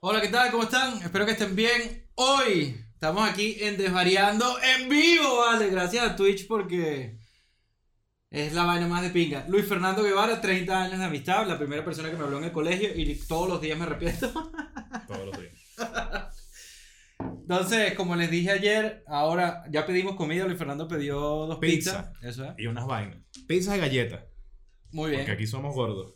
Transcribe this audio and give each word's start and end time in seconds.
Hola, 0.00 0.20
¿qué 0.20 0.28
tal? 0.28 0.50
¿Cómo 0.50 0.62
están? 0.62 1.02
Espero 1.02 1.26
que 1.26 1.32
estén 1.32 1.56
bien. 1.56 2.06
Hoy 2.14 2.80
estamos 2.94 3.28
aquí 3.28 3.56
en 3.60 3.76
Desvariando 3.76 4.56
en 4.62 4.88
vivo, 4.88 5.38
vale. 5.38 5.68
Gracias 5.70 6.08
a 6.08 6.14
Twitch 6.16 6.46
porque 6.46 7.18
es 8.30 8.52
la 8.52 8.64
vaina 8.64 8.86
más 8.86 9.02
de 9.02 9.10
pinga. 9.10 9.44
Luis 9.48 9.66
Fernando 9.66 10.02
Guevara, 10.04 10.40
30 10.40 10.82
años 10.82 10.98
de 11.00 11.04
amistad, 11.04 11.46
la 11.48 11.58
primera 11.58 11.84
persona 11.84 12.10
que 12.10 12.16
me 12.16 12.22
habló 12.24 12.38
en 12.38 12.44
el 12.44 12.52
colegio 12.52 12.90
y 12.94 13.12
todos 13.26 13.48
los 13.48 13.60
días 13.60 13.76
me 13.76 13.84
arrepiento. 13.86 14.30
Todos 15.08 15.26
los 15.26 15.40
días. 15.40 15.54
Entonces, 17.18 17.94
como 17.94 18.14
les 18.14 18.30
dije 18.30 18.50
ayer, 18.52 19.02
ahora 19.06 19.64
ya 19.70 19.84
pedimos 19.84 20.14
comida. 20.14 20.44
Luis 20.44 20.58
Fernando 20.58 20.86
pidió 20.86 21.18
dos 21.18 21.58
Pizza. 21.58 22.12
pizzas. 22.12 22.22
Eso 22.22 22.44
es. 22.44 22.54
Y 22.58 22.66
unas 22.66 22.86
vainas. 22.86 23.18
Pizzas 23.48 23.76
y 23.76 23.80
galletas. 23.80 24.22
Muy 24.92 25.10
bien. 25.10 25.22
Porque 25.22 25.32
aquí 25.32 25.46
somos 25.46 25.74
gordos. 25.74 26.14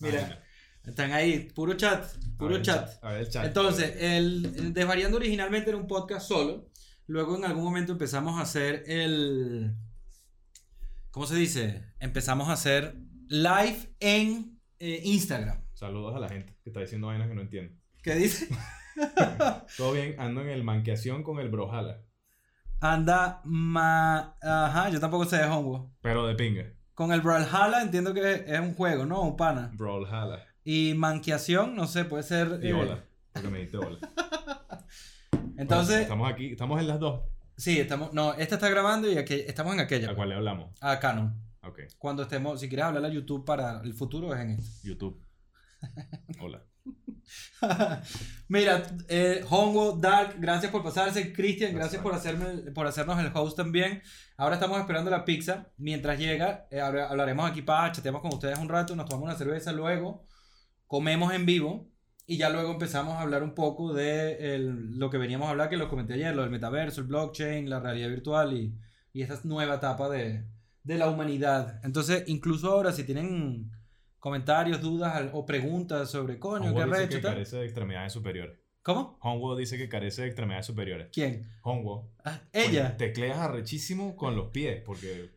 Mira. 0.00 0.43
Están 0.86 1.12
ahí, 1.12 1.50
puro 1.54 1.74
chat, 1.74 2.04
A 2.04 2.36
puro 2.36 2.54
ver 2.54 2.62
chat. 2.62 3.04
A 3.04 3.12
ver 3.12 3.20
el 3.22 3.28
chat. 3.28 3.46
Entonces, 3.46 3.96
el, 3.98 4.52
el 4.56 4.74
Desvariando 4.74 5.16
originalmente 5.16 5.70
era 5.70 5.78
un 5.78 5.86
podcast 5.86 6.28
solo. 6.28 6.68
Luego 7.06 7.36
en 7.36 7.44
algún 7.44 7.64
momento 7.64 7.92
empezamos 7.92 8.38
a 8.38 8.42
hacer 8.42 8.84
el... 8.86 9.74
¿Cómo 11.10 11.26
se 11.26 11.36
dice? 11.36 11.92
Empezamos 12.00 12.48
a 12.48 12.52
hacer 12.52 12.96
live 13.28 13.94
en 14.00 14.60
eh, 14.78 15.00
Instagram. 15.04 15.62
Saludos 15.74 16.16
a 16.16 16.18
la 16.18 16.28
gente 16.28 16.56
que 16.62 16.70
está 16.70 16.80
diciendo 16.80 17.08
vainas 17.08 17.28
que 17.28 17.34
no 17.34 17.42
entiendo. 17.42 17.74
¿Qué 18.02 18.14
dice? 18.14 18.48
Todo 19.76 19.92
bien, 19.92 20.16
ando 20.18 20.40
en 20.42 20.48
el 20.48 20.64
manqueación 20.64 21.22
con 21.22 21.38
el 21.40 21.48
Brojala. 21.48 22.02
Anda 22.80 23.40
ma... 23.44 24.36
Ajá, 24.42 24.90
yo 24.90 25.00
tampoco 25.00 25.24
sé 25.24 25.38
de 25.38 25.44
Hongo. 25.44 25.94
Pero 26.02 26.26
de 26.26 26.34
pinga. 26.34 26.72
Con 26.94 27.12
el 27.12 27.22
Brawlhalla 27.22 27.82
entiendo 27.82 28.14
que 28.14 28.44
es 28.46 28.60
un 28.60 28.74
juego, 28.74 29.04
¿no? 29.04 29.22
Un 29.22 29.36
pana. 29.36 29.70
Brawlhalla. 29.74 30.53
Y 30.64 30.94
manqueación, 30.94 31.76
no 31.76 31.86
sé, 31.86 32.04
puede 32.04 32.22
ser... 32.22 32.58
Y 32.62 32.68
eh, 32.68 32.72
hola. 32.72 33.04
Porque 33.32 33.48
me 33.48 33.58
diste 33.60 33.76
hola. 33.76 33.98
Entonces, 35.56 35.88
Bueno, 35.88 36.02
estamos 36.02 36.32
aquí, 36.32 36.46
estamos 36.52 36.80
en 36.80 36.88
las 36.88 36.98
dos. 36.98 37.22
sí, 37.56 37.78
estamos... 37.78 38.12
No, 38.12 38.34
esta 38.34 38.54
está 38.56 38.68
grabando 38.68 39.10
y 39.10 39.18
aquella- 39.18 39.44
estamos 39.46 39.74
en 39.74 39.80
aquella. 39.80 40.10
¿A 40.10 40.14
cuál 40.14 40.30
le 40.30 40.34
hablamos? 40.36 40.70
A 40.80 40.98
Canon. 40.98 41.34
Ok. 41.62 41.80
Cuando 41.98 42.22
estemos, 42.22 42.60
si 42.60 42.68
quieres 42.68 42.86
hablar 42.86 43.04
a 43.04 43.08
YouTube 43.08 43.44
para 43.44 43.80
el 43.82 43.94
futuro, 43.94 44.34
es 44.34 44.40
en 44.40 44.50
este. 44.50 44.88
YouTube. 44.88 45.22
Hola. 46.40 46.62
Mira, 48.48 48.82
eh, 49.08 49.42
Hongo, 49.48 49.92
Dark, 49.92 50.36
gracias 50.38 50.70
por 50.70 50.82
pasarse. 50.82 51.32
Cristian, 51.32 51.74
gracias 51.74 52.02
por, 52.02 52.14
hacerme, 52.14 52.70
por 52.72 52.86
hacernos 52.86 53.18
el 53.18 53.30
host 53.34 53.56
también. 53.56 54.02
Ahora 54.36 54.56
estamos 54.56 54.78
esperando 54.78 55.10
la 55.10 55.24
pizza. 55.24 55.68
Mientras 55.78 56.18
llega, 56.18 56.66
eh, 56.70 56.80
hablaremos 56.80 57.50
aquí 57.50 57.62
para 57.62 57.92
chateamos 57.92 58.20
con 58.20 58.34
ustedes 58.34 58.58
un 58.58 58.68
rato, 58.68 58.94
nos 58.94 59.06
tomamos 59.06 59.28
una 59.30 59.38
cerveza, 59.38 59.72
luego 59.72 60.26
comemos 60.86 61.32
en 61.32 61.46
vivo 61.46 61.88
y 62.26 62.36
ya 62.38 62.48
luego 62.50 62.70
empezamos 62.72 63.14
a 63.14 63.20
hablar 63.22 63.42
un 63.42 63.54
poco 63.54 63.92
de 63.92 64.54
el- 64.54 64.98
lo 64.98 65.10
que 65.10 65.18
veníamos 65.18 65.46
a 65.48 65.50
hablar, 65.50 65.68
que 65.68 65.76
lo 65.76 65.88
comenté 65.88 66.14
ayer, 66.14 66.34
lo 66.34 66.42
del 66.42 66.50
metaverso, 66.50 67.00
el 67.02 67.06
blockchain, 67.06 67.68
la 67.68 67.80
realidad 67.80 68.08
virtual 68.08 68.52
y, 68.56 68.74
y 69.12 69.22
esta 69.22 69.38
nueva 69.44 69.74
etapa 69.76 70.08
de, 70.08 70.44
de 70.82 70.98
la 70.98 71.08
humanidad. 71.08 71.80
Entonces, 71.84 72.24
incluso 72.26 72.70
ahora, 72.70 72.92
si 72.92 73.04
tienen 73.04 73.70
comentarios, 74.18 74.80
dudas 74.80 75.28
o 75.34 75.44
preguntas 75.44 76.10
sobre 76.10 76.38
coño, 76.38 76.74
qué 76.74 76.84
dice 76.84 76.96
recho 76.96 77.16
que 77.16 77.22
tal. 77.22 77.32
carece 77.34 77.56
de 77.58 77.64
extremidades 77.64 78.12
superiores. 78.12 78.58
¿Cómo? 78.82 79.18
Hongo 79.22 79.56
dice 79.56 79.78
que 79.78 79.88
carece 79.88 80.22
de 80.22 80.28
extremidades 80.28 80.66
superiores. 80.66 81.08
¿Quién? 81.12 81.50
Hongo. 81.62 82.10
Ah, 82.24 82.40
ella. 82.52 82.96
Tecleas 82.98 83.38
arrechísimo 83.38 84.14
con 84.16 84.36
los 84.36 84.48
pies, 84.50 84.82
porque 84.84 85.30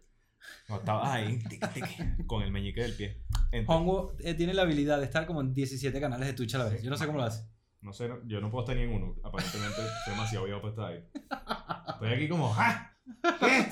no 0.69 0.77
estabas 0.77 1.09
ahí 1.09 1.39
tic, 1.49 1.73
tic, 1.73 2.25
con 2.27 2.43
el 2.43 2.51
meñique 2.51 2.81
del 2.81 2.93
pie. 2.93 3.23
Enter. 3.51 3.65
Hongo 3.75 4.15
eh, 4.19 4.33
tiene 4.33 4.53
la 4.53 4.63
habilidad 4.63 4.99
de 4.99 5.05
estar 5.05 5.25
como 5.25 5.41
en 5.41 5.53
17 5.53 5.99
canales 5.99 6.27
de 6.27 6.33
Twitch 6.33 6.55
a 6.55 6.59
la 6.59 6.65
vez. 6.65 6.79
Sí. 6.79 6.85
Yo 6.85 6.89
no 6.89 6.97
sé 6.97 7.05
cómo 7.05 7.17
lo 7.19 7.23
hace. 7.25 7.43
No 7.81 7.93
sé, 7.93 8.07
no- 8.09 8.19
yo 8.27 8.41
no 8.41 8.49
puedo 8.51 8.63
estar 8.65 8.75
ni 8.75 8.83
en 8.83 8.89
uno. 8.91 9.15
Aparentemente 9.23 9.75
soy 9.77 10.13
demasiado 10.13 10.45
viejo 10.45 10.61
para 10.61 10.71
estar 10.71 10.85
ahí. 10.91 11.93
Estoy 11.93 12.13
aquí 12.13 12.27
como, 12.27 12.53
¡ah! 12.57 12.91
¿Qué? 13.39 13.67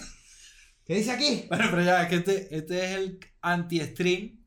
¿Qué 0.86 0.96
dice 0.96 1.12
aquí? 1.12 1.46
Bueno, 1.50 1.66
pero 1.72 1.84
ya, 1.84 2.04
es 2.04 2.10
que 2.10 2.16
este, 2.18 2.56
este 2.56 2.86
es 2.86 2.92
el 2.98 3.20
anti-stream. 3.42 4.40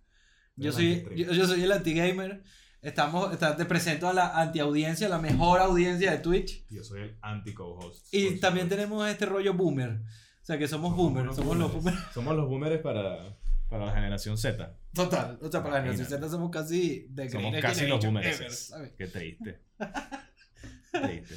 Yo 0.56 0.72
yo, 1.14 1.32
yo 1.32 1.46
soy 1.46 1.62
el 1.64 1.72
anti-gamer. 1.72 2.42
Estamos, 2.80 3.32
está- 3.32 3.56
te 3.56 3.64
presento 3.64 4.08
a 4.08 4.12
la 4.12 4.40
anti-audiencia, 4.40 5.08
la 5.08 5.18
mejor 5.18 5.60
audiencia 5.60 6.12
de 6.12 6.18
Twitch. 6.18 6.64
Yo 6.70 6.84
soy 6.84 7.02
el 7.02 7.18
anti-co-host. 7.22 8.06
Y 8.12 8.38
también 8.38 8.68
tenemos 8.68 9.06
este 9.08 9.26
rollo 9.26 9.54
boomer. 9.54 10.00
O 10.48 10.50
sea, 10.50 10.58
que 10.58 10.66
somos, 10.66 10.92
Somos 10.92 11.12
boomers. 11.12 11.36
Somos 11.36 11.58
los 11.58 11.74
boomers. 11.74 11.98
Somos 12.14 12.34
los 12.34 12.48
boomers 12.48 12.80
para, 12.80 13.36
para 13.68 13.84
la 13.84 13.92
generación 13.92 14.38
Z. 14.38 14.78
Total. 14.94 15.38
O 15.42 15.52
sea, 15.52 15.62
para 15.62 15.74
la 15.74 15.80
generación 15.82 16.08
Z 16.08 16.26
somos 16.30 16.50
casi 16.50 17.06
de 17.10 17.28
Somos 17.28 17.54
casi 17.60 17.86
los 17.86 18.02
boomers. 18.02 18.72
Qué 18.96 19.08
triste. 19.08 19.60
triste. 20.90 21.34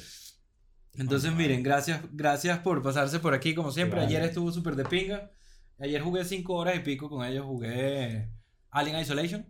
Entonces, 0.94 1.30
miren, 1.34 1.62
gracias, 1.62 2.00
gracias 2.10 2.60
por 2.60 2.82
pasarse 2.82 3.18
por 3.18 3.34
aquí, 3.34 3.54
como 3.54 3.70
siempre. 3.70 4.00
Ayer 4.00 4.22
estuvo 4.22 4.50
súper 4.50 4.76
de 4.76 4.86
pinga. 4.86 5.30
Ayer 5.78 6.00
jugué 6.00 6.24
5 6.24 6.54
horas 6.54 6.76
y 6.76 6.80
pico 6.80 7.10
con 7.10 7.26
ellos. 7.26 7.44
Jugué 7.44 8.30
Alien 8.70 8.98
Isolation. 8.98 9.46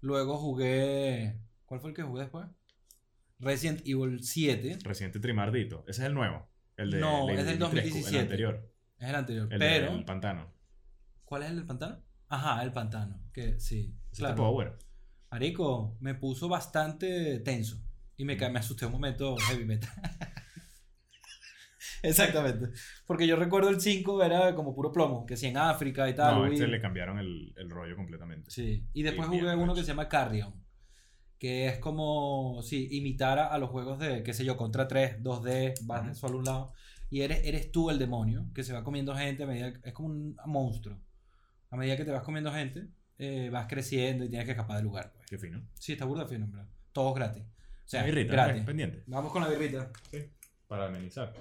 Luego 0.00 0.38
jugué. 0.38 1.36
¿Cuál 1.64 1.80
fue 1.80 1.90
el 1.90 1.96
que 1.96 2.04
jugué 2.04 2.20
después? 2.22 2.46
Resident 3.40 3.80
Evil 3.84 4.22
7. 4.22 4.78
Reciente 4.84 5.18
Trimardito. 5.18 5.84
Ese 5.88 6.02
es 6.02 6.06
el 6.06 6.14
nuevo. 6.14 6.51
El 6.82 6.90
de 6.90 7.00
No, 7.00 7.30
es 7.30 7.36
del 7.44 7.58
Dimitrescu, 7.58 7.98
2017. 7.98 8.16
El 8.16 8.22
anterior. 8.22 8.72
Es 8.98 9.08
el 9.08 9.14
anterior. 9.14 9.48
El 9.50 9.58
pero. 9.58 9.92
del 9.92 10.04
pantano. 10.04 10.52
¿Cuál 11.24 11.42
es 11.44 11.50
el 11.50 11.56
del 11.56 11.66
pantano? 11.66 12.02
Ajá, 12.28 12.62
el 12.62 12.72
pantano. 12.72 13.22
Que 13.32 13.58
sí. 13.58 13.96
Claro. 14.14 14.34
tipo 14.34 14.52
bueno. 14.52 14.72
Marico, 15.30 15.96
me 16.00 16.14
puso 16.14 16.48
bastante 16.48 17.38
tenso. 17.40 17.82
Y 18.16 18.24
me, 18.24 18.36
me 18.36 18.58
asusté 18.58 18.86
un 18.86 18.92
momento 18.92 19.36
heavy 19.36 19.64
metal. 19.64 19.90
Exactamente. 22.02 22.70
Porque 23.06 23.26
yo 23.26 23.36
recuerdo 23.36 23.70
el 23.70 23.80
5 23.80 24.22
era 24.22 24.54
como 24.54 24.74
puro 24.74 24.92
plomo, 24.92 25.24
que 25.24 25.36
si 25.36 25.46
en 25.46 25.56
África 25.56 26.08
y 26.08 26.14
tal. 26.14 26.34
No, 26.34 26.46
este 26.46 26.66
le 26.66 26.80
cambiaron 26.80 27.18
el, 27.18 27.54
el 27.56 27.70
rollo 27.70 27.96
completamente. 27.96 28.50
Sí. 28.50 28.86
Y 28.92 29.02
después 29.02 29.28
jugué 29.28 29.54
uno 29.54 29.64
hecho. 29.64 29.74
que 29.74 29.80
se 29.82 29.88
llama 29.88 30.08
Carrion. 30.08 30.52
Que 31.42 31.66
es 31.66 31.78
como, 31.80 32.60
sí, 32.62 32.86
imitar 32.92 33.40
a, 33.40 33.58
los 33.58 33.68
juegos 33.68 33.98
de, 33.98 34.22
qué 34.22 34.32
sé 34.32 34.44
yo, 34.44 34.56
contra 34.56 34.86
3, 34.86 35.24
2D, 35.24 35.74
vas 35.86 36.04
de 36.04 36.10
Ujú. 36.12 36.14
solo 36.20 36.34
a 36.34 36.38
un 36.38 36.44
lado. 36.44 36.72
Y 37.10 37.22
eres, 37.22 37.40
eres 37.44 37.72
tú 37.72 37.90
el 37.90 37.98
demonio, 37.98 38.46
que 38.54 38.62
se 38.62 38.72
va 38.72 38.84
comiendo 38.84 39.12
gente 39.16 39.42
a 39.42 39.46
medida, 39.48 39.72
es 39.82 39.92
como 39.92 40.10
un 40.10 40.36
monstruo. 40.46 41.00
A 41.70 41.76
medida 41.76 41.96
que 41.96 42.04
te 42.04 42.12
vas 42.12 42.22
comiendo 42.22 42.52
gente, 42.52 42.86
eh, 43.18 43.50
vas 43.50 43.66
creciendo 43.66 44.24
y 44.24 44.28
tienes 44.28 44.46
que 44.46 44.52
escapar 44.52 44.76
del 44.76 44.84
lugar. 44.84 45.10
Pues. 45.12 45.26
Qué 45.26 45.36
fino. 45.36 45.60
Sí, 45.80 45.94
está 45.94 46.04
burda 46.04 46.28
fino, 46.28 46.44
en 46.44 46.52
verdad. 46.52 46.68
Todo 46.92 47.12
gratis. 47.12 47.42
O 47.42 47.88
sea, 47.88 48.04
birrita, 48.04 48.34
gratis. 48.34 48.62
pendiente. 48.62 49.02
Vamos 49.08 49.32
con 49.32 49.42
la 49.42 49.48
birrita. 49.48 49.90
Sí. 50.12 50.18
Para 50.68 50.86
amenizar. 50.86 51.34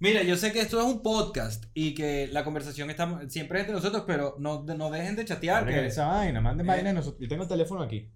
Mira, 0.00 0.22
yo 0.22 0.36
sé 0.36 0.52
que 0.52 0.60
esto 0.60 0.78
es 0.80 0.84
un 0.86 1.02
podcast 1.02 1.64
y 1.72 1.94
que 1.94 2.26
la 2.26 2.44
conversación 2.44 2.90
está 2.90 3.28
siempre 3.28 3.60
entre 3.60 3.74
nosotros, 3.74 4.04
pero 4.06 4.34
no, 4.38 4.62
no 4.64 4.90
dejen 4.90 5.16
de 5.16 5.24
chatear. 5.24 5.64
Que, 5.66 5.86
esa 5.86 6.06
vaina, 6.08 6.40
manden 6.40 6.66
Eh. 6.66 6.68
vaina. 6.68 6.88
de 6.90 6.94
nosotros. 6.94 7.20
Yo 7.22 7.28
tengo 7.28 7.44
el 7.44 7.48
teléfono 7.48 7.82
aquí. 7.82 8.12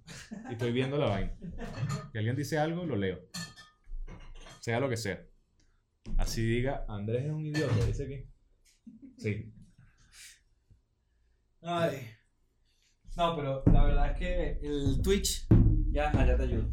Y 0.51 0.53
estoy 0.53 0.73
viendo 0.73 0.99
la 0.99 1.07
vaina. 1.07 1.33
Si 2.13 2.19
alguien 2.19 2.37
dice 2.37 2.59
algo, 2.59 2.85
lo 2.85 2.97
leo. 2.97 3.21
Sea 4.61 4.81
lo 4.81 4.89
que 4.89 4.97
sea. 4.97 5.25
Así 6.19 6.43
diga, 6.43 6.85
Andrés 6.89 7.25
es 7.27 7.31
un 7.31 7.47
idiota, 7.47 7.85
dice 7.87 8.05
aquí. 8.05 8.25
Sí. 9.19 9.53
Ay. 11.63 12.09
No, 13.17 13.35
pero 13.37 13.63
la 13.73 13.85
verdad 13.85 14.11
es 14.13 14.19
que 14.19 14.59
el 14.63 15.01
Twitch 15.03 15.47
ya 15.91 16.11
allá 16.11 16.37
te 16.37 16.43
ayuda. 16.43 16.69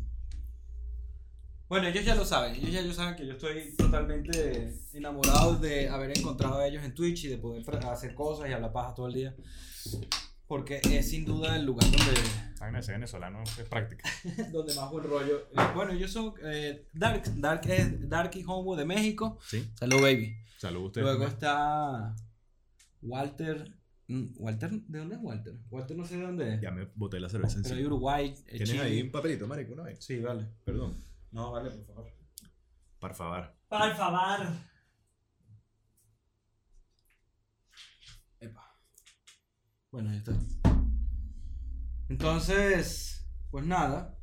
Bueno, 1.68 1.88
ellos 1.88 2.06
ya 2.06 2.14
lo 2.16 2.26
saben, 2.26 2.56
ellos 2.56 2.72
ya 2.72 2.94
saben 2.94 3.16
que 3.16 3.26
yo 3.26 3.34
estoy 3.34 3.76
totalmente 3.76 4.72
enamorado 4.94 5.58
de 5.58 5.90
haber 5.90 6.16
encontrado 6.18 6.60
a 6.60 6.68
ellos 6.68 6.84
en 6.84 6.94
Twitch 6.94 7.26
y 7.26 7.28
de 7.30 7.38
poder 7.40 7.64
hacer 7.88 8.14
cosas 8.14 8.50
y 8.50 8.54
hablar 8.54 8.72
paja 8.72 8.94
todo 8.94 9.08
el 9.08 9.14
día. 9.16 9.36
Porque 10.48 10.80
es 10.92 11.10
sin 11.10 11.26
duda 11.26 11.56
el 11.56 11.66
lugar 11.66 11.90
donde, 11.90 12.22
Vaina 12.60 12.78
ese 12.80 12.92
venezolano 12.92 13.42
es 13.44 13.68
práctica. 13.68 14.08
donde 14.52 14.76
más 14.76 14.92
buen 14.92 15.06
rollo. 15.06 15.40
eh, 15.52 15.72
Bueno, 15.74 15.94
ellos 15.94 16.12
son 16.12 16.36
eh, 16.44 16.86
Dark, 16.94 17.24
Dark 17.38 17.62
es 17.68 18.08
Dark 18.10 18.30
y 18.36 18.44
Homo 18.46 18.76
de 18.76 18.86
México. 18.86 19.40
Sí. 19.48 19.68
Salud, 19.74 20.02
baby. 20.02 20.36
Saludos 20.60 20.84
a 20.84 20.88
ustedes. 20.88 21.08
Luego 21.08 21.26
está 21.26 22.16
Walter. 23.02 23.74
mm, 24.08 24.26
Walter, 24.38 24.70
¿de 24.72 25.00
dónde 25.00 25.16
es 25.16 25.22
Walter? 25.24 25.56
Walter 25.72 25.98
no 25.98 26.06
sé 26.06 26.18
de 26.18 26.24
dónde 26.24 26.54
es. 26.54 26.62
Ya 26.62 26.70
me 26.70 26.86
boté 26.94 27.20
la 27.20 27.28
cerveza 27.28 27.56
Pero 27.56 27.66
hay 27.68 27.72
encima. 27.72 27.88
Uruguay, 27.88 28.36
¿Tienes 28.48 28.70
Chile. 28.70 28.82
ahí 28.84 29.02
un 29.02 29.12
papelito, 29.12 29.48
marico? 29.48 29.74
Una 29.74 29.84
vez. 29.84 29.98
Sí, 30.06 30.20
vale. 30.20 30.46
Perdón. 30.64 30.96
No, 31.36 31.52
vale, 31.52 31.70
por 31.70 31.86
favor. 31.86 32.12
Por 33.00 33.14
favor. 33.14 33.54
Por 33.68 33.96
favor. 33.96 34.48
Epa. 38.40 38.80
Bueno, 39.92 40.12
ya 40.14 40.18
está. 40.20 40.34
Entonces, 42.08 43.28
pues 43.52 43.66
nada. 43.66 44.18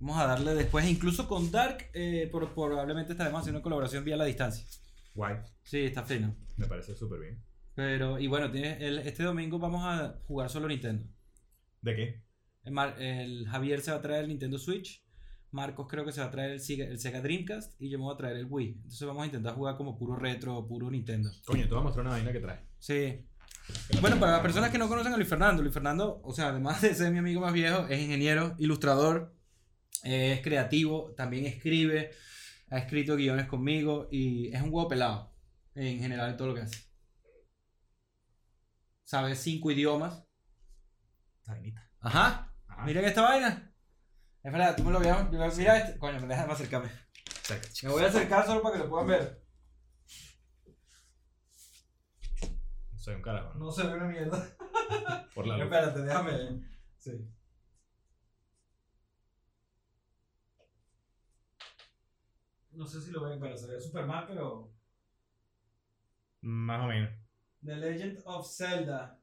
Vamos 0.00 0.18
a 0.18 0.26
darle 0.26 0.54
después, 0.54 0.84
incluso 0.86 1.26
con 1.26 1.50
Dark, 1.50 1.90
eh, 1.94 2.28
por- 2.30 2.52
probablemente 2.54 3.12
estaremos 3.12 3.40
haciendo 3.40 3.62
colaboración 3.62 4.04
vía 4.04 4.16
la 4.18 4.24
distancia. 4.26 4.66
Guay. 5.14 5.36
Sí, 5.62 5.78
está 5.80 6.02
fino. 6.04 6.36
Me 6.58 6.66
parece 6.66 6.94
súper 6.94 7.20
bien. 7.20 7.42
Pero, 7.74 8.18
y 8.18 8.26
bueno, 8.26 8.50
tiene 8.50 8.86
el- 8.86 8.98
este 8.98 9.22
domingo 9.22 9.58
vamos 9.58 9.82
a 9.86 10.18
jugar 10.26 10.50
solo 10.50 10.68
Nintendo. 10.68 11.06
¿De 11.80 11.96
qué? 11.96 12.22
El 12.64 13.48
Javier 13.48 13.80
se 13.80 13.92
va 13.92 13.96
a 13.96 14.02
traer 14.02 14.24
el 14.24 14.28
Nintendo 14.28 14.58
Switch. 14.58 15.02
Marcos 15.52 15.86
creo 15.88 16.04
que 16.04 16.12
se 16.12 16.20
va 16.20 16.26
a 16.26 16.30
traer 16.30 16.52
el 16.52 16.60
Sega, 16.60 16.86
el 16.86 16.98
Sega 16.98 17.20
Dreamcast. 17.20 17.80
Y 17.80 17.90
yo 17.90 17.98
me 17.98 18.04
voy 18.04 18.14
a 18.14 18.16
traer 18.16 18.36
el 18.36 18.46
Wii. 18.48 18.68
Entonces 18.76 19.06
vamos 19.06 19.22
a 19.22 19.26
intentar 19.26 19.54
jugar 19.54 19.76
como 19.76 19.98
puro 19.98 20.16
retro, 20.16 20.66
puro 20.66 20.90
Nintendo. 20.90 21.30
Coño, 21.44 21.64
te 21.64 21.70
voy 21.70 21.80
a 21.80 21.84
mostrar 21.84 22.06
una 22.06 22.14
vaina 22.14 22.32
que 22.32 22.40
trae. 22.40 22.60
Sí. 22.78 23.26
Bueno, 24.00 24.18
para 24.18 24.32
las 24.32 24.40
personas 24.40 24.70
que 24.70 24.78
no 24.78 24.88
conocen 24.88 25.12
a 25.12 25.16
Luis 25.16 25.28
Fernando, 25.28 25.62
Luis 25.62 25.74
Fernando, 25.74 26.20
o 26.24 26.32
sea, 26.32 26.48
además 26.48 26.82
de 26.82 26.94
ser 26.94 27.12
mi 27.12 27.18
amigo 27.18 27.40
más 27.40 27.52
viejo, 27.52 27.86
es 27.88 28.00
ingeniero, 28.00 28.54
ilustrador, 28.58 29.34
eh, 30.04 30.32
es 30.32 30.40
creativo, 30.40 31.12
también 31.16 31.46
escribe, 31.46 32.10
ha 32.70 32.78
escrito 32.78 33.16
guiones 33.16 33.46
conmigo 33.46 34.08
y 34.10 34.48
es 34.54 34.62
un 34.62 34.72
huevo 34.72 34.88
pelado 34.88 35.34
en 35.74 35.98
general 35.98 36.30
en 36.30 36.36
todo 36.36 36.48
lo 36.48 36.54
que 36.54 36.62
hace. 36.62 36.84
Sabe 39.04 39.34
cinco 39.34 39.70
idiomas. 39.70 40.24
Ajá. 42.00 42.54
Ajá. 42.68 42.84
Miren 42.84 43.04
esta 43.04 43.22
vaina. 43.22 43.69
Es 44.42 44.52
verdad, 44.52 44.74
tú 44.74 44.84
me 44.84 44.92
lo 44.92 45.00
veas. 45.00 45.30
Mira 45.30 45.76
este. 45.78 45.98
Coño, 45.98 46.26
déjame 46.26 46.52
acercarme. 46.52 46.90
Saca. 47.42 47.68
Me 47.82 47.90
voy 47.90 48.04
a 48.04 48.06
acercar 48.06 48.46
solo 48.46 48.62
para 48.62 48.76
que 48.76 48.84
lo 48.84 48.88
puedan 48.88 49.08
ver. 49.08 49.44
Soy 52.96 53.14
un 53.14 53.22
carajo, 53.22 53.54
¿no? 53.54 53.66
No 53.66 53.72
se 53.72 53.86
ve 53.86 53.94
una 53.94 54.06
mierda. 54.06 54.56
Por 55.34 55.46
la 55.46 55.56
luz. 55.56 55.64
Espérate, 55.64 56.00
déjame. 56.00 56.62
Sí. 56.96 57.30
No 62.72 62.86
sé 62.86 63.02
si 63.02 63.10
lo 63.10 63.24
ven, 63.24 63.38
pero 63.38 63.56
se 63.56 63.66
ve 63.66 63.80
super 63.80 64.06
mal, 64.06 64.26
pero. 64.26 64.72
Más 66.40 66.82
o 66.82 66.86
menos. 66.88 67.10
The 67.62 67.76
Legend 67.76 68.22
of 68.24 68.50
Zelda. 68.50 69.19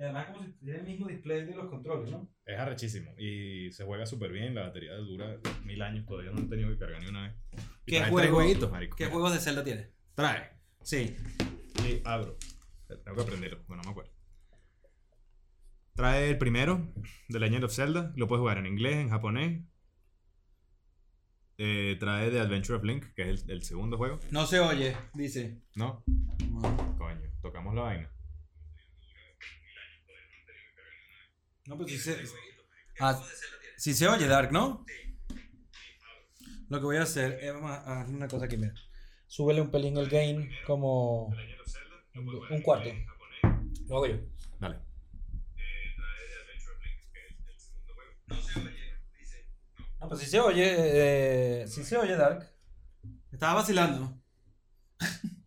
Y 0.00 0.02
además, 0.02 0.28
como 0.28 0.42
si 0.46 0.52
tuviera 0.52 0.78
el 0.80 0.86
mismo 0.86 1.08
display 1.08 1.44
de 1.44 1.54
los 1.54 1.68
controles, 1.68 2.10
¿no? 2.10 2.26
Es 2.46 2.58
arrechísimo. 2.58 3.12
Y 3.18 3.70
se 3.70 3.84
juega 3.84 4.06
súper 4.06 4.32
bien. 4.32 4.54
La 4.54 4.62
batería 4.62 4.94
dura 4.94 5.38
mil 5.66 5.82
años. 5.82 6.06
Todavía 6.06 6.30
no 6.30 6.40
he 6.40 6.44
tenido 6.48 6.70
que 6.70 6.78
cargar 6.78 7.02
ni 7.02 7.08
una 7.08 7.24
vez. 7.28 7.36
Y 7.84 7.90
¿Qué 7.92 7.98
juego- 8.00 8.16
tres 8.16 8.30
jueguitos, 8.30 8.70
marico. 8.72 8.96
¿Qué 8.96 9.06
juegos 9.08 9.34
de 9.34 9.40
Zelda 9.40 9.62
tiene? 9.62 9.90
Trae. 10.14 10.52
Sí. 10.82 11.14
Y 11.86 12.00
abro. 12.06 12.38
Tengo 12.88 13.14
que 13.14 13.22
aprenderlo. 13.22 13.62
Bueno, 13.68 13.82
no 13.82 13.88
me 13.88 13.90
acuerdo. 13.90 14.10
Trae 15.94 16.30
el 16.30 16.38
primero, 16.38 16.94
The 17.28 17.38
Legend 17.38 17.64
of 17.64 17.74
Zelda. 17.74 18.12
Lo 18.16 18.26
puedes 18.26 18.40
jugar 18.40 18.56
en 18.56 18.64
inglés, 18.64 18.94
en 18.96 19.10
japonés. 19.10 19.62
Eh, 21.58 21.96
trae 22.00 22.30
The 22.30 22.40
Adventure 22.40 22.78
of 22.78 22.84
Link, 22.84 23.04
que 23.14 23.30
es 23.30 23.42
el, 23.44 23.50
el 23.50 23.62
segundo 23.64 23.98
juego. 23.98 24.18
No 24.30 24.46
se 24.46 24.60
oye, 24.60 24.96
dice. 25.12 25.60
¿No? 25.74 26.02
Coño, 26.96 27.20
tocamos 27.42 27.74
la 27.74 27.82
vaina. 27.82 28.10
No, 31.66 31.76
pues 31.76 31.90
sí 31.90 31.98
se. 31.98 32.24
Ah, 32.98 33.22
sí 33.76 33.94
se 33.94 34.08
oye, 34.08 34.26
Dark, 34.26 34.52
¿no? 34.52 34.84
Lo 36.68 36.78
que 36.78 36.84
voy 36.84 36.96
a 36.96 37.02
hacer 37.02 37.38
es 37.42 37.52
vamos 37.52 37.70
a 37.70 38.00
hacer 38.02 38.14
una 38.14 38.28
cosa 38.28 38.44
aquí, 38.46 38.56
mira. 38.56 38.74
Súbele 39.26 39.60
un 39.60 39.70
pelín 39.70 39.96
el 39.96 40.08
gain 40.08 40.50
como 40.66 41.34
un 42.50 42.62
cuarto. 42.62 42.90
Lo 43.88 43.96
hago 43.96 44.06
yo. 44.06 44.16
Dale. 44.58 44.78
No, 50.00 50.08
pues 50.08 50.20
sí 50.20 50.26
se 50.26 50.40
oye, 50.40 50.64
eh, 51.62 51.66
sí 51.66 51.84
se 51.84 51.96
oye, 51.96 52.16
Dark. 52.16 52.48
Estaba 53.30 53.54
vacilando. 53.54 54.18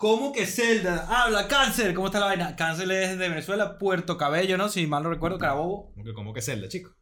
¿Cómo 0.00 0.32
que 0.32 0.46
Zelda? 0.46 1.06
Habla, 1.10 1.46
cáncer. 1.46 1.92
¿Cómo 1.92 2.06
está 2.06 2.20
la 2.20 2.24
vaina? 2.24 2.56
Cáncer 2.56 2.90
es 2.90 3.18
de 3.18 3.28
Venezuela, 3.28 3.76
Puerto 3.76 4.16
Cabello, 4.16 4.56
¿no? 4.56 4.70
Si 4.70 4.86
mal 4.86 5.02
no 5.02 5.10
recuerdo, 5.10 5.36
Carabobo. 5.36 5.92
¿Cómo 5.92 6.04
que, 6.06 6.14
cómo 6.14 6.32
que 6.32 6.40
Zelda, 6.40 6.68
chico? 6.68 6.96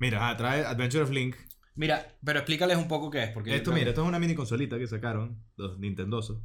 Mira, 0.00 0.18
ajá, 0.18 0.36
trae 0.36 0.64
Adventure 0.64 1.04
of 1.04 1.10
Link. 1.10 1.36
Mira, 1.76 2.18
pero 2.24 2.40
explícales 2.40 2.78
un 2.78 2.88
poco 2.88 3.12
qué 3.12 3.22
es. 3.22 3.30
Porque 3.30 3.54
Esto, 3.54 3.70
mira, 3.70 3.90
esto 3.90 4.02
es 4.02 4.08
una 4.08 4.18
mini 4.18 4.34
consolita 4.34 4.76
que 4.76 4.88
sacaron, 4.88 5.40
los 5.54 5.78
Nintendosos. 5.78 6.42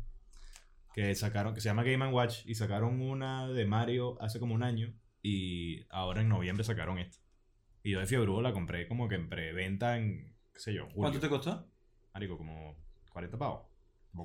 Que 0.93 1.15
sacaron, 1.15 1.55
que 1.55 1.61
se 1.61 1.69
llama 1.69 1.81
Game 1.81 2.11
Watch. 2.11 2.45
Y 2.45 2.53
sacaron 2.53 3.01
una 3.01 3.47
de 3.47 3.65
Mario 3.65 4.21
hace 4.21 4.39
como 4.39 4.53
un 4.53 4.61
año. 4.61 4.93
Y 5.23 5.87
ahora 5.89 6.21
en 6.21 6.29
noviembre 6.29 6.63
sacaron 6.63 6.99
esta. 6.99 7.17
Y 7.81 7.89
yo 7.89 7.99
de 7.99 8.05
Fiebre 8.05 8.31
la 8.43 8.53
compré 8.53 8.87
como 8.87 9.09
que 9.09 9.15
en 9.15 9.29
preventa 9.29 9.97
en, 9.97 10.37
qué 10.53 10.59
sé 10.59 10.75
yo, 10.75 10.83
julio. 10.83 10.97
¿Cuánto 10.97 11.19
te 11.19 11.27
costó? 11.27 11.67
Marico, 12.13 12.37
como 12.37 12.77
40 13.09 13.35
pavos. 13.39 13.74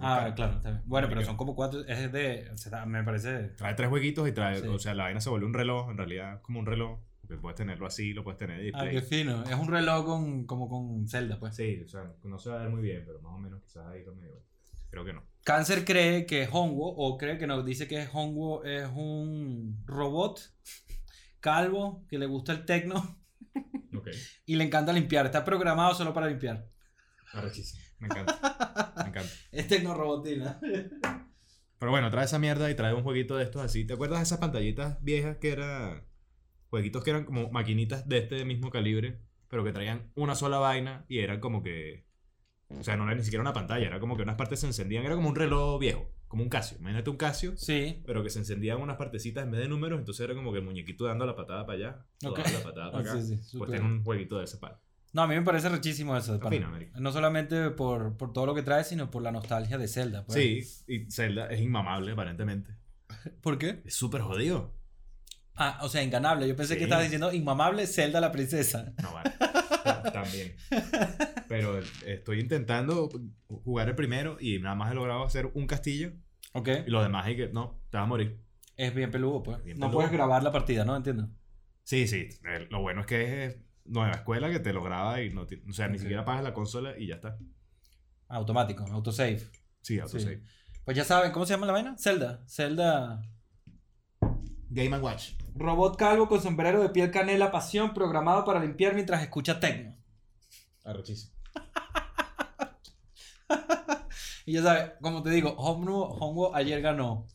Ah, 0.01 0.33
claro, 0.37 0.57
está 0.57 0.71
bien. 0.71 0.83
Bueno, 0.87 1.09
pero 1.09 1.23
son 1.23 1.37
como 1.37 1.55
cuatro. 1.55 1.81
Es 1.87 2.13
de. 2.13 2.51
me 2.87 3.03
parece. 3.03 3.49
Trae 3.57 3.75
tres 3.75 3.89
jueguitos 3.89 4.29
y 4.29 4.33
trae, 4.33 4.61
Sí. 4.61 4.67
o 4.69 4.79
sea, 4.79 4.95
la 4.95 5.05
vaina 5.05 5.21
se 5.21 5.31
vuelve 5.31 5.47
un 5.47 5.55
reloj, 5.55 5.91
en 5.91 5.97
realidad 5.97 6.35
es 6.37 6.41
como 6.41 6.61
un 6.61 6.67
reloj, 6.67 7.01
porque 7.21 7.37
puedes 7.39 7.57
tenerlo 7.57 7.87
así, 7.87 8.13
lo 8.13 8.23
puedes 8.23 8.39
tener 8.39 8.59
de 8.61 8.71
Ah, 8.75 8.85
display. 8.85 8.91
qué 8.95 9.03
fino. 9.03 9.43
Es 9.45 9.55
un 9.55 9.69
reloj 9.69 10.05
con, 10.05 10.47
como 10.47 10.69
con 10.69 11.09
Zelda, 11.09 11.39
pues. 11.41 11.57
Sí, 11.57 11.81
o 11.85 11.89
sea, 11.89 12.13
no 12.25 12.39
se 12.39 12.51
va 12.51 12.57
a 12.57 12.63
ver 12.63 12.71
muy 12.71 12.83
bien, 12.83 13.03
pero 13.07 13.21
más 13.21 13.33
o 13.35 13.39
menos 13.39 13.61
quizás 13.63 13.87
ahí 13.87 14.05
lo 14.05 14.15
medio. 14.15 14.43
Creo 14.91 15.05
que 15.05 15.13
no. 15.13 15.25
Cáncer 15.45 15.85
cree 15.85 16.27
que 16.27 16.49
Hongo, 16.53 16.95
o 16.97 17.17
cree 17.17 17.39
que 17.39 17.47
nos 17.47 17.65
dice 17.65 17.89
que 17.89 18.07
Hongo 18.13 18.65
es 18.65 18.87
un 18.95 19.83
robot 19.87 20.41
calvo 21.41 22.05
que 22.09 22.19
le 22.19 22.27
gusta 22.27 22.53
el 22.53 22.65
tecno 22.65 23.19
Ok. 23.97 24.09
y 24.47 24.57
le 24.57 24.65
encanta 24.65 24.93
limpiar. 24.93 25.27
Está 25.27 25.45
programado 25.45 25.95
solo 25.95 26.13
para 26.13 26.27
limpiar. 26.29 26.69
Arrechísimo. 27.33 27.83
Me 28.01 28.07
encanta. 28.09 28.93
Me 28.97 29.09
encanta. 29.09 29.31
Es 29.53 29.69
tecnorobotina. 29.69 30.59
Pero 31.79 31.91
bueno, 31.93 32.11
trae 32.11 32.25
esa 32.25 32.39
mierda 32.39 32.71
y 32.71 32.75
trae 32.75 32.93
un 32.95 33.03
jueguito 33.03 33.37
de 33.37 33.45
estos 33.45 33.63
así. 33.63 33.85
¿Te 33.87 33.95
acuerdas 33.95 34.19
de 34.21 34.25
esas 34.25 34.39
pantallitas 34.39 35.03
viejas 35.03 35.37
que 35.39 35.51
eran 35.53 36.05
jueguitos 36.69 37.03
que 37.03 37.11
eran 37.11 37.25
como 37.25 37.51
maquinitas 37.51 38.09
de 38.09 38.19
este 38.19 38.45
mismo 38.45 38.71
calibre, 38.71 39.21
pero 39.49 39.65
que 39.65 39.73
traían 39.73 40.13
una 40.15 40.35
sola 40.35 40.59
vaina 40.59 41.05
y 41.09 41.19
eran 41.21 41.41
como 41.41 41.63
que. 41.63 42.07
O 42.79 42.85
sea, 42.85 42.97
no 42.97 43.05
era 43.05 43.17
ni 43.17 43.25
siquiera 43.25 43.41
una 43.41 43.53
pantalla, 43.53 43.87
era 43.87 43.99
como 43.99 44.17
que 44.17 44.23
unas 44.23 44.37
partes 44.37 44.61
se 44.61 44.67
encendían. 44.67 45.05
Era 45.05 45.17
como 45.17 45.29
un 45.29 45.35
reloj 45.35 45.81
viejo, 45.81 46.09
como 46.29 46.45
un 46.45 46.49
Casio. 46.49 46.79
Imagínate 46.79 47.11
un 47.11 47.17
Casio, 47.17 47.57
Sí. 47.57 48.01
pero 48.07 48.23
que 48.23 48.31
se 48.31 48.39
encendían 48.39 48.81
unas 48.81 48.97
partecitas 48.97 49.43
en 49.43 49.51
vez 49.51 49.61
de 49.61 49.69
números, 49.69 49.99
entonces 49.99 50.23
era 50.25 50.37
como 50.37 50.53
que 50.53 50.59
el 50.59 50.65
muñequito 50.65 51.05
dando 51.07 51.27
la 51.27 51.35
patada 51.35 51.67
para 51.67 51.77
allá, 51.79 52.07
o 52.25 52.29
Ok. 52.31 52.39
dando 52.39 52.59
la 52.59 52.65
patada 52.65 52.93
para 52.93 53.05
Ah, 53.11 53.13
acá. 53.15 53.21
sí, 53.23 53.37
sí, 53.43 53.59
pues 53.59 53.71
tiene 53.71 53.85
un 53.87 54.05
jueguito 54.05 54.39
de 54.39 54.45
ese 54.45 54.59
palo. 54.59 54.79
No, 55.13 55.23
a 55.23 55.27
mí 55.27 55.35
me 55.35 55.43
parece 55.43 55.69
rechísimo 55.69 56.17
eso. 56.17 56.39
de. 56.39 56.91
No 57.01 57.11
solamente 57.13 57.71
por, 57.71 58.17
por 58.17 58.33
todo 58.33 58.47
lo 58.47 58.55
que 58.55 58.63
trae, 58.63 58.85
sino 58.85 59.11
por 59.11 59.23
la 59.23 59.33
nostalgia 59.33 59.77
de 59.79 59.89
Zelda. 59.89 60.25
pues. 60.25 60.39
Sí, 60.39 60.85
y 60.87 61.11
Zelda 61.11 61.47
es 61.47 61.61
inmamable 61.61 62.13
aparentemente. 62.13 62.77
¿Por 63.41 63.59
qué? 63.59 63.83
Es 63.85 63.95
súper 63.95 64.21
jodido. 64.21 64.75
Ah, 65.57 65.81
o 65.83 65.89
sea, 65.89 66.03
inganable. 66.03 66.47
Yo 66.49 66.55
pensé 66.57 66.75
Sí. 66.75 66.79
que 66.79 66.85
estabas 66.85 67.05
diciendo 67.05 67.33
inmamable 67.33 67.87
Zelda 67.87 68.21
la 68.21 68.31
princesa. 68.33 68.93
No, 69.03 69.13
vale. 69.13 69.33
También. 70.13 70.55
Pero 71.49 71.81
estoy 72.07 72.41
intentando 72.41 73.09
jugar 73.65 73.89
el 73.89 73.95
primero 73.97 74.37
y 74.41 74.59
nada 74.61 74.75
más 74.75 74.93
he 74.93 74.95
logrado 74.95 75.25
hacer 75.25 75.51
un 75.55 75.67
castillo 75.67 76.13
Ok. 76.53 76.69
y 76.87 76.91
los 76.91 77.03
demás 77.03 77.29
y 77.29 77.37
que 77.37 77.49
no, 77.49 77.81
te 77.91 77.97
vas 77.97 78.05
a 78.05 78.09
morir. 78.09 78.41
Es 78.77 78.95
bien 78.95 79.11
peludo, 79.11 79.43
pues. 79.43 79.63
Bien 79.65 79.77
no 79.79 79.87
peludo. 79.87 79.97
puedes 79.99 80.13
grabar 80.13 80.43
la 80.43 80.53
partida, 80.53 80.85
¿no? 80.85 80.97
Entiendo. 80.97 81.29
Sí, 81.83 82.07
sí. 82.07 82.29
Lo 82.71 82.81
bueno 82.81 83.01
es 83.01 83.07
que 83.07 83.45
es 83.47 83.57
nueva 83.91 84.13
escuela 84.13 84.51
que 84.51 84.61
te 84.61 84.73
lo 84.73 84.83
graba 84.83 85.21
y 85.23 85.31
no 85.31 85.47
ti- 85.47 85.63
o 85.69 85.73
sea, 85.73 85.89
ni 85.89 85.99
siquiera 85.99 86.25
pagas 86.25 86.43
la 86.45 86.55
consola 86.55 86.99
y 86.99 87.07
ya 87.09 87.17
está. 87.17 87.37
Automático, 88.29 88.85
autosave. 88.91 89.41
Sí, 89.83 89.99
autosave. 89.99 90.43
Pues 90.85 90.97
ya 90.97 91.05
saben, 91.05 91.33
¿cómo 91.33 91.45
se 91.47 91.53
llama 91.55 91.67
la 91.67 91.73
vaina? 91.73 91.97
Zelda. 91.99 92.43
Zelda. 92.49 93.23
Game 94.69 94.99
Watch. 94.99 95.33
Robot 95.57 95.97
calvo 95.97 96.29
con 96.29 96.41
sombrero 96.41 96.81
de 96.81 96.91
piel 96.91 97.11
canela 97.11 97.51
pasión 97.51 97.93
programado 97.93 98.45
para 98.45 98.61
limpiar 98.61 98.95
mientras 98.95 99.21
escucha 99.23 99.59
tecno. 99.61 99.97
Arrechísimo. 100.85 101.33
Y 104.47 104.53
ya 104.55 104.63
sabes, 104.63 104.93
como 105.01 105.23
te 105.23 105.31
digo, 105.31 105.51
Hongo, 105.59 106.09
Hongo 106.19 106.55
ayer 106.57 106.81
ganó 106.81 107.27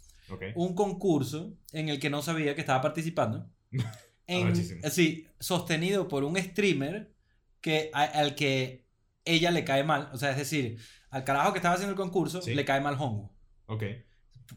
un 0.56 0.74
concurso 0.76 1.54
en 1.72 1.88
el 1.90 2.00
que 2.00 2.10
no 2.10 2.22
sabía 2.22 2.56
que 2.56 2.62
estaba 2.62 2.82
participando. 2.82 3.48
En, 4.27 4.48
Arrechísimo. 4.48 4.82
sí, 4.89 5.27
sostenido 5.39 6.08
por 6.08 6.24
un 6.24 6.36
streamer 6.38 7.13
que, 7.62 7.89
a- 7.94 8.03
al 8.03 8.36
que 8.36 8.86
ella 9.24 9.51
le 9.51 9.63
cae 9.65 9.84
mal. 9.84 10.10
O 10.13 10.17
sea, 10.17 10.32
es 10.32 10.38
decir, 10.38 10.79
al 11.10 11.24
carajo 11.24 11.51
que 11.53 11.60
estaba 11.60 11.75
haciendo 11.75 11.91
el 11.91 11.98
concurso 11.98 12.41
Sí. 12.41 12.53
le 12.55 12.65
cae 12.65 12.82
mal 12.82 12.96
Hongo. 13.00 13.34
Ok. 13.67 13.84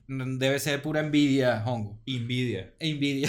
Debe 0.06 0.58
ser 0.58 0.82
pura 0.82 1.00
envidia, 1.00 1.62
Hongo. 1.66 2.00
Envidia. 2.06 2.74
Envidia. 2.78 3.28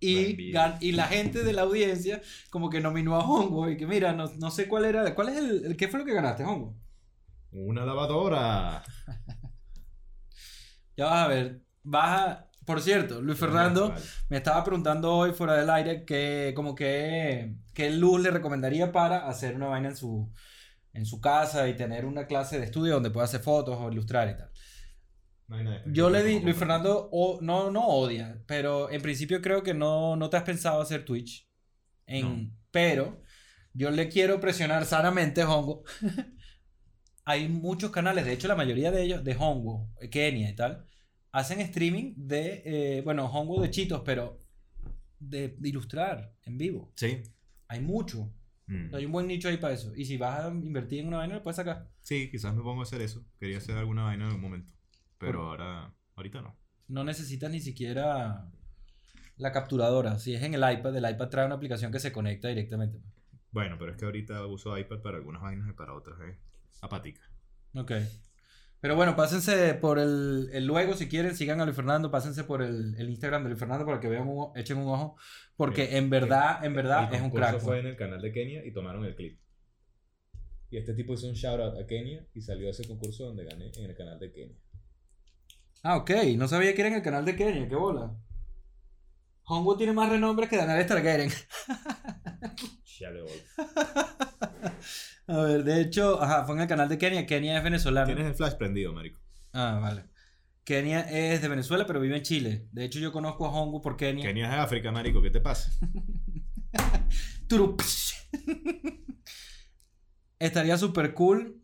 y, 0.00 0.52
gan- 0.52 0.78
y 0.80 0.92
la 0.92 1.06
gente 1.06 1.42
de 1.44 1.52
la 1.54 1.62
audiencia 1.62 2.20
como 2.50 2.68
que 2.70 2.80
nominó 2.80 3.16
a 3.16 3.24
Hongo 3.24 3.70
y 3.70 3.76
que 3.76 3.86
mira, 3.86 4.12
no, 4.12 4.26
no 4.36 4.50
sé 4.50 4.68
cuál 4.68 4.84
era, 4.84 5.14
¿cuál 5.14 5.30
es 5.30 5.36
el, 5.36 5.64
el- 5.66 5.76
qué 5.76 5.88
fue 5.88 6.00
lo 6.00 6.06
que 6.06 6.12
ganaste, 6.14 6.44
Hongo? 6.44 6.76
Una 7.52 7.84
lavadora. 7.86 8.82
Ya 10.96 11.06
vas 11.06 11.24
a 11.24 11.28
ver, 11.28 11.60
baja, 11.82 12.48
por 12.66 12.80
cierto, 12.80 13.20
Luis 13.20 13.38
Fernando 13.38 13.90
Vale. 13.90 14.00
me 14.28 14.36
estaba 14.38 14.62
preguntando 14.64 15.12
hoy 15.14 15.32
fuera 15.32 15.54
del 15.56 15.70
aire 15.70 16.04
que 16.04 16.52
como 16.56 16.74
que 16.74 17.54
qué 17.74 17.90
luz 17.90 18.20
le 18.20 18.30
recomendaría 18.30 18.92
para 18.92 19.28
hacer 19.28 19.54
una 19.56 19.66
vaina 19.66 19.88
en 19.90 19.96
su 19.96 20.32
en 20.92 21.04
su 21.06 21.20
casa 21.20 21.68
y 21.68 21.74
tener 21.76 22.04
una 22.04 22.26
clase 22.26 22.58
de 22.58 22.66
estudio 22.66 22.94
donde 22.94 23.10
pueda 23.10 23.24
hacer 23.24 23.40
fotos 23.40 23.76
o 23.80 23.90
ilustrar 23.90 24.28
y 24.28 24.36
tal. 24.36 24.50
No 25.48 25.56
hay 25.56 25.64
nada 25.64 25.78
de 25.80 25.92
Yo 25.92 26.08
le 26.08 26.22
di, 26.22 26.40
Luis. 26.40 26.56
Fernando 26.56 27.08
o- 27.12 27.38
no, 27.42 27.70
no 27.70 27.86
odia, 27.86 28.42
pero 28.46 28.90
en 28.90 29.02
principio 29.02 29.42
creo 29.42 29.62
que 29.62 29.74
no, 29.74 30.16
no 30.16 30.30
te 30.30 30.36
has 30.36 30.44
pensado 30.44 30.80
hacer 30.80 31.04
Twitch. 31.04 31.48
En, 32.06 32.46
No. 32.46 32.50
Pero 32.70 33.20
yo 33.72 33.90
le 33.90 34.08
quiero 34.08 34.40
presionar 34.40 34.84
sanamente, 34.86 35.42
Hongo. 35.44 35.84
Hay 37.24 37.48
muchos 37.48 37.90
canales, 37.90 38.24
de 38.24 38.32
hecho 38.32 38.48
la 38.48 38.54
mayoría 38.54 38.90
de 38.90 39.02
ellos, 39.02 39.24
de 39.24 39.34
Hongo, 39.38 39.88
Kenia 40.10 40.50
y 40.50 40.54
tal, 40.54 40.86
hacen 41.34 41.60
streaming 41.60 42.14
de, 42.16 42.62
eh, 42.64 43.02
bueno, 43.02 43.26
Hongo 43.26 43.60
de 43.60 43.68
chitos, 43.68 44.02
pero 44.04 44.38
de, 45.18 45.56
ilustrar 45.62 46.32
en 46.42 46.56
vivo. 46.56 46.92
Sí. 46.94 47.22
Hay 47.66 47.80
mucho. 47.80 48.32
Mm. 48.66 48.94
Hay 48.94 49.04
un 49.04 49.12
buen 49.12 49.26
nicho 49.26 49.48
ahí 49.48 49.56
para 49.56 49.74
eso. 49.74 49.92
Y 49.96 50.04
si 50.04 50.16
vas 50.16 50.44
a 50.44 50.48
invertir 50.48 51.00
en 51.00 51.08
una 51.08 51.18
vaina, 51.18 51.34
lo 51.34 51.42
puedes 51.42 51.56
sacar. 51.56 51.90
Sí, 52.00 52.30
quizás 52.30 52.54
me 52.54 52.62
pongo 52.62 52.80
a 52.80 52.84
hacer 52.84 53.02
eso. 53.02 53.26
Quería 53.40 53.58
hacer 53.58 53.76
alguna 53.76 54.04
vaina 54.04 54.24
en 54.24 54.28
algún 54.28 54.42
momento. 54.42 54.72
Pero 55.18 55.40
Por- 55.40 55.48
ahora, 55.48 55.92
ahorita 56.14 56.40
no. 56.40 56.56
No 56.86 57.02
necesitas 57.02 57.50
ni 57.50 57.60
siquiera 57.60 58.48
la 59.36 59.50
capturadora. 59.52 60.20
Si 60.20 60.34
es 60.34 60.42
en 60.42 60.54
el 60.54 60.60
iPad, 60.60 60.96
el 60.96 61.10
iPad 61.10 61.28
trae 61.30 61.46
una 61.46 61.56
aplicación 61.56 61.90
que 61.90 61.98
se 61.98 62.12
conecta 62.12 62.46
directamente. 62.46 63.00
Bueno, 63.50 63.76
pero 63.76 63.90
es 63.90 63.96
que 63.96 64.04
ahorita 64.04 64.46
uso 64.46 64.78
iPad 64.78 65.00
para 65.00 65.16
algunas 65.16 65.42
vainas 65.42 65.68
y 65.68 65.72
para 65.72 65.94
otras, 65.94 66.16
eh. 66.20 66.38
Apática. 66.80 67.22
Ok. 67.74 67.90
Pero 68.84 68.96
bueno, 68.96 69.16
pásense 69.16 69.72
por 69.72 69.98
el, 69.98 70.50
el 70.52 70.66
luego 70.66 70.92
si 70.92 71.08
quieren, 71.08 71.34
sigan 71.34 71.58
a 71.58 71.64
Luis 71.64 71.74
Fernando, 71.74 72.10
pásense 72.10 72.44
por 72.44 72.60
el, 72.60 72.94
el 72.98 73.08
Instagram 73.08 73.42
de 73.42 73.48
Luis 73.48 73.58
Fernando 73.58 73.86
para 73.86 73.98
que 73.98 74.10
vean, 74.10 74.28
un, 74.28 74.54
echen 74.58 74.76
un 74.76 74.88
ojo, 74.88 75.16
porque 75.56 75.96
en 75.96 76.10
verdad, 76.10 76.62
en 76.62 76.74
verdad 76.74 77.08
El 77.08 77.14
es 77.14 77.22
un 77.22 77.30
concurso 77.30 77.52
crack. 77.52 77.62
fue 77.62 77.80
en 77.80 77.86
el 77.86 77.96
canal 77.96 78.20
de 78.20 78.30
Kenia 78.30 78.62
y 78.62 78.74
tomaron 78.74 79.06
el 79.06 79.16
clip. 79.16 79.40
Y 80.68 80.76
este 80.76 80.92
tipo 80.92 81.14
hizo 81.14 81.26
un 81.26 81.32
shout 81.32 81.60
out 81.60 81.82
a 81.82 81.86
Kenia 81.86 82.26
y 82.34 82.42
salió 82.42 82.68
ese 82.68 82.86
concurso 82.86 83.24
donde 83.24 83.46
gané 83.46 83.72
en 83.74 83.86
el 83.86 83.96
canal 83.96 84.18
de 84.18 84.30
Kenia. 84.30 84.56
Ah, 85.82 85.96
ok, 85.96 86.10
no 86.36 86.46
sabía 86.46 86.74
que 86.74 86.82
era 86.82 86.88
en 86.88 86.96
el 86.96 87.02
canal 87.02 87.24
de 87.24 87.36
Kenia, 87.36 87.66
qué 87.66 87.76
bola. 87.76 88.14
Hongo 89.44 89.78
tiene 89.78 89.94
más 89.94 90.10
renombre 90.10 90.46
que 90.46 90.58
Daniel 90.58 90.86
Targaryen. 90.86 91.30
Ya 93.00 93.10
le 93.10 93.22
voy. 93.22 93.42
A 95.26 95.40
ver, 95.40 95.64
de 95.64 95.80
hecho, 95.80 96.22
ajá, 96.22 96.44
fue 96.44 96.54
en 96.54 96.62
el 96.62 96.68
canal 96.68 96.88
de 96.88 96.98
Kenia, 96.98 97.26
Kenia 97.26 97.56
es 97.56 97.64
venezolano. 97.64 98.06
Tienes 98.06 98.26
el 98.26 98.34
flash 98.34 98.54
prendido, 98.54 98.92
marico. 98.92 99.20
Ah, 99.52 99.78
vale. 99.80 100.04
Kenia 100.64 101.00
es 101.00 101.42
de 101.42 101.48
Venezuela, 101.48 101.86
pero 101.86 102.00
vive 102.00 102.16
en 102.16 102.22
Chile. 102.22 102.68
De 102.72 102.84
hecho, 102.84 102.98
yo 102.98 103.12
conozco 103.12 103.46
a 103.46 103.50
Hongo 103.50 103.80
por 103.80 103.96
Kenia. 103.96 104.24
Kenia 104.24 104.46
es 104.46 104.50
de 104.50 104.56
África, 104.56 104.92
marico. 104.92 105.22
¿Qué 105.22 105.30
te 105.30 105.40
pasa? 105.40 105.70
Estaría 110.38 110.76
súper 110.76 111.14
cool. 111.14 111.60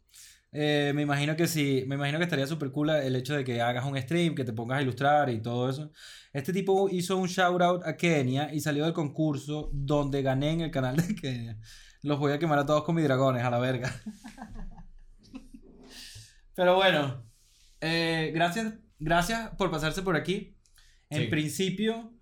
Eh, 0.53 0.93
me 0.95 1.03
imagino 1.03 1.37
que 1.37 1.47
sí, 1.47 1.85
me 1.87 1.95
imagino 1.95 2.19
que 2.19 2.25
estaría 2.25 2.47
súper 2.47 2.73
cool 2.73 2.91
el 2.91 3.15
hecho 3.15 3.35
de 3.35 3.45
que 3.45 3.61
hagas 3.61 3.85
un 3.85 3.97
stream, 4.01 4.35
que 4.35 4.45
te 4.45 4.53
pongas 4.53 4.79
a 4.79 4.83
ilustrar 4.83 5.31
y 5.31 5.41
todo 5.41 5.71
eso. 5.71 5.93
Este 6.33 6.53
tipo 6.53 6.89
hizo 6.91 7.17
un 7.17 7.29
shout 7.29 7.63
out 7.63 7.83
a 7.85 7.97
Kenia 7.97 8.53
y 8.53 8.61
salió 8.61 8.85
del 8.85 8.93
concurso 8.93 9.71
donde 9.73 10.23
gané 10.23 10.51
en 10.53 10.61
el 10.63 10.71
canal 10.71 10.97
de 10.97 11.15
Kenia. 11.21 11.59
Los 12.03 12.19
voy 12.19 12.33
a 12.33 12.39
quemar 12.39 12.59
a 12.59 12.67
todos 12.67 12.85
con 12.85 12.95
mis 12.95 13.05
dragones, 13.05 13.45
a 13.45 13.51
la 13.51 13.59
verga. 13.59 13.93
Pero 16.55 16.77
bueno, 16.77 17.25
eh, 17.81 18.31
gracias, 18.35 18.75
gracias 18.99 19.51
por 19.57 19.71
pasarse 19.71 20.03
por 20.03 20.17
aquí. 20.17 20.57
En 21.09 21.23
Sí. 21.23 21.29
principio, 21.29 22.13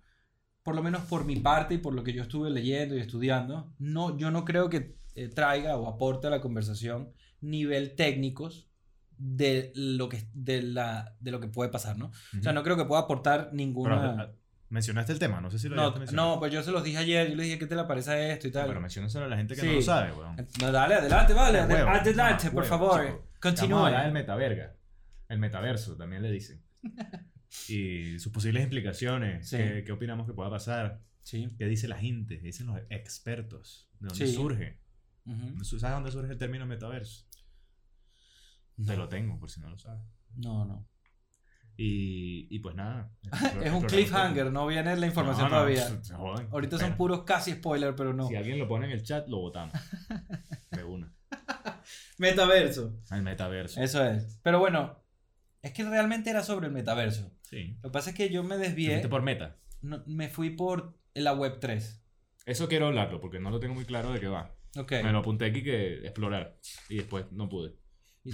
por 0.63 0.75
lo 0.75 0.83
menos 0.83 1.01
por 1.03 1.25
mi 1.25 1.35
parte 1.37 1.75
y 1.75 1.77
por 1.77 1.93
lo 1.93 2.03
que 2.03 2.13
yo 2.13 2.23
estuve 2.23 2.49
leyendo 2.49 2.95
y 2.95 2.99
estudiando, 2.99 3.73
no, 3.79 4.17
yo 4.17 4.31
no 4.31 4.45
creo 4.45 4.69
que 4.69 4.97
eh, 5.15 5.27
traiga 5.27 5.75
o 5.77 5.87
aporte 5.87 6.27
a 6.27 6.29
la 6.29 6.41
conversación 6.41 7.13
nivel 7.41 7.95
técnicos 7.95 8.69
de 9.17 9.71
lo 9.75 10.07
que, 10.07 10.23
de 10.33 10.61
la, 10.61 11.15
de 11.19 11.31
lo 11.31 11.39
que 11.41 11.47
puede 11.47 11.69
pasar, 11.69 11.97
¿no? 11.97 12.11
O 12.39 12.41
sea, 12.41 12.53
no 12.53 12.63
creo 12.63 12.77
que 12.77 12.85
pueda 12.85 13.01
aportar 13.01 13.49
ninguna... 13.53 14.33
mencionaste 14.69 15.11
el 15.13 15.19
tema, 15.19 15.41
no 15.41 15.49
sé 15.51 15.59
si 15.59 15.67
lo 15.69 15.75
No, 15.75 15.91
mencionado. 15.95 16.35
no, 16.35 16.39
pues 16.39 16.51
yo 16.53 16.61
se 16.63 16.71
los 16.71 16.83
dije 16.83 16.97
ayer, 16.97 17.29
yo 17.29 17.35
les 17.35 17.45
dije, 17.47 17.59
¿qué 17.59 17.65
te 17.67 17.75
le 17.75 17.83
parece 17.85 18.31
esto 18.31 18.47
y 18.47 18.51
tal? 18.51 18.67
Pero 18.67 18.79
menciónaselo 18.81 19.25
a 19.25 19.27
la 19.27 19.37
gente 19.37 19.55
que 19.55 19.61
Sí. 19.61 19.67
no 19.67 19.73
lo 19.73 19.81
sabe, 19.81 20.11
weón. 20.13 20.35
No, 20.61 20.71
dale, 20.71 20.95
adelante, 20.95 21.33
vale, 21.33 21.59
Huevo, 21.61 21.73
adel- 21.89 21.99
adelante, 22.01 22.43
mamá, 22.45 22.53
por 22.53 22.63
huevo, 22.63 22.69
favor, 22.69 23.05
chico. 23.05 23.27
continúe. 23.41 23.69
Vamos 23.69 23.83
a 23.83 23.87
hablar 23.87 24.03
del 24.05 24.13
metaverga. 24.13 24.75
El 25.27 25.39
metaverso, 25.39 25.95
también 25.97 26.21
le 26.21 26.31
dicen. 26.31 26.63
Y 27.67 28.19
sus 28.19 28.31
posibles 28.31 28.63
implicaciones. 28.63 29.49
Sí. 29.49 29.57
¿Qué, 29.57 29.83
qué 29.83 29.91
opinamos 29.91 30.27
que 30.27 30.33
pueda 30.33 30.51
pasar? 30.51 31.01
Sí. 31.23 31.47
¿Qué 31.57 31.65
dice 31.65 31.87
la 31.87 31.97
gente? 31.97 32.37
¿Qué 32.39 32.45
dicen 32.45 32.67
los 32.67 32.79
expertos? 32.91 33.89
¿De 33.99 34.07
dónde 34.09 34.27
surge? 34.27 34.79
ujú. 35.25 35.63
¿Sabes 35.63 35.81
dónde 35.95 36.11
surge 36.11 36.31
el 36.33 36.37
término 36.37 36.67
metaverso? 36.67 37.25
Te 38.85 38.95
lo 38.95 39.09
tengo, 39.09 39.39
por 39.39 39.49
si 39.49 39.59
no 39.61 39.69
lo 39.71 39.77
sabes. 39.79 40.01
No, 40.35 40.63
no. 40.63 40.87
Y, 41.81 42.47
y 42.53 42.59
pues 42.59 42.75
nada. 42.75 43.09
Es 43.63 43.71
un 43.71 43.83
cliffhanger, 43.83 44.51
no 44.51 44.67
viene 44.67 44.97
la 44.97 45.05
información 45.07 45.47
todavía. 45.47 45.87
Ahorita 46.51 46.77
son 46.77 46.97
puros 46.97 47.23
casi 47.23 47.53
spoiler, 47.53 47.95
pero 47.95 48.13
no. 48.13 48.27
Si 48.27 48.35
alguien 48.35 48.59
lo 48.59 48.67
pone 48.67 48.85
en 48.87 48.91
el 48.91 49.01
chat, 49.01 49.29
lo 49.29 49.37
votamos. 49.39 49.73
De 50.71 50.83
una. 50.83 51.09
Metaverso. 52.17 52.99
El 53.11 53.21
metaverso. 53.21 53.81
Eso 53.81 54.05
es. 54.05 54.39
Pero 54.43 54.59
bueno, 54.59 55.01
es 55.61 55.71
que 55.71 55.83
realmente 55.85 56.29
era 56.29 56.43
sobre 56.43 56.67
el 56.67 56.73
metaverso. 56.73 57.31
Sí. 57.43 57.77
Lo 57.81 57.89
que 57.89 57.93
pasa 57.93 58.09
es 58.09 58.15
que 58.17 58.29
yo 58.29 58.43
me 58.43 58.55
¿Te 58.57 58.63
desvié. 58.63 58.89
fuiste 58.89 59.07
por 59.09 59.21
meta? 59.21 59.57
no- 59.81 60.03
me 60.05 60.27
fui 60.27 60.49
por 60.49 60.99
la 61.13 61.33
web 61.33 61.59
3. 61.61 62.03
Eso 62.45 62.67
quiero 62.67 62.87
hablarlo 62.87 63.21
porque 63.21 63.39
no 63.39 63.51
lo 63.51 63.59
tengo 63.61 63.73
muy 63.75 63.85
claro 63.85 64.11
de 64.11 64.19
qué 64.19 64.27
va. 64.27 64.53
Ok. 64.75 64.91
Me 65.03 65.11
lo 65.13 65.19
apunté 65.19 65.45
aquí 65.45 65.63
que 65.63 65.99
explorar. 65.99 66.57
Y 66.89 66.97
después 66.97 67.31
no 67.31 67.47
pude. 67.47 67.75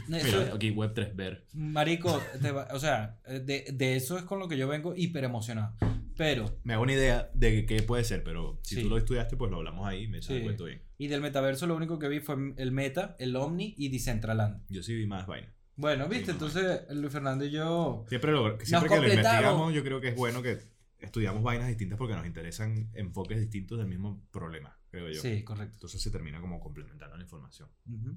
Y 0.08 0.12
Mira, 0.12 0.28
eso- 0.28 0.54
aquí 0.56 0.72
web 0.72 0.94
3 0.94 1.16
ver. 1.16 1.46
marico, 1.54 2.22
te 2.42 2.52
va- 2.52 2.68
o 2.74 2.80
sea, 2.80 3.20
de, 3.28 3.66
de 3.74 3.96
eso 3.96 4.18
es 4.18 4.24
con 4.24 4.40
lo 4.40 4.48
que 4.48 4.58
yo 4.58 4.68
vengo 4.68 4.94
hiper 4.96 5.24
emocionado. 5.24 5.76
Pero, 6.18 6.60
Me 6.64 6.74
hago 6.74 6.84
una 6.84 6.94
idea 6.94 7.30
de 7.34 7.66
qué 7.66 7.82
puede 7.84 8.04
ser, 8.06 8.24
pero 8.24 8.60
si 8.64 8.76
Sí. 8.76 8.84
tú 8.84 8.90
lo 8.90 8.98
estudiaste, 8.98 9.36
pues 9.36 9.52
lo 9.52 9.58
hablamos 9.58 9.86
ahí 9.88 10.04
y 10.04 10.08
me 10.08 10.22
Sí. 10.22 10.42
cuento 10.42 10.66
bien. 10.66 10.82
y 10.98 11.08
del 11.08 11.20
metaverso 11.20 11.68
lo 11.68 11.76
único 11.76 12.00
que 12.00 12.08
vi 12.08 12.22
fue 12.22 12.36
el 12.56 12.72
Meta, 12.72 13.18
el 13.20 13.36
Omni 13.36 13.76
y 13.78 13.90
Decentraland. 13.90 14.64
Yo 14.70 14.82
sí 14.82 14.96
vi 14.96 15.06
más 15.06 15.28
vaina. 15.28 15.54
Bueno, 15.76 16.08
viste, 16.08 16.28
Sí, 16.28 16.32
entonces 16.32 16.82
Luis 16.92 17.12
Fernando 17.12 17.44
y 17.44 17.52
yo. 17.52 18.06
Siempre, 18.08 18.32
lo, 18.32 18.58
siempre 18.62 18.90
que 18.90 18.96
lo 18.96 19.04
investigamos, 19.10 19.74
yo 19.74 19.84
creo 19.84 20.00
que 20.00 20.08
es 20.08 20.16
bueno 20.16 20.42
que 20.42 20.58
estudiamos 21.00 21.44
vainas 21.44 21.68
distintas 21.68 21.98
porque 21.98 22.14
nos 22.16 22.26
interesan 22.26 22.90
enfoques 22.94 23.38
distintos 23.42 23.78
del 23.78 23.88
mismo 23.88 24.24
problema, 24.32 24.80
creo 24.90 25.10
yo. 25.12 25.22
Sí, 25.22 25.44
correcto. 25.44 25.74
Entonces 25.76 26.02
se 26.02 26.10
termina 26.12 26.40
como 26.40 26.62
complementando 26.62 27.18
la 27.18 27.24
información. 27.24 27.68
Ujú. 27.94 28.16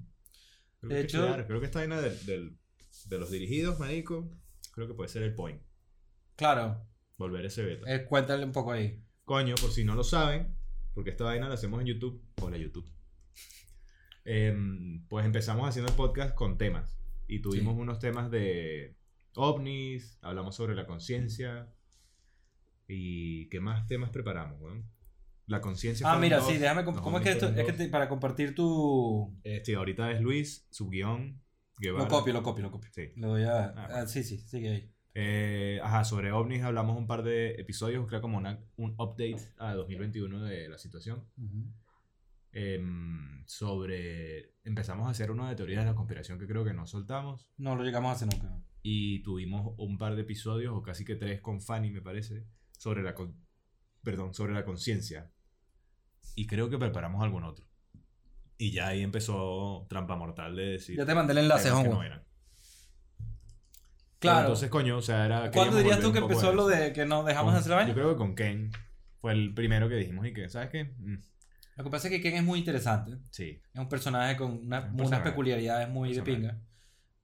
Creo 0.80 0.90
De 0.90 0.96
que 0.96 1.00
hecho- 1.02 1.44
creo 1.46 1.60
que 1.60 1.66
esta 1.66 1.80
vaina 1.80 2.00
del- 2.00 2.26
del- 2.26 2.58
de 3.06 3.18
los 3.18 3.30
dirigidos, 3.30 3.78
marico, 3.78 4.30
creo 4.72 4.86
que 4.88 4.94
puede 4.94 5.08
ser 5.08 5.22
el 5.22 5.34
point. 5.34 5.60
Claro, 6.36 6.86
Volver 7.16 7.44
ese 7.46 7.62
beta. 7.64 7.92
eh, 7.94 8.04
cuéntale 8.06 8.44
un 8.44 8.52
poco 8.52 8.72
ahí. 8.72 9.02
Coño, 9.24 9.54
por 9.60 9.70
si 9.72 9.84
no 9.84 9.94
lo 9.94 10.04
saben, 10.04 10.56
porque 10.94 11.10
esta 11.10 11.24
vaina 11.24 11.48
la 11.48 11.54
hacemos 11.54 11.80
en 11.80 11.86
YouTube. 11.88 12.22
Hola, 12.40 12.56
YouTube. 12.56 12.88
Em, 14.24 15.06
pues 15.08 15.24
empezamos 15.26 15.68
haciendo 15.68 15.90
el 15.90 15.96
podcast 15.96 16.34
con 16.34 16.58
temas. 16.58 16.98
Y 17.26 17.40
tuvimos 17.40 17.74
Sí. 17.74 17.80
unos 17.80 17.98
temas 17.98 18.30
de 18.30 18.96
ovnis, 19.34 20.18
hablamos 20.22 20.54
sobre 20.56 20.74
la 20.74 20.86
conciencia. 20.86 21.72
¿Y 22.86 23.48
qué 23.50 23.60
más 23.60 23.86
temas 23.86 24.10
preparamos, 24.10 24.60
weón? 24.60 24.88
La 25.48 25.60
conciencia. 25.60 26.06
Ah, 26.08 26.18
mira, 26.18 26.36
dos, 26.38 26.46
sí, 26.48 26.58
déjame. 26.58 26.84
¿Cómo 26.84 27.18
es 27.18 27.24
que 27.24 27.30
esto? 27.32 27.48
Es 27.48 27.64
que 27.64 27.72
te- 27.72 27.88
para 27.88 28.08
compartir 28.08 28.54
tu. 28.54 29.36
Este, 29.42 29.74
ahorita 29.74 30.12
es 30.12 30.20
Luis, 30.20 30.68
subguión, 30.70 31.42
Guevara. 31.78 32.04
Lo 32.04 32.10
copio, 32.10 32.32
lo 32.32 32.42
copio, 32.42 32.62
lo 32.64 32.70
copio. 32.70 32.90
Sí. 32.92 33.08
Le 33.16 33.26
doy 33.26 33.42
a. 33.44 33.64
Ah, 33.70 33.88
ah, 34.02 34.06
sí, 34.06 34.22
sí, 34.22 34.38
sigue 34.38 34.68
ahí. 34.70 34.92
Eh, 35.14 35.80
ajá, 35.82 36.04
sobre 36.04 36.30
ovnis 36.30 36.62
hablamos 36.62 36.96
un 36.96 37.06
par 37.08 37.22
de 37.24 37.52
episodios, 37.52 38.06
creo 38.06 38.20
como 38.20 38.38
una- 38.38 38.62
un 38.76 38.90
update 38.98 39.38
a 39.56 39.74
2021 39.74 40.44
de 40.44 40.68
la 40.68 40.78
situación. 40.78 41.24
Em, 42.52 43.44
sobre... 43.46 44.54
Empezamos 44.64 45.06
a 45.06 45.10
hacer 45.10 45.30
uno 45.30 45.48
de 45.48 45.54
teorías 45.54 45.84
de 45.84 45.90
la 45.90 45.94
conspiración 45.94 46.38
que 46.38 46.46
creo 46.46 46.64
que 46.64 46.72
no 46.72 46.86
soltamos. 46.86 47.50
No 47.56 47.74
lo 47.76 47.84
llegamos 47.84 48.10
a 48.10 48.12
hacer 48.12 48.28
nunca. 48.28 48.60
Y 48.82 49.22
tuvimos 49.22 49.74
un 49.78 49.98
par 49.98 50.14
de 50.14 50.22
episodios, 50.22 50.74
o 50.74 50.82
casi 50.82 51.04
que 51.04 51.16
tres 51.16 51.40
con 51.40 51.60
Fanny, 51.60 51.90
me 51.90 52.00
parece, 52.02 52.46
sobre 52.72 53.02
la... 53.02 53.14
con- 53.14 53.36
Perdón, 54.02 54.32
sobre 54.34 54.54
la 54.54 54.64
conciencia. 54.64 55.30
Y 56.34 56.46
creo 56.46 56.68
que 56.70 56.78
preparamos 56.78 57.22
algún 57.22 57.44
otro. 57.44 57.64
Y 58.56 58.72
ya 58.72 58.88
ahí 58.88 59.02
empezó 59.02 59.86
Trampa 59.88 60.16
Mortal 60.16 60.56
de 60.56 60.64
decir... 60.72 60.96
Ya 60.96 61.06
te 61.06 61.14
mandé 61.14 61.32
el 61.32 61.38
enlace, 61.38 61.70
Hongo. 61.70 61.94
no 61.94 62.02
eran. 62.02 62.22
Pero 63.18 64.32
Claro. 64.32 64.40
entonces, 64.40 64.68
coño, 64.68 64.96
o 64.98 65.02
sea, 65.02 65.24
era... 65.26 65.50
¿Cuándo 65.52 65.76
dirías 65.76 66.00
tú 66.00 66.12
que 66.12 66.18
empezó 66.18 66.52
lo 66.52 66.66
de 66.66 66.92
que 66.92 67.06
no 67.06 67.22
dejamos 67.22 67.52
de 67.52 67.60
hacer 67.60 67.70
la 67.70 67.76
vaina? 67.76 67.88
Yo 67.90 67.94
creo 67.94 68.10
que 68.10 68.16
con 68.16 68.34
Ken 68.34 68.72
fue 69.20 69.32
el 69.32 69.54
primero 69.54 69.88
que 69.88 69.94
dijimos 69.94 70.26
y 70.26 70.32
que, 70.32 70.48
¿sabes 70.48 70.70
qué? 70.70 70.84
Mm, 70.98 71.18
Lo 71.76 71.84
que 71.84 71.90
pasa 71.90 72.08
es 72.08 72.14
que 72.14 72.20
Ken 72.20 72.34
es 72.34 72.42
muy 72.42 72.58
interesante. 72.58 73.16
sí. 73.30 73.60
Es 73.72 73.80
un 73.80 73.88
personaje 73.88 74.36
con 74.36 74.50
una- 74.66 74.90
un 74.92 75.02
unas 75.06 75.20
peculiaridades 75.20 75.88
muy 75.88 76.12
de 76.14 76.22
pinga. 76.22 76.58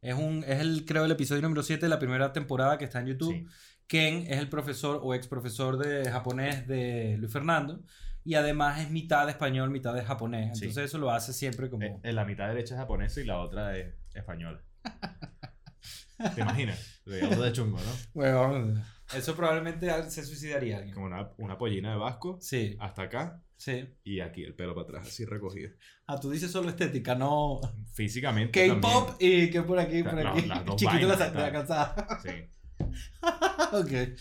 Es, 0.03 0.15
un, 0.15 0.45
es 0.47 0.61
el, 0.61 0.85
creo, 0.85 1.05
el 1.07 1.11
episodio 1.11 1.43
número 1.43 1.63
7 1.65 1.85
de 1.87 1.89
la 1.91 1.99
primera 1.99 2.33
temporada 2.33 2.79
que 2.79 2.85
está 2.85 3.01
en 3.01 3.07
YouTube. 3.07 3.33
Sí. 3.35 3.47
Ken 3.89 4.27
es 4.29 4.39
el 4.39 4.49
profesor 4.49 5.01
o 5.03 5.15
ex 5.15 5.27
profesor 5.27 5.77
de 5.79 6.09
japonés 6.11 6.69
de 6.69 7.17
Luis 7.19 7.33
Fernando. 7.33 7.83
Y 8.25 8.35
además 8.37 8.81
es 8.81 8.91
mitad 8.91 9.27
de 9.27 9.33
español, 9.33 9.71
mitad 9.71 9.93
de 9.95 10.03
japonés. 10.03 10.59
Sí. 10.59 10.65
Entonces 10.67 10.87
eso 10.87 10.99
lo 10.99 11.11
hace 11.11 11.33
siempre 11.33 11.69
como... 11.69 11.85
Eh, 11.85 12.01
En 12.03 12.15
la 12.17 12.25
mitad 12.25 12.49
derecha 12.49 12.75
es 12.75 12.81
japonesa 12.81 13.21
y 13.21 13.25
la 13.25 13.39
otra 13.39 13.77
es 13.77 13.95
española. 14.15 14.63
¿Te 16.35 16.41
imaginas? 16.41 17.01
Sería 17.05 17.29
de 17.29 17.53
chungo, 17.53 17.77
¿no? 17.79 17.93
Huevón. 18.15 18.83
Eso 19.15 19.37
probablemente 19.37 19.91
se 20.11 20.25
suicidaría 20.25 20.77
alguien. 20.79 20.95
Como 20.95 21.07
una, 21.07 21.29
una 21.37 21.59
pollina 21.59 21.91
de 21.91 21.97
vasco 21.99 22.39
Sí, 22.41 22.77
hasta 22.81 23.03
acá 23.03 23.43
sí. 23.59 23.87
y 24.05 24.21
aquí 24.21 24.43
el 24.43 24.55
pelo 24.55 24.75
para 24.75 24.85
atrás, 24.85 25.09
así 25.09 25.27
recogido. 25.27 25.71
Ah, 26.07 26.19
tú 26.19 26.31
dices 26.31 26.51
solo 26.51 26.71
estética, 26.71 27.15
no 27.15 27.61
Físicamente. 27.93 28.69
K-pop 28.69 29.17
y 29.21 29.51
que 29.51 29.61
por 29.63 29.79
aquí, 29.79 30.03
por 30.03 30.15
La- 30.15 30.31
aquí. 30.31 30.47
las 30.47 30.65
dos 30.65 30.77
Chiquito 30.81 31.07
la, 31.09 31.17
vainas, 31.17 31.35
la 31.35 31.43
tal. 31.43 31.53
calzada. 31.53 32.19
Sí. 32.23 32.31
ok. 33.73 34.19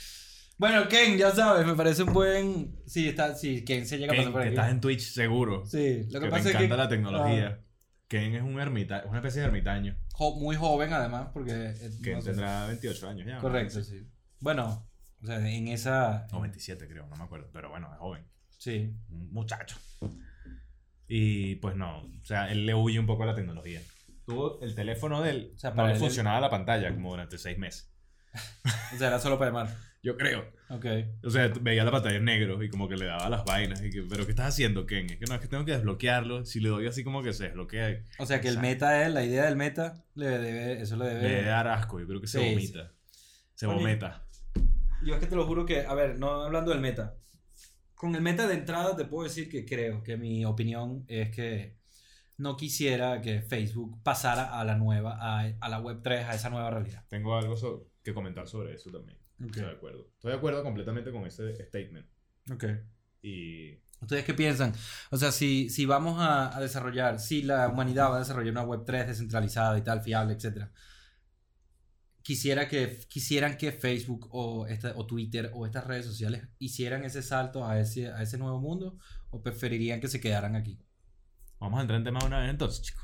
Bueno, 0.57 0.88
Ken, 0.88 1.17
ya 1.17 1.31
sabes, 1.31 1.65
me 1.65 1.74
parece 1.75 2.03
un 2.03 2.13
buen. 2.13 2.81
Sí, 2.86 3.10
está, 3.10 3.36
sí, 3.36 3.65
Ken 3.65 3.86
se 3.86 3.98
llega 3.98 4.13
a 4.13 4.15
Ken, 4.15 4.25
pasar 4.25 4.31
por 4.33 4.41
que 4.41 4.48
aquí. 4.50 4.55
estás 4.55 4.72
en 4.72 4.81
Twitch 4.81 5.01
seguro. 5.13 5.65
Sí, 5.65 6.03
lo 6.12 6.19
que, 6.19 6.25
que 6.27 6.31
pasa 6.31 6.50
es 6.50 6.55
encanta 6.55 6.75
que. 6.75 6.81
la 6.81 6.89
tecnología. 6.89 7.60
Ken 8.07 8.36
es 8.36 8.43
un 8.43 8.60
ermita, 8.60 9.03
una 9.07 9.17
especie 9.17 9.41
de 9.41 9.48
ermitaño. 9.48 9.98
jo- 10.13 10.39
muy 10.39 10.55
joven, 10.55 10.93
además, 10.93 11.29
porque. 11.33 11.74
Ken 12.03 12.13
no 12.13 12.22
sé. 12.22 12.29
tendrá 12.29 12.67
28 12.67 13.10
años 13.10 13.27
ya. 13.27 13.36
¿no? 13.36 13.41
Correcto, 13.41 13.83
sí. 13.83 14.07
Bueno, 14.39 14.88
o 15.22 15.25
sea, 15.25 15.38
en 15.50 15.67
esa. 15.69 16.27
No, 16.31 16.41
27 16.41 16.88
creo, 16.88 17.07
no 17.07 17.15
me 17.15 17.24
acuerdo. 17.24 17.50
Pero 17.51 17.69
bueno, 17.69 17.89
es 17.91 17.98
joven. 18.00 18.25
Sí. 18.57 18.95
Un 19.10 19.31
muchacho. 19.33 19.77
Y 21.07 21.55
pues 21.55 21.75
no, 21.75 21.98
o 22.00 22.25
sea, 22.25 22.50
él 22.51 22.65
le 22.65 22.74
huye 22.74 23.00
un 23.00 23.05
poco 23.05 23.24
a 23.24 23.25
la 23.25 23.36
tecnología. 23.36 23.81
Tuvo 24.25 24.62
el 24.62 24.74
teléfono 24.74 25.22
de 25.22 25.29
él, 25.31 25.51
O 25.55 25.60
sea, 25.60 25.72
no 25.72 25.75
para 25.77 25.88
le 25.89 25.93
él- 25.95 26.00
funcionaba 26.00 26.39
la 26.39 26.50
pantalla 26.50 26.93
como 26.93 27.10
durante 27.12 27.38
seis 27.38 27.57
meses. 27.57 27.91
O 28.93 28.98
sea, 28.98 29.07
era 29.07 29.19
solo 29.19 29.38
para 29.38 29.50
llamar. 29.51 29.75
Yo 30.03 30.17
creo. 30.17 30.51
Ok. 30.69 30.86
O 31.24 31.29
sea, 31.29 31.48
veía 31.62 31.83
la 31.86 31.91
pantalla 31.91 32.17
en 32.17 32.25
negro 32.25 32.62
y 32.62 32.69
como 32.69 32.89
que 32.89 32.98
le 32.98 33.05
daba 33.05 33.29
las 33.29 33.45
vainas. 33.45 33.81
Y 33.83 33.89
que, 33.89 34.01
Pero 34.03 34.25
¿qué 34.25 34.31
estás 34.31 34.48
haciendo, 34.50 34.86
Ken? 34.86 35.10
Es 35.10 35.17
que 35.17 35.25
no, 35.25 35.36
es 35.36 35.39
que 35.41 35.48
tengo 35.48 35.63
que 35.63 35.72
desbloquearlo. 35.72 36.45
Si 36.45 36.60
le 36.60 36.69
doy 36.69 36.88
así 36.88 37.03
como 37.05 37.24
que 37.24 37.31
se 37.31 37.45
desbloquea, 37.45 38.03
O 38.19 38.25
sea, 38.25 38.41
que 38.41 38.50
el 38.50 38.60
meta 38.60 39.05
es, 39.05 39.13
la 39.13 39.24
idea 39.24 39.45
del 39.45 39.55
meta, 39.55 40.03
le 40.15 40.27
debe, 40.27 40.81
eso 40.81 40.98
le 40.98 41.05
le 41.05 41.13
debe. 41.15 41.43
dar 41.43 41.67
asco. 41.69 42.00
Yo 42.01 42.07
creo 42.07 42.19
que 42.22 42.27
se 42.27 42.39
Sí, 42.39 42.50
vomita. 42.50 42.91
Se 43.55 43.65
Oye, 43.65 43.75
vomita. 43.77 44.27
Yo 45.05 45.13
es 45.15 45.19
que 45.22 45.27
te 45.27 45.36
lo 45.36 45.45
juro 45.45 45.65
que, 45.65 45.86
a 45.86 45.93
ver, 45.93 46.19
no 46.19 46.43
hablando 46.43 46.72
del 46.72 46.81
meta. 46.81 47.15
Con 47.95 48.13
el 48.15 48.22
meta 48.22 48.45
de 48.48 48.55
entrada 48.55 48.98
te 48.98 49.05
puedo 49.05 49.24
decir 49.24 49.50
que 49.50 49.63
creo 49.65 50.03
que 50.03 50.17
mi 50.17 50.43
opinión 50.43 51.05
es 51.07 51.29
que 51.33 51.77
no 52.38 52.57
quisiera 52.57 53.22
que 53.22 53.41
Facebook 53.41 54.01
pasara 54.03 54.60
a 54.60 54.65
la 54.65 54.75
nueva, 54.75 55.17
a, 55.22 55.45
a 55.62 55.69
la 55.69 55.79
web 55.79 56.01
3, 56.03 56.25
a 56.25 56.36
esa 56.36 56.50
nueva 56.50 56.69
realidad. 56.72 57.05
Tengo 57.07 57.38
algo 57.38 57.55
so- 57.55 57.88
que 58.03 58.13
comentar 58.13 58.48
sobre 58.48 58.74
eso 58.74 58.91
también. 58.91 59.17
Estoy 59.45 59.63
de 59.63 59.71
acuerdo. 59.71 60.09
Estoy 60.15 60.31
de 60.31 60.38
acuerdo 60.38 60.63
completamente 60.63 61.12
con 61.12 61.25
ese 61.25 61.55
statement. 61.65 62.07
Ok. 62.51 62.65
Y 63.21 63.79
¿Ustedes 64.01 64.25
qué 64.25 64.33
piensan? 64.33 64.73
O 65.12 65.17
sea, 65.17 65.31
si, 65.31 65.69
si 65.69 65.85
vamos 65.85 66.19
a, 66.19 66.55
a 66.55 66.59
desarrollar, 66.59 67.19
si 67.19 67.41
la 67.41 67.69
humanidad 67.69 68.09
va 68.09 68.17
a 68.17 68.19
desarrollar 68.19 68.51
una 68.51 68.63
web 68.63 68.83
3 68.85 69.07
descentralizada 69.07 69.77
y 69.77 69.81
tal, 69.81 70.01
fiable, 70.01 70.33
etcétera, 70.33 70.71
quisiera 72.23 72.67
que, 72.67 73.00
quisieran 73.07 73.57
que 73.57 73.71
Facebook 73.71 74.29
o, 74.31 74.65
esta, 74.65 74.93
o 74.95 75.05
Twitter 75.05 75.51
o 75.53 75.65
estas 75.65 75.85
redes 75.85 76.05
sociales 76.05 76.47
hicieran 76.57 77.03
ese 77.03 77.21
salto 77.21 77.67
a 77.67 77.79
ese, 77.79 78.12
a 78.12 78.21
ese 78.21 78.38
nuevo 78.38 78.59
mundo 78.59 78.97
o 79.29 79.41
preferirían 79.41 80.00
que 80.00 80.07
se 80.07 80.19
quedaran 80.19 80.55
aquí. 80.55 80.79
vamos 81.59 81.79
a 81.79 81.81
entrar 81.81 81.97
en 81.97 82.05
tema 82.05 82.19
de 82.19 82.25
una 82.25 82.39
vez 82.39 82.50
entonces, 82.50 82.81
chicos. 82.81 83.03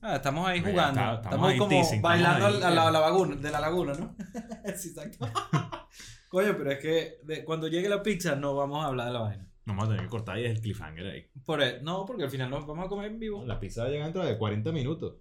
Ah, 0.00 0.16
estamos 0.16 0.46
ahí 0.48 0.60
jugando. 0.60 1.00
está- 1.00 1.14
estamos, 1.14 1.24
estamos 1.24 1.50
ahí 1.50 1.58
como 1.58 1.68
teasing, 1.70 1.96
estamos 1.96 2.02
bailando 2.02 2.46
ahí. 2.46 2.54
a 2.62 2.70
la, 2.70 2.88
a 2.88 2.90
la 2.92 3.00
laguna, 3.00 3.36
de 3.36 3.50
la 3.50 3.60
laguna, 3.60 3.92
¿no? 3.94 4.16
sí, 4.76 4.88
exacto. 4.90 5.28
Coño, 6.28 6.54
pero 6.58 6.70
es 6.72 6.78
que 6.78 7.18
de- 7.24 7.44
cuando 7.44 7.68
llegue 7.68 7.88
la 7.88 8.02
pizza 8.02 8.36
no 8.36 8.54
vamos 8.54 8.84
a 8.84 8.88
hablar 8.88 9.06
de 9.08 9.12
la 9.12 9.20
vaina. 9.20 9.44
No 9.66 9.72
vamos 9.74 9.84
a 9.84 9.88
tener 9.88 10.02
que 10.04 10.08
cortar 10.10 10.38
y 10.38 10.44
es 10.44 10.50
el 10.52 10.60
cliffhanger 10.60 11.06
ahí. 11.06 11.26
Por 11.44 11.62
e- 11.62 11.82
no, 11.82 12.04
porque 12.06 12.22
al 12.24 12.30
final 12.30 12.48
nos 12.50 12.66
vamos 12.66 12.86
a 12.86 12.88
comer 12.88 13.10
en 13.10 13.18
vivo. 13.18 13.44
La 13.44 13.58
pizza 13.58 13.88
llega 13.88 14.04
dentro 14.04 14.24
de 14.24 14.38
40 14.38 14.72
minutos. 14.72 15.16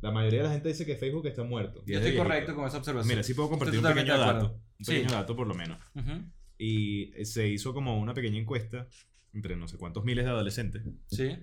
La 0.00 0.10
mayoría 0.10 0.42
de 0.42 0.48
la 0.48 0.52
gente 0.52 0.68
dice 0.68 0.84
que 0.84 0.96
Facebook 0.96 1.26
está 1.26 1.44
muerto. 1.44 1.82
Yo 1.86 1.98
estoy 1.98 2.16
correcto 2.16 2.54
con 2.54 2.66
esa 2.66 2.76
observación. 2.78 3.08
Mira, 3.08 3.22
sí 3.22 3.32
puedo 3.32 3.48
compartir 3.48 3.78
un 3.80 3.86
pequeño 3.86 4.18
dato. 4.18 4.60
Un 4.78 4.84
Sí. 4.84 4.92
pequeño 4.92 5.12
dato 5.12 5.34
por 5.36 5.46
lo 5.46 5.54
menos. 5.54 5.78
Ujú. 5.94 6.24
Y 6.58 7.12
se 7.24 7.48
hizo 7.48 7.72
como 7.72 7.98
una 7.98 8.12
pequeña 8.12 8.38
encuesta 8.38 8.86
entre 9.32 9.56
no 9.56 9.66
sé 9.68 9.78
cuántos 9.78 10.04
miles 10.04 10.24
de 10.26 10.30
adolescentes. 10.30 10.82
Sí. 11.06 11.38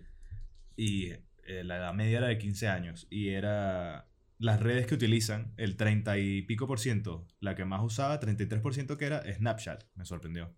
Y 0.78 1.12
eh, 1.46 1.64
la 1.64 1.78
edad 1.78 1.94
media 1.94 2.20
era 2.20 2.28
de 2.28 2.38
15 2.38 2.68
años. 2.68 3.08
Y 3.10 3.30
era 3.30 4.08
las 4.38 4.60
redes 4.60 4.88
que 4.88 4.96
utilizan, 4.96 5.54
el 5.58 5.76
30 5.78 6.18
y 6.18 6.42
pico 6.44 6.68
por 6.68 6.80
ciento, 6.80 7.28
la 7.40 7.56
que 7.56 7.66
más 7.66 7.82
usaba, 7.84 8.20
33% 8.20 8.98
que 8.98 9.06
era 9.06 9.24
Snapchat. 9.34 9.84
Me 9.96 10.06
sorprendió. 10.06 10.56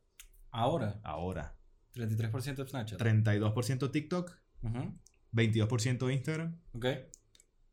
Ahora, 0.51 0.99
Ahora, 1.03 1.57
33% 1.93 2.55
de 2.63 2.67
Snapchat. 2.69 2.99
32% 2.99 3.91
TikTok, 3.91 4.31
Ujú. 4.61 4.99
22% 5.31 6.09
Instagram, 6.13 6.59
Ok. 6.73 6.85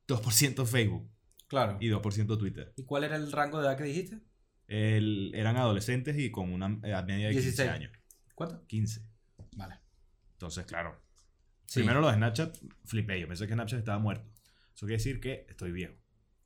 2% 0.08 0.66
Facebook 0.66 1.10
Claro. 1.46 1.76
y 1.80 1.88
2% 1.88 2.38
Twitter. 2.38 2.72
¿Y 2.76 2.84
cuál 2.84 3.04
era 3.04 3.16
el 3.16 3.30
rango 3.32 3.60
de 3.60 3.66
edad 3.66 3.76
que 3.76 3.84
dijiste? 3.84 4.18
El- 4.66 5.32
eran 5.34 5.56
adolescentes 5.56 6.16
y 6.18 6.30
con 6.30 6.52
una 6.52 6.78
edad 6.88 7.04
media 7.04 7.26
de 7.28 7.32
15 7.32 7.48
16. 7.48 7.70
años. 7.70 7.92
¿Cuánto? 8.34 8.66
15. 8.66 9.02
Vale. 9.56 9.74
Entonces, 10.32 10.64
claro. 10.64 11.00
Sí. 11.70 11.80
Primero 11.80 12.00
lo 12.00 12.08
de 12.08 12.14
Snapchat, 12.14 12.56
flipé. 12.84 13.20
Yo 13.20 13.28
pensé 13.28 13.46
que 13.46 13.52
Snapchat 13.54 13.78
estaba 13.78 14.00
muerto. 14.00 14.28
Eso 14.74 14.86
quiere 14.86 14.94
decir 14.94 15.20
que 15.20 15.46
estoy 15.48 15.70
viejo. 15.70 15.94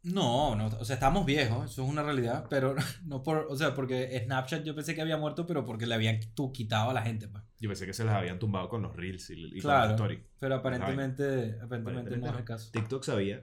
No, 0.02 0.54
no, 0.54 0.66
o 0.66 0.84
sea, 0.84 0.94
estamos 0.94 1.24
viejos, 1.24 1.70
eso 1.70 1.82
es 1.82 1.88
una 1.88 2.02
realidad, 2.02 2.44
pero 2.50 2.74
no 3.06 3.22
por, 3.22 3.46
o 3.48 3.56
sea, 3.56 3.74
porque 3.74 4.20
Snapchat 4.26 4.62
yo 4.62 4.74
pensé 4.74 4.94
que 4.94 5.00
había 5.00 5.16
muerto, 5.16 5.46
pero 5.46 5.64
porque 5.64 5.86
le 5.86 5.94
habían 5.94 6.20
tú 6.34 6.52
quitado 6.52 6.90
a 6.90 6.92
la 6.92 7.00
gente, 7.00 7.26
pues. 7.26 7.42
Yo 7.58 7.70
pensé 7.70 7.86
que 7.86 7.94
se 7.94 8.04
las 8.04 8.14
habían 8.16 8.38
tumbado 8.38 8.68
con 8.68 8.82
los 8.82 8.94
reels 8.94 9.30
y, 9.30 9.34
y 9.46 9.50
con 9.52 9.60
Claro. 9.60 9.82
las 9.84 9.92
stories. 9.92 10.20
Pero 10.38 10.56
aparentemente, 10.56 11.24
aparentemente, 11.24 11.64
Aparentemente 11.64 12.16
no 12.18 12.32
es 12.34 12.38
el 12.38 12.44
caso. 12.44 12.70
TikTok 12.70 13.02
sabía, 13.02 13.42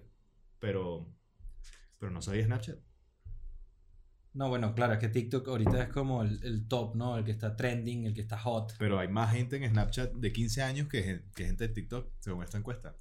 pero, 0.60 1.08
pero 1.98 2.12
no 2.12 2.22
sabía 2.22 2.46
Snapchat. 2.46 2.78
No, 4.34 4.48
bueno, 4.48 4.74
claro, 4.74 4.94
es 4.94 5.00
que 5.00 5.10
TikTok 5.10 5.48
ahorita 5.48 5.84
es 5.84 5.90
como 5.90 6.22
el, 6.24 6.40
el 6.44 6.68
top, 6.68 6.96
¿no? 6.96 7.18
El 7.18 7.26
que 7.26 7.32
está 7.32 7.56
trending, 7.56 8.06
el 8.06 8.14
que 8.14 8.22
está 8.22 8.38
hot. 8.38 8.74
Pero 8.80 8.98
hay 9.00 9.10
más 9.10 9.34
gente 9.34 9.58
en 9.58 9.70
Snapchat 9.70 10.14
de 10.14 10.32
15 10.32 10.62
años 10.64 10.88
que, 10.88 11.24
que 11.36 11.46
gente 11.46 11.68
de 11.68 11.74
TikTok, 11.74 12.08
según 12.20 12.44
esta 12.44 12.58
encuesta. 12.58 12.96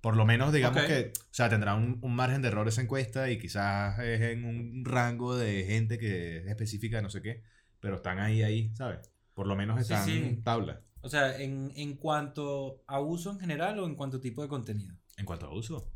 Por 0.00 0.16
lo 0.16 0.24
menos, 0.26 0.52
digamos 0.52 0.82
que, 0.84 1.12
o 1.16 1.34
sea, 1.34 1.48
tendrá 1.48 1.74
un, 1.74 1.98
un 2.02 2.14
margen 2.14 2.40
de 2.42 2.48
error 2.48 2.68
esa 2.68 2.82
encuesta 2.82 3.30
y 3.30 3.38
quizás 3.38 3.98
es 3.98 4.20
en 4.20 4.44
un 4.44 4.84
rango 4.84 5.34
de 5.36 5.64
gente 5.64 5.98
que 5.98 6.38
es 6.38 6.46
específica, 6.46 7.02
no 7.02 7.10
sé 7.10 7.20
qué, 7.20 7.42
pero 7.80 7.96
están 7.96 8.18
ahí, 8.20 8.42
ahí, 8.42 8.72
¿sabes? 8.74 9.10
Por 9.34 9.46
lo 9.48 9.56
menos 9.56 9.76
Sí, 9.78 9.92
están 9.92 10.06
sí. 10.06 10.40
tabla. 10.44 10.82
O 11.00 11.08
sea, 11.08 11.40
en, 11.40 11.72
en 11.74 11.96
cuanto 11.96 12.82
a 12.86 13.00
uso 13.00 13.32
en 13.32 13.40
general 13.40 13.78
o 13.80 13.86
en 13.86 13.96
cuanto 13.96 14.18
a 14.18 14.20
tipo 14.20 14.42
de 14.42 14.48
contenido. 14.48 14.94
En 15.16 15.24
cuanto 15.24 15.46
a 15.46 15.54
uso, 15.54 15.90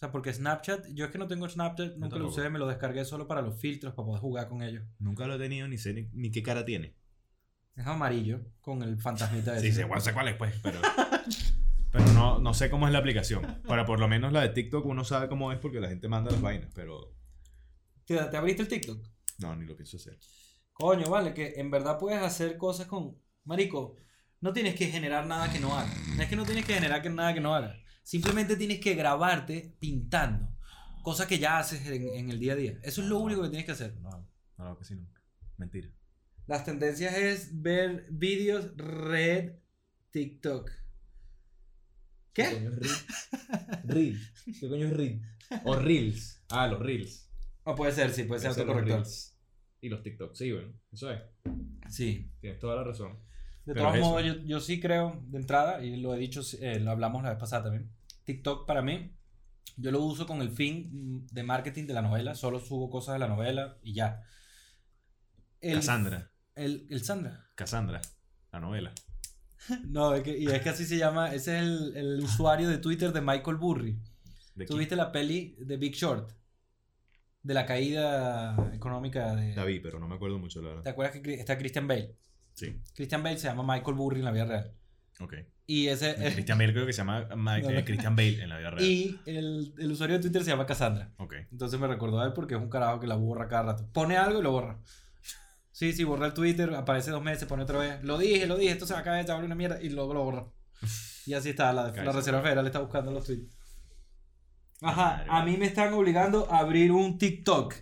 O 0.00 0.04
sea, 0.04 0.12
porque 0.12 0.32
Snapchat, 0.32 0.86
yo 0.94 1.04
es 1.04 1.10
que 1.10 1.18
no 1.18 1.28
tengo 1.28 1.46
Snapchat, 1.46 1.96
nunca 1.96 2.16
lo 2.16 2.28
usé, 2.28 2.48
me 2.48 2.58
lo 2.58 2.66
descargué 2.66 3.04
solo 3.04 3.28
para 3.28 3.42
los 3.42 3.60
filtros, 3.60 3.92
para 3.92 4.06
poder 4.06 4.22
jugar 4.22 4.48
con 4.48 4.62
ellos. 4.62 4.82
nunca 4.98 5.26
lo 5.26 5.34
he 5.34 5.38
tenido 5.38 5.68
ni 5.68 5.76
sé 5.76 5.92
ni, 5.92 6.08
ni 6.14 6.30
qué 6.30 6.42
cara 6.42 6.64
tiene. 6.64 6.94
Es 7.76 7.86
amarillo, 7.86 8.40
con 8.62 8.82
el 8.82 8.98
fantasmita 8.98 9.52
ese. 9.58 9.66
Sí, 9.66 9.72
sé, 9.72 9.84
bueno, 9.84 10.00
sé 10.00 10.14
cuál 10.14 10.28
es, 10.28 10.36
pues, 10.36 10.54
pero, 10.62 10.80
pero 11.92 12.06
no, 12.14 12.38
no 12.38 12.54
sé 12.54 12.70
cómo 12.70 12.86
es 12.86 12.94
la 12.94 12.98
aplicación. 12.98 13.60
Para 13.68 13.84
por 13.84 14.00
lo 14.00 14.08
menos 14.08 14.32
la 14.32 14.40
de 14.40 14.48
TikTok 14.48 14.86
uno 14.86 15.04
sabe 15.04 15.28
cómo 15.28 15.52
es 15.52 15.58
porque 15.58 15.80
la 15.80 15.90
gente 15.90 16.08
manda 16.08 16.30
las 16.30 16.40
vainas, 16.40 16.70
pero 16.74 17.14
¿Te, 18.06 18.16
te 18.16 18.36
abriste 18.38 18.62
el 18.62 18.68
TikTok? 18.68 19.06
no, 19.40 19.54
ni 19.54 19.66
lo 19.66 19.76
pienso 19.76 19.98
hacer. 19.98 20.18
Coño, 20.72 21.10
vale, 21.10 21.34
que 21.34 21.52
en 21.56 21.70
verdad 21.70 21.98
puedes 21.98 22.22
hacer 22.22 22.56
cosas 22.56 22.86
con... 22.86 23.18
Marico, 23.44 23.96
no 24.40 24.54
tienes 24.54 24.76
que 24.76 24.86
generar 24.86 25.26
nada 25.26 25.52
que 25.52 25.60
no 25.60 25.78
haga. 25.78 25.92
Es 26.18 26.26
que 26.26 26.36
no 26.36 26.46
tienes 26.46 26.64
que 26.64 26.72
generar 26.72 27.02
que 27.02 27.10
nada 27.10 27.34
que 27.34 27.40
no 27.40 27.54
haga. 27.54 27.76
Simplemente 28.10 28.56
tienes 28.56 28.80
que 28.80 28.96
grabarte 28.96 29.76
pintando. 29.78 30.48
Cosas 31.04 31.28
que 31.28 31.38
ya 31.38 31.60
haces 31.60 31.86
en, 31.86 32.08
en 32.08 32.28
el 32.28 32.40
día 32.40 32.54
a 32.54 32.56
día. 32.56 32.80
Eso 32.82 33.02
es 33.02 33.06
lo 33.06 33.20
único 33.20 33.40
que 33.40 33.50
tienes 33.50 33.64
que 33.64 33.70
hacer. 33.70 33.94
No, 34.00 34.10
no 34.10 34.28
lo 34.56 34.64
hago 34.64 34.78
casi 34.78 34.96
nunca. 34.96 35.22
Mentira. 35.58 35.88
Las 36.48 36.64
tendencias 36.64 37.14
es 37.14 37.62
ver 37.62 38.08
vídeos 38.10 38.76
red 38.76 39.52
TikTok. 40.10 40.72
¿Qué? 42.32 42.50
coño 42.50 42.70
es 42.70 42.78
Reel? 42.80 43.78
Reel. 43.84 44.20
¿Qué 44.58 44.68
coño 44.68 44.86
es 44.86 44.92
Reel? 44.92 45.22
O 45.62 45.76
Reels. 45.76 46.42
Ah, 46.48 46.66
los 46.66 46.80
Reels. 46.80 47.30
O 47.62 47.76
puede 47.76 47.92
ser, 47.92 48.10
sí, 48.10 48.24
puede 48.24 48.40
ser 48.40 48.50
autocorrector. 48.50 49.06
Y 49.82 49.88
los 49.88 50.02
TikTok, 50.02 50.34
sí, 50.34 50.50
bueno. 50.50 50.72
Eso 50.90 51.12
es. 51.12 51.22
Sí. 51.88 52.32
Tienes 52.40 52.58
toda 52.58 52.74
la 52.74 52.82
razón. 52.82 53.20
De 53.66 53.74
todos 53.74 54.00
modos, 54.00 54.24
yo, 54.24 54.34
yo 54.40 54.58
sí 54.58 54.80
creo, 54.80 55.22
de 55.28 55.38
entrada, 55.38 55.84
y 55.84 55.94
lo 55.98 56.12
he 56.12 56.18
dicho, 56.18 56.40
eh, 56.60 56.80
lo 56.80 56.90
hablamos 56.90 57.22
la 57.22 57.30
vez 57.30 57.38
pasada 57.38 57.62
también, 57.62 57.88
TikTok 58.34 58.66
para 58.66 58.82
mí, 58.82 59.16
yo 59.76 59.90
lo 59.90 60.00
uso 60.02 60.26
con 60.26 60.40
el 60.40 60.50
fin 60.50 61.26
de 61.32 61.42
marketing 61.42 61.86
de 61.86 61.94
la 61.94 62.02
novela, 62.02 62.34
solo 62.34 62.60
subo 62.60 62.88
cosas 62.90 63.14
de 63.14 63.18
la 63.18 63.28
novela 63.28 63.78
y 63.82 63.94
ya. 63.94 64.22
El, 65.60 65.76
Cassandra. 65.76 66.30
El, 66.54 66.86
el 66.90 67.02
Sandra. 67.02 67.50
Cassandra. 67.54 68.00
La 68.52 68.60
novela. 68.60 68.92
No, 69.84 70.14
es 70.14 70.22
que, 70.22 70.38
y 70.38 70.46
es 70.46 70.62
que 70.62 70.70
así 70.70 70.86
se 70.86 70.96
llama, 70.96 71.34
ese 71.34 71.58
es 71.58 71.62
el, 71.62 71.96
el 71.96 72.20
usuario 72.20 72.68
de 72.70 72.78
Twitter 72.78 73.12
de 73.12 73.20
Michael 73.20 73.58
Burry. 73.58 74.00
¿De 74.54 74.64
¿Tú 74.64 74.68
quién? 74.74 74.78
viste 74.80 74.96
la 74.96 75.12
peli 75.12 75.54
de 75.58 75.76
Big 75.76 75.94
Short? 75.94 76.32
De 77.42 77.52
la 77.54 77.66
caída 77.66 78.70
económica 78.72 79.34
de... 79.34 79.54
La 79.54 79.64
vi, 79.64 79.78
pero 79.80 79.98
no 80.00 80.08
me 80.08 80.14
acuerdo 80.14 80.38
mucho, 80.38 80.62
la 80.62 80.68
¿Te 80.68 80.74
verdad. 80.76 80.88
acuerdas 80.92 81.20
que 81.20 81.34
está 81.34 81.58
Christian 81.58 81.86
Bale? 81.86 82.16
Sí. 82.54 82.80
Christian 82.94 83.22
Bale 83.22 83.36
se 83.38 83.48
llama 83.48 83.74
Michael 83.74 83.96
Burry 83.96 84.20
en 84.20 84.24
la 84.24 84.32
vida 84.32 84.44
real. 84.46 84.74
Ok. 85.20 85.34
Y 85.66 85.86
ese 85.86 86.14
Christian 86.32 86.58
Bale 86.58 86.72
creo 86.72 86.86
que 86.86 86.92
se 86.92 86.98
llama 86.98 87.28
Mike- 87.36 87.78
eh, 87.78 87.84
Christian 87.84 88.16
Bale 88.16 88.42
en 88.42 88.48
la 88.48 88.58
vida 88.58 88.70
real. 88.70 88.84
y 88.84 89.20
el, 89.26 89.72
el 89.78 89.92
usuario 89.92 90.16
de 90.16 90.22
Twitter 90.22 90.42
se 90.42 90.50
llama 90.50 90.66
Cassandra. 90.66 91.12
Ok. 91.18 91.34
Entonces 91.52 91.78
me 91.78 91.86
recordó 91.86 92.20
a 92.20 92.26
él 92.26 92.32
porque 92.32 92.54
es 92.54 92.60
un 92.60 92.68
carajo 92.70 92.98
que 93.00 93.06
la 93.06 93.14
borra 93.16 93.46
cada 93.48 93.62
rato. 93.74 93.88
Pone 93.92 94.16
algo 94.16 94.40
y 94.40 94.42
lo 94.42 94.50
borra. 94.52 94.80
Sí, 95.70 95.92
sí, 95.92 96.04
borra 96.04 96.26
el 96.26 96.34
Twitter, 96.34 96.74
aparece 96.74 97.10
dos 97.10 97.22
meses, 97.22 97.46
pone 97.46 97.62
otra 97.62 97.78
vez. 97.78 98.02
Lo 98.02 98.18
dije, 98.18 98.46
lo 98.46 98.56
dije, 98.56 98.72
esto 98.72 98.86
se 98.86 98.92
va 98.94 99.00
a 99.00 99.02
caer, 99.04 99.30
una 99.44 99.54
mierda 99.54 99.80
y 99.80 99.90
luego 99.90 100.14
lo 100.14 100.24
borra. 100.24 100.46
Y 101.26 101.34
así 101.34 101.50
está, 101.50 101.72
la, 101.72 101.92
la. 101.92 102.12
Reserva 102.12 102.40
Federal 102.42 102.66
está 102.66 102.80
buscando 102.80 103.12
los 103.12 103.24
tweets. 103.26 103.54
Ajá, 104.80 105.24
a 105.28 105.44
mí 105.44 105.56
me 105.58 105.66
están 105.66 105.92
obligando 105.92 106.50
a 106.50 106.58
abrir 106.60 106.90
un 106.92 107.18
TikTok. 107.18 107.74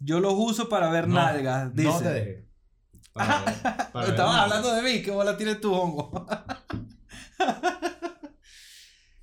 Yo 0.00 0.18
los 0.20 0.34
uso 0.36 0.68
para 0.68 0.90
ver 0.90 1.06
No, 1.06 1.14
nalgas, 1.14 1.72
dice. 1.74 1.88
No 1.88 1.98
te 2.00 2.08
dejé. 2.12 2.48
Para 3.12 3.44
para 3.92 4.08
Estabas 4.08 4.36
hablando 4.36 4.74
de 4.74 4.82
mí, 4.82 5.02
¿qué 5.02 5.10
bola 5.10 5.36
tienes 5.36 5.60
tú, 5.60 5.72
hongo? 5.74 6.26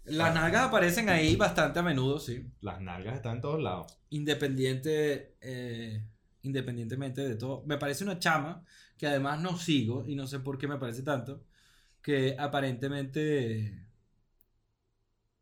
Las 0.09 0.33
nalgas 0.33 0.67
aparecen 0.67 1.07
ahí 1.09 1.35
bastante 1.35 1.79
a 1.79 1.83
menudo, 1.83 2.19
sí. 2.19 2.43
Las 2.61 2.81
nalgas 2.81 3.15
están 3.15 3.35
en 3.35 3.41
todos 3.41 3.61
lados. 3.61 3.95
Independiente, 4.09 5.35
eh, 5.39 6.03
independientemente 6.41 7.21
de 7.27 7.35
todo. 7.35 7.63
Me 7.65 7.77
parece 7.77 8.03
una 8.03 8.17
chama 8.17 8.63
que 8.97 9.05
además 9.07 9.39
no 9.39 9.57
sigo 9.57 10.05
y 10.07 10.15
no 10.15 10.25
sé 10.25 10.39
por 10.39 10.57
qué 10.57 10.67
me 10.67 10.77
parece 10.77 11.03
tanto. 11.03 11.43
Que 12.01 12.35
aparentemente. 12.39 13.85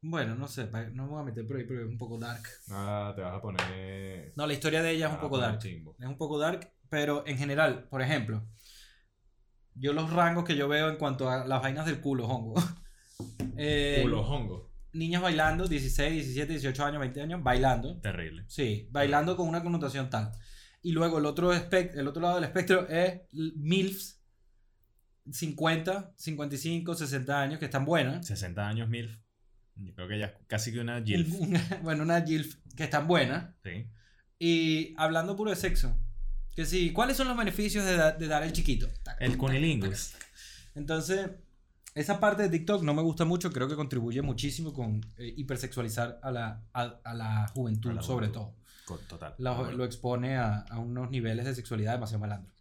Bueno, 0.02 0.36
no 0.36 0.48
sé, 0.48 0.70
no 0.94 1.04
me 1.06 1.10
voy 1.10 1.22
a 1.22 1.24
meter 1.24 1.48
por 1.48 1.58
ahí 1.58 1.64
porque 1.64 1.84
es 1.84 1.88
un 1.88 1.98
poco 1.98 2.18
dark. 2.18 2.44
Ah, 2.70 3.14
te 3.16 3.22
vas 3.22 3.36
a 3.36 3.42
poner. 3.42 4.34
No, 4.36 4.46
la 4.46 4.54
historia 4.54 4.82
de 4.82 4.92
ella 4.92 5.08
es 5.08 5.14
un 5.14 5.20
poco 5.20 5.38
dark. 5.38 5.60
chimbo. 5.60 5.96
Es 6.00 6.06
un 6.06 6.18
poco 6.18 6.38
dark, 6.38 6.72
pero 6.90 7.26
en 7.28 7.38
general, 7.38 7.88
por 7.90 8.02
ejemplo, 8.02 8.48
yo 9.76 9.94
los 9.94 10.12
rangos 10.12 10.44
que 10.44 10.56
yo 10.56 10.68
veo 10.68 10.90
en 10.90 10.98
cuanto 10.98 11.30
a 11.30 11.46
las 11.46 11.62
vainas 11.62 11.86
del 11.86 12.02
culo, 12.02 12.28
hongo. 12.28 12.56
Eh, 13.60 14.02
Culo 14.04 14.22
hongo. 14.22 14.72
niñas 14.94 15.20
bailando, 15.24 15.68
16, 15.68 16.14
17, 16.14 16.54
18 16.54 16.86
años, 16.86 17.00
20 17.00 17.22
años, 17.22 17.42
bailando. 17.42 18.00
Terrible. 18.02 18.44
Sí, 18.48 18.88
bailando 18.92 19.36
con 19.36 19.48
una 19.48 19.64
connotación 19.64 20.12
tal. 20.12 20.32
Y 20.84 20.92
luego 20.92 21.18
el 21.18 21.26
otro, 21.26 21.52
el 21.52 22.08
otro 22.08 22.22
lado 22.22 22.36
del 22.36 22.44
espectro 22.44 22.88
es 22.88 23.22
MILFs, 23.32 24.22
50, 25.32 26.14
55, 26.16 26.94
60 26.94 27.42
años, 27.42 27.58
que 27.58 27.66
están 27.66 27.84
buenas. 27.84 28.28
60 28.28 28.68
años, 28.68 28.88
MILF. 28.88 29.18
Yo 29.76 29.94
creo 29.96 30.08
que 30.08 30.20
ya 30.20 30.38
casi 30.46 30.72
que 30.72 30.80
una 30.80 31.02
GILF. 31.02 31.28
bueno, 31.82 32.04
una 32.04 32.22
GILF 32.22 32.58
que 32.76 32.84
están 32.84 33.08
buenas. 33.08 33.56
Sí. 33.64 33.88
Y 34.38 34.94
hablando 34.98 35.36
puro 35.36 35.50
de 35.50 35.56
sexo. 35.56 35.98
Que 36.58 36.66
sí, 36.66 36.92
¿cuáles 36.92 37.16
son 37.16 37.28
los 37.28 37.38
beneficios 37.38 37.86
de, 37.86 37.96
da- 37.96 38.14
de 38.14 38.28
dar 38.28 38.42
el 38.42 38.52
chiquito? 38.52 38.88
El 39.20 39.38
cunilingus. 39.38 40.16
Entonces, 40.74 41.30
esa 41.94 42.20
parte 42.20 42.42
de 42.42 42.50
TikTok 42.50 42.82
no 42.82 42.96
me 42.96 43.04
gusta 43.04 43.26
mucho, 43.26 43.52
creo 43.54 43.68
que 43.68 43.76
contribuye 43.76 44.24
muchísimo 44.24 44.74
con 44.74 45.02
eh, 45.18 45.36
hipersexualizar 45.38 46.20
a 46.24 46.32
la, 46.32 46.64
a, 46.74 46.82
a 47.04 47.14
la 47.14 47.48
juventud, 47.50 47.92
A 47.92 47.94
la 47.94 48.02
sobre 48.02 48.30
juventud. 48.30 48.54
todo. 48.88 48.98
Total. 49.08 49.36
La-. 49.38 49.72
Lo 49.72 49.86
expone 49.86 50.38
a, 50.38 50.62
a 50.62 50.80
unos 50.80 51.12
niveles 51.12 51.46
de 51.46 51.54
sexualidad 51.54 51.94
demasiado 51.94 52.22
malandros. 52.22 52.56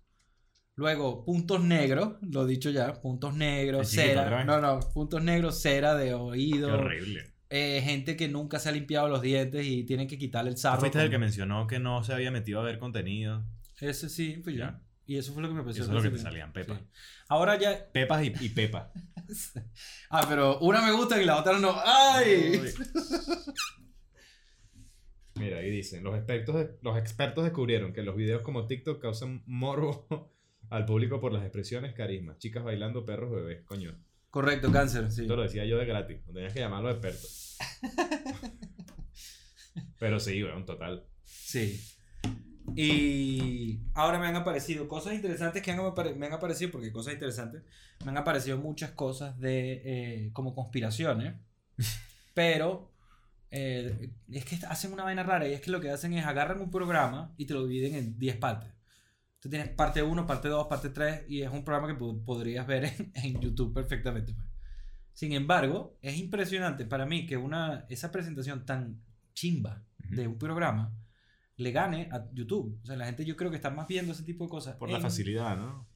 Luego, 0.74 1.24
puntos 1.24 1.64
negros, 1.64 2.16
lo 2.20 2.44
he 2.44 2.50
dicho 2.50 2.68
ya, 2.68 3.00
puntos 3.00 3.34
negros, 3.34 3.80
El 3.80 3.86
chiquito, 4.02 4.20
cera. 4.22 4.44
No, 4.44 4.60
no, 4.60 4.80
puntos 4.92 5.22
negros, 5.22 5.58
cera 5.62 5.94
de 5.94 6.08
Qué 6.08 6.14
oído. 6.14 6.74
horrible. 6.80 7.32
eh, 7.48 7.80
gente 7.82 8.14
que 8.14 8.28
nunca 8.28 8.58
se 8.58 8.68
ha 8.68 8.72
limpiado 8.72 9.08
los 9.08 9.22
dientes 9.22 9.64
y 9.64 9.84
tienen 9.84 10.06
que 10.06 10.18
quitarle 10.18 10.50
el 10.50 10.56
¿Tú 10.56 10.60
sarro. 10.62 10.80
fuiste 10.80 10.98
el 10.98 11.04
con- 11.06 11.12
que 11.12 11.18
mencionó 11.18 11.66
que 11.66 11.78
no 11.78 12.04
se 12.04 12.12
había 12.12 12.30
metido 12.30 12.60
a 12.60 12.64
ver 12.64 12.78
contenido? 12.78 13.42
Ese 13.80 14.08
sí, 14.08 14.42
yo. 14.44 14.50
Ya. 14.50 14.82
Y 15.06 15.18
eso 15.18 15.32
fue 15.32 15.42
lo 15.42 15.48
que 15.48 15.54
me 15.54 15.62
pareció. 15.62 15.84
Eso 15.84 15.92
es 15.92 15.96
lo 15.96 16.02
que 16.10 16.16
te 16.16 16.22
salían, 16.22 16.52
Pepa. 16.52 16.76
Sí. 16.76 16.84
Ahora 17.28 17.58
ya. 17.58 17.90
Pepas 17.92 18.24
y, 18.24 18.32
y 18.40 18.48
Pepa. 18.50 18.92
Ah, 20.08 20.24
pero 20.28 20.60
una 20.60 20.80
me 20.82 20.92
gusta 20.92 21.20
y 21.20 21.24
la 21.24 21.40
otra 21.40 21.58
no. 21.58 21.74
¡Ay! 21.84 22.62
Mira, 25.34 25.58
ahí 25.58 25.70
dicen, 25.70 26.04
los 26.04 26.16
expertos, 26.16 26.66
los 26.80 26.96
expertos 26.96 27.44
descubrieron 27.44 27.92
que 27.92 28.02
los 28.02 28.16
videos 28.16 28.42
como 28.42 28.66
TikTok 28.66 29.02
causan 29.02 29.42
morbo 29.46 30.32
al 30.70 30.86
público 30.86 31.20
por 31.20 31.32
las 31.32 31.42
expresiones, 31.42 31.92
carisma, 31.92 32.38
chicas 32.38 32.64
bailando, 32.64 33.04
perros, 33.04 33.32
bebés, 33.32 33.64
coño. 33.64 33.98
Correcto, 34.30 34.70
cáncer, 34.70 35.10
sí. 35.10 35.22
Esto 35.22 35.36
lo 35.36 35.42
decía 35.42 35.64
yo 35.64 35.78
de 35.78 35.86
gratis, 35.86 36.18
no 36.26 36.32
tenías 36.32 36.52
que 36.52 36.60
llamar 36.60 36.80
a 36.80 36.82
los 36.82 36.92
expertos. 36.92 37.58
Pero 39.98 40.20
sí, 40.20 40.42
weón, 40.42 40.64
total. 40.64 41.04
Sí. 41.24 41.80
Y 42.74 43.80
ahora 43.94 44.18
me 44.18 44.26
han 44.26 44.36
aparecido 44.36 44.88
cosas 44.88 45.14
interesantes 45.14 45.62
que 45.62 45.70
han 45.70 45.78
me 46.18 46.26
han 46.26 46.32
aparecido, 46.32 46.70
porque 46.72 46.92
cosas 46.92 47.14
interesantes, 47.14 47.62
me 48.04 48.10
han 48.10 48.18
aparecido 48.18 48.58
muchas 48.58 48.90
cosas 48.90 49.38
de 49.38 49.82
eh, 49.84 50.30
como 50.32 50.54
conspiraciones, 50.54 51.34
pero 52.34 52.92
eh, 53.50 54.10
es 54.30 54.44
que 54.44 54.56
hacen 54.66 54.92
una 54.92 55.04
vaina 55.04 55.22
rara 55.22 55.48
y 55.48 55.52
es 55.54 55.60
que 55.60 55.70
lo 55.70 55.80
que 55.80 55.90
hacen 55.90 56.12
es 56.14 56.26
agarran 56.26 56.60
un 56.60 56.70
programa 56.70 57.32
y 57.36 57.46
te 57.46 57.54
lo 57.54 57.66
dividen 57.66 57.94
en 57.94 58.18
10 58.18 58.36
partes. 58.36 58.70
Tú 59.40 59.48
tienes 59.48 59.68
parte 59.68 60.02
1, 60.02 60.26
parte 60.26 60.48
2, 60.48 60.66
parte 60.66 60.90
3 60.90 61.24
y 61.28 61.42
es 61.42 61.50
un 61.50 61.64
programa 61.64 61.88
que 61.88 61.94
po- 61.94 62.22
podrías 62.24 62.66
ver 62.66 62.84
en, 62.86 63.12
en 63.14 63.40
YouTube 63.40 63.72
perfectamente. 63.72 64.32
pues. 64.34 64.46
Sin 65.12 65.32
embargo, 65.32 65.96
es 66.02 66.18
impresionante 66.18 66.84
para 66.84 67.06
mí 67.06 67.26
que 67.26 67.36
una, 67.36 67.86
esa 67.88 68.10
presentación 68.12 68.66
tan 68.66 69.00
chimba 69.34 69.82
de 69.98 70.26
un 70.26 70.36
programa 70.36 70.92
le 71.56 71.72
gane 71.72 72.08
a 72.12 72.28
YouTube. 72.32 72.78
O 72.82 72.86
sea, 72.86 72.96
la 72.96 73.06
gente 73.06 73.24
yo 73.24 73.36
creo 73.36 73.50
que 73.50 73.56
está 73.56 73.70
más 73.70 73.88
viendo 73.88 74.12
ese 74.12 74.24
tipo 74.24 74.44
de 74.44 74.50
cosas. 74.50 74.76
Por 74.76 74.90
la 74.90 75.00
facilidad, 75.00 75.56
¿no? 75.56 75.88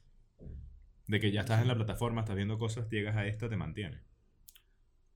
De 1.07 1.19
que 1.19 1.31
ya 1.31 1.41
estás 1.41 1.61
en 1.61 1.67
la 1.67 1.75
plataforma, 1.75 2.21
estás 2.21 2.35
viendo 2.35 2.57
cosas, 2.57 2.89
llegas 2.89 3.15
a 3.15 3.27
esta, 3.27 3.49
te 3.49 3.57
mantiene. 3.57 4.01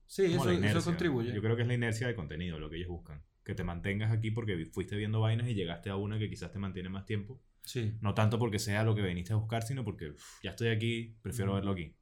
Sí, 0.06 0.24
eso, 0.24 0.84
contribuye. 0.84 1.32
Yo 1.32 1.42
creo 1.42 1.56
que 1.56 1.62
es 1.62 1.68
la 1.68 1.74
inercia 1.74 2.06
de 2.06 2.14
contenido 2.14 2.58
lo 2.58 2.70
que 2.70 2.76
ellos 2.76 2.88
buscan. 2.88 3.24
Que 3.44 3.54
te 3.54 3.64
mantengas 3.64 4.12
aquí 4.12 4.30
porque 4.30 4.66
fuiste 4.66 4.96
viendo 4.96 5.20
vainas 5.20 5.48
y 5.48 5.54
llegaste 5.54 5.90
a 5.90 5.96
una 5.96 6.18
que 6.18 6.28
quizás 6.28 6.52
te 6.52 6.58
mantiene 6.58 6.88
más 6.88 7.04
tiempo. 7.06 7.42
Sí. 7.64 7.96
No 8.00 8.14
tanto 8.14 8.38
porque 8.38 8.60
sea 8.60 8.84
lo 8.84 8.94
que 8.94 9.02
viniste 9.02 9.32
a 9.32 9.36
buscar, 9.36 9.64
sino 9.64 9.84
porque 9.84 10.12
ya 10.42 10.50
estoy 10.50 10.68
aquí, 10.68 11.16
prefiero 11.22 11.54
verlo 11.54 11.72
aquí. 11.72 11.95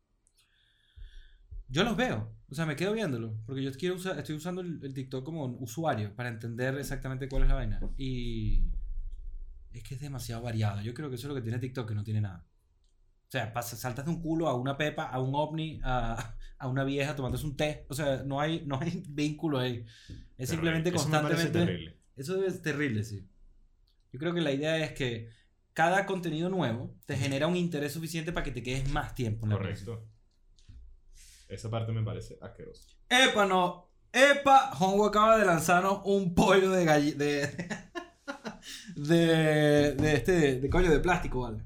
Yo 1.69 1.85
los 1.85 1.97
veo. 1.97 2.33
O 2.49 2.55
sea, 2.55 2.67
me 2.67 2.77
quedo 2.77 2.93
viéndolo. 2.93 3.35
Porque 3.47 3.63
yo 3.63 3.73
quiero 3.73 3.95
usar, 3.97 4.19
estoy 4.19 4.37
usando 4.37 4.61
el, 4.61 4.81
el 4.83 4.95
TikTok 4.95 5.25
como 5.25 5.45
un 5.45 5.57
usuario 5.61 6.15
para 6.15 6.29
entender 6.29 6.77
exactamente 6.79 7.29
cuál 7.29 7.43
es 7.43 7.49
la 7.49 7.55
vaina. 7.55 7.81
Y 7.97 8.71
es 9.73 9.83
que 9.83 9.95
es 9.95 10.01
demasiado 10.01 10.43
variado. 10.43 10.81
Yo 10.83 10.95
creo 10.95 11.09
que 11.09 11.17
eso 11.17 11.27
es 11.27 11.29
lo 11.31 11.35
que 11.35 11.43
tiene 11.43 11.59
TikTok, 11.59 11.89
que 11.89 11.95
no 11.95 12.05
tiene 12.05 12.21
nada. 12.21 12.47
O 13.27 13.31
sea, 13.31 13.53
pasa- 13.53 13.77
saltas 13.77 14.05
de 14.05 14.13
un 14.13 14.21
culo 14.23 14.47
a 14.49 14.55
una 14.55 14.77
pepa, 14.77 15.05
a 15.05 15.21
un 15.21 15.35
ovni, 15.35 15.81
a, 15.83 16.37
a 16.59 16.69
una 16.69 16.85
vieja 16.85 17.17
tomándose 17.17 17.47
un 17.47 17.57
té. 17.57 17.87
O 17.89 17.95
sea, 17.95 18.23
no 18.25 18.41
hay, 18.41 18.63
no 18.67 18.79
hay 18.81 19.03
vínculo 19.09 19.59
ahí. 19.59 19.85
Es 20.39 20.51
simplemente. 20.51 20.91
Eso 20.91 21.09
me 21.09 21.19
constantemente... 21.19 21.59
terrible. 21.59 21.97
Eso 22.17 22.45
es 22.45 22.63
terrible, 22.63 23.03
sí. 23.03 23.27
Yo 24.13 24.21
creo 24.21 24.33
que 24.33 24.41
la 24.41 24.53
idea 24.53 24.79
es 24.79 24.93
que 24.93 25.31
cada 25.73 26.07
contenido 26.07 26.49
nuevo 26.49 26.95
te 27.07 27.17
genera 27.17 27.49
un 27.49 27.57
interés 27.57 27.93
suficiente 27.93 28.31
para 28.33 28.45
que 28.45 28.53
te 28.53 28.63
quedes 28.63 28.89
más 28.91 29.17
tiempo 29.17 29.47
en 29.47 29.51
la. 29.51 29.57
Correcto. 29.57 30.07
Esa 31.49 31.71
parte 31.71 31.93
me 31.93 32.03
parece 32.03 32.39
asquerosa. 32.41 32.89
Epa, 33.09 33.47
no. 33.47 33.91
Epa, 34.13 34.71
Hongo 34.79 35.07
acaba 35.07 35.39
de 35.39 35.45
lanzarnos 35.45 36.01
un 36.05 36.35
pollo 36.35 36.71
de 36.71 36.85
galli- 36.87 37.15
de, 37.15 37.49
de, 38.97 39.93
de 39.95 40.15
este, 40.15 40.61
de 40.61 40.71
coño 40.71 40.91
de 40.91 41.01
plástico, 41.01 41.41
¿vale? 41.43 41.59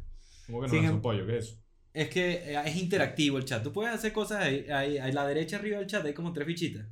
¿Cómo 0.46 0.62
que 0.62 0.68
no 0.68 0.74
es 0.74 0.84
em- 0.84 0.94
un 0.94 1.02
pollo? 1.02 1.26
¿Qué 1.26 1.38
es 1.38 1.44
eso? 1.46 1.62
Es 1.92 2.08
que 2.08 2.30
eh, 2.54 2.62
es 2.64 2.76
interactivo 2.76 3.38
el 3.38 3.44
chat. 3.44 3.62
Tú 3.62 3.72
puedes 3.72 3.92
hacer 3.94 4.12
cosas 4.12 4.42
ahí, 4.44 4.66
ahí, 4.70 4.98
a 4.98 5.08
la 5.08 5.26
derecha 5.26 5.56
arriba 5.56 5.78
del 5.78 5.86
chat 5.86 6.04
hay 6.04 6.14
como 6.14 6.32
tres 6.32 6.46
fichitas. 6.46 6.86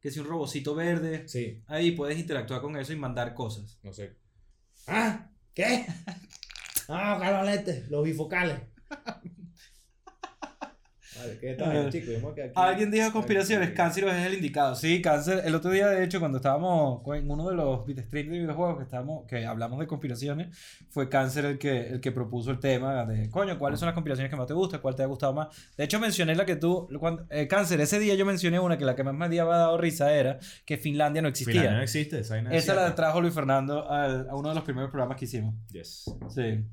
Que 0.00 0.10
si 0.10 0.20
un 0.20 0.26
robocito 0.26 0.74
verde, 0.74 1.26
Sí, 1.28 1.62
ahí 1.66 1.92
puedes 1.92 2.18
interactuar 2.18 2.60
con 2.60 2.76
eso 2.76 2.92
y 2.92 2.96
mandar 2.96 3.32
cosas. 3.34 3.78
no 3.82 3.92
sé. 3.92 4.16
¿Ah? 4.86 5.30
¿Qué? 5.54 5.86
Ah, 6.88 7.16
calolete, 7.18 7.86
los 7.88 8.04
bifocales. 8.04 8.58
Alguien 12.54 12.90
dijo 12.90 13.12
conspiraciones. 13.12 13.70
Cáncer 13.70 14.04
es 14.08 14.26
el 14.26 14.34
indicado. 14.34 14.74
Sí, 14.74 15.00
Cáncer. 15.02 15.42
El 15.44 15.54
otro 15.54 15.70
día, 15.70 15.88
de 15.88 16.04
hecho, 16.04 16.18
cuando 16.20 16.38
estábamos 16.38 17.02
en 17.16 17.30
uno 17.30 17.48
de 17.48 17.56
los 17.56 17.80
streams 17.88 18.30
de 18.30 18.38
videojuegos 18.40 18.76
que 18.78 18.82
estábamos, 18.84 19.26
que 19.26 19.44
hablamos 19.46 19.78
de 19.80 19.86
conspiraciones, 19.86 20.56
fue 20.90 21.08
Cáncer 21.08 21.44
el 21.44 21.58
que, 21.58 21.88
el 21.88 22.00
que 22.00 22.12
propuso 22.12 22.50
el 22.50 22.58
tema 22.60 23.04
de, 23.04 23.30
coño, 23.30 23.58
¿cuáles 23.58 23.78
son 23.80 23.86
las 23.86 23.94
conspiraciones 23.94 24.30
que 24.30 24.36
más 24.36 24.46
te 24.46 24.54
gustan? 24.54 24.80
¿Cuál 24.80 24.94
te 24.96 25.02
ha 25.02 25.06
gustado 25.06 25.32
más? 25.32 25.48
De 25.76 25.84
hecho, 25.84 25.98
mencioné 26.00 26.34
la 26.34 26.44
que 26.46 26.56
tú, 26.56 26.88
cuando, 26.98 27.26
eh, 27.30 27.46
Cáncer, 27.48 27.80
ese 27.80 27.98
día 27.98 28.14
yo 28.14 28.24
mencioné 28.26 28.58
una 28.60 28.76
que 28.78 28.84
la 28.84 28.96
que 28.96 29.04
más 29.04 29.14
me 29.14 29.24
había 29.26 29.44
dado 29.44 29.78
risa 29.78 30.12
era 30.12 30.38
que 30.64 30.78
Finlandia 30.78 31.22
no 31.22 31.28
existía. 31.28 31.52
Finlandia 31.54 31.78
no 31.78 31.82
existe, 31.84 32.20
esa 32.20 32.74
la 32.74 32.94
trajo 32.94 33.20
Luis 33.20 33.34
Fernando 33.34 33.90
al- 33.90 34.28
a 34.28 34.34
uno 34.34 34.48
de 34.48 34.54
los 34.54 34.64
primeros 34.64 34.90
programas 34.90 35.16
que 35.18 35.24
hicimos. 35.26 35.54
Yes. 35.72 36.04
Sí. 36.28 36.64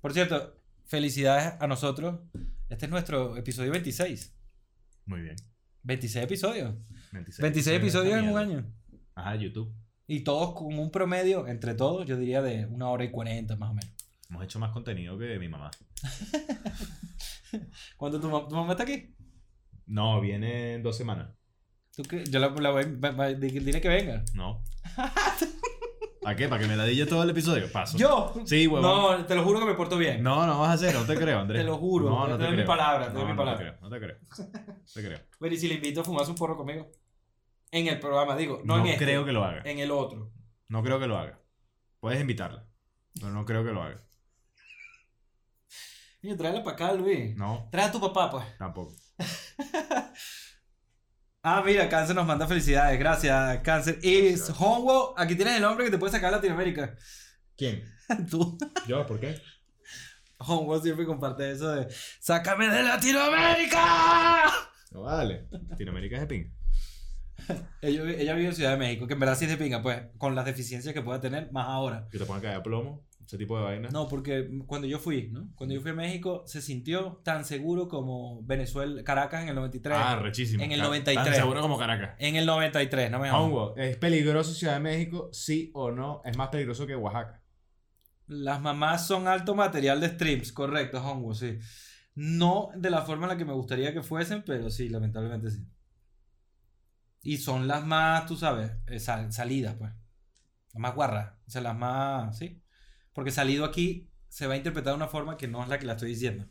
Por 0.00 0.12
cierto, 0.12 0.54
felicidades 0.86 1.54
a 1.58 1.66
nosotros. 1.66 2.20
Este 2.74 2.86
es 2.86 2.90
nuestro 2.90 3.36
episodio 3.36 3.70
26. 3.70 4.34
Muy 5.06 5.20
bien. 5.20 5.36
26 5.84 6.24
episodios. 6.24 6.74
26, 7.12 7.38
26 7.40 7.76
episodios 7.76 8.18
en 8.18 8.28
un 8.30 8.36
año. 8.36 8.66
Ajá, 9.14 9.36
YouTube. 9.36 9.72
Y 10.08 10.24
todos 10.24 10.54
con 10.54 10.76
un 10.76 10.90
promedio, 10.90 11.46
entre 11.46 11.74
todos, 11.74 12.04
yo 12.04 12.16
diría 12.16 12.42
de 12.42 12.66
una 12.66 12.88
hora 12.88 13.04
y 13.04 13.12
40 13.12 13.54
más 13.54 13.70
o 13.70 13.74
menos. 13.74 13.94
Hemos 14.28 14.42
hecho 14.42 14.58
más 14.58 14.72
contenido 14.72 15.16
que 15.16 15.38
mi 15.38 15.48
mamá. 15.48 15.70
¿Cuánto 17.96 18.20
tu, 18.20 18.28
ma- 18.28 18.48
tu 18.48 18.56
mamá 18.56 18.72
está 18.72 18.82
aquí? 18.82 19.14
No, 19.86 20.20
viene 20.20 20.74
en 20.74 20.82
dos 20.82 20.96
semanas. 20.96 21.30
¿Tú 21.94 22.02
qué? 22.02 22.24
Yo 22.24 22.40
la, 22.40 22.48
la 22.48 22.70
voy, 22.70 22.86
va- 22.96 23.12
va- 23.12 23.32
di- 23.34 23.50
dile 23.60 23.80
que 23.80 23.88
venga. 23.88 24.24
No. 24.34 24.64
¿Para 26.24 26.36
qué? 26.36 26.48
¿Para 26.48 26.62
que 26.62 26.66
me 26.68 26.76
la 26.76 26.84
dille 26.84 27.06
todo 27.06 27.22
el 27.22 27.30
episodio? 27.30 27.70
Paso. 27.70 27.96
¿Yo? 27.98 28.32
Sí, 28.46 28.66
huevón. 28.66 28.82
No, 29.18 29.26
te 29.26 29.34
lo 29.34 29.44
juro 29.44 29.60
que 29.60 29.66
me 29.66 29.74
porto 29.74 29.96
bien. 29.98 30.22
No, 30.22 30.46
no 30.46 30.58
vas 30.60 30.70
a 30.70 30.72
hacer, 30.72 30.94
no 30.94 31.04
te 31.04 31.14
creo, 31.16 31.38
Andrés. 31.40 31.60
Te 31.62 31.66
lo 31.66 31.76
juro, 31.76 32.08
No, 32.08 32.24
te 32.24 32.30
no 32.32 32.36
te 32.38 32.42
doy 32.44 32.50
mi 32.52 32.56
creo. 32.56 32.66
palabra, 32.66 33.06
te 33.08 33.12
doy 33.12 33.22
no, 33.22 33.26
mi 33.28 33.32
no 33.32 33.36
palabra. 33.38 33.58
te 33.58 33.64
creo, 33.64 33.80
no 33.82 33.90
te 33.90 34.00
creo. 34.00 34.16
No 34.38 34.86
te 34.94 35.02
creo. 35.04 35.18
Bueno, 35.38 35.54
y 35.54 35.58
si 35.58 35.68
le 35.68 35.74
invito 35.74 36.00
a 36.00 36.04
fumarse 36.04 36.30
un 36.30 36.36
porro 36.36 36.56
conmigo. 36.56 36.90
En 37.70 37.86
el 37.88 38.00
programa, 38.00 38.34
digo. 38.36 38.60
No, 38.64 38.78
No, 38.78 38.84
en 38.84 38.92
este, 38.92 39.04
creo 39.04 39.24
que 39.24 39.32
lo 39.32 39.44
haga. 39.44 39.62
En 39.64 39.78
el 39.78 39.90
otro. 39.90 40.32
No 40.68 40.82
creo 40.82 40.98
que 40.98 41.06
lo 41.06 41.18
haga. 41.18 41.38
Puedes 42.00 42.20
invitarla, 42.20 42.66
pero 43.14 43.30
no 43.32 43.44
creo 43.44 43.62
que 43.64 43.72
lo 43.72 43.82
haga. 43.82 44.00
Niño, 46.22 46.36
tráela 46.36 46.64
para 46.64 46.74
acá, 46.74 46.92
Luis. 46.94 47.36
No, 47.36 47.68
Trae 47.70 47.84
a 47.86 47.92
tu 47.92 48.00
papá, 48.00 48.30
pues. 48.30 48.44
tampoco. 48.58 48.94
Ah, 51.46 51.62
mira, 51.62 51.90
Cáncer 51.90 52.16
nos 52.16 52.26
manda 52.26 52.46
felicidades. 52.46 52.98
Gracias, 52.98 53.60
Cáncer. 53.60 53.98
Y 54.02 54.34
Hongo, 54.58 55.12
aquí 55.14 55.34
tienes 55.34 55.58
el 55.58 55.64
hombre 55.64 55.84
que 55.84 55.90
te 55.90 55.98
puede 55.98 56.10
sacar 56.10 56.32
a 56.32 56.36
Latinoamérica. 56.38 56.96
¿Quién? 57.54 57.84
Tú. 58.30 58.56
¿Yo? 58.86 59.04
¿Por 59.04 59.20
qué? 59.20 59.38
Hongo 60.38 60.80
siempre 60.80 61.04
comparte 61.04 61.50
eso 61.50 61.70
de 61.70 61.86
¡Sácame 62.18 62.68
de 62.68 62.82
Latinoamérica! 62.82 64.46
No 64.92 65.02
vale. 65.02 65.46
Latinoamérica 65.68 66.16
es 66.16 66.22
de 66.22 66.26
ping. 66.26 66.50
Ella, 67.82 68.04
ella 68.04 68.32
vive 68.32 68.48
en 68.48 68.54
Ciudad 68.54 68.70
de 68.70 68.78
México, 68.78 69.06
que 69.06 69.12
en 69.12 69.20
verdad 69.20 69.36
sí 69.36 69.44
es 69.44 69.50
de 69.50 69.58
pinga, 69.58 69.82
pues, 69.82 70.00
con 70.16 70.34
las 70.34 70.46
deficiencias 70.46 70.94
que 70.94 71.02
pueda 71.02 71.20
tener, 71.20 71.52
más 71.52 71.68
ahora. 71.68 72.08
Que 72.10 72.18
te 72.18 72.24
pongan 72.24 72.40
caer 72.40 72.56
a 72.56 72.62
plomo, 72.62 73.04
ese 73.26 73.38
tipo 73.38 73.56
de 73.58 73.64
vainas. 73.64 73.92
No, 73.92 74.06
porque 74.08 74.48
cuando 74.66 74.86
yo 74.86 74.98
fui, 74.98 75.28
¿no? 75.32 75.50
Cuando 75.54 75.74
yo 75.74 75.80
fui 75.80 75.92
a 75.92 75.94
México, 75.94 76.42
se 76.46 76.60
sintió 76.60 77.20
tan 77.24 77.44
seguro 77.44 77.88
como 77.88 78.42
Venezuela, 78.44 79.02
Caracas 79.04 79.42
en 79.42 79.48
el 79.48 79.54
93. 79.54 79.96
Ah, 79.98 80.16
rechísimo. 80.16 80.62
En 80.62 80.72
el 80.72 80.78
Tan- 80.80 80.88
93. 80.88 81.24
Tan 81.24 81.34
seguro 81.34 81.60
como 81.62 81.78
Caracas. 81.78 82.14
En 82.18 82.36
el 82.36 82.44
93, 82.46 83.10
no 83.10 83.18
me 83.18 83.30
jodas. 83.30 83.42
Hongo, 83.44 83.76
¿es 83.76 83.96
peligroso 83.96 84.52
Ciudad 84.52 84.74
de 84.74 84.80
México? 84.80 85.30
Sí 85.32 85.70
o 85.74 85.90
no. 85.90 86.20
Es 86.24 86.36
más 86.36 86.48
peligroso 86.48 86.86
que 86.86 86.94
Oaxaca. 86.96 87.40
Las 88.26 88.60
mamás 88.60 89.06
son 89.06 89.28
alto 89.28 89.54
material 89.54 90.00
de 90.00 90.08
streams, 90.08 90.52
correcto, 90.52 91.02
Hongo, 91.04 91.34
sí. 91.34 91.58
No 92.14 92.70
de 92.76 92.90
la 92.90 93.02
forma 93.02 93.24
en 93.24 93.30
la 93.30 93.36
que 93.36 93.44
me 93.44 93.52
gustaría 93.52 93.92
que 93.92 94.02
fuesen, 94.02 94.42
pero 94.46 94.70
sí, 94.70 94.88
lamentablemente 94.88 95.50
sí. 95.50 95.66
Y 97.22 97.38
son 97.38 97.66
las 97.66 97.86
más, 97.86 98.26
tú 98.26 98.36
sabes, 98.36 98.70
eh, 98.86 98.98
sal- 99.00 99.32
salidas, 99.32 99.74
pues. 99.76 99.92
Las 100.72 100.80
más 100.80 100.94
guarras. 100.94 101.32
O 101.46 101.50
sea, 101.50 101.60
las 101.62 101.76
más, 101.76 102.36
sí. 102.38 102.60
Porque 103.14 103.30
salido 103.30 103.64
aquí 103.64 104.10
se 104.28 104.46
va 104.46 104.52
a 104.54 104.56
interpretar 104.58 104.92
de 104.92 104.96
una 104.96 105.08
forma 105.08 105.36
que 105.38 105.48
no 105.48 105.62
es 105.62 105.68
la 105.70 105.78
que 105.78 105.86
la 105.86 105.92
estoy 105.94 106.10
diciendo. 106.10 106.46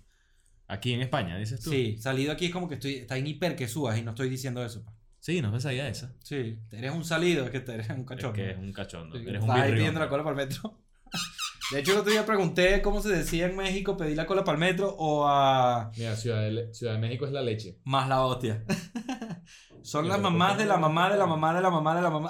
Aquí 0.67 0.93
en 0.93 1.01
España, 1.01 1.37
dices 1.37 1.61
tú. 1.61 1.69
Sí, 1.69 1.97
salido 1.99 2.31
aquí 2.31 2.45
es 2.45 2.51
como 2.51 2.67
que 2.67 2.75
estoy, 2.75 2.95
está 2.95 3.17
en 3.17 3.27
hiper 3.27 3.55
que 3.55 3.67
subas 3.67 3.97
y 3.99 4.01
no 4.01 4.11
estoy 4.11 4.29
diciendo 4.29 4.65
eso. 4.65 4.83
Sí, 5.19 5.41
no 5.41 5.51
ves 5.51 5.65
allá 5.65 5.87
esa. 5.87 6.13
Sí, 6.23 6.59
eres 6.71 6.91
un 6.91 7.05
salido, 7.05 7.45
es 7.45 7.51
que 7.51 7.59
te 7.59 7.73
eres 7.75 7.89
un 7.89 7.99
Es 8.01 8.05
cachondo. 8.07 8.33
que 8.33 8.51
es 8.51 8.57
un 8.57 8.73
cachondo. 8.73 9.17
Sí, 9.17 9.25
Eres 9.27 9.43
un 9.43 9.53
birrión. 9.53 9.75
pidiendo 9.75 9.99
la 9.99 10.09
cola 10.09 10.23
para 10.23 10.41
el 10.41 10.47
metro. 10.47 10.79
De 11.71 11.79
hecho, 11.79 11.91
el 11.93 11.97
otro 11.99 12.11
día 12.11 12.25
pregunté 12.25 12.81
cómo 12.81 13.01
se 13.01 13.09
decía 13.09 13.45
en 13.47 13.55
México 13.55 13.95
pedir 13.95 14.17
la 14.17 14.25
cola 14.25 14.43
para 14.43 14.55
el 14.55 14.59
metro 14.59 14.93
o 14.97 15.25
a 15.27 15.91
Mira, 15.97 16.15
Ciudad 16.15 16.41
de, 16.41 16.73
Ciudad 16.73 16.93
de 16.93 16.99
México 16.99 17.25
es 17.25 17.31
la 17.31 17.41
leche. 17.41 17.79
más 17.85 18.07
la 18.09 18.25
hostia. 18.25 18.63
Son 19.81 20.07
las 20.07 20.19
mamás 20.19 20.49
¿por 20.51 20.57
qué 20.57 20.63
de 20.63 20.69
la 20.69 20.77
mamá 20.77 21.09
de 21.11 21.17
la 21.17 21.25
mamá 21.25 21.53
de 21.55 21.61
la 21.61 21.69
mamá 21.69 21.95
de 21.95 22.01
la 22.01 22.09
mamá. 22.09 22.29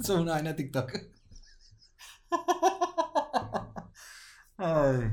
Son 0.00 0.20
una 0.22 0.32
vaina 0.32 0.50
de 0.50 0.56
TikTok. 0.56 0.92
Ay. 4.62 5.10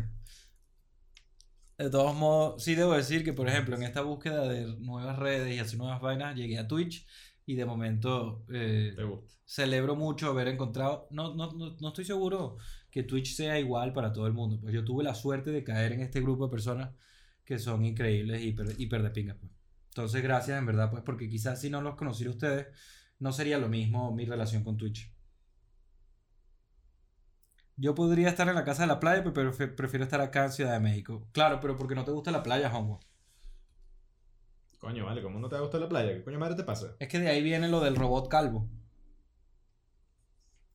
De 1.78 1.90
todos 1.90 2.16
modos, 2.16 2.64
sí 2.64 2.76
debo 2.76 2.94
decir 2.94 3.24
que, 3.24 3.34
por 3.34 3.48
ejemplo, 3.48 3.76
en 3.76 3.84
esta 3.84 4.02
búsqueda 4.02 4.48
de 4.48 4.78
nuevas 4.80 5.18
redes 5.18 5.56
y 5.56 5.60
hacer 5.60 5.80
nuevas 5.80 6.02
vainas, 6.02 6.36
llegué 6.36 6.60
a 6.60 6.68
Twitch 6.68 7.08
y 7.46 7.56
de 7.56 7.66
momento 7.66 8.46
eh, 8.54 8.96
celebro 9.46 9.96
mucho 9.96 10.30
haber 10.30 10.50
encontrado. 10.50 11.08
No, 11.10 11.34
no, 11.34 11.52
no, 11.54 11.78
no 11.80 11.88
estoy 11.88 12.06
seguro 12.06 12.58
que 12.92 13.04
Twitch 13.04 13.34
sea 13.34 13.58
igual 13.60 13.92
para 13.94 14.14
todo 14.14 14.28
el 14.28 14.34
mundo. 14.34 14.60
Pues 14.62 14.74
yo 14.74 14.84
tuve 14.84 15.04
la 15.04 15.16
suerte 15.16 15.52
de 15.52 15.64
caer 15.64 15.94
en 15.94 16.02
este 16.02 16.22
grupo 16.22 16.46
de 16.46 16.52
personas 16.52 16.92
que 17.44 17.58
son 17.58 17.84
increíbles 17.86 18.42
y 18.42 18.50
hiper, 18.50 18.76
hiper 18.78 19.02
de 19.02 19.10
pingas. 19.10 19.38
Pues. 19.38 19.52
Entonces, 19.88 20.22
gracias 20.22 20.60
en 20.60 20.66
verdad, 20.68 20.92
pues, 20.92 21.02
porque 21.04 21.28
quizás 21.28 21.60
si 21.60 21.70
no 21.72 21.82
los 21.82 21.96
conociera 21.96 22.30
a 22.30 22.34
ustedes, 22.34 22.68
no 23.18 23.32
sería 23.32 23.58
lo 23.58 23.70
mismo 23.70 24.14
mi 24.14 24.26
relación 24.26 24.64
con 24.64 24.78
Twitch. 24.78 25.12
Yo 27.82 27.96
podría 27.96 28.28
estar 28.28 28.48
en 28.50 28.56
la 28.56 28.66
casa 28.66 28.82
de 28.84 28.88
la 28.88 29.00
playa, 29.00 29.24
pero 29.24 29.54
pref- 29.54 29.74
prefiero 29.76 30.04
estar 30.04 30.20
acá 30.20 30.44
en 30.46 30.52
Ciudad 30.52 30.74
de 30.74 30.80
México. 30.82 31.26
Claro, 31.32 31.60
pero 31.62 31.78
porque 31.78 31.96
no 31.96 32.04
te 32.04 32.12
gusta 32.12 32.30
la 32.30 32.44
playa, 32.44 32.76
Hongo. 32.76 33.00
Coño, 34.80 35.06
vale, 35.06 35.22
¿cómo 35.22 35.40
no 35.40 35.48
te 35.50 35.58
gusta 35.60 35.78
la 35.78 35.88
playa? 35.88 36.14
¿Qué 36.14 36.24
coño 36.24 36.40
madre 36.40 36.56
te 36.56 36.64
pasa? 36.64 36.96
Es 37.00 37.08
que 37.08 37.20
de 37.20 37.30
ahí 37.30 37.42
viene 37.42 37.68
lo 37.70 37.80
del 37.82 37.96
robot 37.96 38.28
calvo. 38.30 38.68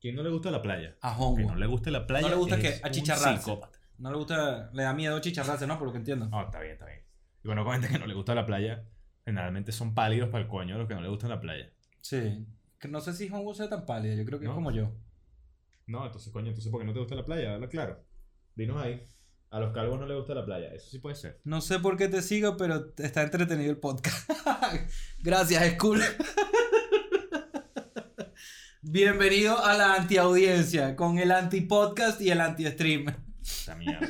¿Quién 0.01 0.17
no 0.17 0.23
le 0.23 0.31
gusta 0.31 0.51
la 0.51 0.61
playa? 0.63 0.97
A 1.01 1.17
Hongo. 1.19 1.37
Que 1.37 1.45
no 1.45 1.55
le 1.57 1.67
guste 1.67 1.91
la 1.91 2.07
playa. 2.07 2.23
No 2.23 2.29
le 2.35 2.37
gusta 2.41 2.59
que 2.59 2.69
un 2.69 2.87
achicharrarse. 2.87 3.43
psicópata. 3.43 3.79
No 3.99 4.11
le 4.11 4.17
gusta, 4.19 4.71
le 4.73 4.83
da 4.83 4.93
miedo 4.93 5.19
chicharrarse, 5.21 5.67
¿no? 5.67 5.79
Por 5.79 5.87
lo 5.87 5.93
que 5.93 5.99
entiendo. 5.99 6.29
No, 6.29 6.43
está 6.43 6.61
bien, 6.61 6.73
está 6.73 6.87
bien. 6.87 7.01
Y 7.43 7.47
bueno, 7.47 7.65
con 7.65 7.73
gente 7.75 7.89
que 7.89 7.99
no 7.99 8.07
le 8.07 8.15
gusta 8.15 8.35
la 8.35 8.45
playa, 8.45 8.85
generalmente 9.25 9.73
son 9.73 9.95
pálidos 9.95 10.29
para 10.31 10.43
el 10.45 10.49
coño 10.51 10.77
los 10.77 10.89
que 10.89 10.95
no 10.95 11.01
le 11.01 11.09
gustan 11.09 11.31
la 11.31 11.41
playa. 11.41 11.71
Sí. 12.01 12.47
Que 12.79 12.89
no 12.89 13.01
sé 13.01 13.15
si 13.15 13.29
Hongo 13.31 13.55
sea 13.55 13.69
tan 13.71 13.87
pálida, 13.87 14.15
yo 14.15 14.25
creo 14.27 14.39
que 14.39 14.47
es 14.47 14.53
como 14.53 14.71
yo. 14.71 14.93
No, 15.87 16.07
entonces, 16.07 16.33
coño, 16.33 16.49
entonces, 16.49 16.71
¿por 16.71 16.81
qué 16.81 16.87
no 16.87 16.95
te 16.95 17.01
gusta 17.01 17.15
la 17.15 17.25
playa? 17.25 17.55
Habla 17.55 17.69
claro. 17.69 18.03
Dinos 18.55 18.83
ahí. 18.83 19.03
A 19.51 19.61
los 19.61 19.73
calvos 19.73 20.01
no 20.01 20.07
les 20.07 20.17
gusta 20.17 20.35
la 20.35 20.45
playa. 20.45 20.73
Eso 20.73 20.91
sí 20.91 20.99
puede 20.99 21.15
ser. 21.15 21.41
No 21.45 21.61
sé 21.61 21.79
por 21.79 21.97
qué 21.97 22.09
te 22.09 22.23
sigo, 22.23 22.57
pero 22.57 22.93
está 22.97 23.23
entretenido 23.23 23.71
el 23.71 23.79
podcast. 23.79 24.29
Gracias, 25.23 25.75
Skull. 25.75 26.01
Bienvenido 28.83 29.65
a 29.65 29.75
la 29.75 29.95
antiaudiencia, 29.95 30.97
con 30.97 31.19
el 31.19 31.31
anti-podcast 31.31 32.21
y 32.21 32.31
el 32.31 32.41
anti-stream. 32.41 33.07
Esa 33.43 33.77
mierda. 33.77 34.09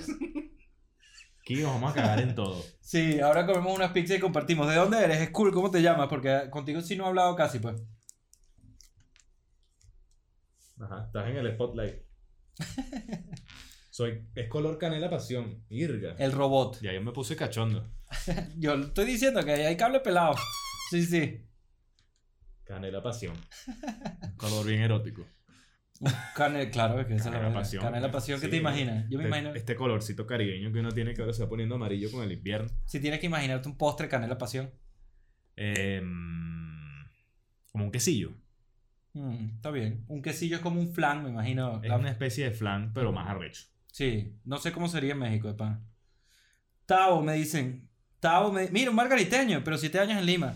Aquí 1.40 1.56
nos 1.56 1.74
vamos 1.74 1.92
a 1.92 1.94
cagar 1.94 2.20
en 2.20 2.34
todo. 2.34 2.64
Sí, 2.80 3.20
ahora 3.20 3.46
comemos 3.46 3.76
unas 3.76 3.92
pizzas 3.92 4.16
y 4.16 4.20
compartimos. 4.20 4.68
¿De 4.68 4.76
dónde 4.76 5.02
eres, 5.02 5.28
Skull? 5.28 5.52
¿Cómo 5.52 5.70
te 5.70 5.82
llamas? 5.82 6.08
Porque 6.08 6.48
contigo 6.50 6.80
sí 6.80 6.96
no 6.96 7.04
he 7.04 7.08
hablado 7.08 7.36
casi, 7.36 7.58
pues. 7.58 7.76
Ajá, 10.80 11.04
estás 11.06 11.28
en 11.28 11.36
el 11.36 11.52
spotlight. 11.54 12.02
Soy, 13.90 14.26
es 14.34 14.48
color 14.48 14.78
canela 14.78 15.08
pasión. 15.08 15.64
Irga. 15.68 16.16
El 16.18 16.32
robot. 16.32 16.80
Ya 16.80 16.92
yo 16.92 17.00
me 17.00 17.12
puse 17.12 17.36
cachondo. 17.36 17.88
Yo 18.58 18.74
estoy 18.74 19.06
diciendo 19.06 19.44
que 19.44 19.52
hay 19.52 19.76
cable 19.76 20.00
pelado. 20.00 20.34
Sí, 20.90 21.04
sí. 21.04 21.46
Canela 22.64 23.02
pasión. 23.02 23.36
Un 24.22 24.36
color 24.36 24.66
bien 24.66 24.82
erótico. 24.82 25.24
Canela, 26.34 26.70
claro, 26.70 27.00
es 27.00 27.06
que 27.06 27.14
esa 27.14 27.28
es 27.28 27.40
la 27.40 27.52
pasión. 27.52 27.82
Canela 27.82 28.10
pasión, 28.10 28.40
¿qué 28.40 28.46
Sí, 28.46 28.50
te 28.50 28.56
imaginas? 28.56 29.04
Yo 29.08 29.18
me 29.18 29.24
este, 29.24 29.28
imagino. 29.28 29.54
Este 29.54 29.76
colorcito 29.76 30.26
caribeño 30.26 30.72
que 30.72 30.80
uno 30.80 30.90
tiene 30.90 31.14
que 31.14 31.20
ahora 31.22 31.32
se 31.32 31.44
va 31.44 31.48
poniendo 31.48 31.76
amarillo 31.76 32.10
con 32.10 32.24
el 32.24 32.32
invierno. 32.32 32.68
Si 32.86 33.00
tienes 33.00 33.20
que 33.20 33.26
imaginarte 33.26 33.68
un 33.68 33.76
postre 33.76 34.08
canela 34.08 34.36
pasión. 34.38 34.72
Em, 35.56 37.04
como 37.70 37.84
un 37.84 37.92
quesillo. 37.92 38.34
Mm, 39.14 39.56
está 39.56 39.70
bien. 39.70 40.04
Un 40.08 40.22
quesillo 40.22 40.56
es 40.56 40.62
como 40.62 40.80
un 40.80 40.92
flan, 40.92 41.22
me 41.24 41.30
imagino. 41.30 41.80
Es 41.82 41.88
La- 41.88 41.96
una 41.96 42.10
especie 42.10 42.44
de 42.44 42.50
flan, 42.50 42.92
pero 42.92 43.12
más 43.12 43.28
arrecho. 43.28 43.64
Sí, 43.92 44.36
no 44.44 44.58
sé 44.58 44.72
cómo 44.72 44.88
sería 44.88 45.12
en 45.12 45.18
México 45.20 45.48
de 45.48 45.54
pan. 45.54 45.86
Tavo, 46.86 47.22
me 47.22 47.34
dicen. 47.34 47.88
Tavo, 48.20 48.52
me... 48.52 48.68
mira, 48.70 48.90
un 48.90 48.96
margariteño, 48.96 49.62
pero 49.64 49.78
siete 49.78 49.98
años 50.00 50.18
en 50.18 50.26
Lima. 50.26 50.54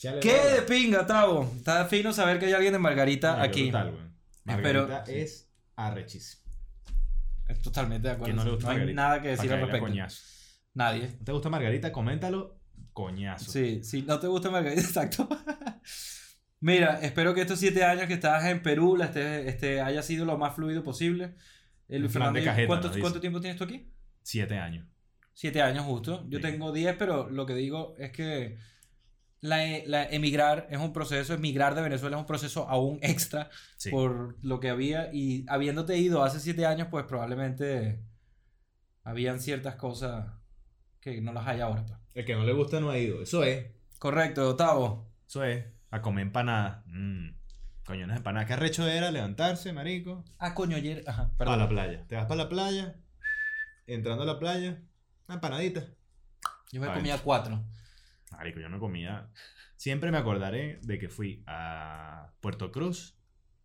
¿Qué 0.00 0.10
de 0.54 0.62
pinga, 0.62 1.06
Tavo? 1.06 1.52
Está 1.56 1.84
fino 1.86 2.12
saber 2.12 2.38
que 2.38 2.46
hay 2.46 2.52
alguien 2.52 2.72
de 2.72 2.78
Margarita 2.78 3.36
qué 3.36 3.42
aquí. 3.48 3.62
brutal. 3.64 4.12
Espero- 4.46 4.86
Margarita 4.86 5.12
es 5.12 5.50
arrechísimo. 5.74 6.42
Estoy 7.48 7.62
Totalmente 7.64 8.06
de 8.08 8.14
acuerdo. 8.14 8.24
¿Quién 8.26 8.36
no 8.36 8.44
le 8.44 8.50
gusta 8.52 8.68
hay 8.70 8.76
Margarita? 8.76 9.02
nada 9.02 9.22
que 9.22 9.28
decir 9.28 9.52
al 9.52 9.60
respecto. 9.60 9.86
coñazo. 9.86 10.22
Nadie. 10.74 11.08
¿No 11.18 11.24
te 11.24 11.32
gusta 11.32 11.48
Margarita? 11.48 11.90
Coméntalo. 11.92 12.60
Coñazo. 12.92 13.50
Sí, 13.50 13.82
si 13.82 14.02
no 14.02 14.20
te 14.20 14.26
gusta 14.28 14.50
Margarita, 14.50 14.80
exacto. 14.86 15.28
Mira, 16.60 16.98
espero 17.02 17.34
que 17.34 17.40
estos 17.42 17.58
siete 17.60 17.84
años 17.84 18.06
que 18.06 18.14
estás 18.14 18.44
en 18.46 18.62
Perú 18.62 18.96
la 18.96 19.06
este, 19.06 19.48
este, 19.48 19.80
haya 19.80 20.02
sido 20.02 20.24
lo 20.24 20.36
más 20.38 20.54
fluido 20.54 20.82
posible. 20.82 21.34
Eh, 21.88 21.98
Luis 21.98 22.12
de 22.12 22.20
cajeta, 22.44 22.66
¿cuánto, 22.66 22.88
nos 22.88 22.96
dice. 22.96 23.00
¿Cuánto 23.02 23.20
tiempo 23.20 23.40
tienes 23.40 23.56
tú 23.58 23.64
aquí? 23.64 23.92
Siete 24.22 24.58
años. 24.58 24.86
Siete 25.34 25.62
años 25.62 25.84
justo. 25.84 26.26
Yo 26.28 26.38
Sí. 26.38 26.42
tengo 26.42 26.72
diez, 26.72 26.96
pero 26.98 27.30
lo 27.30 27.46
que 27.46 27.54
digo 27.54 27.94
es 27.98 28.10
que 28.10 28.58
la, 29.40 29.58
la 29.86 30.04
emigrar 30.04 30.66
es 30.70 30.78
un 30.78 30.92
proceso, 30.92 31.32
emigrar 31.32 31.76
de 31.76 31.82
Venezuela 31.82 32.16
es 32.16 32.20
un 32.20 32.26
proceso 32.26 32.68
aún 32.68 32.98
extra 33.02 33.48
Sí. 33.76 33.90
por 33.90 34.36
lo 34.44 34.58
que 34.58 34.68
había 34.68 35.12
y 35.14 35.44
habiéndote 35.48 35.96
ido 35.96 36.24
hace 36.24 36.40
siete 36.40 36.66
años, 36.66 36.88
pues 36.90 37.04
probablemente 37.06 38.00
habían 39.04 39.38
ciertas 39.38 39.76
cosas 39.76 40.26
que 41.00 41.20
no 41.20 41.32
las 41.32 41.46
hay 41.46 41.60
ahora. 41.60 41.84
pues. 41.86 41.98
El 42.14 42.24
que 42.24 42.34
no 42.34 42.44
le 42.44 42.52
gusta 42.52 42.80
no 42.80 42.90
ha 42.90 42.98
ido. 42.98 43.22
Eso 43.22 43.44
es. 43.44 43.66
Correcto, 44.00 44.50
Octavo. 44.50 45.08
Eso 45.26 45.44
es. 45.44 45.64
A 45.90 46.02
comer 46.02 46.22
empanadas. 46.22 46.82
Mm. 46.86 47.30
Coño, 47.86 48.04
unas 48.04 48.18
empanadas. 48.18 48.46
¿Qué 48.46 48.52
arrecho 48.54 48.86
era 48.86 49.10
levantarse, 49.10 49.72
marico? 49.72 50.24
Ah, 50.38 50.54
coño, 50.54 50.76
ayer. 50.76 51.02
Ajá, 51.06 51.30
Para 51.38 51.52
perdón. 51.52 51.58
la 51.60 51.68
playa. 51.68 52.06
Te 52.06 52.16
vas 52.16 52.26
para 52.26 52.42
la 52.44 52.48
playa. 52.48 52.96
Entrando 53.86 54.24
a 54.24 54.26
la 54.26 54.38
playa. 54.38 54.82
Una 55.26 55.34
empanadita. 55.36 55.84
Yo 56.70 56.80
me 56.80 56.88
Ay. 56.88 56.94
comía 56.94 57.18
cuatro. 57.18 57.64
Marico, 58.32 58.60
yo 58.60 58.68
no 58.68 58.78
comía. 58.78 59.30
Siempre 59.76 60.10
me 60.10 60.18
acordaré 60.18 60.80
de 60.82 60.98
que 60.98 61.08
fui 61.08 61.42
a 61.46 62.32
Puerto 62.40 62.70
Cruz. 62.72 63.16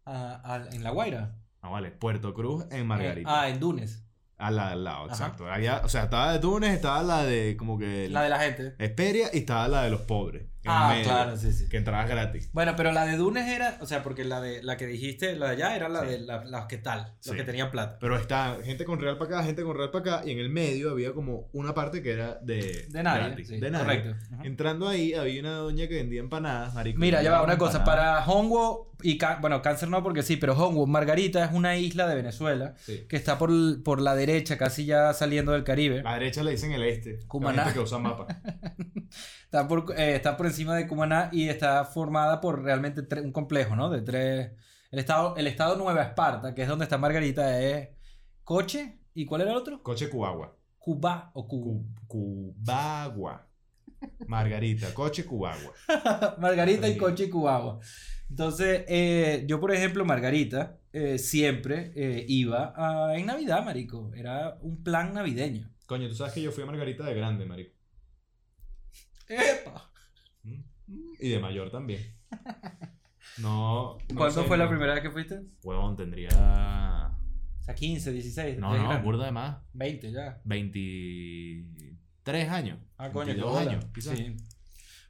Ah, 0.06 0.64
en 0.72 0.84
La 0.84 0.92
Guaira. 0.92 1.36
Ah, 1.62 1.70
vale, 1.70 1.92
Puerto 1.92 2.34
Cruz 2.34 2.66
en 2.72 2.88
Margarita. 2.88 3.30
Eh, 3.30 3.34
ah, 3.36 3.50
en 3.50 3.60
Dunes. 3.60 4.06
Al 4.38 4.56
lado, 4.58 4.72
al 4.74 4.84
lado, 4.84 5.06
Ajá. 5.06 5.14
exacto. 5.14 5.50
Había, 5.52 5.78
o 5.84 5.90
sea, 5.90 6.04
estaba 6.04 6.34
de 6.34 6.40
Túnez, 6.40 6.74
estaba 6.74 7.04
la 7.04 7.24
de 7.24 7.56
como 7.58 7.78
que 7.78 8.10
La 8.10 8.24
de 8.24 8.30
la 8.30 8.40
gente. 8.40 8.76
Esperia 8.80 9.30
y 9.34 9.40
estaba 9.40 9.68
la 9.68 9.84
de 9.84 9.90
los 9.90 10.02
pobres. 10.02 10.48
En 10.64 10.72
Ah, 10.72 10.90
medio, 10.90 11.04
claro, 11.04 11.38
sí, 11.38 11.52
sí. 11.52 11.68
Que 11.70 11.78
entrabas 11.78 12.08
gratis. 12.10 12.50
Bueno, 12.54 12.74
pero 12.78 12.92
la 12.92 13.06
de 13.06 13.18
Dunes 13.18 13.48
era, 13.50 13.78
o 13.82 13.86
sea, 13.86 14.02
porque 14.02 14.24
la 14.24 14.40
de 14.42 14.64
la 14.64 14.78
que 14.78 14.86
dijiste, 14.88 15.36
la 15.36 15.48
de 15.48 15.52
allá 15.54 15.76
era 15.76 15.90
la 15.90 16.02
Sí. 16.02 16.08
de 16.08 16.20
la- 16.20 16.44
las 16.46 16.66
que 16.68 16.78
tal, 16.78 17.02
los 17.18 17.18
Sí. 17.20 17.36
que 17.36 17.44
tenían 17.44 17.70
plata. 17.72 17.98
Pero 18.00 18.18
está 18.18 18.58
gente 18.64 18.86
con 18.86 19.00
real 19.00 19.18
para 19.18 19.38
acá, 19.40 19.44
gente 19.46 19.64
con 19.64 19.76
real 19.76 19.92
para 19.92 20.18
acá, 20.18 20.28
y 20.28 20.32
en 20.32 20.40
el 20.40 20.50
medio 20.50 20.92
había 20.92 21.12
como 21.14 21.50
una 21.54 21.74
parte 21.74 22.02
que 22.02 22.12
era 22.12 22.36
de, 22.42 22.88
De 22.90 23.04
nadie. 23.04 23.28
gratis, 23.28 23.48
sí, 23.50 23.60
de 23.60 23.72
nadie. 23.72 23.86
Correcto. 24.04 24.16
Ajá. 24.36 24.44
Entrando 24.46 24.88
ahí 24.88 25.14
había 25.14 25.40
una 25.42 25.52
doña 25.58 25.88
que 25.88 25.96
vendía 25.96 26.22
empanadas, 26.22 26.74
marico. 26.74 27.00
Mira, 27.00 27.22
ya 27.22 27.32
va 27.32 27.44
una 27.44 27.58
cosa. 27.58 27.80
Empanadas. 27.80 28.24
Para 28.24 28.26
Hongo 28.32 28.92
y 29.02 29.20
bueno, 29.42 29.62
Cáncer 29.62 29.90
no 29.90 30.02
porque 30.02 30.22
sí, 30.24 30.38
pero 30.38 30.54
Hongo, 30.54 30.88
Margarita 30.88 31.44
es 31.44 31.52
una 31.52 31.76
isla 31.76 32.08
de 32.08 32.16
Venezuela 32.16 32.74
Sí. 32.78 33.06
que 33.10 33.18
está 33.18 33.38
por, 33.38 33.52
por 33.84 34.00
la 34.02 34.16
derecha, 34.16 34.58
casi 34.58 34.86
ya 34.86 35.14
saliendo 35.14 35.52
del 35.52 35.66
Caribe. 35.66 36.00
A 36.00 36.04
la 36.04 36.14
derecha 36.14 36.42
le 36.42 36.52
dicen 36.52 36.72
el 36.72 36.84
este. 36.84 37.18
la 37.22 37.28
Cumaná. 37.28 37.64
gente 37.64 37.74
que 37.74 37.84
usa 37.84 37.98
mapa. 38.00 38.28
Está 39.54 39.68
por, 39.68 39.94
eh, 39.96 40.16
está 40.16 40.36
por 40.36 40.48
encima 40.48 40.76
de 40.76 40.88
Cumaná 40.88 41.30
y 41.32 41.48
está 41.48 41.86
formada 41.86 42.42
por 42.42 42.64
realmente 42.64 43.04
un 43.22 43.32
complejo, 43.32 43.76
¿no? 43.76 43.88
De 43.92 44.02
tres. 44.02 44.52
El 44.90 44.98
estado, 44.98 45.36
el 45.38 45.46
estado 45.46 45.76
Nueva 45.76 46.02
Esparta, 46.02 46.56
que 46.56 46.64
es 46.64 46.68
donde 46.68 46.86
está 46.86 46.98
Margarita, 46.98 47.62
es 47.62 47.90
Coche. 48.44 48.98
¿Y 49.14 49.26
cuál 49.26 49.42
era 49.42 49.52
el 49.52 49.58
otro? 49.58 49.84
Coche 49.84 50.10
Cubagua. 50.10 50.58
Cuba 50.80 51.30
o 51.36 51.48
Cuba. 51.48 51.84
Cu- 52.08 52.56
Cubagua. 52.56 53.48
Margarita, 54.26 54.92
coche 54.96 55.24
Cubagua. 55.24 55.72
Margarita 56.40 56.90
y. 56.90 56.98
Coche 56.98 57.30
Cubagua. 57.30 57.80
Entonces, 58.32 58.86
eh, 58.88 59.44
yo, 59.48 59.60
por 59.60 59.72
ejemplo, 59.72 60.04
Margarita, 60.04 60.80
eh, 60.92 61.20
siempre 61.20 61.92
eh, 61.96 62.26
iba 62.28 62.74
a- 62.76 63.16
en 63.16 63.28
Navidad, 63.28 63.64
marico. 63.64 64.12
Era 64.16 64.58
un 64.62 64.82
plan 64.84 65.14
navideño. 65.14 65.70
Coño, 65.86 66.10
tú 66.10 66.16
sabes 66.16 66.34
que 66.34 66.42
yo 66.42 66.52
fui 66.52 66.64
a 66.64 66.66
Margarita 66.66 67.04
de 67.06 67.14
grande, 67.14 67.46
marico. 67.46 67.73
¡Epa! 69.28 69.90
Y 71.20 71.30
de 71.30 71.40
mayor 71.40 71.72
también. 71.72 72.02
No. 73.40 73.98
no 74.10 74.16
¿Cuándo 74.16 74.42
sé, 74.42 74.48
fue 74.48 74.58
la 74.58 74.66
no. 74.66 74.70
primera 74.72 74.94
vez 74.94 75.02
que 75.04 75.12
fuiste? 75.12 75.42
Huevón, 75.64 75.96
tendría. 75.96 76.30
O 76.30 77.64
sea, 77.64 77.74
15, 77.76 78.12
16. 78.12 78.58
No, 78.60 78.78
no, 78.78 79.02
burda 79.02 79.26
de 79.26 79.32
más. 79.32 79.58
20 79.74 80.12
ya. 80.12 80.42
23 80.44 82.50
años. 82.50 82.80
Ah, 82.98 83.10
coño, 83.12 83.26
qué 83.28 83.34
22 83.34 83.52
bola. 83.54 83.72
años, 83.72 83.86
quizás. 83.94 84.18
Sí. 84.18 84.36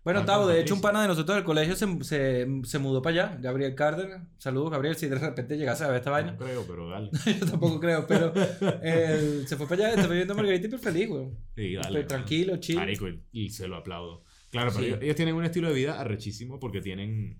Bueno, 0.03 0.25
Tavo, 0.25 0.47
de 0.47 0.59
hecho, 0.59 0.73
un 0.73 0.81
pana 0.81 1.01
de 1.01 1.07
nosotros 1.07 1.35
del 1.37 1.45
colegio 1.45 1.77
se, 1.77 2.03
se, 2.03 2.45
se 2.63 2.79
mudó 2.79 3.01
para 3.01 3.25
allá, 3.27 3.37
Gabriel 3.39 3.73
Carter. 3.73 4.19
Saludos, 4.37 4.69
Gabriel, 4.71 4.97
si 4.97 5.07
de 5.07 5.17
repente 5.17 5.55
llegase 5.57 5.85
a 5.85 5.87
ver 5.87 5.97
esta 5.97 6.11
vaina. 6.11 6.33
No 6.33 6.37
creo, 6.37 6.65
pero 6.67 6.89
dale. 6.91 7.09
Yo 7.39 7.45
tampoco 7.45 7.79
creo, 7.79 8.05
pero 8.05 8.33
él 8.81 9.43
se 9.47 9.55
fue 9.55 9.65
para 9.65 9.87
allá, 9.87 9.95
está 9.95 10.07
viviendo 10.07 10.35
Margarita 10.35 10.67
y 10.67 10.71
súper 10.71 10.91
feliz, 10.93 11.07
güey. 11.07 11.27
Sí, 11.55 11.73
dale. 11.75 11.87
Súper 11.87 12.07
tranquilo, 12.07 12.57
chill. 12.57 12.75
Marico, 12.75 13.07
y, 13.31 13.49
se 13.49 13.67
lo 13.69 13.77
aplaudo. 13.77 14.23
Claro, 14.51 14.71
pero 14.71 14.83
Sí. 14.83 14.89
ellos, 14.89 14.99
ellos 15.01 15.15
tienen 15.15 15.35
un 15.35 15.45
estilo 15.45 15.69
de 15.69 15.73
vida 15.75 15.99
arrechísimo 15.99 16.59
porque 16.59 16.81
tienen 16.81 17.39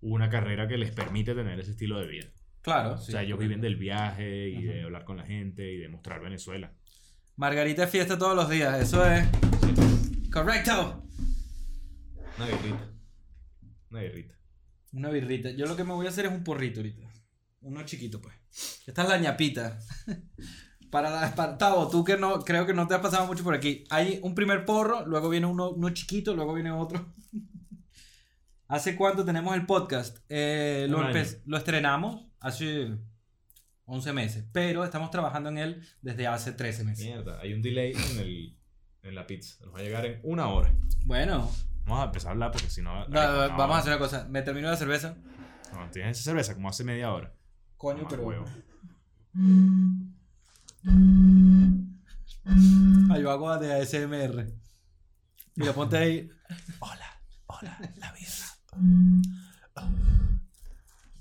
una 0.00 0.30
carrera 0.30 0.68
que 0.68 0.78
les 0.78 0.92
permite 0.92 1.34
tener 1.34 1.58
ese 1.58 1.72
estilo 1.72 1.98
de 1.98 2.06
vida. 2.06 2.26
Claro. 2.60 2.92
O 2.94 2.98
sea, 2.98 3.22
ellos 3.22 3.40
viven 3.40 3.60
del 3.60 3.74
viaje 3.74 4.48
y 4.50 4.62
de 4.62 4.82
hablar 4.82 5.04
con 5.04 5.16
la 5.16 5.24
gente 5.24 5.72
y 5.72 5.78
de 5.78 5.88
mostrar 5.88 6.20
Venezuela. 6.22 6.72
Margarita 7.34 7.84
es 7.84 7.90
fiesta 7.90 8.16
todos 8.16 8.36
los 8.36 8.48
días, 8.48 8.80
eso 8.80 9.04
es. 9.04 9.26
Correcto. 10.32 11.02
Una 12.36 12.46
guerrita. 12.46 12.90
Una 13.90 14.00
guerrita. 14.00 14.34
Una 14.92 15.10
birrita. 15.10 15.50
Yo 15.50 15.66
lo 15.66 15.76
que 15.76 15.84
me 15.84 15.92
voy 15.92 16.06
a 16.06 16.10
hacer 16.10 16.26
es 16.26 16.32
un 16.32 16.44
porrito 16.44 16.80
ahorita. 16.80 17.08
Uno 17.62 17.82
chiquito, 17.84 18.20
pues. 18.20 18.34
Esta 18.86 19.02
es 19.02 19.08
la 19.08 19.18
ñapita. 19.18 19.78
Para, 20.90 21.08
la- 21.08 21.34
para 21.34 21.56
Tavo, 21.56 21.88
tú 21.88 22.04
que 22.04 22.18
no, 22.18 22.40
creo 22.44 22.66
que 22.66 22.74
no 22.74 22.86
te 22.86 22.92
has 22.94 23.00
pasado 23.00 23.26
mucho 23.26 23.42
por 23.42 23.54
aquí. 23.54 23.84
Hay 23.88 24.20
un 24.22 24.34
primer 24.34 24.66
porro, 24.66 25.06
luego 25.06 25.30
viene 25.30 25.46
uno, 25.46 25.70
uno 25.70 25.88
chiquito, 25.88 26.34
luego 26.34 26.52
viene 26.52 26.70
otro. 26.70 27.14
¿Hace 28.68 28.94
cuánto 28.94 29.24
tenemos 29.24 29.54
el 29.54 29.64
podcast? 29.64 30.18
Eh, 30.28 30.86
lo 31.46 31.56
estrenamos 31.56 32.26
hace 32.40 32.94
11 33.86 34.12
meses, 34.12 34.44
pero 34.52 34.84
estamos 34.84 35.10
trabajando 35.10 35.48
en 35.48 35.56
él 35.56 35.82
desde 36.02 36.26
hace 36.26 36.52
13 36.52 36.84
meses. 36.84 37.06
Mierda, 37.06 37.40
hay 37.40 37.54
un 37.54 37.62
delay 37.62 37.92
en, 37.92 38.18
el, 38.18 38.58
en 39.02 39.14
la 39.14 39.26
pizza. 39.26 39.64
Nos 39.64 39.74
va 39.74 39.78
a 39.78 39.82
llegar 39.82 40.04
en 40.04 40.20
una 40.24 40.48
hora. 40.48 40.74
Bueno, 41.06 41.50
Vamos 41.84 42.00
a 42.02 42.04
empezar 42.06 42.28
a 42.28 42.32
hablar 42.32 42.50
porque 42.52 42.70
si 42.70 42.82
no. 42.82 43.06
vamos 43.08 43.76
a 43.76 43.78
hacer 43.78 43.92
una 43.92 43.98
cosa. 43.98 44.26
Me 44.28 44.42
termino 44.42 44.70
la 44.70 44.76
cerveza. 44.76 45.16
No, 45.72 45.90
tienes 45.90 46.18
esa 46.18 46.30
cerveza 46.30 46.54
como 46.54 46.68
hace 46.68 46.84
media 46.84 47.12
hora. 47.12 47.32
Coño, 47.76 48.04
Mamá 48.04 48.08
pero... 48.10 48.22
huevo. 48.22 48.44
Ah, 53.10 53.18
yo 53.18 53.30
hago 53.30 53.56
de 53.58 53.80
ASMR. 53.80 54.52
Mira, 55.54 55.72
ponte 55.72 55.96
ahí. 55.96 56.30
Hola, 56.80 57.20
hola, 57.46 57.78
la 57.96 58.12
birra. 58.12 58.46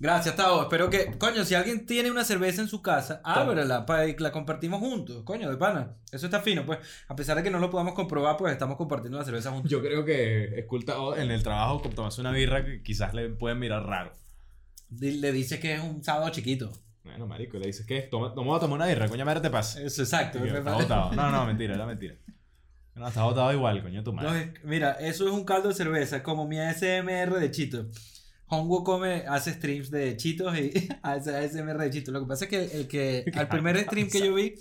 Gracias, 0.01 0.35
Tavo. 0.35 0.63
Espero 0.63 0.89
que. 0.89 1.15
Coño, 1.19 1.45
si 1.45 1.53
alguien 1.53 1.85
tiene 1.85 2.09
una 2.09 2.23
cerveza 2.23 2.59
en 2.63 2.67
su 2.67 2.81
casa, 2.81 3.21
ábrela 3.23 3.85
para 3.85 4.07
que 4.07 4.23
la 4.23 4.31
compartimos 4.31 4.79
juntos. 4.79 5.21
Coño, 5.23 5.47
de 5.47 5.57
pana. 5.57 5.93
Eso 6.11 6.25
está 6.25 6.39
fino, 6.41 6.65
pues. 6.65 6.79
A 7.07 7.15
pesar 7.15 7.37
de 7.37 7.43
que 7.43 7.51
no 7.51 7.59
lo 7.59 7.69
podamos 7.69 7.93
comprobar, 7.93 8.35
pues 8.35 8.51
estamos 8.51 8.77
compartiendo 8.77 9.19
la 9.19 9.23
cerveza 9.25 9.51
juntos. 9.51 9.69
Yo 9.69 9.79
creo 9.79 10.03
que 10.03 10.59
esculta 10.59 10.95
en 11.17 11.29
el 11.29 11.43
trabajo 11.43 11.83
como 11.83 11.93
tomarse 11.93 12.19
una 12.19 12.31
birra 12.31 12.65
que 12.65 12.81
quizás 12.81 13.13
le 13.13 13.29
pueden 13.29 13.59
mirar 13.59 13.85
raro. 13.85 14.11
Le 14.89 15.31
dices 15.31 15.59
que 15.59 15.75
es 15.75 15.81
un 15.83 16.03
sábado 16.03 16.29
chiquito. 16.31 16.71
Bueno, 17.03 17.27
marico, 17.27 17.59
le 17.59 17.67
dices 17.67 17.85
que 17.85 18.01
toma, 18.01 18.33
toma, 18.33 18.59
toma 18.59 18.73
una 18.75 18.87
birra, 18.87 19.07
coño, 19.07 19.23
madre 19.23 19.41
te 19.41 19.51
pasa. 19.51 19.83
Eso, 19.83 20.01
exacto. 20.01 20.39
Y 20.39 20.43
que 20.45 20.51
me 20.51 20.57
Está 20.59 20.73
botado. 20.73 21.11
No, 21.13 21.29
no, 21.29 21.45
mentira, 21.45 21.75
era 21.75 21.85
mentira. 21.85 22.15
No, 22.95 23.07
está 23.07 23.23
botado 23.23 23.53
igual, 23.53 23.83
coño, 23.83 24.03
tu 24.03 24.13
No, 24.13 24.23
madre. 24.23 24.55
mira, 24.63 24.93
eso 24.93 25.27
es 25.27 25.31
un 25.31 25.43
caldo 25.45 25.69
de 25.69 25.75
cerveza, 25.75 26.23
como 26.23 26.47
mi 26.47 26.59
ASMR 26.59 27.39
de 27.39 27.51
Chito. 27.51 27.85
Hongo 28.53 28.83
come, 28.83 29.23
hace 29.29 29.53
streams 29.53 29.89
de 29.89 30.17
chitos 30.17 30.57
y 30.59 30.89
hace 31.03 31.33
ASMR 31.33 31.77
de 31.77 31.89
chitos. 31.89 32.13
Lo 32.13 32.19
que 32.19 32.27
pasa 32.27 32.45
es 32.45 32.49
que 32.49 32.77
el 32.77 32.87
que 32.87 33.23
al 33.35 33.47
primer 33.47 33.79
stream 33.85 34.09
que 34.09 34.19
yo 34.19 34.33
vi 34.33 34.55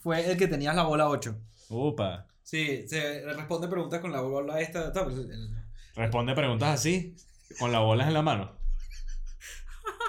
fue 0.00 0.30
el 0.30 0.36
que 0.36 0.46
tenías 0.46 0.76
la 0.76 0.84
bola 0.84 1.08
8. 1.08 1.36
Upa. 1.70 2.24
Sí, 2.44 2.86
se 2.86 3.22
responde 3.32 3.66
preguntas 3.66 4.00
con 4.00 4.12
la 4.12 4.20
bola 4.20 4.60
esta. 4.60 4.92
Responde 5.96 6.34
preguntas 6.34 6.68
así, 6.68 7.16
con 7.58 7.72
las 7.72 7.80
bolas 7.80 8.06
en 8.06 8.14
la 8.14 8.22
mano. 8.22 8.52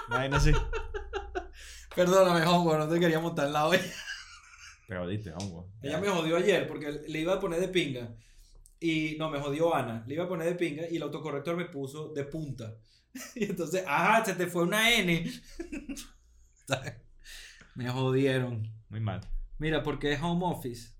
Vaina 0.08 0.36
así. 0.36 0.52
Perdóname, 1.96 2.46
Hongo, 2.46 2.78
no 2.78 2.88
te 2.88 3.00
quería 3.00 3.18
montar 3.18 3.48
en 3.48 3.52
la 3.52 3.66
olla. 3.66 3.82
Te 4.86 4.96
jodiste, 4.96 5.32
hongo. 5.32 5.70
Ella 5.82 5.98
me 5.98 6.08
jodió 6.08 6.36
ayer 6.36 6.68
porque 6.68 7.02
le 7.08 7.18
iba 7.18 7.34
a 7.34 7.40
poner 7.40 7.58
de 7.60 7.68
pinga. 7.68 8.14
Y 8.78 9.16
no, 9.18 9.28
me 9.28 9.40
jodió 9.40 9.74
Ana. 9.74 10.04
Le 10.06 10.14
iba 10.14 10.24
a 10.24 10.28
poner 10.28 10.46
de 10.46 10.54
pinga 10.54 10.84
y 10.88 10.96
el 10.96 11.02
autocorrector 11.02 11.56
me 11.56 11.64
puso 11.64 12.10
de 12.10 12.24
punta. 12.24 12.76
Y 13.34 13.44
entonces, 13.44 13.84
ajá, 13.86 14.24
se 14.24 14.34
te 14.34 14.46
fue 14.46 14.64
una 14.64 14.90
N. 14.92 15.30
me 17.74 17.88
jodieron. 17.88 18.68
Muy 18.88 19.00
mal. 19.00 19.20
Mira, 19.58 19.82
porque 19.82 20.12
es 20.12 20.20
home 20.20 20.44
office. 20.46 20.94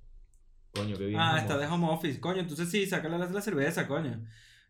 Coño, 0.73 0.97
qué 0.97 1.07
bien. 1.07 1.21
Ah, 1.21 1.39
está 1.39 1.59
de 1.59 1.67
home 1.67 1.89
office. 1.89 2.21
Coño, 2.21 2.41
entonces 2.41 2.71
sí, 2.71 2.87
sácale 2.87 3.19
la, 3.19 3.27
la 3.27 3.41
cerveza, 3.41 3.87
coño. 3.87 4.25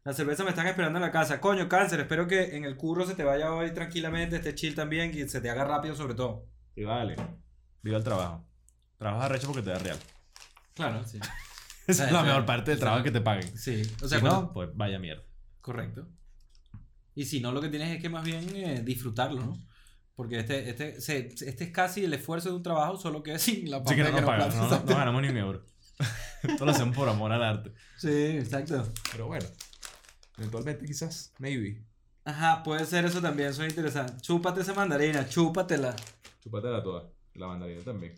La 0.05 0.13
cerveza 0.13 0.45
me 0.45 0.51
están 0.51 0.67
esperando 0.67 0.99
en 0.99 1.03
la 1.03 1.11
casa. 1.11 1.41
Coño, 1.41 1.69
cáncer, 1.69 2.01
espero 2.01 2.29
que 2.29 2.57
en 2.57 2.65
el 2.65 2.77
curro 2.77 3.07
se 3.07 3.15
te 3.15 3.25
vaya 3.25 3.53
hoy 3.53 3.73
tranquilamente, 3.73 4.37
esté 4.37 4.55
chill 4.55 4.75
también 4.75 5.17
y 5.17 5.29
se 5.29 5.41
te 5.41 5.49
haga 5.49 5.65
rápido 5.65 5.95
sobre 5.95 6.15
todo. 6.15 6.47
Y 6.77 6.85
vale. 6.85 7.17
Viva 7.83 7.97
el 7.97 8.05
trabajo. 8.05 8.47
Trabajas 8.99 9.25
arrecho 9.25 9.47
porque 9.47 9.63
te 9.63 9.71
da 9.71 9.79
real. 9.79 9.99
Claro, 10.75 11.05
sí. 11.05 11.19
Esa 11.87 12.07
es 12.07 12.13
la 12.13 12.23
mejor 12.23 12.45
parte 12.47 12.71
del 12.71 12.81
trabajo 12.81 13.03
que 13.03 13.11
te 13.11 13.21
paguen. 13.21 13.57
Sí, 13.57 13.83
o 14.03 14.09
sea, 14.09 14.19
si 14.19 14.25
no, 14.25 14.53
pues 14.53 14.71
vaya 14.75 14.99
mierda. 14.99 15.23
Correcto. 15.61 16.09
Y 17.15 17.25
si 17.27 17.41
no, 17.41 17.53
lo 17.53 17.61
que 17.61 17.69
tienes 17.69 17.95
es 17.95 18.03
que 18.03 18.09
más 18.09 18.25
bien 18.25 18.45
eh, 18.57 18.83
disfrutarlo, 18.85 19.41
¿no? 19.45 19.67
Porque 20.17 20.39
este, 20.41 20.69
este, 20.71 21.01
se- 21.01 21.27
este 21.29 21.65
es 21.65 21.71
casi 21.71 22.05
el 22.05 22.15
esfuerzo 22.15 22.51
de 22.51 22.57
un 22.57 22.63
trabajo, 22.63 22.97
solo 22.97 23.23
que 23.23 23.39
sin 23.39 23.71
la 23.71 23.79
Sí 23.79 23.85
parte 23.85 23.97
que 24.05 24.11
no 24.11 24.17
que 24.17 24.23
pagan, 24.23 24.49
no, 24.57 24.69
no- 24.69 24.79
no 24.81 24.97
ganamos 24.97 25.23
ni 25.23 25.29
un 25.29 25.37
euro. 25.37 25.65
Todo 26.59 26.67
lo 26.67 26.73
hacemos 26.73 26.95
por 26.97 27.09
amor 27.09 27.33
al 27.33 27.43
arte. 27.43 27.73
Sí, 27.97 28.09
exacto. 28.09 28.93
Pero 29.13 29.27
bueno, 29.29 29.47
eventualmente 30.39 30.85
quizás, 30.87 31.33
maybe. 31.39 31.85
Ajá, 32.25 32.63
puede 32.63 32.85
ser 32.87 33.05
eso 33.05 33.21
también, 33.21 33.51
eso 33.51 33.63
es 33.63 33.71
interesante. 33.71 34.15
Chúpate 34.21 34.63
esa 34.63 34.75
mandarina, 34.75 35.29
chúpatela. 35.29 35.95
Chúpatela 36.43 36.83
toda. 36.83 37.11
La 37.35 37.47
mandarina 37.49 37.83
también. 37.83 38.15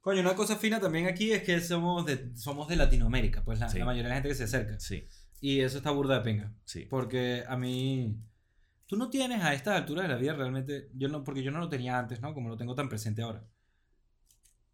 Coño, 0.00 0.20
una 0.22 0.34
cosa 0.34 0.56
fina 0.56 0.80
también 0.80 1.06
aquí 1.06 1.30
es 1.32 1.42
que 1.42 1.60
somos 1.60 2.06
de, 2.06 2.34
somos 2.36 2.68
de 2.68 2.76
Latinoamérica, 2.76 3.44
pues 3.44 3.60
la, 3.60 3.68
Sí. 3.68 3.78
la 3.78 3.84
mayoría 3.84 4.04
de 4.04 4.08
la 4.10 4.14
gente 4.16 4.28
que 4.30 4.34
se 4.34 4.44
acerca. 4.44 4.80
Sí, 4.80 5.06
Y 5.40 5.60
eso 5.60 5.78
está 5.78 5.90
burda 5.90 6.16
de 6.18 6.20
pinga. 6.24 6.52
sí. 6.64 6.86
Porque 6.88 7.44
a 7.48 7.56
mí. 7.56 8.16
Tú 8.86 8.96
no 8.96 9.08
tienes 9.08 9.40
a 9.42 9.54
estas 9.54 9.76
alturas 9.76 10.02
de 10.08 10.14
la 10.14 10.20
vida 10.20 10.34
realmente. 10.34 10.90
Yo 10.94 11.08
no, 11.08 11.22
porque 11.24 11.42
yo 11.42 11.50
no 11.52 11.60
lo 11.60 11.68
tenía 11.68 11.98
antes, 11.98 12.20
¿no? 12.20 12.34
Como 12.34 12.48
lo 12.48 12.56
tengo 12.56 12.74
tan 12.74 12.88
presente 12.88 13.22
ahora. 13.22 13.44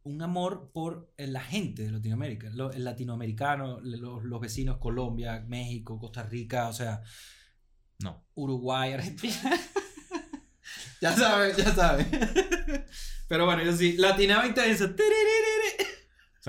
un 0.05 0.23
amor 0.23 0.71
por 0.73 1.13
la 1.19 1.41
gente 1.41 1.83
de 1.83 1.91
Latinoamérica, 1.91 2.49
lo- 2.51 2.71
el 2.73 2.85
latinoamericano, 2.85 3.81
los, 3.81 4.23
los 4.25 4.41
vecinos, 4.41 4.79
Colombia, 4.79 5.45
México, 5.49 5.99
Costa 5.99 6.23
Rica, 6.23 6.69
o 6.69 6.73
sea, 6.73 7.03
No. 7.99 8.25
Uruguay, 8.35 8.93
Argentina. 8.93 9.35
ya 11.01 11.13
sabes, 11.13 11.57
ya 11.57 11.75
sabes. 11.75 12.07
Pero 13.29 13.45
bueno, 13.47 13.63
yo 13.65 13.73
sí, 13.77 13.97
latinaba 13.97 14.47
intenso. 14.47 14.95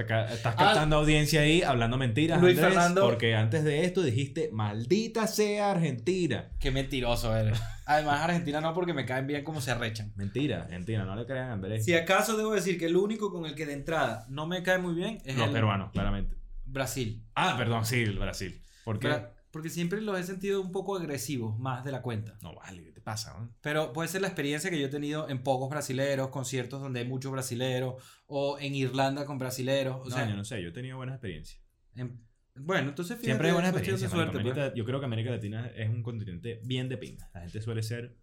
Sea, 0.06 0.26
estás 0.34 0.56
captando 0.56 0.98
audiencia 0.98 1.41
ahí 1.41 1.62
hablando 1.64 1.98
mentiras, 1.98 2.38
Ah. 2.38 2.41
Luis 2.41 2.58
Andrés, 2.58 2.74
Fernando- 2.76 3.02
porque 3.02 3.36
antes 3.36 3.64
de 3.64 3.84
esto 3.86 4.02
dijiste, 4.04 4.50
maldita 4.54 5.26
sea 5.28 5.72
Argentina. 5.72 6.50
Qué 6.60 6.72
mentiroso 6.72 7.36
eres. 7.36 7.60
Además, 7.86 8.22
Argentina 8.22 8.62
no, 8.62 8.74
porque 8.74 8.93
me 8.93 9.06
caen 9.06 9.28
bien 9.28 9.43
como 9.43 9.62
se 9.62 9.72
arrechan. 9.72 10.12
Mentira, 10.16 10.64
Argentina, 10.64 11.04
no 11.06 11.16
le 11.16 11.26
crean 11.26 11.50
a 11.50 11.54
Andrés. 11.54 11.86
Si 11.86 11.93
acaso 11.95 12.38
debo 12.38 12.54
decir 12.54 12.78
que 12.78 12.86
el 12.86 12.95
único 12.98 13.32
con 13.32 13.45
el 13.45 13.56
que 13.56 13.66
de 13.66 13.74
entrada 13.74 14.26
no 14.30 14.45
me 14.45 14.62
cae 14.64 14.78
muy 14.78 14.93
bien 14.93 15.20
es 15.26 15.36
Los 15.38 15.48
el 15.48 15.54
peruanos, 15.54 15.91
claramente. 15.91 16.36
Brasil. 16.66 17.24
Ah, 17.34 17.56
perdón, 17.58 17.86
sí, 17.86 18.02
el 18.04 18.20
Brasil. 18.20 18.62
¿Por 18.84 19.00
qué? 19.00 19.08
Bra- 19.08 19.32
Porque 19.52 19.70
siempre 19.70 20.02
los 20.02 20.20
he 20.20 20.24
sentido 20.24 20.62
un 20.62 20.72
poco 20.72 20.95
agresivos, 20.98 21.58
más 21.58 21.84
de 21.86 21.91
la 21.91 22.02
cuenta. 22.02 22.36
No 22.41 22.54
vale, 22.54 22.84
¿qué 22.84 22.91
te 22.91 22.97
pasa? 23.12 23.34
no? 23.39 23.55
Pero 23.62 23.93
puede 23.93 24.10
ser 24.10 24.22
la 24.22 24.28
experiencia 24.28 24.70
que 24.70 24.80
yo 24.80 24.88
he 24.88 24.89
tenido 24.89 25.30
en 25.30 25.41
pocos 25.41 25.70
brasileros, 25.70 26.28
conciertos 26.30 26.82
donde 26.82 26.99
hay 26.99 27.08
muchos 27.08 27.32
brasileros, 27.32 28.03
o 28.28 28.60
en 28.60 28.76
Irlanda 28.76 29.26
con 29.26 29.38
brasileros. 29.39 29.95
O 30.01 30.05
no, 30.10 30.16
sea, 30.16 30.30
yo 30.30 30.36
no 30.36 30.43
sé, 30.43 30.62
yo 30.62 30.70
he 30.70 30.72
tenido 30.74 30.97
buenas 30.97 31.16
experiencias. 31.16 31.62
en- 31.95 32.26
bueno, 32.60 32.89
entonces 32.89 33.14
fíjate, 33.18 33.26
Siempre 33.28 33.47
hay 33.49 33.53
buenas 33.53 33.72
experiencias. 33.72 34.10
suerte, 34.12 34.32
pues. 34.32 34.45
América- 34.45 34.74
Yo 34.76 34.84
creo 34.84 34.99
que 34.99 35.05
América 35.05 35.30
Latina 35.30 35.68
es 35.76 35.89
un 35.89 36.01
continente 36.01 36.60
bien 36.64 36.89
de 36.89 36.97
pinga. 36.97 37.30
La 37.34 37.41
gente 37.41 37.62
suele 37.62 37.84
ser... 37.84 38.18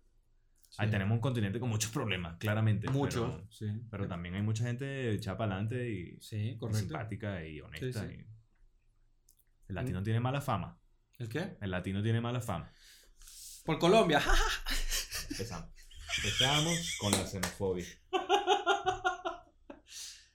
Ahí 0.76 0.90
tenemos 0.90 1.14
un 1.14 1.20
continente 1.20 1.60
con 1.60 1.68
muchos 1.68 1.92
problemas, 1.92 2.36
claramente. 2.38 2.90
Mucho, 2.90 3.30
Pero, 3.30 3.46
sí. 3.52 3.66
pero 3.90 4.08
también 4.08 4.34
hay 4.34 4.42
mucha 4.42 4.64
gente 4.64 5.20
adelante 5.24 5.88
y 5.88 6.20
Sí, 6.20 6.58
simpática 6.72 7.46
y 7.46 7.60
honesta. 7.60 8.04
Y- 8.12 8.26
El 9.68 9.74
latino 9.76 10.02
tiene 10.02 10.18
mala 10.20 10.40
fama. 10.40 10.78
¿El 11.16 11.28
qué? 11.28 11.56
El 11.60 11.70
latino 11.70 12.02
tiene 12.02 12.20
mala 12.20 12.40
fama. 12.40 12.72
Por 13.64 13.78
Colombia. 13.78 14.22
Empezamos. 15.30 15.70
Empezamos 16.18 16.96
con 17.00 17.12
la 17.12 17.26
xenofobia. 17.26 17.86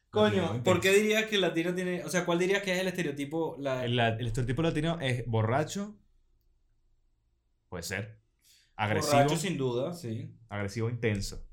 Coño, 0.10 0.64
¿por 0.64 0.82
qué 0.82 0.92
dirías 0.92 1.26
que 1.26 1.36
el 1.36 1.42
latino 1.42 1.74
tiene... 1.76 2.04
O 2.04 2.10
sea, 2.10 2.26
¿cuál 2.26 2.40
dirías 2.40 2.64
que 2.64 2.74
es 2.74 2.80
el 2.80 2.88
estereotipo? 2.88 3.56
La... 3.60 3.86
El, 3.86 3.96
la- 3.96 4.10
el 4.10 4.26
estereotipo 4.28 4.64
latino 4.64 5.00
es 5.00 5.24
borracho. 5.28 5.96
Puede 7.70 7.84
ser. 7.84 8.20
Agresivo. 8.76 9.14
Borracho, 9.18 9.38
sin 9.38 9.58
duda, 9.58 9.94
sí. 9.94 10.36
Agresivo 10.50 10.90
intenso. 10.90 11.46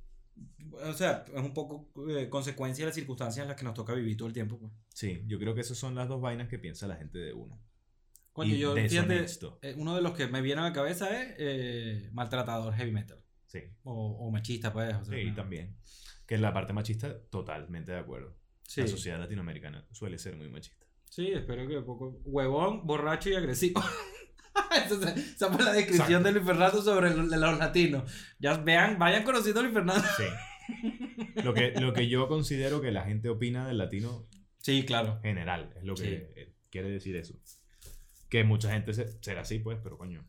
O 0.82 0.92
sea, 0.94 1.24
es 1.28 1.40
un 1.42 1.52
poco 1.52 1.90
eh, 2.08 2.28
consecuencia 2.30 2.84
de 2.84 2.88
las 2.88 2.94
circunstancias 2.94 3.42
en 3.44 3.48
las 3.48 3.56
que 3.58 3.64
nos 3.64 3.74
toca 3.74 3.92
vivir 3.92 4.16
todo 4.16 4.28
el 4.28 4.34
tiempo. 4.34 4.58
Pues. 4.58 4.72
Sí, 4.94 5.22
yo 5.26 5.38
creo 5.38 5.54
que 5.54 5.60
esas 5.60 5.76
son 5.76 5.94
las 5.94 6.08
dos 6.08 6.20
vainas 6.22 6.48
que 6.48 6.58
piensa 6.58 6.86
la 6.86 6.96
gente 6.96 7.18
de 7.18 7.34
uno. 7.34 7.60
Coño, 8.36 8.54
Y 8.54 8.58
yo, 8.58 8.74
fíjate, 8.76 9.24
eh, 9.62 9.74
uno 9.78 9.96
de 9.96 10.02
los 10.02 10.12
que 10.12 10.26
me 10.26 10.42
viene 10.42 10.60
a 10.60 10.64
la 10.64 10.72
cabeza 10.74 11.08
es 11.22 11.34
eh, 11.38 12.10
maltratador 12.12 12.74
heavy 12.74 12.92
metal. 12.92 13.18
Sí, 13.46 13.60
O, 13.82 13.94
o 14.26 14.30
machista, 14.30 14.74
pues. 14.74 14.94
o 14.94 15.04
sea, 15.06 15.16
sí, 15.18 15.24
no. 15.24 15.34
también. 15.34 15.74
Que 16.26 16.36
la 16.36 16.52
parte 16.52 16.74
machista, 16.74 17.18
totalmente 17.30 17.92
de 17.92 17.98
acuerdo. 17.98 18.36
Sí, 18.62 18.82
La 18.82 18.88
sociedad 18.88 19.18
latinoamericana 19.18 19.86
suele 19.90 20.18
ser 20.18 20.36
muy 20.36 20.50
machista. 20.50 20.84
sí, 21.08 21.28
espero 21.32 21.66
que 21.66 21.80
poco. 21.80 22.20
Huevón, 22.26 22.86
borracho 22.86 23.30
y 23.30 23.36
agresivo. 23.36 23.80
Esa 24.86 25.10
es- 25.14 25.34
esa 25.36 25.50
fue 25.52 25.64
la 25.64 25.72
descripción 25.72 26.22
de 26.22 26.32
Luis 26.32 26.44
Fernando 26.44 26.82
sobre 26.82 27.08
el- 27.08 27.30
de 27.30 27.38
los 27.38 27.58
latinos. 27.58 28.10
Ya 28.38 28.58
vean, 28.58 28.98
vayan 28.98 29.24
conociendo 29.24 29.60
a 29.60 29.62
Luis 29.62 29.74
Fernando. 29.74 30.04
Sí. 30.18 30.24
Lo 31.42 31.54
que, 31.54 31.72
lo 31.80 31.92
que 31.94 32.08
yo 32.08 32.28
considero 32.28 32.80
que 32.82 32.90
la 32.90 33.04
gente 33.04 33.28
opina 33.30 33.66
del 33.66 33.78
latino 33.78 34.26
Sí, 34.58 34.84
claro. 34.84 35.20
general, 35.22 35.72
es 35.76 35.84
lo 35.84 35.94
que 35.94 36.32
Sí. 36.34 36.52
quiere 36.70 36.90
decir 36.90 37.16
eso. 37.16 37.34
Que 38.28 38.44
mucha 38.44 38.70
gente 38.72 38.92
se- 38.94 39.16
será 39.22 39.42
así, 39.42 39.58
pues, 39.60 39.78
pero 39.82 39.96
coño, 39.98 40.24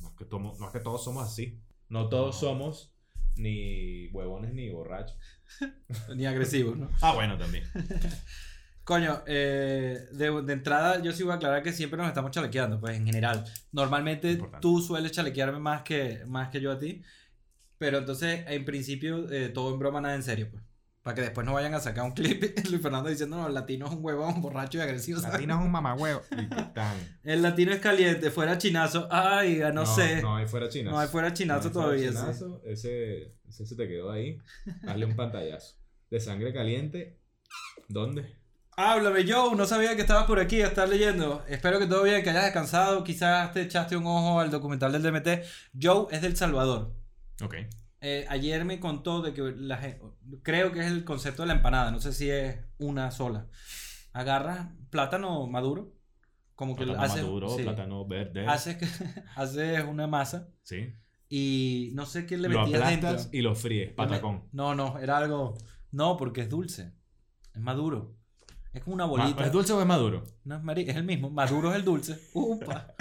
no 0.00 0.08
es, 0.10 0.14
que 0.16 0.24
tomo- 0.24 0.56
no 0.58 0.66
es 0.66 0.72
que 0.72 0.80
todos 0.80 1.02
somos 1.04 1.24
así. 1.26 1.60
No 1.88 2.08
todos 2.08 2.38
somos 2.38 2.92
ni 3.36 4.08
huevones 4.08 4.52
ni 4.54 4.68
borrachos. 4.70 5.16
Ni 6.14 6.26
agresivo, 6.26 6.74
¿no? 6.76 6.90
Ah, 7.00 7.14
bueno, 7.14 7.36
también. 7.38 7.64
Coño, 8.84 9.22
eh, 9.26 10.08
de, 10.12 10.42
de 10.42 10.52
entrada 10.52 11.00
yo 11.02 11.12
sí 11.12 11.22
voy 11.22 11.32
a 11.32 11.36
aclarar 11.36 11.62
que 11.62 11.72
siempre 11.72 11.96
nos 11.98 12.08
estamos 12.08 12.30
chalequeando, 12.32 12.80
pues 12.80 12.96
en 12.96 13.04
general. 13.06 13.44
Normalmente 13.72 14.32
Importante. 14.32 14.62
tú 14.62 14.80
sueles 14.80 15.12
chalequearme 15.12 15.58
más 15.60 15.82
que, 15.82 16.24
más 16.26 16.48
que 16.48 16.60
yo 16.60 16.72
a 16.72 16.78
ti, 16.78 17.02
pero 17.78 17.98
entonces 17.98 18.44
en 18.48 18.64
principio 18.64 19.30
eh, 19.30 19.48
todo 19.50 19.72
en 19.72 19.78
broma, 19.78 20.00
nada 20.00 20.14
en 20.16 20.22
serio, 20.22 20.48
pues. 20.50 20.62
Para 21.02 21.14
que 21.14 21.22
después 21.22 21.46
no 21.46 21.54
vayan 21.54 21.72
a 21.72 21.80
sacar 21.80 22.04
un 22.04 22.12
clip 22.12 22.42
Luis 22.68 22.82
Fernando 22.82 23.08
diciendo, 23.08 23.38
no, 23.38 23.46
el 23.46 23.54
latino 23.54 23.86
es 23.86 23.92
un 23.92 24.04
huevón, 24.04 24.42
borracho 24.42 24.78
y 24.78 24.80
agresivo. 24.82 25.18
¿sabes? 25.18 25.40
es 25.40 25.48
un 25.48 25.70
mamagüevo. 25.70 26.20
El 27.24 27.42
latino 27.42 27.72
es 27.72 27.80
caliente, 27.80 28.30
fuera 28.30 28.58
chinazo. 28.58 29.08
Ay, 29.10 29.58
ya 29.58 29.72
no, 29.72 29.86
sé. 29.86 30.20
No 30.20 30.36
hay 30.36 30.46
fuera 30.46 30.68
chinas. 30.68 30.92
No 30.92 30.98
hay 30.98 31.08
fuera 31.08 31.32
chinazo 31.32 31.68
No 31.68 31.72
fuera 31.72 31.86
todavía. 31.88 32.12
sí. 32.12 32.18
chinazo, 32.18 32.62
Ese, 32.64 33.34
ese 33.48 33.66
se 33.66 33.76
te 33.76 33.88
quedó 33.88 34.10
ahí. 34.10 34.38
Hazle 34.86 35.06
un 35.06 35.16
pantallazo. 35.16 35.76
De 36.10 36.20
sangre 36.20 36.52
caliente. 36.52 37.18
¿Dónde? 37.88 38.36
Háblame, 38.76 39.30
Joe, 39.30 39.56
no 39.56 39.66
sabía 39.66 39.94
que 39.94 40.02
estabas 40.02 40.24
por 40.24 40.38
aquí 40.38 40.62
a 40.62 40.68
estar 40.68 40.88
leyendo. 40.88 41.44
Espero 41.48 41.78
que 41.78 41.86
todo 41.86 42.02
bien, 42.02 42.22
que 42.22 42.30
hayas 42.30 42.44
descansado. 42.44 43.04
Quizás 43.04 43.52
te 43.52 43.62
echaste 43.62 43.96
un 43.96 44.06
ojo 44.06 44.40
al 44.40 44.50
documental 44.50 44.92
del 44.92 45.02
DMT. 45.02 45.44
Joe 45.80 46.06
es 46.10 46.22
del 46.22 46.36
Salvador. 46.36 46.94
Ok. 47.42 47.56
Eh, 48.02 48.24
ayer 48.30 48.64
me 48.64 48.80
contó 48.80 49.20
de 49.20 49.34
que 49.34 49.42
la 49.56 49.78
creo 50.42 50.72
que 50.72 50.80
es 50.80 50.86
el 50.86 51.04
concepto 51.04 51.42
de 51.42 51.48
la 51.48 51.54
empanada, 51.54 51.90
no 51.90 52.00
sé 52.00 52.12
si 52.12 52.30
es 52.30 52.56
una 52.78 53.10
sola. 53.10 53.46
Agarras 54.12 54.68
plátano 54.90 55.46
maduro, 55.46 55.92
como 56.54 56.76
que 56.76 56.84
Plátano 56.84 57.04
haces, 57.06 57.22
maduro, 57.22 57.48
sí, 57.50 57.62
plátano 57.62 58.06
verde. 58.06 58.46
haces, 58.46 58.76
que- 58.76 58.86
haces 59.36 59.84
una 59.84 60.06
masa 60.06 60.48
Sí. 60.62 60.94
y 61.28 61.90
no 61.94 62.06
sé 62.06 62.24
qué 62.26 62.36
le 62.38 62.48
Lo 62.48 62.62
metías 62.62 62.88
dentro. 62.88 63.16
y 63.32 63.42
lo 63.42 63.54
fríes. 63.54 63.92
Patacón. 63.92 64.44
No, 64.52 64.74
no, 64.74 64.98
era 64.98 65.18
algo. 65.18 65.54
No, 65.92 66.16
porque 66.16 66.40
es 66.42 66.48
dulce. 66.48 66.92
Es 67.54 67.60
maduro. 67.60 68.16
Es 68.72 68.82
como 68.82 68.94
una 68.94 69.04
bolita. 69.04 69.44
¿Es 69.44 69.52
dulce 69.52 69.72
o 69.72 69.80
es 69.80 69.86
maduro? 69.86 70.24
No 70.44 70.56
es 70.56 70.62
mari- 70.62 70.88
es 70.88 70.96
el 70.96 71.04
mismo. 71.04 71.28
Maduro 71.28 71.70
es 71.70 71.76
el 71.76 71.84
dulce. 71.84 72.18
Upa. 72.34 72.94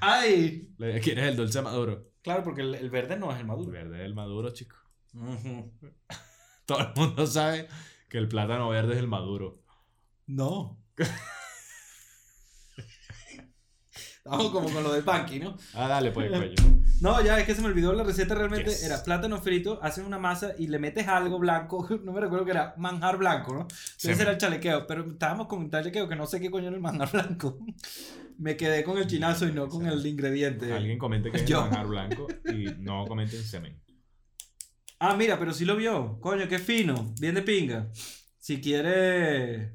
¡Ay! 0.00 0.74
¿Quieres 1.02 1.24
el 1.28 1.36
dulce 1.36 1.60
maduro? 1.62 2.08
Claro, 2.28 2.44
porque 2.44 2.60
el, 2.60 2.74
el 2.74 2.90
verde 2.90 3.16
no 3.18 3.30
es 3.30 3.36
el 3.36 3.40
El 3.40 3.46
maduro. 3.46 3.70
verde 3.70 4.00
es 4.00 4.04
el 4.04 4.14
maduro, 4.14 4.50
chico. 4.50 4.76
Todo 6.66 6.78
el 6.80 6.92
mundo 6.94 7.26
sabe 7.26 7.68
que 8.10 8.18
el 8.18 8.28
plátano 8.28 8.68
verde 8.68 8.92
es 8.92 8.98
el 8.98 9.08
maduro. 9.08 9.62
No. 10.26 10.78
Estamos 14.30 14.52
como 14.52 14.70
con 14.70 14.82
lo 14.82 14.92
del 14.92 15.04
panqui, 15.04 15.38
¿no? 15.40 15.56
Ah, 15.74 15.88
dale, 15.88 16.10
pues, 16.12 16.30
coño. 16.30 16.54
No, 17.00 17.24
ya 17.24 17.38
es 17.38 17.46
que 17.46 17.54
se 17.54 17.62
me 17.62 17.68
olvidó 17.68 17.92
la 17.92 18.02
receta 18.02 18.34
realmente. 18.34 18.70
Yes. 18.70 18.82
Era 18.82 19.02
plátano 19.02 19.40
frito, 19.40 19.78
haces 19.82 20.04
una 20.04 20.18
masa 20.18 20.52
y 20.58 20.66
le 20.66 20.78
metes 20.78 21.08
algo 21.08 21.38
blanco. 21.38 21.86
No 22.04 22.12
me 22.12 22.20
recuerdo 22.20 22.44
que 22.44 22.50
era 22.52 22.74
manjar 22.76 23.16
blanco, 23.18 23.54
¿no? 23.54 23.60
Entonces 23.62 23.96
Semen. 23.98 24.20
era 24.20 24.30
el 24.32 24.38
chalequeo. 24.38 24.86
Pero 24.86 25.10
estábamos 25.10 25.46
con 25.46 25.60
un 25.60 25.70
chalequeo 25.70 26.08
que 26.08 26.16
no 26.16 26.26
sé 26.26 26.40
qué 26.40 26.50
coño 26.50 26.66
era 26.68 26.76
el 26.76 26.82
manjar 26.82 27.10
blanco. 27.12 27.58
Me 28.38 28.56
quedé 28.56 28.84
con 28.84 28.98
el 28.98 29.06
chinazo 29.06 29.46
y 29.46 29.52
no 29.52 29.68
con 29.68 29.86
el 29.86 30.04
ingrediente. 30.06 30.72
Alguien 30.72 30.98
comente 30.98 31.30
que 31.30 31.38
es 31.38 31.42
el 31.44 31.48
Yo. 31.48 31.62
manjar 31.62 31.86
blanco 31.86 32.26
y 32.52 32.66
no 32.78 33.06
comenten 33.06 33.42
semen. 33.42 33.80
Ah, 35.00 35.14
mira, 35.16 35.38
pero 35.38 35.52
sí 35.52 35.64
lo 35.64 35.76
vio. 35.76 36.18
Coño, 36.20 36.48
qué 36.48 36.58
fino. 36.58 37.14
Bien 37.20 37.34
de 37.34 37.42
pinga. 37.42 37.88
Si 38.38 38.60
quiere. 38.60 39.72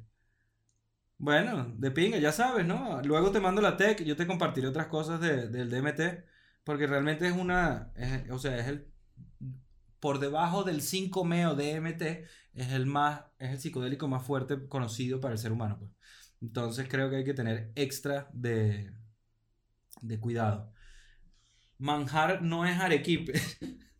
Bueno, 1.17 1.73
de 1.77 1.91
pinga, 1.91 2.17
ya 2.17 2.31
sabes, 2.31 2.65
¿no? 2.65 3.01
Luego 3.03 3.31
te 3.31 3.39
mando 3.39 3.61
la 3.61 3.77
tech, 3.77 4.03
yo 4.03 4.15
te 4.15 4.27
compartiré 4.27 4.67
otras 4.67 4.87
cosas 4.87 5.21
de- 5.21 5.47
del 5.47 5.69
DMT, 5.69 6.25
porque 6.63 6.85
realmente 6.87 7.27
es 7.27 7.33
una. 7.33 7.91
es- 7.95 8.29
o 8.31 8.39
sea, 8.39 8.57
es 8.57 8.67
el. 8.67 8.87
Por 9.99 10.19
debajo 10.19 10.63
del 10.63 10.81
5-meo 10.81 11.55
DMT, 11.55 12.25
es 12.53 12.71
el 12.73 12.85
más. 12.85 13.23
Es 13.39 13.51
el 13.51 13.59
psicodélico 13.59 14.07
más 14.07 14.23
fuerte 14.25 14.67
conocido 14.67 15.21
para 15.21 15.33
el 15.33 15.39
ser 15.39 15.51
humano, 15.51 15.77
pues. 15.79 15.91
Entonces 16.41 16.87
creo 16.89 17.09
que 17.09 17.17
hay 17.17 17.23
que 17.23 17.33
tener 17.33 17.71
extra 17.75 18.29
de. 18.33 18.91
de 20.01 20.19
cuidado. 20.19 20.71
Manjar 21.77 22.41
no 22.41 22.65
es 22.65 22.79
arequipe. 22.79 23.33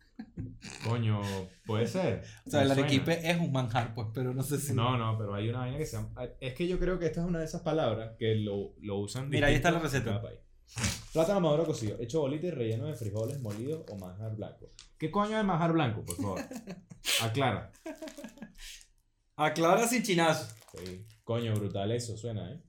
Coño, 0.88 1.22
puede 1.66 1.88
ser. 1.88 2.24
O 2.46 2.50
sea, 2.50 2.64
el 2.64 2.72
arequipe 2.72 3.30
es 3.30 3.40
un 3.40 3.52
manjar, 3.52 3.94
pues, 3.94 4.08
pero 4.14 4.34
no 4.34 4.44
sé 4.44 4.60
si. 4.60 4.74
No, 4.74 4.98
no, 4.98 5.18
pero 5.18 5.34
hay 5.36 5.50
una 5.50 5.60
vaina 5.60 5.78
que 5.78 5.86
se 5.86 5.98
llama... 5.98 6.10
Es 6.40 6.54
que 6.54 6.68
yo 6.68 6.80
creo 6.80 7.00
que 7.00 7.06
esta 7.08 7.22
es 7.22 7.28
una 7.28 7.40
de 7.40 7.46
esas 7.46 7.62
palabras 7.62 8.16
que 8.18 8.36
lo, 8.36 8.74
lo 8.82 8.98
usan 8.98 9.30
Mira, 9.30 9.48
ahí 9.48 9.56
está 9.56 9.72
la 9.72 9.80
receta. 9.80 10.22
Plátano 11.12 11.40
maduro 11.42 11.66
cocido, 11.66 11.98
hecho 12.00 12.22
bolita 12.22 12.48
y 12.48 12.52
relleno 12.52 12.88
de 12.88 12.96
frijoles 12.96 13.40
molidos 13.42 13.84
o 13.92 13.96
manjar 13.98 14.36
blanco. 14.36 14.72
¿Qué 14.98 15.12
coño 15.12 15.38
es 15.38 15.46
manjar 15.46 15.74
blanco, 15.74 16.04
por 16.04 16.16
favor? 16.16 16.42
Aclara. 17.22 17.72
Aclara 19.36 19.88
sin 19.88 20.04
chinazo. 20.04 20.54
Sí. 20.78 21.06
Coño, 21.24 21.54
brutal 21.56 21.92
eso, 21.92 22.18
suena, 22.18 22.52
¿eh? 22.52 22.62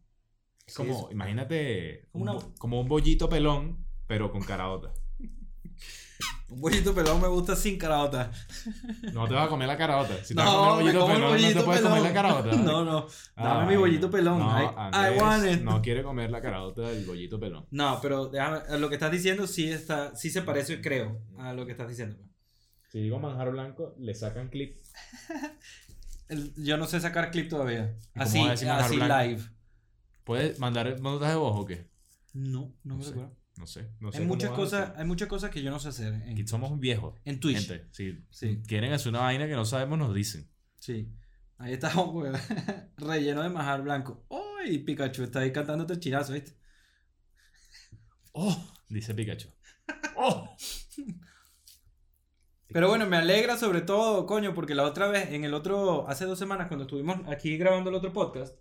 Es 0.67 0.75
Sí, 0.75 0.83
como, 0.83 1.11
imagínate, 1.11 2.09
Como 2.13 2.25
un 2.25 2.29
una- 2.31 2.55
como 2.59 2.81
un 2.81 2.89
bollito 2.89 3.29
pelón, 3.29 3.87
pero 4.07 4.31
con 4.31 4.43
caraota. 4.43 4.93
Un 6.47 6.61
bollito 6.61 6.95
pelón 6.95 7.21
me 7.21 7.27
gusta 7.29 7.57
sin 7.57 7.79
carota. 7.79 8.31
No 9.13 9.27
te 9.27 9.35
vas 9.35 9.47
a 9.47 9.49
comer 9.49 9.67
la 9.67 9.77
carota. 9.79 10.15
Si 10.23 10.35
te 10.35 10.41
vas 10.41 10.49
a 10.49 10.53
No, 10.53 10.59
comer 10.59 10.77
me 10.77 10.83
bollito 10.93 11.07
pelón, 11.07 11.31
no 11.43 11.61
te 11.61 11.65
puedes 11.65 11.83
comer 11.83 12.03
la 12.03 12.13
carota. 12.13 12.57
No, 12.63 12.85
no. 12.85 13.07
Dame 13.37 13.61
Ay, 13.63 13.67
mi 13.69 13.77
bollito 13.77 14.11
pelón. 14.11 14.39
No, 14.39 14.61
I, 14.61 14.65
I 14.65 14.69
Andrés 14.77 15.23
want 15.23 15.47
it. 15.47 15.61
no 15.63 15.83
quiere 15.83 16.03
comer 16.03 16.31
la 16.31 16.41
carota 16.43 16.83
del 16.83 17.05
bollito 17.07 17.41
pelón. 17.41 17.67
No, 17.71 17.99
pero 18.01 18.27
déjame, 18.27 18.61
lo 18.79 18.89
que 18.89 18.95
estás 18.95 19.11
diciendo 19.11 19.47
sí 19.47 19.71
está, 19.73 20.15
sí 20.15 20.31
se 20.31 20.43
parece, 20.43 20.81
creo, 20.81 21.21
a 21.39 21.53
lo 21.55 21.65
que 21.67 21.73
estás 21.73 21.89
diciendo. 21.89 22.17
Si 22.93 23.01
digo 23.01 23.19
manjar 23.19 23.51
blanco, 23.51 23.95
le 23.99 24.15
sacan 24.15 24.49
clip. 24.49 24.77
El- 26.29 26.55
yo 26.57 26.77
no 26.77 26.87
sé 26.87 27.01
sacar 27.01 27.31
clip 27.31 27.49
todavía. 27.51 27.97
¿Y 28.15 28.19
cómo 28.19 28.25
Así, 28.25 28.41
así 28.69 28.97
blanco? 28.97 29.17
live. 29.25 29.43
¿Puedes 30.25 30.59
mandar 30.59 31.01
notas 31.01 31.31
de 31.31 31.35
voz 31.37 31.55
o 31.61 31.65
qué? 31.67 31.87
No, 32.33 32.73
no 32.85 32.95
me 32.97 32.99
No 32.99 33.03
sé. 33.03 33.11
recuerdo. 33.11 33.37
No 33.57 33.67
sé. 33.67 33.89
No 34.01 34.11
sé 34.11 34.19
Hay 34.19 34.25
muchas 34.27 34.51
cosas, 34.51 34.93
hay 34.97 35.05
muchas 35.05 35.29
cosas 35.29 35.51
que 35.51 35.63
yo 35.63 35.71
no 35.71 35.79
sé 35.79 35.89
hacer 35.89 36.13
en, 36.13 36.49
somos 36.49 36.79
viejos. 36.79 37.15
en 37.25 37.39
Twitch. 37.41 37.69
Gente, 37.69 37.89
si 37.93 38.25
Sí. 38.31 38.63
quieren 38.67 38.93
hacer 38.93 39.11
una 39.11 39.21
vaina 39.21 39.47
que 39.47 39.55
no 39.55 39.65
sabemos, 39.65 39.99
nos 39.99 40.15
dicen. 40.15 40.51
Sí. 40.81 41.09
Ahí 41.59 41.75
está 41.75 41.93
güey, 41.95 42.33
relleno 42.97 43.43
de 43.43 43.49
majar 43.49 43.83
blanco. 43.83 44.27
¡Ay! 44.31 44.79
Pikachu 44.79 45.23
está 45.23 45.41
ahí 45.41 45.53
cantándote 45.53 45.93
el 45.93 46.01
chinazo, 46.01 46.33
¿viste? 46.33 46.57
¡Oh! 48.33 48.73
Dice 48.89 49.15
Pikachu. 49.15 49.49
¡Oh! 50.17 50.49
Pero 52.69 52.89
bueno, 52.89 53.07
me 53.07 53.17
alegra 53.17 53.57
sobre 53.57 53.83
todo, 53.83 54.27
coño, 54.27 54.53
porque 54.53 54.75
la 54.75 54.83
otra 54.83 55.07
vez, 55.07 55.31
en 55.31 55.45
el 55.45 55.55
otro, 55.55 56.09
hace 56.09 56.25
dos 56.25 56.39
semanas, 56.41 56.67
cuando 56.67 56.85
estuvimos 56.85 57.21
aquí 57.29 57.57
grabando 57.57 57.91
el 57.91 57.97
otro 57.97 58.13
podcast, 58.13 58.57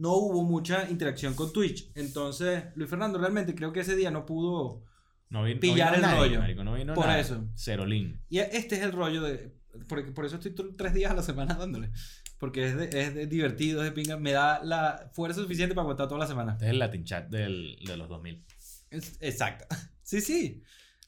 no 0.00 0.14
hubo 0.14 0.42
mucha 0.44 0.88
interacción 0.90 1.34
con 1.34 1.52
Twitch. 1.52 1.90
Entonces, 1.94 2.64
Luis 2.74 2.88
Fernando 2.90 3.18
realmente 3.18 3.54
creo 3.54 3.72
que 3.72 3.80
ese 3.80 3.96
día 3.96 4.10
no 4.10 4.26
pudo. 4.26 4.84
No 5.28 5.44
Pillar 5.60 5.90
no 5.90 5.96
el 5.96 6.02
nadie, 6.02 6.18
rollo. 6.18 6.40
marico, 6.40 6.64
no 6.64 6.74
vino 6.74 6.94
Por 6.94 7.06
nadie. 7.06 7.20
eso. 7.22 7.46
Cerolín. 7.56 8.20
Y 8.28 8.38
este 8.38 8.76
es 8.76 8.82
el 8.82 8.92
rollo 8.92 9.22
de. 9.22 9.54
Por 9.86 10.24
eso 10.26 10.36
estoy 10.36 10.52
tres 10.76 10.92
días 10.94 11.12
a 11.12 11.14
la 11.14 11.22
semana 11.22 11.54
dándole. 11.54 11.90
Porque 12.38 12.66
es, 12.66 12.76
de- 12.76 13.00
es 13.00 13.14
de 13.14 13.26
divertido, 13.26 13.80
es 13.84 13.90
de 13.90 13.92
pinga. 13.92 14.16
Me 14.16 14.32
da 14.32 14.64
la 14.64 15.10
fuerza 15.12 15.40
suficiente 15.42 15.74
para 15.74 15.82
aguantar 15.82 16.08
toda 16.08 16.18
la 16.20 16.26
semana. 16.26 16.52
Este 16.54 16.64
es 16.64 16.70
el 16.72 16.78
Latin 16.78 17.04
Chat 17.04 17.28
del, 17.28 17.76
de 17.86 17.96
los 17.96 18.08
2000. 18.08 18.44
Es- 18.90 19.16
exacto. 19.20 19.66
Sí, 20.02 20.20
sí. 20.20 20.60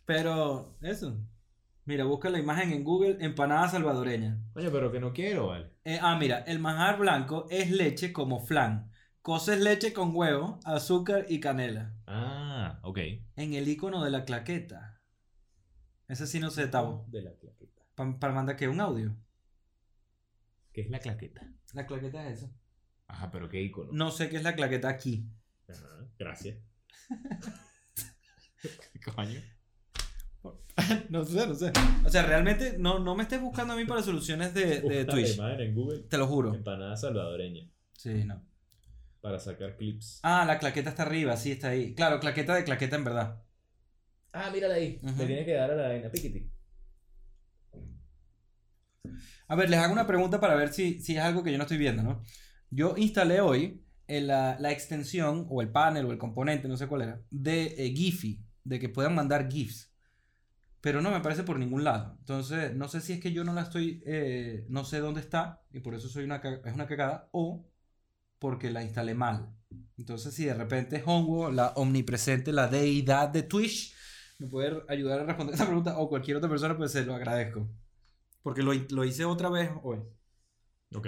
Pero, 0.06 0.76
eso. 0.82 1.18
Mira, 1.84 2.04
busca 2.04 2.30
la 2.30 2.38
imagen 2.38 2.72
en 2.72 2.84
Google, 2.84 3.16
empanada 3.20 3.68
salvadoreña. 3.68 4.38
Oye, 4.54 4.70
pero 4.70 4.92
que 4.92 5.00
no 5.00 5.12
quiero, 5.12 5.48
vale. 5.48 5.70
Eh, 5.84 5.98
ah, 6.00 6.16
mira, 6.16 6.38
el 6.40 6.60
manjar 6.60 6.98
blanco 6.98 7.46
es 7.50 7.70
leche 7.70 8.12
como 8.12 8.38
flan. 8.40 8.90
Coces 9.20 9.60
leche 9.60 9.92
con 9.92 10.14
huevo, 10.14 10.60
azúcar 10.64 11.26
y 11.28 11.40
canela. 11.40 11.94
Ah, 12.06 12.78
ok. 12.82 12.98
En 13.36 13.54
el 13.54 13.68
icono 13.68 14.02
de 14.04 14.10
la 14.10 14.24
claqueta. 14.24 15.00
Ese 16.08 16.26
sí 16.26 16.38
no 16.40 16.50
sé, 16.50 16.68
Tavo. 16.68 17.04
De 17.08 17.22
la 17.22 17.32
claqueta. 17.34 17.82
Pa- 17.94 18.18
para 18.18 18.32
mandar 18.32 18.56
que 18.56 18.68
un 18.68 18.80
audio. 18.80 19.16
¿Qué 20.72 20.82
es 20.82 20.90
la 20.90 21.00
claqueta? 21.00 21.46
La 21.72 21.86
claqueta 21.86 22.28
es 22.28 22.38
eso. 22.38 22.52
Ajá, 23.08 23.30
pero 23.30 23.48
qué 23.48 23.60
icono. 23.60 23.90
No 23.92 24.10
sé 24.10 24.28
qué 24.28 24.36
es 24.36 24.42
la 24.42 24.54
claqueta 24.54 24.88
aquí. 24.88 25.28
Ajá, 25.68 26.06
gracias. 26.18 26.58
Coño. 29.14 29.40
no 31.10 31.24
sé, 31.24 31.46
no 31.46 31.54
sé. 31.54 31.72
O 32.04 32.08
sea, 32.08 32.22
realmente 32.22 32.76
no, 32.78 32.98
no 32.98 33.14
me 33.14 33.22
estés 33.22 33.40
buscando 33.40 33.74
a 33.74 33.76
mí 33.76 33.84
para 33.84 34.02
soluciones 34.02 34.54
de, 34.54 34.80
de 34.80 35.04
Twitch. 35.04 35.36
imagen 35.36 35.60
en 35.60 35.74
Google. 35.74 35.98
Te 36.08 36.18
lo 36.18 36.26
juro. 36.26 36.54
Empanada 36.54 36.96
salvadoreña. 36.96 37.68
Sí, 37.96 38.24
no. 38.24 38.42
Para 39.20 39.38
sacar 39.38 39.76
clips. 39.76 40.18
Ah, 40.22 40.44
la 40.46 40.58
claqueta 40.58 40.90
está 40.90 41.02
arriba, 41.02 41.36
sí, 41.36 41.52
está 41.52 41.68
ahí. 41.68 41.94
Claro, 41.94 42.18
claqueta 42.18 42.54
de 42.54 42.64
claqueta 42.64 42.96
en 42.96 43.04
verdad. 43.04 43.42
Ah, 44.32 44.50
mírala 44.50 44.74
ahí. 44.74 44.98
Ujú. 45.02 45.18
Le 45.18 45.26
tiene 45.26 45.44
que 45.44 45.52
dar 45.52 45.70
a 45.70 45.76
la 45.76 45.88
vaina. 45.88 46.10
Piquiti. 46.10 46.50
A 49.48 49.54
ver, 49.54 49.68
les 49.68 49.78
hago 49.78 49.92
una 49.92 50.06
pregunta 50.06 50.40
para 50.40 50.54
ver 50.54 50.72
si, 50.72 51.00
si 51.00 51.16
es 51.16 51.22
algo 51.22 51.42
que 51.42 51.52
yo 51.52 51.58
no 51.58 51.64
estoy 51.64 51.76
viendo, 51.76 52.02
¿no? 52.02 52.22
Yo 52.70 52.94
instalé 52.96 53.40
hoy 53.40 53.84
el, 54.06 54.28
la, 54.28 54.56
la 54.58 54.72
extensión 54.72 55.46
o 55.50 55.60
el 55.60 55.70
panel 55.70 56.06
o 56.06 56.12
el 56.12 56.18
componente, 56.18 56.68
no 56.68 56.76
sé 56.76 56.86
cuál 56.86 57.02
era, 57.02 57.20
de 57.30 57.74
eh, 57.76 57.94
Giphy, 57.94 58.40
de 58.64 58.78
que 58.78 58.88
puedan 58.88 59.14
mandar 59.14 59.50
GIFs. 59.50 59.91
Pero 60.82 61.02
no 61.02 61.10
me 61.10 61.16
aparece 61.18 61.44
por 61.44 61.58
ningún 61.58 61.84
lado. 61.84 62.16
Entonces, 62.20 62.76
no 62.76 62.88
sé 62.88 63.00
si 63.02 63.14
es 63.14 63.20
que 63.20 63.32
yo 63.32 63.44
no 63.44 63.54
la 63.54 63.62
estoy, 63.62 64.02
eh, 64.06 64.66
no 64.70 64.84
sé 64.84 65.00
dónde 65.00 65.20
está 65.22 65.62
y 65.72 65.80
por 65.80 65.94
eso 65.94 66.08
soy 66.10 66.24
una, 66.24 66.36
es 66.38 66.74
una 66.74 66.88
cagada 66.88 67.30
o 67.32 67.66
porque 68.38 68.70
la 68.70 68.82
instalé 68.84 69.14
mal. 69.14 69.54
Entonces, 69.98 70.34
si 70.34 70.44
de 70.46 70.54
repente 70.54 71.02
Hongo, 71.06 71.50
la 71.50 71.68
omnipresente, 71.76 72.52
la 72.52 72.68
deidad 72.68 73.28
de 73.30 73.44
Twitch, 73.44 73.94
me 74.38 74.48
puede 74.48 74.82
ayudar 74.88 75.20
a 75.20 75.24
responder 75.24 75.54
esa 75.54 75.66
pregunta 75.66 75.98
o 75.98 76.08
cualquier 76.08 76.38
otra 76.38 76.50
persona, 76.50 76.76
pues 76.76 76.92
se 76.92 77.04
lo 77.04 77.14
agradezco. 77.14 77.68
Porque 78.42 78.62
lo, 78.62 78.72
lo 78.90 79.04
hice 79.04 79.24
otra 79.24 79.50
vez 79.50 79.70
hoy. 79.82 80.00
Ok. 80.94 81.06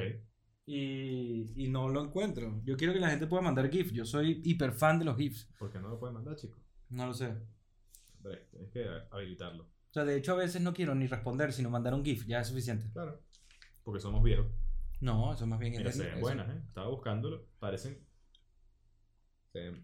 Y, 0.67 1.53
y 1.57 1.69
no 1.69 1.89
lo 1.89 2.03
encuentro. 2.05 2.61
Yo 2.65 2.77
quiero 2.77 2.93
que 2.93 3.01
la 3.01 3.11
gente 3.11 3.27
pueda 3.27 3.43
mandar 3.43 3.71
GIFs. 3.71 3.93
Yo 3.93 4.05
soy 4.07 4.41
hiper 4.45 4.73
fan 4.73 4.99
de 4.99 5.05
los 5.05 5.17
GIFs. 5.17 5.49
¿Por 5.59 5.71
qué 5.71 5.79
no 5.79 5.89
lo 5.89 5.99
puede 5.99 6.13
mandar, 6.13 6.37
chico? 6.37 6.59
No 6.91 7.07
lo 7.07 7.15
sé. 7.15 7.35
Hombre, 8.25 8.47
tienes 8.51 8.71
que 8.71 8.87
habilitarlo. 9.11 9.65
O 9.65 9.93
sea, 9.93 10.05
de 10.05 10.17
hecho 10.17 10.33
a 10.33 10.37
veces 10.37 10.61
no 10.63 10.75
quiero 10.75 10.95
ni 10.95 11.07
responder, 11.07 11.53
sino 11.53 11.71
mandar 11.71 11.95
un 11.95 12.05
GIF. 12.05 12.27
Ya 12.27 12.41
es 12.41 12.49
suficiente. 12.49 12.91
Claro. 12.93 13.21
Porque 13.85 14.01
somos 14.01 14.23
viejos. 14.23 14.47
No, 15.01 15.33
eso 15.35 15.47
más 15.47 15.59
bien 15.61 15.75
es- 15.75 15.95
se 15.97 16.05
ven 16.05 16.21
buenas, 16.21 16.49
¿eh? 16.49 16.61
Estaba 16.67 16.89
buscándolo. 16.89 17.47
Parecen. 17.59 17.99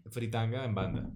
fritanga 0.09 0.65
en 0.65 0.75
banda. 0.75 1.09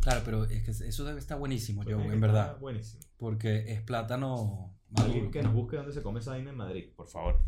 Claro, 0.00 0.22
pero 0.24 0.44
es 0.44 0.62
que 0.62 0.70
eso 0.70 1.16
estar 1.18 1.38
buenísimo, 1.38 1.82
yo, 1.84 1.98
en 2.00 2.06
está 2.12 2.18
verdad. 2.26 2.58
Buenísimo. 2.58 3.02
Porque 3.18 3.72
es 3.72 3.80
plátano 3.82 4.74
Alguien 4.96 5.16
maduro. 5.16 5.30
que 5.30 5.42
nos 5.42 5.52
busque 5.54 5.76
dónde 5.76 5.92
se 5.92 6.02
come 6.02 6.20
esa 6.20 6.30
vaina 6.30 6.50
en 6.50 6.56
Madrid, 6.56 6.92
por 6.96 7.08
favor. 7.08 7.40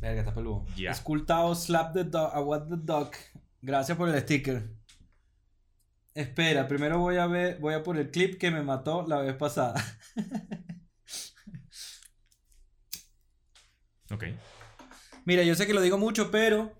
Verga, 0.00 0.20
está 0.20 0.34
peludo. 0.34 0.64
Ya. 0.76 0.90
Escultado, 0.90 1.54
slap 1.54 1.94
the 1.94 2.04
dog, 2.04 2.30
want 2.46 2.68
the 2.68 2.76
dog. 2.76 3.10
Gracias 3.62 3.96
por 3.96 4.08
el 4.08 4.18
sticker. 4.20 4.70
Espera, 6.20 6.68
primero 6.68 6.98
voy 6.98 7.16
a 7.16 7.26
ver, 7.26 7.58
voy 7.60 7.72
a 7.72 7.82
por 7.82 7.96
el 7.96 8.10
clip 8.10 8.38
que 8.38 8.50
me 8.50 8.62
mató 8.62 9.06
la 9.08 9.20
vez 9.20 9.34
pasada. 9.34 9.82
Ok. 14.12 14.24
Mira, 15.24 15.44
yo 15.44 15.54
sé 15.54 15.68
que 15.68 15.72
lo 15.72 15.80
digo 15.80 15.96
mucho, 15.96 16.32
pero 16.32 16.72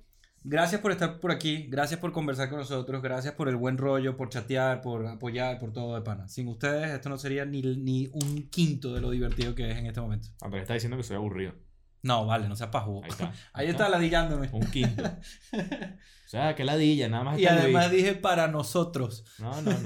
gracias 0.42 0.80
por 0.80 0.90
estar 0.90 1.20
por 1.20 1.30
aquí, 1.30 1.68
gracias 1.68 2.00
por 2.00 2.10
conversar 2.10 2.48
con 2.48 2.58
nosotros, 2.58 3.00
gracias 3.00 3.34
por 3.34 3.48
el 3.48 3.54
buen 3.54 3.78
rollo, 3.78 4.16
por 4.16 4.30
chatear, 4.30 4.80
por 4.80 5.06
apoyar, 5.06 5.60
por 5.60 5.72
todo 5.72 5.94
de 5.94 6.00
pana. 6.00 6.26
Sin 6.26 6.48
ustedes 6.48 6.90
esto 6.90 7.08
no 7.08 7.18
sería 7.18 7.44
ni, 7.44 7.62
ni 7.62 8.08
un 8.12 8.50
quinto 8.50 8.92
de 8.92 9.00
lo 9.00 9.10
divertido 9.10 9.54
que 9.54 9.70
es 9.70 9.78
en 9.78 9.86
este 9.86 10.00
momento. 10.00 10.30
Andrés 10.40 10.62
está 10.62 10.74
diciendo 10.74 10.96
que 10.96 11.04
soy 11.04 11.14
aburrido. 11.14 11.54
No, 12.02 12.26
vale, 12.26 12.48
no 12.48 12.56
seas 12.56 12.70
pajugo. 12.70 13.04
Ahí 13.04 13.10
está. 13.10 13.32
Ahí 13.52 13.68
está 13.68 13.88
ladillándome. 13.88 14.48
Un 14.50 14.66
quinto. 14.72 15.04
O 16.30 16.32
sea, 16.32 16.54
que 16.54 16.62
ladilla, 16.64 17.08
nada 17.08 17.24
más 17.24 17.40
Y 17.40 17.46
además 17.46 17.90
dije 17.90 18.14
para 18.14 18.46
nosotros. 18.46 19.24
No, 19.40 19.60
no, 19.62 19.72
no. 19.72 19.78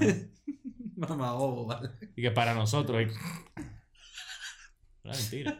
Mamá, 0.95 1.33
bobo, 1.33 1.65
vale. 1.65 1.89
Y 2.15 2.21
que 2.21 2.29
para 2.29 2.53
nosotros. 2.53 2.99
hay- 2.99 3.07
Una 5.03 5.13
mentira. 5.15 5.59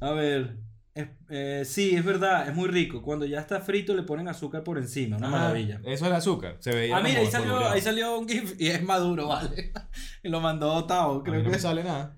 A 0.00 0.10
ver. 0.12 0.56
es- 0.94 1.08
eh, 1.28 1.62
sí, 1.66 1.94
es 1.94 2.02
verdad, 2.02 2.48
es 2.48 2.54
muy 2.54 2.68
rico. 2.68 3.02
Cuando 3.02 3.26
ya 3.26 3.40
está 3.40 3.60
frito 3.60 3.94
le 3.94 4.04
ponen 4.04 4.26
azúcar 4.28 4.64
por 4.64 4.78
encima, 4.78 5.18
una 5.18 5.28
Ah, 5.28 5.32
maravilla. 5.32 5.80
Eso 5.84 6.06
es 6.06 6.12
azúcar. 6.12 6.56
Se 6.60 6.74
veía. 6.74 6.96
Ah, 6.96 7.00
mira, 7.02 7.20
ahí 7.20 7.26
salió, 7.30 7.68
ahí 7.68 7.80
salió 7.82 8.18
un 8.18 8.26
GIF 8.26 8.54
y 8.58 8.68
es 8.68 8.82
maduro, 8.82 9.28
vale. 9.28 9.72
Y 10.22 10.30
lo 10.30 10.40
mandó 10.40 10.82
Tao, 10.86 11.12
A 11.12 11.18
mí 11.18 11.22
creo 11.24 11.42
no 11.42 11.50
me 11.50 11.56
que. 11.56 11.60
sale 11.60 11.84
nada. 11.84 12.16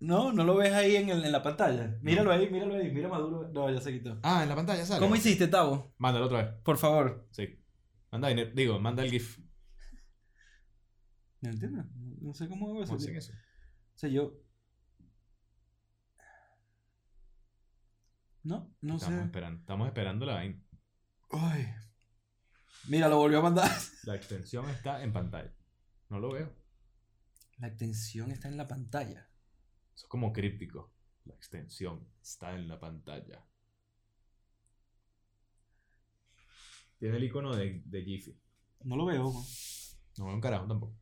No, 0.00 0.32
no 0.32 0.44
lo 0.44 0.56
ves 0.56 0.72
ahí 0.72 0.96
en, 0.96 1.10
el- 1.10 1.24
en 1.24 1.32
la 1.32 1.42
pantalla. 1.42 1.98
Míralo 2.00 2.32
ahí, 2.32 2.48
míralo 2.50 2.74
ahí, 2.74 2.90
mira 2.90 3.08
maduro. 3.08 3.48
No, 3.52 3.70
ya 3.70 3.80
se 3.80 3.92
quitó. 3.92 4.18
Ah, 4.22 4.42
en 4.42 4.48
la 4.48 4.56
pantalla 4.56 4.84
sale. 4.86 5.00
¿Cómo 5.00 5.14
hiciste, 5.14 5.46
Tavo? 5.46 5.94
Mándalo 5.98 6.26
otra 6.26 6.42
vez. 6.42 6.54
Por 6.62 6.78
favor. 6.78 7.28
Sí. 7.32 7.62
Manda 8.10 8.28
dinero. 8.28 8.50
Digo, 8.54 8.80
manda 8.80 9.02
el 9.02 9.10
GIF. 9.10 9.38
No 11.42 11.50
entiendo. 11.50 11.84
No 12.22 12.32
sé 12.34 12.48
cómo 12.48 12.68
hago 12.70 12.82
eso. 12.82 12.92
¿Cómo 12.92 12.98
hacen 13.02 13.16
eso? 13.16 13.32
O 13.32 13.98
sea, 13.98 14.08
yo. 14.10 14.32
No, 18.42 18.74
no 18.80 18.96
Estamos 18.96 19.18
sé. 19.20 19.24
esperando. 19.26 19.60
Estamos 19.60 19.86
esperando 19.88 20.26
la 20.26 20.34
vaina. 20.34 20.62
Ay. 21.30 21.66
Mira, 22.88 23.08
lo 23.08 23.18
volvió 23.18 23.40
a 23.40 23.42
mandar. 23.42 23.70
La 24.04 24.14
extensión 24.16 24.68
está 24.70 25.02
en 25.02 25.12
pantalla. 25.12 25.54
No 26.08 26.18
lo 26.18 26.32
veo. 26.32 26.50
La 27.58 27.68
extensión 27.68 28.32
está 28.32 28.48
en 28.48 28.56
la 28.56 28.66
pantalla. 28.66 29.29
Eso 30.00 30.06
es 30.06 30.08
como 30.08 30.32
críptico. 30.32 30.90
La 31.26 31.34
extensión 31.34 32.08
está 32.22 32.54
en 32.54 32.68
la 32.68 32.80
pantalla. 32.80 33.44
Tiene 36.98 37.18
el 37.18 37.24
icono 37.24 37.54
de, 37.54 37.82
de 37.84 38.02
Jiffy. 38.02 38.34
No 38.84 38.96
lo 38.96 39.04
veo. 39.04 39.30
No 40.16 40.24
veo 40.24 40.34
un 40.34 40.40
carajo 40.40 40.66
tampoco. 40.66 40.96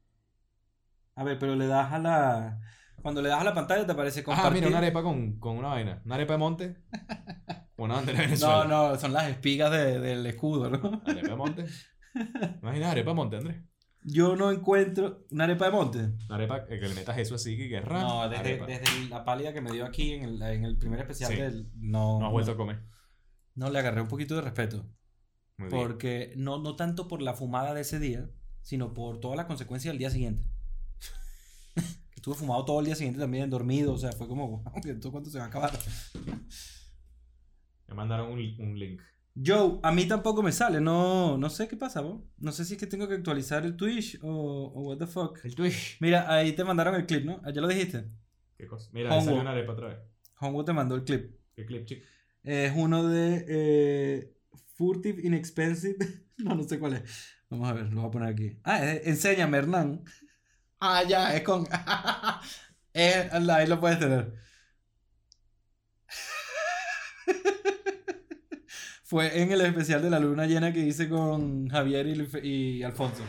A 1.14 1.22
ver, 1.22 1.38
pero 1.38 1.54
le 1.54 1.68
das 1.68 1.92
a 1.92 1.98
la. 2.00 2.60
Cuando 3.00 3.22
le 3.22 3.28
das 3.28 3.40
a 3.40 3.44
la 3.44 3.54
pantalla 3.54 3.86
te 3.86 3.92
aparece 3.92 4.18
Ah, 4.20 4.24
compartir. 4.24 4.52
mira, 4.54 4.66
una 4.68 4.78
arepa 4.78 5.00
con, 5.04 5.38
con 5.38 5.56
una 5.56 5.68
vaina. 5.68 6.02
¿Una 6.04 6.16
arepa 6.16 6.32
de 6.32 6.38
monte? 6.40 6.76
Una 7.76 7.94
bandera 7.94 8.18
de 8.18 8.24
Venezuela. 8.26 8.64
No, 8.64 8.88
no, 8.90 8.98
son 8.98 9.12
las 9.12 9.28
espigas 9.28 9.70
de- 9.70 10.00
del 10.00 10.26
escudo, 10.26 10.68
¿no? 10.70 11.02
¿Arepa 11.06 11.28
de 11.28 11.36
monte? 11.36 11.66
Imagina 12.62 12.90
arepa 12.90 13.10
de 13.10 13.14
monte, 13.14 13.36
Andrés. 13.36 13.62
Yo 14.10 14.36
no 14.36 14.50
encuentro 14.50 15.26
una 15.30 15.44
arepa 15.44 15.66
de 15.66 15.70
monte. 15.70 15.98
Una 15.98 16.34
arepa 16.36 16.64
que 16.66 16.76
le 16.76 16.94
metas 16.94 17.18
eso 17.18 17.34
así 17.34 17.56
que 17.56 17.68
que 17.68 17.80
ra, 17.80 18.00
No, 18.00 18.22
desde, 18.28 18.40
arepa. 18.40 18.66
desde 18.66 19.08
la 19.10 19.24
pálida 19.24 19.52
que 19.52 19.60
me 19.60 19.70
dio 19.70 19.84
aquí 19.84 20.12
en 20.12 20.22
el, 20.24 20.42
en 20.42 20.64
el 20.64 20.78
primer 20.78 21.00
especial 21.00 21.30
Sí. 21.32 21.36
del. 21.40 21.70
No, 21.76 22.18
No 22.18 22.26
has 22.26 22.32
vuelto 22.32 22.52
a 22.52 22.56
comer. 22.56 22.82
no, 23.54 23.68
le 23.70 23.78
agarré 23.78 24.00
un 24.00 24.08
poquito 24.08 24.34
de 24.36 24.40
respeto. 24.42 24.86
Muy 25.58 25.68
bien. 25.68 25.82
Porque 25.82 26.32
no, 26.36 26.58
no 26.58 26.74
tanto 26.76 27.06
por 27.08 27.20
la 27.20 27.34
fumada 27.34 27.74
de 27.74 27.80
ese 27.82 27.98
día, 27.98 28.30
sino 28.62 28.94
por 28.94 29.20
todas 29.20 29.36
las 29.36 29.46
consecuencias 29.46 29.92
del 29.92 29.98
día 29.98 30.10
siguiente. 30.10 30.44
Estuve 32.16 32.34
fumado 32.36 32.64
todo 32.64 32.80
el 32.80 32.86
día 32.86 32.94
siguiente 32.94 33.20
también, 33.20 33.50
dormido, 33.50 33.92
o 33.92 33.98
sea, 33.98 34.12
fue 34.12 34.26
como, 34.28 34.64
¿esto 34.84 35.10
cuánto 35.12 35.28
se 35.30 35.38
va 35.38 35.44
a 35.44 35.48
acabar? 35.48 35.72
Me 37.88 37.94
mandaron 37.94 38.30
un, 38.32 38.38
un 38.60 38.78
link. 38.78 39.00
Joe, 39.44 39.78
a 39.82 39.92
mí 39.92 40.06
tampoco 40.06 40.42
me 40.42 40.50
sale, 40.52 40.80
no, 40.80 41.38
no 41.38 41.50
sé 41.50 41.68
qué 41.68 41.76
pasa, 41.76 42.00
¿vos? 42.00 42.22
No 42.38 42.50
sé 42.52 42.64
si 42.64 42.74
es 42.74 42.80
que 42.80 42.86
tengo 42.86 43.06
que 43.08 43.14
actualizar 43.14 43.64
el 43.64 43.76
Twitch 43.76 44.18
o, 44.22 44.28
o 44.74 44.80
what 44.88 44.98
the 44.98 45.06
fuck. 45.06 45.38
El 45.44 45.54
Twitch. 45.54 45.96
Mira, 46.00 46.32
ahí 46.32 46.52
te 46.52 46.64
mandaron 46.64 46.94
el 46.94 47.06
clip, 47.06 47.24
¿no? 47.24 47.40
¿Ya 47.52 47.60
lo 47.60 47.68
dijiste? 47.68 48.04
¿Qué 48.56 48.66
cosa? 48.66 48.90
Mira, 48.92 49.10
ahí 49.10 49.16
Hongo. 49.18 49.26
salió 49.26 49.40
una 49.42 49.50
arepa 49.52 49.72
otra 49.72 49.88
vez. 49.88 49.98
Hongo 50.40 50.64
te 50.64 50.72
mandó 50.72 50.94
el 50.96 51.04
clip. 51.04 51.36
¿Qué 51.54 51.64
clip, 51.66 51.84
chico? 51.86 52.06
Es 52.42 52.72
uno 52.74 53.06
de 53.08 53.44
eh, 53.48 54.34
Furtive 54.76 55.20
Inexpensive. 55.26 55.96
No, 56.38 56.54
no 56.54 56.62
sé 56.62 56.78
cuál 56.78 56.92
es. 56.92 57.02
Vamos 57.50 57.68
a 57.68 57.72
ver, 57.72 57.92
lo 57.92 58.00
voy 58.02 58.08
a 58.08 58.12
poner 58.12 58.28
aquí. 58.28 58.60
Ah, 58.62 58.84
es 58.84 59.08
enséñame, 59.08 59.58
Hernán. 59.58 60.04
Ah, 60.78 61.02
ya, 61.02 61.34
es 61.34 61.42
con. 61.42 61.66
Es- 62.92 63.32
ahí 63.50 63.66
lo 63.66 63.80
puedes 63.80 63.98
tener. 63.98 64.34
Fue 69.08 69.40
en 69.40 69.50
el 69.50 69.62
especial 69.62 70.02
de 70.02 70.10
la 70.10 70.18
luna 70.20 70.44
llena 70.44 70.70
que 70.70 70.80
hice 70.80 71.08
con 71.08 71.66
Javier 71.70 72.06
y, 72.08 72.46
y 72.46 72.82
Alfonso. 72.82 73.22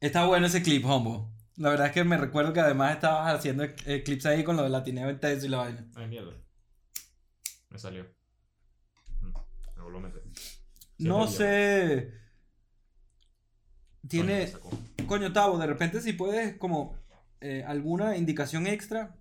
Está 0.00 0.26
bueno 0.26 0.46
ese 0.48 0.60
clip, 0.60 0.84
Hombo. 0.84 1.32
La 1.54 1.70
verdad 1.70 1.86
es 1.86 1.92
que 1.92 2.02
me 2.02 2.16
recuerdo 2.16 2.52
que 2.52 2.58
además 2.58 2.94
estabas 2.96 3.32
haciendo 3.32 3.62
eh, 3.62 4.02
clips 4.04 4.26
ahí 4.26 4.42
con 4.42 4.56
lo 4.56 4.64
de 4.64 4.70
latineo 4.70 5.08
intenso 5.08 5.46
y 5.46 5.50
la 5.50 5.58
vaina. 5.58 5.86
Ay, 5.94 6.08
mierda. 6.08 6.32
Me 7.70 7.78
salió. 7.78 8.08
Mm, 9.20 9.32
Me 9.76 9.82
vuelvo 9.84 9.98
a 9.98 10.02
meter. 10.02 10.22
No 10.98 11.28
sé. 11.28 12.12
Tiene. 14.08 14.52
Coño, 15.06 15.32
Tavo, 15.32 15.58
de 15.58 15.66
repente 15.68 16.00
si 16.00 16.12
puedes 16.12 16.56
como 16.56 16.98
eh, 17.40 17.62
alguna 17.64 18.16
indicación 18.16 18.66
extra 18.66 19.16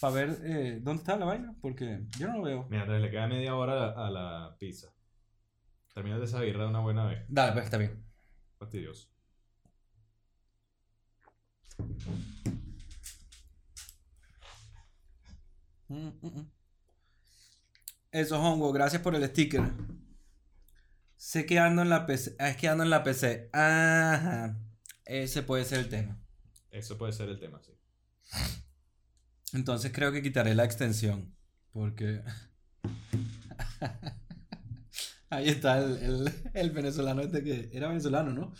para 0.00 0.14
ver 0.14 0.38
eh, 0.44 0.78
dónde 0.80 1.02
está 1.02 1.16
la 1.16 1.26
vaina, 1.26 1.54
porque 1.60 2.00
yo 2.18 2.28
no 2.28 2.38
lo 2.38 2.42
veo. 2.42 2.66
Mira, 2.70 2.86
le 2.86 3.10
queda 3.10 3.26
media 3.26 3.54
hora 3.54 3.74
a 3.74 3.76
la, 3.76 4.06
a 4.06 4.10
la 4.10 4.56
pizza. 4.58 4.88
Termina 5.94 6.18
de 6.18 6.24
esa 6.24 6.40
birra 6.40 6.64
de 6.64 6.70
una 6.70 6.80
buena 6.80 7.06
vez. 7.06 7.24
Dale, 7.28 7.52
pues 7.52 7.64
está 7.66 7.76
bien. 7.76 8.02
Fastidioso. 8.58 9.08
Mm, 15.88 16.08
mm, 16.08 16.18
mm. 16.22 16.50
Eso, 18.12 18.40
Hongo, 18.40 18.72
gracias 18.72 19.02
por 19.02 19.14
el 19.14 19.24
sticker. 19.26 19.62
Sé 21.16 21.46
que 21.46 21.58
ando 21.58 21.82
en 21.82 21.90
la 21.90 22.06
PC. 22.06 22.36
Ah, 22.38 22.48
es 22.48 22.56
que 22.56 22.68
ando 22.68 22.84
en 22.84 22.90
la 22.90 23.02
PC. 23.02 23.50
Ajá. 23.52 24.56
Ese 25.04 25.42
puede 25.42 25.64
ser 25.64 25.80
el 25.80 25.88
tema. 25.88 26.18
Eso 26.70 26.96
puede 26.96 27.12
ser 27.12 27.28
el 27.28 27.38
tema, 27.38 27.60
sí. 27.62 27.72
Entonces 29.52 29.92
creo 29.92 30.12
que 30.12 30.22
quitaré 30.22 30.54
la 30.54 30.64
extensión. 30.64 31.34
Porque. 31.72 32.22
Ahí 35.30 35.48
está 35.48 35.78
el, 35.78 35.96
el, 35.98 36.32
el 36.54 36.70
venezolano 36.70 37.22
este 37.22 37.42
que 37.42 37.70
era 37.72 37.88
venezolano, 37.88 38.32
¿no? 38.32 38.52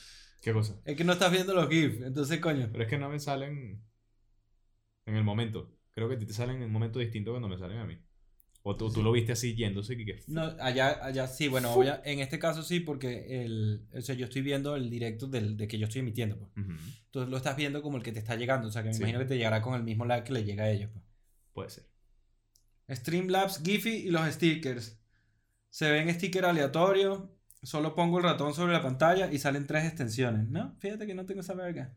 ¿Qué 0.42 0.52
cosa? 0.52 0.74
Es 0.84 0.96
que 0.96 1.04
no 1.04 1.12
estás 1.14 1.32
viendo 1.32 1.54
los 1.54 1.68
GIFs, 1.68 2.02
entonces 2.02 2.40
coño. 2.40 2.68
Pero 2.72 2.84
es 2.84 2.90
que 2.90 2.98
no 2.98 3.08
me 3.08 3.20
salen 3.20 3.82
en 5.06 5.16
el 5.16 5.24
momento. 5.24 5.76
Creo 5.92 6.08
que 6.08 6.14
a 6.14 6.18
ti 6.18 6.26
te 6.26 6.32
salen 6.32 6.56
en 6.56 6.62
un 6.64 6.72
momento 6.72 6.98
distinto 6.98 7.32
cuando 7.32 7.48
me 7.48 7.58
salen 7.58 7.78
a 7.78 7.84
mí. 7.86 7.98
O 8.62 8.76
tú, 8.76 8.92
tú 8.92 9.02
lo 9.02 9.10
viste 9.12 9.32
así 9.32 9.54
yéndose 9.54 9.96
que, 9.96 10.04
que 10.04 10.20
No, 10.28 10.42
allá, 10.60 11.02
allá 11.02 11.26
sí, 11.26 11.48
bueno, 11.48 11.72
obvia- 11.72 12.02
en 12.04 12.20
este 12.20 12.38
caso 12.38 12.62
sí, 12.62 12.80
porque 12.80 13.42
el, 13.42 13.86
o 13.94 14.00
sea, 14.02 14.14
yo 14.14 14.26
estoy 14.26 14.42
viendo 14.42 14.76
el 14.76 14.90
directo 14.90 15.26
del, 15.26 15.56
de 15.56 15.66
que 15.66 15.78
yo 15.78 15.86
estoy 15.86 16.00
emitiendo, 16.00 16.36
pues. 16.38 16.50
Ujú, 16.58 16.72
Entonces 17.06 17.30
lo 17.30 17.36
estás 17.38 17.56
viendo 17.56 17.80
como 17.80 17.96
el 17.96 18.02
que 18.02 18.12
te 18.12 18.18
está 18.18 18.36
llegando, 18.36 18.68
o 18.68 18.70
sea, 18.70 18.82
que 18.82 18.88
me 18.88 18.94
Sí. 18.94 19.00
imagino 19.00 19.18
que 19.20 19.24
te 19.24 19.36
llegará 19.38 19.62
con 19.62 19.74
el 19.74 19.82
mismo 19.82 20.04
lag 20.04 20.24
que 20.24 20.32
le 20.34 20.44
llega 20.44 20.64
a 20.64 20.70
ellos, 20.70 20.90
pues. 20.92 21.04
Puede 21.54 21.70
ser. 21.70 21.84
Streamlabs, 22.90 23.62
Giphy 23.62 23.90
y 24.06 24.10
los 24.10 24.28
stickers. 24.30 25.00
Se 25.70 25.90
ven 25.90 26.12
stickers 26.12 26.46
aleatorios. 26.48 27.22
Solo 27.62 27.94
pongo 27.94 28.18
el 28.18 28.24
ratón 28.24 28.54
sobre 28.54 28.72
la 28.72 28.82
pantalla 28.82 29.30
y 29.32 29.38
salen 29.38 29.66
tres 29.66 29.84
extensiones. 29.84 30.48
No, 30.48 30.74
fíjate 30.80 31.06
que 31.06 31.14
no 31.14 31.26
tengo 31.26 31.40
esa 31.42 31.54
verga. 31.54 31.94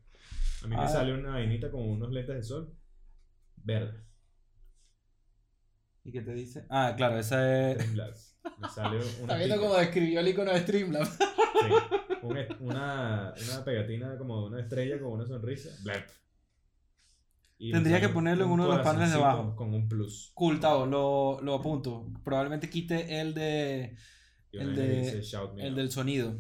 A 0.64 0.68
mí 0.68 0.76
Ah. 0.78 0.84
me 0.84 0.88
sale 0.90 1.14
una 1.14 1.32
vainita 1.32 1.72
con 1.72 1.82
unos 1.90 2.12
lentes 2.12 2.36
de 2.36 2.44
sol 2.44 2.74
verde. 3.58 4.02
¿Y 6.06 6.12
qué 6.12 6.22
te 6.22 6.34
dice? 6.34 6.66
Ah, 6.70 6.94
claro, 6.98 7.18
esa 7.18 7.72
es. 7.72 7.78
Streamlabs. 7.78 8.38
Me 8.60 8.70
sale 8.70 8.98
una. 9.22 9.22
Está 9.22 9.36
viendo 9.38 9.60
cómo 9.62 9.76
describió 9.76 10.20
el 10.20 10.28
icono 10.28 10.52
de 10.52 10.60
Streamlabs. 10.60 11.10
Sí. 11.18 12.20
Una, 12.60 13.34
una 13.48 13.66
pegatina 13.66 14.18
como 14.18 14.42
de 14.42 14.48
una 14.48 14.62
estrella 14.62 15.00
con 15.00 15.12
una 15.14 15.26
sonrisa. 15.26 15.70
Blep. 15.84 16.08
Y 17.58 17.72
Tendría 17.72 18.02
que 18.02 18.10
ponerlo 18.10 18.44
en 18.46 18.50
un 18.52 18.60
uno 18.60 18.70
de 18.70 18.78
los 18.78 18.86
paneles 18.86 19.12
de 19.12 19.18
abajo. 19.18 19.56
Con 19.56 19.74
un 19.74 19.88
plus. 19.88 20.32
Cool, 20.34 20.60
Tavo, 20.60 20.86
lo, 20.86 21.40
lo 21.42 21.54
apunto. 21.56 22.12
Probablemente 22.24 22.70
quite 22.70 23.22
el 23.22 23.34
de. 23.34 23.96
El 24.52 24.76
de- 24.76 25.02
dice 25.22 25.38
El 25.38 25.70
out. 25.70 25.76
del 25.78 25.92
sonido. 25.92 26.40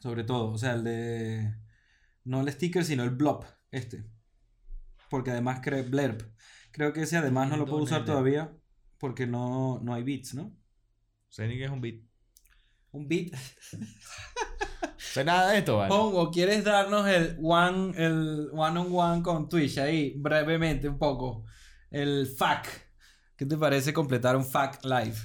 Sobre 0.00 0.24
todo. 0.24 0.50
O 0.52 0.58
sea, 0.58 0.74
el 0.74 0.84
de. 0.84 1.54
No 2.24 2.40
el 2.42 2.50
sticker, 2.52 2.84
sino 2.84 3.04
el 3.04 3.10
blob. 3.10 3.44
Este. 3.70 4.04
Porque 5.08 5.30
además 5.30 5.60
creo. 5.62 5.84
Blerp. 5.84 6.20
Creo 6.72 6.92
que 6.92 7.02
ese 7.02 7.16
además 7.16 7.48
no 7.48 7.56
lo 7.56 7.66
puedo 7.66 7.82
usar 7.82 8.04
todavía. 8.04 8.52
Porque 8.98 9.26
no, 9.26 9.80
no 9.82 9.94
hay 9.94 10.02
bits, 10.02 10.34
¿no? 10.34 10.52
Sé 11.28 11.46
ni 11.48 11.56
que 11.56 11.64
es 11.64 11.70
un 11.70 11.80
beat. 11.80 12.00
Un 12.92 13.08
bit. 13.08 13.34
Sé 14.96 15.24
nada 15.24 15.50
de 15.52 15.58
esto, 15.58 15.76
¿vale? 15.76 15.88
Pongo, 15.88 16.30
¿quieres 16.30 16.64
darnos 16.64 17.06
el 17.08 17.36
one, 17.42 17.92
el 17.96 18.48
one 18.52 18.80
on 18.80 18.88
one 18.92 19.22
con 19.22 19.48
Twitch 19.48 19.78
ahí? 19.78 20.14
Brevemente, 20.16 20.88
un 20.88 20.98
poco. 20.98 21.44
El 21.90 22.26
FAQ. 22.26 22.66
¿Qué 23.36 23.46
te 23.46 23.56
parece 23.56 23.92
completar 23.92 24.36
un 24.36 24.44
FAQ 24.44 24.84
live? 24.84 25.16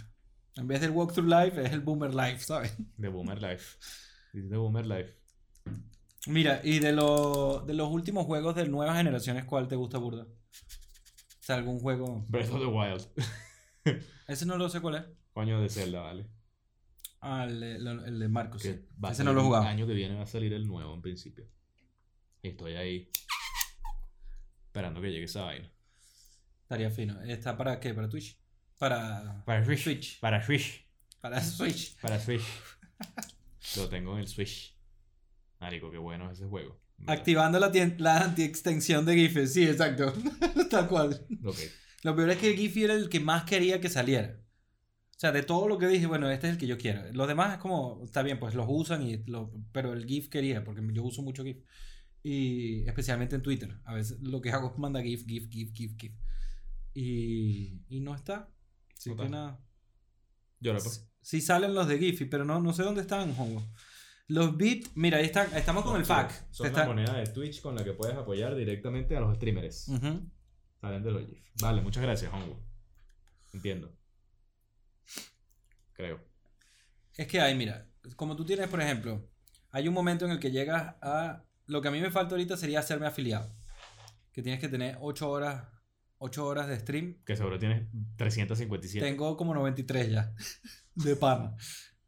En 0.55 0.67
vez 0.67 0.82
del 0.82 0.91
walkthrough 0.91 1.28
live, 1.28 1.65
es 1.65 1.72
el 1.72 1.80
boomer 1.82 2.13
live, 2.13 2.39
¿sabes? 2.39 2.76
De 2.97 3.07
Boomer 3.07 3.41
Life. 3.41 3.78
Dice 4.34 4.47
de 4.49 4.57
Boomer 4.57 4.86
Life. 4.86 5.15
Mira, 6.28 6.59
y 6.63 6.80
de, 6.80 6.91
lo- 6.91 7.63
de 7.65 7.74
los 7.74 7.89
últimos 7.89 8.26
juegos 8.26 8.55
de 8.55 8.67
nuevas 8.67 8.97
generaciones, 8.97 9.45
¿cuál 9.45 9.67
te 9.67 9.76
gusta 9.78 9.97
burda? 9.99 10.24
O 10.24 11.41
sea, 11.41 11.55
algún 11.55 11.80
juego. 11.80 12.26
Breath 12.28 12.51
of 12.51 12.59
the 12.59 12.65
Wild. 12.65 13.07
Ese 14.28 14.46
no 14.46 14.58
lo 14.58 14.70
sé 14.70 14.82
cuál 14.82 14.96
es. 14.96 15.04
Coño 15.34 15.62
de 15.62 15.70
Zelda, 15.70 16.02
¿vale? 16.02 16.28
Ah, 17.22 17.46
el, 17.46 17.62
el 17.64 18.20
de 18.20 18.28
Marcos. 18.30 18.62
Sí. 18.62 18.80
Ese 19.10 19.24
no 19.24 19.34
lo 19.34 19.42
he 19.42 19.44
jugado. 19.44 19.64
El 19.66 19.70
año 19.70 19.88
que 19.88 19.94
viene 19.94 20.16
va 20.16 20.24
a 20.24 20.28
salir 20.28 20.54
el 20.54 20.68
nuevo 20.68 20.94
en 20.94 21.02
principio. 21.02 21.46
Y 22.42 22.50
estoy 22.50 22.76
ahí. 22.76 23.10
Esperando 24.68 25.02
que 25.02 25.12
llegue 25.12 25.26
esa 25.26 25.44
vaina. 25.44 25.72
Estaría 26.62 26.90
fino. 26.92 27.22
¿Está 27.24 27.58
para 27.58 27.80
qué? 27.80 27.94
¿Para 27.94 28.08
Twitch? 28.08 28.40
Para 28.78 29.44
Para 29.46 29.66
Switch. 29.66 29.84
Switch. 29.84 30.20
Para 30.20 30.44
Switch. 30.44 30.88
Para 31.20 31.42
Switch. 31.42 32.00
Para 32.00 32.20
Switch. 32.20 32.44
Lo 33.76 33.90
tengo 33.90 34.14
en 34.14 34.20
el 34.20 34.28
Switch. 34.28 34.78
Marico, 35.60 35.92
qué 35.92 35.98
bueno 35.98 36.32
es 36.32 36.40
ese 36.40 36.48
juego. 36.48 36.80
Activando 37.08 37.60
la, 37.60 37.72
la 37.98 38.24
anti-extensión 38.24 39.06
de 39.06 39.16
Giphy. 39.16 39.48
Sí, 39.48 39.68
exacto. 39.68 40.14
Tal 40.70 40.88
cual. 40.88 41.26
Ok. 41.44 41.58
Lo 42.04 42.16
peor 42.16 42.30
es 42.30 42.38
que 42.38 42.56
Giphy 42.56 42.84
era 42.86 42.93
el 42.93 43.10
que 43.10 43.20
más 43.20 43.43
quería 43.43 43.82
que 43.82 43.89
saliera. 43.89 44.39
O 45.12 45.20
sea, 45.20 45.32
de 45.34 45.43
todo 45.43 45.68
lo 45.68 45.78
que 45.78 45.88
dije, 45.88 46.06
bueno, 46.08 46.30
este 46.32 46.47
es 46.47 46.54
el 46.54 46.60
que 46.60 46.68
yo 46.68 46.78
quiero. 46.78 47.02
Los 47.12 47.28
demás 47.28 47.54
es 47.54 47.60
como, 47.60 48.02
está 48.06 48.24
bien, 48.24 48.39
pues 48.39 48.56
los 48.56 48.66
usan, 48.70 49.02
y 49.06 49.18
lo, 49.26 49.52
pero 49.74 49.91
el 49.91 50.06
GIF 50.06 50.30
quería, 50.30 50.64
porque 50.64 50.82
yo 50.93 51.04
uso 51.04 51.22
mucho 51.22 51.43
GIF. 51.43 51.58
Y 52.24 52.88
especialmente 52.88 53.36
en 53.36 53.41
Twitter. 53.41 53.80
A 53.84 53.93
veces 53.95 54.20
lo 54.22 54.39
que 54.41 54.52
hago 54.52 54.72
es 54.72 54.78
mandar 54.78 55.04
GIF, 55.04 55.26
GIF, 55.28 55.50
GIF, 55.50 55.74
GIF, 55.74 55.95
GIF. 55.97 56.14
Y, 56.93 57.82
y 57.89 58.00
no 58.00 58.16
está. 58.16 58.50
Así 58.97 59.10
que 59.10 59.16
está. 59.24 59.30
nada. 59.30 59.60
Llora, 60.62 60.80
pues. 60.80 61.06
Sí 61.22 61.41
salen 61.41 61.74
los 61.74 61.88
de 61.88 61.97
Giphy, 62.00 62.26
pero 62.26 62.45
no, 62.45 62.62
no 62.62 62.72
sé 62.74 62.84
dónde 62.84 63.02
están, 63.02 63.34
Hongo. 63.38 63.62
Los 64.28 64.56
bits, 64.58 64.91
mira, 64.95 65.18
ahí 65.18 65.26
están, 65.26 65.54
estamos 65.56 65.84
con 65.84 65.97
el 65.97 66.06
FAQ. 66.06 66.32
Son 66.52 66.68
Está- 66.68 66.82
la 66.82 66.86
moneda 66.88 67.14
de 67.18 67.26
Twitch 67.28 67.62
con 67.62 67.76
la 67.76 67.84
que 67.84 67.93
puedes 67.93 68.16
apoyar 68.16 68.56
directamente 68.56 69.18
a 69.18 69.20
los 69.20 69.36
streamers. 69.36 69.88
Ujú. 69.89 70.30
Salen 70.80 71.03
de 71.03 71.11
los 71.11 71.25
GIF. 71.25 71.39
Vale, 71.61 71.82
muchas 71.82 72.03
gracias, 72.03 72.32
Hongo. 72.34 72.59
Entiendo. 73.53 73.93
Creo. 75.93 76.19
Es 77.15 77.27
que 77.27 77.41
hay, 77.41 77.55
mira, 77.55 77.86
como 78.15 78.36
tú 78.36 78.45
tienes, 78.45 78.69
por 78.69 78.82
ejemplo, 78.82 79.30
hay 79.71 79.88
un 79.88 79.93
momento 79.93 80.25
en 80.25 80.32
el 80.32 80.39
que 80.39 80.51
llegas 80.51 80.95
a... 81.01 81.43
Lo 81.65 81.82
que 81.82 81.89
a 81.89 81.91
mí 81.91 81.99
me 81.99 82.11
falta 82.11 82.36
ahorita 82.36 82.57
sería 82.57 82.80
hacerme 82.80 83.07
afiliado. 83.07 83.53
Que 84.32 84.41
tienes 84.41 84.59
que 84.59 84.69
tener 84.69 84.97
8 85.01 85.30
horas, 85.30 85.67
8 86.17 86.45
horas 86.45 86.67
de 86.67 86.80
stream. 86.80 87.21
Que 87.25 87.36
seguro 87.36 87.59
tienes 87.59 87.88
357. 88.15 89.05
Tengo 89.05 89.36
como 89.36 89.53
93 89.53 90.11
ya, 90.11 90.34
de 90.95 91.15
pana. 91.15 91.55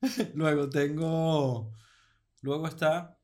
Luego 0.34 0.70
tengo... 0.70 1.74
Luego 2.42 2.68
está 2.68 3.21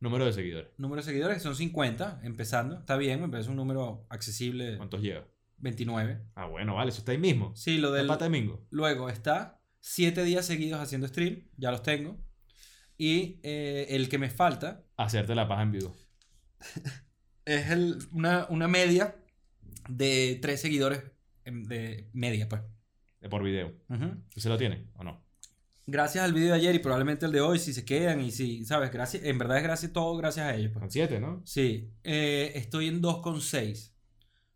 Número 0.00 0.24
de 0.24 0.32
seguidores. 0.32 0.70
número 0.78 1.02
de 1.02 1.06
seguidores, 1.06 1.38
que 1.38 1.42
son 1.42 1.56
50, 1.56 2.20
empezando. 2.22 2.78
Está 2.78 2.96
bien, 2.96 3.20
me 3.20 3.28
parece 3.28 3.50
un 3.50 3.56
número 3.56 4.06
accesible. 4.10 4.76
¿Cuántos 4.76 5.00
lleva? 5.02 5.26
29. 5.58 6.20
Ah, 6.36 6.46
bueno, 6.46 6.76
vale, 6.76 6.90
eso 6.90 7.00
está 7.00 7.10
ahí 7.12 7.18
mismo. 7.18 7.54
Sí, 7.56 7.78
lo 7.78 7.90
¿La 7.90 7.96
del... 7.98 8.06
pata 8.06 8.24
de 8.26 8.30
mingo? 8.30 8.64
Luego 8.70 9.08
está 9.08 9.60
7 9.80 10.22
días 10.22 10.46
seguidos 10.46 10.80
haciendo 10.80 11.08
stream, 11.08 11.48
ya 11.56 11.70
los 11.72 11.82
tengo. 11.82 12.16
Y 12.96 13.40
eh, 13.42 13.86
el 13.90 14.08
que 14.08 14.18
me 14.18 14.30
falta 14.30 14.84
Hacerte 14.96 15.34
la 15.34 15.46
paja 15.48 15.62
en 15.62 15.72
vivo. 15.72 15.96
es 17.44 17.70
el- 17.70 17.98
una, 18.12 18.46
una 18.50 18.68
media 18.68 19.16
de 19.88 20.38
3 20.42 20.60
seguidores 20.60 21.02
em, 21.44 21.64
de 21.64 22.08
media, 22.12 22.48
pues. 22.48 22.62
De 23.20 23.28
por 23.28 23.42
video. 23.42 23.74
Ujú. 23.88 24.22
¿Usted 24.36 24.50
lo 24.50 24.58
tiene 24.58 24.90
o 24.94 25.02
no? 25.04 25.24
Gracias 25.90 26.22
al 26.22 26.34
video 26.34 26.50
de 26.50 26.56
ayer 26.56 26.74
y 26.74 26.80
probablemente 26.80 27.24
el 27.24 27.32
de 27.32 27.40
hoy, 27.40 27.58
si 27.58 27.72
se 27.72 27.82
quedan 27.82 28.20
y 28.20 28.30
si, 28.30 28.62
¿sabes? 28.66 28.92
Gracias, 28.92 29.24
en 29.24 29.38
verdad 29.38 29.56
es 29.56 29.62
gracias 29.62 29.90
todo 29.90 30.14
gracias 30.18 30.44
a 30.44 30.54
ellos. 30.54 30.70
pues. 30.70 30.82
Son 30.82 30.90
siete, 30.90 31.18
¿no? 31.18 31.40
Sí, 31.46 31.90
eh, 32.04 32.52
estoy 32.56 32.88
en 32.88 33.00
2,6. 33.00 33.94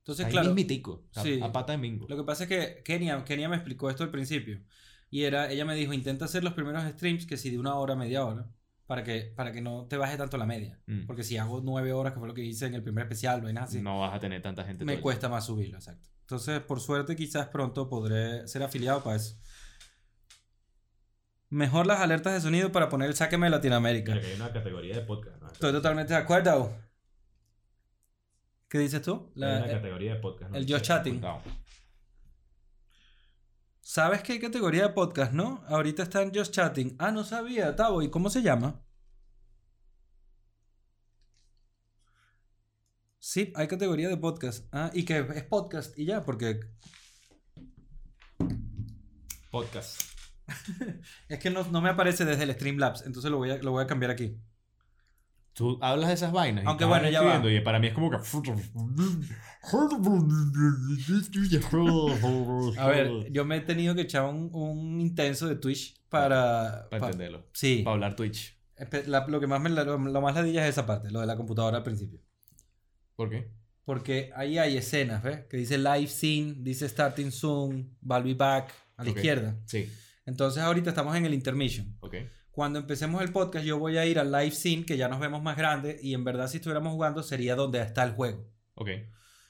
Entonces, 0.01 0.27
ahí 0.27 0.31
claro, 0.31 0.49
mismitico. 0.49 1.07
Sí. 1.23 1.41
A 1.43 1.51
pata 1.51 1.73
de 1.73 1.79
mingo. 1.79 2.07
lo 2.07 2.19
que 2.19 2.25
pasa 2.25 2.43
es 2.43 2.51
que 2.51 2.83
Kenia, 2.85 3.25
Kenia 3.25 3.49
me 3.49 3.57
explicó 3.57 3.89
esto 3.89 4.05
al 4.05 4.11
principio. 4.11 4.61
Y 5.09 5.23
era, 5.23 5.51
ella 5.51 5.65
me 5.65 5.75
dijo, 5.75 5.95
intenta 5.95 6.27
hacer 6.27 6.45
los 6.45 6.53
primeros 6.53 6.85
streams, 6.85 7.25
que 7.25 7.39
si 7.39 7.49
de 7.49 7.59
una 7.59 7.77
hora, 7.77 7.97
media 7.97 8.27
hora, 8.27 8.51
para 8.87 9.03
que, 9.03 9.33
para 9.35 9.53
que 9.53 9.63
no 9.63 9.87
te 9.87 9.97
baje 9.97 10.19
tanto 10.19 10.37
la 10.37 10.45
media. 10.45 10.83
Mm. 10.87 11.07
Porque 11.07 11.25
si 11.25 11.39
hago 11.39 11.63
nueve 11.65 11.95
horas, 11.95 12.13
que 12.13 12.19
fue 12.19 12.29
lo 12.29 12.35
que 12.35 12.45
hice 12.45 12.67
en 12.67 12.75
el 12.75 12.83
primer 12.83 13.05
especial, 13.05 13.43
no 13.43 13.61
así, 13.63 13.81
No 13.81 14.01
vas 14.01 14.13
a 14.15 14.21
tener 14.21 14.43
tanta 14.43 14.65
gente. 14.65 14.85
me 14.85 15.01
cuesta 15.01 15.31
más 15.31 15.47
subirlo, 15.47 15.79
exacto. 15.79 16.11
Entonces, 16.21 16.61
por 16.61 16.79
suerte, 16.79 17.17
quizás 17.17 17.49
pronto 17.49 17.89
podré 17.89 18.47
ser 18.47 18.63
afiliado 18.63 19.03
para 19.03 19.17
eso. 19.17 19.39
Mejor 21.53 21.87
las 21.87 22.01
alertas 22.01 22.33
de 22.33 22.41
sonido 22.41 22.73
para 22.73 22.89
poner 22.89 23.11
el 23.11 23.15
sáqueme 23.15 23.45
de 23.45 23.51
Latinoamérica. 23.51 24.13
Mira, 24.13 24.25
que 24.25 24.31
hay 24.33 24.37
una 24.37 24.51
categoría 24.55 24.95
de 24.97 25.03
podcast. 25.03 25.39
¿no? 25.43 25.49
Estoy 25.49 25.71
totalmente 25.71 26.15
de 26.15 26.19
acuerdo. 26.19 26.75
¿Qué 28.71 28.79
dices 28.79 29.03
tú? 29.03 29.31
Hay 29.37 29.43
una 29.43 29.67
categoría 29.67 30.15
de 30.15 30.21
podcast. 30.21 30.51
¿no? 30.51 30.57
el 30.57 30.67
Just 30.67 30.83
Chatting. 30.87 31.23
apuntado. 31.23 31.43
¿Sabes 33.83 34.23
qué 34.23 34.41
categoría 34.41 34.85
de 34.85 34.95
podcast, 34.95 35.35
no? 35.35 35.63
Ahorita 35.69 36.05
está 36.05 36.23
en 36.23 36.35
Just 36.35 36.55
Chatting. 36.55 36.97
Ah, 36.99 37.11
no 37.11 37.23
sabía, 37.23 37.77
Tavo. 37.77 38.01
¿Y 38.01 38.09
cómo 38.09 38.31
se 38.31 38.41
llama? 38.41 38.83
Sí, 43.19 43.53
hay 43.57 43.69
categoría 43.69 44.09
de 44.09 44.17
podcast. 44.17 44.67
Ah, 44.73 44.91
y 44.95 45.05
que 45.05 45.19
es 45.19 45.45
podcast 45.45 45.99
y 45.99 46.07
ya, 46.07 46.25
porque 46.25 46.61
Podcast. 49.51 50.22
es 51.29 51.39
que 51.39 51.51
no, 51.51 51.65
no 51.71 51.81
me 51.81 51.91
aparece 51.91 52.25
desde 52.25 52.45
el 52.45 52.53
Streamlabs. 52.53 53.05
Entonces 53.07 53.31
lo 53.31 53.39
voy 53.39 53.51
a, 53.51 53.57
lo 53.59 53.73
voy 53.73 53.85
a 53.85 53.87
cambiar 53.87 54.11
aquí. 54.11 54.37
Tú 55.55 55.79
hablas 55.83 56.09
de 56.09 56.15
esas 56.15 56.33
vainas. 56.33 56.65
Aunque 56.67 56.85
bueno, 56.87 57.09
ya 57.11 57.21
va. 57.23 57.53
Y 57.53 57.61
para 57.61 57.79
mí 57.79 57.89
es 57.89 57.93
como 57.95 58.11
que. 58.11 58.17
A 62.79 62.87
ver, 62.87 63.31
yo 63.31 63.45
me 63.45 63.57
he 63.57 63.61
tenido 63.61 63.95
que 63.95 64.03
echar 64.03 64.25
un, 64.25 64.51
un 64.53 65.01
intenso 65.01 65.47
de 65.47 65.57
Twitch 65.57 66.01
para... 66.09 66.87
Para 66.91 67.01
pa- 67.01 67.07
entenderlo. 67.07 67.47
sí. 67.53 67.83
Para 67.85 67.95
hablar 67.95 68.17
Twitch. 68.17 68.57
La- 69.07 69.27
lo 69.27 69.41
que 69.41 69.47
más 69.47 69.61
me 69.61 69.71
lo, 69.71 69.85
lo 69.99 70.21
más 70.21 70.35
ladilla 70.35 70.65
es 70.65 70.71
esa 70.71 70.87
parte, 70.87 71.11
lo 71.11 71.21
de 71.21 71.27
la 71.27 71.37
computadora 71.37 71.79
al 71.79 71.83
principio. 71.85 72.21
¿Por 73.15 73.31
qué? 73.31 73.51
Porque 73.85 74.31
ahí 74.35 74.59
hay 74.59 74.77
escenas, 74.77 75.23
¿ves? 75.23 75.41
Que 75.51 75.57
dice 75.57 75.77
live 75.79 76.07
scene, 76.09 76.55
dice 76.59 76.89
starting 76.89 77.31
soon, 77.31 77.97
I'll 78.09 78.23
be 78.23 78.35
back, 78.35 78.73
a 78.97 79.05
la 79.05 79.11
izquierda. 79.11 79.57
Sí. 79.67 79.91
Entonces 80.25 80.63
ahorita 80.63 80.91
estamos 80.91 81.17
en 81.17 81.27
el 81.27 81.35
intermission. 81.35 81.99
Cuando 82.51 82.79
empecemos 82.79 83.23
el 83.23 83.33
podcast 83.33 83.65
yo 83.65 83.79
voy 83.79 83.97
a 83.97 84.05
ir 84.07 84.19
al 84.19 84.31
live 84.31 84.51
scene, 84.51 84.85
que 84.85 84.97
ya 84.97 85.09
nos 85.09 85.21
vemos 85.21 85.43
más 85.43 85.57
grande, 85.57 85.99
y 86.03 86.15
en 86.15 86.23
verdad 86.25 86.49
si 86.49 86.59
estuviéramos 86.59 86.93
jugando 86.93 87.23
sería 87.23 87.55
donde 87.57 87.81
está 87.81 88.05
el 88.05 88.13
juego. 88.13 88.51
Ok. 88.75 88.89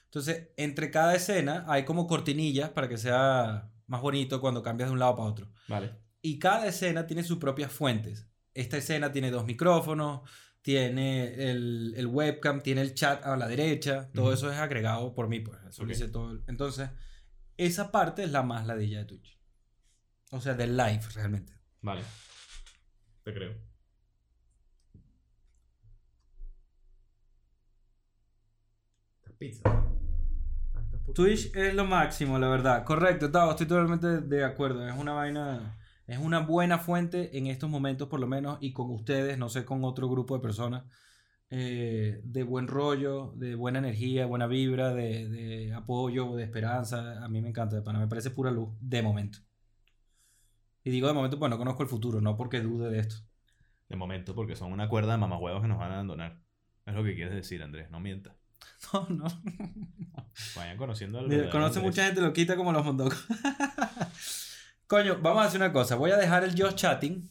Entonces, 0.05 0.49
entre 0.57 0.91
cada 0.91 1.15
escena 1.15 1.65
hay 1.67 1.85
como 1.85 2.07
cortinillas 2.07 2.69
para 2.69 2.87
que 2.87 2.97
sea 2.97 3.71
más 3.87 4.01
bonito 4.01 4.39
cuando 4.39 4.61
cambias 4.63 4.89
de 4.89 4.93
un 4.93 4.99
lado 4.99 5.15
para 5.15 5.27
otro. 5.29 5.51
Vale. 5.67 5.91
Y 6.21 6.39
cada 6.39 6.67
escena 6.67 7.05
tiene 7.07 7.23
sus 7.23 7.39
propias 7.39 7.71
fuentes. 7.71 8.27
Esta 8.53 8.77
escena 8.77 9.11
tiene 9.11 9.31
dos 9.31 9.45
micrófonos, 9.45 10.21
tiene 10.61 11.49
el, 11.51 11.93
el 11.97 12.07
webcam, 12.07 12.61
tiene 12.61 12.81
el 12.81 12.93
chat 12.93 13.25
a 13.25 13.35
la 13.35 13.47
derecha. 13.47 14.09
Todo 14.13 14.31
eso 14.31 14.51
es 14.51 14.57
agregado 14.59 15.13
por 15.13 15.27
mí, 15.27 15.39
pues. 15.39 15.57
Eso 15.67 15.81
lo 15.83 15.89
Ok. 15.89 15.95
hice 15.95 16.07
todo. 16.07 16.39
Entonces, 16.47 16.89
esa 17.57 17.91
parte 17.91 18.23
es 18.23 18.31
la 18.31 18.43
más 18.43 18.65
ladilla 18.67 18.99
de 18.99 19.05
Twitch. 19.05 19.39
O 20.33 20.41
sea, 20.41 20.55
del 20.55 20.75
live, 20.75 21.01
realmente. 21.13 21.53
Vale. 21.81 22.01
Te 23.23 23.33
creo. 23.33 23.53
Pizza. 29.37 29.61
Ah, 29.65 30.81
Twitch 31.13 31.55
es 31.55 31.75
lo 31.75 31.85
máximo, 31.85 32.39
la 32.39 32.49
verdad. 32.49 32.83
Correcto, 32.83 33.29
Tavo, 33.29 33.51
estoy 33.51 33.67
totalmente 33.67 34.21
de 34.21 34.43
acuerdo. 34.43 34.87
Es 34.87 34.97
una 34.97 35.13
vaina, 35.13 35.77
es 36.07 36.17
una 36.17 36.39
buena 36.39 36.79
fuente 36.79 37.37
en 37.37 37.45
estos 37.45 37.69
momentos, 37.69 38.07
por 38.07 38.19
lo 38.19 38.25
menos, 38.25 38.57
y 38.59 38.73
con 38.73 38.89
ustedes, 38.89 39.37
no 39.37 39.49
sé, 39.49 39.65
con 39.65 39.83
otro 39.83 40.09
grupo 40.09 40.35
de 40.35 40.41
personas, 40.41 40.85
eh, 41.51 42.21
de 42.23 42.41
buen 42.41 42.67
rollo, 42.67 43.33
de 43.35 43.53
buena 43.53 43.77
energía, 43.77 44.25
buena 44.25 44.47
vibra, 44.47 44.95
de, 44.95 45.29
de 45.29 45.73
apoyo, 45.75 46.33
de 46.35 46.43
esperanza. 46.43 47.23
A 47.23 47.27
mí 47.29 47.39
me 47.39 47.49
encanta, 47.49 47.75
de 47.75 47.83
pana, 47.83 47.99
me 47.99 48.07
parece 48.07 48.31
pura 48.31 48.49
luz, 48.49 48.69
de 48.81 49.03
momento. 49.03 49.37
Y 50.83 50.91
digo 50.91 51.07
de 51.07 51.13
momento, 51.13 51.39
pues 51.39 51.49
no 51.49 51.57
conozco 51.57 51.83
el 51.83 51.89
futuro, 51.89 52.21
no 52.21 52.35
porque 52.35 52.59
dude 52.61 52.89
de 52.89 52.99
esto. 52.99 53.15
De 53.89 53.95
momento, 53.95 54.35
porque 54.35 54.55
son 54.55 54.71
una 54.71 54.89
cuerda 54.89 55.13
de 55.13 55.17
mamahuevos 55.17 55.61
que 55.61 55.67
nos 55.67 55.77
van 55.77 55.91
a 55.91 55.93
abandonar. 55.95 56.39
Es 56.85 56.93
lo 56.93 57.03
que 57.03 57.15
quieres 57.15 57.33
decir, 57.33 57.63
Andrés. 57.63 57.89
No 57.89 57.99
mientas. 57.99 58.33
No, 58.93 59.07
no. 59.09 59.27
Vayan 60.57 60.77
conociendo 60.77 61.19
al 61.19 61.49
conoce 61.49 61.79
mucha 61.79 62.05
gente, 62.05 62.19
lo 62.19 62.33
quita 62.33 62.57
como 62.57 62.73
los 62.73 62.83
mondocos. 62.83 63.25
Coño, 64.87 65.19
vamos 65.21 65.43
a 65.43 65.47
hacer 65.47 65.61
una 65.61 65.71
cosa. 65.71 65.95
Voy 65.95 66.11
a 66.11 66.17
dejar 66.17 66.43
el 66.43 66.59
Just 66.61 66.75
Chatting 66.77 67.29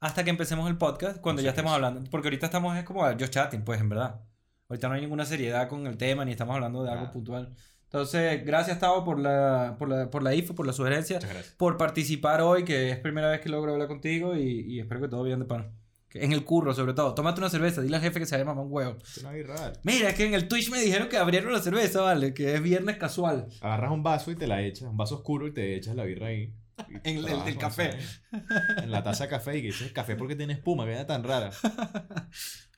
hasta 0.00 0.24
que 0.24 0.30
empecemos 0.30 0.68
el 0.68 0.76
podcast, 0.76 1.20
cuando 1.20 1.40
No 1.40 1.42
sé 1.42 1.44
ya 1.44 1.50
estemos 1.50 1.70
es. 1.70 1.76
hablando. 1.76 2.10
Porque 2.10 2.26
ahorita 2.28 2.46
estamos 2.46 2.76
es 2.76 2.84
como 2.84 3.04
Just 3.12 3.30
Chatting, 3.30 3.62
pues, 3.64 3.80
en 3.80 3.88
verdad. 3.88 4.20
Ahorita 4.68 4.88
no 4.88 4.94
hay 4.94 5.00
ninguna 5.00 5.24
seriedad 5.24 5.68
con 5.68 5.86
el 5.86 5.96
tema, 5.96 6.24
ni 6.24 6.32
estamos 6.32 6.54
hablando 6.54 6.82
de 6.82 6.90
algo 6.90 7.10
puntual. 7.12 7.54
Entonces, 7.92 8.44
gracias, 8.46 8.78
Tavo, 8.78 9.04
por 9.04 9.18
la, 9.18 9.74
por 9.76 9.88
la, 9.88 10.08
por 10.10 10.22
la 10.22 10.32
info, 10.32 10.54
por 10.54 10.64
la 10.64 10.72
sugerencia, 10.72 11.18
por 11.56 11.76
participar 11.76 12.40
hoy, 12.40 12.64
que 12.64 12.90
es 12.90 12.98
primera 12.98 13.28
vez 13.30 13.40
que 13.40 13.48
logro 13.48 13.72
hablar 13.72 13.88
contigo 13.88 14.36
y, 14.36 14.60
y 14.60 14.78
espero 14.78 15.00
que 15.00 15.08
todo 15.08 15.24
bien 15.24 15.40
de 15.40 15.44
pan. 15.44 15.72
En 16.12 16.32
el 16.32 16.44
curro, 16.44 16.72
sobre 16.72 16.92
todo. 16.92 17.14
Tómate 17.14 17.40
una 17.40 17.50
cerveza, 17.50 17.80
dile 17.82 17.96
al 17.96 18.02
jefe 18.02 18.20
que 18.20 18.26
se 18.26 18.38
llama 18.38 18.52
un 18.52 18.68
huevo. 18.72 18.96
Una 19.20 19.30
birra. 19.32 19.72
Mira, 19.82 20.08
es 20.10 20.14
que 20.14 20.24
en 20.26 20.34
el 20.34 20.46
Twitch 20.48 20.70
me 20.70 20.80
dijeron 20.80 21.08
que 21.08 21.16
abrieron 21.18 21.52
la 21.52 21.60
cerveza, 21.60 22.00
¿vale? 22.02 22.32
Que 22.32 22.54
es 22.54 22.62
viernes 22.62 22.96
casual. 22.96 23.46
Agarras 23.60 23.90
un 23.90 24.02
vaso 24.04 24.30
y 24.30 24.36
te 24.36 24.46
la 24.46 24.60
echas, 24.62 24.88
un 24.88 24.96
vaso 24.96 25.16
oscuro 25.16 25.46
y 25.48 25.52
te 25.52 25.74
echas 25.76 25.96
la 25.96 26.04
birra 26.04 26.28
ahí. 26.28 26.54
En 27.04 27.18
el- 27.18 27.58
café. 27.58 27.90
En 28.82 28.90
la 28.90 29.02
taza 29.02 29.24
de 29.24 29.30
café 29.30 29.58
y 29.58 29.62
que 29.62 29.66
dices 29.68 29.92
café 29.92 30.14
porque 30.16 30.34
tiene 30.36 30.52
espuma, 30.54 30.84
que 30.84 30.92
era 30.92 31.06
tan 31.06 31.22
rara. 31.24 31.50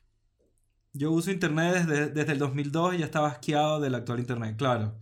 Yo 0.93 1.11
uso 1.11 1.31
internet 1.31 1.73
desde, 1.85 2.09
desde 2.09 2.31
el 2.33 2.37
2002 2.39 2.95
y 2.95 2.97
ya 2.99 3.05
estaba 3.05 3.27
asqueado 3.29 3.79
del 3.79 3.95
actual 3.95 4.19
internet, 4.19 4.55
claro. 4.57 4.99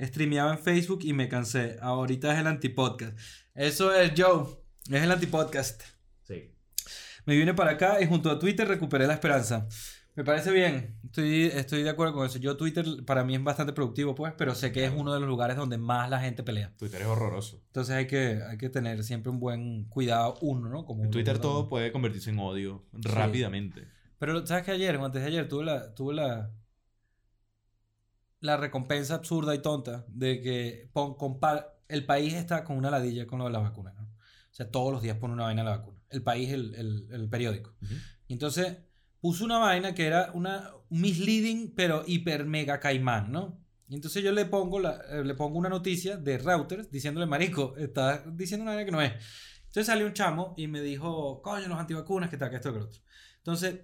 Streameaba 0.00 0.52
en 0.52 0.58
Facebook 0.58 1.00
y 1.02 1.12
me 1.12 1.28
cansé. 1.28 1.76
Ahorita 1.80 2.32
es 2.32 2.38
el 2.40 2.46
antipodcast. 2.46 3.16
Eso 3.54 3.92
es 3.94 4.12
Joe. 4.16 4.44
Es 4.90 5.02
el 5.02 5.10
antipodcast. 5.10 5.82
Sí. 6.24 6.52
Me 7.26 7.36
vine 7.36 7.54
para 7.54 7.72
acá 7.72 8.00
y 8.00 8.06
junto 8.06 8.30
a 8.30 8.38
Twitter 8.38 8.66
recuperé 8.66 9.06
la 9.06 9.14
esperanza. 9.14 9.66
Me 10.14 10.24
parece 10.24 10.50
bien. 10.50 10.98
Estoy, 11.04 11.44
estoy 11.44 11.82
de 11.84 11.90
acuerdo 11.90 12.14
con 12.14 12.26
eso. 12.26 12.38
Yo 12.38 12.56
Twitter 12.56 12.84
para 13.06 13.22
mí 13.22 13.36
es 13.36 13.42
bastante 13.44 13.72
productivo, 13.72 14.16
pues, 14.16 14.32
pero 14.36 14.54
sé 14.56 14.72
que 14.72 14.84
es 14.84 14.92
uno 14.92 15.12
de 15.14 15.20
los 15.20 15.28
lugares 15.28 15.56
donde 15.56 15.78
más 15.78 16.10
la 16.10 16.18
gente 16.20 16.42
pelea. 16.42 16.72
Twitter 16.76 17.02
es 17.02 17.06
horroroso. 17.06 17.60
Entonces 17.66 17.94
hay 17.94 18.06
que, 18.08 18.40
hay 18.48 18.58
que 18.58 18.68
tener 18.68 19.04
siempre 19.04 19.30
un 19.30 19.38
buen 19.38 19.84
cuidado 19.84 20.34
uno, 20.40 20.68
¿no? 20.68 20.84
Como 20.84 21.04
En 21.04 21.10
Twitter 21.10 21.34
uno- 21.34 21.42
todo 21.42 21.68
puede 21.68 21.92
convertirse 21.92 22.30
en 22.30 22.38
odio 22.40 22.84
rápidamente. 22.92 23.86
Pero 24.18 24.46
sabes 24.46 24.64
que 24.64 24.72
ayer 24.72 24.96
o 24.96 25.04
antes 25.04 25.22
de 25.22 25.28
ayer 25.28 25.48
tuve 25.48 25.64
la, 25.64 25.94
tuve 25.94 26.14
la, 26.14 26.50
la 28.40 28.56
recompensa 28.56 29.14
absurda 29.14 29.54
y 29.54 29.58
tonta 29.62 30.04
de 30.08 30.40
que 30.40 30.90
pon- 30.92 31.16
compar- 31.16 31.74
el 31.88 32.04
país 32.04 32.34
está 32.34 32.64
con 32.64 32.76
una 32.76 32.90
ladilla 32.90 33.26
con 33.26 33.38
lo 33.38 33.46
de 33.46 33.52
las 33.52 33.62
vacunas. 33.62 33.94
¿no? 33.94 34.02
O 34.02 34.54
sea, 34.54 34.70
todos 34.70 34.92
los 34.92 35.02
días 35.02 35.16
pone 35.18 35.34
una 35.34 35.44
vaina 35.44 35.62
a 35.62 35.64
la 35.64 35.76
vacuna. 35.78 35.98
El 36.10 36.22
país, 36.22 36.50
el, 36.50 36.74
el, 36.74 37.08
el 37.10 37.28
periódico. 37.28 37.74
Ujú. 37.82 37.94
Y 38.28 38.32
entonces 38.34 38.78
puso 39.20 39.44
una 39.44 39.58
vaina 39.58 39.94
que 39.94 40.06
era 40.06 40.30
una 40.34 40.70
misleading, 40.90 41.74
pero 41.74 42.04
hiper 42.06 42.44
mega 42.44 42.80
caimán, 42.80 43.32
¿no? 43.32 43.60
Y 43.88 43.94
entonces 43.94 44.22
yo 44.22 44.32
le 44.32 44.44
pongo, 44.44 44.80
la, 44.80 45.00
eh, 45.10 45.24
le 45.24 45.34
pongo 45.34 45.58
una 45.58 45.68
noticia 45.70 46.16
de 46.16 46.38
Reuters 46.38 46.90
diciéndole, 46.90 47.26
marico, 47.26 47.74
está 47.78 48.22
diciendo 48.26 48.62
una 48.64 48.72
vaina 48.72 48.84
que 48.84 48.92
no 48.92 49.00
es. 49.02 49.12
Entonces 49.66 49.86
salió 49.86 50.06
un 50.06 50.12
chamo 50.12 50.54
y 50.56 50.66
me 50.66 50.80
dijo, 50.82 51.40
coño, 51.42 51.68
los 51.68 51.78
antivacunas, 51.78 52.30
que 52.30 52.36
tal, 52.36 52.50
que 52.50 52.56
esto, 52.56 52.72
que 52.72 52.78
lo 52.78 52.84
otro. 52.86 53.00
Entonces, 53.38 53.80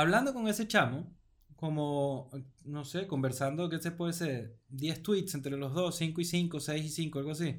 hablando 0.00 0.32
con 0.34 0.48
ese 0.48 0.66
chamo, 0.68 1.14
como, 1.56 2.30
no 2.64 2.84
sé, 2.84 3.06
conversando, 3.06 3.68
¿qué 3.68 3.78
se 3.80 3.90
puede 3.92 4.12
ser? 4.12 4.58
10 4.68 5.02
tweets 5.02 5.34
entre 5.34 5.56
los 5.56 5.74
dos, 5.74 5.96
5 5.96 6.20
y 6.20 6.24
5, 6.24 6.60
6 6.60 6.84
y 6.86 6.88
5, 6.90 7.18
algo 7.18 7.32
así. 7.32 7.56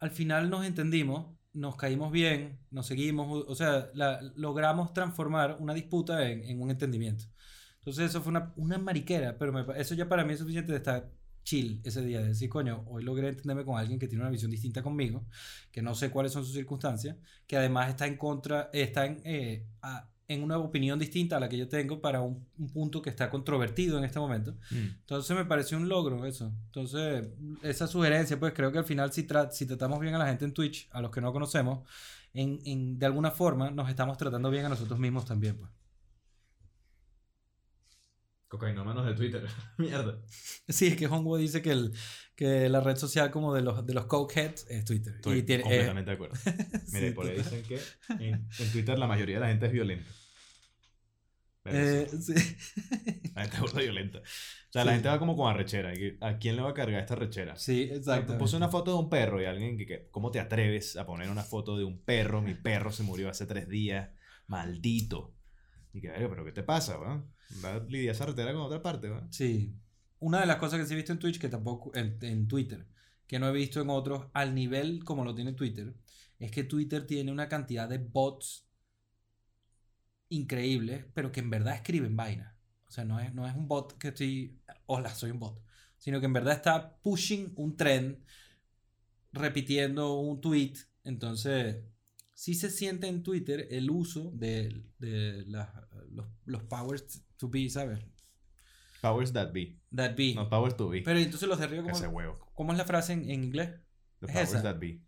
Al 0.00 0.10
final 0.10 0.50
nos 0.50 0.64
entendimos 0.66 1.36
nos 1.54 1.76
caímos 1.76 2.10
bien, 2.10 2.58
nos 2.70 2.86
seguimos, 2.86 3.44
o- 3.46 3.54
sea, 3.54 3.90
la- 3.92 4.20
logramos 4.36 4.94
transformar 4.94 5.58
una 5.60 5.74
disputa 5.74 6.26
en, 6.30 6.44
en 6.44 6.62
un 6.62 6.70
entendimiento. 6.70 7.24
Entonces 7.78 8.08
eso 8.10 8.22
fue 8.22 8.30
una, 8.30 8.54
una 8.56 8.78
mariquera, 8.78 9.36
pero 9.38 9.52
me 9.52 9.64
eso 9.78 9.94
ya 9.94 10.08
para 10.08 10.24
mí 10.24 10.32
es 10.32 10.38
suficiente 10.38 10.72
de 10.72 10.78
estar 10.78 11.12
chill 11.44 11.82
ese 11.84 12.02
día, 12.04 12.20
de 12.22 12.28
decir, 12.28 12.48
coño, 12.48 12.84
hoy 12.88 13.02
logré 13.02 13.28
entenderme 13.28 13.64
con 13.66 13.76
alguien 13.78 13.98
que 13.98 14.08
tiene 14.08 14.22
una 14.22 14.30
visión 14.30 14.50
distinta 14.50 14.82
conmigo, 14.82 15.26
que 15.70 15.82
no 15.82 15.94
sé 15.94 16.10
cuáles 16.10 16.32
son 16.32 16.42
sus 16.44 16.54
circunstancias, 16.54 17.16
que 17.46 17.56
además 17.58 17.90
está 17.90 18.06
en 18.06 18.16
contra, 18.16 18.70
está 18.72 19.04
en, 19.06 19.20
eh, 19.24 19.66
en 20.32 20.42
una 20.42 20.58
opinión 20.58 20.98
distinta 20.98 21.36
a 21.36 21.40
la 21.40 21.48
que 21.48 21.56
yo 21.58 21.68
tengo 21.68 22.00
para 22.00 22.20
un, 22.20 22.46
un 22.58 22.68
punto 22.70 23.00
que 23.02 23.10
está 23.10 23.28
controvertido 23.30 23.98
en 23.98 24.04
este 24.04 24.18
momento. 24.18 24.52
Mm. 24.70 24.76
Entonces 25.00 25.36
me 25.36 25.44
pareció 25.44 25.76
un 25.76 25.88
logro 25.88 26.24
eso. 26.26 26.52
Entonces, 26.66 27.28
esa 27.62 27.86
sugerencia, 27.86 28.38
pues 28.40 28.52
creo 28.54 28.72
que 28.72 28.78
al 28.78 28.84
final 28.84 29.12
si, 29.12 29.26
tra- 29.26 29.50
si 29.50 29.66
tratamos 29.66 30.00
bien 30.00 30.14
a 30.14 30.18
la 30.18 30.26
gente 30.26 30.44
en 30.44 30.52
Twitch, 30.52 30.88
a 30.92 31.00
los 31.00 31.10
que 31.10 31.20
no 31.20 31.32
conocemos, 31.32 31.86
en, 32.34 32.60
en- 32.64 32.98
de 32.98 33.06
alguna 33.06 33.30
forma 33.30 33.70
nos 33.70 33.88
estamos 33.88 34.16
tratando 34.18 34.50
bien 34.50 34.64
a 34.64 34.68
nosotros 34.68 34.98
mismos 34.98 35.24
también, 35.24 35.56
pues. 35.58 35.70
Cocainómanos 38.48 39.06
de 39.06 39.14
Twitter. 39.14 39.46
Mierda. 39.78 40.18
Sí, 40.68 40.88
es 40.88 40.96
que 40.96 41.06
Hongo 41.06 41.38
dice 41.38 41.62
que, 41.62 41.70
el, 41.70 41.92
que 42.36 42.68
la 42.68 42.80
red 42.80 42.96
social 42.96 43.30
como 43.30 43.54
de 43.54 43.62
los, 43.62 43.86
de 43.86 43.94
los 43.94 44.04
cokeheads 44.04 44.66
es 44.68 44.84
Twitter. 44.84 45.14
Estoy 45.14 45.38
y 45.38 45.42
tiene, 45.42 45.62
eh, 45.62 45.64
completamente 45.64 46.10
de 46.10 46.14
acuerdo. 46.14 46.36
Sí, 46.86 47.10
por 47.12 47.26
ahí 47.26 47.38
dicen 47.38 47.62
que 47.62 47.80
en, 48.10 48.46
en 48.58 48.72
Twitter 48.72 48.98
la 48.98 49.06
mayoría 49.06 49.36
de 49.36 49.40
la 49.40 49.48
gente 49.48 49.66
es 49.66 49.72
violenta. 49.72 50.10
Eh, 51.64 52.08
sí. 52.20 52.34
La 53.34 53.42
gente 53.46 53.66
es 53.66 53.74
violenta. 53.74 54.18
O 54.18 54.72
sea, 54.72 54.84
la 54.84 54.92
gente 54.92 55.08
va 55.08 55.18
como 55.18 55.36
con 55.36 55.50
arrechera. 55.50 55.92
¿A 56.20 56.38
quién 56.38 56.56
le 56.56 56.62
va 56.62 56.70
a 56.70 56.74
cargar 56.74 57.00
esta 57.00 57.14
rechera? 57.14 57.56
Sí, 57.56 57.82
exacto. 57.82 58.36
Puse 58.38 58.56
una 58.56 58.68
foto 58.68 58.92
de 58.92 58.98
un 58.98 59.08
perro 59.10 59.40
y 59.40 59.44
alguien 59.44 59.76
que, 59.76 59.86
que, 59.86 60.08
¿cómo 60.10 60.30
te 60.30 60.40
atreves 60.40 60.96
a 60.96 61.06
poner 61.06 61.30
una 61.30 61.42
foto 61.44 61.76
de 61.76 61.84
un 61.84 61.98
perro? 62.00 62.42
Mi 62.42 62.54
perro 62.54 62.90
se 62.90 63.02
murió 63.02 63.28
hace 63.28 63.46
tres 63.46 63.68
días. 63.68 64.10
Maldito. 64.46 65.34
Y 65.92 66.00
que, 66.00 66.08
"Verga, 66.08 66.28
pero 66.30 66.44
¿qué 66.44 66.52
te 66.52 66.62
pasa, 66.62 66.98
weón? 66.98 67.30
Va 67.64 67.74
a 67.74 67.78
lidiar 67.80 68.14
esa 68.14 68.26
retera 68.26 68.52
con 68.52 68.62
otra 68.62 68.82
parte, 68.82 69.10
weón. 69.10 69.32
Sí. 69.32 69.74
Una 70.20 70.40
de 70.40 70.46
las 70.46 70.56
cosas 70.56 70.80
que 70.80 70.86
sí 70.86 70.94
he 70.94 70.96
visto 70.96 71.12
en 71.12 71.18
Twitch, 71.18 71.38
que 71.38 71.48
tampoco, 71.48 71.92
en, 71.94 72.16
en 72.22 72.48
Twitter, 72.48 72.86
que 73.26 73.38
no 73.38 73.48
he 73.48 73.52
visto 73.52 73.80
en 73.80 73.90
otros, 73.90 74.26
al 74.32 74.54
nivel 74.54 75.04
como 75.04 75.24
lo 75.24 75.34
tiene 75.34 75.52
Twitter, 75.52 75.94
es 76.38 76.50
que 76.50 76.64
Twitter 76.64 77.06
tiene 77.06 77.30
una 77.30 77.48
cantidad 77.48 77.88
de 77.88 77.98
bots 77.98 78.66
increíbles, 80.32 81.04
pero 81.14 81.30
que 81.32 81.40
en 81.40 81.50
verdad 81.50 81.74
escriben 81.74 82.16
vaina. 82.16 82.56
O 82.86 82.90
sea, 82.90 83.04
no 83.04 83.20
es, 83.20 83.32
no 83.34 83.46
es 83.46 83.54
un 83.54 83.68
bot 83.68 83.96
que 83.98 84.08
estoy, 84.08 84.60
hola, 84.86 85.14
soy 85.14 85.30
un 85.30 85.38
bot, 85.38 85.62
sino 85.98 86.20
que 86.20 86.26
en 86.26 86.32
verdad 86.32 86.54
está 86.54 86.96
pushing 87.00 87.52
un 87.56 87.76
trend, 87.76 88.18
repitiendo 89.32 90.14
un 90.20 90.40
tweet. 90.40 90.74
Entonces, 91.04 91.84
sí 92.34 92.54
se 92.54 92.70
siente 92.70 93.06
en 93.08 93.22
Twitter 93.22 93.66
el 93.70 93.90
uso 93.90 94.30
de, 94.34 94.84
de 94.98 95.44
las- 95.46 95.70
los, 96.10 96.26
los 96.44 96.62
powers 96.64 97.24
to 97.36 97.48
be, 97.48 97.68
¿sabes? 97.70 98.00
Powers 99.00 99.32
that 99.32 99.52
be. 99.52 99.80
That 99.94 100.14
be. 100.16 100.34
No, 100.34 100.48
powers 100.48 100.76
to 100.76 100.88
be. 100.88 101.02
Pero 101.02 101.18
¿y 101.18 101.24
entonces 101.24 101.48
los 101.48 101.58
de 101.58 101.64
Ese 101.66 102.04
¿cómo, 102.04 102.16
huevo. 102.16 102.52
cómo 102.54 102.72
es 102.72 102.78
la 102.78 102.84
frase 102.84 103.14
en, 103.14 103.28
en 103.30 103.44
inglés? 103.44 103.70
The 104.20 104.26
Es 104.26 104.32
powers 104.32 104.50
esa. 104.50 104.62
that 104.62 104.78
be. 104.78 105.00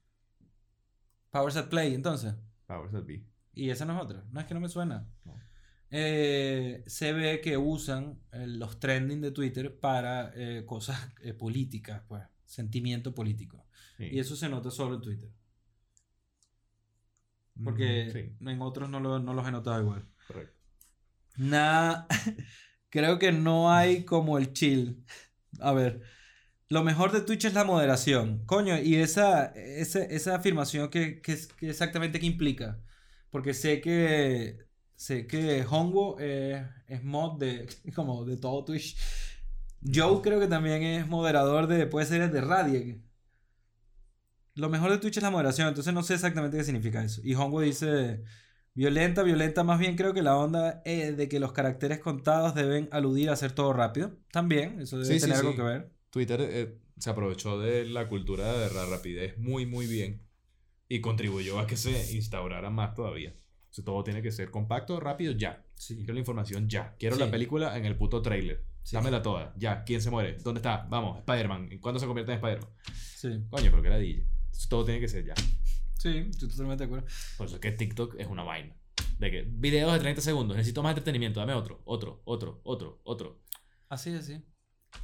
Powers 1.31 1.57
at 1.57 1.69
play, 1.69 1.95
entonces. 1.95 2.35
Powers 2.67 2.93
that 2.93 3.05
be. 3.05 3.25
Y 3.55 3.71
esa 3.71 3.85
no 3.85 3.97
es 3.97 4.03
otra. 4.03 4.25
No 4.33 4.41
es 4.41 4.47
que 4.47 4.55
no 4.55 4.61
me 4.61 4.69
suena. 4.69 5.07
No. 5.25 5.35
Eh, 5.91 6.83
se 6.87 7.13
ve 7.13 7.41
que 7.41 7.57
usan 7.57 8.19
eh, 8.33 8.47
los 8.49 8.81
trending 8.81 9.21
de 9.21 9.31
Twitter 9.31 9.79
para 9.79 10.33
eh, 10.35 10.65
cosas 10.67 10.99
políticas, 11.39 12.03
pues. 12.09 12.23
Sentimiento 12.45 13.15
político. 13.15 13.67
Sí. 13.97 14.09
Y 14.13 14.19
eso 14.19 14.37
se 14.37 14.49
nota 14.49 14.71
solo 14.71 14.97
en 14.97 15.01
Twitter. 15.03 15.31
Porque 17.63 18.07
Mm, 18.09 18.13
Sí, 18.13 18.51
en 18.51 18.63
otros 18.63 18.91
no, 18.91 19.01
lo- 19.01 19.19
no 19.21 19.33
los 19.35 19.47
he 19.47 19.51
notado 19.53 19.81
igual. 19.81 20.05
correcto. 20.27 20.55
Nada. 21.37 22.07
Creo 22.91 23.19
que 23.19 23.33
no 23.33 23.73
hay 23.73 24.05
como 24.05 24.39
el 24.39 24.53
chill. 24.53 25.05
A 25.61 25.73
ver. 25.73 26.03
Lo 26.69 26.83
mejor 26.83 27.13
de 27.13 27.21
Twitch 27.21 27.45
es 27.45 27.55
la 27.55 27.65
moderación. 27.65 28.45
Coño, 28.47 28.79
y 28.81 28.97
esa, 28.97 29.47
esa, 29.47 30.03
esa 30.05 30.37
afirmación 30.37 30.89
que, 30.91 31.21
que, 31.21 31.33
es- 31.33 31.47
que 31.49 31.71
exactamente 31.71 32.19
qué 32.21 32.27
implica. 32.27 32.81
Porque 33.35 33.53
sé 33.53 33.81
que. 33.81 34.59
Sé 34.95 35.27
que 35.27 35.67
Hongo 35.69 36.19
eh, 36.21 36.69
es 36.87 37.03
mod 37.03 37.41
de. 37.41 37.67
como 37.97 38.25
de 38.25 38.37
todo 38.37 38.65
Twitch. 38.65 38.97
Joe 39.93 40.23
creo 40.23 40.39
que 40.39 40.47
también 40.47 40.85
es 40.85 41.09
moderador 41.09 41.67
de. 41.67 41.89
puede 41.89 42.07
ser 42.07 42.21
el 42.21 42.31
de 42.31 42.41
Radic. 42.41 43.01
Lo 44.55 44.69
mejor 44.69 44.93
de 44.93 44.99
Twitch 44.99 45.17
es 45.17 45.23
la 45.25 45.33
moderación, 45.33 45.67
entonces 45.67 45.93
no 45.93 46.05
sé 46.05 46.15
exactamente 46.15 46.57
qué 46.57 46.63
significa 46.63 47.03
eso. 47.03 47.23
Y 47.25 47.35
Hongo 47.35 47.61
dice. 47.61 48.23
Violenta, 48.73 49.25
violenta, 49.25 49.65
más 49.65 49.81
bien 49.81 49.97
creo 49.97 50.15
que 50.15 50.23
la 50.23 50.37
onda 50.37 50.81
eh, 50.85 51.11
de 51.11 51.29
que 51.29 51.41
los 51.41 51.51
caracteres 51.53 51.99
contados 51.99 52.55
deben 52.55 52.89
aludir 52.93 53.31
a 53.31 53.33
hacer 53.33 53.51
todo 53.51 53.73
rápido. 53.73 54.17
También, 54.31 54.81
eso 54.81 54.97
debe 54.99 55.13
Sí, 55.13 55.19
sí, 55.19 55.27
tener 55.27 55.39
algo 55.39 55.51
sí. 55.51 55.57
que 55.57 55.63
ver. 55.63 55.91
Twitter 56.11 56.41
eh, 56.41 56.79
se 56.99 57.11
aprovechó 57.11 57.59
de 57.59 57.85
la 57.85 58.09
cultura 58.09 58.53
de 58.53 58.73
la 58.73 58.87
rapidez 58.87 59.37
muy, 59.39 59.67
muy 59.67 59.89
bien 59.89 60.25
y 60.89 61.01
contribuyó 61.01 61.59
a 61.59 61.67
que 61.67 61.77
se 61.77 62.15
instaurara 62.17 62.71
más 62.71 62.95
todavía. 62.95 63.35
O 63.71 63.73
sea, 63.75 63.85
todo 63.85 64.05
tiene 64.05 64.23
que 64.23 64.31
ser 64.31 64.51
compacto, 64.51 65.01
rápido, 65.01 65.33
ya. 65.33 65.65
Sí. 65.75 65.97
Quiero 65.97 66.15
la 66.15 66.21
información 66.21 66.69
ya. 66.69 66.95
Quiero 66.99 67.17
Sí. 67.17 67.23
la 67.23 67.31
película 67.31 67.77
en 67.77 67.85
el 67.87 67.97
puto 67.97 68.23
trailer. 68.23 68.65
Sí. 68.83 68.95
Dámela 68.97 69.23
toda. 69.23 69.53
Ya. 69.57 69.83
¿Quién 69.85 70.01
se 70.01 70.11
muere? 70.11 70.37
¿Dónde 70.45 70.59
está? 70.59 70.87
Vamos, 70.91 71.19
Spider-Man. 71.19 71.69
¿En 71.73 71.79
¿Cuándo 71.81 71.99
se 71.99 72.07
convierte 72.07 72.33
en 72.33 72.39
Spider-Man? 72.39 72.71
Sí, 72.95 73.29
Coño, 73.51 73.71
pero 73.71 73.83
que 73.83 73.89
la 73.89 73.99
DJ. 73.99 74.27
Todo 74.69 74.85
tiene 74.85 75.01
que 75.01 75.09
ser 75.09 75.25
ya. 75.25 75.35
sí, 75.99 76.19
estoy 76.31 76.49
totalmente 76.49 76.85
de 76.85 76.87
acuerdo. 76.87 77.07
Por 77.37 77.47
eso 77.47 77.57
es 77.57 77.61
que 77.61 77.73
TikTok 77.73 78.15
es 78.21 78.27
una 78.29 78.43
vaina. 78.45 78.77
De 79.19 79.31
que 79.31 79.43
videos 79.43 79.93
de 79.93 79.99
30 80.01 80.21
segundos. 80.21 80.57
Necesito 80.57 80.83
más 80.83 80.91
entretenimiento. 80.91 81.41
Dame 81.41 81.55
otro, 81.55 81.81
otro, 81.87 82.21
otro, 82.25 82.61
otro, 82.65 83.01
otro. 83.05 83.41
Así 83.89 84.11
es, 84.11 84.27
sí. 84.27 84.41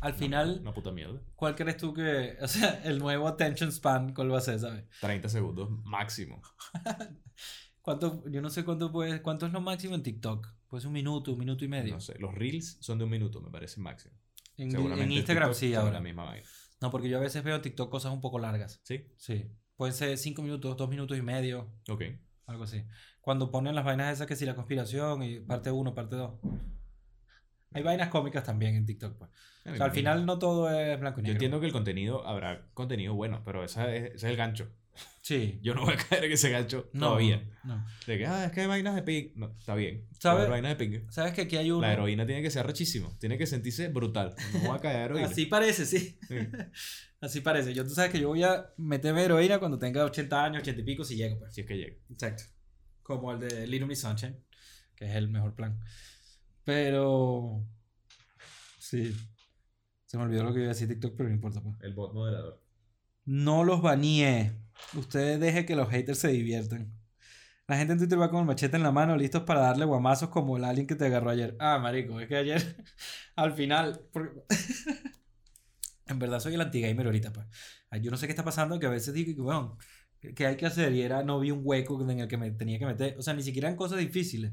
Al 0.00 0.14
final, 0.14 0.58
Una 0.60 0.72
puta 0.72 0.92
mierda. 0.92 1.20
¿cuál 1.34 1.56
crees 1.56 1.76
tú 1.76 1.92
que, 1.92 2.36
o 2.40 2.48
sea, 2.48 2.80
el 2.84 2.98
nuevo 2.98 3.26
attention 3.26 3.72
span, 3.72 4.14
cuál 4.14 4.32
va 4.32 4.38
a 4.38 4.42
ser, 4.42 4.58
sabes? 4.60 4.84
30 5.00 5.28
segundos 5.28 5.70
máximo. 5.84 6.40
¿Cuánto, 7.82 8.22
yo 8.28 8.42
no 8.42 8.50
sé 8.50 8.64
cuánto 8.64 8.92
puede, 8.92 9.22
cuánto 9.22 9.46
es 9.46 9.52
lo 9.52 9.60
máximo 9.60 9.94
en 9.94 10.02
TikTok. 10.02 10.46
Puede 10.68 10.82
ser 10.82 10.88
un 10.88 10.94
minuto, 10.94 11.32
un 11.32 11.38
minuto 11.38 11.64
y 11.64 11.68
medio. 11.68 11.94
No 11.94 12.00
sé. 12.00 12.18
Los 12.18 12.34
reels 12.34 12.76
son 12.80 12.98
de 12.98 13.04
un 13.04 13.10
minuto, 13.10 13.40
me 13.40 13.50
parece 13.50 13.80
máximo. 13.80 14.14
En, 14.56 14.68
Instagram 15.10 15.48
TikTok 15.48 15.54
sí 15.54 15.74
ahora. 15.74 15.92
la 15.92 16.00
misma 16.00 16.24
vaina. 16.24 16.46
No, 16.80 16.90
porque 16.90 17.08
yo 17.08 17.18
a 17.18 17.20
veces 17.20 17.42
veo 17.42 17.56
en 17.56 17.62
TikTok 17.62 17.90
cosas 17.90 18.12
un 18.12 18.20
poco 18.20 18.38
largas. 18.38 18.80
¿Sí? 18.84 19.06
Sí. 19.16 19.46
Pueden 19.76 19.94
ser 19.94 20.16
cinco 20.18 20.42
minutos, 20.42 20.76
dos 20.76 20.88
minutos 20.88 21.16
y 21.16 21.22
medio, 21.22 21.72
Ok. 21.88 22.02
algo 22.46 22.64
así. 22.64 22.84
Cuando 23.20 23.50
ponen 23.50 23.74
las 23.74 23.84
vainas 23.84 24.12
esas 24.12 24.26
que 24.26 24.36
si 24.36 24.44
la 24.44 24.54
conspiración 24.54 25.22
y 25.22 25.40
parte 25.40 25.70
uno, 25.70 25.94
parte 25.94 26.16
dos. 26.16 26.34
Hay 27.72 27.82
vainas 27.82 28.08
cómicas 28.08 28.44
también 28.44 28.74
en 28.74 28.86
TikTok, 28.86 29.16
pues. 29.16 29.30
O 29.66 29.76
sea, 29.76 29.86
al 29.86 29.92
final 29.92 30.26
no 30.26 30.38
todo 30.38 30.68
es 30.70 30.98
blanco 30.98 31.20
y 31.20 31.22
Yo 31.22 31.26
negro. 31.28 31.36
entiendo 31.36 31.60
que 31.60 31.66
el 31.66 31.72
contenido, 31.72 32.26
habrá 32.26 32.66
contenido 32.74 33.14
bueno, 33.14 33.42
pero 33.44 33.62
esa 33.64 33.94
es- 33.94 34.04
ese 34.06 34.14
es 34.16 34.24
el 34.24 34.36
gancho. 34.36 34.68
Sí. 35.22 35.60
Yo 35.62 35.74
no 35.74 35.84
voy 35.84 35.94
a 35.94 35.96
caer 35.96 36.24
en 36.24 36.32
ese 36.32 36.50
gancho 36.50 36.90
No, 36.92 37.08
todavía. 37.08 37.48
no. 37.62 37.86
De 38.06 38.18
que, 38.18 38.26
ah, 38.26 38.46
es 38.46 38.52
que 38.52 38.62
hay 38.62 38.66
vainas 38.66 38.96
de 38.96 39.02
ping. 39.02 39.28
No, 39.36 39.54
está 39.58 39.74
bien. 39.74 40.08
¿Sabe? 40.18 40.42
Hay 40.44 40.50
vainas 40.50 40.76
de 40.76 40.76
ping. 40.84 41.00
¿Sabes 41.10 41.32
que 41.32 41.42
aquí 41.42 41.56
hay 41.56 41.70
uno? 41.70 41.82
La 41.82 41.92
heroína 41.92 42.26
tiene 42.26 42.42
que 42.42 42.50
ser 42.50 42.66
rechísimo. 42.66 43.16
Tiene 43.20 43.38
que 43.38 43.46
sentirse 43.46 43.88
brutal. 43.88 44.34
No 44.54 44.60
voy 44.60 44.76
a 44.76 44.80
caer 44.80 45.02
heroína. 45.10 45.28
Así 45.28 45.46
parece, 45.46 45.86
sí. 45.86 46.18
Sí. 46.26 46.36
Así 47.20 47.40
parece. 47.42 47.72
Yo, 47.74 47.84
tú 47.84 47.90
sabes 47.90 48.10
que 48.10 48.18
yo 48.18 48.28
voy 48.28 48.42
a 48.42 48.70
meterme 48.78 49.22
heroína 49.22 49.58
cuando 49.58 49.78
tenga 49.78 50.04
80 50.04 50.44
años, 50.44 50.62
80 50.62 50.80
y 50.80 50.84
pico, 50.84 51.04
si 51.04 51.16
llego, 51.16 51.38
pues. 51.38 51.54
Si 51.54 51.60
es 51.60 51.66
que 51.66 51.76
llega. 51.76 51.96
Exacto. 52.10 52.44
Como 53.02 53.30
el 53.32 53.40
de 53.40 53.66
Little 53.66 53.86
Miss 53.86 54.00
Sunshine, 54.00 54.36
que 54.96 55.04
es 55.04 55.14
el 55.14 55.28
mejor 55.28 55.54
plan. 55.54 55.78
Pero. 56.70 57.66
Sí. 58.78 59.12
Se 60.06 60.16
me 60.16 60.22
olvidó 60.24 60.44
lo 60.44 60.52
que 60.52 60.60
iba 60.60 60.66
a 60.66 60.74
decir 60.74 60.86
TikTok, 60.86 61.14
pero 61.16 61.28
no 61.28 61.34
importa. 61.34 61.60
Pues. 61.60 61.74
El 61.80 61.94
bot 61.94 62.14
moderador. 62.14 62.62
No 63.24 63.64
los 63.64 63.82
baneé. 63.82 64.52
Ustedes 64.96 65.40
dejen 65.40 65.66
que 65.66 65.74
los 65.74 65.88
haters 65.88 66.18
se 66.20 66.28
diviertan. 66.28 66.92
La 67.66 67.76
gente 67.76 67.92
en 67.94 67.98
Twitter 67.98 68.20
va 68.20 68.30
con 68.30 68.40
el 68.40 68.46
machete 68.46 68.76
en 68.76 68.84
la 68.84 68.92
mano, 68.92 69.16
listos 69.16 69.42
para 69.42 69.60
darle 69.60 69.84
guamazos 69.84 70.28
como 70.28 70.56
el 70.56 70.64
alien 70.64 70.86
que 70.86 70.94
te 70.94 71.06
agarró 71.06 71.30
ayer. 71.30 71.56
Ah, 71.58 71.78
marico, 71.78 72.20
es 72.20 72.28
que 72.28 72.36
ayer, 72.36 72.84
al 73.36 73.52
final. 73.52 74.00
porque- 74.12 74.42
en 76.06 76.18
verdad 76.20 76.38
soy 76.40 76.54
el 76.54 76.60
anti-gamer 76.60 77.06
ahorita, 77.06 77.32
pues. 77.32 77.46
Ay, 77.90 78.00
Yo 78.00 78.10
no 78.12 78.16
sé 78.16 78.26
qué 78.26 78.32
está 78.32 78.44
pasando, 78.44 78.78
que 78.78 78.86
a 78.86 78.90
veces 78.90 79.12
digo 79.14 79.34
que, 79.34 79.40
bueno, 79.42 79.76
¿qué- 80.20 80.34
¿qué 80.34 80.46
hay 80.46 80.56
que 80.56 80.66
hacer? 80.66 80.92
Y 80.94 81.02
era, 81.02 81.22
no 81.24 81.40
vi 81.40 81.50
un 81.50 81.60
hueco 81.64 82.00
en 82.08 82.20
el 82.20 82.28
que 82.28 82.36
me 82.36 82.50
tenía 82.52 82.78
que 82.78 82.86
meter. 82.86 83.16
O 83.18 83.22
sea, 83.22 83.34
ni 83.34 83.42
siquiera 83.42 83.68
en 83.68 83.76
cosas 83.76 83.98
difíciles, 83.98 84.52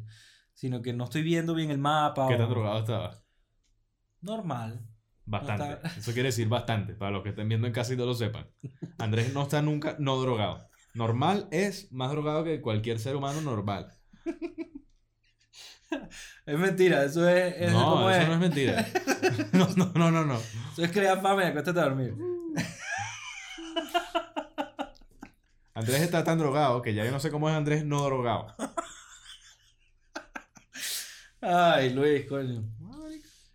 sino 0.58 0.82
que 0.82 0.92
no 0.92 1.04
estoy 1.04 1.22
viendo 1.22 1.54
bien 1.54 1.70
el 1.70 1.78
mapa. 1.78 2.28
¿Qué 2.28 2.34
o- 2.34 2.38
tan 2.40 2.50
drogado 2.50 2.80
estaba? 2.80 3.16
Normal. 4.22 4.82
Bastante. 5.24 5.74
está- 5.74 5.88
Eso 6.00 6.14
quiere 6.14 6.30
decir 6.30 6.48
bastante, 6.50 6.94
para 6.96 7.12
los 7.12 7.22
que 7.22 7.30
estén 7.30 7.48
viendo 7.48 7.68
en 7.68 7.74
casa 7.74 7.94
y 7.94 7.98
no 7.98 8.06
lo 8.06 8.16
sepan. 8.16 8.50
Andrés 8.98 9.34
no 9.34 9.44
está 9.44 9.62
nunca 9.62 9.96
no 10.00 10.18
drogado. 10.20 10.68
Normal 10.96 11.48
es 11.52 11.92
más 11.92 12.10
drogado 12.10 12.44
que 12.44 12.60
cualquier 12.60 12.98
ser 13.00 13.16
humano 13.16 13.40
normal. 13.42 13.94
Es 16.46 16.58
mentira, 16.60 17.04
eso 17.06 17.28
es. 17.30 17.56
es 17.58 17.72
no, 17.72 17.92
¿cómo 17.92 18.10
eso 18.10 18.22
es? 18.22 18.28
no 18.28 18.34
es 18.34 18.40
mentira. 18.40 18.86
No, 19.54 19.68
no, 19.78 19.86
no, 19.96 20.12
no. 20.12 20.26
no. 20.26 20.36
Eso 20.74 20.84
es 20.84 20.92
crear 20.92 21.22
fama 21.22 21.44
y 21.44 21.48
acuéstate 21.48 21.80
a 21.80 21.84
dormir. 21.84 22.14
Andrés 25.74 26.02
está 26.02 26.24
tan 26.24 26.40
drogado 26.40 26.82
que 26.82 26.94
ya 26.94 27.06
yo 27.06 27.12
no 27.12 27.20
sé 27.20 27.30
cómo 27.32 27.50
es 27.50 27.56
Andrés 27.56 27.86
no 27.86 28.04
drogado. 28.04 28.48
Ay, 31.48 31.94
Luis, 31.94 32.26
coño. 32.26 32.64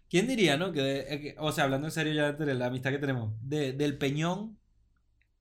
¿Quién 0.09 0.27
diría, 0.27 0.57
no? 0.57 0.73
Que, 0.73 0.81
de- 0.83 1.15
eh, 1.15 1.21
que- 1.21 1.35
o 1.39 1.53
sea, 1.53 1.65
hablando 1.65 1.87
en 1.87 1.93
serio 1.93 2.13
ya 2.13 2.33
de 2.33 2.55
la 2.55 2.67
amistad 2.67 2.91
que 2.91 2.99
tenemos, 2.99 3.35
de- 3.41 3.73
del 3.73 3.97
peñón 3.97 4.59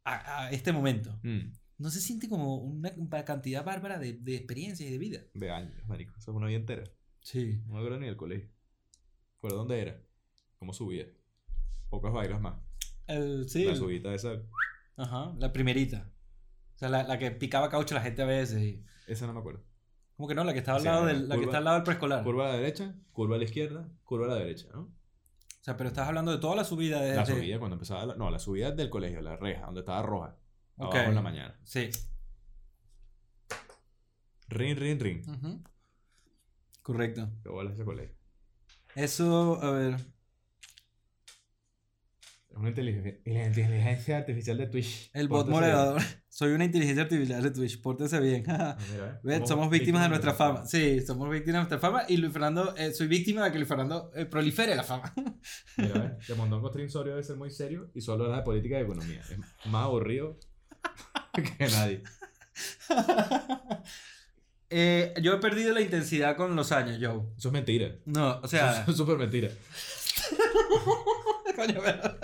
a, 0.06 0.46
a 0.46 0.52
este 0.52 0.72
momento, 0.72 1.20
Mm, 1.24 1.52
¿no 1.78 1.90
se 1.90 2.00
siente 2.00 2.30
como 2.30 2.56
una, 2.58 2.92
una 2.96 3.26
cantidad 3.26 3.66
bárbara 3.66 4.00
de, 4.00 4.14
de 4.14 4.36
experiencias 4.36 4.88
y 4.88 4.92
de 4.92 4.98
vida? 4.98 5.20
de 5.34 5.52
años, 5.52 5.86
marico. 5.88 6.14
Eso 6.18 6.32
es 6.32 6.38
una 6.38 6.48
vida 6.48 6.58
entera. 6.60 6.84
Sí. 7.22 7.62
No 7.68 7.74
me 7.74 7.80
acuerdo 7.80 8.00
ni 8.00 8.06
del 8.08 8.16
colegio. 8.18 8.50
¿Por 9.42 9.52
dónde 9.52 9.82
era? 9.82 10.02
¿Cómo 10.58 10.74
subía? 10.74 11.06
Pocas 11.90 12.14
bailas 12.14 12.40
más. 12.40 12.56
El, 13.08 13.50
sí. 13.50 13.66
La 13.66 13.76
subida 13.76 14.14
esa, 14.16 14.42
Ajá, 14.96 15.34
la 15.38 15.52
primerita. 15.52 16.10
O 16.76 16.78
sea, 16.78 16.88
la, 16.90 17.04
la 17.04 17.18
que 17.20 17.30
picaba 17.32 17.70
caucho 17.70 17.94
la 17.96 18.02
gente 18.02 18.22
a 18.22 18.26
veces. 18.26 18.62
Y... 18.62 18.84
esa 19.08 19.28
no 19.28 19.34
me 19.34 19.40
acuerdo. 19.40 19.64
Como 20.22 20.28
que 20.28 20.36
no, 20.36 20.44
la 20.44 20.54
que 20.54 20.60
estaba 20.60 20.78
al 20.78 20.84
lado 20.84 21.06
la 21.06 21.14
del, 21.14 21.30
la 21.30 21.36
que 21.36 21.46
está 21.46 21.58
al 21.58 21.64
lado 21.64 21.78
del 21.78 21.84
preescolar. 21.84 22.24
Curva 22.24 22.46
a 22.46 22.50
la 22.50 22.58
derecha, 22.58 22.94
curva 23.12 23.38
a 23.38 23.40
la 23.40 23.44
izquierda, 23.44 23.90
curva 24.04 24.28
a 24.28 24.30
la 24.30 24.36
derecha, 24.36 24.68
¿no? 24.72 24.82
O 24.82 25.64
sea, 25.64 25.76
pero 25.76 25.90
estás 25.90 26.08
hablando 26.08 26.32
de 26.32 26.38
toda 26.38 26.56
la 26.56 26.64
subida 26.64 27.02
de. 27.02 27.16
La 27.16 27.26
subida 27.26 27.58
cuando 27.58 27.74
empezaba 27.74 28.06
la... 28.06 28.16
No, 28.16 28.30
la 28.30 28.38
subida 28.38 28.70
del 28.70 28.92
colegio, 28.92 29.20
la 29.22 29.36
reja, 29.36 29.66
donde 29.66 29.80
estaba 29.80 30.04
roja. 30.04 30.38
Ok. 30.78 30.94
En 30.94 31.16
la 31.16 31.24
mañana. 31.24 31.60
Sí. 31.64 31.90
Rin, 34.50 34.78
rin, 34.78 35.00
rin. 35.00 35.24
Ujú. 35.28 35.64
Correcto. 36.84 37.28
Qué 37.42 37.50
bola 37.50 37.72
ese 37.72 37.84
colegio. 37.84 38.16
Eso, 38.94 39.60
a 39.60 39.72
ver. 39.72 39.96
Es 42.52 42.58
una 42.58 42.70
inteligencia, 42.70 43.18
la 43.26 43.46
inteligencia 43.46 44.18
artificial 44.18 44.58
de 44.58 44.68
Twitch. 44.68 45.10
El 45.14 45.30
bot 45.30 45.46
bien. 45.48 45.54
moderador. 45.58 46.02
Soy 46.30 46.52
una 46.52 46.66
inteligencia 46.66 47.04
artificial 47.04 47.42
de 47.42 47.52
Twitch. 47.52 47.82
Pórtese 47.82 48.20
bien. 48.20 48.44
Ah, 48.50 48.78
mira, 48.92 49.20
Ven, 49.24 49.38
somos 49.38 49.50
somos 49.50 49.70
víctimas 49.70 50.04
de 50.04 50.10
nuestra 50.10 50.34
fama. 50.34 50.66
Sí, 50.66 51.00
somos 51.02 51.30
víctimas 51.30 51.54
de 51.56 51.70
nuestra 51.70 51.80
fama. 51.80 52.04
Y 52.10 52.18
Luis 52.18 52.34
Fernando, 52.34 52.76
eh, 52.76 52.92
soy 52.94 53.08
víctima 53.08 53.46
de 53.46 53.52
que 53.52 53.58
Luis 53.58 53.70
Fernando 53.70 54.12
eh, 54.16 54.26
prolifere 54.26 54.76
la 54.76 54.84
fama. 54.84 55.14
Mira, 55.78 55.94
¿ves? 56.18 56.28
De 56.28 56.36
Mondongo 56.36 56.70
Trinsorio 56.72 57.14
debe 57.14 57.24
ser 57.24 57.38
muy 57.38 57.50
serio 57.52 57.90
y 57.94 58.02
solo 58.02 58.26
habla 58.26 58.38
de 58.38 58.44
política 58.44 58.78
y 58.80 58.84
economía. 58.84 59.22
Es 59.22 59.38
más 59.72 59.86
aburrido 59.86 60.38
que 61.34 61.68
nadie. 61.68 62.04
Eh, 64.70 65.14
yo 65.22 65.34
he 65.34 65.38
perdido 65.38 65.74
la 65.74 65.82
intensidad 65.82 66.36
con 66.38 66.56
los 66.56 66.72
años, 66.72 66.98
Joe. 67.02 67.24
Eso 67.38 67.48
es 67.50 67.52
mentira. 67.54 67.96
No, 68.06 68.40
o 68.42 68.48
sea. 68.48 68.82
Eso 68.84 68.92
es 68.92 68.98
súper 68.98 69.18
mentira. 69.18 69.50
coño, 71.56 71.80
pero- 71.84 72.18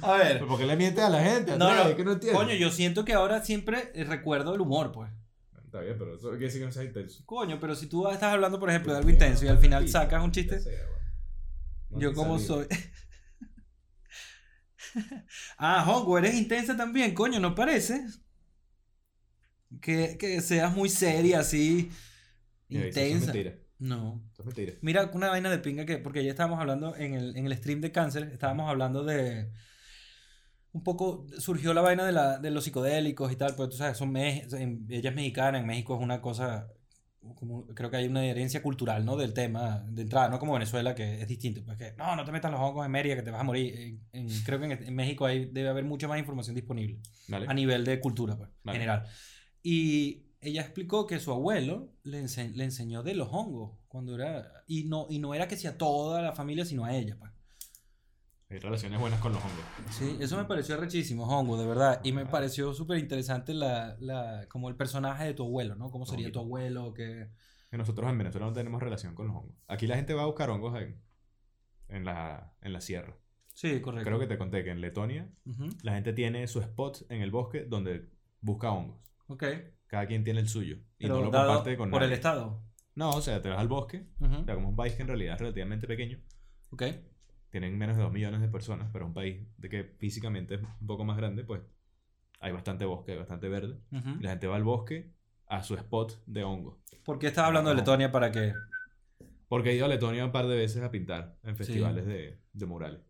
A 0.00 0.16
ver. 0.16 0.32
¿Pero 0.34 0.46
¿Por 0.48 0.58
qué 0.58 0.66
le 0.66 0.76
mientes 0.76 1.04
a 1.04 1.10
la 1.10 1.22
gente? 1.22 1.56
No, 1.56 1.68
Andrés? 1.68 1.90
no, 1.90 1.96
que 1.96 2.04
no 2.04 2.12
entiendo. 2.12 2.38
Coño, 2.38 2.54
yo 2.54 2.70
siento 2.70 3.04
que 3.04 3.12
ahora 3.12 3.44
siempre 3.44 3.92
recuerdo 4.04 4.54
el 4.54 4.60
humor, 4.60 4.92
pues. 4.92 5.10
Está 5.64 5.80
bien, 5.80 5.96
pero 5.98 6.14
eso 6.14 6.28
quiere 6.30 6.44
decir 6.44 6.60
que 6.60 6.66
no 6.66 6.72
sea 6.72 6.84
intenso. 6.84 7.22
Coño, 7.24 7.58
pero 7.58 7.74
si 7.74 7.86
tú 7.86 8.08
estás 8.08 8.32
hablando, 8.32 8.60
por 8.60 8.68
ejemplo, 8.70 8.92
de 8.92 8.98
algo 8.98 9.10
intenso 9.10 9.44
y 9.44 9.48
al 9.48 9.58
final 9.58 9.88
sacas 9.88 10.22
un 10.22 10.30
chiste, 10.32 10.60
yo 11.90 12.12
como 12.12 12.38
soy. 12.38 12.66
ah, 15.58 15.84
Hongo, 15.88 16.18
eres 16.18 16.34
intensa 16.34 16.76
también, 16.76 17.14
coño, 17.14 17.40
¿no 17.40 17.54
parece? 17.54 18.06
Que, 19.80 20.18
que 20.18 20.42
seas 20.42 20.74
muy 20.74 20.90
seria, 20.90 21.40
así, 21.40 21.90
Mira, 22.68 22.86
eso 22.88 23.00
es 23.00 23.06
intensa. 23.06 23.32
mentira. 23.32 23.58
No. 23.78 24.22
Eso 24.30 24.42
es 24.42 24.46
mentira. 24.46 24.72
Mira, 24.82 25.10
una 25.14 25.30
vaina 25.30 25.48
de 25.48 25.58
pinga 25.58 25.86
que, 25.86 25.96
porque 25.96 26.22
ya 26.22 26.30
estábamos 26.30 26.60
hablando 26.60 26.94
en 26.96 27.14
el, 27.14 27.34
en 27.36 27.46
el 27.46 27.56
stream 27.56 27.80
de 27.80 27.92
cáncer, 27.92 28.24
estábamos 28.24 28.68
hablando 28.68 29.04
de, 29.04 29.50
un 30.72 30.82
poco, 30.82 31.26
surgió 31.38 31.74
la 31.74 31.80
vaina 31.82 32.04
de, 32.04 32.12
la, 32.12 32.38
de 32.38 32.50
los 32.50 32.64
psicodélicos 32.64 33.30
y 33.32 33.36
tal, 33.36 33.54
pues 33.54 33.68
tú 33.70 33.76
sabes, 33.76 33.96
son 33.98 34.16
en- 34.16 34.86
ella 34.88 35.10
es 35.10 35.16
mexicana, 35.16 35.58
en 35.58 35.66
México 35.66 35.94
es 35.96 36.00
una 36.02 36.20
cosa, 36.22 36.68
como, 37.34 37.66
creo 37.68 37.90
que 37.90 37.98
hay 37.98 38.06
una 38.08 38.24
herencia 38.24 38.62
cultural, 38.62 39.04
¿no? 39.04 39.16
Del 39.16 39.34
tema 39.34 39.84
de 39.88 40.02
entrada, 40.02 40.28
no 40.30 40.38
como 40.38 40.54
Venezuela, 40.54 40.94
que 40.94 41.20
es 41.20 41.28
distinto, 41.28 41.62
pues 41.64 41.76
que, 41.76 41.92
no, 41.98 42.16
no 42.16 42.24
te 42.24 42.32
metas 42.32 42.50
los 42.50 42.60
hongos 42.60 42.84
en 42.86 42.90
Mérida, 42.92 43.14
que 43.16 43.22
te 43.22 43.30
vas 43.30 43.40
a 43.40 43.44
morir. 43.44 43.74
En- 44.12 44.28
en- 44.28 44.42
creo 44.44 44.58
que 44.58 44.66
en, 44.72 44.94
México 44.94 45.26
hay, 45.26 45.44
debe 45.44 45.68
haber 45.68 45.84
mucha 45.84 46.08
más 46.08 46.18
información 46.18 46.54
disponible 46.56 47.00
Vale. 47.28 47.46
a 47.48 47.54
nivel 47.54 47.84
de 47.84 48.00
cultura, 48.00 48.36
pues, 48.36 48.48
Vale. 48.64 48.78
general. 48.78 49.06
Y 49.62 50.24
ella 50.40 50.62
explicó 50.62 51.06
que 51.06 51.20
su 51.20 51.30
abuelo 51.32 51.92
le, 52.02 52.22
ense- 52.24 52.52
le 52.54 52.64
enseñó 52.64 53.02
de 53.02 53.14
los 53.14 53.28
hongos 53.30 53.78
cuando 53.88 54.14
era. 54.16 54.50
Y 54.66 54.84
no, 54.84 55.06
y 55.08 55.18
no 55.20 55.34
era 55.34 55.46
que 55.46 55.56
sea 55.56 55.76
toda 55.78 56.20
la 56.22 56.32
familia, 56.32 56.64
sino 56.64 56.84
a 56.84 56.96
ella, 56.96 57.16
pues. 57.18 57.30
Hay 58.52 58.58
relaciones 58.58 59.00
buenas 59.00 59.18
con 59.20 59.32
los 59.32 59.42
hongos. 59.42 59.64
Sí, 59.90 60.16
eso 60.20 60.36
me 60.36 60.44
pareció 60.44 60.76
rechísimo, 60.76 61.24
hongo, 61.26 61.58
de 61.58 61.66
verdad. 61.66 62.00
Y 62.04 62.12
me 62.12 62.22
Ah. 62.22 62.30
pareció 62.30 62.74
súper 62.74 62.98
interesante 62.98 63.54
la, 63.54 63.96
la, 64.00 64.46
como 64.50 64.68
el 64.68 64.76
personaje 64.76 65.24
de 65.24 65.34
tu 65.34 65.44
abuelo, 65.44 65.74
¿no? 65.74 65.90
¿Cómo 65.90 66.04
sería 66.06 66.30
tu 66.30 66.40
abuelo? 66.40 66.92
Que... 66.92 67.28
Que 67.70 67.78
nosotros 67.78 68.10
en 68.10 68.18
Venezuela 68.18 68.46
no 68.46 68.52
tenemos 68.52 68.82
relación 68.82 69.14
con 69.14 69.28
los 69.28 69.36
hongos. 69.36 69.56
Aquí 69.68 69.86
la 69.86 69.96
gente 69.96 70.12
va 70.12 70.22
a 70.22 70.26
buscar 70.26 70.50
hongos 70.50 70.78
en, 70.80 71.00
en, 71.88 72.04
la, 72.04 72.52
en 72.60 72.72
la 72.74 72.80
sierra. 72.82 73.16
Sí, 73.54 73.80
correcto. 73.80 74.06
Creo 74.06 74.18
que 74.18 74.26
te 74.26 74.36
conté 74.36 74.62
que 74.64 74.70
en 74.70 74.80
Letonia 74.82 75.30
la 75.82 75.92
gente 75.94 76.12
tiene 76.12 76.46
su 76.46 76.60
spot 76.60 77.06
en 77.10 77.22
el 77.22 77.30
bosque 77.30 77.64
donde 77.64 78.10
busca 78.42 78.70
hongos. 78.70 78.98
Ok. 79.28 79.44
Cada 79.86 80.06
quien 80.06 80.24
tiene 80.24 80.40
el 80.40 80.48
suyo. 80.48 80.76
Y 80.98 81.04
Pero 81.04 81.14
no 81.16 81.20
lo 81.24 81.30
comparte 81.30 81.76
con 81.78 81.90
por 81.90 82.00
nadie. 82.00 82.12
el 82.12 82.18
Estado. 82.18 82.62
No, 82.94 83.10
o 83.16 83.22
sea, 83.22 83.40
te 83.40 83.48
vas 83.48 83.58
al 83.58 83.68
bosque. 83.68 84.06
Ujú, 84.20 84.34
O 84.40 84.44
sea, 84.44 84.54
como 84.54 84.68
un 84.68 84.76
país 84.76 84.92
que 84.94 85.02
en 85.02 85.08
realidad 85.08 85.34
es 85.34 85.40
relativamente 85.40 85.86
pequeño. 85.86 86.18
Ok. 86.70 86.82
Tienen 87.52 87.76
menos 87.76 87.98
de 87.98 88.02
2 88.02 88.12
millones 88.12 88.40
de 88.40 88.48
personas, 88.48 88.88
pero 88.92 89.04
un 89.04 89.12
país 89.12 89.46
de 89.58 89.68
que 89.68 89.84
físicamente 89.84 90.54
es 90.54 90.62
un 90.80 90.86
poco 90.86 91.04
más 91.04 91.18
grande, 91.18 91.44
pues 91.44 91.60
hay 92.40 92.50
bastante 92.50 92.86
bosque, 92.86 93.12
hay 93.12 93.18
bastante 93.18 93.48
verde. 93.48 93.78
Y 93.90 94.22
la 94.22 94.30
gente 94.30 94.46
va 94.46 94.56
al 94.56 94.64
bosque 94.64 95.12
a 95.46 95.62
su 95.62 95.74
spot 95.74 96.24
de 96.24 96.44
hongos. 96.44 96.78
¿Por 97.04 97.18
qué 97.18 97.26
estás 97.26 97.44
hablando 97.44 97.68
de 97.68 97.76
Letonia 97.76 98.10
para 98.10 98.32
que.? 98.32 98.54
Porque 99.48 99.70
he 99.70 99.74
ido 99.76 99.84
a 99.84 99.88
Letonia 99.88 100.24
un 100.24 100.32
par 100.32 100.46
de 100.46 100.56
veces 100.56 100.82
a 100.82 100.90
pintar 100.90 101.36
en 101.42 101.54
festivales 101.54 102.06
de, 102.06 102.40
de 102.54 102.66
murales. 102.66 103.02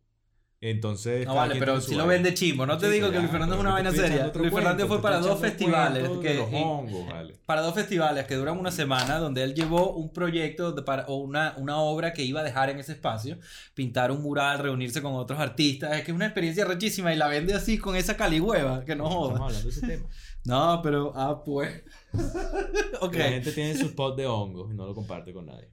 Entonces. 0.65 1.27
No 1.27 1.35
vale, 1.35 1.57
pero 1.59 1.81
si 1.81 1.91
lo 1.97 2.07
vaina. 2.07 2.13
vende 2.13 2.35
chimbo. 2.35 2.65
No 2.67 2.79
te 2.79 2.89
digo 2.89 3.09
que 3.09 3.15
ya, 3.15 3.19
Luis 3.19 3.33
Fernando 3.33 3.57
es 3.57 3.61
una 3.61 3.73
vaina 3.73 3.91
seria. 3.91 4.31
Luis 4.33 4.53
Fernando 4.55 4.87
fue 4.87 5.03
para 5.03 5.19
dos 5.19 5.41
festivales. 5.41 6.05
cuento 6.05 6.21
que- 6.21 6.29
de 6.29 6.35
los 6.37 6.53
y- 6.53 6.55
hongos, 6.55 7.07
vale. 7.09 7.35
para 7.47 7.63
dos 7.63 7.75
festivales 7.75 8.27
que 8.27 8.37
duran 8.37 8.57
una 8.57 8.71
semana, 8.71 9.19
donde 9.19 9.43
él 9.43 9.55
llevó 9.55 9.93
un 9.93 10.13
proyecto 10.13 10.71
de- 10.71 10.83
para, 10.83 11.05
o 11.09 11.17
una, 11.17 11.55
una 11.59 11.79
obra 11.79 12.13
que 12.13 12.23
iba 12.23 12.41
a 12.41 12.45
dejar 12.45 12.71
en 12.71 12.79
ese 12.79 12.93
espacio, 12.93 13.39
pintar 13.75 14.13
un 14.13 14.23
mural, 14.23 14.61
reunirse 14.61 15.03
con 15.03 15.15
otros 15.15 15.41
artistas. 15.41 15.97
Es 15.97 16.05
que 16.05 16.13
es 16.13 16.15
una 16.15 16.27
experiencia 16.27 16.65
rechísima 16.65 17.13
y 17.13 17.17
la 17.17 17.27
vende 17.27 17.55
así 17.55 17.77
con 17.77 17.97
esa 17.97 18.17
caligüeva, 18.17 18.85
que 18.85 18.95
no 18.95 19.05
Estamos 19.09 19.15
joda. 19.31 19.45
hablando 19.45 19.63
de 19.65 19.69
ese 19.69 19.87
tema. 19.87 20.07
No, 20.45 20.81
pero, 20.83 21.13
ah, 21.15 21.41
pues. 21.45 21.85
ok. 23.01 23.15
La 23.15 23.25
gente 23.29 23.53
tiene 23.53 23.75
su 23.77 23.87
spot 23.87 24.17
de 24.17 24.27
hongos 24.27 24.73
y 24.73 24.75
no 24.77 24.87
lo 24.87 24.95
comparte 24.95 25.33
con 25.33 25.47
nadie. 25.47 25.69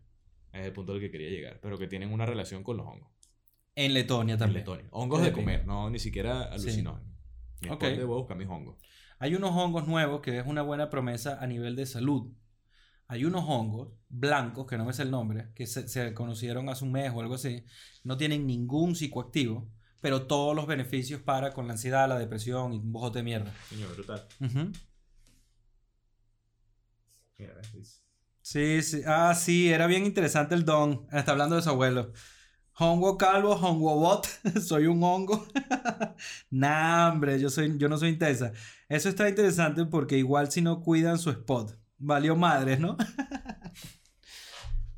Es 0.54 0.66
el 0.66 0.72
punto 0.74 0.94
al 0.94 1.00
que 1.00 1.10
quería 1.12 1.30
llegar. 1.30 1.60
Pero 1.62 1.78
que 1.78 1.88
tienen 1.88 2.12
una 2.14 2.26
relación 2.26 2.64
con 2.64 2.78
los 2.78 2.86
hongos. 2.86 3.10
En 3.86 3.94
Letonia 3.94 4.34
En 4.34 4.40
también. 4.40 4.60
Letonia. 4.62 4.86
Hongos 4.92 5.22
de 5.22 5.32
comer, 5.32 5.66
no 5.66 5.90
ni 5.90 6.00
siquiera 6.00 6.44
alucinógenos. 6.44 7.14
Mi 7.62 7.70
Ok. 7.70 7.82
voy 7.84 8.00
a 8.02 8.06
buscar 8.06 8.38
mis 8.38 8.48
hongos. 8.48 8.78
Hay 9.20 9.36
unos 9.36 9.52
hongos 9.52 9.88
nuevos 9.88 10.22
que 10.22 10.38
es 10.38 10.46
una 10.46 10.62
buena 10.62 10.90
promesa 10.90 11.38
a 11.42 11.48
nivel 11.48 11.76
de 11.76 11.86
salud. 11.86 12.32
Hay 13.08 13.26
unos 13.26 13.44
hongos 13.48 13.94
blancos, 14.10 14.66
que 14.68 14.78
no 14.78 14.86
me 14.86 14.94
sé 14.94 15.04
el 15.04 15.12
nombre, 15.12 15.52
que 15.56 15.66
se, 15.66 15.88
se 15.88 16.14
conocieron 16.14 16.68
hace 16.70 16.84
un 16.86 16.92
mes 16.92 17.12
o 17.14 17.22
algo 17.22 17.36
así. 17.36 17.64
No 18.04 18.18
tienen 18.18 18.46
ningún 18.46 18.96
psicoactivo, 18.96 19.70
pero 20.02 20.28
todos 20.28 20.56
los 20.56 20.68
beneficios 20.68 21.22
para 21.22 21.52
con 21.54 21.66
la 21.68 21.74
ansiedad, 21.74 22.08
la 22.08 22.20
depresión 22.20 22.74
y 22.74 22.78
un 22.78 22.92
bojote 22.92 23.20
de 23.20 23.24
mierda. 23.24 23.54
Señor, 23.70 23.94
brutal. 23.96 24.28
Ujú. 24.42 24.72
Mira. 27.38 27.54
Sí, 28.42 28.82
sí. 28.82 29.02
Ah, 29.06 29.34
sí, 29.36 29.72
era 29.72 29.88
bien 29.88 30.06
interesante 30.06 30.54
el 30.56 30.66
don. 30.66 31.08
Está 31.12 31.32
hablando 31.32 31.56
de 31.56 31.62
su 31.62 31.70
abuelo. 31.70 32.12
Hongo 32.80 33.18
calvo, 33.18 33.56
hongo 33.56 33.96
bot. 33.96 34.26
soy 34.62 34.88
un 34.88 35.04
hongo. 35.04 35.46
nah, 36.50 37.12
hombre, 37.12 37.40
yo, 37.40 37.50
soy, 37.50 37.78
yo 37.78 37.90
no 37.90 37.98
soy 37.98 38.10
intensa. 38.10 38.54
Eso 38.88 39.10
está 39.10 39.28
interesante 39.28 39.86
porque 39.86 40.18
igual 40.18 40.50
si 40.50 40.62
no 40.62 40.82
cuidan 40.82 41.20
su 41.20 41.30
spot. 41.30 41.78
Valió 41.98 42.38
madres, 42.38 42.80
¿no? 42.80 42.96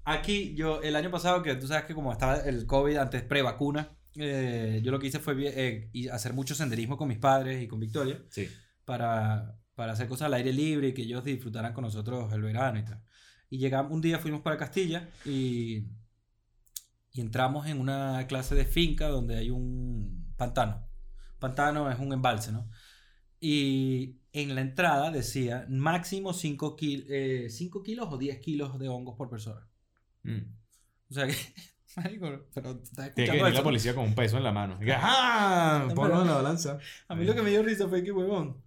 Aquí, 0.03 0.53
yo, 0.55 0.81
el 0.81 0.95
año 0.95 1.09
pasado, 1.09 1.41
que 1.41 1.55
tú 1.55 1.67
sabes 1.67 1.85
que 1.85 1.95
como 1.95 2.11
estaba 2.11 2.37
el 2.37 2.67
COVID 2.67 2.97
antes 2.97 3.23
pre-vacuna, 3.23 3.97
eh, 4.15 4.81
yo 4.83 4.91
lo 4.91 4.99
que 4.99 5.07
hice 5.07 5.19
fue 5.19 5.35
eh, 5.39 5.89
hacer 6.11 6.33
mucho 6.33 6.53
senderismo 6.53 6.97
con 6.97 7.07
mis 7.07 7.17
padres 7.17 7.63
y 7.63 7.67
con 7.67 7.79
Victoria 7.79 8.21
Sí. 8.29 8.47
para, 8.85 9.55
para 9.73 9.93
hacer 9.93 10.07
cosas 10.07 10.27
al 10.27 10.35
aire 10.35 10.53
libre 10.53 10.89
y 10.89 10.93
que 10.93 11.01
ellos 11.01 11.23
disfrutaran 11.23 11.73
con 11.73 11.83
nosotros 11.83 12.31
el 12.33 12.41
verano 12.43 12.79
y 12.79 12.85
tal. 12.85 13.01
Y 13.49 13.57
llegamos, 13.57 13.91
un 13.91 14.01
día 14.01 14.19
fuimos 14.19 14.41
para 14.41 14.57
Castilla 14.57 15.09
y, 15.25 15.87
y 17.13 17.21
entramos 17.21 17.67
en 17.67 17.79
una 17.79 18.25
clase 18.27 18.55
de 18.55 18.65
finca 18.65 19.07
donde 19.07 19.37
hay 19.37 19.49
un 19.49 20.33
pantano. 20.37 20.87
Pantano 21.39 21.89
es 21.91 21.99
un 21.99 22.13
embalse, 22.13 22.51
¿no? 22.51 22.69
Y 23.39 24.17
en 24.33 24.55
la 24.55 24.61
entrada 24.61 25.11
decía 25.11 25.65
máximo 25.67 26.33
5 26.33 26.75
kilos 26.75 28.07
o 28.09 28.17
10 28.17 28.39
kilos 28.39 28.79
de 28.79 28.87
hongos 28.87 29.15
por 29.17 29.29
persona. 29.29 29.67
Mm. 30.23 30.41
O 31.09 31.13
sea 31.13 31.27
que, 31.27 31.35
marico, 31.97 32.45
pero 32.53 32.79
estás 32.81 33.13
Tiene 33.13 33.31
que 33.31 33.43
venir 33.43 33.55
la 33.55 33.63
policía 33.63 33.93
con 33.93 34.05
un 34.05 34.15
peso 34.15 34.37
en 34.37 34.43
la 34.43 34.51
mano. 34.51 34.77
Y 34.81 34.85
que, 34.85 34.93
¡ah! 34.93 35.85
No, 35.87 35.95
Ponlo 35.95 36.21
en 36.21 36.27
la 36.27 36.35
balanza. 36.35 36.77
A 37.07 37.15
mí 37.15 37.25
lo 37.25 37.35
que 37.35 37.41
me 37.41 37.49
dio 37.49 37.63
risa 37.63 37.89
fue 37.89 38.03
que, 38.03 38.11
huevón, 38.11 38.61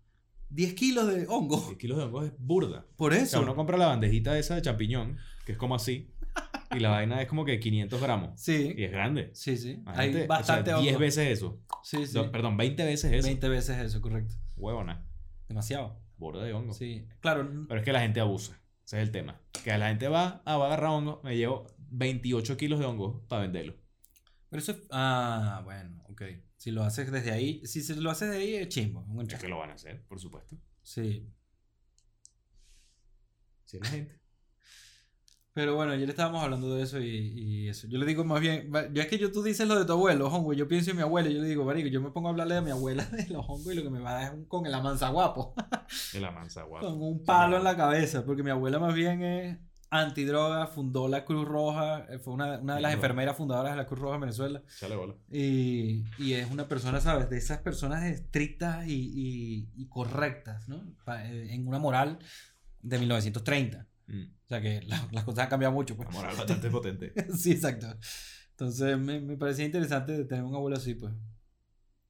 10 0.51 0.75
kilos 0.75 1.07
de 1.07 1.27
hongo. 1.29 1.65
10 1.67 1.79
kilos 1.79 1.99
de 1.99 2.05
hongos 2.05 2.27
es 2.27 2.33
burda. 2.39 2.87
Por 2.97 3.13
O 3.13 3.15
eso. 3.15 3.27
sea, 3.27 3.41
uno 3.41 3.55
compra 3.55 3.79
la 3.79 3.87
bandejita 3.87 4.37
esa 4.39 4.57
de 4.57 4.63
champiñón, 4.63 5.17
que 5.47 5.53
es 5.53 5.59
como 5.59 5.75
así, 5.77 6.13
y 6.77 6.81
la 6.81 6.91
vaina 6.91 7.21
es 7.23 7.29
como 7.29 7.45
que 7.45 7.59
500 7.61 8.01
gramos. 8.01 8.41
Sí. 8.41 8.75
Y 8.77 8.85
es 8.85 8.93
grande. 8.93 9.31
Sí, 9.35 9.57
sí. 9.57 9.73
Imagínate, 9.73 10.21
Hay 10.23 10.27
bastante 10.27 10.71
o 10.73 10.77
sea, 10.77 10.83
10 10.83 10.95
hongo. 10.95 11.01
veces 11.01 11.29
eso. 11.29 11.63
Sí, 11.83 12.07
sí. 12.07 12.15
No, 12.15 12.31
perdón, 12.31 12.57
20 12.57 12.85
veces 12.85 13.13
eso. 13.13 13.27
20 13.27 13.49
veces 13.49 13.79
eso, 13.79 14.01
correcto. 14.01 14.35
Huevona. 14.57 15.07
Demasiado. 15.49 16.01
Burda 16.17 16.45
de 16.45 16.53
hongo. 16.53 16.73
Sí. 16.73 17.07
Claro. 17.21 17.49
Pero 17.69 17.81
es 17.81 17.85
que 17.85 17.93
la 17.93 18.01
gente 18.01 18.21
abusa. 18.21 18.61
Ese 18.85 18.99
es 18.99 19.03
el 19.03 19.13
tema. 19.13 19.41
Que 19.63 19.77
la 19.79 19.89
gente 19.89 20.09
va, 20.09 20.43
ah, 20.45 20.57
va 20.57 20.65
a 20.65 20.67
agarrar 20.69 20.91
hongo, 20.91 21.21
me 21.25 21.37
llevo 21.37 21.67
28 21.91 22.57
kilos 22.57 22.79
de 22.79 22.85
hongo 22.85 23.27
para 23.29 23.43
venderlo. 23.43 23.75
Pero 24.51 24.63
eso 24.63 24.73
es. 24.73 24.79
Ah, 24.91 25.63
bueno, 25.65 26.05
ok. 26.09 26.23
Si 26.57 26.71
lo 26.71 26.83
haces 26.83 27.11
desde 27.11 27.33
ahí. 27.33 27.65
Si 27.67 27.83
se 27.83 27.97
lo 27.97 28.11
haces 28.11 28.31
de 28.31 28.37
ahí, 28.37 28.55
es 28.55 28.69
chimbo. 28.69 29.05
es 29.29 29.39
que 29.39 29.49
lo 29.49 29.59
van 29.59 29.71
a 29.71 29.75
hacer, 29.75 30.05
por 30.07 30.21
supuesto. 30.21 30.57
Sí. 30.83 31.31
Si 33.65 33.77
es 33.79 33.83
la 33.83 33.89
gente. 33.89 34.24
Pero 35.55 35.77
bueno, 35.77 35.93
ayer 35.93 36.11
estábamos 36.11 36.43
hablando 36.43 36.75
de 36.75 36.83
eso 36.83 36.99
y, 37.01 37.07
y 37.07 37.69
eso. 37.69 37.87
Yo 37.87 37.97
le 37.99 38.07
digo 38.07 38.25
más 38.25 38.41
bien, 38.41 38.73
ya 38.93 39.03
es 39.03 39.09
que 39.09 39.19
yo 39.19 39.31
tú 39.31 39.41
dices 39.41 39.69
lo 39.69 39.79
de 39.79 39.85
tu 39.85 39.93
abuelo, 39.93 40.27
hongo, 40.27 40.53
yo 40.53 40.67
pienso 40.67 40.91
en 40.91 40.97
mi 40.97 41.03
abuela 41.05 41.29
y 41.31 41.35
yo 41.35 41.43
le 41.43 41.49
digo, 41.49 41.65
marico, 41.65 41.89
yo 41.89 42.01
me 42.01 42.11
pongo 42.11 42.27
a 42.27 42.31
hablarle 42.33 42.57
de 42.57 42.61
mi 42.63 42.71
abuela 42.73 43.05
de 43.13 43.29
los 43.29 43.49
hongos 43.49 43.73
y 43.73 43.77
lo 43.77 43.85
que 43.85 43.91
me 43.91 44.01
va 44.01 44.11
a 44.11 44.15
dar 44.15 44.23
es 44.25 44.31
un 44.33 44.45
con 44.47 44.67
el 44.67 44.75
amanza 44.75 45.11
guapo, 45.11 45.55
De 46.13 46.19
la 46.21 46.33
mansa 46.33 46.65
guapa. 46.65 46.85
con 46.87 47.01
un 47.01 47.23
palo 47.25 47.57
en 47.57 47.63
la 47.65 47.77
cabeza, 47.77 48.25
porque 48.25 48.43
mi 48.43 48.51
abuela 48.51 48.81
más 48.81 48.95
bien 48.95 49.23
es 49.23 49.59
antidroga, 49.91 50.67
fundó 50.67 51.07
la 51.07 51.25
Cruz 51.25 51.47
Roja, 51.47 52.05
eh, 52.11 52.19
fue 52.19 52.35
una, 52.35 52.59
una 52.59 52.75
de 52.75 52.81
las 52.81 52.95
enfermeras 52.95 53.37
fundadoras 53.37 53.75
de 53.75 53.77
la 53.77 53.87
Cruz 53.87 54.01
Roja 54.01 54.17
en 54.17 54.21
Venezuela 54.23 54.61
Chale 54.81 54.97
bola. 54.97 55.15
y, 55.31 56.03
y 56.19 56.33
es 56.33 56.51
una 56.51 56.67
persona, 56.67 57.01
¿sabes? 57.01 57.31
De 57.31 57.39
esas 57.39 57.59
personas 57.61 58.03
estrictas 58.03 58.89
y, 58.89 59.69
y- 59.77 59.87
correctas, 59.87 60.69
¿no? 60.69 60.83
Eh, 61.17 61.47
En 61.51 61.69
una 61.69 61.79
moral 61.79 62.19
de 62.83 62.99
1930. 62.99 63.87
Mm. 64.07 64.23
O 64.45 64.47
sea 64.49 64.61
que 64.61 64.83
la- 64.83 65.09
las 65.13 65.25
cosas 65.25 65.45
han 65.45 65.51
cambiado 65.51 65.75
mucho, 65.75 65.97
pues. 65.97 66.09
Una 66.09 66.17
moral 66.19 66.37
bastante 66.37 66.71
potente. 66.71 67.13
Sí, 67.37 67.53
exacto. 67.53 67.87
Entonces 68.51 68.99
me, 68.99 69.21
me 69.21 69.37
parecía 69.37 69.65
interesante 69.65 70.25
tener 70.25 70.45
un 70.45 70.55
abuelo 70.55 70.77
así, 70.77 70.95
pues. 70.95 71.13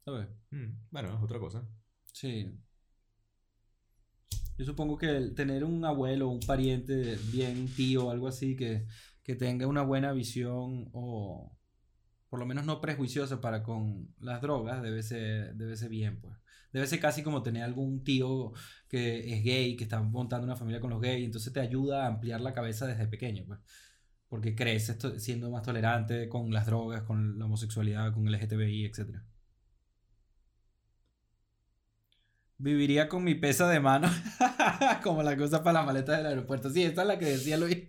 ¿Sabes? 0.04 0.28
Mm, 0.50 0.72
Bueno, 0.90 1.16
es 1.16 1.22
otra 1.22 1.38
cosa. 1.38 1.66
Sí. 2.12 2.52
Yo 4.56 4.64
supongo 4.64 4.96
que 4.96 5.06
el 5.16 5.34
tener 5.34 5.64
un 5.64 5.84
abuelo, 5.84 6.28
un 6.28 6.40
pariente, 6.40 7.18
bien 7.32 7.66
tío, 7.74 8.10
algo 8.10 8.28
así, 8.28 8.54
que, 8.56 8.86
que 9.22 9.34
tenga 9.34 9.66
una 9.66 9.82
buena 9.82 10.12
visión 10.12 10.90
o 10.92 11.56
por 12.28 12.38
lo 12.40 12.46
menos 12.46 12.64
no 12.64 12.80
prejuiciosa 12.80 13.40
para 13.40 13.62
con 13.62 14.14
las 14.20 14.40
drogas, 14.42 14.82
debe 14.82 15.02
ser, 15.02 15.54
debe 15.54 15.76
ser 15.76 15.88
bien, 15.88 16.20
pues. 16.20 16.36
Debe 16.74 16.88
ser 16.88 16.98
casi 16.98 17.22
como 17.22 17.40
tener 17.40 17.62
algún 17.62 18.02
tío 18.02 18.52
que 18.88 19.32
es 19.32 19.44
gay, 19.44 19.76
que 19.76 19.84
está 19.84 20.02
montando 20.02 20.44
una 20.44 20.56
familia 20.56 20.80
con 20.80 20.90
los 20.90 21.00
gays, 21.00 21.24
entonces 21.24 21.52
te 21.52 21.60
ayuda 21.60 22.02
a 22.04 22.08
ampliar 22.08 22.40
la 22.40 22.52
cabeza 22.52 22.84
desde 22.84 23.06
pequeño, 23.06 23.44
pues. 23.46 23.60
Porque 24.28 24.56
creces 24.56 24.98
siendo 25.22 25.52
más 25.52 25.62
tolerante 25.62 26.28
con 26.28 26.52
las 26.52 26.66
drogas, 26.66 27.04
con 27.04 27.38
la 27.38 27.44
homosexualidad, 27.44 28.12
con 28.12 28.26
el 28.26 28.34
LGTBI, 28.34 28.86
etc. 28.86 29.20
Viviría 32.58 33.08
con 33.08 33.22
mi 33.22 33.36
pesa 33.36 33.68
de 33.68 33.78
mano, 33.78 34.10
como 35.04 35.22
la 35.22 35.36
cosa 35.36 35.62
para 35.62 35.80
la 35.80 35.86
maleta 35.86 36.16
del 36.16 36.26
aeropuerto. 36.26 36.70
Sí, 36.70 36.82
esta 36.82 37.02
es 37.02 37.08
la 37.08 37.18
que 37.20 37.26
decía 37.26 37.56
Luis. 37.56 37.84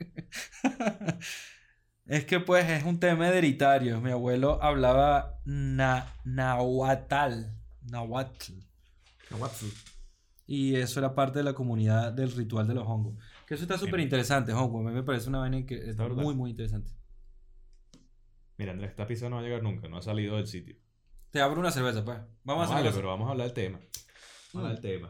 es 2.05 2.25
que 2.25 2.39
pues 2.39 2.69
es 2.69 2.83
un 2.83 2.99
tema 2.99 3.29
hereditario. 3.29 3.99
Mi 3.99 4.11
abuelo 4.11 4.61
hablaba 4.61 5.39
na 5.43 6.13
nahuatl. 6.23 7.47
Nahuatl. 7.81 8.64
Y 10.47 10.75
eso 10.75 10.99
era 10.99 11.15
parte 11.15 11.39
de 11.39 11.43
la 11.43 11.53
comunidad 11.53 12.13
del 12.13 12.31
ritual 12.31 12.67
de 12.67 12.75
los 12.75 12.87
hongos. 12.87 13.15
Que 13.47 13.55
eso 13.55 13.63
está 13.63 13.77
súper 13.77 13.99
interesante, 13.99 14.53
hongo. 14.53 14.79
A 14.79 14.83
mí 14.83 14.91
me 14.91 15.03
parece 15.03 15.29
una 15.29 15.39
vaina 15.39 15.65
que 15.65 15.75
es 15.89 15.97
muy, 15.97 16.35
muy 16.35 16.51
interesante. 16.51 16.91
Mira, 18.57 18.71
Andrés, 18.71 18.91
esta 18.91 19.05
pizza 19.07 19.27
no 19.29 19.35
va 19.37 19.41
a 19.41 19.43
llegar 19.45 19.63
nunca, 19.63 19.87
no 19.87 19.97
ha 19.97 20.01
salido 20.01 20.37
del 20.37 20.47
sitio. 20.47 20.75
Te 21.31 21.41
abro 21.41 21.59
una 21.59 21.71
cerveza, 21.71 22.05
pues. 22.05 22.19
Vamos 22.43 22.61
a 22.61 22.65
hacer 22.65 22.83
vale, 22.85 22.95
pero 22.95 23.07
vamos 23.09 23.27
a 23.27 23.31
hablar 23.31 23.47
del 23.47 23.53
tema. 23.53 23.79
Vamos 23.79 23.89
a 24.53 24.57
hablar 24.59 24.81
del 24.81 24.91
tema. 24.91 25.07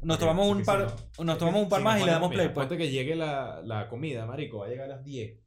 Nos 0.00 0.18
Porque- 0.18 0.20
tomamos 0.20 0.48
un 0.56 0.64
par, 0.64 0.94
no- 1.18 1.24
nos 1.24 1.38
tomamos 1.38 1.62
un 1.62 1.68
par 1.70 1.78
si 1.80 1.84
más 1.84 2.00
y 2.02 2.04
le 2.04 2.10
damos 2.10 2.30
play, 2.30 2.48
pues. 2.50 2.68
Que 2.68 2.90
llegue 2.90 3.14
la, 3.14 3.62
la 3.64 3.88
comida, 3.88 4.26
marico, 4.26 4.58
va 4.58 4.66
a 4.66 4.68
llegar 4.68 4.90
a 4.90 4.96
las 4.96 5.04
10. 5.04 5.38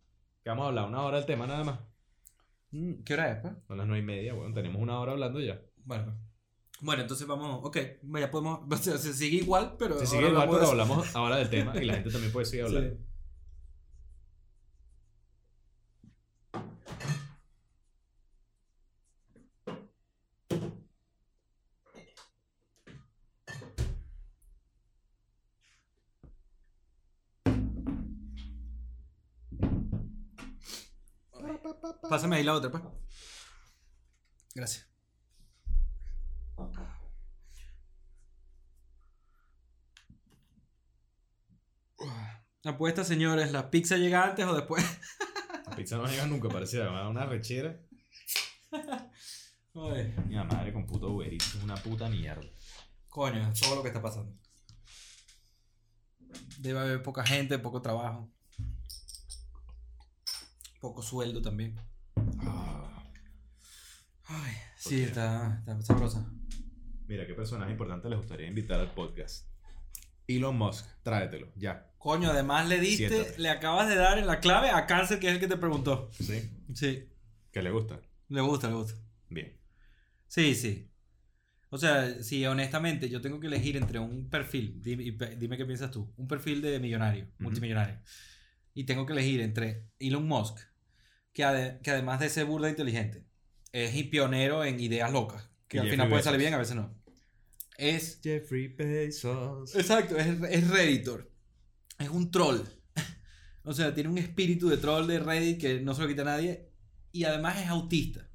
Que 0.41 0.49
vamos 0.49 0.63
a 0.63 0.67
hablar 0.69 0.87
una 0.87 1.03
hora 1.03 1.17
del 1.17 1.25
tema 1.27 1.45
nada 1.45 1.63
más. 1.63 1.79
Mm, 2.71 3.03
¿Qué 3.03 3.13
hora 3.13 3.31
es, 3.31 3.41
pues? 3.41 3.53
Son 3.67 3.77
las 3.77 3.85
9 3.85 4.01
y 4.01 4.05
media, 4.05 4.33
bueno, 4.33 4.53
tenemos 4.53 4.81
una 4.81 4.99
hora 4.99 5.11
hablando 5.11 5.39
ya. 5.39 5.61
Bueno. 5.83 6.17
Bueno, 6.81 7.01
entonces 7.01 7.25
vamos, 7.25 7.61
ok, 7.63 7.77
ya 8.19 8.29
podemos, 8.29 8.59
o 8.69 8.77
sea, 8.77 8.97
se 8.97 9.13
sigue 9.13 9.37
igual, 9.37 9.75
pero... 9.79 9.99
Se 9.99 10.05
ahora 10.05 10.07
sigue 10.07 10.29
igual, 10.29 10.49
pero 10.49 10.67
hablamos 10.67 11.15
ahora 11.15 11.37
del 11.37 11.49
tema 11.49 11.75
y 11.81 11.85
la 11.85 11.95
gente 11.95 12.11
también 12.11 12.31
puede 12.31 12.45
seguir 12.45 12.65
hablando. 12.65 12.95
Sí. 12.95 13.07
Pásame 32.09 32.37
ahí 32.37 32.43
la 32.43 32.53
otra, 32.53 32.71
pues. 32.71 32.83
Gracias. 34.55 34.86
Apuesta, 42.67 43.05
señores, 43.05 43.53
¿la 43.53 43.71
pizza 43.71 43.95
llega 43.95 44.25
antes 44.25 44.45
o 44.45 44.53
después? 44.53 44.83
La 45.69 45.75
pizza 45.75 45.95
no 45.97 46.05
llega 46.05 46.27
nunca, 46.27 46.49
parece 46.49 46.81
una 46.81 47.25
rechera. 47.25 47.79
Ay, 49.73 50.13
Mi 50.27 50.35
madre 50.35 50.73
con 50.73 50.85
puto 50.85 51.09
Uber 51.09 51.31
Eats, 51.31 51.55
es 51.55 51.63
una 51.63 51.75
puta 51.77 52.09
mierda. 52.09 52.45
coño, 53.07 53.49
es 53.49 53.61
todo 53.61 53.75
lo 53.75 53.81
que 53.83 53.87
está 53.87 54.01
pasando. 54.01 54.35
Debe 56.59 56.79
haber 56.79 57.03
poca 57.03 57.25
gente, 57.25 57.57
poco 57.57 57.81
trabajo. 57.81 58.29
Poco 60.81 61.01
sueldo 61.01 61.41
también. 61.41 61.79
Ah. 62.39 63.03
Ay, 64.25 64.53
sí, 64.77 65.03
está, 65.03 65.59
está 65.59 65.81
sabrosa. 65.81 66.29
Mira, 67.07 67.25
¿qué 67.25 67.33
personaje 67.33 67.71
importante 67.71 68.09
les 68.09 68.17
gustaría 68.17 68.47
invitar 68.47 68.79
al 68.79 68.93
podcast? 68.93 69.47
Elon 70.27 70.57
Musk, 70.57 70.85
tráetelo, 71.03 71.47
ya. 71.55 71.91
Coño, 71.97 72.29
además 72.31 72.67
le 72.67 72.79
diste, 72.79 73.07
Siéntate. 73.07 73.41
le 73.41 73.49
acabas 73.49 73.87
de 73.87 73.95
dar 73.95 74.17
en 74.19 74.27
la 74.27 74.39
clave 74.39 74.69
a 74.69 74.85
Cáncer, 74.85 75.19
que 75.19 75.27
es 75.27 75.33
el 75.33 75.39
que 75.39 75.47
te 75.47 75.57
preguntó. 75.57 76.09
¿Sí? 76.11 76.49
Sí, 76.73 77.07
¿Qué 77.51 77.61
le 77.61 77.71
gusta? 77.71 77.99
le 78.29 78.41
gusta, 78.41 78.67
le 78.67 78.73
gusta. 78.75 78.99
Bien. 79.29 79.57
Sí, 80.27 80.53
sí. 80.53 80.91
O 81.69 81.77
sea, 81.77 82.21
si 82.23 82.45
honestamente 82.45 83.09
yo 83.09 83.21
tengo 83.21 83.39
que 83.39 83.47
elegir 83.47 83.77
entre 83.77 83.99
un 83.99 84.29
perfil, 84.29 84.81
dime, 84.81 85.03
dime 85.37 85.57
qué 85.57 85.65
piensas 85.65 85.91
tú, 85.91 86.13
un 86.17 86.27
perfil 86.27 86.61
de 86.61 86.79
millonario, 86.79 87.27
multimillonario, 87.39 87.99
y 88.73 88.83
tengo 88.85 89.05
que 89.05 89.13
elegir 89.13 89.41
entre 89.41 89.85
Elon 89.99 90.25
Musk, 90.27 90.59
que, 91.33 91.43
ade- 91.43 91.81
que 91.81 91.91
además 91.91 92.19
de 92.19 92.29
ser 92.29 92.45
burda 92.45 92.69
inteligente, 92.69 93.25
es 93.73 93.91
pionero 94.07 94.63
en 94.63 94.79
ideas 94.79 95.11
locas, 95.11 95.49
que 95.67 95.79
al 95.79 95.85
Jeffrey 95.85 95.91
final 95.91 96.09
puede 96.09 96.23
salir 96.23 96.39
bien, 96.39 96.53
a 96.53 96.57
veces 96.57 96.75
no. 96.75 96.93
Es 97.77 98.19
Jeffrey 98.23 98.67
Bezos. 98.67 99.75
Exacto, 99.75 100.17
es, 100.17 100.27
es 100.49 100.67
Redditor. 100.69 101.29
Es 101.99 102.09
un 102.09 102.31
troll. 102.31 102.61
O 103.63 103.73
sea, 103.73 103.93
tiene 103.93 104.09
un 104.09 104.17
espíritu 104.17 104.69
de 104.69 104.77
troll 104.77 105.07
de 105.07 105.19
Reddit 105.19 105.59
que 105.59 105.81
no 105.81 105.93
se 105.93 106.01
lo 106.01 106.07
quita 106.07 106.21
a 106.21 106.25
nadie. 106.25 106.69
Y 107.11 107.25
además 107.25 107.61
es 107.61 107.67
autista. 107.67 108.29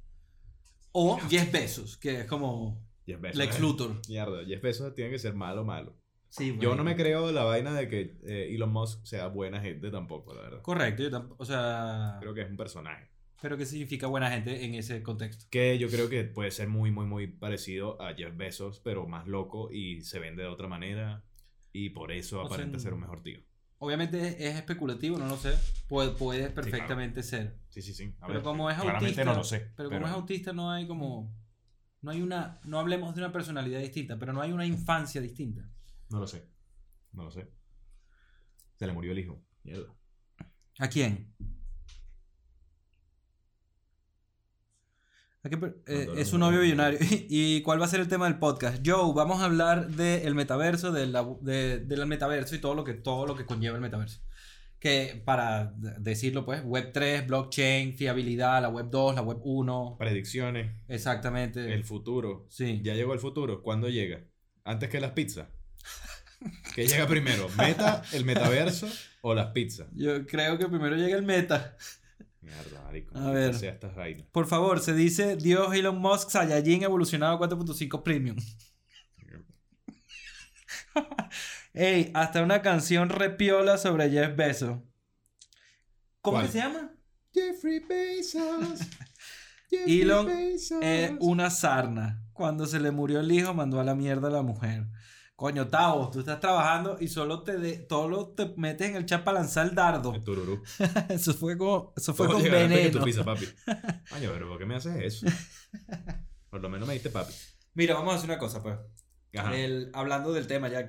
O 0.91 1.17
Jeff 1.27 1.51
Bezos, 1.51 1.97
que 1.97 2.21
es 2.21 2.25
como 2.27 2.87
Jeff 3.07 3.19
Bezos. 3.19 3.37
Lex. 3.37 3.59
Luthor. 3.59 3.99
Mierda, 4.07 4.45
Jeff 4.45 4.61
Bezos 4.61 4.93
tiene 4.93 5.09
que 5.09 5.17
ser 5.17 5.33
malo, 5.33 5.63
malo. 5.63 5.97
Sí, 6.29 6.55
Yo 6.59 6.75
no 6.75 6.83
me 6.83 6.95
creo 6.95 7.31
la 7.31 7.43
vaina 7.43 7.73
de 7.73 7.87
que 7.87 8.17
eh, 8.25 8.53
Elon 8.53 8.71
Musk 8.71 9.05
sea 9.05 9.27
buena 9.27 9.59
gente 9.59 9.91
tampoco, 9.91 10.33
la 10.33 10.41
verdad. 10.41 10.61
Correcto, 10.61 11.03
yo 11.03 11.35
o 11.37 11.45
sea... 11.45 12.17
Creo 12.19 12.33
que 12.33 12.41
es 12.41 12.49
un 12.49 12.57
personaje. 12.57 13.12
Pero 13.43 13.57
¿qué 13.57 13.65
significa 13.65 14.07
buena 14.07 14.31
gente 14.31 14.63
en 14.63 14.73
ese 14.73 15.03
contexto? 15.03 15.47
Que 15.49 15.77
yo 15.77 15.89
creo 15.89 16.07
que 16.07 16.23
puede 16.23 16.49
ser 16.49 16.69
muy, 16.69 16.91
muy, 16.91 17.05
muy 17.05 17.27
parecido 17.27 18.01
a 18.01 18.13
Jeff 18.13 18.37
Bezos, 18.37 18.79
pero 18.79 19.05
más 19.05 19.27
loco 19.27 19.69
y 19.69 19.99
se 19.99 20.17
vende 20.17 20.43
de 20.43 20.47
otra 20.47 20.69
manera. 20.69 21.25
Y 21.73 21.89
por 21.89 22.13
eso 22.13 22.41
O 22.41 22.45
aparenta 22.45 22.77
en- 22.77 22.79
ser 22.81 22.93
un 22.93 23.01
mejor 23.01 23.21
tío. 23.21 23.41
Obviamente 23.79 24.17
es, 24.25 24.35
es 24.39 24.55
especulativo, 24.55 25.17
no 25.17 25.27
lo 25.27 25.35
sé. 25.35 25.53
Puede, 25.89 26.11
puede 26.11 26.49
perfectamente 26.51 27.21
ser. 27.21 27.59
Sí, 27.67 27.81
sí, 27.81 27.93
sí. 27.93 28.15
A 28.21 28.27
Pero 28.27 28.39
ver, 28.39 28.43
como 28.43 28.69
es 28.69 28.77
claramente 28.77 29.07
autista... 29.07 29.25
no 29.25 29.33
lo 29.33 29.43
sé. 29.43 29.71
Pero 29.75 29.89
como 29.89 30.05
es 30.07 30.13
autista 30.13 30.53
no 30.53 30.71
hay 30.71 30.87
como... 30.87 31.35
No 32.01 32.11
hay 32.11 32.21
una... 32.21 32.61
No 32.63 32.79
hablemos 32.79 33.13
de 33.13 33.19
una 33.19 33.33
personalidad 33.33 33.81
distinta, 33.81 34.17
pero 34.17 34.31
no 34.31 34.41
hay 34.41 34.53
una 34.53 34.65
infancia 34.65 35.19
distinta. 35.19 35.69
No 36.09 36.21
lo 36.21 36.27
sé. 36.27 36.47
No 37.11 37.25
lo 37.25 37.31
sé. 37.31 37.51
Se 38.77 38.87
le 38.87 38.93
murió 38.93 39.11
el 39.11 39.19
hijo. 39.19 39.43
Mierda. 39.63 39.93
¿A 40.79 40.87
quién? 40.87 41.33
Eh, 45.45 46.07
es 46.17 46.31
un 46.31 46.39
novio 46.39 46.59
números. 46.61 46.63
billonario. 46.63 46.99
¿Y 47.29 47.61
cuál 47.63 47.81
va 47.81 47.85
a 47.85 47.89
ser 47.89 47.99
el 47.99 48.07
tema 48.07 48.25
del 48.25 48.39
podcast? 48.39 48.81
Joe, 48.85 49.13
vamos 49.13 49.41
a 49.41 49.45
hablar 49.45 49.89
del 49.89 50.35
metaverso, 50.35 50.91
de 50.93 51.05
la- 51.07 51.27
de- 51.41 51.79
del 51.79 52.05
metaverso 52.07 52.55
y 52.55 52.59
todo 52.59 52.75
lo, 52.75 52.83
que, 52.85 52.93
todo 52.93 53.25
lo 53.27 53.35
que 53.35 53.45
conlleva 53.45 53.75
el 53.75 53.81
metaverso. 53.81 54.21
Que 54.79 55.21
para 55.25 55.65
de- 55.75 55.95
decirlo, 55.99 56.45
pues, 56.45 56.63
Web 56.63 56.91
3, 56.93 57.27
blockchain, 57.27 57.93
fiabilidad, 57.95 58.61
la 58.61 58.69
Web 58.69 58.87
2, 58.89 59.15
la 59.15 59.21
Web 59.21 59.39
1. 59.43 59.97
Predicciones, 59.99 60.71
Exactamente. 60.87 61.73
el 61.73 61.83
futuro. 61.83 62.45
Sí. 62.49 62.79
¿Ya 62.81 62.93
llegó 62.93 63.13
el 63.13 63.19
futuro? 63.19 63.61
¿Cuándo 63.61 63.89
llega? 63.89 64.21
¿Antes 64.63 64.89
que 64.89 65.01
las 65.01 65.11
pizzas? 65.11 65.47
¿Qué 66.75 66.87
llega 66.87 67.05
primero? 67.07 67.47
¿Meta, 67.57 68.01
el 68.13 68.23
metaverso 68.25 68.87
o 69.21 69.33
las 69.33 69.47
pizzas? 69.47 69.87
Yo 69.93 70.25
creo 70.25 70.57
que 70.57 70.67
primero 70.67 70.95
llega 70.95 71.17
el 71.17 71.23
meta. 71.23 71.75
Mierda, 72.43 72.81
marico. 72.83 73.17
A 73.17 73.21
maldita 73.21 73.39
ver. 73.39 73.55
sea 73.55 73.71
estas 73.71 73.95
vainas. 73.95 74.27
Por 74.31 74.45
favor, 74.47 74.79
se 74.79 74.93
dice 74.93 75.35
Dios 75.37 75.73
Elon 75.73 75.97
Musk 75.97 76.29
Saiyajin 76.29 76.83
evolucionado 76.83 77.35
a 77.35 77.49
4.5 77.49 78.03
Premium. 78.03 78.37
Ey, 81.73 82.11
hasta 82.13 82.43
una 82.43 82.61
canción 82.61 83.09
repiola 83.09 83.77
sobre 83.77 84.09
Jeff 84.09 84.35
Bezos. 84.35 84.79
¿Cómo 86.21 86.37
¿Cuál? 86.37 86.45
que 86.45 86.51
se 86.51 86.57
llama? 86.59 86.91
Jeffrey 87.33 87.79
Bezos. 87.79 88.79
Jeffrey 89.69 90.01
Elon 90.01 90.25
Bezos. 90.27 90.79
Eh, 90.81 91.15
una 91.19 91.49
sarna. 91.49 92.23
Cuando 92.33 92.67
se 92.67 92.79
le 92.79 92.91
murió 92.91 93.21
el 93.21 93.31
hijo, 93.31 93.53
mandó 93.53 93.79
a 93.79 93.83
la 93.83 93.95
mierda 93.95 94.27
a 94.27 94.31
la 94.31 94.41
mujer. 94.41 94.87
Coño, 95.35 95.67
Tavo, 95.67 96.09
tú 96.11 96.19
estás 96.19 96.39
trabajando 96.39 96.97
y 96.99 97.07
solo 97.07 97.43
te, 97.43 97.57
de, 97.57 97.77
todo 97.79 98.29
te 98.29 98.53
metes 98.55 98.89
en 98.91 98.95
el 98.97 99.05
chat 99.05 99.23
para 99.23 99.39
lanzar 99.39 99.67
el 99.67 99.75
dardo. 99.75 100.13
El 100.13 100.23
tururú. 100.23 100.61
Eso 101.09 101.33
fue 101.33 101.57
con, 101.57 101.89
eso 101.97 102.13
fue 102.13 102.27
¿Cómo 102.27 102.37
con 102.39 102.43
que 102.43 102.49
tu 102.51 102.55
veneno. 102.55 103.03
pizza, 103.03 103.23
papi? 103.25 103.45
Coño, 104.11 104.29
pero 104.31 104.47
¿por 104.47 104.59
qué 104.59 104.65
me 104.65 104.75
haces 104.75 104.95
eso? 105.01 105.25
Por 106.49 106.61
lo 106.61 106.69
menos 106.69 106.87
me 106.87 106.93
diste 106.93 107.09
papi. 107.09 107.33
Mira, 107.73 107.95
vamos 107.95 108.13
a 108.13 108.17
hacer 108.17 108.29
una 108.29 108.37
cosa, 108.39 108.61
pues. 108.61 108.77
Ajá. 109.35 109.55
El- 109.57 109.89
hablando 109.93 110.31
del 110.33 110.45
tema, 110.45 110.69
ya. 110.69 110.87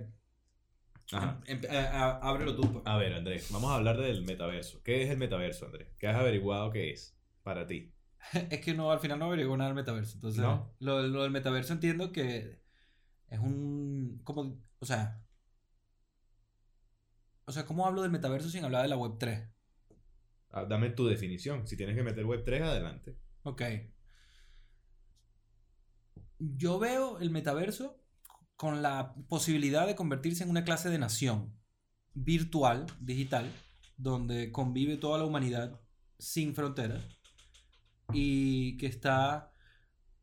Ajá. 1.12 1.40
em- 1.46 1.62
eh, 1.64 1.76
a- 1.78 2.18
ábrelo 2.22 2.54
tú, 2.54 2.70
pues. 2.70 2.86
A 2.86 2.98
ver, 2.98 3.14
Andrés, 3.14 3.48
vamos 3.50 3.70
a 3.70 3.76
hablar 3.76 3.96
del 3.96 4.24
metaverso. 4.24 4.82
¿Qué 4.82 5.02
es 5.02 5.10
el 5.10 5.16
metaverso, 5.16 5.64
Andrés? 5.66 5.88
¿Qué 5.98 6.06
has 6.06 6.16
averiguado 6.16 6.70
que 6.70 6.90
es 6.92 7.16
para 7.42 7.66
ti? 7.66 7.92
Es 8.50 8.60
que 8.60 8.74
no, 8.74 8.90
al 8.92 9.00
final 9.00 9.18
no 9.18 9.24
averiguó 9.26 9.56
nada 9.56 9.68
del 9.70 9.76
metaverso. 9.76 10.16
Entonces, 10.16 10.42
¿No? 10.42 10.74
lo, 10.80 11.02
lo 11.02 11.22
del 11.22 11.30
metaverso 11.32 11.72
entiendo 11.72 12.12
que 12.12 12.60
es 13.28 13.38
un. 13.40 13.93
Como, 14.22 14.60
o 14.78 14.86
sea. 14.86 15.20
O 17.46 17.52
sea, 17.52 17.66
¿cómo 17.66 17.86
hablo 17.86 18.02
del 18.02 18.10
metaverso 18.10 18.48
sin 18.48 18.64
hablar 18.64 18.82
de 18.82 18.88
la 18.88 18.96
web 18.96 19.16
3? 19.18 19.48
Ah, 20.50 20.64
Dame 20.64 20.90
tu 20.90 21.06
definición. 21.06 21.66
Si 21.66 21.76
tienes 21.76 21.96
que 21.96 22.02
meter 22.02 22.24
web 22.24 22.42
3, 22.44 22.62
adelante. 22.62 23.18
Ok. 23.42 23.62
Yo 26.38 26.78
veo 26.78 27.18
el 27.18 27.30
metaverso 27.30 28.00
con 28.56 28.82
la 28.82 29.14
posibilidad 29.28 29.86
de 29.86 29.96
convertirse 29.96 30.44
en 30.44 30.50
una 30.50 30.64
clase 30.64 30.88
de 30.88 30.98
nación 30.98 31.54
virtual, 32.14 32.86
digital, 33.00 33.50
donde 33.96 34.52
convive 34.52 34.96
toda 34.96 35.18
la 35.18 35.24
humanidad 35.24 35.80
sin 36.18 36.54
fronteras 36.54 37.04
y 38.12 38.76
que 38.76 38.86
está 38.86 39.52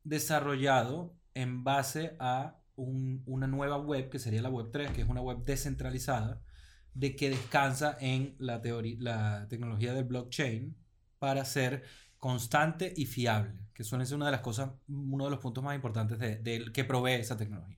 desarrollado 0.04 1.18
en 1.34 1.64
base 1.64 2.16
a 2.20 2.61
un- 2.76 3.24
una 3.26 3.48
nueva 3.48 3.78
web 3.78 4.10
que 4.10 4.20
sería 4.20 4.42
la 4.42 4.50
web 4.50 4.70
3, 4.72 4.92
que 4.92 5.02
es 5.02 5.10
una 5.10 5.22
web 5.22 5.44
descentralizada, 5.44 6.42
de 6.94 7.16
que 7.16 7.30
descansa 7.30 7.98
en 8.02 8.36
la, 8.40 8.62
la 9.00 9.48
tecnología 9.50 9.94
del 9.94 10.06
blockchain 10.06 10.76
para 11.20 11.46
ser 11.46 11.84
constante 12.18 12.94
y 12.96 13.06
fiable, 13.06 13.60
que 13.74 13.84
suele 13.84 14.06
ser 14.06 14.18
una 14.18 14.26
de 14.28 14.32
las 14.34 14.42
cosas, 14.42 14.72
uno 14.88 15.26
de 15.26 15.32
los 15.32 15.40
puntos 15.40 15.64
más 15.64 15.76
importantes 15.76 16.20
de, 16.20 16.38
del- 16.38 16.72
que 16.72 16.84
provee 16.84 17.14
esa 17.14 17.38
tecnología. 17.38 17.78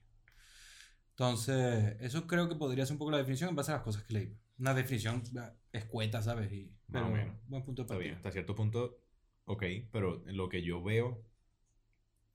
Entonces, 1.10 1.96
eso 2.00 2.26
creo 2.26 2.48
que 2.48 2.56
podría 2.56 2.84
ser 2.86 2.94
un 2.94 2.98
poco 2.98 3.10
la 3.12 3.18
definición 3.18 3.50
en 3.50 3.56
base 3.56 3.70
a 3.72 3.74
las 3.76 3.84
cosas 3.84 4.02
que 4.04 4.14
leí. 4.14 4.36
Una 4.58 4.74
definición 4.74 5.22
eh, 5.36 5.52
escueta, 5.72 6.22
¿sabes? 6.22 6.52
Y, 6.52 6.72
pero 6.90 7.08
menos. 7.10 7.36
Buen 7.46 7.62
punto 7.64 7.82
de 7.82 7.86
Está 7.86 7.96
bien, 7.98 8.14
partida. 8.14 8.16
hasta 8.16 8.32
cierto 8.32 8.54
punto, 8.54 8.98
ok, 9.44 9.62
pero 9.92 10.22
lo 10.26 10.48
que 10.48 10.62
yo 10.62 10.82
veo, 10.82 11.24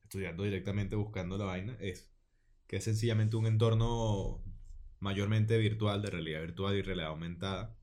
estudiando 0.04 0.44
directamente, 0.44 0.96
buscando 0.98 1.38
la 1.38 1.46
vaina, 1.46 1.78
es 1.80 2.09
que 2.70 2.76
es 2.78 2.84
sencillamente 2.84 3.36
un 3.36 3.48
entorno 3.48 4.44
mayormente 5.00 5.58
virtual, 5.58 6.04
de 6.04 6.12
realidad 6.12 6.42
virtual 6.42 6.78
y 6.78 6.84
realidad 6.84 7.10
aumentada, 7.10 7.76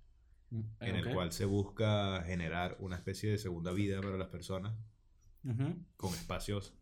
en 0.81 0.95
el 0.95 1.13
cual 1.13 1.33
se 1.33 1.45
busca 1.45 2.23
generar 2.25 2.77
una 2.79 2.95
especie 2.95 3.29
de 3.29 3.37
segunda 3.37 3.73
vida 3.73 4.01
para 4.01 4.17
las 4.17 4.29
personas 4.29 4.75
con 5.97 6.15
espacios 6.15 6.73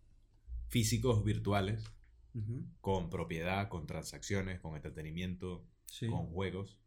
físicos 0.68 1.24
virtuales, 1.24 1.82
con 2.82 3.08
propiedad, 3.08 3.68
con 3.70 3.86
transacciones, 3.86 4.60
con 4.60 4.76
entretenimiento, 4.76 5.66
Sí. 5.86 6.06
con 6.08 6.26
juegos, 6.26 6.78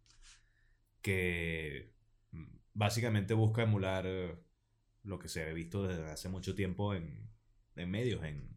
que 1.01 1.93
mm, 2.31 2.45
básicamente 2.73 3.33
busca 3.33 3.63
emular 3.63 4.05
lo 5.03 5.17
que 5.17 5.29
se 5.29 5.49
ha 5.49 5.53
visto 5.53 5.87
desde 5.87 6.11
hace 6.11 6.29
mucho 6.29 6.53
tiempo 6.53 6.93
en, 6.93 7.27
en 7.75 7.89
medios, 7.89 8.23
en 8.23 8.56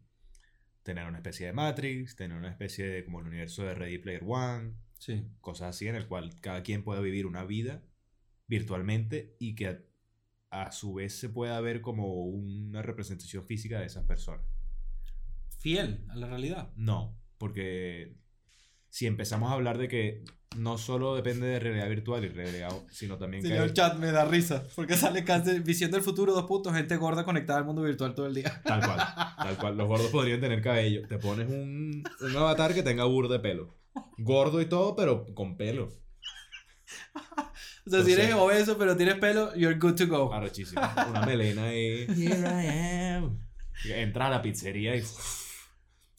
tener 0.83 1.05
una 1.07 1.17
especie 1.17 1.47
de 1.47 1.53
Matrix, 1.53 2.15
tener 2.15 2.37
una 2.37 2.49
especie 2.49 2.87
de 2.87 3.03
como 3.05 3.19
el 3.19 3.27
universo 3.27 3.63
de 3.63 3.75
Ready 3.75 3.97
Player 3.99 4.23
One, 4.25 4.73
Sí. 4.97 5.25
cosas 5.39 5.69
así 5.75 5.87
en 5.87 5.95
el 5.95 6.07
cual 6.07 6.39
cada 6.41 6.61
quien 6.63 6.83
pueda 6.83 7.01
vivir 7.01 7.25
una 7.25 7.43
vida 7.43 7.83
virtualmente 8.47 9.35
y 9.39 9.55
que 9.55 9.67
a, 9.67 9.79
a 10.51 10.71
su 10.71 10.93
vez 10.93 11.17
se 11.17 11.29
pueda 11.29 11.59
ver 11.61 11.81
como 11.81 12.25
una 12.25 12.81
representación 12.81 13.45
física 13.45 13.79
de 13.79 13.87
esas 13.87 14.05
personas. 14.05 14.45
Fiel 15.59 16.05
a 16.09 16.15
la 16.15 16.27
realidad. 16.27 16.71
No, 16.75 17.17
porque 17.37 18.15
si 18.89 19.07
empezamos 19.07 19.49
a 19.49 19.53
hablar 19.53 19.77
de 19.77 19.87
que 19.87 20.23
no 20.57 20.77
solo 20.77 21.15
depende 21.15 21.47
de 21.47 21.59
realidad 21.59 21.87
virtual 21.89 22.25
y 22.25 22.29
realidad, 22.29 22.71
sino 22.91 23.17
también 23.17 23.41
que 23.41 23.49
Señor 23.49 23.67
hay- 23.67 23.73
chat, 23.73 23.97
me 23.97 24.11
da 24.11 24.25
risa. 24.25 24.63
Porque 24.75 24.95
sale 24.97 25.23
casi 25.23 25.59
visión 25.59 25.91
del 25.91 26.01
futuro, 26.01 26.33
dos 26.33 26.45
puntos, 26.45 26.73
gente 26.73 26.95
gorda 26.97 27.23
conectada 27.23 27.59
al 27.59 27.65
mundo 27.65 27.81
virtual 27.83 28.13
todo 28.13 28.27
el 28.27 28.33
día. 28.35 28.61
tal 28.65 28.79
cual, 28.85 28.99
tal 29.37 29.57
cual, 29.57 29.77
los 29.77 29.87
gordos 29.87 30.07
podrían 30.11 30.41
tener 30.41 30.61
cabello. 30.61 31.07
Te 31.07 31.17
pones 31.17 31.47
un, 31.49 32.03
un 32.19 32.35
avatar 32.35 32.73
que 32.73 32.83
tenga 32.83 33.05
burro 33.05 33.29
de 33.29 33.39
pelo. 33.39 33.73
Gordo 34.17 34.61
y 34.61 34.65
todo, 34.67 34.95
pero 34.95 35.25
con 35.33 35.55
pelo. 35.57 35.89
O 37.85 37.89
sea, 37.89 38.03
si 38.03 38.11
eres 38.13 38.25
Entonces- 38.25 38.33
obeso 38.35 38.77
pero 38.77 38.95
tienes 38.95 39.15
pelo, 39.15 39.55
you're 39.55 39.77
good 39.79 39.95
to 39.95 40.07
go. 40.07 40.33
Arrechísimo. 40.33 40.81
Una 41.09 41.25
melena 41.25 41.65
ahí. 41.65 42.05
Here 42.09 42.37
I 42.39 43.15
am. 43.17 43.39
Entra 43.85 44.27
a 44.27 44.29
la 44.29 44.41
pizzería 44.41 44.95
y 44.95 45.03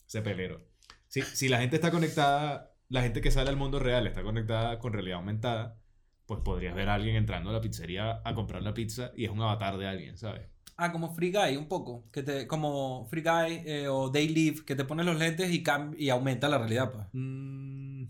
se 0.07 0.23
pelero. 0.23 0.61
Si, 1.07 1.23
si 1.23 1.49
la 1.49 1.59
gente 1.61 1.77
está 1.77 1.91
conectada, 1.91 2.72
la 2.93 3.01
gente 3.03 3.23
que 3.23 3.31
sale 3.31 3.49
al 3.49 3.57
mundo 3.57 3.79
real 3.79 4.07
está 4.07 4.23
conectada 4.23 4.79
con 4.79 4.93
realidad 4.93 5.17
aumentada, 5.19 5.79
pues 6.27 6.41
podrías 6.41 6.75
ver 6.75 6.91
a 6.91 6.95
alguien 6.95 7.17
entrando 7.17 7.49
a 7.49 7.53
la 7.55 7.61
pizzería 7.63 8.21
a 8.23 8.35
comprar 8.35 8.63
la 8.63 8.75
pizza 8.75 9.13
y 9.17 9.25
es 9.25 9.31
un 9.31 9.41
avatar 9.41 9.79
de 9.79 9.87
alguien, 9.89 10.19
¿sabes? 10.19 10.43
Ah, 10.77 10.93
como 10.93 11.15
Free 11.15 11.33
Guy, 11.33 11.57
un 11.57 11.69
poco. 11.69 12.05
Que 12.13 12.23
te, 12.23 12.47
como 12.47 13.07
Free 13.07 13.23
Guy 13.23 13.63
eh, 13.65 13.89
o 13.89 14.11
Day 14.11 14.29
Live, 14.29 14.65
que 14.67 14.77
te 14.77 14.85
pones 14.85 15.07
los 15.07 15.19
lentes 15.19 15.51
y, 15.51 15.65
y 15.97 16.11
aumenta 16.11 16.51
la 16.51 16.59
realidad, 16.59 16.93
pues. 16.93 17.07
Mm, 17.13 18.05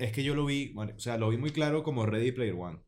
es 0.00 0.12
que 0.12 0.24
yo 0.24 0.34
lo 0.34 0.44
vi, 0.44 0.72
bueno, 0.72 0.92
o 0.96 1.00
sea, 1.00 1.16
lo 1.16 1.28
vi 1.30 1.36
muy 1.36 1.50
claro 1.50 1.84
como 1.84 2.04
Ready 2.04 2.32
Player 2.32 2.54
One. 2.54 2.80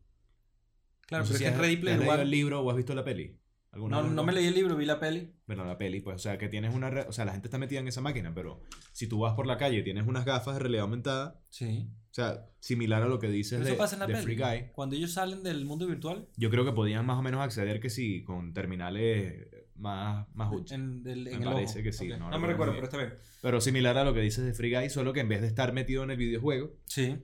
Claro, 1.06 1.24
No 1.24 1.28
pero 1.28 1.38
si 1.38 1.44
es 1.44 1.52
que 1.52 1.56
Ready 1.56 1.76
¿te 1.76 1.80
Player 1.82 2.02
has 2.02 2.08
One. 2.08 2.22
el 2.22 2.30
libro 2.30 2.60
o 2.62 2.70
has 2.70 2.76
visto 2.76 2.94
la 2.94 3.04
peli? 3.04 3.38
¿Alguna 3.72 4.02
No, 4.02 4.10
no 4.10 4.22
me 4.24 4.32
leí 4.32 4.46
el 4.46 4.54
libro, 4.54 4.76
vi 4.76 4.84
la 4.84 5.00
peli. 5.00 5.32
Bueno, 5.46 5.64
la 5.64 5.78
peli, 5.78 6.00
pues, 6.00 6.16
o 6.16 6.18
sea, 6.18 6.36
que 6.36 6.48
tienes 6.48 6.74
una... 6.74 6.90
re- 6.90 7.06
O 7.08 7.12
sea, 7.12 7.24
la 7.24 7.32
gente 7.32 7.48
está 7.48 7.58
metida 7.58 7.80
en 7.80 7.88
esa 7.88 8.00
máquina, 8.02 8.32
pero 8.34 8.60
si 8.92 9.06
tú 9.06 9.20
vas 9.20 9.34
por 9.34 9.46
la 9.46 9.56
calle 9.56 9.78
y 9.78 9.82
tienes 9.84 10.06
unas 10.06 10.24
gafas 10.26 10.54
de 10.54 10.60
realidad 10.60 10.82
aumentada, 10.82 11.40
Sí. 11.48 11.88
o 12.10 12.14
sea, 12.14 12.46
similar 12.60 13.02
a 13.02 13.06
lo 13.08 13.18
que 13.18 13.28
dices 13.28 13.52
Pero 13.58 13.64
de, 13.64 13.70
eso 13.70 13.78
pasa 13.78 13.96
en 13.96 14.00
la 14.00 14.06
de 14.08 14.12
peli. 14.12 14.24
Free 14.24 14.36
Guy, 14.36 14.70
Cuando 14.72 14.94
ellos 14.96 15.12
salen 15.12 15.42
del 15.42 15.64
mundo 15.64 15.86
virtual, 15.86 16.28
yo 16.36 16.50
creo 16.50 16.64
que 16.66 16.72
podían 16.72 17.06
más 17.06 17.18
o 17.18 17.22
menos 17.22 17.40
acceder 17.40 17.80
que 17.80 17.88
sí, 17.88 18.22
con 18.24 18.52
terminales 18.52 19.48
más, 19.74 20.26
más 20.34 20.52
huchas. 20.52 20.78
en, 20.78 21.02
del- 21.02 21.26
en 21.28 21.38
Me 21.40 21.44
el 21.46 21.52
parece 21.52 21.78
ojo. 21.78 21.84
que 21.84 21.92
sí, 21.92 22.12
Ok. 22.12 22.18
no 22.18 22.30
No, 22.30 22.38
me 22.38 22.46
recuerdo 22.48 22.74
pero 22.74 22.84
está 22.84 22.98
bien. 22.98 23.14
Pero 23.40 23.60
similar 23.62 23.96
a 23.96 24.04
lo 24.04 24.12
que 24.12 24.20
dices 24.20 24.44
de 24.44 24.52
Free 24.52 24.74
Guy, 24.74 24.90
solo 24.90 25.14
que 25.14 25.20
en 25.20 25.28
vez 25.30 25.40
de 25.40 25.46
estar 25.46 25.72
metido 25.72 26.04
en 26.04 26.10
el 26.10 26.18
videojuego, 26.18 26.76
Sí. 26.84 27.16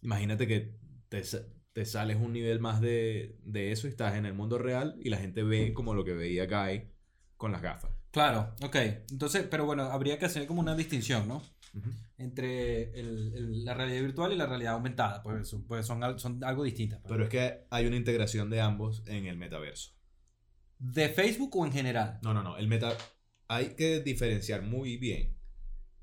imagínate 0.00 0.46
que 0.46 0.76
te, 1.08 1.24
sa- 1.24 1.42
te 1.76 1.84
sales 1.84 2.16
un 2.16 2.32
nivel 2.32 2.58
más 2.58 2.80
de, 2.80 3.36
de 3.44 3.70
eso 3.70 3.86
y 3.86 3.90
estás 3.90 4.14
en 4.14 4.24
el 4.24 4.32
mundo 4.32 4.56
real 4.56 4.96
y 4.98 5.10
la 5.10 5.18
gente 5.18 5.42
ve 5.42 5.74
como 5.74 5.92
lo 5.92 6.06
que 6.06 6.14
veía 6.14 6.46
Guy 6.46 6.88
con 7.36 7.52
las 7.52 7.60
gafas. 7.60 7.90
Claro, 8.12 8.54
ok. 8.62 8.76
Entonces, 9.10 9.46
pero 9.50 9.66
bueno, 9.66 9.82
habría 9.82 10.18
que 10.18 10.24
hacer 10.24 10.46
como 10.46 10.62
una 10.62 10.74
distinción, 10.74 11.28
¿no? 11.28 11.42
Entre 12.16 12.98
el- 12.98 13.30
el- 13.34 13.64
la 13.66 13.74
realidad 13.74 14.00
virtual 14.00 14.32
y 14.32 14.36
la 14.36 14.46
realidad 14.46 14.72
aumentada. 14.72 15.22
Pues, 15.22 15.48
son- 15.48 15.66
pues 15.66 15.84
son, 15.84 16.02
al- 16.02 16.18
son 16.18 16.42
algo 16.44 16.64
distintas. 16.64 17.00
pues. 17.00 17.10
Pero 17.12 17.24
es 17.24 17.28
que 17.28 17.66
hay 17.68 17.84
una 17.86 17.96
integración 17.96 18.48
de 18.48 18.62
ambos 18.62 19.02
en 19.06 19.26
el 19.26 19.36
metaverso. 19.36 19.92
¿De 20.78 21.10
Facebook 21.10 21.54
o 21.56 21.66
en 21.66 21.72
general? 21.72 22.20
No, 22.22 22.32
no, 22.32 22.42
no. 22.42 22.56
El 22.56 22.68
meta... 22.68 22.96
Hay 23.48 23.74
que 23.76 24.00
diferenciar 24.00 24.62
muy 24.62 24.96
bien 24.96 25.36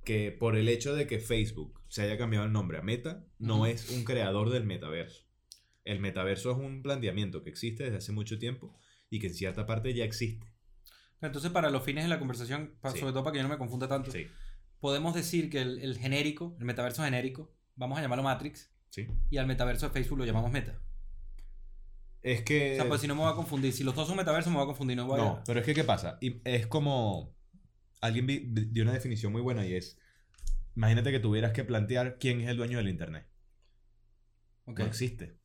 que 0.06 0.32
por 0.32 0.56
el 0.56 0.70
hecho 0.70 0.94
de 0.94 1.08
que 1.08 1.18
Facebook 1.18 1.82
se 1.88 2.04
haya 2.04 2.16
cambiado 2.18 2.46
el 2.46 2.54
nombre 2.54 2.78
a 2.78 2.84
Meta, 2.84 3.26
no 3.40 3.66
es 3.66 3.90
un 3.90 4.04
creador 4.04 4.50
del 4.52 4.66
metaverso. 4.66 5.23
El 5.84 6.00
metaverso 6.00 6.52
es 6.52 6.58
un 6.58 6.82
planteamiento 6.82 7.44
que 7.44 7.50
existe 7.50 7.84
desde 7.84 7.98
hace 7.98 8.12
mucho 8.12 8.40
tiempo 8.40 8.76
y 9.10 9.20
que 9.20 9.28
en 9.28 9.34
cierta 9.34 9.66
parte 9.66 9.94
ya 9.94 10.06
existe. 10.06 10.48
Entonces, 11.22 11.52
para 11.52 11.70
los 11.70 11.84
fines 11.84 12.04
de 12.04 12.10
la 12.10 12.20
conversación, 12.20 12.76
Sí. 12.92 13.00
sobre 13.00 13.14
todo 13.14 13.24
para 13.24 13.34
que 13.34 13.38
yo 13.40 13.44
no 13.44 13.50
me 13.50 13.58
confunda 13.58 13.88
tanto, 13.88 14.12
Sí, 14.12 14.28
podemos 14.80 15.14
decir 15.16 15.50
que 15.50 15.62
el, 15.62 15.80
el 15.80 15.98
genérico, 15.98 16.56
el 16.60 16.66
metaverso 16.66 17.04
genérico, 17.04 17.54
vamos 17.76 17.98
a 17.98 18.02
llamarlo 18.02 18.24
Matrix, 18.24 18.72
sí. 18.90 19.08
y 19.30 19.38
al 19.38 19.48
metaverso 19.48 19.88
de 19.88 19.94
Facebook 19.94 20.20
lo 20.20 20.26
llamamos 20.26 20.52
Meta. 20.52 20.80
Es 22.22 22.42
que... 22.44 22.74
O 22.74 22.76
sea, 22.76 22.88
pues 22.88 23.02
si 23.02 23.08
no 23.08 23.16
me 23.16 23.22
voy 23.22 23.32
a 23.32 23.36
confundir. 23.36 23.74
Si 23.74 23.84
los 23.84 23.96
dos 23.96 24.08
son 24.08 24.16
metaversos, 24.16 24.50
me 24.52 24.58
voy 24.58 24.64
a 24.64 24.68
confundir. 24.68 24.96
No 24.96 25.06
voy 25.06 25.20
a... 25.20 25.24
No, 25.24 25.44
pero 25.46 25.60
es 25.60 25.66
que 25.66 25.74
¿qué 25.74 25.84
pasa? 25.84 26.18
Y 26.22 26.42
es 26.46 26.68
como... 26.68 27.36
Alguien 28.00 28.26
dio 28.72 28.84
una 28.84 28.94
definición 28.94 29.32
muy 29.34 29.42
buena 29.42 29.66
y 29.66 29.76
es... 29.76 29.98
Imagínate 30.76 31.12
que 31.12 31.20
tuvieras 31.20 31.52
que 31.52 31.64
plantear 31.64 32.18
quién 32.20 32.42
es 32.42 32.48
el 32.50 32.58
dueño 32.58 32.78
del 32.78 32.88
Internet. 32.88 33.28
Ok. 34.66 34.80
No 34.80 34.86
existe. 34.86 35.38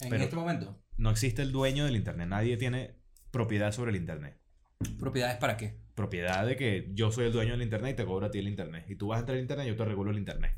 En 0.00 0.10
pero- 0.10 0.24
este 0.24 0.36
momento, 0.36 0.82
No 0.98 1.10
existe 1.10 1.42
el 1.42 1.52
dueño 1.52 1.84
del 1.84 1.96
Internet. 1.96 2.28
Nadie 2.28 2.56
tiene 2.56 2.96
propiedad 3.30 3.72
sobre 3.72 3.90
el 3.90 3.96
Internet. 3.96 4.38
¿propiedades 4.98 5.36
para 5.38 5.56
qué? 5.56 5.78
Propiedad 5.94 6.46
de 6.46 6.56
que 6.56 6.90
yo 6.92 7.10
soy 7.10 7.26
el 7.26 7.32
dueño 7.32 7.52
del 7.52 7.62
Internet 7.62 7.94
y 7.94 7.96
te 7.96 8.04
cobro 8.04 8.26
a 8.26 8.30
ti 8.30 8.38
el 8.38 8.48
Internet. 8.48 8.84
Y 8.88 8.96
tú 8.96 9.08
vas 9.08 9.16
a 9.16 9.20
entrar 9.20 9.36
al 9.36 9.42
Internet 9.42 9.66
y 9.66 9.70
yo 9.70 9.76
te 9.76 9.84
regulo 9.84 10.10
el 10.10 10.18
Internet. 10.18 10.52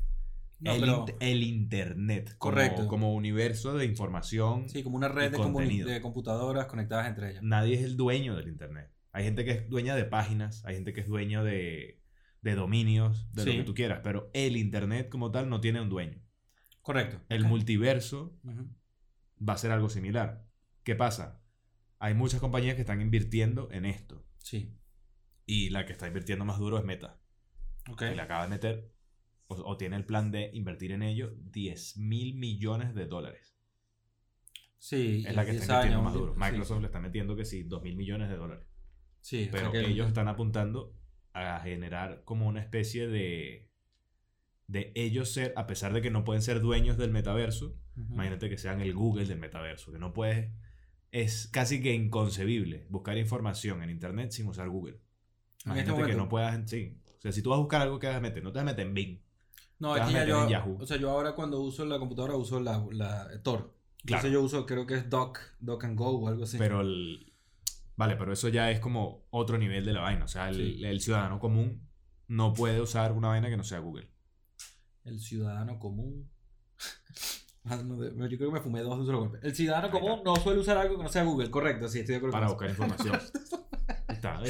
No, 0.59 0.73
el, 0.73 0.81
pero- 0.81 1.05
int- 1.05 1.15
el 1.21 1.43
Internet. 1.43 2.35
Correcto. 2.37 2.87
Como, 2.87 3.13
universo 3.13 3.77
de 3.77 3.85
información. 3.85 4.67
Sí, 4.67 4.83
como 4.83 4.97
una 4.97 5.07
red 5.07 5.31
de, 5.31 6.01
computadoras 6.01 6.65
conectadas 6.65 7.07
entre 7.07 7.31
ellas. 7.31 7.43
Nadie 7.43 7.75
es 7.75 7.83
el 7.83 7.95
dueño 7.95 8.35
del 8.35 8.49
Internet. 8.49 8.91
Hay 9.13 9.23
gente 9.23 9.45
que 9.45 9.51
es 9.51 9.69
dueña 9.69 9.95
de 9.95 10.03
páginas, 10.05 10.63
hay 10.65 10.75
gente 10.75 10.91
que 10.93 10.99
es 11.01 11.07
dueño 11.07 11.43
de, 11.45 12.01
de 12.41 12.55
dominios, 12.55 13.31
de 13.33 13.43
Sí. 13.43 13.51
lo 13.53 13.57
que 13.59 13.63
tú 13.63 13.73
quieras, 13.73 14.01
pero 14.03 14.29
el 14.33 14.57
Internet 14.57 15.07
como 15.09 15.31
tal 15.31 15.49
no 15.49 15.61
tiene 15.61 15.79
un 15.81 15.89
dueño. 15.89 16.21
Correcto. 16.81 17.21
El 17.29 17.45
multiverso. 17.45 18.37
Va 19.47 19.53
a 19.53 19.57
ser 19.57 19.71
algo 19.71 19.89
similar. 19.89 20.45
¿Qué 20.83 20.95
pasa? 20.95 21.41
Hay 21.99 22.13
muchas 22.13 22.39
compañías 22.39 22.75
que 22.75 22.81
están 22.81 23.01
invirtiendo 23.01 23.69
en 23.71 23.85
esto 23.85 24.25
Sí. 24.37 24.77
y 25.45 25.69
la 25.69 25.85
que 25.85 25.91
está 25.91 26.07
invirtiendo 26.07 26.45
más 26.45 26.57
duro 26.59 26.77
es 26.77 26.85
Meta. 26.85 27.19
Ok. 27.89 27.99
que 27.99 28.15
le 28.15 28.21
acaba 28.21 28.43
de 28.43 28.49
meter 28.49 28.91
o, 29.47 29.55
o 29.55 29.77
tiene 29.77 29.95
el 29.95 30.05
plan 30.05 30.31
de 30.31 30.51
invertir 30.53 30.91
en 30.91 31.01
ello 31.03 31.33
10 31.37 31.97
mil 31.97 32.35
millones 32.35 32.93
de 32.93 33.07
dólares. 33.07 33.55
Sí. 34.77 35.23
Es 35.27 35.35
la 35.35 35.43
que 35.45 35.51
10 35.51 35.63
está 35.63 35.75
invirtiendo 35.83 35.99
años, 35.99 36.03
más 36.03 36.13
duro. 36.13 36.33
sí, 36.33 36.39
Microsoft 36.39 36.79
le 36.81 36.85
está 36.87 36.99
metiendo 36.99 37.35
que 37.35 37.45
sí, 37.45 37.63
2 37.63 37.81
mil 37.83 37.95
millones 37.97 38.29
de 38.29 38.35
dólares. 38.37 38.65
Sí, 39.21 39.47
o 39.49 39.51
sea 39.51 39.51
Pero 39.51 39.73
el- 39.73 39.91
ellos 39.91 40.07
están 40.07 40.27
apuntando 40.27 40.95
a 41.33 41.59
generar 41.61 42.23
como 42.25 42.47
una 42.47 42.61
especie 42.61 43.07
de 43.07 43.67
de 44.67 44.91
ellos 44.93 45.31
ser, 45.31 45.51
a 45.57 45.65
pesar 45.65 45.93
de 45.93 46.01
que 46.03 46.11
no 46.11 46.23
pueden 46.23 46.43
ser 46.43 46.61
dueños 46.61 46.95
del 46.95 47.09
metaverso, 47.09 47.75
Imagínate 48.09 48.49
que 48.49 48.57
sean 48.57 48.81
el 48.81 48.93
Google 48.93 49.25
del 49.25 49.39
metaverso, 49.39 49.91
que 49.91 49.99
no 49.99 50.13
puedes, 50.13 50.51
es 51.11 51.47
casi 51.47 51.81
que 51.81 51.93
inconcebible 51.93 52.87
buscar 52.89 53.17
información 53.17 53.83
en 53.83 53.89
internet 53.89 54.31
sin 54.31 54.47
usar 54.47 54.69
Google. 54.69 54.99
Este 55.57 55.69
Imagínate 55.69 56.05
que 56.11 56.15
no 56.15 56.29
puedas, 56.29 56.69
sí. 56.69 56.97
O 57.17 57.21
sea, 57.21 57.31
si 57.31 57.41
tú 57.41 57.49
vas 57.49 57.57
a 57.57 57.61
buscar 57.61 57.81
algo, 57.81 57.99
¿qué 57.99 58.07
vas 58.07 58.15
a 58.15 58.21
meter? 58.21 58.41
No 58.43 58.51
te 58.51 58.59
vas 58.59 58.63
a 58.63 58.71
meter 58.71 58.87
en 58.87 58.93
Bing. 58.93 59.19
No, 59.79 59.95
es 59.95 60.03
que 60.05 60.13
ya 60.13 60.25
yo. 60.25 60.47
Yahoo. 60.47 60.77
O 60.79 60.85
sea, 60.85 60.97
yo 60.97 61.09
ahora 61.09 61.33
cuando 61.35 61.59
uso 61.61 61.85
la 61.85 61.99
computadora 61.99 62.35
uso 62.35 62.59
la, 62.59 62.85
la 62.91 63.41
Tor. 63.43 63.59
Claro. 63.59 63.73
Entonces 64.03 64.31
yo 64.31 64.41
uso, 64.41 64.65
creo 64.65 64.85
que 64.85 64.95
es 64.95 65.09
Doc, 65.09 65.39
Doc 65.59 65.83
and 65.83 65.97
Go 65.97 66.19
o 66.19 66.27
algo 66.27 66.43
así. 66.43 66.57
Pero 66.57 66.81
el. 66.81 67.33
Vale, 67.97 68.15
pero 68.15 68.31
eso 68.31 68.47
ya 68.47 68.71
es 68.71 68.79
como 68.79 69.25
otro 69.29 69.57
nivel 69.57 69.83
de 69.85 69.91
la 69.91 70.01
vaina. 70.01 70.23
O 70.23 70.27
sea, 70.27 70.49
el, 70.49 70.55
Sí. 70.55 70.85
el 70.85 71.01
ciudadano 71.01 71.39
común 71.39 71.85
no 72.27 72.53
puede 72.53 72.79
usar 72.79 73.11
una 73.11 73.27
vaina 73.29 73.49
que 73.49 73.57
no 73.57 73.63
sea 73.65 73.79
Google. 73.79 74.09
El 75.03 75.19
ciudadano 75.19 75.79
común. 75.79 76.29
Ah, 77.69 77.77
no, 77.83 78.25
yo 78.27 78.37
creo 78.37 78.49
que 78.49 78.55
me 78.55 78.61
fumé 78.61 78.81
dos 78.81 78.95
de 78.95 78.99
un 79.01 79.05
solo 79.05 79.19
golpe. 79.19 79.37
El 79.43 79.55
ciudadano 79.55 79.91
común 79.91 80.21
no 80.25 80.35
suele 80.37 80.59
usar 80.59 80.77
algo 80.77 80.97
que 80.97 81.03
no 81.03 81.09
sea 81.09 81.23
Google. 81.23 81.51
Correcto, 81.51 81.87
sí, 81.87 81.99
estoy 81.99 82.13
de 82.13 82.17
acuerdo 82.17 82.33
Para 82.33 82.47
con 82.47 82.65
eso. 82.67 82.75
buscar 82.83 82.89
información. 82.97 83.19
Está, 84.09 84.41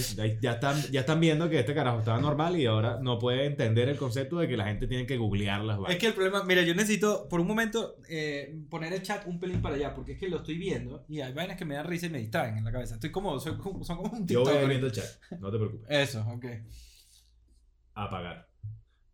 ya, 0.41 0.53
están, 0.53 0.81
ya 0.91 1.01
están 1.01 1.19
viendo 1.19 1.47
que 1.47 1.59
este 1.59 1.75
carajo 1.75 1.99
estaba 1.99 2.19
normal 2.19 2.57
y 2.59 2.65
ahora 2.65 2.97
no 3.03 3.19
puede 3.19 3.45
entender 3.45 3.87
el 3.87 3.97
concepto 3.97 4.39
de 4.39 4.47
que 4.47 4.57
la 4.57 4.65
gente 4.65 4.87
tiene 4.87 5.05
que 5.05 5.15
googlear 5.17 5.61
las 5.63 5.77
vainas. 5.77 5.93
Es 5.93 5.99
que 5.99 6.07
el 6.07 6.13
problema, 6.13 6.43
mira, 6.43 6.63
yo 6.63 6.73
necesito 6.73 7.27
por 7.29 7.39
un 7.39 7.45
momento 7.45 7.97
eh, 8.09 8.57
poner 8.69 8.93
el 8.93 9.03
chat 9.03 9.27
un 9.27 9.39
pelín 9.39 9.61
para 9.61 9.75
allá, 9.75 9.93
porque 9.93 10.13
es 10.13 10.17
que 10.17 10.27
lo 10.27 10.37
estoy 10.37 10.57
viendo 10.57 11.05
y 11.07 11.21
hay 11.21 11.33
vainas 11.33 11.55
que 11.55 11.65
me 11.65 11.75
dan 11.75 11.85
risa 11.85 12.07
y 12.07 12.09
me 12.09 12.17
distraen 12.17 12.57
en 12.57 12.63
la 12.65 12.71
cabeza. 12.71 12.95
Estoy 12.95 13.11
como, 13.11 13.39
soy 13.39 13.57
como, 13.57 13.83
son 13.83 13.97
como 13.97 14.11
un 14.17 14.25
Yo 14.27 14.39
voy 14.39 14.49
TikTok. 14.53 14.67
viendo 14.69 14.87
el 14.87 14.93
chat. 14.93 15.05
No 15.39 15.51
te 15.51 15.57
preocupes. 15.59 15.87
Eso, 15.89 16.25
ok. 16.27 16.45
Apagar. 17.93 18.49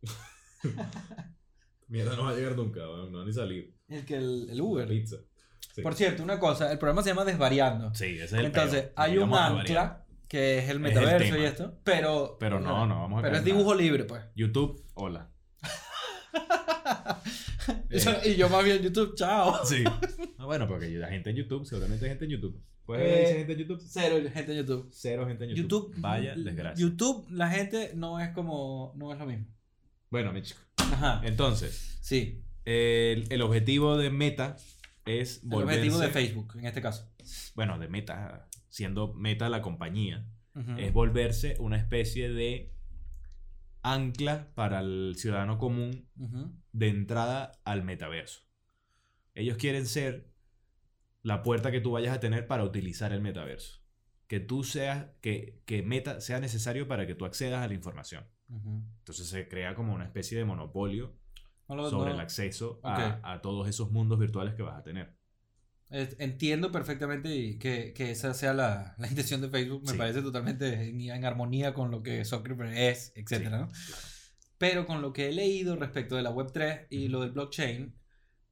Mierda, 1.90 2.16
no 2.16 2.24
va 2.24 2.30
a 2.32 2.36
llegar 2.36 2.56
nunca, 2.56 2.80
no 2.80 3.18
va 3.20 3.26
ni 3.26 3.34
salir. 3.34 3.75
El 3.88 4.06
que 4.06 4.16
el, 4.16 4.48
el 4.50 4.62
Uber. 4.62 4.88
Pizza. 4.88 5.18
Sí. 5.74 5.82
Por 5.82 5.94
cierto, 5.94 6.24
una 6.24 6.40
cosa, 6.40 6.72
el 6.72 6.78
programa 6.80 7.04
se 7.04 7.10
llama 7.10 7.26
Desvariando. 7.26 7.94
Sí, 7.94 8.06
ese 8.06 8.24
es 8.26 8.34
el 8.34 8.46
Entonces, 8.46 8.82
peor. 8.84 8.94
hay 8.96 9.18
un 9.18 9.34
ancla 9.34 10.06
que 10.28 10.60
es 10.60 10.70
el 10.70 10.80
metaverso 10.80 11.38
y 11.38 11.44
esto, 11.44 11.78
pero. 11.84 12.38
Pero 12.40 12.60
no, 12.60 12.86
no 12.88 13.02
vamos 13.02 13.20
a 13.20 13.24
Pero 13.24 13.38
es 13.38 13.44
dibujo 13.44 13.72
nada. 13.72 13.82
libre, 13.84 14.06
pues. 14.06 14.24
YouTube, 14.36 14.84
hola. 14.96 15.30
Eso- 17.90 18.16
y 18.26 18.36
yo 18.36 18.50
más 18.50 18.64
bien 18.64 18.82
YouTube, 18.82 19.16
chao. 19.16 19.60
Sí. 19.66 19.84
Ah, 20.38 20.46
bueno, 20.46 20.68
porque 20.68 20.86
hay 20.86 20.94
gente 21.12 21.30
en 21.32 21.36
YouTube, 21.38 21.66
seguramente 21.66 22.06
hay 22.06 22.10
gente 22.12 22.26
en 22.26 22.32
YouTube. 22.32 22.62
¿Puedes 22.86 23.30
Eh, 23.32 23.36
gente 23.38 23.54
en 23.54 23.60
YouTube? 23.60 23.82
Cero 23.88 24.16
gente 24.32 24.52
en 24.52 24.58
YouTube. 24.60 24.90
Cero 24.92 25.26
gente 25.26 25.44
en 25.46 25.50
YouTube. 25.52 25.64
YouTube. 25.88 26.02
Vaya 26.02 26.36
desgracia. 26.36 26.86
YouTube, 26.86 27.26
la 27.32 27.50
gente 27.50 27.92
no 27.96 28.20
es 28.20 28.30
como. 28.30 28.94
No 28.96 29.12
es 29.12 29.18
lo 29.18 29.26
mismo. 29.26 29.48
Bueno, 30.12 30.32
mi 30.34 30.44
chico. 30.44 30.60
Ajá. 30.78 31.22
Entonces, 31.24 31.98
Sí. 32.02 32.44
El, 32.66 33.32
el 33.32 33.42
objetivo 33.42 33.98
de 33.98 34.10
Meta 34.10 34.58
es 35.06 35.44
El 35.44 35.50
volverse... 35.50 35.80
objetivo 35.80 36.00
de 36.00 36.10
Facebook, 36.10 36.54
en 36.58 36.66
este 36.66 36.82
caso. 36.82 37.12
Bueno, 37.56 37.80
de 37.80 37.88
Meta, 37.88 38.48
siendo 38.70 39.14
Meta 39.14 39.50
la 39.50 39.62
compañía, 39.62 40.28
es 40.78 40.94
volverse 40.94 41.58
una 41.60 41.76
especie 41.76 42.30
de 42.30 42.74
ancla 43.82 44.54
para 44.56 44.80
el 44.80 45.16
ciudadano 45.18 45.58
común 45.58 46.10
de 46.72 46.88
entrada 46.88 47.52
al 47.66 47.84
metaverso. 47.84 48.42
Ellos 49.34 49.58
quieren 49.58 49.86
ser 49.86 50.32
la 51.24 51.44
puerta 51.44 51.72
que 51.72 51.82
tú 51.82 51.92
vayas 51.92 52.16
a 52.16 52.20
tener 52.22 52.48
para 52.48 52.64
utilizar 52.64 53.12
el 53.12 53.22
metaverso. 53.22 53.82
Que 54.28 54.40
tú 54.40 54.64
seas, 54.64 55.08
que, 55.22 55.62
que 55.66 55.84
Meta 55.84 56.22
sea 56.22 56.40
necesario 56.40 56.88
para 56.88 57.06
que 57.06 57.16
tú 57.16 57.26
accedas 57.26 57.62
a 57.62 57.68
la 57.68 57.74
información. 57.74 58.26
Entonces 59.00 59.28
se 59.28 59.48
crea 59.50 59.76
como 59.76 59.94
una 59.94 60.06
especie 60.06 60.38
de 60.38 60.46
monopolio 60.46 61.18
No 61.68 61.76
lo- 61.76 61.90
sobre 61.90 62.10
no- 62.10 62.16
el 62.16 62.22
acceso 62.22 62.80
a, 62.84 63.20
a 63.24 63.42
todos 63.42 63.68
esos 63.68 63.92
mundos 63.92 64.20
virtuales 64.20 64.54
que 64.56 64.62
vas 64.64 64.78
a 64.78 64.84
tener. 64.84 65.16
Entiendo 65.90 66.72
perfectamente 66.72 67.58
que, 67.58 67.94
que 67.94 68.12
esa 68.12 68.34
sea 68.34 68.54
la, 68.54 68.96
la 68.98 69.08
intención 69.08 69.40
de 69.42 69.50
Facebook. 69.50 69.84
Me 69.86 69.92
Sí. 69.94 69.98
parece 69.98 70.22
totalmente 70.22 70.90
en, 70.90 71.00
en 71.02 71.26
armonía 71.26 71.74
con 71.74 71.92
lo 71.92 72.02
que 72.04 72.26
Zuckerberg 72.26 72.74
es, 72.76 73.14
etcétera, 73.16 73.50
Sí, 73.50 73.64
¿no? 73.66 73.72
claro. 73.72 73.72
Pero 74.58 74.86
con 74.86 75.02
lo 75.02 75.14
que 75.14 75.30
he 75.30 75.32
leído 75.32 75.76
respecto 75.76 76.16
de 76.16 76.24
la 76.24 76.32
Web3 76.34 76.88
y 76.90 77.08
lo 77.10 77.22
del 77.22 77.32
blockchain, 77.32 77.94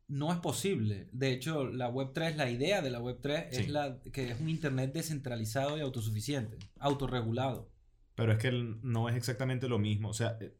no 0.09 0.31
es 0.31 0.39
posible. 0.39 1.09
De 1.11 1.31
hecho, 1.31 1.65
la 1.65 1.89
Web3, 1.91 2.35
la 2.35 2.49
idea 2.49 2.81
de 2.81 2.91
la 2.91 2.99
Web3 3.01 3.47
es 3.51 3.69
la, 3.69 3.99
que 4.11 4.29
es 4.31 4.39
un 4.39 4.49
Internet 4.49 4.93
descentralizado 4.93 5.77
y 5.77 5.81
autosuficiente, 5.81 6.57
autorregulado. 6.79 7.71
Pero 8.15 8.33
es 8.33 8.37
que 8.37 8.51
no 8.51 9.09
es 9.09 9.15
exactamente 9.15 9.67
lo 9.67 9.79
mismo. 9.79 10.09
O 10.09 10.13
sea, 10.13 10.37
eh, 10.39 10.55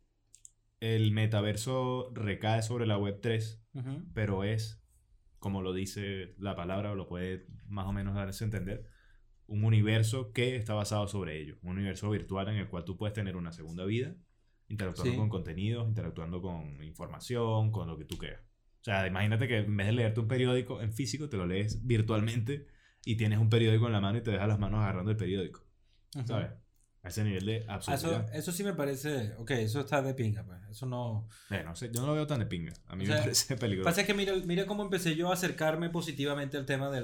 el 0.84 1.12
metaverso 1.14 2.12
recae 2.14 2.62
sobre 2.62 2.86
la 2.86 2.98
web 2.98 3.20
3, 3.22 3.64
Ujú. 3.74 4.04
pero 4.14 4.44
es, 4.44 4.84
como 5.40 5.62
lo 5.62 5.72
dice 5.74 6.36
la 6.38 6.56
palabra, 6.58 6.92
o 6.92 6.96
lo 6.96 7.08
puede 7.08 7.48
más 7.68 7.88
o 7.88 7.94
menos 7.94 8.16
darse 8.16 8.44
a 8.44 8.48
entender, 8.48 8.86
un 9.48 9.64
universo 9.64 10.34
que 10.34 10.58
está 10.58 10.74
basado 10.74 11.08
sobre 11.08 11.40
ello. 11.40 11.58
Un 11.62 11.78
universo 11.78 12.10
virtual 12.10 12.50
en 12.50 12.56
el 12.58 12.68
cual 12.68 12.84
tú 12.84 12.98
puedes 12.98 13.14
tener 13.14 13.38
una 13.38 13.54
segunda 13.54 13.86
vida, 13.86 14.16
interactuando 14.68 15.12
Sí. 15.14 15.18
con 15.18 15.30
contenidos, 15.30 15.88
interactuando 15.88 16.42
con 16.42 16.84
información, 16.84 17.72
con 17.72 17.88
lo 17.88 17.98
que 17.98 18.04
tú 18.06 18.18
quieras. 18.18 18.42
O 18.42 18.84
sea, 18.84 19.08
imagínate 19.08 19.48
que 19.48 19.60
en 19.60 19.78
vez 19.78 19.88
de 19.88 19.94
leerte 19.94 20.20
un 20.20 20.28
periódico 20.28 20.82
en 20.82 20.92
físico, 20.92 21.30
te 21.30 21.38
lo 21.38 21.46
lees 21.46 21.86
virtualmente 21.88 22.68
y 23.06 23.16
tienes 23.16 23.40
un 23.40 23.50
periódico 23.50 23.88
en 23.88 23.94
la 23.94 24.02
mano 24.02 24.18
y 24.18 24.22
te 24.22 24.32
dejas 24.32 24.50
las 24.50 24.60
manos 24.60 24.82
agarrando 24.82 25.12
el 25.12 25.18
periódico. 25.18 25.66
¿Sabes? 26.26 26.52
A 27.04 27.10
ese 27.10 27.24
nivel 27.24 27.46
de 27.46 27.66
Ah, 27.68 27.78
Eso, 27.80 27.92
absurdidad. 27.92 28.34
eso 28.36 28.52
sí 28.54 28.64
me 28.64 28.74
parece, 28.74 29.34
ok, 29.38 29.52
eso 29.52 29.82
está 29.82 30.02
de 30.02 30.14
pinga, 30.14 30.44
pues. 30.46 30.60
Eso 30.72 30.86
no... 30.86 31.28
Eh, 31.50 31.62
no 31.64 31.76
sé, 31.76 31.92
yo 31.94 32.02
no 32.02 32.08
lo 32.08 32.14
veo 32.14 32.26
tan 32.26 32.40
de 32.40 32.46
pinga. 32.46 32.74
A 32.88 32.96
mí 32.96 33.04
O 33.04 33.08
me 33.08 33.14
sea, 33.14 33.24
parece 33.24 33.56
peligroso. 33.58 33.90
Pasa 33.90 34.06
que 34.06 34.14
mira, 34.14 34.34
mira 34.46 34.66
cómo 34.66 34.84
empecé 34.84 35.16
yo 35.16 35.30
a 35.30 35.34
acercarme 35.34 35.90
positivamente 35.90 36.58
al 36.58 36.66
tema 36.66 36.90
de 36.90 37.02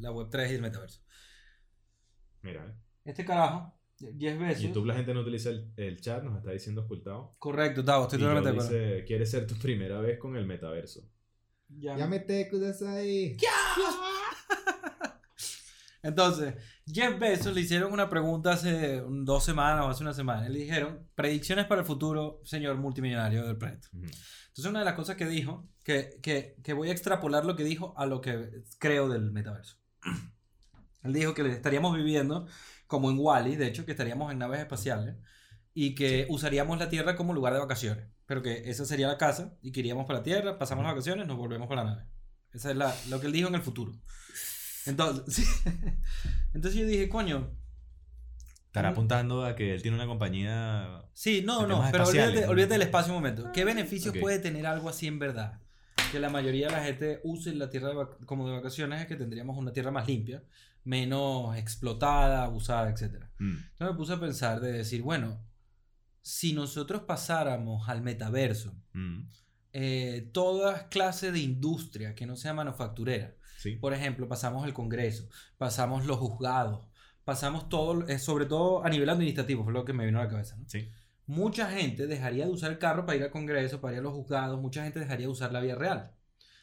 la 0.00 0.10
Web3 0.10 0.50
y 0.50 0.54
el 0.54 0.62
metaverso. 0.62 1.00
Mira, 2.42 2.66
eh. 2.66 2.74
Este 3.04 3.24
carajo, 3.24 3.78
10 4.00 4.34
En 4.34 4.40
veces. 4.40 4.62
YouTube 4.62 4.86
la 4.86 4.94
gente 4.94 5.14
no 5.14 5.20
utiliza 5.20 5.50
el, 5.50 5.72
el 5.76 6.00
chat, 6.00 6.22
nos 6.24 6.38
está 6.38 6.50
diciendo 6.50 6.82
ocultado. 6.82 7.36
Correcto, 7.38 7.84
Tavo, 7.84 8.04
estoy 8.04 8.18
totalmente 8.18 8.50
de 8.52 8.56
acuerdo. 8.60 9.04
quiere 9.06 9.24
ser 9.24 9.46
tu 9.46 9.54
primera 9.56 10.00
vez 10.00 10.18
con 10.18 10.36
el 10.36 10.46
metaverso. 10.46 11.00
Ya. 11.68 11.96
Ya 11.96 12.06
me 12.06 12.18
te 12.20 12.50
ahí. 12.88 13.36
Entonces, 16.02 16.54
Jeff 16.90 17.18
Bezos 17.18 17.54
le 17.54 17.60
hicieron 17.60 17.92
una 17.92 18.08
pregunta 18.08 18.52
hace 18.52 19.02
dos 19.06 19.44
semanas 19.44 19.84
o 19.84 19.88
hace 19.88 20.02
una 20.02 20.14
semana. 20.14 20.48
Le 20.48 20.60
dijeron, 20.60 21.06
predicciones 21.14 21.66
para 21.66 21.82
el 21.82 21.86
futuro, 21.86 22.40
señor 22.44 22.76
multimillonario 22.76 23.46
del 23.46 23.56
planeta. 23.56 23.88
Entonces, 23.92 24.64
una 24.64 24.80
de 24.80 24.84
las 24.84 24.94
cosas 24.94 25.16
que 25.16 25.26
dijo, 25.26 25.68
que, 25.82 26.18
que, 26.22 26.56
que 26.62 26.72
voy 26.72 26.88
a 26.88 26.92
extrapolar 26.92 27.44
lo 27.44 27.56
que 27.56 27.64
dijo 27.64 27.94
a 27.96 28.06
lo 28.06 28.20
que 28.20 28.64
creo 28.78 29.08
del 29.08 29.30
metaverso. 29.30 29.76
Él 31.02 31.12
dijo 31.12 31.34
que 31.34 31.46
estaríamos 31.48 31.96
viviendo 31.96 32.46
como 32.86 33.10
en 33.10 33.18
Wally, 33.18 33.56
de 33.56 33.66
hecho, 33.66 33.84
que 33.84 33.92
estaríamos 33.92 34.32
en 34.32 34.38
naves 34.38 34.60
espaciales 34.60 35.16
y 35.74 35.94
que 35.94 36.26
usaríamos 36.30 36.78
la 36.78 36.88
Tierra 36.88 37.16
como 37.16 37.34
lugar 37.34 37.52
de 37.52 37.60
vacaciones. 37.60 38.08
Pero 38.26 38.42
que 38.42 38.70
esa 38.70 38.84
sería 38.84 39.08
la 39.08 39.18
casa 39.18 39.56
y 39.62 39.72
que 39.72 39.80
iríamos 39.80 40.06
para 40.06 40.20
la 40.20 40.24
Tierra, 40.24 40.58
pasamos 40.58 40.84
las 40.84 40.94
vacaciones, 40.94 41.26
nos 41.26 41.36
volvemos 41.36 41.68
para 41.68 41.84
la 41.84 41.90
nave. 41.90 42.06
Esa 42.52 42.70
es 42.70 42.76
la, 42.76 42.94
lo 43.08 43.20
que 43.20 43.26
él 43.26 43.32
dijo 43.32 43.48
en 43.48 43.54
el 43.54 43.62
futuro. 43.62 43.92
Entonces, 44.88 45.34
sí. 45.44 45.70
Entonces 46.54 46.80
yo 46.80 46.86
dije, 46.86 47.08
coño, 47.08 47.50
Estará 48.66 48.90
apuntando 48.90 49.44
a 49.44 49.56
que 49.56 49.74
él 49.74 49.80
tiene 49.82 49.96
una 49.96 50.06
compañía. 50.06 51.02
Sí, 51.14 51.42
no, 51.44 51.66
no, 51.66 51.82
pero 51.90 52.06
olvídate, 52.06 52.46
olvídate 52.46 52.74
del 52.74 52.82
espacio 52.82 53.12
un 53.12 53.18
momento. 53.18 53.50
¿Qué 53.52 53.64
beneficios 53.64 54.14
Ok. 54.14 54.20
puede 54.20 54.38
tener 54.38 54.66
algo 54.66 54.90
así 54.90 55.06
en 55.06 55.18
verdad? 55.18 55.60
Que 56.12 56.20
la 56.20 56.28
mayoría 56.28 56.66
de 56.66 56.72
la 56.72 56.84
gente 56.84 57.20
use 57.24 57.54
la 57.54 57.70
tierra 57.70 57.88
de 57.88 58.26
como 58.26 58.46
de 58.46 58.54
vacaciones 58.54 59.00
es 59.00 59.06
que 59.06 59.16
tendríamos 59.16 59.56
una 59.56 59.72
tierra 59.72 59.90
más 59.90 60.06
limpia, 60.06 60.44
menos 60.84 61.56
explotada, 61.56 62.44
abusada, 62.44 62.90
etc. 62.90 63.24
Mm, 63.38 63.56
Entonces 63.72 63.78
me 63.80 63.94
puse 63.94 64.12
a 64.12 64.20
pensar 64.20 64.60
de 64.60 64.70
decir, 64.72 65.00
bueno, 65.02 65.42
si 66.20 66.52
nosotros 66.52 67.02
pasáramos 67.02 67.88
al 67.88 68.02
metaverso, 68.02 68.74
mm, 68.92 69.20
eh, 69.72 70.28
todas 70.32 70.84
clases 70.84 71.32
de 71.32 71.40
industria 71.40 72.14
que 72.14 72.26
no 72.26 72.36
sea 72.36 72.52
manufacturera, 72.52 73.34
sí. 73.58 73.72
por 73.76 73.92
ejemplo, 73.92 74.26
pasamos 74.26 74.66
el 74.66 74.72
Congreso, 74.72 75.28
pasamos 75.58 76.06
los 76.06 76.16
juzgados, 76.16 76.86
pasamos 77.24 77.68
todo, 77.68 78.08
eh, 78.08 78.18
sobre 78.18 78.46
todo 78.46 78.82
a 78.82 78.88
nivel 78.88 79.10
administrativo, 79.10 79.64
fue 79.64 79.74
lo 79.74 79.84
que 79.84 79.92
me 79.92 80.06
vino 80.06 80.18
a 80.18 80.24
la 80.24 80.30
cabeza. 80.30 80.56
¿no? 80.56 80.64
Sí. 80.66 80.88
Mucha 81.26 81.70
gente 81.70 82.06
dejaría 82.06 82.46
de 82.46 82.52
usar 82.52 82.70
el 82.70 82.78
carro 82.78 83.04
para 83.04 83.16
ir 83.16 83.22
al 83.24 83.30
Congreso, 83.30 83.82
para 83.82 83.92
ir 83.92 84.00
a 84.00 84.02
los 84.02 84.14
juzgados, 84.14 84.58
mucha 84.58 84.82
gente 84.84 84.98
dejaría 84.98 85.26
de 85.26 85.32
usar 85.32 85.52
la 85.52 85.60
vía 85.60 85.74
real 85.74 86.14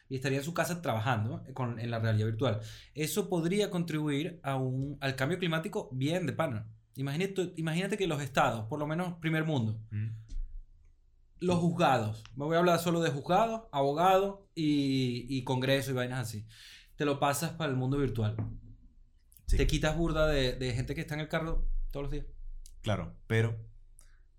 y 0.10 0.16
estaría 0.16 0.40
en 0.40 0.44
su 0.44 0.54
casa 0.54 0.82
trabajando 0.82 1.44
con, 1.54 1.80
en 1.80 1.92
la 1.92 2.00
realidad 2.00 2.28
virtual. 2.28 2.62
Eso 2.94 3.30
podría 3.30 3.70
contribuir 3.70 4.40
a 4.44 4.56
un, 4.56 4.98
al 5.02 5.16
cambio 5.16 5.40
climático 5.40 5.90
bien 5.92 6.26
de 6.26 6.34
pana. 6.34 6.68
Imagínate, 6.96 7.54
imagínate 7.58 7.98
que 7.98 8.08
los 8.08 8.22
estados, 8.22 8.66
por 8.68 8.80
lo 8.80 8.88
menos 8.88 9.16
primer 9.20 9.44
mundo, 9.44 9.80
Mm, 9.92 10.10
los 11.40 11.58
juzgados, 11.58 12.24
me 12.36 12.46
voy 12.46 12.56
a 12.56 12.60
hablar 12.60 12.80
solo 12.80 13.02
de 13.02 13.12
juzgados, 13.12 13.64
abogados 13.72 14.40
y, 14.56 15.26
y 15.30 15.44
congreso 15.44 15.92
y 15.92 15.94
vainas 15.94 16.28
así, 16.28 16.48
te 16.96 17.06
lo 17.06 17.20
pasas 17.20 17.52
para 17.52 17.70
el 17.72 17.78
mundo 17.78 17.98
virtual. 17.98 18.36
Sí. 19.48 19.58
Te 19.58 19.68
quitas 19.68 19.96
burda 19.98 20.28
de, 20.28 20.54
de 20.54 20.74
gente 20.74 20.96
que 20.96 21.02
está 21.02 21.14
en 21.16 21.22
el 21.22 21.28
carro 21.28 21.68
todos 21.92 22.04
los 22.06 22.12
días. 22.12 22.26
Claro, 22.82 23.14
pero 23.28 23.56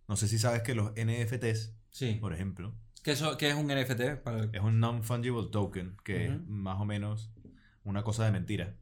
no 0.08 0.16
sé 0.16 0.28
si 0.28 0.38
sabes 0.38 0.62
que 0.62 0.74
los 0.74 0.92
NFTs, 0.96 1.74
Sí. 1.90 2.14
por 2.20 2.32
ejemplo, 2.32 2.74
¿Qué, 3.02 3.12
eso, 3.12 3.36
qué 3.36 3.48
es 3.50 3.54
un 3.54 3.66
NFT? 3.68 4.16
Para 4.22 4.40
el- 4.40 4.50
es 4.54 4.60
un 4.60 4.80
non-fungible 4.80 5.48
token 5.52 5.96
que 6.04 6.26
es 6.26 6.46
más 6.48 6.80
o 6.80 6.84
menos 6.84 7.30
una 7.84 8.02
cosa 8.02 8.24
de 8.24 8.32
mentira. 8.32 8.74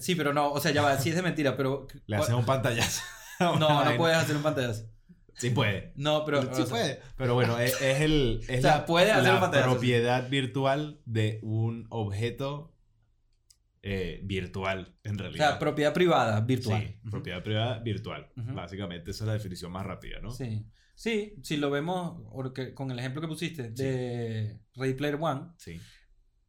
Sí, 0.00 0.14
pero 0.14 0.32
no, 0.32 0.50
o 0.50 0.58
sea, 0.58 0.72
ya 0.72 0.82
va, 0.82 0.98
sí 0.98 1.10
es 1.10 1.16
de 1.16 1.22
mentira, 1.22 1.56
pero... 1.56 1.86
Le 2.06 2.16
hacen 2.16 2.34
un 2.34 2.44
pantallazo. 2.46 3.02
No, 3.40 3.84
no 3.84 3.96
puedes 3.96 4.16
hacer 4.16 4.36
un 4.36 4.42
pantallazo. 4.42 4.86
Sí 5.34 5.50
puede. 5.50 5.92
No, 5.96 6.24
pero... 6.24 6.42
sí 6.42 6.48
o 6.50 6.54
sea, 6.54 6.66
puede. 6.66 7.00
Pero 7.16 7.34
bueno, 7.34 7.58
es, 7.58 7.80
es 7.80 8.00
el, 8.00 8.40
es 8.48 8.58
O 8.58 8.62
sea, 8.62 8.76
la, 8.78 8.86
puede 8.86 9.10
hacer 9.12 9.62
propiedad 9.62 10.28
virtual 10.28 11.00
de 11.04 11.40
un 11.42 11.86
objeto 11.90 12.74
eh, 13.82 14.20
virtual, 14.24 14.94
en 15.02 15.16
O 15.16 15.18
realidad. 15.18 15.48
sea, 15.50 15.58
propiedad 15.58 15.92
privada, 15.92 16.40
virtual. 16.40 16.82
Sí, 16.86 17.10
propiedad 17.10 17.42
privada 17.42 17.78
virtual. 17.80 18.30
Básicamente, 18.36 19.10
esa 19.10 19.24
es 19.24 19.28
la 19.28 19.34
definición 19.34 19.72
más 19.72 19.84
rápida, 19.84 20.20
¿no? 20.20 20.30
Sí. 20.30 20.64
Sí, 20.94 21.34
si 21.42 21.56
lo 21.56 21.70
vemos 21.70 22.20
porque- 22.32 22.74
con 22.74 22.90
el 22.90 22.98
ejemplo 22.98 23.20
que 23.20 23.26
pusiste 23.26 23.70
de 23.70 24.60
Ready 24.74 24.94
Player 24.94 25.18
One, 25.20 25.48
Sí, 25.56 25.80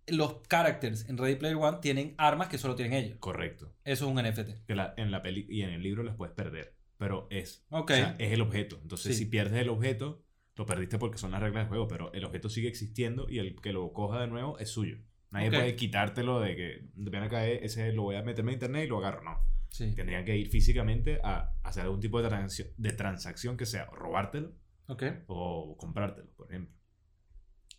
los 0.07 0.41
characters 0.49 1.07
en 1.09 1.17
Ready 1.17 1.35
Player 1.37 1.55
One 1.55 1.77
tienen 1.81 2.13
armas 2.17 2.49
que 2.49 2.57
solo 2.57 2.75
tienen 2.75 2.93
ellos. 2.93 3.17
correcto. 3.19 3.73
Eso 3.85 4.05
es 4.05 4.11
un 4.11 4.17
NFT. 4.21 4.65
Que 4.67 4.75
la- 4.75 4.93
en 4.97 5.09
la 5.11 5.21
peli 5.21 5.47
y 5.49 5.61
en 5.61 5.69
el 5.71 5.81
libro 5.81 6.03
las 6.03 6.15
puedes 6.15 6.35
perder, 6.35 6.75
pero 7.03 7.27
es, 7.31 7.65
Ok. 7.69 7.91
o 7.91 7.93
sea, 7.95 8.15
es 8.17 8.31
el 8.31 8.39
objeto. 8.39 8.79
Entonces, 8.81 9.17
Sí. 9.17 9.25
si 9.25 9.29
pierdes 9.29 9.59
el 9.59 9.67
objeto, 9.67 10.23
lo 10.55 10.65
perdiste 10.65 10.97
porque 10.97 11.17
son 11.17 11.31
las 11.31 11.41
reglas 11.41 11.63
del 11.63 11.67
juego, 11.67 11.85
pero 11.89 12.13
el 12.13 12.23
objeto 12.23 12.47
sigue 12.47 12.69
existiendo 12.69 13.29
y 13.29 13.39
el 13.39 13.59
que 13.59 13.73
lo 13.73 13.91
coja 13.91 14.21
de 14.21 14.27
nuevo 14.27 14.57
es 14.57 14.69
suyo. 14.69 14.99
Nadie 15.29 15.49
puede 15.49 15.75
quitártelo 15.75 16.39
de 16.39 16.55
que 16.55 16.87
ven 16.95 17.23
acá, 17.23 17.45
ese 17.45 17.91
lo 17.91 18.03
voy 18.03 18.15
a 18.15 18.21
meterme 18.23 18.51
a 18.51 18.53
internet 18.53 18.85
y 18.85 18.87
lo 18.87 18.99
agarro. 18.99 19.21
No. 19.21 19.37
Sí. 19.69 19.93
Tendrían 19.93 20.23
que 20.23 20.37
ir 20.37 20.47
físicamente 20.47 21.19
a 21.25 21.53
hacer 21.63 21.83
algún 21.83 21.99
tipo 21.99 22.21
de, 22.21 22.29
transacción- 22.29 22.69
de 22.77 22.93
transacción 22.93 23.57
que 23.57 23.65
sea 23.65 23.85
robártelo 23.87 24.53
Ok. 24.87 25.03
o 25.27 25.75
comprártelo, 25.77 26.29
por 26.37 26.49
ejemplo. 26.49 26.73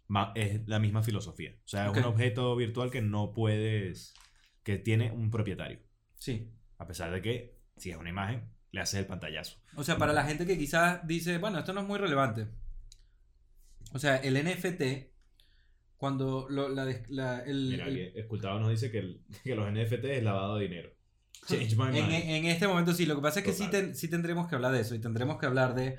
Ma- 0.08 0.32
es 0.34 0.68
la 0.68 0.78
misma 0.80 1.02
filosofía. 1.02 1.52
O 1.64 1.68
sea, 1.68 1.90
es 1.90 1.96
un 1.96 2.04
objeto 2.04 2.54
virtual 2.56 2.90
que 2.90 3.00
no 3.00 3.32
puedes, 3.32 4.12
que 4.62 4.76
tiene 4.76 5.10
un 5.12 5.30
propietario. 5.30 5.78
Sí. 6.18 6.52
A 6.76 6.86
pesar 6.86 7.10
de 7.10 7.22
que, 7.22 7.56
si 7.78 7.90
es 7.90 7.96
una 7.96 8.10
imagen, 8.10 8.50
le 8.74 8.80
haces 8.80 9.00
el 9.00 9.06
pantallazo. 9.06 9.56
O 9.76 9.84
sea, 9.84 9.96
para 9.96 10.12
la 10.12 10.24
gente 10.24 10.44
que 10.46 10.58
quizás 10.58 11.06
dice, 11.06 11.38
bueno, 11.38 11.58
esto 11.60 11.72
no 11.72 11.80
es 11.82 11.86
muy 11.86 11.98
relevante. 11.98 12.46
O 13.92 13.98
sea, 13.98 14.16
el 14.16 14.34
NFT, 14.36 15.12
cuando 15.96 16.46
lo- 16.50 16.68
la, 16.68 16.90
el, 16.90 17.68
Mira, 17.70 17.86
el- 17.86 18.12
Escultado 18.16 18.58
nos 18.58 18.70
dice 18.70 18.90
que, 18.90 18.98
el- 18.98 19.20
que 19.42 19.54
los 19.54 19.70
NFT 19.70 20.04
es 20.16 20.22
lavado 20.24 20.56
de 20.56 20.64
dinero. 20.68 20.90
Change 21.48 21.76
my 21.76 21.84
en, 21.98 22.08
mind. 22.08 22.12
en 22.30 22.44
este 22.46 22.66
momento 22.66 22.92
sí, 22.92 23.06
lo 23.06 23.16
que 23.16 23.22
pasa 23.22 23.40
es 23.40 23.46
que 23.46 23.52
sí, 23.52 23.68
ten- 23.70 23.94
sí 23.94 24.08
tendremos 24.08 24.48
que 24.48 24.54
hablar 24.56 24.72
de 24.72 24.80
eso 24.80 24.94
y 24.94 24.98
tendremos 24.98 25.38
que 25.38 25.46
hablar 25.46 25.74
de 25.74 25.98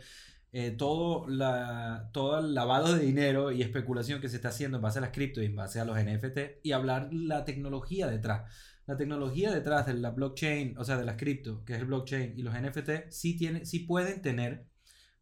eh, 0.52 0.72
todo, 0.72 1.28
la, 1.28 2.10
todo 2.14 2.40
el 2.40 2.54
lavado 2.54 2.94
de 2.96 3.06
dinero 3.06 3.52
y 3.52 3.62
especulación 3.62 4.22
que 4.22 4.30
se 4.30 4.38
está 4.38 4.50
haciendo 4.50 4.78
en 4.78 4.82
base 4.84 5.00
a 5.00 5.02
las 5.02 5.12
cripto 5.12 5.42
y 5.42 5.46
en 5.46 5.56
base 5.56 5.80
a 5.80 5.86
los 5.86 5.98
NFT 5.98 6.60
y 6.64 6.72
hablar 6.72 7.10
la 7.14 7.46
tecnología 7.46 8.08
detrás. 8.08 8.52
La 8.88 8.98
tecnología 8.98 9.52
detrás 9.52 9.88
de 9.88 9.96
la 9.96 10.12
blockchain, 10.12 10.78
o 10.78 10.84
sea, 10.84 10.98
de 10.98 11.06
las 11.06 11.18
cripto, 11.18 11.64
que 11.66 11.74
es 11.74 11.80
el 11.80 11.86
blockchain 11.86 12.34
y 12.38 12.44
los 12.44 12.54
NFT, 12.54 13.10
sí, 13.10 13.36
tiene, 13.36 13.66
sí 13.66 13.80
pueden 13.80 14.22
tener 14.22 14.68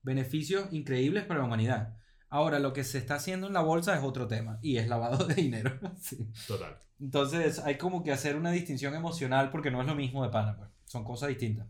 beneficios 0.02 0.72
increíbles 0.72 1.24
para 1.26 1.40
la 1.40 1.46
humanidad. 1.46 1.98
Ahora, 2.30 2.60
lo 2.60 2.74
que 2.74 2.84
se 2.84 2.98
está 2.98 3.16
haciendo 3.16 3.48
en 3.48 3.54
la 3.54 3.62
bolsa 3.62 3.96
es 3.96 4.04
otro 4.04 4.28
tema 4.28 4.60
y 4.62 4.78
es 4.78 4.88
lavado 4.88 5.26
de 5.26 5.36
dinero. 5.36 5.80
Sí. 6.02 6.18
Total. 6.48 6.78
Entonces 7.00 7.60
hay 7.60 7.78
como 7.78 8.04
que 8.04 8.12
hacer 8.12 8.36
una 8.36 8.52
distinción 8.52 8.96
emocional 8.96 9.50
porque 9.50 9.72
no 9.72 9.82
es 9.82 9.88
lo 9.88 9.96
mismo 9.96 10.24
de 10.24 10.30
pana, 10.30 10.56
pues. 10.58 10.70
son 10.86 11.04
cosas 11.04 11.30
distintas. 11.30 11.68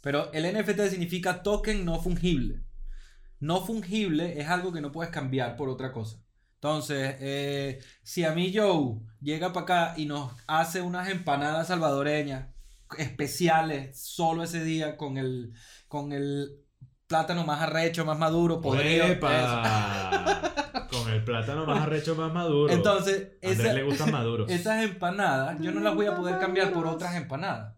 Pero 0.00 0.32
el 0.32 0.44
NFT 0.44 0.80
significa 0.90 1.42
token 1.42 1.84
no 1.84 2.00
fungible. 2.00 2.64
No 3.40 3.64
fungible 3.64 4.40
es 4.40 4.48
algo 4.48 4.72
que 4.72 4.80
no 4.80 4.92
puedes 4.92 5.12
cambiar 5.12 5.56
por 5.56 5.68
otra 5.68 5.92
cosa. 5.92 6.23
Entonces, 6.64 7.16
eh, 7.20 7.78
si 8.02 8.24
a 8.24 8.32
mí 8.32 8.50
Joe 8.56 8.94
llega 9.20 9.52
para 9.52 9.64
acá 9.64 9.94
y 9.98 10.06
nos 10.06 10.32
hace 10.46 10.80
unas 10.80 11.10
empanadas 11.10 11.66
salvadoreñas 11.68 12.48
especiales 12.96 14.00
solo 14.00 14.44
ese 14.44 14.64
día 14.64 14.96
con 14.96 15.18
el, 15.18 15.52
con 15.88 16.12
el 16.12 16.52
plátano 17.06 17.44
más 17.44 17.60
arrecho, 17.60 18.06
más 18.06 18.18
maduro. 18.18 18.62
Con 20.90 21.10
el 21.10 21.22
plátano 21.22 21.66
más 21.66 21.82
arrecho, 21.82 22.14
más 22.14 22.32
maduro. 22.32 22.72
Entonces, 22.72 23.32
a 23.42 23.48
Andrés 23.50 23.60
esa- 23.66 23.74
le 23.74 23.82
gustan 23.82 24.10
maduros. 24.10 24.50
esas 24.50 24.82
empanadas 24.84 25.58
yo 25.60 25.70
no 25.70 25.80
las 25.80 25.94
voy 25.94 26.06
a 26.06 26.16
poder 26.16 26.38
cambiar 26.38 26.72
por 26.72 26.86
otras 26.86 27.14
empanadas. 27.14 27.76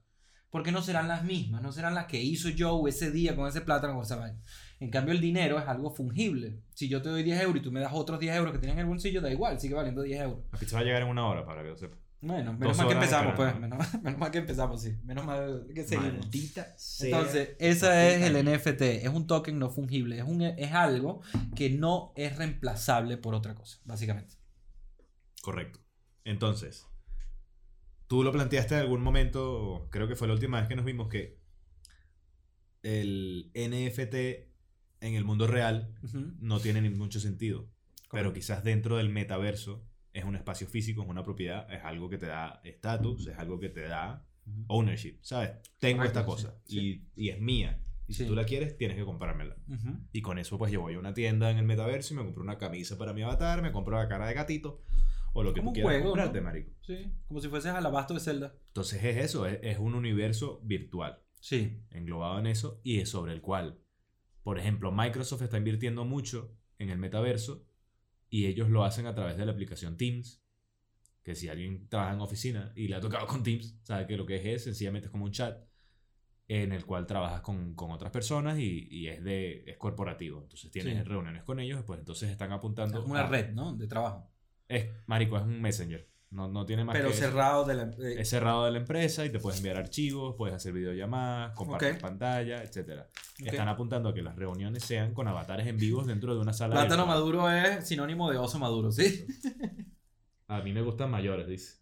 Porque 0.49 0.71
no 0.71 0.81
serán 0.81 1.09
las 1.09 1.25
mismas, 1.25 1.61
no 1.61 1.73
serán 1.73 1.97
las 1.97 2.07
que 2.07 2.23
hizo 2.23 2.49
Joe 2.57 2.89
ese 2.89 3.11
día 3.11 3.35
con 3.35 3.49
ese 3.49 3.63
plátano, 3.63 3.95
con 3.95 4.05
esa 4.05 4.15
vaina. 4.15 4.39
En 4.79 4.91
cambio, 4.91 5.15
el 5.15 5.21
dinero 5.21 5.59
es 5.59 5.67
algo 5.67 5.91
fungible. 5.91 6.61
Si 6.75 6.89
yo 6.89 7.01
te 7.01 7.09
doy 7.09 7.23
10 7.23 7.41
euros 7.43 7.57
y 7.57 7.63
tú 7.63 7.73
me 7.73 7.81
das 7.81 7.93
otros 7.95 8.21
10 8.21 8.37
euros 8.37 8.53
que 8.53 8.59
tienes 8.59 8.75
en 8.75 8.81
el 8.81 8.87
bolsillo, 8.87 9.21
da 9.23 9.31
igual, 9.31 9.59
sigue 9.59 9.75
valiendo 9.75 10.03
10 10.03 10.21
euros. 10.21 10.41
La 10.53 10.59
pizza 10.59 10.77
va 10.77 10.83
a 10.83 10.85
llegar 10.85 11.03
en 11.03 11.09
una 11.09 11.27
hora, 11.27 11.47
para 11.47 11.63
que 11.63 11.71
lo 11.71 11.77
sepa. 11.77 11.97
Bueno, 12.21 12.55
menos 12.55 12.77
mal 12.77 12.89
que 12.89 12.95
empezamos, 12.95 13.35
pues. 13.37 13.59
Menos, 13.59 13.95
menos 14.03 14.19
mal 14.19 14.31
que 14.31 14.39
empezamos, 14.39 14.83
sí. 14.83 14.97
Menos 15.05 15.25
mal 15.25 15.67
que 15.75 15.85
seguimos. 15.85 16.19
Maldita 16.19 16.75
sea. 16.77 17.19
Entonces, 17.19 17.51
esa 17.59 18.07
es 18.09 18.23
el 18.23 18.45
NFT. 18.45 18.83
Es 18.83 19.09
un 19.09 19.27
token 19.27 19.59
no 19.59 19.71
fungible. 19.71 20.19
Es, 20.19 20.25
un, 20.25 20.43
es 20.43 20.73
algo 20.73 21.23
que 21.55 21.71
no 21.71 22.13
es 22.17 22.37
reemplazable 22.37 23.17
por 23.17 23.35
otra 23.35 23.55
cosa, 23.55 23.79
básicamente. 23.85 24.35
Correcto. 25.43 25.79
Entonces, 26.25 26.87
tú 28.09 28.25
lo 28.25 28.33
planteaste 28.33 28.75
en 28.75 28.81
algún 28.81 29.03
momento, 29.03 29.89
creo 29.91 30.09
que 30.09 30.17
fue 30.17 30.27
la 30.27 30.35
última 30.35 30.59
vez 30.59 30.69
que 30.69 30.77
nos 30.77 30.85
vimos 30.85 31.09
que 31.09 31.39
el 32.83 33.53
NFT 33.55 34.46
en 35.07 35.15
el 35.15 35.25
mundo 35.25 35.47
real 35.47 35.95
Ujú. 36.03 36.33
no 36.41 36.61
tiene 36.61 36.81
ni 36.83 36.91
mucho 36.91 37.21
sentido. 37.21 37.69
Pero 38.11 38.29
Correcto. 38.31 38.33
quizás 38.35 38.65
dentro 38.65 38.97
del 38.99 39.09
metaverso 39.09 39.85
es 40.13 40.25
un 40.25 40.37
espacio 40.37 40.67
físico, 40.67 41.03
es 41.03 41.09
una 41.09 41.23
propiedad, 41.23 41.71
es 41.73 41.85
algo 41.85 42.09
que 42.09 42.19
te 42.19 42.27
da 42.27 42.61
estatus, 42.65 43.27
es 43.27 43.39
algo 43.39 43.59
que 43.59 43.69
te 43.69 43.83
da 43.83 44.25
Ujú. 44.47 44.65
ownership, 44.69 45.19
¿sabes? 45.23 45.51
Tengo 45.79 45.99
Correcto, 45.99 46.21
esta 46.21 46.27
cosa 46.27 46.61
sí. 46.65 47.05
Y, 47.15 47.25
y 47.27 47.29
es 47.31 47.41
mía. 47.41 47.83
Y 48.09 48.13
si 48.15 48.23
Sí. 48.23 48.29
tú 48.29 48.37
la 48.37 48.45
quieres, 48.45 48.77
tienes 48.79 48.97
que 48.97 49.05
comprármela. 49.05 49.57
Ujú. 49.69 49.99
Y 50.13 50.23
con 50.23 50.39
eso, 50.39 50.57
pues 50.59 50.71
yo 50.71 50.81
voy 50.81 50.95
a 50.95 50.99
una 51.01 51.13
tienda 51.13 51.51
en 51.51 51.59
el 51.59 51.65
metaverso 51.65 52.15
y 52.15 52.17
me 52.17 52.23
compro 52.23 52.43
una 52.45 52.57
camisa 52.57 52.97
para 52.97 53.13
mi 53.13 53.23
avatar, 53.23 53.61
me 53.63 53.73
compro 53.73 53.99
la 53.99 54.07
cara 54.09 54.29
de 54.29 54.35
gatito 54.35 54.81
o 55.33 55.43
lo 55.43 55.53
que 55.53 55.61
Como 55.61 55.71
tú 55.73 55.75
quieras 55.75 55.91
juego, 55.93 56.11
comprarte, 56.11 56.39
¿no? 56.39 56.45
marico. 56.45 56.71
Sí, 56.87 57.13
como 57.27 57.41
si 57.41 57.49
fueses 57.49 57.73
al 57.73 57.85
abasto 57.85 58.15
de 58.15 58.21
Zelda. 58.21 58.55
Entonces 58.69 59.03
es 59.03 59.17
eso, 59.17 59.45
es, 59.47 59.59
es 59.63 59.79
un 59.79 59.95
universo 59.95 60.61
virtual 60.65 61.21
Sí. 61.41 61.83
englobado 61.91 62.39
en 62.39 62.47
eso 62.47 62.81
y 62.85 63.01
es 63.01 63.09
sobre 63.11 63.33
el 63.33 63.41
cual, 63.43 63.81
por 64.47 64.61
ejemplo, 64.61 64.93
Microsoft 64.93 65.43
está 65.43 65.59
invirtiendo 65.59 66.05
mucho 66.05 66.55
en 66.79 66.91
el 66.91 66.99
metaverso 66.99 67.65
y 68.31 68.47
ellos 68.47 68.69
lo 68.71 68.85
hacen 68.85 69.07
a 69.07 69.13
través 69.13 69.37
de 69.37 69.45
la 69.45 69.51
aplicación 69.51 69.97
Teams, 69.97 70.41
que 71.25 71.35
si 71.35 71.49
alguien 71.49 71.89
trabaja 71.89 72.15
en 72.15 72.21
oficina 72.21 72.73
y 72.77 72.87
le 72.87 72.95
ha 72.95 73.01
tocado 73.01 73.27
con 73.27 73.43
Teams, 73.43 73.77
sabe 73.83 74.07
que 74.07 74.17
lo 74.17 74.25
que 74.25 74.37
es 74.37 74.45
es 74.47 74.63
sencillamente 74.63 75.07
es 75.07 75.11
como 75.11 75.25
un 75.25 75.33
chat 75.33 75.65
en 76.47 76.71
el 76.71 76.87
cual 76.87 77.09
trabajas 77.09 77.41
con, 77.41 77.75
con 77.75 77.91
otras 77.91 78.13
personas 78.13 78.57
y, 78.61 78.87
y 78.89 79.09
es 79.09 79.25
de 79.25 79.65
es 79.67 79.77
corporativo. 79.79 80.43
Entonces 80.43 80.71
tienes 80.71 80.97
Sí. 80.99 81.03
reuniones 81.03 81.43
con 81.43 81.59
ellos, 81.59 81.83
pues 81.85 81.99
entonces 81.99 82.31
están 82.31 82.53
apuntando. 82.53 82.99
Es 82.99 83.03
como 83.03 83.15
una 83.15 83.25
a- 83.25 83.29
red, 83.29 83.51
¿no? 83.53 83.75
De 83.75 83.89
trabajo. 83.89 84.31
Es, 84.69 84.87
marico, 85.07 85.37
es 85.39 85.43
un 85.43 85.61
messenger. 85.61 86.09
No, 86.37 86.49
no 86.49 86.67
tiene 86.67 86.85
más 86.85 86.95
Pero 86.95 87.09
que 87.09 87.15
eso. 87.15 87.25
cerrado 87.25 87.65
de 87.65 87.75
la... 87.75 87.83
eh, 87.85 88.17
Es 88.19 88.29
cerrado 88.29 88.67
de 88.67 88.71
la 88.71 88.77
empresa 88.77 89.25
y 89.25 89.31
te 89.31 89.39
puedes 89.41 89.59
enviar 89.59 89.79
archivos, 89.79 90.35
puedes 90.37 90.55
hacer 90.55 90.75
videollamadas, 90.75 91.55
compartir 91.57 91.99
pantalla, 91.99 92.63
etc. 92.63 93.05
Están 93.39 93.69
apuntando 93.69 94.11
a 94.11 94.15
que 94.15 94.21
las 94.21 94.37
reuniones 94.37 94.85
sean 94.85 95.15
con 95.15 95.27
avatares 95.29 95.67
en 95.67 95.79
vivos 95.79 96.07
dentro 96.07 96.35
de 96.35 96.41
una 96.43 96.53
sala. 96.53 96.75
Plátano 96.75 97.07
maduro 97.07 97.51
es 97.51 97.89
sinónimo 97.89 98.31
de 98.31 98.37
oso 98.37 98.59
maduro, 98.59 98.93
¿sí? 98.93 99.27
A 100.49 100.61
mí 100.61 100.75
me 100.75 100.83
gustan 100.83 101.11
mayores, 101.11 101.47
dice. 101.47 101.79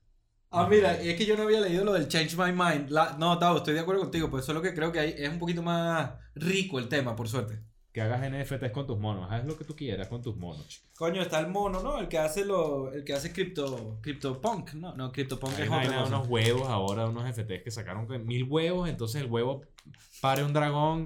Ah, 0.53 0.69
mira, 0.71 1.01
es 1.03 1.17
que 1.17 1.27
yo 1.27 1.37
no 1.37 1.43
había 1.43 1.61
leído 1.61 1.85
lo 1.85 1.93
del 1.93 2.07
Change 2.07 2.37
My 2.37 2.53
Mind. 2.53 2.91
La- 2.91 3.17
no, 3.19 3.37
Tavo, 3.41 3.57
estoy 3.59 3.75
de 3.75 3.81
acuerdo 3.81 4.03
contigo, 4.03 4.31
pues 4.31 4.45
solo 4.45 4.63
que 4.63 4.73
creo 4.73 4.93
que 4.93 5.01
ahí 5.01 5.15
es 5.19 5.29
un 5.29 5.41
poquito 5.41 5.65
más 5.65 6.13
rico 6.37 6.79
el 6.79 6.89
tema, 6.89 7.17
por 7.17 7.29
suerte. 7.29 7.61
Que 7.95 8.03
hagas 8.03 8.29
NFTs 8.29 8.73
con 8.73 8.89
tus 8.89 8.99
monos. 8.99 9.31
Haz 9.31 9.45
lo 9.45 9.57
que 9.57 9.65
tú 9.65 9.77
quieras 9.77 10.09
con 10.09 10.21
tus 10.21 10.37
monos. 10.37 10.83
Coño, 10.97 11.23
está 11.23 11.39
el 11.39 11.47
mono, 11.47 11.81
¿no? 11.81 12.01
El 12.01 12.09
que 12.09 12.19
hace 12.19 12.45
lo, 12.45 12.93
el 12.93 13.05
que 13.05 13.15
hace 13.15 13.33
cripto, 13.33 13.99
CryptoPunk, 14.03 14.73
¿no? 14.75 14.97
No, 14.97 15.13
CryptoPunk 15.13 15.53
es 15.61 15.69
otra 15.69 15.85
cosa. 15.87 16.05
unos 16.09 16.27
huevos 16.29 16.69
ahora, 16.69 17.07
unos 17.09 17.23
FTs 17.33 17.63
que 17.63 17.71
sacaron 17.71 18.09
mil 18.27 18.43
huevos, 18.51 18.89
entonces 18.89 19.23
el 19.23 19.31
huevo 19.31 19.63
pare 20.21 20.43
un 20.43 20.53
dragón. 20.53 21.05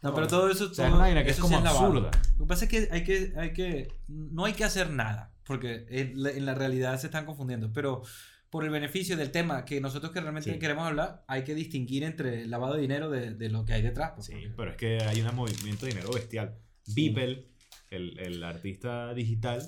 No, 0.00 0.14
pero 0.14 0.28
todo 0.28 0.48
eso, 0.48 0.66
O 0.66 0.74
sea, 0.74 0.84
es 0.86 0.90
todo- 0.92 0.98
una 0.98 0.98
vaina 0.98 1.24
que 1.24 1.30
es 1.30 1.36
eso 1.36 1.42
como 1.48 1.60
sí 1.60 1.66
absurda. 1.66 2.10
Lo 2.38 2.44
que 2.44 2.48
pasa 2.48 2.64
es 2.66 2.70
que 2.70 2.88
hay 2.92 3.02
que, 3.02 3.32
hay 3.36 3.52
que, 3.52 3.88
no 4.06 4.44
hay 4.44 4.52
que 4.52 4.62
hacer 4.62 4.90
nada, 4.90 5.32
porque 5.44 5.84
en 5.90 6.22
la, 6.22 6.30
en 6.30 6.46
la 6.46 6.54
realidad 6.54 6.96
se 7.00 7.08
están 7.08 7.26
confundiendo, 7.26 7.72
pero 7.72 8.02
por 8.50 8.64
el 8.64 8.70
beneficio 8.70 9.16
del 9.16 9.30
tema 9.30 9.64
que 9.64 9.80
nosotros 9.80 10.12
que 10.12 10.20
realmente 10.20 10.52
Sí. 10.52 10.58
queremos 10.58 10.86
hablar, 10.86 11.24
hay 11.28 11.44
que 11.44 11.54
distinguir 11.54 12.02
entre 12.04 12.42
el 12.42 12.50
lavado 12.50 12.74
de 12.74 12.80
dinero 12.80 13.10
de, 13.10 13.34
de 13.34 13.50
lo 13.50 13.64
que 13.64 13.74
hay 13.74 13.82
detrás. 13.82 14.12
pues, 14.14 14.26
Sí, 14.28 14.32
porque- 14.32 14.54
pero 14.56 14.70
es 14.70 14.76
que 14.76 14.98
hay 15.04 15.20
un 15.20 15.34
movimiento 15.34 15.84
de 15.86 15.92
dinero 15.92 16.10
bestial. 16.12 16.58
Beeple, 16.94 17.46
el, 17.90 18.18
el 18.18 18.42
artista 18.42 19.12
digital, 19.12 19.60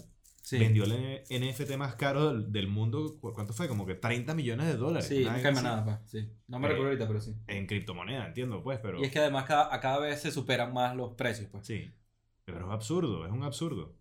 sí. 0.43 0.59
vendió 0.59 0.85
el 0.85 1.23
NFT 1.31 1.77
más 1.77 1.95
caro 1.97 2.33
del, 2.41 2.67
mundo. 2.69 3.19
¿cu- 3.21 3.35
¿Cuánto 3.35 3.53
fue? 3.53 3.69
Como 3.69 3.85
que 3.85 3.95
30 3.95 4.35
millones 4.35 4.67
de 4.67 4.77
dólares. 4.77 5.07
Sí, 5.09 5.25
nada, 5.25 5.85
pa, 5.85 6.03
sí. 6.07 6.31
No 6.49 6.59
me 6.59 6.67
Eh, 6.67 6.71
recuerdo 6.71 6.89
ahorita, 6.93 7.07
pero 7.07 7.21
sí. 7.21 7.35
En 7.49 7.67
criptomoneda, 7.67 8.27
entiendo, 8.27 8.63
pues, 8.63 8.79
pero. 8.81 8.99
Y 9.01 9.05
es 9.05 9.13
que 9.13 9.19
además 9.19 9.45
cada, 9.45 9.75
a 9.75 9.81
cada 9.81 9.99
vez 10.01 10.21
se 10.23 10.31
superan 10.31 10.73
más 10.73 10.97
los 10.97 11.13
precios, 11.15 11.49
pues. 11.51 11.67
Sí. 11.67 11.93
Pero 12.47 12.67
es 12.67 12.73
absurdo, 12.73 13.27
es 13.27 13.33
un 13.33 13.43
absurdo. 13.45 13.95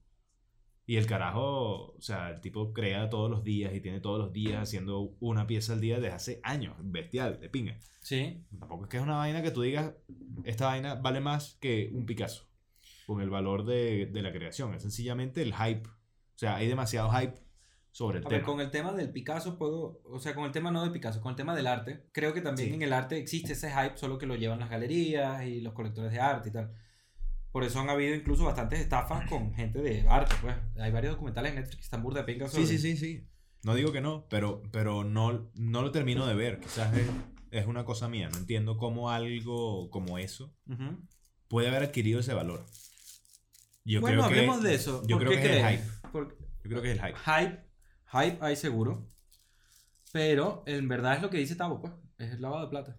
Y 0.90 0.98
el 0.98 1.06
carajo, 1.06 1.94
o 1.95 2.02
sea, 2.02 2.32
el 2.32 2.41
tipo 2.41 2.74
crea 2.74 3.10
todos 3.11 3.30
los 3.30 3.44
días 3.44 3.76
y 3.76 3.80
tiene 3.80 3.99
todos 3.99 4.18
los 4.18 4.34
días 4.34 4.60
haciendo 4.64 5.16
una 5.20 5.45
pieza 5.45 5.74
al 5.74 5.82
día 5.82 5.99
desde 5.99 6.16
hace 6.16 6.40
años. 6.41 6.76
Bestial, 6.80 7.40
de 7.40 7.48
pinga. 7.48 7.78
Sí. 8.02 8.44
Tampoco 8.60 8.86
es 8.86 8.90
que 8.90 8.98
es 8.98 9.03
una 9.03 9.18
vaina 9.18 9.44
que 9.44 9.52
tú 9.52 9.61
digas, 9.61 9.94
esta 10.45 10.66
vaina 10.66 10.95
vale 10.95 11.20
más 11.20 11.57
que 11.61 11.91
un 11.94 12.07
Picasso. 12.07 12.48
Con 13.06 13.22
el 13.22 13.30
valor 13.30 13.66
de, 13.66 14.07
de 14.07 14.22
la 14.24 14.32
creación. 14.32 14.74
Es 14.74 14.82
sencillamente 14.82 15.44
el 15.44 15.53
hype. 15.53 15.88
O 15.88 16.38
sea, 16.40 16.56
hay 16.56 16.68
demasiado 16.68 17.11
hype 17.11 17.36
sobre 17.91 18.18
el 18.18 18.26
A 18.26 18.30
tema. 18.30 18.38
ver, 18.40 18.45
con 18.48 18.60
el 18.60 18.72
tema 18.72 18.91
del 18.94 19.11
Picasso 19.11 19.60
puedo, 19.60 20.02
o 20.06 20.20
sea, 20.20 20.34
con 20.34 20.45
el 20.45 20.52
tema 20.52 20.72
no 20.72 20.84
de 20.84 20.90
Picasso, 20.90 21.22
con 21.22 21.30
el 21.30 21.36
tema 21.36 21.56
del 21.56 21.68
arte, 21.68 22.07
creo 22.14 22.34
que 22.34 22.41
también 22.41 22.70
Sí. 22.70 22.74
en 22.74 22.82
el 22.82 22.94
arte 22.94 23.18
existe 23.20 23.53
ese 23.53 23.70
hype, 23.70 23.95
solo 23.95 24.18
que 24.18 24.26
lo 24.26 24.36
llevan 24.36 24.60
las 24.60 24.72
galerías 24.72 25.45
y 25.45 25.61
los 25.61 25.74
colectores 25.74 26.11
de 26.11 26.20
arte 26.20 26.49
y 26.49 26.52
tal. 26.52 26.74
Por 27.51 27.63
eso 27.63 27.80
han 27.80 27.89
habido 27.89 28.15
incluso 28.15 28.43
bastantes 28.45 28.80
estafas 28.80 29.27
con 29.27 29.53
gente 29.55 29.81
de 29.81 30.07
arte, 30.07 30.35
pues. 30.41 30.55
Hay 30.80 30.91
varios 30.91 31.13
documentales 31.13 31.51
en 31.51 31.55
Netflix 31.57 31.77
que 31.77 31.84
están 31.84 32.03
burda 32.03 32.19
de 32.21 32.26
pinga 32.31 32.47
Sí, 32.47 32.65
sí, 32.67 32.77
sí, 32.77 32.95
sí. 32.95 33.27
No 33.63 33.73
digo 33.76 33.91
que 33.91 34.01
no, 34.01 34.27
pero, 34.30 34.61
pero 34.71 35.03
no, 35.03 35.51
no 35.55 35.81
lo 35.81 35.91
termino 35.91 36.26
de 36.27 36.35
ver. 36.35 36.59
Quizás 36.59 36.95
es, 36.95 37.07
es 37.51 37.65
una 37.65 37.84
cosa 37.85 38.07
mía. 38.07 38.30
No 38.31 38.38
entiendo 38.38 38.77
cómo 38.77 39.09
algo 39.09 39.89
como 39.89 40.17
eso 40.17 40.55
puede 41.47 41.67
haber 41.69 41.84
adquirido 41.84 42.19
ese 42.19 42.34
valor. 42.34 42.63
Yo 43.84 44.01
bueno, 44.01 44.17
creo 44.21 44.30
que- 44.30 44.35
hablemos 44.39 44.63
de 44.63 44.76
eso. 44.76 45.01
Yo 45.07 45.17
¿Por 45.17 45.27
creo 45.27 45.41
que 45.41 45.49
es 45.57 45.63
el 45.63 45.69
hype. 45.80 46.09
Por- 46.11 46.38
Yo 46.63 46.69
creo 46.69 46.81
que 46.84 46.91
es 46.91 46.99
el 46.99 47.05
hype. 47.05 47.17
hype, 47.26 47.59
hype 48.11 48.38
hay 48.45 48.55
seguro, 48.55 49.09
pero 50.11 50.63
en 50.67 50.88
verdad 50.88 51.15
es 51.15 51.21
lo 51.21 51.30
que 51.30 51.38
dice 51.38 51.55
Tavo, 51.55 51.81
pues. 51.81 51.93
Es 52.17 52.31
el 52.34 52.41
lavado 52.41 52.63
de 52.65 52.69
plata. 52.69 52.97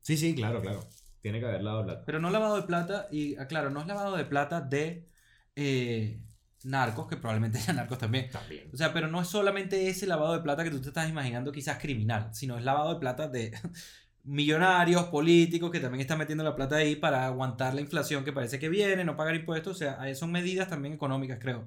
Sí, 0.00 0.16
sí, 0.16 0.34
claro, 0.34 0.60
claro. 0.62 0.86
Tiene 1.20 1.40
que 1.40 1.46
haber 1.46 1.62
lado 1.62 1.84
plata. 1.84 2.02
Pero 2.04 2.20
no 2.20 2.30
lavado 2.30 2.56
de 2.56 2.62
plata, 2.62 3.08
y 3.10 3.36
aclaro, 3.36 3.70
no 3.70 3.80
es 3.80 3.86
lavado 3.86 4.16
de 4.16 4.24
plata 4.24 4.60
de 4.60 5.08
eh, 5.56 6.20
narcos, 6.64 7.08
que 7.08 7.16
probablemente 7.16 7.58
sean 7.60 7.76
narcos 7.76 7.98
también. 7.98 8.30
También. 8.30 8.70
O 8.72 8.76
sea, 8.76 8.92
pero 8.92 9.08
no 9.08 9.20
es 9.20 9.28
solamente 9.28 9.88
ese 9.88 10.06
lavado 10.06 10.34
de 10.34 10.40
plata 10.40 10.64
que 10.64 10.70
tú 10.70 10.80
te 10.80 10.88
estás 10.88 11.08
imaginando 11.08 11.52
quizás 11.52 11.78
criminal, 11.78 12.30
sino 12.32 12.56
es 12.58 12.64
lavado 12.64 12.94
de 12.94 13.00
plata 13.00 13.28
de 13.28 13.52
millonarios, 14.24 15.04
políticos 15.04 15.70
que 15.70 15.80
también 15.80 16.00
están 16.00 16.18
metiendo 16.18 16.44
la 16.44 16.54
plata 16.54 16.76
ahí 16.76 16.96
para 16.96 17.26
aguantar 17.26 17.74
la 17.74 17.80
inflación 17.80 18.24
que 18.24 18.32
parece 18.32 18.58
que 18.58 18.68
viene, 18.68 19.04
no 19.04 19.16
pagar 19.16 19.34
impuestos. 19.34 19.76
O 19.76 19.78
sea, 19.78 20.14
son 20.14 20.30
medidas 20.30 20.68
también 20.68 20.94
económicas, 20.94 21.38
creo, 21.40 21.66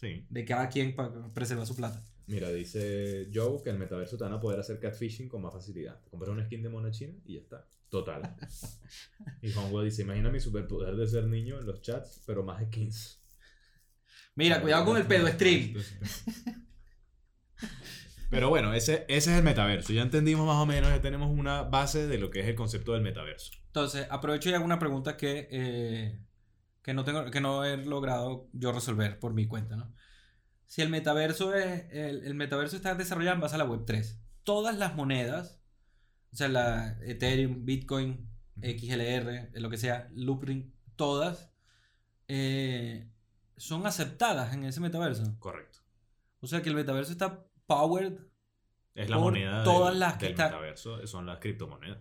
Sí. 0.00 0.24
de 0.28 0.44
cada 0.44 0.68
quien 0.68 0.94
para 0.94 1.10
preservar 1.34 1.66
su 1.66 1.76
plata. 1.76 2.02
Mira, 2.28 2.50
dice 2.50 3.30
Joe 3.32 3.62
que 3.62 3.70
el 3.70 3.78
metaverso 3.78 4.18
te 4.18 4.24
van 4.24 4.34
a 4.34 4.40
poder 4.40 4.60
hacer 4.60 4.78
catfishing 4.78 5.30
con 5.30 5.40
más 5.40 5.54
facilidad. 5.54 5.98
Te 6.02 6.10
compras 6.10 6.30
una 6.30 6.44
skin 6.44 6.62
de 6.62 6.68
mono 6.68 6.90
china 6.90 7.14
y 7.24 7.34
ya 7.34 7.40
está. 7.40 7.66
Total. 7.88 8.36
y 9.42 9.50
Hongo 9.52 9.82
dice, 9.82 10.02
imagina 10.02 10.28
mi 10.30 10.38
superpoder 10.38 10.94
de 10.94 11.06
ser 11.06 11.24
niño 11.24 11.58
en 11.58 11.66
los 11.66 11.80
chats, 11.80 12.22
pero 12.26 12.42
más 12.42 12.62
skins. 12.66 13.22
Mira, 14.34 14.60
cuidado 14.60 14.84
con 14.84 14.98
el 14.98 15.06
pedo 15.06 15.26
stream. 15.28 15.74
Pero 18.30 18.50
bueno, 18.50 18.74
ese, 18.74 19.06
ese 19.08 19.32
es 19.32 19.38
el 19.38 19.42
metaverso. 19.42 19.94
Ya 19.94 20.02
entendimos 20.02 20.46
más 20.46 20.56
o 20.56 20.66
menos, 20.66 20.90
ya 20.90 21.00
tenemos 21.00 21.30
una 21.30 21.62
base 21.62 22.06
de 22.06 22.18
lo 22.18 22.30
que 22.30 22.40
es 22.40 22.46
el 22.46 22.54
concepto 22.54 22.92
del 22.92 23.00
metaverso. 23.00 23.52
Entonces, 23.68 24.06
aprovecho 24.10 24.50
y 24.50 24.52
hago 24.52 24.66
una 24.66 24.78
pregunta 24.78 25.16
que, 25.16 25.48
eh, 25.50 26.20
que, 26.82 26.92
no 26.92 27.04
tengo, 27.04 27.30
que 27.30 27.40
no 27.40 27.64
he 27.64 27.78
logrado 27.78 28.50
yo 28.52 28.70
resolver 28.70 29.18
por 29.18 29.32
mi 29.32 29.46
cuenta, 29.46 29.76
¿no? 29.76 29.94
Si 30.68 30.80
el 30.82 30.88
metaverso, 30.90 31.54
es, 31.54 31.86
el, 31.90 32.24
el 32.24 32.34
metaverso 32.34 32.76
está 32.76 32.94
desarrollado 32.94 33.34
en 33.34 33.40
base 33.40 33.56
a 33.56 33.58
la 33.58 33.64
Web 33.64 33.82
3, 33.86 34.20
todas 34.44 34.76
las 34.78 34.94
monedas, 34.94 35.60
o 36.32 36.36
sea, 36.36 36.46
la 36.48 36.96
Ethereum, 37.02 37.64
Bitcoin, 37.64 38.28
XLR, 38.62 39.50
lo 39.54 39.70
que 39.70 39.78
sea, 39.78 40.08
Loopring, 40.14 40.72
todas, 40.94 41.50
eh, 42.28 43.10
son 43.56 43.86
aceptadas 43.86 44.52
en 44.52 44.64
ese 44.64 44.80
metaverso. 44.80 45.36
Correcto. 45.38 45.78
O 46.40 46.46
sea, 46.46 46.62
que 46.62 46.68
el 46.68 46.74
metaverso 46.76 47.12
está 47.12 47.44
powered. 47.66 48.18
Es 48.94 49.08
la 49.10 49.16
Por 49.16 49.24
moneda 49.32 49.64
todas 49.64 49.90
del, 49.92 50.00
las 50.00 50.14
que 50.14 50.26
del 50.26 50.32
está- 50.32 50.44
metaverso, 50.46 51.06
son 51.06 51.26
las 51.26 51.38
criptomonedas. 51.38 51.98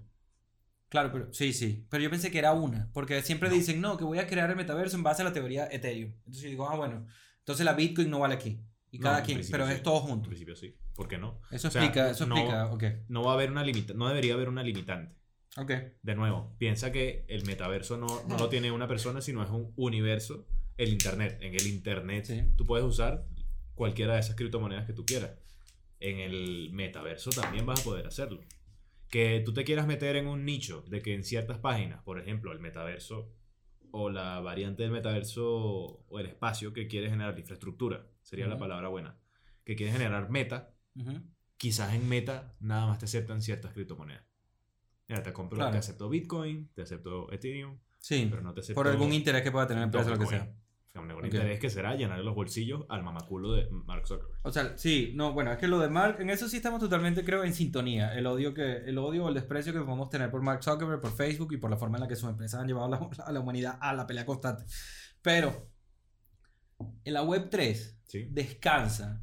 Claro, 0.90 1.12
pero 1.12 1.34
sí, 1.34 1.52
sí. 1.54 1.86
Pero 1.90 2.04
yo 2.04 2.10
pensé 2.10 2.32
que 2.32 2.40
era 2.40 2.54
una. 2.54 2.90
Porque 2.94 3.22
siempre 3.22 3.50
No. 3.50 3.56
dicen, 3.56 3.82
no, 3.82 3.98
que 3.98 4.04
voy 4.06 4.20
a 4.20 4.28
crear 4.28 4.50
el 4.50 4.56
metaverso 4.56 4.96
en 4.98 5.04
base 5.04 5.22
a 5.22 5.26
la 5.26 5.34
teoría 5.34 5.68
Ethereum. 5.72 6.12
Entonces 6.20 6.44
yo 6.44 6.50
digo, 6.50 6.70
ah, 6.70 6.76
bueno. 6.78 7.06
Entonces 7.48 7.66
la 7.66 7.74
Bitcoin 7.74 8.10
no 8.10 8.20
vale 8.20 8.34
aquí. 8.36 8.60
Y 8.92 9.00
cada 9.00 9.20
en 9.20 9.26
quien. 9.26 9.42
Pero 9.50 9.66
sí. 9.68 9.74
es 9.74 9.82
todo 9.84 10.02
En 10.02 10.08
junto. 10.08 10.28
principio 10.28 10.56
sí. 10.58 10.76
¿Por 10.94 11.08
qué 11.08 11.18
no? 11.18 11.40
Eso 11.50 11.70
O 11.70 11.72
sea, 11.72 11.82
explica, 11.84 12.10
eso 12.10 12.26
no- 12.26 12.36
explica. 12.36 12.66
Ok. 12.68 12.84
No 13.08 13.24
va 13.24 13.32
a 13.32 13.34
haber 13.36 13.52
una 13.52 13.64
limita 13.64 13.94
no 13.94 14.08
debería 14.10 14.34
haber 14.34 14.50
una 14.50 14.64
limitante. 14.64 15.16
Ok. 15.56 15.72
De 16.02 16.16
nuevo, 16.16 16.56
piensa 16.58 16.92
que 16.92 17.26
el 17.30 17.46
metaverso 17.46 17.96
no, 17.98 18.08
no 18.28 18.38
lo 18.38 18.50
tiene 18.50 18.70
una 18.72 18.88
persona, 18.88 19.22
sino 19.22 19.42
es 19.44 19.50
un 19.50 19.72
universo, 19.78 20.46
el 20.76 20.90
Internet. 20.90 21.38
En 21.42 21.54
el 21.56 21.68
Internet 21.68 22.26
Sí. 22.26 22.44
tú 22.58 22.66
puedes 22.66 22.86
usar 22.86 23.26
cualquiera 23.76 24.16
de 24.16 24.20
esas 24.20 24.36
criptomonedas 24.36 24.86
que 24.86 24.94
tú 24.94 25.06
quieras. 25.06 25.32
En 26.02 26.20
el 26.20 26.70
metaverso 26.74 27.30
también 27.30 27.66
vas 27.66 27.80
a 27.80 27.84
poder 27.84 28.08
hacerlo. 28.08 28.42
Que 29.10 29.42
tú 29.46 29.54
te 29.54 29.64
quieras 29.64 29.88
meter 29.88 30.18
en 30.18 30.28
un 30.28 30.44
nicho 30.44 30.84
de 30.90 31.02
que 31.02 31.14
en 31.14 31.24
ciertas 31.24 31.60
páginas, 31.60 32.04
por 32.04 32.20
ejemplo, 32.20 32.52
el 32.52 32.60
metaverso 32.60 33.32
o 34.00 34.10
la 34.10 34.40
variante 34.40 34.84
del 34.84 34.92
metaverso 34.92 35.46
o 36.08 36.20
el 36.20 36.28
espacio 36.28 36.72
que 36.74 36.88
quieres 36.88 37.10
generar, 37.10 37.38
infraestructura, 37.40 38.06
sería 38.22 38.48
la 38.48 38.58
palabra 38.58 38.90
buena, 38.90 39.18
que 39.64 39.76
quieres 39.76 39.94
generar 39.96 40.30
meta, 40.30 40.74
quizás 41.58 41.94
en 41.96 42.08
Meta 42.08 42.56
nada 42.60 42.86
más 42.88 43.00
te 43.00 43.06
aceptan 43.06 43.42
ciertas 43.42 43.74
criptomonedas. 43.74 44.24
Mira, 45.08 45.24
te 45.24 45.34
compro, 45.34 45.58
Claro. 45.58 45.72
te 45.72 45.78
acepto 45.80 46.10
Bitcoin, 46.10 46.70
te 46.74 46.82
acepto 46.84 47.32
Ethereum, 47.32 47.80
Sí. 48.00 48.28
pero 48.30 48.42
no 48.44 48.54
te 48.54 48.60
acepto. 48.62 48.76
Por 48.80 48.88
algún 48.88 49.14
interés 49.14 49.42
que 49.42 49.52
pueda 49.52 49.66
tener 49.68 49.82
la 49.82 49.86
empresa, 49.86 50.10
lo 50.12 50.20
que 50.20 50.26
sea. 50.28 50.54
Con 50.94 51.10
algún 51.10 51.26
Ok. 51.26 51.34
interés 51.34 51.60
que 51.60 51.70
será 51.70 51.96
llenar 51.96 52.20
los 52.20 52.34
bolsillos 52.34 52.86
al 52.90 53.04
mamaculo 53.04 53.54
de 53.54 53.68
Mark 53.70 54.08
Zuckerberg. 54.08 54.40
O 54.44 54.52
sea, 54.52 54.76
sí, 54.78 55.12
no, 55.16 55.32
bueno, 55.34 55.52
es 55.52 55.58
que 55.60 55.68
lo 55.68 55.80
de 55.80 55.90
Mark, 55.90 56.18
en 56.20 56.30
eso 56.32 56.50
sí 56.50 56.58
estamos 56.58 56.80
totalmente, 56.80 57.24
creo, 57.24 57.44
en 57.44 57.54
sintonía. 57.54 58.16
El 58.16 58.26
odio 58.26 58.54
que, 58.56 58.78
el 58.78 58.98
odio 58.98 59.26
o 59.26 59.30
el 59.30 59.36
desprecio 59.36 59.74
que 59.74 59.80
podemos 59.82 60.10
tener 60.10 60.32
por 60.32 60.42
Mark 60.42 60.64
Zuckerberg, 60.64 61.00
por 61.00 61.12
Facebook 61.12 61.54
y 61.54 61.58
por 61.58 61.70
la 61.70 61.78
forma 61.78 61.98
en 61.98 62.02
la 62.04 62.08
que 62.08 62.16
sus 62.16 62.30
empresas 62.30 62.62
han 62.62 62.68
llevado 62.68 62.88
a 62.88 62.90
la, 62.90 63.10
a 63.26 63.32
la 63.32 63.40
humanidad 63.40 63.78
a 63.80 63.94
la 63.94 64.08
pelea 64.08 64.26
constante. 64.26 64.64
Pero, 65.22 65.70
en 67.04 67.14
la 67.14 67.22
web 67.24 67.48
3, 67.52 68.00
¿Sí? 68.06 68.28
descansa. 68.32 69.22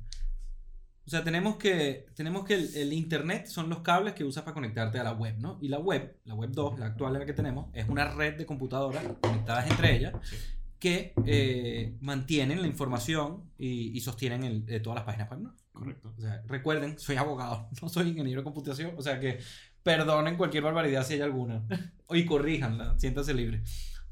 O 1.07 1.11
sea, 1.11 1.23
tenemos 1.25 1.57
que, 1.57 2.07
tenemos 2.15 2.45
que 2.45 2.55
el, 2.55 2.75
el 2.77 2.93
internet 2.93 3.47
son 3.47 3.69
los 3.69 3.81
cables 3.81 4.15
que 4.15 4.25
usas 4.25 4.43
para 4.45 4.55
conectarte 4.55 4.99
a 4.99 5.05
la 5.05 5.13
web, 5.13 5.37
¿no? 5.39 5.59
Y 5.61 5.69
la 5.69 5.79
web, 5.79 6.19
la 6.25 6.35
web 6.35 6.51
2, 6.53 6.79
la 6.79 6.87
actual 6.87 7.15
en 7.15 7.21
la 7.21 7.27
que 7.27 7.35
tenemos, 7.35 7.69
es 7.75 7.87
una 7.89 8.07
red 8.15 8.37
de 8.39 8.47
computadoras 8.47 9.05
conectadas 9.21 9.71
entre 9.71 9.97
ellas 9.97 10.15
Sí. 10.23 10.37
Que 10.85 11.15
eh, 11.27 11.97
mantienen 12.01 12.61
la 12.61 12.67
información 12.67 13.51
y, 13.57 13.97
y 13.97 14.01
sostienen 14.01 14.45
el- 14.45 14.65
eh, 14.69 14.81
todas 14.81 14.97
las 14.97 15.05
páginas 15.07 15.31
web. 15.31 15.41
¿no? 15.41 15.57
Correcto. 15.73 16.13
O 16.17 16.21
sea, 16.21 16.43
recuerden, 16.47 16.99
soy 16.99 17.17
abogado, 17.17 17.69
no 17.83 17.89
soy 17.89 18.09
ingeniero 18.11 18.41
de 18.43 18.45
computación, 18.45 18.93
o 18.97 19.03
sea 19.03 19.19
que 19.19 19.39
perdonen 19.83 20.37
cualquier 20.37 20.63
barbaridad 20.63 21.05
si 21.07 21.15
hay 21.15 21.21
alguna 21.23 21.67
y 22.11 22.25
corríjanla, 22.27 22.99
siéntanse 22.99 23.33
libre. 23.35 23.63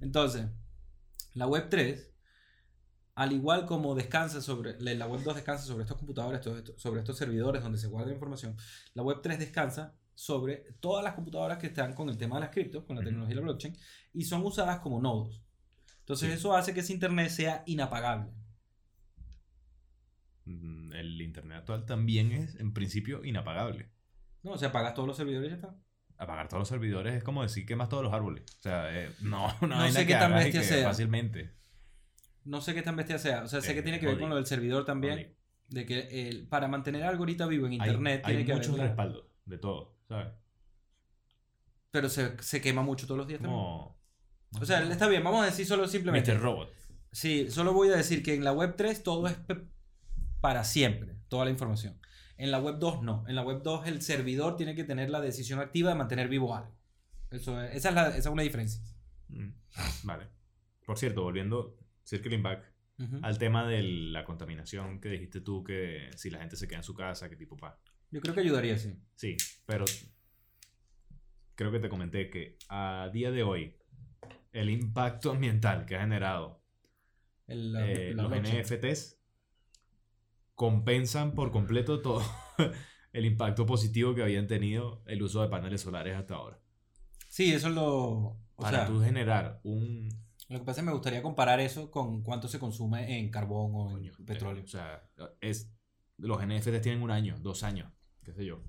Entonces, 0.01 0.47
la 1.35 1.47
web 1.47 1.69
3, 1.69 2.11
al 3.15 3.32
igual 3.32 3.66
como 3.66 3.94
descansa 3.94 4.40
sobre, 4.40 4.81
la 4.81 5.07
web 5.07 5.23
2 5.23 5.35
descansa 5.35 5.65
sobre 5.66 5.82
estos 5.85 5.99
computadores, 5.99 6.40
sobre 6.77 7.01
estos 7.01 7.19
servidores 7.19 7.62
donde 7.62 7.78
se 7.78 7.86
guarda 7.89 8.09
la 8.09 8.15
información, 8.15 8.57
la 8.94 9.03
web 9.03 9.19
3 9.23 9.39
descansa 9.39 9.94
sobre 10.15 10.65
todas 10.81 11.05
las 11.05 11.15
computadoras 11.15 11.59
que 11.59 11.66
están 11.69 11.94
con 11.94 12.09
el 12.09 12.16
tema 12.16 12.36
de 12.36 12.40
las 12.47 12.51
criptos, 12.51 12.85
con 12.85 12.97
la 12.97 13.03
tecnología 13.03 13.35
de 13.35 13.40
la 13.40 13.47
blockchain, 13.47 13.77
y 14.15 14.24
son 14.24 14.43
usadas 14.44 14.81
como 14.81 15.01
nodos. 15.01 15.43
Entonces 16.03 16.29
Sí. 16.31 16.35
eso 16.37 16.55
hace 16.55 16.74
que 16.74 16.81
ese 16.81 16.93
Internet 16.93 17.31
sea 17.31 17.62
inapagable. 17.66 18.31
Mm, 20.45 20.93
El 20.93 21.20
internet 21.23 21.59
actual 21.59 21.87
también 21.87 22.33
es, 22.33 22.57
en 22.57 22.73
principio, 22.73 23.24
inapagable. 23.24 23.91
¿no? 24.43 24.53
O 24.53 24.59
sea, 24.59 24.69
apagas 24.69 24.95
todos 24.95 25.07
los 25.07 25.16
servidores 25.16 25.47
y 25.49 25.51
ya 25.51 25.55
está. 25.57 25.77
Apagar 26.19 26.49
todos 26.49 26.61
los 26.62 26.69
servidores 26.69 27.15
es 27.15 27.23
como 27.24 27.43
decir 27.43 27.65
quemas 27.66 27.89
todos 27.89 28.03
los 28.03 28.12
árboles. 28.12 28.45
O 28.59 28.62
sea, 28.62 28.93
eh, 28.97 29.11
no, 29.23 29.47
no, 29.62 29.69
No 29.69 29.81
hay 29.81 29.93
sé 29.93 30.07
qué 30.07 30.15
tan 30.15 30.33
bestia 30.35 30.62
sea. 30.62 30.89
Fácilmente. 30.89 31.55
No 32.45 32.61
sé 32.61 32.74
qué 32.74 32.83
tan 32.83 32.97
bestia 32.97 33.19
sea. 33.19 33.45
O 33.45 33.49
sea, 33.49 33.61
sé 33.61 33.73
Eh, 33.73 33.74
que 33.77 33.83
tiene 33.83 34.01
que 34.01 34.07
ver 34.07 34.19
con 34.19 34.29
lo 34.31 34.37
del 34.37 34.47
servidor 34.47 34.85
también. 34.85 35.37
De 35.69 35.87
que 35.87 36.29
el- 36.29 36.49
para 36.49 36.69
mantener 36.69 37.05
algo 37.05 37.23
ahorita 37.23 37.47
vivo 37.47 37.66
en 37.66 37.73
Hay- 37.73 37.79
internet 37.79 38.23
hay, 38.24 38.35
tiene 38.35 38.45
que 38.47 38.55
muchos 38.55 38.74
haber. 38.74 38.87
respaldos 38.89 39.24
de 39.47 39.59
todo, 39.59 39.97
¿sabes? 40.09 40.29
Pero 41.93 42.09
se, 42.09 42.43
se 42.43 42.61
quema 42.61 42.83
mucho 42.83 43.07
todos 43.07 43.19
los 43.19 43.29
días 43.29 43.41
también. 43.41 43.62
O 44.61 44.65
sea, 44.66 44.83
está 44.91 45.09
bien, 45.09 45.24
vamos 45.24 45.43
a 45.43 45.47
decir 45.47 45.66
solo 45.66 45.87
simplemente. 45.89 46.33
Mr. 46.35 46.41
Robot. 46.41 46.73
Sí, 47.11 47.51
solo 47.51 47.73
voy 47.73 47.89
a 47.89 47.97
decir 47.97 48.23
que 48.23 48.35
en 48.35 48.45
la 48.45 48.53
web 48.53 48.74
3 48.77 49.03
todo 49.03 49.27
es 49.29 49.37
para 50.41 50.65
siempre, 50.65 51.16
toda 51.29 51.45
la 51.45 51.51
información. 51.51 51.99
En 52.37 52.51
la 52.51 52.59
web 52.61 52.77
2 52.79 53.03
no. 53.03 53.24
En 53.29 53.35
la 53.37 53.43
web 53.43 53.62
2 53.62 53.87
el 53.87 54.03
servidor 54.03 54.57
tiene 54.57 54.74
que 54.74 54.85
tener 54.85 55.11
la 55.11 55.20
decisión 55.20 55.61
activa 55.61 55.91
de 55.91 55.97
mantener 55.97 56.29
vivo 56.29 56.55
algo. 56.57 56.74
Eso 57.31 57.61
es- 57.62 57.77
esa, 57.77 57.89
es 57.91 57.95
la- 57.95 58.09
esa 58.09 58.19
es 58.19 58.27
una 58.27 58.43
diferencia. 58.43 58.83
Mm, 59.29 59.51
Vale. 60.05 60.29
Por 60.85 60.99
cierto, 60.99 61.23
volviendo, 61.23 61.77
circling 62.05 62.43
back 62.43 62.70
al 63.23 63.37
tema 63.39 63.66
de 63.66 63.83
la 63.83 64.24
contaminación 64.24 65.01
que 65.01 65.09
dijiste 65.09 65.41
tú, 65.41 65.65
que 65.65 66.11
si 66.16 66.31
la 66.31 66.39
gente 66.39 66.55
se 66.57 66.69
queda 66.69 66.79
en 66.79 66.85
su 66.85 66.95
casa, 66.95 67.29
qué 67.29 67.35
tipo 67.37 67.57
pa. 67.57 67.81
Yo 68.11 68.20
creo 68.20 68.33
que 68.35 68.41
ayudaría, 68.41 68.79
sí. 68.79 68.95
Sí, 69.16 69.37
pero 69.66 69.85
creo 71.55 71.73
que 71.73 71.81
te 71.81 71.89
comenté 71.89 72.31
que 72.31 72.59
a 72.69 73.11
día 73.12 73.31
de 73.31 73.43
hoy 73.43 73.77
el 74.53 74.70
impacto 74.70 75.31
ambiental 75.33 75.87
que 75.87 75.97
ha 75.97 76.01
generado 76.03 76.62
El- 77.47 77.73
la- 77.73 77.87
eh, 77.87 78.15
la 78.15 78.23
los 78.24 78.31
blockchain. 78.33 78.61
NFTs 78.61 79.19
compensan 80.55 81.35
por 81.35 81.51
completo 81.51 82.01
todo 82.01 82.23
el 83.12 83.27
impacto 83.27 83.66
positivo 83.66 84.15
que 84.15 84.23
habían 84.23 84.47
tenido 84.47 85.03
el 85.07 85.23
uso 85.23 85.43
de 85.43 85.49
paneles 85.49 85.81
solares 85.81 86.16
hasta 86.16 86.35
ahora. 86.37 86.59
Sí, 87.29 87.53
eso 87.53 87.69
es 87.69 87.74
lo. 87.74 87.87
O 87.89 88.39
Para 88.57 88.79
sea, 88.79 88.87
tú 88.87 89.01
generar 89.01 89.61
un 89.65 90.09
Lo 90.49 90.59
que 90.59 90.65
pasa 90.65 90.81
es 90.81 90.85
que 90.85 90.91
me 90.91 90.93
gustaría 90.93 91.23
comparar 91.23 91.61
eso 91.61 91.91
con 91.91 92.23
cuánto 92.23 92.47
se 92.49 92.59
consume 92.59 93.19
en 93.19 93.31
carbón 93.31 93.70
o 93.74 93.89
en 93.89 93.95
Coño, 93.95 94.12
petróleo. 94.27 94.61
eh, 94.61 94.65
o 94.65 94.69
sea, 94.69 95.09
es, 95.41 95.73
los 96.19 96.41
NFTs 96.43 96.83
tienen 96.83 97.03
un 97.03 97.11
año, 97.11 97.39
dos 97.41 97.62
años, 97.62 97.91
qué 98.23 98.33
sé 98.35 98.45
yo. 98.45 98.62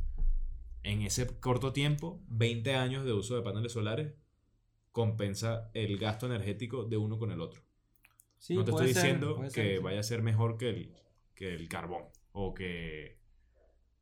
En 0.84 1.02
ese 1.02 1.28
corto 1.40 1.74
tiempo, 1.74 2.22
20 2.28 2.76
años 2.76 3.06
de 3.06 3.14
uso 3.14 3.36
de 3.36 3.42
paneles 3.42 3.74
solares 3.74 4.14
compensa 4.94 5.70
el 5.74 5.98
gasto 5.98 6.28
energético 6.28 6.86
de 6.86 6.96
uno 6.96 7.20
con 7.20 7.32
el 7.32 7.42
otro. 7.42 7.62
Sí, 8.38 8.56
no 8.56 8.64
te 8.64 8.72
estoy 8.72 8.88
diciendo 8.88 9.42
que 9.42 9.50
ser, 9.50 9.82
vaya 9.82 10.00
a 10.00 10.04
ser 10.04 10.22
mejor 10.22 10.58
que 10.58 10.70
el, 10.70 10.94
que 11.36 11.54
el 11.54 11.68
carbón 11.68 12.04
o 12.32 12.54
que, 12.54 13.18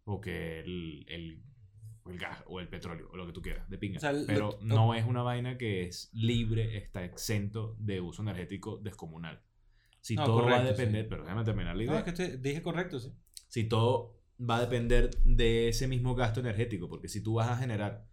o 0.05 0.21
que 0.21 0.59
el, 0.59 1.05
el, 1.09 1.43
gas 2.17 2.43
o 2.47 2.59
el 2.59 2.67
petróleo 2.67 3.07
o 3.11 3.15
lo 3.17 3.25
que 3.25 3.31
tú 3.33 3.41
quieras, 3.41 3.67
de 3.69 3.77
pinga. 3.77 3.97
O 3.97 4.01
sea, 4.01 4.11
lo- 4.11 4.25
Pero 4.27 4.59
lo- 4.61 4.75
no 4.75 4.93
es 4.95 5.05
una 5.05 5.21
vaina 5.23 5.57
que 5.57 5.83
es 5.83 6.09
libre, 6.13 6.77
está 6.77 7.03
exento 7.05 7.75
de 7.79 8.01
uso 8.01 8.21
energético 8.21 8.77
descomunal. 8.77 9.41
Si 10.01 10.15
No, 10.15 10.25
todo 10.25 10.45
va 10.45 10.57
a 10.59 10.63
depender, 10.63 11.03
sí. 11.05 11.09
pero 11.09 11.23
déjame 11.23 11.43
terminar 11.45 11.75
la 11.75 11.83
idea 11.83 11.93
No, 11.93 12.05
es 12.05 12.13
que 12.13 12.37
dije 12.37 12.61
correcto, 12.61 12.99
sí. 12.99 13.13
si 13.47 13.63
todo 13.65 14.17
va 14.39 14.57
a 14.57 14.61
depender 14.61 15.11
de 15.23 15.69
ese 15.69 15.87
mismo 15.87 16.15
gasto 16.15 16.39
energético, 16.39 16.89
porque 16.89 17.07
si 17.07 17.21
tú 17.21 17.35
vas 17.35 17.49
a 17.49 17.57
generar 17.57 18.07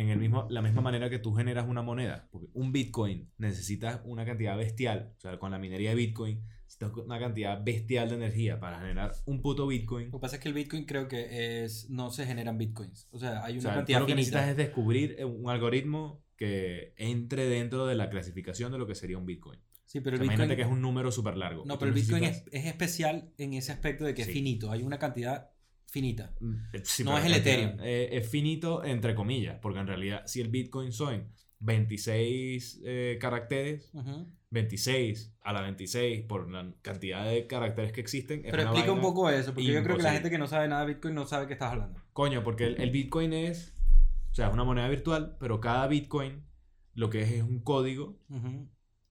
en 0.00 0.10
el 0.10 0.18
mismo, 0.18 0.46
la 0.48 0.62
misma 0.62 0.80
manera 0.80 1.10
que 1.10 1.18
tú 1.18 1.34
generas 1.34 1.66
una 1.68 1.82
moneda, 1.82 2.28
porque 2.30 2.48
un 2.54 2.70
Bitcoin 2.72 3.30
necesitas 3.36 4.00
una 4.04 4.24
cantidad 4.24 4.56
bestial, 4.56 5.12
o 5.16 5.20
sea, 5.20 5.38
con 5.38 5.50
la 5.50 5.58
minería 5.58 5.90
de 5.90 5.96
Bitcoin, 5.96 6.42
necesitas 6.62 6.92
una 7.04 7.18
cantidad 7.18 7.62
bestial 7.64 8.08
de 8.10 8.14
energía 8.14 8.60
para 8.60 8.78
generar 8.78 9.12
un 9.26 9.42
puto 9.42 9.66
Bitcoin. 9.66 10.06
Lo 10.10 10.18
que 10.18 10.22
pasa 10.22 10.36
es 10.36 10.42
que 10.42 10.48
el 10.48 10.54
Bitcoin 10.54 10.84
creo 10.84 11.08
que 11.08 11.64
es 11.64 11.90
no 11.90 12.10
se 12.10 12.26
generan 12.26 12.58
Bitcoins. 12.58 13.08
O 13.10 13.18
sea, 13.18 13.44
hay 13.44 13.54
O 13.54 13.60
una 13.60 13.62
sea, 13.62 13.70
tú 13.72 13.76
cantidad 13.78 14.00
lo 14.00 14.06
que 14.06 14.14
necesitas 14.14 14.48
es 14.48 14.56
descubrir 14.56 15.16
eh, 15.18 15.24
un 15.24 15.50
algoritmo 15.50 16.22
que 16.36 16.94
entre 16.96 17.46
dentro 17.48 17.86
de 17.86 17.96
la 17.96 18.08
clasificación 18.10 18.70
de 18.70 18.78
lo 18.78 18.86
que 18.86 18.94
sería 18.94 19.18
un 19.18 19.26
Bitcoin. 19.26 19.58
Sí, 19.84 20.00
pero 20.00 20.16
O 20.16 20.20
sea, 20.20 20.28
Bitcoin 20.28 20.54
que 20.54 20.62
es 20.62 20.68
un 20.68 20.80
número 20.82 21.10
súper 21.10 21.36
largo. 21.36 21.64
No, 21.66 21.78
pero 21.78 21.88
el 21.88 21.94
Bitcoin 21.94 22.22
es, 22.22 22.44
necesitas- 22.44 22.48
es 22.60 22.66
especial 22.66 23.32
en 23.38 23.54
ese 23.54 23.72
aspecto 23.72 24.04
de 24.04 24.14
que 24.14 24.22
es 24.22 24.28
finito. 24.28 24.70
Hay 24.70 24.82
una 24.82 24.98
cantidad 24.98 25.50
finita. 25.90 26.34
Mm, 26.40 26.54
eh, 26.74 26.80
sí, 26.84 27.04
No 27.04 27.16
es 27.18 27.24
el 27.24 27.34
Ethereum. 27.34 27.78
eh, 27.80 28.08
es 28.12 28.28
finito 28.28 28.84
entre 28.84 29.14
comillas, 29.14 29.58
porque 29.60 29.80
en 29.80 29.86
realidad 29.86 30.22
si 30.26 30.40
el 30.40 30.48
Bitcoin 30.48 30.92
son 30.92 31.28
26 31.60 32.80
eh, 32.84 33.18
caracteres, 33.20 33.90
Ujú. 33.94 34.26
26 34.50 35.34
a 35.42 35.52
la 35.52 35.62
26 35.62 36.22
por 36.24 36.50
la 36.50 36.72
cantidad 36.82 37.26
de 37.28 37.46
caracteres 37.46 37.92
que 37.92 38.00
existen. 38.00 38.44
es 38.44 38.50
Pero 38.50 38.62
explica 38.62 38.92
un 38.92 39.00
poco 39.00 39.28
eso, 39.30 39.52
porque 39.52 39.72
yo 39.72 39.82
creo 39.82 39.96
que 39.96 40.02
la 40.02 40.12
gente 40.12 40.30
que 40.30 40.38
no 40.38 40.46
sabe 40.46 40.68
nada 40.68 40.86
de 40.86 40.94
Bitcoin 40.94 41.14
no 41.14 41.26
sabe 41.26 41.46
qué 41.46 41.54
estás 41.54 41.72
hablando. 41.72 42.00
Coño, 42.12 42.42
porque 42.44 42.64
el, 42.66 42.80
el 42.80 42.90
Bitcoin 42.90 43.32
es, 43.32 43.74
o 44.30 44.34
sea, 44.34 44.48
es 44.48 44.52
una 44.54 44.64
moneda 44.64 44.88
virtual, 44.88 45.36
pero 45.40 45.60
cada 45.60 45.86
Bitcoin 45.88 46.44
lo 46.94 47.10
que 47.10 47.22
es 47.22 47.30
es 47.32 47.42
un 47.42 47.60
código. 47.60 48.18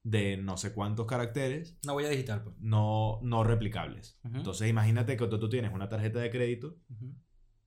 De 0.04 0.36
no 0.38 0.56
sé 0.56 0.72
cuántos 0.72 1.06
caracteres 1.06 1.76
Una 1.84 1.92
huella 1.94 2.08
digital, 2.10 2.42
pues. 2.44 2.56
no, 2.60 3.18
no 3.22 3.44
replicables. 3.44 4.18
Entonces 4.24 4.68
imagínate 4.68 5.16
que 5.16 5.26
tú, 5.26 5.38
tú 5.38 5.48
tienes 5.48 5.72
una 5.72 5.88
tarjeta 5.88 6.18
de 6.20 6.30
crédito 6.30 6.76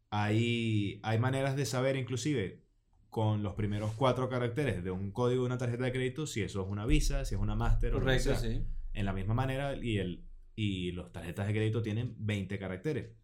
hay, 0.09 0.99
hay 1.03 1.19
maneras 1.19 1.55
de 1.55 1.65
saber 1.65 1.95
inclusive 1.95 2.63
con 3.09 3.43
los 3.43 3.53
primeros 3.55 3.91
cuatro 3.93 4.29
caracteres 4.29 4.83
de 4.83 4.91
un 4.91 5.11
código 5.11 5.41
de 5.43 5.47
una 5.47 5.57
tarjeta 5.57 5.85
de 5.85 5.91
crédito 5.91 6.25
si 6.27 6.41
eso 6.41 6.61
es 6.63 6.67
una 6.69 6.85
Visa, 6.85 7.25
si 7.25 7.35
es 7.35 7.41
una 7.41 7.55
Master 7.55 7.91
Correcto, 7.91 8.35
sí. 8.35 8.65
En 8.93 9.05
la 9.05 9.13
misma 9.13 9.33
manera 9.33 9.75
y, 9.75 9.97
el, 9.99 10.25
y 10.55 10.91
las 10.93 11.11
tarjetas 11.11 11.47
de 11.47 11.53
crédito 11.53 11.81
tienen 11.81 12.15
20 12.19 12.57
caracteres. 12.59 13.15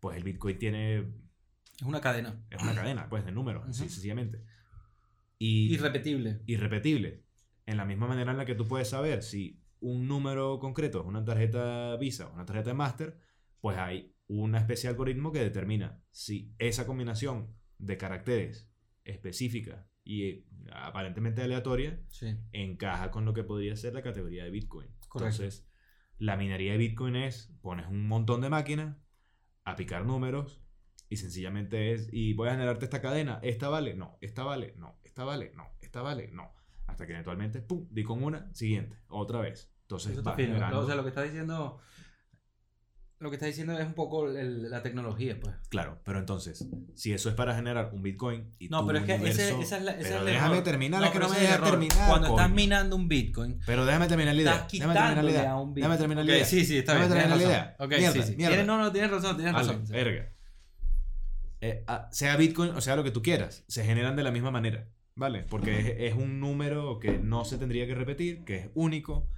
Pues 0.00 0.16
el 0.16 0.24
Bitcoin 0.24 0.58
tiene, 0.58 0.98
Es 1.76 1.82
una 1.82 2.00
cadena. 2.00 2.44
es 2.50 2.60
una 2.60 2.74
cadena 2.74 3.08
pues, 3.08 3.24
de 3.24 3.30
números, 3.32 3.64
así 3.68 3.88
sencillamente. 3.88 4.42
Y, 5.38 5.72
Irrepetible. 5.74 6.40
irrepetible. 6.46 7.21
En 7.66 7.76
la 7.76 7.84
misma 7.84 8.06
manera 8.08 8.32
en 8.32 8.38
la 8.38 8.44
que 8.44 8.54
tú 8.54 8.66
puedes 8.66 8.88
saber 8.88 9.22
si 9.22 9.60
un 9.80 10.06
número 10.08 10.58
concreto 10.58 11.00
es 11.00 11.06
una 11.06 11.24
tarjeta 11.24 11.96
Visa 11.96 12.28
o 12.28 12.32
una 12.32 12.44
tarjeta 12.44 12.70
de 12.70 12.74
Master, 12.74 13.18
pues 13.60 13.78
hay 13.78 14.14
una 14.26 14.58
especie 14.58 14.88
de 14.88 14.92
algoritmo 14.92 15.32
que 15.32 15.40
determina 15.40 16.00
si 16.10 16.54
esa 16.58 16.86
combinación 16.86 17.54
de 17.78 17.96
caracteres 17.96 18.70
específica 19.04 19.86
y 20.04 20.24
eh, 20.24 20.46
aparentemente 20.72 21.42
aleatoria 21.42 22.00
Sí. 22.08 22.36
encaja 22.52 23.10
con 23.10 23.24
lo 23.24 23.34
que 23.34 23.44
podría 23.44 23.76
ser 23.76 23.94
la 23.94 24.02
categoría 24.02 24.44
de 24.44 24.50
Bitcoin. 24.50 24.88
Correcto. 25.08 25.42
Entonces, 25.42 25.68
la 26.18 26.36
minería 26.36 26.72
de 26.72 26.78
Bitcoin 26.78 27.16
es, 27.16 27.52
pones 27.60 27.86
un 27.88 28.06
montón 28.06 28.40
de 28.40 28.48
máquinas 28.48 28.96
a 29.64 29.76
picar 29.76 30.04
números 30.06 30.60
y 31.08 31.16
sencillamente 31.16 31.92
es, 31.92 32.08
y 32.12 32.32
voy 32.34 32.48
a 32.48 32.52
generarte 32.52 32.84
esta 32.84 33.02
cadena, 33.02 33.38
esta 33.42 33.68
vale, 33.68 33.94
no, 33.94 34.16
esta 34.20 34.44
vale, 34.44 34.74
no, 34.76 34.98
esta 35.04 35.24
vale, 35.24 35.52
no, 35.54 35.66
esta 35.80 36.00
vale, 36.02 36.30
no. 36.32 36.52
Hasta 36.92 37.06
que 37.06 37.12
eventualmente, 37.12 37.60
pum, 37.62 37.86
di 37.90 38.02
con 38.04 38.22
una, 38.22 38.52
siguiente, 38.54 38.98
otra 39.08 39.40
vez. 39.40 39.70
Entonces, 39.82 40.12
Eso 40.12 40.34
generando- 40.36 40.80
O 40.80 40.86
sea, 40.86 40.94
lo 40.94 41.02
que 41.02 41.08
está 41.08 41.22
diciendo. 41.22 41.78
Lo 43.18 43.30
que 43.30 43.36
está 43.36 43.46
diciendo 43.46 43.78
es 43.78 43.86
un 43.86 43.94
poco 43.94 44.28
el- 44.28 44.68
la 44.68 44.82
tecnología, 44.82 45.38
pues. 45.40 45.54
Claro, 45.68 46.00
pero 46.04 46.18
entonces, 46.18 46.68
si 46.94 47.12
eso 47.12 47.28
es 47.28 47.34
para 47.36 47.54
generar 47.54 47.90
un 47.94 48.02
Bitcoin 48.02 48.52
y 48.58 48.68
No, 48.68 48.84
pero 48.84 48.98
es 48.98 49.04
que 49.04 49.14
ese- 49.14 49.22
universo- 49.54 49.62
esa 49.62 49.76
es 49.78 49.82
la- 49.84 49.92
ese 49.92 50.02
Pero 50.10 50.18
es 50.18 50.24
déjame 50.26 50.54
error. 50.54 50.64
terminar, 50.64 51.04
es 51.04 51.10
que 51.10 51.18
no 51.20 51.28
me 51.28 51.36
ese 51.36 51.44
dejas 51.44 51.62
terminar. 51.70 52.08
Cuando 52.08 52.26
estás 52.28 52.50
minando 52.50 52.96
un 52.96 53.08
Bitcoin, 53.08 53.60
Pero 53.64 53.86
déjame 53.86 54.08
terminar 54.08 54.34
la 54.34 54.42
idea. 54.42 54.52
estás 54.54 54.72
Déjame 54.72 54.94
terminar 54.94 55.24
la 55.24 55.30
idea. 55.30 55.50
a 55.52 55.60
un 55.60 55.68
Bitcoin. 55.72 55.82
Déjame 55.82 55.98
terminar 55.98 56.24
la 56.26 56.32
idea. 56.32 56.44
Sí, 56.44 56.64
sí, 56.66 56.78
está 56.78 56.94
Déjame 56.94 57.14
bien. 57.14 57.18
terminar 57.20 57.38
Tienes 57.38 57.58
la 57.58 57.62
idea. 57.64 57.76
Ok, 57.78 57.88
Mierda, 57.90 58.12
sí, 58.26 58.30
sí. 58.32 58.36
mierda. 58.36 58.50
Tienes- 58.56 58.66
no, 58.66 58.78
no, 58.78 58.92
tienes 58.92 59.10
razón, 59.10 59.36
tienes 59.36 59.54
razón. 59.54 59.84
verga. 59.88 60.28
Eh, 61.60 61.84
ah, 61.86 62.08
sea 62.10 62.36
Bitcoin 62.36 62.70
o 62.70 62.80
sea 62.80 62.96
lo 62.96 63.04
que 63.04 63.12
tú 63.12 63.22
quieras, 63.22 63.62
se 63.68 63.84
generan 63.84 64.16
de 64.16 64.24
la 64.24 64.32
misma 64.32 64.50
manera, 64.50 64.88
¿vale? 65.14 65.44
Porque 65.48 65.78
es, 65.78 66.12
es 66.12 66.14
un 66.14 66.40
número 66.40 66.98
que 66.98 67.18
no 67.18 67.44
se 67.44 67.58
tendría 67.58 67.86
que 67.86 67.94
repetir, 67.94 68.44
que 68.44 68.56
es 68.56 68.70
único 68.74 69.28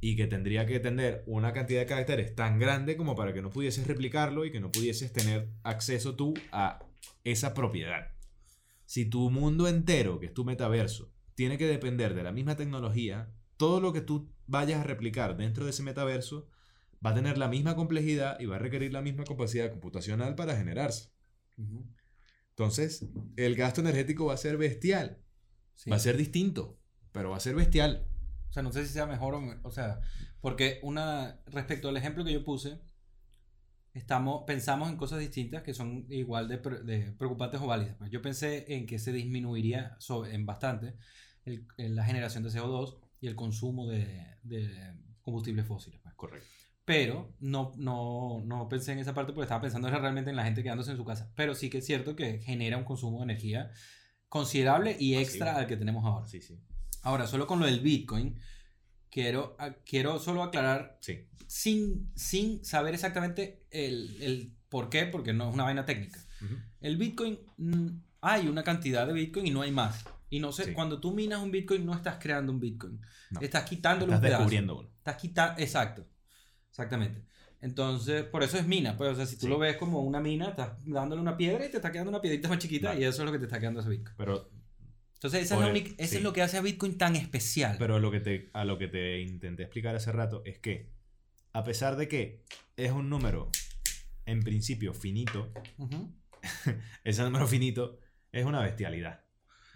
y 0.00 0.16
que 0.16 0.26
tendría 0.26 0.66
que 0.66 0.80
tener 0.80 1.22
una 1.26 1.52
cantidad 1.52 1.80
de 1.80 1.86
caracteres 1.86 2.34
tan 2.34 2.58
grande 2.58 2.96
como 2.96 3.14
para 3.14 3.32
que 3.32 3.42
no 3.42 3.50
pudieses 3.50 3.86
replicarlo 3.86 4.44
y 4.44 4.50
que 4.50 4.60
no 4.60 4.72
pudieses 4.72 5.12
tener 5.12 5.48
acceso 5.62 6.16
tú 6.16 6.34
a 6.52 6.80
esa 7.24 7.52
propiedad. 7.52 8.12
Si 8.86 9.04
tu 9.04 9.30
mundo 9.30 9.68
entero, 9.68 10.18
que 10.18 10.26
es 10.26 10.34
tu 10.34 10.44
metaverso, 10.44 11.12
tiene 11.34 11.58
que 11.58 11.66
depender 11.66 12.14
de 12.14 12.22
la 12.22 12.32
misma 12.32 12.56
tecnología, 12.56 13.30
todo 13.56 13.80
lo 13.80 13.92
que 13.92 14.00
tú 14.00 14.32
vayas 14.46 14.80
a 14.80 14.84
replicar 14.84 15.36
dentro 15.36 15.64
de 15.64 15.70
ese 15.70 15.82
metaverso 15.82 16.48
va 17.04 17.10
a 17.10 17.14
tener 17.14 17.38
la 17.38 17.48
misma 17.48 17.76
complejidad 17.76 18.40
y 18.40 18.46
va 18.46 18.56
a 18.56 18.58
requerir 18.58 18.92
la 18.92 19.02
misma 19.02 19.24
capacidad 19.24 19.70
computacional 19.70 20.34
para 20.34 20.56
generarse. 20.56 21.10
Ujú. 21.58 21.86
Entonces, 22.64 23.06
el 23.36 23.56
gasto 23.56 23.80
energético 23.80 24.26
va 24.26 24.34
a 24.34 24.36
ser 24.36 24.58
bestial. 24.58 25.18
Sí. 25.74 25.88
Va 25.88 25.96
a 25.96 26.00
ser 26.00 26.18
distinto, 26.18 26.78
pero 27.10 27.30
va 27.30 27.38
a 27.38 27.40
ser 27.40 27.54
bestial. 27.54 28.06
O 28.50 28.52
sea, 28.52 28.62
no 28.62 28.70
sé 28.70 28.86
si 28.86 28.92
sea 28.92 29.06
mejor 29.06 29.34
o... 29.34 29.42
O 29.62 29.70
sea, 29.70 30.00
porque 30.42 30.78
una... 30.82 31.40
Respecto 31.46 31.88
al 31.88 31.96
ejemplo 31.96 32.22
que 32.22 32.32
yo 32.34 32.44
puse, 32.44 32.78
estamos, 33.94 34.44
pensamos 34.46 34.90
en 34.90 34.96
cosas 34.96 35.20
distintas 35.20 35.62
que 35.62 35.72
son 35.74 36.04
igual 36.10 36.48
de, 36.48 36.58
de 36.58 37.12
preocupantes 37.12 37.60
o 37.62 37.66
válidas. 37.66 37.96
Pues 37.96 38.10
yo 38.10 38.20
pensé 38.20 38.66
en 38.74 38.86
que 38.86 38.98
se 38.98 39.12
disminuiría 39.12 39.96
sobre, 39.98 40.34
en 40.34 40.44
bastante 40.44 40.96
el- 41.46 41.66
en 41.78 41.94
la 41.96 42.04
generación 42.04 42.42
de 42.44 42.50
CO2 42.50 42.98
y 43.20 43.26
el 43.28 43.36
consumo 43.36 43.88
de, 43.88 44.36
de 44.42 44.94
combustibles 45.22 45.66
fósiles. 45.66 45.98
pues. 46.02 46.14
Correcto. 46.14 46.48
Pero 46.92 47.32
no, 47.38 47.72
no, 47.76 48.42
no 48.44 48.68
pensé 48.68 48.90
en 48.92 48.98
esa 48.98 49.14
parte 49.14 49.32
porque 49.32 49.44
estaba 49.44 49.60
pensando 49.60 49.88
realmente 49.88 50.30
en 50.30 50.36
la 50.36 50.42
gente 50.44 50.62
quedándose 50.64 50.90
en 50.90 50.96
su 50.96 51.04
casa. 51.04 51.30
Pero 51.36 51.54
sí 51.54 51.70
que 51.70 51.78
es 51.78 51.86
cierto 51.86 52.16
que 52.16 52.40
genera 52.40 52.76
un 52.76 52.82
consumo 52.84 53.18
de 53.18 53.24
energía 53.24 53.70
considerable 54.28 54.96
y 54.98 55.12
Masivo. 55.14 55.20
extra 55.20 55.56
al 55.56 55.66
que 55.68 55.76
tenemos 55.76 56.04
ahora. 56.04 56.26
Sí, 56.26 56.40
sí. 56.40 56.58
Ahora, 57.02 57.26
solo 57.28 57.46
con 57.46 57.60
lo 57.60 57.66
del 57.66 57.78
Bitcoin, 57.78 58.40
quiero, 59.08 59.56
quiero 59.86 60.18
solo 60.18 60.42
aclarar, 60.42 60.98
Sí. 61.00 61.28
sin, 61.46 62.10
sin 62.16 62.64
saber 62.64 62.94
exactamente 62.94 63.66
el, 63.70 64.20
el 64.22 64.52
por 64.68 64.88
qué, 64.88 65.06
porque 65.06 65.32
no 65.32 65.48
es 65.48 65.54
una 65.54 65.64
vaina 65.64 65.84
técnica. 65.84 66.20
Ujú. 66.44 66.54
El 66.80 66.96
Bitcoin, 66.96 67.38
mm, 67.56 67.86
hay 68.20 68.48
una 68.48 68.62
cantidad 68.64 69.06
de 69.06 69.12
Bitcoin 69.12 69.46
y 69.46 69.50
no 69.50 69.62
hay 69.62 69.70
más. 69.70 70.04
Y 70.28 70.40
no 70.40 70.52
sé, 70.52 70.64
Sí. 70.66 70.72
cuando 70.72 71.00
tú 71.00 71.12
minas 71.12 71.40
un 71.40 71.50
Bitcoin, 71.52 71.86
no 71.86 71.94
estás 71.94 72.18
creando 72.20 72.52
un 72.52 72.58
Bitcoin. 72.60 73.00
No. 73.30 73.40
Estás 73.40 73.62
quitándole 73.68 74.12
Estás 74.12 74.18
un 74.18 74.22
pedazo. 74.22 74.38
descubriendo 74.40 74.78
uno. 74.80 74.88
Estás 74.98 75.16
quitando, 75.16 75.60
exacto. 75.62 76.06
Exactamente. 76.70 77.22
Entonces, 77.60 78.24
por 78.24 78.42
eso 78.42 78.56
es 78.56 78.66
mina. 78.66 78.96
Pues, 78.96 79.10
o 79.12 79.14
sea, 79.14 79.26
si 79.26 79.36
tú 79.36 79.42
Sí. 79.42 79.48
lo 79.48 79.58
ves 79.58 79.76
como 79.76 80.00
una 80.00 80.20
mina, 80.20 80.48
estás 80.50 80.72
dándole 80.86 81.20
una 81.20 81.36
piedra 81.36 81.66
y 81.66 81.70
te 81.70 81.76
está 81.76 81.92
quedando 81.92 82.10
una 82.10 82.22
piedrita 82.22 82.48
más 82.48 82.58
chiquita 82.58 82.94
y 82.94 83.04
eso 83.04 83.22
es 83.22 83.26
lo 83.26 83.32
que 83.32 83.38
te 83.38 83.44
está 83.44 83.60
quedando 83.60 83.80
ese 83.80 83.90
Bitcoin. 83.90 84.14
Pero, 84.16 84.50
Entonces, 85.14 85.42
esa 85.42 85.54
es, 85.56 85.58
Oye, 85.58 85.66
la 85.66 85.70
única- 85.72 85.90
eso 85.98 86.10
sí. 86.12 86.16
es 86.16 86.22
lo 86.22 86.32
que 86.32 86.40
hace 86.40 86.56
a 86.56 86.62
Bitcoin 86.62 86.96
tan 86.96 87.14
especial. 87.16 87.76
pero 87.78 87.98
lo 87.98 88.10
que 88.10 88.20
te, 88.20 88.48
a 88.54 88.64
lo 88.64 88.78
que 88.78 88.88
te 88.88 89.20
intenté 89.20 89.64
explicar 89.64 89.94
hace 89.94 90.10
rato 90.12 90.40
es 90.46 90.58
que, 90.58 90.94
a 91.52 91.62
pesar 91.62 91.96
de 91.96 92.08
que 92.08 92.42
es 92.78 92.90
un 92.90 93.10
número, 93.10 93.50
en 94.24 94.40
principio, 94.42 94.94
finito, 94.94 95.52
Ujú. 95.76 96.10
ese 97.04 97.22
número 97.22 97.46
finito 97.46 97.98
es 98.32 98.46
una 98.46 98.62
bestialidad. 98.62 99.20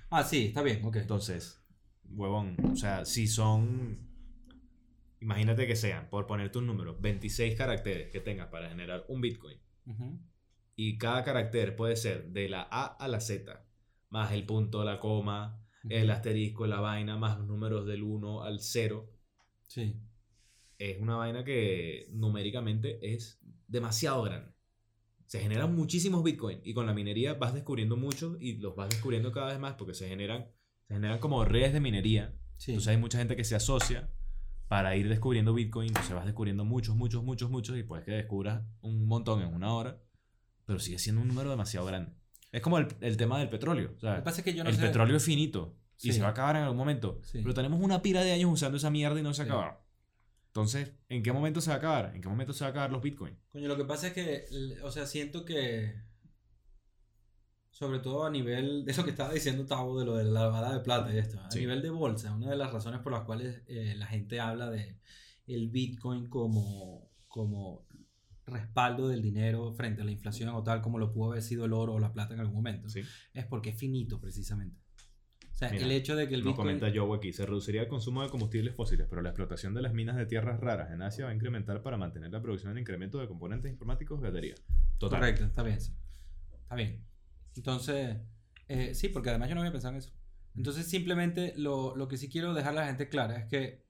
Ah, 0.08 0.22
sí, 0.24 0.46
está 0.46 0.62
bien, 0.62 0.82
ok. 0.82 0.96
Entonces, 0.96 1.60
huevón, 2.08 2.56
o 2.72 2.76
sea, 2.76 3.04
si 3.04 3.26
son, 3.26 3.98
imagínate 5.24 5.66
que 5.66 5.74
sean, 5.74 6.10
por 6.10 6.26
ponerte 6.26 6.58
un 6.58 6.66
número, 6.66 6.98
26 7.00 7.54
caracteres 7.56 8.10
que 8.10 8.20
tengas 8.20 8.48
para 8.48 8.68
generar 8.68 9.06
un 9.08 9.22
Bitcoin. 9.22 9.58
Ujú. 9.86 10.20
Y 10.76 10.98
cada 10.98 11.24
carácter 11.24 11.76
puede 11.76 11.96
ser 11.96 12.28
de 12.30 12.50
la 12.50 12.68
A 12.70 12.84
a 12.84 13.08
la 13.08 13.20
Z, 13.20 13.66
más 14.10 14.32
el 14.32 14.44
punto, 14.44 14.84
la 14.84 15.00
coma, 15.00 15.64
el 15.88 16.10
asterisco, 16.10 16.66
la 16.66 16.80
vaina, 16.80 17.16
más 17.16 17.38
los 17.38 17.46
números 17.46 17.86
del 17.86 18.02
1 18.02 18.42
al 18.42 18.60
0. 18.60 19.10
Sí. 19.66 19.96
Es 20.78 21.00
una 21.00 21.16
vaina 21.16 21.42
que 21.42 22.06
numéricamente 22.10 23.14
es 23.14 23.40
demasiado 23.66 24.22
grande. 24.24 24.52
Se 25.24 25.40
generan 25.40 25.74
muchísimos 25.74 26.22
Bitcoin 26.22 26.60
y 26.64 26.74
con 26.74 26.86
la 26.86 26.92
minería 26.92 27.34
vas 27.34 27.54
descubriendo 27.54 27.96
muchos 27.96 28.36
y 28.40 28.58
los 28.58 28.76
vas 28.76 28.90
descubriendo 28.90 29.32
cada 29.32 29.48
vez 29.48 29.58
más 29.58 29.74
porque 29.74 29.94
se 29.94 30.06
generan, 30.06 30.50
se 30.86 30.94
generan 30.94 31.18
como 31.18 31.44
redes 31.46 31.72
de 31.72 31.80
minería. 31.80 32.38
Sí. 32.56 32.72
Entonces 32.72 32.90
hay 32.90 32.98
mucha 32.98 33.18
gente 33.18 33.36
que 33.36 33.44
se 33.44 33.56
asocia 33.56 34.10
para 34.68 34.96
ir 34.96 35.08
descubriendo 35.08 35.54
Bitcoin. 35.54 35.88
Entonces 35.88 36.14
vas 36.14 36.24
descubriendo 36.24 36.64
muchos, 36.64 36.96
muchos, 36.96 37.22
muchos, 37.22 37.50
muchos 37.50 37.76
y 37.78 37.82
puedes 37.82 38.04
que 38.04 38.12
descubras 38.12 38.62
un 38.80 39.06
montón 39.06 39.42
en 39.42 39.54
una 39.54 39.72
hora, 39.74 40.00
pero 40.66 40.78
sigue 40.78 40.98
siendo 40.98 41.20
un 41.22 41.28
número 41.28 41.50
demasiado 41.50 41.86
grande. 41.86 42.12
Es 42.52 42.60
como 42.62 42.78
el, 42.78 42.86
el 43.00 43.16
tema 43.16 43.38
del 43.38 43.48
petróleo. 43.48 43.94
Lo 44.00 44.14
que 44.16 44.22
pasa 44.22 44.38
es 44.40 44.44
que 44.44 44.54
yo 44.54 44.62
no 44.64 44.70
el 44.70 44.76
sé. 44.76 44.82
petróleo 44.82 45.16
es 45.16 45.24
finito 45.24 45.76
y 46.00 46.08
Sí. 46.08 46.12
se 46.12 46.20
va 46.22 46.28
a 46.28 46.30
acabar 46.30 46.56
en 46.56 46.62
algún 46.62 46.76
momento. 46.78 47.20
Sí. 47.24 47.40
Pero 47.42 47.54
tenemos 47.54 47.80
una 47.80 48.00
pila 48.02 48.22
de 48.22 48.32
años 48.32 48.50
usando 48.52 48.76
esa 48.78 48.90
mierda 48.90 49.18
y 49.18 49.22
no 49.22 49.34
se 49.34 49.42
Sí. 49.44 49.48
acabaron. 49.48 49.76
Entonces, 50.46 50.92
¿en 51.08 51.22
qué 51.24 51.32
momento 51.32 51.60
se 51.60 51.70
va 51.70 51.74
a 51.74 51.78
acabar? 51.78 52.12
¿En 52.14 52.22
qué 52.22 52.28
momento 52.28 52.52
se 52.52 52.62
va 52.62 52.68
a 52.68 52.70
acabar 52.70 52.92
los 52.92 53.02
Bitcoin? 53.02 53.36
Coño, 53.48 53.66
lo 53.66 53.76
que 53.76 53.84
pasa 53.84 54.06
es 54.08 54.12
que, 54.12 54.44
o 54.84 54.90
sea, 54.92 55.06
siento 55.06 55.44
que. 55.44 55.94
Sobre 57.74 57.98
todo 57.98 58.24
a 58.24 58.30
nivel 58.30 58.84
de 58.84 58.92
eso 58.92 59.02
que 59.04 59.10
estaba 59.10 59.32
diciendo 59.32 59.66
Tavo, 59.66 59.98
de 59.98 60.06
lo 60.06 60.16
de 60.16 60.22
la 60.22 60.42
lavada 60.42 60.72
de 60.72 60.78
plata 60.78 61.12
y 61.12 61.18
esto. 61.18 61.40
A 61.40 61.50
Sí. 61.50 61.58
nivel 61.58 61.82
de 61.82 61.90
bolsa, 61.90 62.32
una 62.32 62.48
de 62.50 62.56
las 62.56 62.72
razones 62.72 63.00
por 63.00 63.10
las 63.12 63.22
cuales 63.22 63.62
eh, 63.66 63.94
la 63.96 64.06
gente 64.06 64.38
habla 64.38 64.70
de 64.70 64.96
el 65.48 65.70
Bitcoin 65.70 66.28
como, 66.28 67.10
como 67.26 67.84
respaldo 68.46 69.08
del 69.08 69.22
dinero 69.22 69.72
frente 69.72 70.02
a 70.02 70.04
la 70.04 70.12
inflación 70.12 70.50
o 70.50 70.62
tal, 70.62 70.82
como 70.82 70.98
lo 71.00 71.10
pudo 71.12 71.32
haber 71.32 71.42
sido 71.42 71.64
el 71.64 71.72
oro 71.72 71.94
o 71.94 71.98
la 71.98 72.12
plata 72.12 72.32
en 72.34 72.38
algún 72.40 72.54
momento, 72.54 72.88
Sí. 72.88 73.00
es 73.32 73.44
porque 73.44 73.70
es 73.70 73.76
finito 73.76 74.20
precisamente. 74.20 74.80
O 75.50 75.56
sea, 75.56 75.70
Mira, 75.70 75.84
el 75.84 75.90
hecho 75.90 76.14
de 76.14 76.28
que 76.28 76.34
el 76.34 76.40
Nos 76.44 76.52
Bitcoin... 76.52 76.78
comenta 76.78 76.92
Joe 76.96 77.16
aquí, 77.16 77.32
se 77.32 77.44
reduciría 77.44 77.82
el 77.82 77.88
consumo 77.88 78.22
de 78.22 78.28
combustibles 78.28 78.74
fósiles, 78.76 79.06
pero 79.10 79.20
la 79.20 79.30
explotación 79.30 79.74
de 79.74 79.82
las 79.82 79.92
minas 79.94 80.16
de 80.16 80.26
tierras 80.26 80.60
raras 80.60 80.92
en 80.92 81.02
Asia 81.02 81.24
va 81.24 81.32
a 81.32 81.34
incrementar 81.34 81.82
para 81.82 81.96
mantener 81.96 82.30
la 82.30 82.40
producción 82.40 82.70
en 82.72 82.78
incremento 82.78 83.18
de 83.18 83.26
componentes 83.26 83.70
informáticos 83.70 84.20
de 84.20 84.28
batería. 84.28 84.54
Total. 84.98 85.18
Correcto, 85.18 85.44
está 85.44 85.62
bien. 85.64 85.78
Está 85.78 86.74
bien. 86.76 87.04
Entonces, 87.56 88.16
eh, 88.68 88.94
sí, 88.94 89.08
porque 89.08 89.30
además 89.30 89.48
yo 89.48 89.54
no 89.54 89.60
había 89.62 89.72
pensado 89.72 89.92
en 89.94 89.98
eso. 89.98 90.12
Entonces, 90.56 90.86
simplemente 90.88 91.54
lo, 91.56 91.96
lo 91.96 92.08
que 92.08 92.16
sí 92.16 92.28
quiero 92.28 92.54
dejar 92.54 92.72
a 92.72 92.76
la 92.82 92.86
gente 92.86 93.08
clara 93.08 93.36
es 93.38 93.46
que 93.46 93.84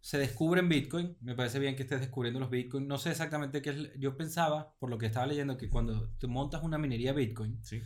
se 0.00 0.18
descubren 0.18 0.68
Bitcoin. 0.68 1.16
Me 1.20 1.34
parece 1.34 1.58
bien 1.58 1.76
que 1.76 1.82
estés 1.82 2.00
descubriendo 2.00 2.40
los 2.40 2.50
Bitcoin. 2.50 2.86
No 2.86 2.98
sé 2.98 3.10
exactamente 3.10 3.62
qué 3.62 3.70
es. 3.70 3.76
Yo 3.98 4.16
pensaba, 4.16 4.74
por 4.78 4.90
lo 4.90 4.98
que 4.98 5.06
estaba 5.06 5.26
leyendo, 5.26 5.56
que 5.56 5.68
cuando 5.68 6.10
te 6.18 6.26
montas 6.26 6.62
una 6.62 6.78
minería 6.78 7.12
Bitcoin, 7.12 7.58
Sí. 7.62 7.80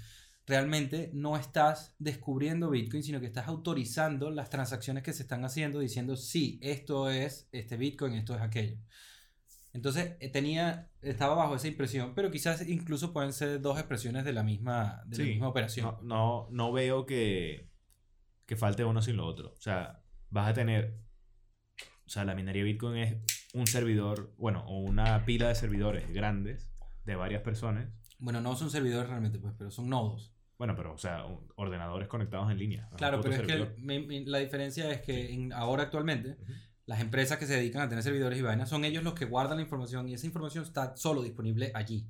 realmente 0.47 1.10
no 1.14 1.36
estás 1.36 1.94
descubriendo 1.98 2.70
Bitcoin, 2.70 3.02
sino 3.02 3.20
que 3.20 3.26
estás 3.26 3.48
autorizando 3.48 4.30
las 4.30 4.51
transacciones 4.51 5.02
que 5.02 5.12
se 5.12 5.22
están 5.22 5.44
haciendo, 5.44 5.78
diciendo, 5.80 6.16
sí, 6.16 6.59
esto 6.62 7.09
es 7.10 7.48
este 7.52 7.76
Bitcoin, 7.76 8.14
esto 8.14 8.34
es 8.34 8.43
aquello. 8.43 8.76
Entonces 9.74 10.16
eh, 10.20 10.28
tenía, 10.28 10.90
estaba 11.01 11.35
bajo 11.35 11.57
esa 11.57 11.69
impresión, 11.69 12.15
pero 12.15 12.31
quizás 12.31 12.66
incluso 12.69 13.12
pueden 13.12 13.32
ser 13.32 13.61
dos 13.61 13.78
expresiones 13.78 14.24
de 14.24 14.32
la 14.32 14.43
misma, 14.43 15.03
de 15.07 15.16
la 15.19 15.24
misma 15.24 15.49
operación. 15.49 15.86
No, 15.86 16.01
no, 16.03 16.49
no 16.51 16.73
veo 16.73 17.07
que, 17.07 17.70
que 18.47 18.57
falte 18.57 18.85
uno 18.85 19.01
sin 19.01 19.16
lo 19.16 19.27
otro. 19.27 19.53
O 19.57 19.61
sea, 19.61 20.03
vas 20.31 20.49
a 20.49 20.53
tener. 20.55 20.99
O 22.05 22.11
sea, 22.11 22.24
la 22.24 22.35
minería 22.35 22.65
Bitcoin 22.65 22.97
es 22.99 23.16
un 23.55 23.66
servidor, 23.66 24.35
bueno, 24.36 24.65
o 24.66 24.81
una 24.81 25.24
pila 25.24 25.49
de 25.49 25.55
servidores 25.55 26.12
grandes 26.12 26.70
de 27.05 27.16
varias 27.16 27.43
personas. 27.43 27.89
Bueno, 28.19 28.40
no 28.40 28.55
son 28.55 28.70
servidores 28.70 29.09
realmente, 29.09 29.39
pues, 29.39 29.55
pero 29.57 29.70
son 29.70 29.89
nodos. 29.89 30.35
Bueno, 30.59 30.77
pero, 30.77 30.93
o 30.93 30.99
sea, 30.99 31.24
ordenadores 31.57 32.09
conectados 32.09 32.51
en 32.51 32.59
línea. 32.59 32.89
Claro, 32.97 33.20
pero 33.20 33.35
es 33.35 33.40
que 33.40 33.47
servidor. 33.47 33.74
la 34.28 34.39
diferencia 34.39 34.90
es 34.93 35.01
que 35.01 35.32
en- 35.32 35.53
ahora 35.53 35.85
actualmente. 35.85 36.36
Las 36.93 37.01
empresas 37.01 37.39
que 37.39 37.47
se 37.47 37.55
dedican 37.56 37.82
a 37.82 37.89
tener 37.89 38.05
servidores 38.05 38.39
y 38.39 38.43
vainas 38.43 38.69
son 38.69 38.85
ellos 38.85 39.02
los 39.02 39.14
que 39.14 39.24
guardan 39.24 39.56
la 39.56 39.62
información 39.62 40.09
y 40.09 40.14
esa 40.14 40.27
información 40.27 40.62
está 40.64 40.94
solo 40.97 41.23
disponible 41.23 41.73
allí. 41.74 42.06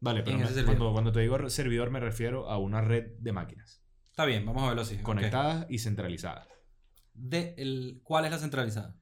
Vale, 0.00 0.22
pero 0.24 0.36
me- 0.38 0.64
cuando, 0.64 0.92
cuando 0.92 1.12
te 1.12 1.20
digo 1.20 1.48
servidor 1.48 1.90
me 1.90 2.00
refiero 2.00 2.48
a 2.50 2.58
una 2.58 2.80
red 2.80 3.12
de 3.18 3.32
máquinas 3.32 3.80
Está 4.10 4.24
bien, 4.24 4.44
vamos 4.44 4.62
a 4.64 4.66
verlo 4.66 4.82
así. 4.82 4.98
conectadas 4.98 5.66
y 5.70 5.78
centralizadas. 5.78 6.46
De 7.14 7.54
el, 7.58 8.00
¿Cuál 8.02 8.24
es 8.24 8.30
la 8.32 8.38
centralizada? 8.38 8.96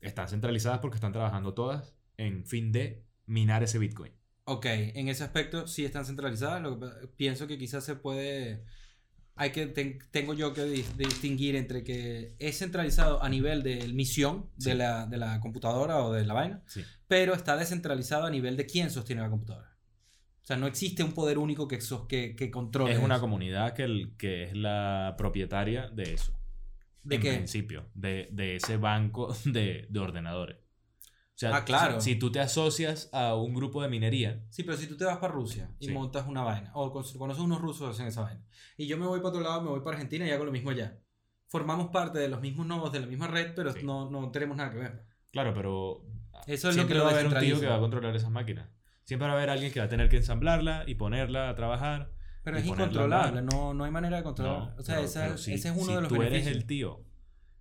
Están 0.00 0.28
centralizadas 0.28 0.78
porque 0.78 0.94
están 0.94 1.12
trabajando 1.12 1.54
todas 1.54 1.94
en 2.16 2.46
fin 2.46 2.70
de 2.72 3.04
minar 3.26 3.62
ese 3.64 3.78
Bitcoin. 3.78 4.12
Ok, 4.44 4.66
en 4.66 5.08
ese 5.08 5.24
aspecto 5.24 5.66
sí 5.66 5.84
están 5.84 6.06
centralizadas. 6.06 6.62
Lo 6.62 6.78
que 6.78 6.86
pa- 6.86 6.96
pienso 7.16 7.46
que 7.46 7.58
quizás 7.58 7.84
se 7.84 7.96
puede. 7.96 8.64
Hay 9.40 9.50
que 9.52 9.66
ten- 9.66 9.98
tengo 10.10 10.34
yo 10.34 10.52
que 10.52 10.62
dis- 10.64 10.94
distinguir 10.96 11.54
entre 11.56 11.84
que 11.84 12.34
es 12.38 12.58
centralizado 12.58 13.22
a 13.22 13.28
nivel 13.28 13.62
de 13.62 13.86
misión 13.88 14.50
Sí. 14.58 14.70
de, 14.70 14.74
la, 14.76 15.06
de 15.06 15.16
la 15.16 15.38
computadora 15.40 15.98
o 15.98 16.12
de 16.12 16.24
la 16.26 16.34
vaina, 16.34 16.62
Sí. 16.66 16.82
pero 17.06 17.34
está 17.34 17.56
descentralizado 17.56 18.26
a 18.26 18.30
nivel 18.30 18.56
de 18.56 18.66
quién 18.66 18.90
sostiene 18.90 19.22
la 19.22 19.30
computadora. 19.30 19.76
O 20.42 20.46
sea, 20.48 20.56
no 20.56 20.66
existe 20.66 21.04
un 21.04 21.12
poder 21.12 21.38
único 21.38 21.68
que, 21.68 21.80
sos- 21.80 22.06
que, 22.08 22.34
que 22.34 22.50
controle. 22.50 22.92
Es 22.92 22.98
una 22.98 23.14
eso. 23.16 23.20
comunidad 23.22 23.74
que, 23.74 23.84
el- 23.84 24.16
que 24.16 24.44
es 24.44 24.56
la 24.56 25.14
propietaria 25.16 25.88
de 25.88 26.14
eso. 26.14 26.32
¿De 27.04 27.16
en 27.16 27.22
qué? 27.22 27.32
principio, 27.34 27.88
de, 27.94 28.28
de 28.32 28.56
ese 28.56 28.76
banco 28.76 29.34
de, 29.44 29.86
de 29.88 29.98
ordenadores. 30.00 30.58
O 31.38 31.40
sea, 31.40 31.54
Ah, 31.54 31.64
claro. 31.64 32.00
si, 32.00 32.14
si 32.14 32.18
tú 32.18 32.32
te 32.32 32.40
asocias 32.40 33.08
a 33.12 33.36
un 33.36 33.54
grupo 33.54 33.80
de 33.80 33.88
minería, 33.88 34.42
Sí, 34.50 34.64
pero 34.64 34.76
si 34.76 34.88
tú 34.88 34.96
te 34.96 35.04
vas 35.04 35.18
para 35.18 35.32
Rusia 35.32 35.70
y 35.78 35.86
Sí. 35.86 35.92
montas 35.92 36.26
una 36.26 36.42
vaina, 36.42 36.72
o 36.74 36.90
con- 36.90 37.04
conoces 37.16 37.40
unos 37.44 37.60
rusos 37.60 37.86
que 37.86 37.92
hacen 37.94 38.06
esa 38.08 38.22
vaina, 38.22 38.42
y 38.76 38.88
yo 38.88 38.98
me 38.98 39.06
voy 39.06 39.20
para 39.20 39.28
otro 39.28 39.42
lado, 39.42 39.62
me 39.62 39.68
voy 39.70 39.78
para 39.80 39.92
Argentina 39.98 40.26
y 40.26 40.30
hago 40.32 40.44
lo 40.44 40.50
mismo 40.50 40.70
allá. 40.70 40.98
Formamos 41.46 41.90
parte 41.90 42.18
de 42.18 42.26
los 42.26 42.40
mismos 42.40 42.66
nodos 42.66 42.90
de 42.92 42.98
la 42.98 43.06
misma 43.06 43.28
red, 43.28 43.52
pero 43.54 43.72
Sí. 43.72 43.84
no, 43.84 44.10
no 44.10 44.32
tenemos 44.32 44.56
nada 44.56 44.72
que 44.72 44.78
ver. 44.78 45.04
claro, 45.30 45.54
pero 45.54 46.02
Eso 46.48 46.70
es 46.70 46.74
lo 46.76 46.82
siempre 46.82 46.94
que 46.94 46.98
lo 46.98 47.04
va 47.04 47.10
a 47.10 47.14
haber 47.14 47.26
un 47.28 47.38
tío 47.38 47.60
que 47.60 47.66
va 47.68 47.76
a 47.76 47.80
controlar 47.80 48.16
esas 48.16 48.30
máquinas. 48.32 48.68
Siempre 49.04 49.28
va 49.28 49.34
a 49.34 49.36
haber 49.36 49.50
alguien 49.50 49.70
que 49.72 49.78
va 49.78 49.86
a 49.86 49.88
tener 49.88 50.08
que 50.08 50.16
ensamblarla 50.16 50.82
y 50.88 50.96
ponerla 50.96 51.50
a 51.50 51.54
trabajar. 51.54 52.10
Pero 52.42 52.56
es 52.58 52.66
incontrolable, 52.66 53.42
no, 53.42 53.74
no 53.74 53.84
hay 53.84 53.90
manera 53.92 54.16
de 54.16 54.22
controlar. 54.24 54.58
No, 54.70 54.74
o 54.76 54.82
sea, 54.82 54.96
pero- 54.96 55.06
esa- 55.06 55.22
pero 55.26 55.38
si- 55.38 55.52
ese 55.54 55.68
es 55.68 55.74
uno 55.76 55.84
si 55.86 55.94
de 55.94 56.00
los 56.00 56.08
tú 56.08 56.14
beneficios. 56.16 56.46
eres 56.48 56.56
el 56.56 56.66
tío 56.66 57.04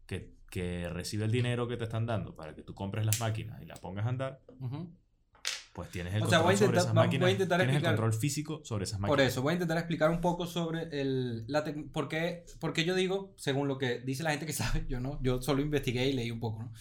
que 0.07 0.33
que 0.49 0.89
recibe 0.89 1.25
el 1.25 1.31
dinero 1.31 1.67
que 1.67 1.77
te 1.77 1.83
están 1.85 2.05
dando 2.05 2.35
para 2.35 2.53
que 2.55 2.63
tú 2.63 2.73
compres 2.73 3.05
las 3.05 3.19
máquinas 3.19 3.61
y 3.61 3.65
las 3.65 3.79
pongas 3.79 4.05
a 4.05 4.09
andar, 4.09 4.41
pues 5.73 5.89
tienes 5.91 6.13
el 6.15 6.23
O 6.23 6.27
sea, 6.27 6.39
control 6.39 6.43
voy 6.45 6.53
a 6.55 6.57
sobre 6.57 6.77
esas 6.79 6.93
máquinas. 6.93 7.21
voy 7.21 7.29
a 7.29 7.33
intentar 7.33 7.59
tienes 7.59 7.75
explicar- 7.75 7.93
el 7.93 7.99
control 7.99 8.19
físico 8.19 8.61
sobre 8.63 8.83
esas 8.85 8.99
máquinas. 8.99 9.17
Por 9.17 9.21
eso, 9.25 9.41
voy 9.43 9.51
a 9.51 9.53
intentar 9.53 9.77
explicar 9.77 10.09
un 10.09 10.21
poco 10.21 10.47
sobre 10.47 10.83
el, 11.01 11.45
la 11.47 11.63
por, 11.93 12.07
qué, 12.07 12.45
por 12.59 12.73
qué 12.73 12.83
yo 12.85 12.95
digo, 12.95 13.35
según 13.37 13.67
lo 13.67 13.77
que 13.77 13.99
dice 13.99 14.23
la 14.23 14.31
gente 14.31 14.45
que 14.47 14.53
sabe, 14.53 14.85
yo 14.89 14.99
no, 14.99 15.19
yo 15.21 15.41
solo 15.41 15.61
investigué 15.61 16.07
y 16.07 16.13
leí 16.13 16.31
un 16.31 16.39
poco, 16.39 16.63
¿no? 16.63 16.73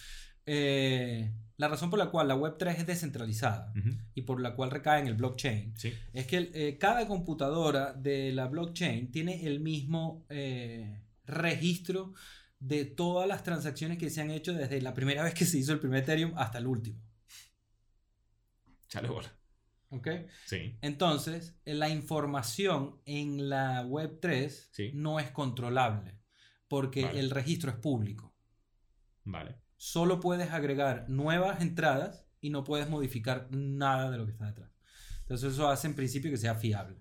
Eh, 0.47 1.33
la 1.59 1.69
razón 1.69 1.91
por 1.91 1.99
la 1.99 2.07
cual 2.11 2.29
la 2.29 2.37
Web3 2.37 2.77
es 2.77 2.87
descentralizada 2.87 3.73
y 4.15 4.23
por 4.23 4.41
la 4.41 4.55
cual 4.55 4.71
recae 4.71 5.01
en 5.01 5.07
el 5.09 5.15
blockchain 5.15 5.77
Sí. 5.77 5.93
es 6.13 6.27
que 6.27 6.51
eh, 6.55 6.79
cada 6.79 7.07
computadora 7.09 7.93
de 7.95 8.31
la 8.33 8.47
blockchain 8.47 9.11
tiene 9.11 9.45
el 9.47 9.59
mismo 9.61 10.25
eh, 10.29 11.03
registro 11.25 12.13
de 12.59 12.85
todas 12.85 13.29
las 13.29 13.43
transacciones 13.43 13.99
que 13.99 14.11
se 14.11 14.21
han 14.23 14.31
hecho 14.31 14.53
desde 14.55 14.81
la 14.81 14.95
primera 14.95 15.23
vez 15.23 15.35
que 15.35 15.45
se 15.45 15.59
hizo 15.59 15.73
el 15.73 15.81
primer 15.81 16.03
Ethereum 16.03 16.33
hasta 16.37 16.59
el 16.59 16.67
último. 16.67 17.01
Chale 18.89 19.09
bola. 19.09 19.31
¿Ok? 19.91 20.09
Sí. 20.47 20.77
Entonces, 20.81 21.57
la 21.65 21.89
información 21.89 23.01
en 23.05 23.49
la 23.49 23.85
Web3 23.85 24.69
Sí. 24.73 24.91
no 24.95 25.21
es 25.21 25.31
controlable 25.31 26.19
porque 26.69 27.05
Vale. 27.05 27.21
el 27.21 27.31
registro 27.31 27.71
es 27.71 27.77
público. 27.77 28.35
Vale. 29.25 29.57
Solo 29.77 30.21
puedes 30.21 30.51
agregar 30.51 31.09
nuevas 31.09 31.61
entradas 31.61 32.27
y 32.41 32.51
no 32.51 32.65
puedes 32.65 32.89
modificar 32.89 33.49
nada 33.51 34.11
de 34.11 34.19
lo 34.19 34.27
que 34.27 34.33
está 34.33 34.47
detrás. 34.47 34.71
Entonces, 35.21 35.53
eso 35.53 35.69
hace 35.69 35.87
en 35.89 35.95
principio 35.95 36.31
que 36.31 36.37
sea 36.37 36.55
fiable 36.55 36.97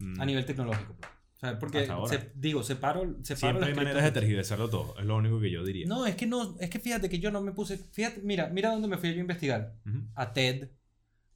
Mm, 0.00 0.20
a 0.20 0.24
nivel 0.24 0.46
tecnológico. 0.46 0.96
O 1.38 1.40
sea, 1.40 1.58
porque, 1.58 1.86
se- 2.08 2.32
digo, 2.34 2.64
separo, 2.64 3.00
separo 3.22 3.36
Siempre 3.38 3.60
las 3.60 3.68
hay 3.70 3.74
maneras 3.76 4.02
de 4.02 4.10
tergiversarlo 4.10 4.68
todo. 4.68 4.98
Es 4.98 5.04
lo 5.06 5.16
único 5.16 5.38
que 5.40 5.50
yo 5.52 5.62
diría. 5.64 5.86
No, 5.86 6.04
es 6.04 6.16
que 6.16 6.26
no, 6.26 6.56
es 6.58 6.68
que 6.68 6.80
fíjate 6.80 7.08
que 7.08 7.20
yo 7.20 7.30
no 7.30 7.40
me 7.40 7.52
puse, 7.52 7.78
fíjate, 7.78 8.20
mira, 8.22 8.48
mira 8.48 8.70
dónde 8.72 8.88
me 8.88 8.98
fui 8.98 9.10
yo 9.10 9.18
a 9.18 9.20
investigar. 9.20 9.74
A 10.16 10.32
TED, 10.32 10.70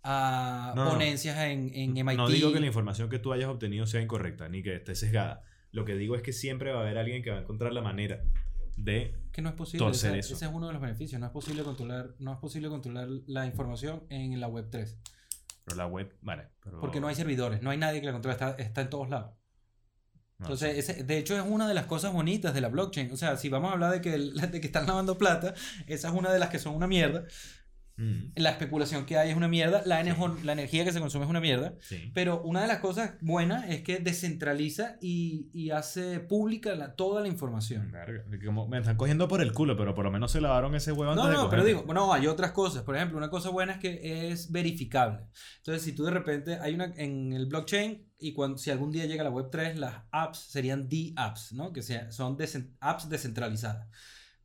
a 0.02 0.72
No, 0.74 0.84
no, 0.84 0.84
no. 0.90 0.96
ponencias 0.96 1.38
en, 1.38 1.70
en 1.74 1.96
MIT. 1.96 2.16
No 2.16 2.28
digo 2.28 2.52
que 2.52 2.58
la 2.60 2.66
información 2.66 3.08
que 3.08 3.20
tú 3.20 3.32
hayas 3.32 3.48
obtenido 3.48 3.86
sea 3.86 4.00
incorrecta 4.00 4.48
ni 4.48 4.62
que 4.62 4.74
esté 4.74 4.94
sesgada. 4.96 5.42
Lo 5.70 5.84
que 5.84 5.94
digo 5.94 6.16
es 6.16 6.22
que 6.22 6.32
siempre 6.32 6.72
va 6.72 6.80
a 6.80 6.82
haber 6.82 6.98
alguien 6.98 7.22
que 7.22 7.30
va 7.30 7.38
a 7.38 7.40
encontrar 7.42 7.72
la 7.72 7.80
manera 7.82 8.24
de. 8.76 9.14
que 9.32 9.40
no 9.40 9.50
es 9.50 9.54
posible. 9.54 9.86
torcer 9.86 10.10
ese, 10.16 10.18
eso. 10.18 10.34
ese 10.34 10.46
es 10.46 10.50
uno 10.52 10.66
de 10.66 10.72
los 10.72 10.82
beneficios. 10.82 11.20
No 11.20 11.26
es 11.26 11.32
posible 11.32 11.62
controlar, 11.62 12.14
no 12.18 12.32
es 12.32 12.38
posible 12.40 12.68
controlar 12.68 13.08
la 13.26 13.46
información 13.46 14.02
en 14.10 14.38
la 14.40 14.48
web 14.48 14.66
3. 14.68 14.98
Pero 15.64 15.76
la 15.76 15.86
web, 15.86 16.12
vale. 16.22 16.48
Pero, 16.60 16.80
Porque 16.80 17.00
no 17.00 17.06
hay 17.06 17.14
servidores, 17.14 17.62
no 17.62 17.70
hay 17.70 17.78
nadie 17.78 18.00
que 18.00 18.06
la 18.06 18.12
controle, 18.12 18.32
está, 18.32 18.50
está 18.58 18.80
en 18.80 18.90
todos 18.90 19.08
lados. 19.08 19.36
Entonces, 20.43 20.78
ese- 20.78 21.05
de 21.05 21.19
hecho, 21.19 21.36
es 21.36 21.44
una 21.47 21.66
de 21.69 21.74
las 21.74 21.86
cosas 21.86 22.12
bonitas 22.12 22.52
de 22.55 22.60
la 22.60 22.69
blockchain. 22.69 23.10
O 23.12 23.16
sea, 23.16 23.36
si 23.36 23.48
vamos 23.48 23.70
a 23.70 23.73
hablar 23.74 23.93
de 23.93 24.01
que, 24.01 24.10
de 24.52 24.60
que 24.60 24.66
están 24.66 24.86
lavando 24.86 25.16
plata, 25.19 25.55
esa 25.86 26.09
es 26.09 26.14
una 26.14 26.32
de 26.32 26.39
las 26.39 26.48
que 26.51 26.59
son 26.59 26.74
una 26.74 26.86
mierda. 26.86 27.24
Mm, 28.02 28.32
La 28.36 28.50
especulación 28.50 29.06
que 29.06 29.16
hay 29.16 29.30
es 29.30 29.36
una 29.36 29.48
mierda. 29.48 29.82
La, 29.86 30.02
enejo- 30.02 30.36
la 30.42 30.52
energía 30.52 30.84
que 30.84 30.92
se 30.92 30.98
consume 31.00 31.24
es 31.24 31.30
una 31.30 31.40
mierda. 31.40 31.74
sí. 31.80 32.10
Pero 32.14 32.42
una 32.42 32.62
de 32.62 32.68
las 32.68 32.78
cosas 32.80 33.12
buenas 33.20 33.68
es 33.70 33.82
que 33.82 33.98
descentraliza 33.98 34.96
y, 35.00 35.50
y 35.52 35.70
hace 35.70 36.18
pública 36.20 36.74
la- 36.74 36.94
toda 36.96 37.20
la 37.22 37.28
información. 37.28 37.92
Como 38.44 38.66
me 38.68 38.78
están 38.78 38.96
cogiendo 38.96 39.28
por 39.28 39.40
el 39.40 39.52
culo, 39.52 39.76
pero 39.76 39.94
por 39.94 40.04
lo 40.04 40.10
menos 40.10 40.32
se 40.32 40.40
lavaron 40.40 40.74
ese 40.74 40.92
huevo 40.92 41.12
antes 41.12 41.24
No, 41.24 41.30
de 41.30 41.36
no, 41.36 41.50
pero 41.50 41.64
digo, 41.64 41.84
no, 41.92 42.12
hay 42.12 42.26
otras 42.26 42.52
cosas. 42.52 42.82
Por 42.82 42.96
ejemplo, 42.96 43.18
una 43.18 43.30
cosa 43.30 43.50
buena 43.50 43.72
es 43.74 43.78
que 43.78 44.30
es 44.32 44.50
verificable. 44.50 45.20
Entonces, 45.58 45.82
si 45.82 45.92
tú 45.92 46.04
de 46.04 46.10
repente 46.10 46.58
hay 46.60 46.74
una 46.74 46.86
en 46.96 47.32
el 47.32 47.46
blockchain 47.46 48.08
y 48.18 48.32
cuando, 48.32 48.58
si 48.58 48.70
algún 48.70 48.90
día 48.90 49.06
llega 49.06 49.22
la 49.24 49.30
web 49.30 49.48
3, 49.50 49.78
las 49.78 50.02
apps 50.10 50.38
serían 50.38 50.88
D-apps, 50.88 51.52
¿no? 51.52 51.72
Que 51.72 51.82
sea, 51.82 52.10
son 52.12 52.36
desen- 52.36 52.74
apps 52.80 53.08
descentralizadas. 53.08 53.88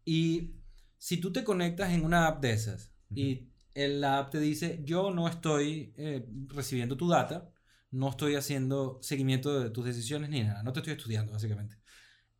Y 0.05 0.55
si 0.97 1.17
tú 1.17 1.31
te 1.31 1.43
conectas 1.43 1.91
en 1.91 2.03
una 2.03 2.27
app 2.27 2.41
de 2.41 2.51
esas 2.53 2.91
y 3.13 3.49
el- 3.73 4.01
la 4.01 4.19
app 4.19 4.31
te 4.31 4.39
dice, 4.39 4.81
yo 4.83 5.11
no 5.11 5.27
estoy 5.27 5.93
eh, 5.97 6.25
recibiendo 6.47 6.97
tu 6.97 7.07
data, 7.07 7.49
no 7.91 8.09
estoy 8.09 8.35
haciendo 8.35 8.99
seguimiento 9.01 9.59
de 9.59 9.69
tus 9.69 9.85
decisiones 9.85 10.29
ni 10.29 10.43
nada, 10.43 10.63
no 10.63 10.73
te 10.73 10.79
estoy 10.79 10.93
estudiando, 10.93 11.33
básicamente. 11.33 11.77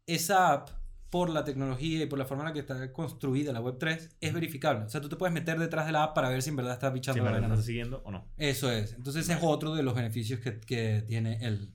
Esa 0.06 0.53
app, 0.53 0.69
por 1.10 1.30
la 1.30 1.44
tecnología 1.44 2.03
y 2.03 2.06
por 2.07 2.19
la 2.19 2.26
forma 2.26 2.44
en 2.44 2.48
la 2.49 2.53
que 2.53 2.60
está 2.60 2.91
construida 2.91 3.53
la 3.53 3.61
Web3, 3.61 4.10
es 4.19 4.34
verificable. 4.34 4.85
O 4.85 4.89
sea, 4.89 4.99
tú 5.02 5.10
te 5.10 5.15
puedes 5.15 5.34
meter 5.34 5.57
detrás 5.60 5.85
de 5.85 5.91
la 5.94 6.03
app 6.03 6.15
para 6.15 6.30
ver 6.30 6.41
si 6.41 6.49
en 6.49 6.57
verdad 6.57 6.73
está 6.73 6.89
Si 6.89 6.94
bichando 6.95 7.23
me 7.23 7.31
la 7.31 7.39
estás 7.48 7.65
siguiendo 7.65 8.02
o 8.06 8.11
no. 8.11 8.27
Eso 8.38 8.72
es. 8.72 8.94
Entonces 8.94 9.23
ese 9.23 9.34
es 9.34 9.39
otro 9.41 9.73
de 9.76 9.84
los 9.84 9.95
beneficios 9.95 10.39
que, 10.41 10.60
que 10.60 11.03
tiene 11.07 11.38
el, 11.45 11.73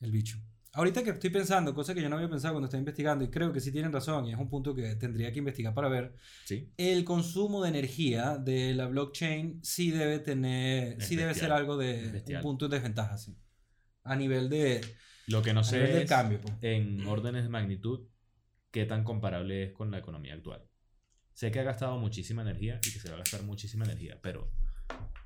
el 0.00 0.10
bicho. 0.12 0.38
Ahorita 0.74 1.04
que 1.04 1.10
estoy 1.10 1.28
pensando, 1.28 1.74
cosa 1.74 1.94
que 1.94 2.00
yo 2.00 2.08
no 2.08 2.16
había 2.16 2.30
pensado 2.30 2.54
cuando 2.54 2.64
estaba 2.64 2.78
investigando, 2.78 3.24
y 3.24 3.28
creo 3.30 3.52
que 3.52 3.60
sí 3.60 3.70
tienen 3.72 3.92
razón, 3.92 4.24
y 4.26 4.32
es 4.32 4.38
un 4.38 4.48
punto 4.48 4.74
que 4.74 4.96
tendría 4.96 5.30
que 5.30 5.38
investigar 5.38 5.74
para 5.74 5.88
ver, 5.90 6.14
Sí. 6.44 6.72
el 6.78 7.04
consumo 7.04 7.62
de 7.62 7.68
energía 7.68 8.38
de 8.38 8.72
la 8.72 8.86
blockchain 8.86 9.60
sí 9.62 9.90
debe 9.90 10.18
tener, 10.18 10.96
Es 10.98 11.08
sí 11.08 11.16
debe 11.16 11.34
ser 11.34 11.52
algo 11.52 11.76
de 11.76 12.22
un 12.26 12.40
punto 12.40 12.68
de 12.68 12.76
desventaja, 12.76 13.18
sí. 13.18 13.36
A 14.04 14.16
nivel 14.16 14.48
de, 14.48 14.80
Lo 15.26 15.42
que 15.42 15.52
no 15.52 15.62
sé 15.62 15.78
del 15.78 16.08
cambio. 16.08 16.40
pues. 16.40 16.54
en 16.62 17.06
órdenes 17.06 17.42
de 17.42 17.50
magnitud, 17.50 18.08
qué 18.70 18.86
tan 18.86 19.04
comparable 19.04 19.64
es 19.64 19.72
con 19.72 19.90
la 19.90 19.98
economía 19.98 20.32
actual. 20.32 20.66
Sé 21.34 21.50
que 21.50 21.60
ha 21.60 21.64
gastado 21.64 21.98
muchísima 21.98 22.40
energía 22.42 22.80
y 22.86 22.92
que 22.92 22.98
se 22.98 23.08
va 23.10 23.16
a 23.16 23.18
gastar 23.18 23.42
muchísima 23.42 23.84
energía, 23.84 24.18
pero 24.22 24.50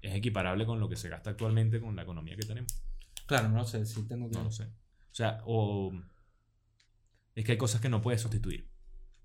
es 0.03 0.13
equiparable 0.13 0.67
con 0.67 0.81
lo 0.81 0.89
que 0.89 0.97
se 0.97 1.09
gasta 1.09 1.31
actualmente 1.31 1.81
con 1.81 1.95
la 1.95 2.03
economía 2.03 2.35
que 2.35 2.47
tenemos. 2.47 2.73
Claro, 3.27 3.49
no 3.49 3.65
sé, 3.65 3.87
sí 3.87 4.03
tengo 4.09 4.29
que... 4.29 4.37
No 4.39 4.45
lo 4.45 4.51
sé. 4.51 4.67
O 5.17 5.19
sea, 5.19 5.41
o 5.47 5.95
es 7.35 7.43
que 7.43 7.53
hay 7.53 7.57
cosas 7.57 7.81
que 7.81 7.89
no 7.89 8.03
puedes 8.03 8.21
sustituir. 8.21 8.69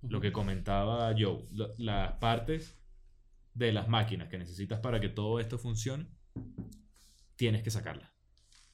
Lo 0.03 0.22
que 0.22 0.31
comentaba 0.31 1.13
Joe, 1.19 1.45
lo- 1.51 1.76
las 1.77 2.13
partes 2.13 2.77
de 3.53 3.73
las 3.73 3.89
máquinas 3.89 4.30
que 4.30 4.38
necesitas 4.38 4.80
para 4.80 5.01
que 5.01 5.09
todo 5.09 5.41
esto 5.41 5.57
funcione, 5.59 6.07
tienes 7.35 7.61
que 7.61 7.72
sacarlas. 7.72 8.09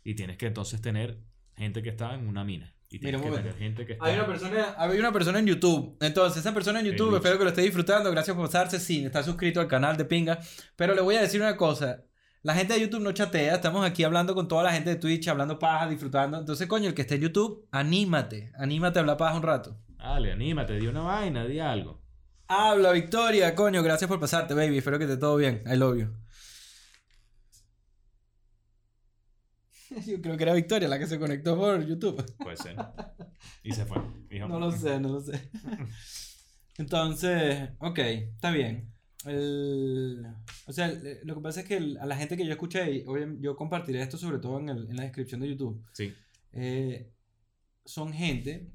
Y 0.03 0.14
tienes 0.14 0.38
que 0.38 0.45
entonces 0.45 0.80
tener 0.80 1.23
gente 1.56 1.81
que 1.81 1.89
está 1.89 2.14
en 2.14 2.27
una 2.27 2.44
mina. 2.44 2.72
Y 2.91 2.99
Mira, 2.99 3.19
que 3.19 3.31
tener 3.31 3.56
gente 3.56 3.88
que 3.88 3.94
está... 3.94 4.06
Hay 4.06 4.14
una 4.14 4.27
persona, 4.27 4.76
hay 4.77 4.99
una 4.99 5.11
persona 5.11 5.39
en 5.39 5.48
YouTube. 5.48 5.98
Entonces, 5.99 6.39
esa 6.41 6.53
persona 6.53 6.81
en 6.81 6.85
YouTube, 6.85 7.15
espero 7.15 7.39
que 7.39 7.45
lo 7.45 7.49
esté 7.49 7.64
disfrutando. 7.64 8.11
Gracias 8.11 8.35
por 8.38 8.45
pasarse. 8.45 8.80
Sí, 8.80 9.03
está 9.03 9.23
suscrito 9.23 9.60
al 9.60 9.68
canal 9.68 9.98
de 9.98 10.06
Pinga. 10.06 10.39
Pero 10.76 10.94
le 10.94 11.02
voy 11.02 11.15
a 11.15 11.22
decir 11.22 11.41
una 11.41 11.57
cosa. 11.57 12.03
La 12.48 12.56
gente 12.56 12.76
de 12.76 12.80
YouTube 12.80 13.02
no 13.02 13.11
chatea. 13.11 13.56
Estamos 13.56 13.86
aquí 13.86 14.06
hablando 14.06 14.34
con 14.34 14.48
toda 14.48 14.64
la 14.64 14.72
gente 14.72 14.91
de 14.91 14.95
Twitch, 14.95 15.28
hablando 15.28 15.60
paja, 15.60 15.90
disfrutando. 15.90 16.40
Entonces, 16.40 16.65
coño, 16.65 16.88
el 16.88 16.94
que 16.94 17.02
esté 17.02 17.15
en 17.15 17.24
YouTube, 17.24 17.68
anímate. 17.72 18.53
Anímate 18.56 18.99
a 18.99 19.02
hablar 19.02 19.18
paja 19.18 19.36
un 19.36 19.44
rato. 19.44 19.78
Dale, 19.98 20.32
anímate, 20.32 20.80
di 20.80 20.88
una 20.88 21.02
vaina, 21.02 21.44
di 21.44 21.60
algo. 21.60 22.02
Habla, 22.48 22.94
Victoria, 22.94 23.53
coño. 23.53 23.84
Gracias 23.84 24.07
por 24.07 24.18
pasarte, 24.22 24.53
baby. 24.53 24.78
Espero 24.78 24.98
que 24.98 25.03
esté 25.03 25.18
todo 25.18 25.36
bien. 25.36 25.61
I 25.65 25.76
love 25.76 25.98
you. 25.98 26.07
Yo 30.07 30.22
creo 30.22 30.38
que 30.38 30.44
era 30.44 30.53
Victoria 30.53 30.88
la 30.88 30.99
que 30.99 31.07
se 31.07 31.19
conectó 31.19 31.57
por 31.57 31.86
YouTube. 31.86 32.24
Puede 32.38 32.56
ser. 32.56 32.78
Y 33.61 33.74
se 33.74 33.86
fue. 33.86 33.98
Dijo, 34.30 34.48
No 34.48 34.57
lo 34.57 34.72
sé, 34.72 35.02
no 35.02 35.10
lo 35.10 35.19
sé. 35.19 35.52
Entonces, 36.78 37.72
ok, 37.80 37.99
está 37.99 38.52
bien. 38.52 38.97
El- 39.26 40.26
o 40.68 40.73
sea, 40.73 40.88
el- 40.88 41.19
lo 41.23 41.35
que 41.35 41.41
pasa 41.41 41.61
es 41.61 41.65
que 41.68 41.77
el- 41.77 41.98
a 41.98 42.06
la 42.06 42.15
gente 42.18 42.38
que 42.38 42.45
yo 42.45 42.52
escuché, 42.52 42.91
y 42.91 43.06
yo 43.39 43.56
compartiré 43.56 44.02
esto 44.02 44.18
sobre 44.18 44.39
todo 44.39 44.60
en, 44.60 44.69
el- 44.69 44.89
en 44.89 44.95
la 44.95 45.03
descripción 45.03 45.41
de 45.41 45.49
YouTube, 45.49 45.84
Sí. 45.94 46.14
eh, 46.53 47.11
son 47.85 48.14
gente, 48.14 48.72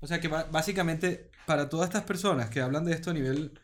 o 0.00 0.06
sea, 0.06 0.20
que 0.20 0.28
básicamente 0.28 1.30
para 1.46 1.68
todas 1.68 1.88
estas 1.88 2.04
personas 2.04 2.50
que 2.50 2.60
hablan 2.60 2.84
de 2.84 2.92
esto 2.92 3.10
a 3.10 3.14
nivel 3.14 3.58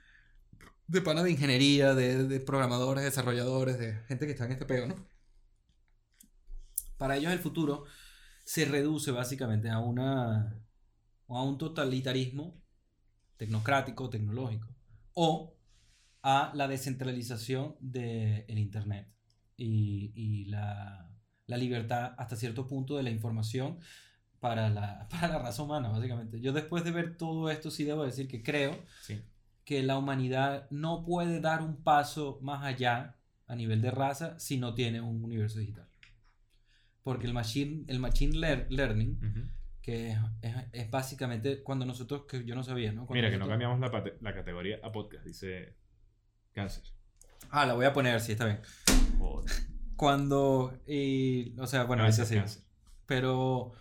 de 0.87 1.01
pana 1.01 1.23
de 1.23 1.31
ingeniería, 1.31 1.95
de, 1.95 2.27
de 2.27 2.41
programadores, 2.41 3.05
desarrolladores, 3.05 3.79
de 3.79 3.95
gente 4.09 4.27
que 4.27 4.33
está 4.33 4.45
en 4.47 4.53
este 4.53 4.67
pego, 4.67 4.87
¿no? 4.87 4.97
Para 6.99 7.17
ellos 7.17 7.33
el 7.33 7.39
futuro 7.39 7.85
se 8.45 8.65
reduce 8.65 9.11
básicamente 9.11 9.69
a 9.71 9.79
una 9.81 10.61
o 11.27 11.39
a 11.39 11.43
un 11.43 11.59
totalitarismo 11.59 12.61
tecnocrático, 13.37 14.11
tecnológico, 14.11 14.69
o 15.15 15.54
a 16.27 16.51
la 16.55 16.67
descentralización 16.69 17.77
del 17.81 18.59
Internet 18.59 19.07
y, 19.59 20.11
y 20.15 20.47
la, 20.47 21.11
la 21.47 21.57
libertad 21.59 22.15
hasta 22.17 22.35
cierto 22.35 22.67
punto 22.67 22.97
de 22.97 23.03
la 23.03 23.11
información 23.11 23.79
para 24.41 24.71
la, 24.71 25.07
para 25.11 25.29
la 25.29 25.39
raza 25.39 25.63
humana, 25.63 25.91
básicamente. 25.91 26.41
Yo 26.41 26.53
después 26.55 26.83
de 26.83 26.93
ver 26.93 27.17
todo 27.19 27.51
esto 27.51 27.71
sí 27.71 27.85
debo 27.85 28.05
decir 28.05 28.27
que 28.27 28.43
creo 28.43 28.75
Sí. 29.03 29.21
que 29.65 29.83
la 29.83 29.99
humanidad 29.99 30.67
no 30.71 31.05
puede 31.05 31.41
dar 31.41 31.61
un 31.63 31.83
paso 31.83 32.39
más 32.43 32.65
allá 32.65 33.17
a 33.47 33.55
nivel 33.55 33.83
de 33.83 33.91
raza 33.91 34.39
si 34.41 34.57
no 34.57 34.75
tiene 34.75 35.03
un 35.03 35.23
universo 35.23 35.59
digital. 35.59 35.87
Porque 37.03 37.27
el 37.27 37.35
machine, 37.35 37.85
el 37.89 37.99
machine 37.99 38.35
lear- 38.39 38.67
learning, 38.71 39.19
que 39.83 40.13
es, 40.13 40.19
es- 40.41 40.55
es 40.73 40.91
básicamente 40.91 41.63
cuando 41.63 41.85
nosotros, 41.85 42.23
que 42.27 42.47
yo 42.47 42.55
no 42.55 42.63
sabía, 42.63 42.93
¿no? 42.93 43.07
Cuando 43.07 43.15
Mira, 43.17 43.31
que 43.31 43.37
no 43.39 43.47
cambiamos 43.47 43.79
la, 43.79 43.91
la 44.23 44.35
categoría 44.35 44.79
a 44.83 44.91
podcast, 44.91 45.23
dice 45.27 45.77
cáncer. 46.55 46.85
Ah, 47.51 47.67
la 47.67 47.75
voy 47.75 47.85
a 47.85 47.93
poner, 47.93 48.21
sí, 48.21 48.33
está 48.33 48.47
bien. 48.47 48.61
Joder. 49.19 49.51
Cuando, 49.97 50.79
y, 50.87 51.55
o 51.59 51.67
sea, 51.67 51.85
bueno, 51.85 52.07
ese 52.07 52.25
sí. 52.27 52.35
cáncer. 52.37 52.63
Pero, 53.07 53.73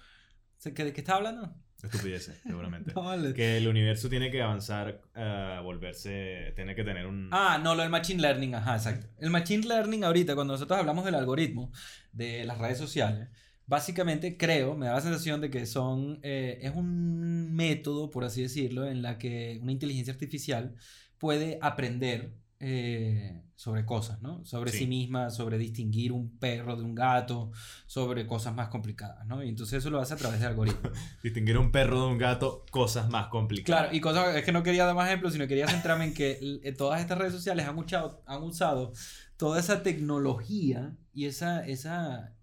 ¿se- 0.57 0.73
¿qué- 0.73 0.85
¿de 0.85 0.93
qué 0.93 1.01
estaba 1.01 1.17
hablando? 1.17 1.55
Estupideces, 1.81 2.39
seguramente. 2.45 2.93
No, 2.95 3.03
vale. 3.03 3.33
Que 3.33 3.57
el 3.57 3.67
universo 3.67 4.09
tiene 4.09 4.31
que 4.31 4.41
avanzar 4.41 5.01
a 5.15 5.59
volverse. 5.63 6.53
Tiene 6.55 6.75
que 6.75 6.83
tener 6.83 7.05
un. 7.07 7.29
Ah, 7.31 7.59
no, 7.61 7.75
lo 7.75 7.81
del 7.81 7.91
Machine 7.91 8.21
Learning, 8.21 8.55
ajá, 8.55 8.75
exacto. 8.75 9.07
El 9.19 9.29
Machine 9.31 9.65
Learning 9.67 10.03
ahorita, 10.03 10.35
cuando 10.35 10.53
nosotros 10.53 10.79
hablamos 10.79 11.03
del 11.03 11.15
algoritmo 11.15 11.71
de 12.13 12.45
las 12.45 12.57
redes 12.57 12.77
sociales, 12.77 13.27
básicamente 13.65 14.37
creo, 14.37 14.75
me 14.77 14.85
da 14.85 14.93
la 14.93 15.01
sensación 15.01 15.41
de 15.41 15.49
que 15.49 15.65
son, 15.65 16.19
eh, 16.23 16.59
es 16.61 16.73
un 16.73 17.53
método, 17.53 18.09
por 18.09 18.23
así 18.23 18.41
decirlo, 18.41 18.85
en 18.87 19.01
la 19.01 19.17
que 19.17 19.59
una 19.61 19.71
inteligencia 19.73 20.13
artificial 20.13 20.75
puede 21.17 21.59
aprender 21.61 22.33
eh, 22.65 23.43
sobre 23.55 23.85
cosas, 23.85 24.21
¿no? 24.21 24.45
Sobre 24.45 24.71
sí. 24.71 24.79
Sí. 24.79 24.87
misma, 24.87 25.29
sobre 25.29 25.57
distinguir 25.57 26.13
un 26.13 26.37
perro 26.37 26.77
de 26.77 26.83
un 26.83 26.95
gato, 26.95 27.51
sobre 27.87 28.25
cosas 28.25 28.55
más 28.55 28.69
complicadas, 28.69 29.27
¿no? 29.27 29.43
Y 29.43 29.49
entonces 29.49 29.79
eso 29.79 29.89
lo 29.89 29.99
hace 29.99 30.13
a 30.13 30.17
través 30.17 30.39
de 30.39 30.45
algoritmos. 30.45 30.93
Distinguir 31.23 31.57
un 31.57 31.73
perro 31.73 32.05
de 32.05 32.13
un 32.13 32.17
gato, 32.17 32.65
cosas 32.71 33.09
más 33.09 33.27
complicadas. 33.27 33.81
Claro, 33.81 33.95
y 33.95 33.99
cosas, 33.99 34.37
es 34.37 34.45
que 34.45 34.53
no 34.53 34.63
quería 34.63 34.85
dar 34.85 34.95
más 34.95 35.07
ejemplos, 35.07 35.33
sino 35.33 35.45
quería 35.45 35.67
centrarme 35.67 36.05
en 36.05 36.13
que 36.13 36.39
eh, 36.63 36.71
todas 36.71 37.01
estas 37.01 37.17
redes 37.17 37.33
sociales 37.33 37.67
han 37.67 37.77
usado, 37.77 38.23
han 38.25 38.41
usado 38.43 38.93
toda 39.35 39.59
esa 39.59 39.83
tecnología 39.83 40.95
y 41.11 41.25
esa, 41.25 41.65
esa, 41.65 42.33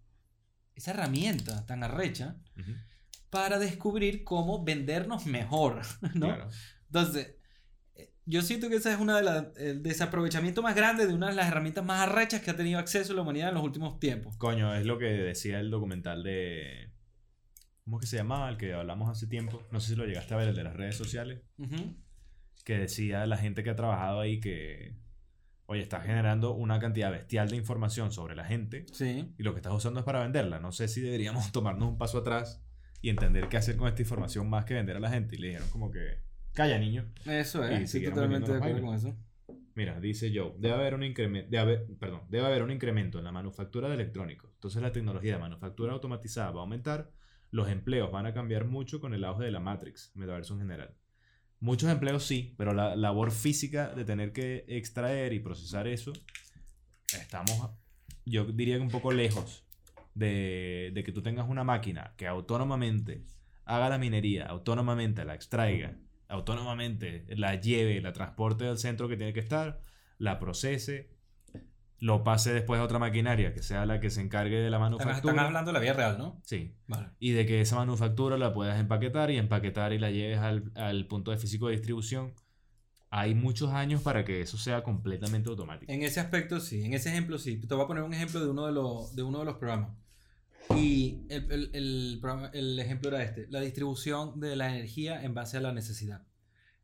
esa 0.74 0.90
herramienta 0.90 1.64
tan 1.64 1.82
arrecha 1.82 2.36
para 3.30 3.58
descubrir 3.58 4.22
cómo 4.22 4.64
vendernos 4.64 5.24
mejor, 5.24 5.80
¿no? 6.14 6.26
Claro. 6.26 6.50
Entonces, 6.88 7.39
yo 8.30 8.42
siento 8.42 8.68
que 8.68 8.76
esa 8.76 8.92
es 8.92 9.00
una 9.00 9.16
de 9.16 9.22
las, 9.22 9.46
el 9.56 9.82
desaprovechamiento 9.82 10.62
más 10.62 10.74
grande 10.74 11.06
de 11.06 11.12
una 11.14 11.28
de 11.28 11.34
las 11.34 11.48
herramientas 11.48 11.84
más 11.84 12.00
arrechas 12.08 12.40
que 12.40 12.50
ha 12.50 12.56
tenido 12.56 12.78
acceso 12.78 13.12
la 13.12 13.22
humanidad 13.22 13.48
en 13.48 13.54
los 13.56 13.64
últimos 13.64 13.98
tiempos. 13.98 14.36
Coño, 14.36 14.74
es 14.74 14.86
lo 14.86 14.98
que 14.98 15.06
decía 15.06 15.60
el 15.60 15.70
documental 15.70 16.22
de. 16.22 16.90
¿Cómo 17.84 17.98
es 17.98 18.02
que 18.02 18.06
se 18.06 18.16
llamaba? 18.18 18.48
El 18.48 18.56
que 18.56 18.72
hablamos 18.72 19.10
hace 19.10 19.26
tiempo. 19.26 19.62
No 19.72 19.80
sé 19.80 19.88
si 19.90 19.96
lo 19.96 20.06
llegaste 20.06 20.32
a 20.34 20.36
ver, 20.36 20.48
el 20.48 20.54
de 20.54 20.64
las 20.64 20.76
redes 20.76 20.96
sociales. 20.96 21.40
Que 22.64 22.78
decía 22.78 23.26
la 23.26 23.36
gente 23.36 23.62
que 23.64 23.70
ha 23.70 23.76
trabajado 23.76 24.20
ahí 24.20 24.38
que. 24.40 24.94
Oye, 25.66 25.82
estás 25.82 26.04
generando 26.04 26.52
una 26.54 26.78
cantidad 26.80 27.10
bestial 27.10 27.48
de 27.48 27.56
información 27.56 28.10
sobre 28.12 28.34
la 28.34 28.44
gente 28.44 28.86
Sí. 28.92 29.32
y 29.38 29.42
lo 29.44 29.52
que 29.54 29.58
estás 29.60 29.72
usando 29.72 30.00
es 30.00 30.04
para 30.06 30.20
venderla. 30.20 30.58
No 30.58 30.72
sé 30.72 30.88
si 30.88 31.00
deberíamos 31.00 31.52
tomarnos 31.52 31.88
un 31.88 31.98
paso 31.98 32.18
atrás 32.18 32.62
y 33.02 33.08
entender 33.08 33.48
qué 33.48 33.56
hacer 33.56 33.76
con 33.76 33.88
esta 33.88 34.02
información 34.02 34.48
más 34.50 34.64
que 34.64 34.74
vender 34.74 34.96
a 34.96 35.00
la 35.00 35.10
gente. 35.10 35.36
Y 35.36 35.38
le 35.38 35.48
dijeron 35.48 35.68
como 35.70 35.90
que. 35.90 36.28
Calla, 36.54 36.78
niño. 36.78 37.06
Eso 37.24 37.64
es, 37.64 37.94
estoy 37.94 38.10
totalmente 38.10 38.50
de 38.50 38.58
acuerdo 38.58 38.82
con 38.82 38.94
eso. 38.94 39.16
Mira, 39.74 40.00
dice 40.00 40.32
Joe, 40.34 40.54
debe 40.58 40.74
haber 40.74 40.94
un 40.94 41.04
incremento, 41.04 41.48
debe 41.50 41.62
haber, 41.62 41.86
perdón, 41.98 42.22
debe 42.28 42.46
haber 42.46 42.62
un 42.62 42.70
incremento 42.70 43.18
en 43.18 43.24
la 43.24 43.32
manufactura 43.32 43.88
de 43.88 43.94
electrónicos. 43.94 44.50
Entonces 44.54 44.82
la 44.82 44.92
tecnología 44.92 45.34
de 45.34 45.38
manufactura 45.40 45.92
automatizada 45.92 46.50
va 46.50 46.60
a 46.60 46.62
aumentar, 46.64 47.12
los 47.50 47.68
empleos 47.68 48.10
van 48.10 48.26
a 48.26 48.34
cambiar 48.34 48.66
mucho 48.66 49.00
con 49.00 49.14
el 49.14 49.24
auge 49.24 49.44
de 49.44 49.52
la 49.52 49.60
Matrix, 49.60 50.12
metaverso 50.14 50.54
en 50.54 50.60
general. 50.60 50.96
Muchos 51.60 51.90
empleos 51.90 52.24
sí, 52.24 52.54
pero 52.58 52.74
la 52.74 52.96
labor 52.96 53.30
física 53.30 53.94
de 53.94 54.04
tener 54.04 54.32
que 54.32 54.64
extraer 54.68 55.32
y 55.32 55.40
procesar 55.40 55.86
eso, 55.86 56.12
estamos, 57.12 57.70
yo 58.24 58.44
diría 58.44 58.76
que 58.76 58.82
un 58.82 58.90
poco 58.90 59.12
lejos 59.12 59.64
de, 60.14 60.90
de 60.94 61.04
que 61.04 61.12
tú 61.12 61.22
tengas 61.22 61.48
una 61.48 61.64
máquina 61.64 62.14
que 62.16 62.26
autónomamente 62.26 63.24
haga 63.64 63.88
la 63.88 63.98
minería, 63.98 64.46
autónomamente 64.46 65.24
la 65.24 65.34
extraiga, 65.34 65.96
autónomamente 66.30 67.26
la 67.28 67.56
lleve, 67.56 68.00
la 68.00 68.12
transporte 68.12 68.64
del 68.64 68.78
centro 68.78 69.08
que 69.08 69.16
tiene 69.16 69.32
que 69.32 69.40
estar, 69.40 69.80
la 70.18 70.38
procese, 70.38 71.10
lo 71.98 72.24
pase 72.24 72.52
después 72.54 72.80
a 72.80 72.84
otra 72.84 72.98
maquinaria 72.98 73.52
que 73.52 73.62
sea 73.62 73.84
la 73.84 74.00
que 74.00 74.08
se 74.08 74.22
encargue 74.22 74.56
de 74.58 74.70
la 74.70 74.78
manufactura. 74.78 75.16
están 75.16 75.38
hablando 75.38 75.68
de 75.70 75.72
la 75.74 75.80
vida 75.80 75.92
real, 75.92 76.18
¿no? 76.18 76.40
Sí. 76.44 76.74
Vale. 76.86 77.08
Y 77.18 77.32
de 77.32 77.44
que 77.44 77.60
esa 77.60 77.76
manufactura 77.76 78.38
la 78.38 78.54
puedas 78.54 78.80
empaquetar 78.80 79.30
y 79.30 79.36
empaquetar 79.36 79.92
y 79.92 79.98
la 79.98 80.10
lleves 80.10 80.38
al, 80.38 80.72
al 80.76 81.06
punto 81.06 81.30
de 81.30 81.36
físico 81.36 81.66
de 81.66 81.72
distribución. 81.72 82.32
Hay 83.10 83.34
muchos 83.34 83.72
años 83.72 84.02
para 84.02 84.24
que 84.24 84.40
eso 84.40 84.56
sea 84.56 84.82
completamente 84.82 85.50
automático. 85.50 85.92
En 85.92 86.02
ese 86.02 86.20
aspecto 86.20 86.60
sí, 86.60 86.84
en 86.84 86.94
ese 86.94 87.10
ejemplo 87.10 87.38
sí. 87.38 87.60
Te 87.60 87.74
voy 87.74 87.84
a 87.84 87.86
poner 87.86 88.04
un 88.04 88.14
ejemplo 88.14 88.40
de 88.40 88.48
uno 88.48 88.66
de 88.66 88.72
los, 88.72 89.14
de 89.14 89.22
uno 89.22 89.40
de 89.40 89.44
los 89.44 89.56
programas. 89.56 89.90
Y 90.76 91.22
el, 91.28 91.70
el, 91.72 92.20
el 92.52 92.78
ejemplo 92.78 93.08
era 93.10 93.22
este, 93.22 93.46
la 93.48 93.60
distribución 93.60 94.38
de 94.40 94.56
la 94.56 94.68
energía 94.74 95.22
en 95.22 95.34
base 95.34 95.56
a 95.56 95.60
la 95.60 95.72
necesidad. 95.72 96.22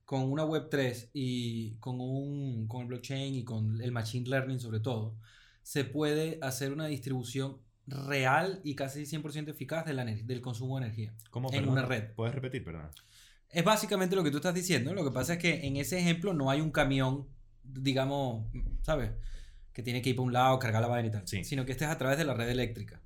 Con 0.05 0.23
una 0.31 0.45
Web3 0.45 1.11
y 1.13 1.77
con, 1.77 2.01
un, 2.01 2.69
con 2.69 2.83
el 2.83 2.89
blockchain 2.89 3.35
y 3.35 3.45
con 3.45 3.81
el 3.81 3.93
machine 3.93 4.29
learning 4.29 4.61
sobre 4.61 4.81
todo, 4.81 5.17
se 5.63 5.85
puede 5.85 6.39
hacer 6.43 6.73
una 6.73 6.87
distribución 6.87 7.59
real 7.87 8.61
y 8.65 8.75
casi 8.75 9.03
100% 9.03 9.49
eficaz 9.49 9.85
de 9.85 9.95
la, 9.95 10.05
del 10.05 10.41
consumo 10.41 10.79
de 10.79 10.87
energía. 10.87 11.15
¿Cómo, 11.31 11.49
en 11.49 11.61
perdón? 11.61 11.73
una 11.73 11.83
red. 11.83 12.13
¿Puedes 12.15 12.35
repetir, 12.35 12.65
perdón? 12.65 12.91
Es 13.51 13.65
básicamente 13.65 14.17
lo 14.17 14.25
que 14.25 14.31
tú 14.31 14.37
estás 14.39 14.55
diciendo. 14.55 14.93
Lo 14.95 15.05
que 15.05 15.11
pasa 15.11 15.35
es 15.35 15.39
que 15.39 15.67
en 15.67 15.77
ese 15.77 15.99
ejemplo 15.99 16.35
no 16.35 16.51
hay 16.51 16.61
un 16.61 16.71
camión, 16.71 17.27
digamos, 17.63 18.47
¿sabes? 18.83 19.13
Que 19.73 19.83
tiene 19.83 20.03
que 20.03 20.11
ir 20.11 20.17
para 20.17 20.27
un 20.27 20.33
lado, 20.33 20.59
cargar 20.59 20.83
la 20.83 20.89
vaina 20.89 21.09
y 21.09 21.13
tal. 21.13 21.27
Sí. 21.27 21.45
Sino 21.45 21.65
que 21.65 21.73
este 21.73 21.85
es 21.85 21.91
a 21.91 21.99
través 21.99 22.19
de 22.19 22.25
la 22.25 22.35
red 22.35 22.49
eléctrica. 22.49 23.01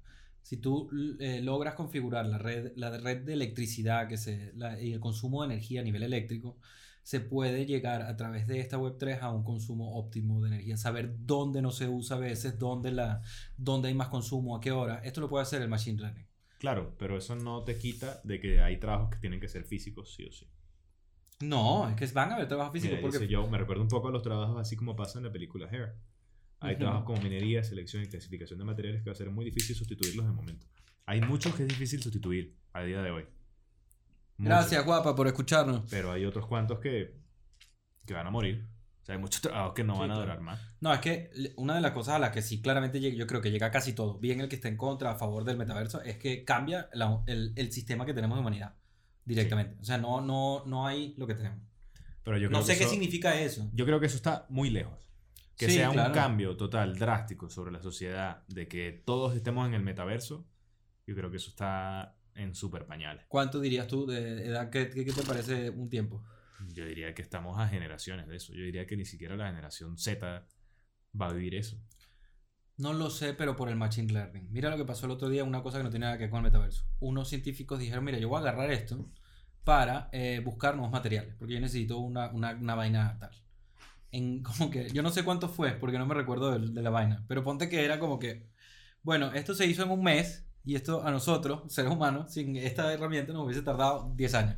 Si 0.51 0.57
tú 0.57 0.91
eh, 1.21 1.41
logras 1.41 1.77
configurar 1.77 2.27
la 2.27 2.37
red, 2.37 2.73
la 2.75 2.91
red 2.99 3.19
de 3.19 3.35
electricidad 3.35 4.09
que 4.09 4.17
se, 4.17 4.53
la- 4.57 4.81
y 4.83 4.93
el 4.93 4.99
consumo 4.99 5.43
de 5.43 5.53
energía 5.53 5.81
a 5.81 5.85
nivel 5.85 6.03
eléctrico, 6.03 6.59
se 7.05 7.21
puede 7.21 7.67
llegar 7.67 8.03
a 8.03 8.17
través 8.17 8.49
de 8.49 8.59
esta 8.59 8.77
Web3 8.77 9.23
a 9.23 9.31
un 9.31 9.45
consumo 9.45 9.97
óptimo 9.97 10.41
de 10.41 10.49
energía. 10.49 10.77
Saber 10.77 11.15
dónde 11.25 11.63
no 11.63 11.71
se 11.71 11.87
usa 11.87 12.17
a 12.17 12.19
veces, 12.19 12.59
dónde, 12.59 12.91
la, 12.91 13.23
dónde 13.57 13.87
hay 13.91 13.95
más 13.95 14.09
consumo, 14.09 14.57
a 14.57 14.61
qué 14.61 14.73
hora. 14.73 15.01
Esto 15.05 15.21
lo 15.21 15.29
puede 15.29 15.43
hacer 15.43 15.63
el 15.63 15.69
Machine 15.69 16.01
Learning. 16.01 16.27
Claro, 16.59 16.97
pero 16.99 17.17
eso 17.17 17.37
no 17.37 17.63
te 17.63 17.79
quita 17.79 18.21
de 18.25 18.41
que 18.41 18.61
hay 18.61 18.81
trabajos 18.81 19.11
que 19.11 19.19
tienen 19.19 19.39
que 19.39 19.47
ser 19.47 19.63
físicos, 19.63 20.13
sí 20.17 20.25
o 20.25 20.33
sí. 20.33 20.49
No, 21.39 21.89
es 21.89 21.95
que 21.95 22.07
van 22.09 22.33
a 22.33 22.35
haber 22.35 22.49
trabajos 22.49 22.73
físicos. 22.73 22.99
Mira, 22.99 23.09
porque 23.13 23.29
yo, 23.29 23.47
me 23.47 23.57
recuerdo 23.57 23.85
un 23.85 23.89
poco 23.89 24.09
a 24.09 24.11
los 24.11 24.25
trabajos 24.25 24.61
así 24.61 24.75
como 24.75 24.97
pasa 24.97 25.21
en 25.21 25.27
la 25.27 25.31
película 25.31 25.69
Hair. 25.71 25.95
Hay 26.61 26.77
trabajos 26.77 27.05
como 27.05 27.23
minería, 27.23 27.63
selección 27.65 28.03
y 28.03 28.07
clasificación 28.07 28.59
de 28.59 28.65
materiales 28.65 29.03
que 29.03 29.11
va 29.11 29.13
a 29.13 29.17
ser 29.17 29.31
muy 29.31 29.45
difícil 29.45 29.75
sustituirlos 29.77 30.27
de 30.27 30.33
momento. 30.33 30.67
Hay 31.07 31.21
muchos 31.23 31.55
que 31.55 31.63
es 31.63 31.69
difícil 31.69 32.03
sustituir 32.03 32.57
a 32.73 32.83
día 32.83 33.03
de 33.03 33.11
hoy. 33.11 33.25
Muchos. 34.37 34.49
Gracias, 34.49 34.85
guapa, 34.85 35.15
por 35.17 35.27
escucharnos. 35.27 35.83
Pero 35.91 36.13
hay 36.13 36.25
otros 36.25 36.47
cuantos 36.47 36.79
que, 36.79 37.15
que 38.07 38.15
van 38.15 38.27
a 38.27 38.31
morir. 38.31 38.67
O 39.03 39.05
sea, 39.07 39.15
hay 39.15 39.21
muchos 39.21 39.41
trabajos 39.41 39.73
que 39.75 39.83
no 39.85 39.95
Sí, 39.95 40.01
van 40.01 40.11
a 40.11 40.15
claro. 40.15 40.29
durar 40.31 40.41
más. 40.43 40.61
No, 40.81 40.93
es 40.93 41.01
que 41.01 41.31
una 41.57 41.75
de 41.75 41.81
las 41.81 41.93
cosas 41.93 42.15
a 42.17 42.19
las 42.19 42.31
que 42.31 42.43
sí 42.43 42.61
claramente 42.61 43.01
yo 43.01 43.27
creo 43.27 43.41
que 43.41 43.51
llega 43.51 43.71
casi 43.71 43.93
todo, 43.95 44.19
bien 44.19 44.41
el 44.41 44.49
que 44.49 44.57
esté 44.57 44.69
en 44.69 44.77
contra, 44.77 45.11
a 45.13 45.17
favor 45.17 45.45
del 45.45 45.57
metaverso, 45.57 46.03
es 46.03 46.17
que 46.19 46.45
cambia 46.45 46.89
la- 46.93 47.23
el, 47.27 47.53
el 47.57 47.73
sistema 47.73 48.05
que 48.07 48.13
tenemos 48.15 48.37
de 48.37 48.41
humanidad 48.41 48.75
directamente. 49.25 49.77
O 49.81 49.85
sea, 49.85 49.97
no, 49.99 50.21
no, 50.21 50.65
no 50.67 50.87
hay 50.87 51.15
lo 51.17 51.27
que 51.27 51.35
tenemos. 51.35 51.59
Pero 52.23 52.37
yo 52.37 52.49
creo 52.49 52.61
No 52.61 52.67
que 52.67 52.73
sé 52.75 52.79
qué 52.79 52.87
significa 52.89 53.41
eso. 53.41 53.71
Yo 53.73 53.87
creo 53.87 53.99
que 54.01 54.07
eso 54.07 54.17
está 54.17 54.47
muy 54.51 54.69
lejos. 54.71 54.99
Que 55.61 55.67
Sí, 55.69 55.75
sea 55.75 55.91
un 55.91 55.97
cambio 56.15 56.57
total, 56.57 56.97
drástico 56.99 57.51
sobre 57.51 57.71
la 57.71 57.83
sociedad, 57.83 58.43
de 58.49 58.67
que 58.67 59.03
todos 59.05 59.37
estemos 59.37 59.69
en 59.69 59.75
el 59.75 59.83
metaverso, 59.83 60.47
yo 61.07 61.15
creo 61.15 61.31
que 61.31 61.37
eso 61.37 61.51
está 61.51 62.17
en 62.35 62.55
super 62.55 62.87
pañales. 62.87 63.27
¿Cuánto 63.29 63.61
dirías 63.61 63.87
tú 63.87 64.07
de 64.07 64.47
edad? 64.47 64.71
¿Qué, 64.71 64.89
qué- 64.89 65.05
qué 65.05 65.13
te 65.13 65.23
parece 65.23 65.69
un 65.69 65.91
tiempo? 65.91 66.25
Yo 66.73 66.87
diría 66.87 67.13
que 67.13 67.21
estamos 67.21 67.59
a 67.59 67.69
generaciones 67.69 68.27
de 68.27 68.37
eso. 68.37 68.55
Yo 68.55 68.63
diría 68.63 68.87
que 68.87 68.97
ni 68.97 69.05
siquiera 69.05 69.37
la 69.37 69.49
generación 69.49 69.99
Z 69.99 70.47
va 71.21 71.27
a 71.27 71.33
vivir 71.35 71.55
eso. 71.55 71.77
No 72.79 72.95
lo 72.95 73.11
sé, 73.11 73.35
pero 73.35 73.55
por 73.55 73.69
el 73.69 73.77
Machine 73.77 74.11
Learning. 74.11 74.49
Mira 74.51 74.71
lo 74.71 74.79
que 74.79 74.87
pasó 74.87 75.05
el 75.05 75.13
otro 75.13 75.29
día, 75.29 75.45
una 75.45 75.63
cosa 75.63 75.77
que 75.77 75.85
no 75.85 75.91
tiene 75.91 76.07
nada 76.07 76.17
que 76.17 76.25
ver 76.25 76.31
con 76.31 76.39
el 76.39 76.45
metaverso. 76.45 76.87
Unos 77.01 77.29
científicos 77.29 77.79
dijeron, 77.79 78.03
mira, 78.05 78.19
yo 78.19 78.31
voy 78.31 78.39
a 78.39 78.41
agarrar 78.41 78.71
esto 78.71 79.11
para 79.65 80.09
eh, 80.13 80.41
buscar 80.43 80.75
nuevos 80.75 80.91
materiales, 80.91 81.35
porque 81.39 81.53
yo 81.53 81.61
necesito 81.61 81.99
una, 81.99 82.31
una, 82.31 82.53
una 82.53 82.75
vaina 82.75 83.19
tal. 83.19 83.31
En 84.13 84.43
como 84.43 84.71
que, 84.71 84.89
yo 84.91 85.03
no 85.03 85.11
sé 85.11 85.25
cuánto 85.25 85.49
fue, 85.49 85.73
porque 85.73 85.99
no 85.99 86.07
me 86.07 86.15
recuerdo 86.15 86.59
de, 86.59 86.69
de 86.73 86.83
la 86.83 86.91
vaina, 86.91 87.25
pero 87.29 87.43
ponte 87.45 87.69
que 87.69 87.85
era 87.85 87.99
como 87.99 88.19
que, 88.19 88.49
bueno, 89.03 89.33
esto 89.33 89.55
se 89.55 89.67
hizo 89.67 89.83
en 89.85 89.91
un 89.91 90.03
mes 90.03 90.45
y 90.65 90.75
esto 90.75 91.07
a 91.07 91.11
nosotros, 91.11 91.73
seres 91.73 91.91
humanos, 91.93 92.33
sin 92.33 92.57
esta 92.57 92.93
herramienta 92.93 93.33
nos 93.33 93.45
hubiese 93.45 93.63
tardado 93.63 94.13
10 94.17 94.35
años. 94.35 94.57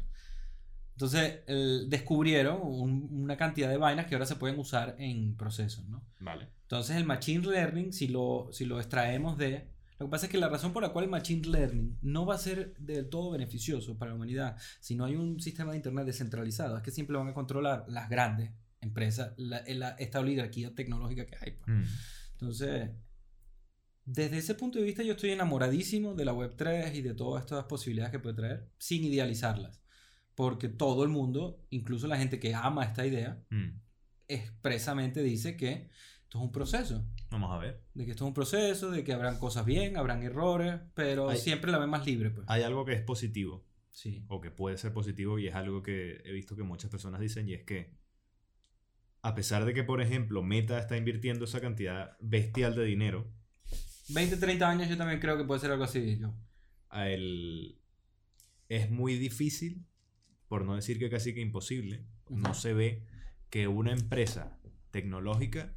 Entonces 0.95 1.41
el- 1.47 1.89
descubrieron 1.89 2.61
un- 2.63 3.09
una 3.13 3.37
cantidad 3.37 3.69
de 3.69 3.77
vainas 3.77 4.07
que 4.07 4.15
ahora 4.15 4.27
se 4.27 4.37
pueden 4.37 4.59
usar 4.59 4.95
en 4.99 5.37
procesos, 5.37 5.87
¿no? 5.89 6.03
Vale. 6.21 6.49
Entonces 6.63 6.97
el 6.97 7.05
Machine 7.05 7.47
Learning, 7.47 7.93
si 7.93 8.09
lo, 8.09 8.49
si 8.53 8.65
lo 8.65 8.79
extraemos 8.81 9.37
de... 9.39 9.71
Lo 9.99 10.07
que 10.07 10.11
pasa 10.11 10.27
es 10.27 10.33
que 10.33 10.39
la 10.39 10.49
razón 10.49 10.73
por 10.73 10.83
la 10.83 10.89
cual 10.91 11.05
el 11.05 11.11
Machine 11.11 11.47
Learning 11.49 11.99
no 12.03 12.27
va 12.27 12.35
a 12.35 12.39
ser 12.39 12.75
del 12.79 13.09
todo 13.09 13.31
beneficioso 13.31 13.97
para 13.99 14.11
la 14.11 14.17
humanidad 14.17 14.57
si 14.81 14.97
no 14.97 15.05
hay 15.05 15.15
un 15.15 15.39
sistema 15.41 15.71
de 15.71 15.77
Internet 15.77 16.07
descentralizado 16.07 16.77
es 16.77 16.83
que 16.83 16.91
siempre 16.91 17.17
van 17.17 17.29
a 17.29 17.35
controlar 17.35 17.85
las 17.89 18.09
grandes 18.09 18.51
empresas, 18.83 19.33
la, 19.39 19.63
la- 19.69 19.97
esta 19.99 20.21
oligarquía 20.21 20.75
tecnológica 20.75 21.25
que 21.27 21.37
hay. 21.41 21.53
pues. 21.53 21.69
Mm. 21.69 21.85
Entonces, 22.33 22.91
desde 24.05 24.39
ese 24.39 24.55
punto 24.55 24.79
de 24.79 24.85
vista 24.85 25.03
yo 25.03 25.13
estoy 25.13 25.31
enamoradísimo 25.31 26.15
de 26.15 26.25
la 26.25 26.35
Web3 26.35 26.95
y 26.95 27.03
de 27.03 27.15
todas 27.15 27.45
estas 27.45 27.65
posibilidades 27.65 28.11
que 28.13 28.19
puede 28.19 28.37
traer, 28.37 28.69
sin 28.79 29.05
idealizarlas. 29.05 29.81
Porque 30.35 30.69
todo 30.69 31.05
el 31.05 31.09
mundo, 31.11 31.65
incluso 31.71 32.07
la 32.09 32.17
gente 32.19 32.39
que 32.41 32.55
ama 32.55 32.85
esta 32.85 33.07
idea, 33.07 33.43
Mm. 33.51 33.79
expresamente 34.29 35.23
dice 35.23 35.57
que 35.57 35.89
esto 36.25 36.39
es 36.39 36.45
un 36.45 36.53
proceso 36.53 37.05
Vamos 37.31 37.51
a 37.53 37.59
ver. 37.59 37.83
de 37.95 38.05
que 38.07 38.11
esto 38.13 38.25
es 38.25 38.29
un 38.29 38.35
proceso, 38.35 38.91
de 38.91 39.05
que 39.05 39.13
habrán 39.13 39.39
cosas 39.39 39.65
bien, 39.67 39.97
habrán 39.97 40.23
errores, 40.23 40.81
pero 40.95 41.29
Hay- 41.29 41.39
siempre 41.39 41.71
la 41.71 41.79
ven 41.79 41.91
más 41.91 42.07
libre, 42.07 42.31
pues. 42.31 42.47
Hay 42.49 42.63
algo 42.63 42.85
que 42.85 42.95
es 42.95 43.03
positivo 43.03 43.65
Sí. 43.91 44.25
o 44.29 44.41
que 44.41 44.51
puede 44.51 44.79
ser 44.79 44.93
positivo 44.95 45.39
y 45.39 45.49
es 45.49 45.55
algo 45.55 45.83
que 45.83 46.23
he 46.25 46.33
visto 46.33 46.57
que 46.57 46.63
muchas 46.63 46.91
personas 46.91 47.21
dicen 47.21 47.47
y 47.49 47.55
es 47.55 47.63
que 47.65 47.93
a 49.23 49.35
pesar 49.35 49.65
de 49.65 49.73
que, 49.75 49.85
por 49.85 50.01
ejemplo, 50.03 50.43
Meta 50.43 50.79
está 50.79 50.97
invirtiendo 50.97 51.45
esa 51.45 51.61
cantidad 51.61 52.17
bestial 52.21 52.75
de 52.75 52.85
dinero, 52.85 53.33
20, 54.09 54.37
30 54.37 54.69
años 54.69 54.89
yo 54.89 54.97
también 54.97 55.21
creo 55.21 55.39
que 55.39 55.45
puede 55.45 55.61
ser 55.61 55.71
algo 55.71 55.85
así. 55.85 56.19
Yo. 56.19 56.35
a 56.91 57.09
él 57.09 57.79
es 58.69 58.91
muy 58.91 59.17
difícil, 59.17 59.87
por 60.49 60.65
no 60.65 60.75
decir 60.75 60.99
que 60.99 61.09
casi 61.11 61.33
que 61.35 61.41
imposible, 61.41 62.05
no 62.29 62.53
se 62.55 62.75
ve 62.75 63.07
que 63.49 63.69
una 63.69 63.93
empresa 63.93 64.59
tecnológica 64.91 65.75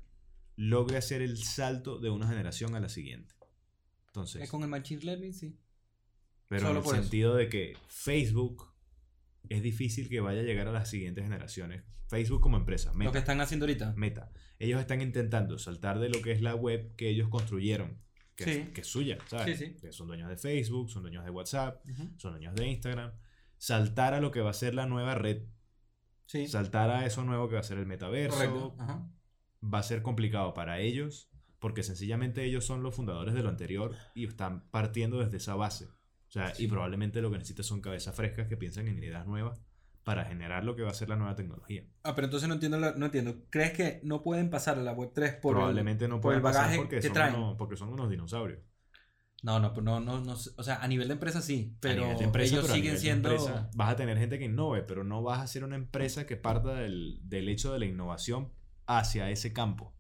logre 0.55 0.97
hacer 0.97 1.21
el 1.21 1.37
salto 1.43 1.99
de 1.99 2.09
una 2.09 2.27
generación 2.27 2.75
a 2.75 2.79
la 2.79 2.89
siguiente. 2.89 3.35
Entonces, 4.07 4.41
Es 4.43 4.49
con 4.49 4.63
el 4.63 4.69
Machine 4.69 5.01
Learning, 5.03 5.33
sí. 5.33 5.57
pero 6.47 6.67
solo 6.67 6.79
en 6.79 6.85
el 6.85 6.91
eso. 6.93 7.01
sentido 7.01 7.35
de 7.35 7.49
que 7.49 7.77
Facebook 7.89 8.73
es 9.49 9.61
difícil 9.61 10.09
que 10.09 10.19
vaya 10.21 10.41
a 10.41 10.43
llegar 10.43 10.67
a 10.67 10.71
las 10.71 10.89
siguientes 10.89 11.23
generaciones. 11.23 11.83
Facebook 12.07 12.41
como 12.41 12.57
empresa, 12.57 12.91
Lo 12.91 12.99
que 12.99 13.05
Meta, 13.05 13.19
están 13.19 13.41
haciendo 13.41 13.65
ahorita. 13.65 13.93
Meta. 13.95 14.31
Ellos 14.59 14.79
están 14.79 15.01
intentando 15.01 15.57
saltar 15.57 15.99
de 15.99 16.09
lo 16.09 16.21
que 16.21 16.31
es 16.31 16.41
la 16.41 16.53
web 16.55 16.95
que 16.95 17.09
ellos 17.09 17.29
construyeron, 17.29 17.99
que, 18.35 18.43
Sí. 18.43 18.49
es, 18.51 18.69
que 18.69 18.81
es 18.81 18.87
suya, 18.87 19.17
¿sabes? 19.27 19.57
Sí, 19.57 19.65
sí. 19.65 19.75
Que 19.81 19.91
son 19.91 20.07
dueños 20.07 20.29
de 20.29 20.37
Facebook, 20.37 20.89
son 20.91 21.01
dueños 21.01 21.25
de 21.25 21.31
WhatsApp, 21.31 21.83
son 22.17 22.33
dueños 22.33 22.53
de 22.55 22.67
Instagram. 22.67 23.11
Saltar 23.57 24.13
a 24.13 24.19
lo 24.21 24.31
que 24.31 24.41
va 24.41 24.51
a 24.51 24.53
ser 24.53 24.75
la 24.75 24.85
nueva 24.85 25.15
red, 25.15 25.43
Sí. 26.27 26.47
saltar 26.47 26.89
a 26.89 27.05
eso 27.05 27.23
nuevo 27.23 27.47
que 27.49 27.55
va 27.55 27.61
a 27.61 27.63
ser 27.63 27.77
el 27.79 27.85
metaverso. 27.85 28.75
Ajá. 28.79 29.09
va 29.63 29.79
a 29.79 29.83
ser 29.83 30.03
complicado 30.03 30.53
para 30.53 30.79
ellos 30.79 31.31
porque 31.59 31.81
sencillamente 31.81 32.43
ellos 32.43 32.65
son 32.65 32.83
los 32.83 32.93
fundadores 32.93 33.33
de 33.33 33.41
lo 33.41 33.49
anterior 33.49 33.95
y 34.13 34.25
están 34.27 34.69
partiendo 34.69 35.17
desde 35.19 35.37
esa 35.37 35.55
base. 35.55 35.87
O 36.29 36.31
sea, 36.31 36.53
y 36.57 36.67
probablemente 36.67 37.21
lo 37.21 37.31
que 37.31 37.37
necesitan 37.37 37.63
son 37.63 37.81
cabezas 37.81 38.15
frescas 38.15 38.47
que 38.47 38.57
piensan 38.57 38.87
en 38.87 38.97
ideas 38.99 39.25
nuevas 39.25 39.61
para 40.03 40.25
generar 40.25 40.63
lo 40.63 40.75
que 40.75 40.83
va 40.83 40.91
a 40.91 40.93
ser 40.93 41.09
la 41.09 41.15
nueva 41.15 41.35
tecnología. 41.35 41.83
Ah, 42.03 42.13
pero 42.15 42.25
entonces 42.25 42.47
no 42.47 42.53
entiendo, 42.55 42.77
la- 42.79 42.93
no 42.93 43.05
entiendo. 43.07 43.43
¿Crees 43.49 43.73
que 43.73 43.99
no 44.03 44.21
pueden 44.23 44.49
pasar 44.49 44.77
a 44.77 44.83
la 44.83 44.93
web 44.93 45.11
3 45.13 45.33
por 45.33 45.59
el- 45.59 45.75
probablemente 45.75 46.07
no 46.07 46.21
por 46.21 46.33
pueden 46.33 46.39
el 46.39 46.43
pasar 46.43 46.67
bagaje 46.67 46.75
porque 46.75 47.01
que 47.01 47.07
son, 47.07 47.13
traen? 47.15 47.35
unos, 47.35 47.57
porque 47.57 47.75
son 47.77 47.89
unos 47.89 48.09
dinosaurios. 48.09 48.59
No, 49.43 49.59
no, 49.59 49.71
no, 49.81 49.99
no, 49.99 50.19
no, 50.21 50.33
o 50.33 50.63
sea, 50.63 50.81
a 50.81 50.87
nivel 50.87 51.07
de 51.07 51.13
empresa 51.13 51.39
sí, 51.41 51.75
pero 51.79 52.01
a 52.01 52.01
nivel 52.01 52.17
de 52.17 52.23
empresa, 52.25 52.55
ellos 52.55 52.61
pero 52.61 52.73
siguen 52.73 52.97
siendo... 52.97 53.29
empresa, 53.29 53.69
vas 53.75 53.91
a 53.91 53.95
tener 53.95 54.17
gente 54.17 54.39
que 54.39 54.45
innove, 54.45 54.81
pero 54.83 55.03
no 55.03 55.21
vas 55.21 55.39
a 55.41 55.47
ser 55.47 55.63
una 55.63 55.75
empresa 55.75 56.25
que 56.25 56.35
parta 56.37 56.73
del, 56.75 57.19
del 57.23 57.47
hecho 57.49 57.71
de 57.71 57.79
la 57.79 57.85
innovación 57.85 58.51
hacia 58.87 59.29
ese 59.29 59.53
campo. 59.53 59.93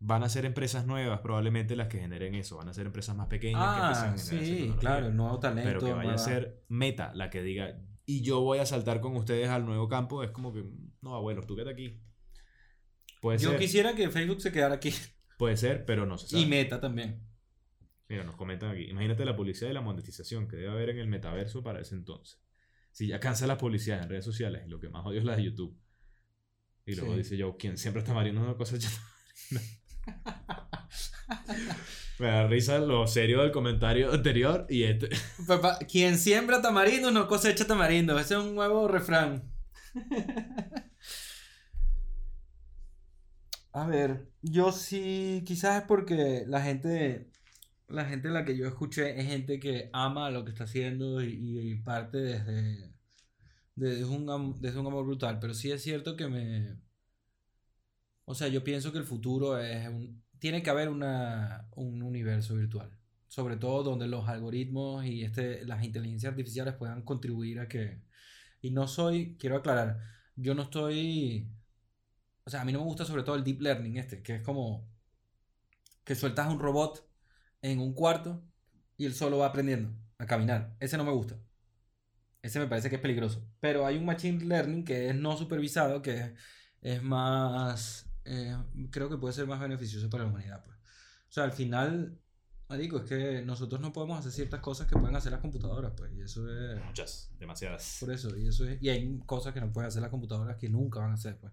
Van 0.00 0.22
a 0.22 0.28
ser 0.28 0.44
empresas 0.44 0.86
nuevas, 0.86 1.20
probablemente 1.20 1.74
las 1.74 1.88
que 1.88 1.98
generen 1.98 2.34
eso. 2.36 2.56
Van 2.58 2.68
a 2.68 2.72
ser 2.72 2.86
empresas 2.86 3.16
más 3.16 3.26
pequeñas 3.26 3.60
que 3.60 3.80
Ah, 3.80 3.86
empiecen 3.88 4.04
a 4.04 4.16
generar 4.16 4.42
esa 4.44 4.44
sí, 4.44 4.50
tecnología. 4.60 4.80
claro, 4.80 5.10
nuevo 5.10 5.38
talento. 5.40 5.68
Pero 5.68 5.80
que 5.80 5.92
vaya 5.92 6.14
a 6.14 6.18
ser 6.18 6.62
Meta 6.68 7.12
la 7.14 7.30
que 7.30 7.42
diga, 7.42 7.80
y 8.06 8.22
yo 8.22 8.40
voy 8.40 8.58
a 8.58 8.66
saltar 8.66 9.00
con 9.00 9.16
ustedes 9.16 9.48
al 9.48 9.66
nuevo 9.66 9.88
campo, 9.88 10.22
es 10.22 10.30
como 10.30 10.52
que, 10.54 10.64
no, 11.02 11.14
abuelo, 11.14 11.42
tú 11.42 11.56
quédate 11.56 11.72
aquí. 11.72 12.00
Puede 13.20 13.38
Yo 13.38 13.50
ser, 13.50 13.58
quisiera 13.58 13.94
que 13.94 14.08
Facebook 14.10 14.40
se 14.40 14.52
quedara 14.52 14.76
aquí. 14.76 14.92
puede 15.36 15.56
ser, 15.56 15.84
pero 15.84 16.06
no 16.06 16.16
se 16.16 16.28
sabe. 16.28 16.42
Y 16.42 16.46
Meta 16.46 16.80
también. 16.80 17.20
Mira, 18.08 18.22
nos 18.24 18.36
comentan 18.36 18.70
aquí. 18.70 18.84
Imagínate 18.84 19.24
la 19.24 19.36
publicidad 19.36 19.68
y 19.70 19.74
la 19.74 19.80
monetización 19.80 20.46
que 20.48 20.56
debe 20.56 20.70
haber 20.70 20.90
en 20.90 20.98
el 20.98 21.08
metaverso 21.08 21.62
para 21.62 21.80
ese 21.80 21.96
entonces. 21.96 22.40
Si 22.92 23.08
ya 23.08 23.18
cansa 23.20 23.46
la 23.48 23.58
publicidad 23.58 24.00
en 24.02 24.08
redes 24.08 24.24
sociales, 24.24 24.62
y 24.64 24.68
lo 24.70 24.78
que 24.80 24.88
más 24.88 25.04
odio 25.04 25.18
es 25.18 25.24
la 25.24 25.36
de 25.36 25.44
YouTube. 25.44 25.76
Y 26.86 26.94
luego 26.94 27.12
Sí. 27.12 27.18
dice 27.18 27.36
yo, 27.36 27.56
¿quién 27.58 27.76
siempre 27.76 28.00
está 28.00 28.14
mariendo 28.14 28.40
una 28.40 28.56
cosa 28.56 28.76
Me 32.18 32.26
da 32.26 32.46
risa 32.48 32.78
lo 32.78 33.06
serio 33.06 33.42
del 33.42 33.52
comentario 33.52 34.12
anterior 34.12 34.66
y 34.68 34.82
este. 34.84 35.08
Papá, 35.46 35.78
quien 35.78 36.18
siembra 36.18 36.60
tamarindo 36.60 37.10
no 37.10 37.28
cosecha 37.28 37.66
tamarindo. 37.66 38.18
Ese 38.18 38.34
es 38.34 38.40
un 38.40 38.54
nuevo 38.54 38.88
refrán. 38.88 39.44
A 43.72 43.86
ver, 43.86 44.28
yo 44.42 44.72
sí, 44.72 45.44
quizás 45.46 45.82
es 45.82 45.86
porque 45.86 46.44
la 46.48 46.60
gente, 46.60 47.30
la 47.86 48.04
gente 48.06 48.28
en 48.28 48.34
la 48.34 48.44
que 48.44 48.56
yo 48.56 48.66
escuché 48.66 49.20
es 49.20 49.26
gente 49.26 49.60
que 49.60 49.88
ama 49.92 50.30
lo 50.30 50.44
que 50.44 50.50
está 50.50 50.64
haciendo 50.64 51.22
y, 51.22 51.36
y 51.38 51.74
parte 51.76 52.18
desde, 52.18 52.92
desde, 53.76 54.04
un, 54.04 54.60
desde 54.60 54.80
un 54.80 54.86
amor 54.86 55.04
brutal. 55.04 55.38
Pero 55.40 55.54
sí 55.54 55.70
es 55.70 55.82
cierto 55.82 56.16
que 56.16 56.26
me... 56.26 56.76
O 58.30 58.34
sea, 58.34 58.48
yo 58.48 58.62
pienso 58.62 58.92
que 58.92 58.98
el 58.98 59.04
futuro 59.04 59.58
es 59.58 59.88
un... 59.88 60.22
Tiene 60.38 60.62
que 60.62 60.68
haber 60.68 60.90
una, 60.90 61.66
un 61.74 62.02
universo 62.02 62.56
virtual. 62.56 62.90
Sobre 63.26 63.56
todo 63.56 63.82
donde 63.82 64.06
los 64.06 64.28
algoritmos 64.28 65.06
y 65.06 65.24
este, 65.24 65.64
las 65.64 65.82
inteligencias 65.82 66.32
artificiales 66.32 66.74
puedan 66.74 67.02
contribuir 67.02 67.58
a 67.58 67.68
que... 67.68 68.02
Y 68.60 68.70
no 68.70 68.86
soy, 68.86 69.38
quiero 69.38 69.56
aclarar, 69.56 69.98
yo 70.36 70.54
no 70.54 70.64
estoy... 70.64 71.48
O 72.44 72.50
sea, 72.50 72.60
a 72.60 72.64
mí 72.66 72.72
no 72.72 72.80
me 72.80 72.84
gusta 72.84 73.06
sobre 73.06 73.22
todo 73.22 73.34
el 73.36 73.44
deep 73.44 73.62
learning 73.62 73.96
este, 73.96 74.22
que 74.22 74.36
es 74.36 74.42
como 74.42 74.86
que 76.04 76.14
sueltas 76.14 76.52
un 76.52 76.58
robot 76.58 77.08
en 77.62 77.78
un 77.80 77.94
cuarto 77.94 78.42
y 78.98 79.06
él 79.06 79.14
solo 79.14 79.38
va 79.38 79.46
aprendiendo 79.46 79.90
a 80.18 80.26
caminar. 80.26 80.76
Ese 80.80 80.98
no 80.98 81.04
me 81.04 81.12
gusta. 81.12 81.40
Ese 82.42 82.60
me 82.60 82.66
parece 82.66 82.90
que 82.90 82.96
es 82.96 83.02
peligroso. 83.02 83.42
Pero 83.60 83.86
hay 83.86 83.96
un 83.96 84.04
machine 84.04 84.44
learning 84.44 84.84
que 84.84 85.08
es 85.08 85.14
no 85.14 85.34
supervisado, 85.38 86.02
que 86.02 86.34
es 86.82 87.02
más... 87.02 88.07
eh, 88.28 88.56
creo 88.90 89.08
que 89.08 89.16
puede 89.16 89.34
ser 89.34 89.46
más 89.46 89.60
beneficioso 89.60 90.08
para 90.10 90.24
la 90.24 90.30
humanidad. 90.30 90.64
Pues. 90.64 90.76
O 90.76 91.32
sea, 91.32 91.44
al 91.44 91.52
final, 91.52 92.18
digo, 92.78 92.98
es 92.98 93.04
que 93.04 93.42
nosotros 93.42 93.80
no 93.80 93.92
podemos 93.92 94.18
hacer 94.18 94.32
ciertas 94.32 94.60
cosas 94.60 94.86
que 94.86 94.96
pueden 94.96 95.16
hacer 95.16 95.32
las 95.32 95.40
computadoras, 95.40 95.92
pues. 95.96 96.12
Y 96.12 96.20
eso 96.20 96.46
es... 96.48 96.84
Muchas, 96.84 97.30
demasiadas. 97.38 97.96
Por 98.00 98.12
eso, 98.12 98.36
y 98.36 98.46
eso 98.48 98.66
es... 98.68 98.82
Y 98.82 98.88
hay 98.90 99.18
cosas 99.26 99.52
que 99.54 99.60
no 99.60 99.72
pueden 99.72 99.88
hacer 99.88 100.02
las 100.02 100.10
computadoras 100.10 100.56
que 100.56 100.68
nunca 100.68 101.00
van 101.00 101.10
a 101.10 101.14
hacer, 101.14 101.38
pues. 101.38 101.52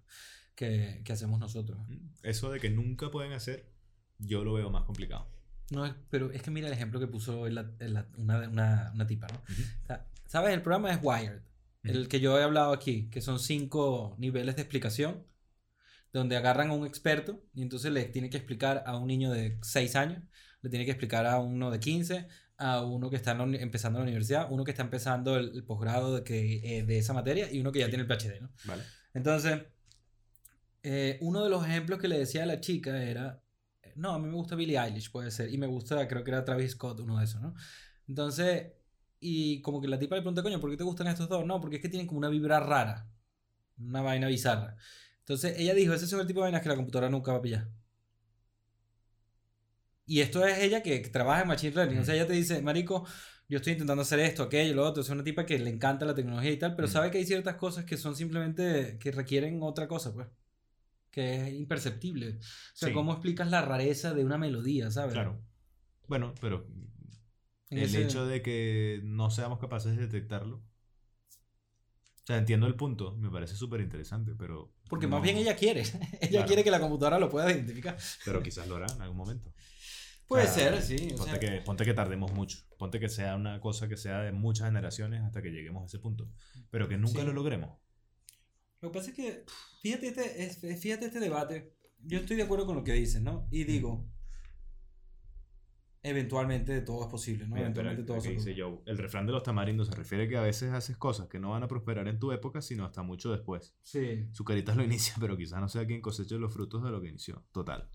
Que, 0.55 1.01
que 1.03 1.13
hacemos 1.13 1.39
nosotros. 1.39 1.77
Eso 2.23 2.51
de 2.51 2.59
que 2.59 2.69
nunca 2.69 3.11
pueden 3.11 3.33
hacer, 3.33 3.71
yo 4.19 4.43
lo 4.43 4.53
veo 4.53 4.69
más 4.69 4.83
complicado. 4.83 5.27
No, 5.71 5.93
pero 6.09 6.31
es 6.31 6.41
que 6.41 6.51
mira 6.51 6.67
el 6.67 6.73
ejemplo 6.73 6.99
que 6.99 7.07
puso 7.07 7.49
la- 7.49 7.71
la- 7.79 8.07
una, 8.17 8.47
una, 8.47 8.91
una 8.93 9.07
tipa, 9.07 9.27
¿no? 9.27 9.39
O 9.39 9.85
sea, 9.87 10.05
¿Sabes? 10.27 10.53
El 10.53 10.61
programa 10.61 10.91
es 10.91 10.99
Wired. 11.01 11.41
El 11.83 12.07
que 12.07 12.19
yo 12.19 12.39
he 12.39 12.43
hablado 12.43 12.73
aquí, 12.73 13.09
que 13.09 13.21
son 13.21 13.39
cinco 13.39 14.15
niveles 14.17 14.55
de 14.55 14.63
explicación, 14.63 15.23
donde 16.15 16.37
agarran 16.37 16.69
a 16.69 16.73
un 16.73 16.87
experto 16.87 17.43
y 17.53 17.61
entonces 17.61 17.91
le 17.91 18.05
tiene 18.05 18.29
que 18.29 18.37
explicar 18.37 18.83
a 18.85 18.97
un 18.97 19.07
niño 19.07 19.31
de 19.31 19.59
6 19.61 19.97
años, 19.97 20.23
le 20.61 20.69
tiene 20.69 20.85
que 20.85 20.91
explicar 20.91 21.25
a 21.25 21.39
uno 21.39 21.71
de 21.71 21.79
15, 21.79 22.27
a 22.57 22.85
uno 22.85 23.09
que 23.09 23.17
está 23.17 23.31
en 23.31 23.51
la 23.51 23.57
empezando 23.57 23.99
la 23.99 24.03
universidad, 24.03 24.47
uno 24.49 24.63
que 24.63 24.71
está 24.71 24.83
empezando 24.83 25.35
el, 25.35 25.51
el 25.53 25.65
posgrado 25.65 26.15
de, 26.15 26.23
que, 26.23 26.77
eh, 26.77 26.83
de 26.83 26.97
esa 26.97 27.11
materia 27.11 27.51
y 27.51 27.59
uno 27.59 27.69
que 27.71 27.79
ya 27.79 27.89
tiene 27.89 28.03
el 28.03 28.07
PhD, 28.07 28.39
¿no? 28.41 28.49
¿Vale? 28.63 28.83
Entonces, 29.13 29.63
eh, 30.83 31.17
uno 31.19 31.43
de 31.43 31.49
los 31.49 31.65
ejemplos 31.67 31.99
que 31.99 32.07
le 32.07 32.17
decía 32.17 32.43
a 32.43 32.45
la 32.45 32.61
chica 32.61 33.03
era, 33.03 33.43
no, 33.95 34.13
a 34.13 34.19
mí 34.19 34.27
me 34.27 34.35
gusta 34.35 34.55
Billie 34.55 34.79
Eilish, 34.79 35.11
puede 35.11 35.31
ser, 35.31 35.53
y 35.53 35.57
me 35.57 35.67
gusta, 35.67 36.07
creo 36.07 36.23
que 36.23 36.31
era 36.31 36.45
Travis 36.45 36.71
Scott, 36.71 37.01
uno 37.01 37.17
de 37.17 37.25
esos, 37.25 37.41
¿no? 37.41 37.53
Entonces, 38.07 38.71
y 39.19 39.61
como 39.61 39.81
que 39.81 39.89
la 39.89 39.99
tipa 39.99 40.15
le 40.15 40.21
pregunta, 40.21 40.43
coño, 40.43 40.61
¿por 40.61 40.69
qué 40.71 40.77
te 40.77 40.85
gustan 40.85 41.07
estos 41.07 41.27
dos? 41.27 41.45
No, 41.45 41.59
porque 41.59 41.77
es 41.77 41.81
que 41.81 41.89
tienen 41.89 42.07
como 42.07 42.19
una 42.19 42.29
vibra 42.29 42.61
rara, 42.61 43.09
una 43.77 44.01
vaina 44.01 44.27
bizarra. 44.27 44.77
Entonces, 45.25 45.55
ella 45.57 45.73
dijo, 45.73 45.93
ese 45.93 46.05
es 46.05 46.13
el 46.13 46.27
tipo 46.27 46.39
de 46.39 46.43
vainas 46.45 46.61
que 46.61 46.69
la 46.69 46.75
computadora 46.75 47.09
nunca 47.09 47.31
va 47.31 47.39
a 47.39 47.41
pillar. 47.41 47.67
Y 50.05 50.21
esto 50.21 50.45
es 50.45 50.59
ella 50.59 50.83
que, 50.83 50.99
trabaja 50.99 51.41
en 51.41 51.47
Machine 51.47 51.73
Learning. 51.73 51.99
O 51.99 52.05
sea, 52.05 52.13
ella 52.13 52.27
te 52.27 52.33
dice, 52.33 52.61
Marico, 52.61 53.07
yo 53.49 53.57
estoy 53.57 53.73
intentando 53.73 54.03
hacer 54.03 54.19
esto, 54.19 54.43
aquello, 54.43 54.75
lo 54.75 54.85
otro. 54.85 55.01
Es 55.01 55.09
una 55.09 55.23
tipa 55.23 55.45
que 55.45 55.57
le 55.57 55.69
encanta 55.71 56.05
la 56.05 56.13
tecnología 56.13 56.51
y 56.51 56.57
tal, 56.57 56.75
pero 56.75 56.87
Mm. 56.87 56.91
sabe 56.91 57.11
que 57.11 57.17
hay 57.17 57.25
ciertas 57.25 57.55
cosas 57.55 57.85
que 57.85 57.97
son 57.97 58.15
simplemente, 58.15 58.97
que 58.99 59.11
requieren 59.11 59.59
otra 59.63 59.87
cosa, 59.87 60.13
pues. 60.13 60.27
Que 61.09 61.47
es 61.47 61.53
imperceptible. 61.53 62.37
O 62.37 62.41
sea, 62.75 62.89
Sí. 62.89 62.93
¿cómo 62.93 63.13
explicas 63.13 63.49
la 63.49 63.61
rareza 63.63 64.13
de 64.13 64.23
una 64.25 64.37
melodía, 64.37 64.91
sabes? 64.91 65.13
Claro. 65.13 65.41
Bueno, 66.07 66.35
pero 66.39 66.67
el 67.71 67.79
ese- 67.79 68.03
hecho 68.03 68.27
de 68.27 68.43
que 68.43 69.01
no 69.03 69.31
seamos 69.31 69.57
capaces 69.59 69.95
de 69.95 70.03
detectarlo. 70.03 70.61
O 72.25 72.27
sea, 72.27 72.37
entiendo 72.39 72.65
el 72.65 72.73
punto, 72.75 73.15
me 73.17 73.29
parece 73.29 73.55
súper 73.55 73.81
interesante, 73.81 74.33
pero. 74.35 74.73
Porque 74.89 75.05
más 75.07 75.19
no- 75.19 75.23
bien 75.23 75.37
ella 75.37 75.55
quiere. 75.55 75.81
ella 76.21 76.29
Claro. 76.29 76.47
quiere 76.47 76.63
que 76.63 76.71
la 76.71 76.79
computadora 76.79 77.19
lo 77.19 77.29
pueda 77.29 77.51
identificar. 77.51 77.97
Pero 78.25 78.41
quizás 78.41 78.67
lo 78.67 78.77
hará 78.77 78.87
en 78.93 79.01
algún 79.01 79.17
momento. 79.17 79.53
Puede 80.27 80.45
O 80.45 80.51
ser, 80.51 80.81
sí. 80.81 80.95
o 81.13 81.17
Ponte, 81.17 81.31
sea, 81.31 81.39
que, 81.39 81.61
ponte 81.61 81.85
que 81.85 81.93
tardemos 81.93 82.33
mucho. 82.33 82.57
Ponte 82.79 82.99
que 82.99 83.09
sea 83.09 83.35
una 83.35 83.59
cosa 83.61 83.87
que 83.87 83.95
sea 83.95 84.21
de 84.21 84.31
muchas 84.31 84.65
generaciones 84.67 85.21
hasta 85.21 85.43
que 85.43 85.51
lleguemos 85.51 85.83
a 85.83 85.85
ese 85.85 85.99
punto. 85.99 86.27
Pero 86.71 86.87
que 86.87 86.97
nunca 86.97 87.19
Sí. 87.19 87.25
lo 87.27 87.31
logremos. 87.33 87.77
Lo 88.81 88.91
que 88.91 88.97
pasa 88.97 89.11
es 89.11 89.15
que, 89.15 89.45
fíjate 89.83 90.07
este, 90.07 90.45
es- 90.45 90.81
fíjate 90.81 91.05
este 91.05 91.19
debate. 91.19 91.75
Yo 91.99 92.17
estoy 92.19 92.37
de 92.37 92.43
acuerdo 92.43 92.65
con 92.65 92.75
lo 92.75 92.83
que 92.83 92.93
dices, 92.93 93.21
¿no? 93.21 93.47
Y 93.51 93.65
digo, 93.65 94.09
eventualmente 96.09 96.81
todo 96.81 97.03
es 97.03 97.09
posible, 97.09 97.45
¿no? 97.47 97.55
Mira, 97.55 97.61
eventualmente 97.67 98.03
todo 98.03 98.21
se 98.21 98.31
dice 98.31 98.55
Joe, 98.57 98.79
el 98.85 98.97
refrán 98.97 99.25
de 99.25 99.31
los 99.33 99.43
tamarindos 99.43 99.87
se 99.87 99.95
refiere 99.95 100.27
que 100.27 100.37
a 100.37 100.41
veces 100.41 100.71
haces 100.73 100.97
cosas 100.97 101.27
que 101.27 101.39
no 101.39 101.51
van 101.51 101.63
a 101.63 101.67
prosperar 101.67 102.07
en 102.07 102.19
tu 102.19 102.31
época, 102.31 102.61
sino 102.61 102.85
hasta 102.85 103.01
mucho 103.03 103.31
después. 103.31 103.75
Sí. 103.83 104.27
Su 104.31 104.43
carita 104.45 104.75
lo 104.75 104.83
inicia, 104.83 105.15
pero 105.19 105.35
quizás 105.37 105.59
no 105.59 105.67
sea 105.67 105.85
quien 105.85 106.01
coseche 106.01 106.37
los 106.37 106.53
frutos 106.53 106.83
de 106.83 106.91
lo 106.91 107.01
que 107.01 107.09
inició. 107.09 107.43
Total. 107.51 107.89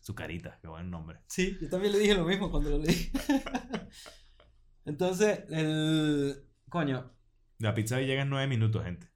Su 0.00 0.14
carita, 0.14 0.58
qué 0.62 0.68
buen 0.68 0.90
nombre. 0.90 1.18
Sí, 1.26 1.58
yo 1.60 1.68
también 1.68 1.92
le 1.92 1.98
dije 1.98 2.14
lo 2.14 2.24
mismo 2.24 2.50
cuando 2.50 2.70
lo 2.70 2.78
leí. 2.78 3.10
Entonces, 4.84 5.40
el. 5.50 6.44
Coño, 6.68 7.10
La 7.58 7.74
pizza 7.74 8.00
llega 8.00 8.22
en 8.22 8.30
9 8.30 8.46
minutos, 8.46 8.84
gente. 8.84 9.08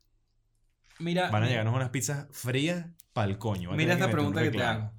mira. 0.99 1.31
Van 1.31 1.43
a 1.43 1.47
mi- 1.47 1.51
llegarnos 1.53 1.75
unas 1.75 1.91
pizzas 1.91 2.27
frías 2.31 2.87
pa'l 3.13 3.39
coño. 3.39 3.73
Mira 3.73 3.95
esta 3.95 4.11
pregunta 4.11 4.43
que 4.43 4.51
te 4.51 4.63
hago. 4.63 4.93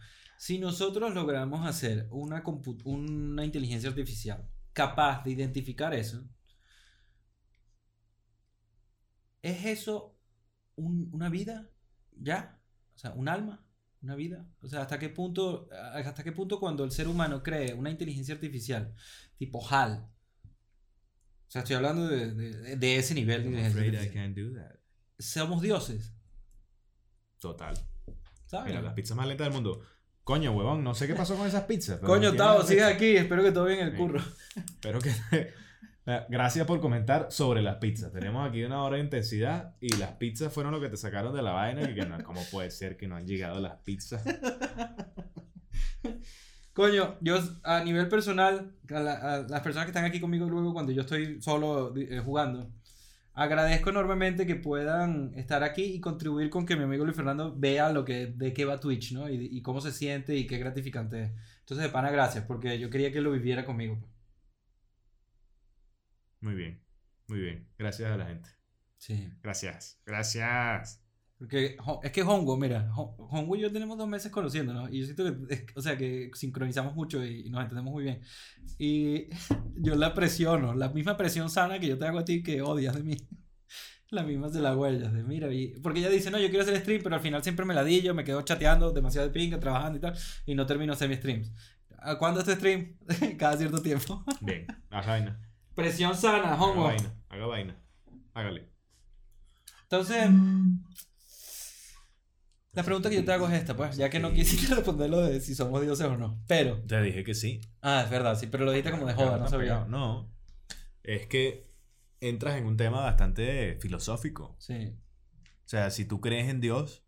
Si 0.44 0.60
nosotros 0.60 1.14
logramos 1.14 1.65
hacer 1.65 2.10
una, 2.11 2.44
una 2.84 3.45
inteligencia 3.45 3.88
artificial 3.88 4.45
capaz 4.74 5.24
de 5.24 5.32
identificar 5.32 5.94
eso, 5.94 6.28
¿es 9.41 9.64
eso 9.65 10.20
un- 10.76 11.10
una 11.14 11.30
vida? 11.30 11.70
¿Ya? 12.11 12.60
O 12.94 12.98
sea, 12.98 13.14
un 13.14 13.30
alma, 13.30 13.65
una 14.02 14.15
vida. 14.15 14.45
O 14.61 14.68
sea, 14.68 14.82
¿hasta 14.82 14.99
qué 14.99 15.07
punto, 15.07 15.70
hasta 15.72 16.26
qué 16.26 16.34
punto 16.34 16.60
cuando 16.60 16.84
el 16.84 16.91
ser 16.91 17.07
humano 17.07 17.41
cree 17.41 17.74
una 17.74 17.90
inteligencia 17.90 18.36
artificial 18.36 18.94
tipo 19.38 19.65
HAL? 19.65 20.10
O 21.48 21.52
sea, 21.53 21.61
estoy 21.61 21.78
hablando 21.78 22.06
de, 22.06 22.34
de- 22.34 22.76
de 22.76 22.98
ese 22.98 23.14
nivel 23.15 23.44
de 23.44 23.49
inteligencia. 23.70 24.11
Somos 25.18 25.61
dioses, 25.61 26.14
Total. 27.40 27.78
¿sabes? 28.45 28.68
Mira, 28.74 28.82
las 28.82 28.94
pizzas 28.94 29.15
más 29.15 29.26
lentas 29.26 29.45
del 29.45 29.53
mundo. 29.53 29.82
Coño, 30.24 30.52
huevón, 30.54 30.84
no 30.84 30.94
sé 30.95 31.06
qué 31.08 31.16
pasó 31.16 31.36
con 31.36 31.48
esas 31.48 31.64
pizzas. 31.64 31.98
pero 32.00 32.08
Coño, 32.14 32.34
Tavo, 32.34 32.66
pizzas. 32.66 32.94
aquí. 32.94 33.16
Espero 33.18 33.44
que 33.44 33.52
todo 33.52 33.66
bien 33.66 33.80
en 33.80 33.86
el 33.88 33.91
Sí. 33.94 33.98
curro. 33.98 34.22
Espero 34.56 35.00
que. 35.00 35.12
Eh, 36.06 36.22
Gracias 36.28 36.68
por 36.68 36.82
comentar 36.82 37.28
sobre 37.30 37.62
las 37.62 37.78
pizzas. 37.78 38.12
Tenemos 38.12 38.45
aquí 38.50 38.62
una 38.64 38.84
hora 38.84 38.98
de 38.98 39.04
intensidad 39.04 39.74
y 39.80 39.88
las 39.95 40.12
pizzas 40.12 40.52
fueron 40.52 40.74
lo 40.74 40.82
que 40.82 40.90
te 40.90 40.98
sacaron 40.98 41.34
de 41.34 41.41
la 41.41 41.52
vaina. 41.52 41.90
Y 41.90 41.95
que 41.95 42.06
no, 42.06 42.22
¿Cómo 42.24 42.41
puede 42.52 42.72
ser 42.72 42.98
que 42.98 43.08
no 43.08 43.16
han 43.16 43.26
llegado 43.26 43.62
las 43.62 43.78
pizzas? 43.84 44.22
Coño, 46.74 47.16
yo 47.22 47.38
a 47.64 47.84
nivel 47.84 48.10
personal, 48.10 48.72
a, 48.90 49.00
la- 49.00 49.14
a 49.36 49.40
las 49.44 49.62
personas 49.62 49.86
que 49.86 49.91
están 49.91 50.06
aquí 50.06 50.20
conmigo 50.20 50.50
luego 50.50 50.74
cuando 50.74 50.91
yo 50.91 51.02
estoy 51.02 51.40
solo 51.41 51.94
eh, 51.95 52.20
jugando, 52.20 52.70
agradezco 53.34 53.89
enormemente 53.89 54.45
que 54.47 54.55
puedan 54.55 55.34
estar 55.35 55.64
aquí 55.64 55.84
y 55.84 55.99
contribuir 56.01 56.49
con 56.49 56.65
que 56.65 56.76
mi 56.76 56.84
amigo 56.84 57.03
Luis 57.05 57.15
Fernando 57.15 57.55
vea 57.55 57.91
lo 57.91 58.05
que, 58.05 58.27
de 58.27 58.53
qué 58.53 58.65
va 58.65 58.80
Twitch, 58.80 59.14
¿no? 59.14 59.30
Y, 59.30 59.49
y 59.51 59.61
cómo 59.61 59.81
se 59.81 59.91
siente 59.91 60.35
y 60.35 60.47
qué 60.47 60.57
gratificante 60.57 61.23
es. 61.23 61.31
Entonces, 61.60 61.85
de 61.88 61.89
pana, 61.91 62.11
gracias, 62.11 62.45
porque 62.45 62.80
yo 62.80 62.89
quería 62.89 63.11
que 63.11 63.22
lo 63.22 63.31
viviera 63.31 63.65
conmigo. 63.65 63.97
pues. 63.99 64.11
Muy 66.41 66.55
bien, 66.55 66.84
muy 67.27 67.39
bien. 67.39 67.68
Gracias 67.77 68.11
a 68.11 68.18
la 68.18 68.26
gente. 68.26 68.49
Sí. 68.97 69.31
Gracias, 69.41 70.01
gracias. 70.05 71.03
Porque 71.38 71.76
es 72.03 72.11
que 72.11 72.22
Hongo, 72.23 72.57
mira, 72.57 72.89
Ho- 72.95 73.15
Hongo 73.31 73.55
y 73.55 73.61
yo 73.61 73.72
tenemos 73.72 73.97
dos 73.97 74.07
meses 74.07 74.31
conociéndonos 74.31 74.89
y 74.91 74.99
yo 74.99 75.05
siento 75.05 75.26
que, 75.47 75.65
o 75.76 75.81
sea, 75.81 75.97
que 75.97 76.31
sincronizamos 76.34 76.95
mucho 76.95 77.23
y, 77.26 77.47
y 77.47 77.49
nos 77.49 77.61
entendemos 77.64 77.91
muy 77.91 78.03
bien. 78.05 78.22
Y 78.77 79.27
yo 79.76 79.95
la 79.95 80.14
presiono, 80.14 80.73
la 80.73 80.89
misma 80.89 81.18
presión 81.18 81.49
sana 81.49 81.80
que 81.80 81.88
yo 81.88 81.97
te 81.97 82.05
hago 82.07 82.19
a 82.19 82.26
ti 82.26 82.41
que 82.43 82.61
odias 82.61 82.95
de 82.95 83.03
mí. 83.03 83.18
La 84.10 84.22
misma 84.22 84.47
se 84.49 84.60
la 84.61 84.77
huellas 84.77 85.11
de 85.11 85.23
mira. 85.23 85.51
Y, 85.51 85.69
porque 85.81 85.97
ella 85.97 86.10
dice, 86.10 86.30
no, 86.30 86.38
yo 86.38 86.49
quiero 86.49 86.61
hacer 86.61 86.77
stream, 86.81 87.01
pero 87.01 87.15
al 87.15 87.22
final 87.22 87.41
siempre 87.41 87.65
me 87.65 87.73
la 87.73 87.84
di, 87.84 88.03
yo 88.03 88.14
me 88.14 88.23
quedo 88.23 88.43
chateando 88.43 88.91
demasiado 88.91 89.26
de 89.27 89.34
pinga, 89.34 89.60
trabajando 89.60 89.97
y 89.97 90.01
tal, 90.01 90.15
y 90.45 90.53
no 90.53 90.68
termino 90.68 90.93
hacer 90.93 91.10
mis 91.10 91.18
streams. 91.18 91.51
¿A 91.97 92.19
¿Cuándo 92.19 92.39
es 92.41 92.45
tu 92.45 92.51
stream? 92.51 92.95
Cada 93.39 93.57
cierto 93.57 93.81
tiempo. 93.81 94.23
Bien, 94.41 94.68
haz 94.91 95.07
vaina. 95.07 95.41
Presión 95.73 96.15
sana, 96.15 96.53
Haga 96.53 96.64
Hongo. 96.64 96.84
vaina, 96.84 97.11
haga 97.27 97.45
vaina. 97.47 97.84
Hágale. 98.35 98.69
Entonces, 99.81 100.30
la 102.74 102.84
pregunta 102.84 103.10
que 103.10 103.16
yo 103.18 103.26
te 103.26 103.32
hago 103.32 103.48
es 103.48 103.54
esta, 103.54 103.76
pues, 103.76 103.95
ya 103.98 104.10
que 104.10 104.20
no 104.20 104.32
quisiste 104.34 104.74
responder 104.76 105.10
lo 105.10 105.22
de 105.22 105.40
si 105.40 105.56
somos 105.56 105.82
dioses 105.82 106.08
o 106.08 106.18
no. 106.18 106.41
Pero, 106.48 106.82
Te 106.88 107.02
dije 107.02 107.24
que 107.24 107.34
sí. 107.36 107.62
ah, 107.82 108.02
es 108.04 108.10
verdad, 108.10 108.38
sí, 108.38 108.48
pero 108.48 108.66
lo 108.66 108.72
dijiste 108.72 108.91
como 108.91 109.06
de 109.06 109.14
joda, 109.14 109.38
no 109.38 109.48
sabía. 109.48 109.86
No. 109.88 110.32
Es 111.04 111.28
que 111.28 111.68
entras 112.22 112.56
en 112.58 112.66
un 112.66 112.78
tema 112.78 113.02
bastante 113.02 113.78
filosófico. 113.82 114.56
Sí. 114.60 114.95
O 115.44 115.70
sea, 115.70 115.91
si 115.91 116.06
tú 116.06 116.20
crees 116.22 116.50
en 116.50 116.62
Dios, 116.62 117.04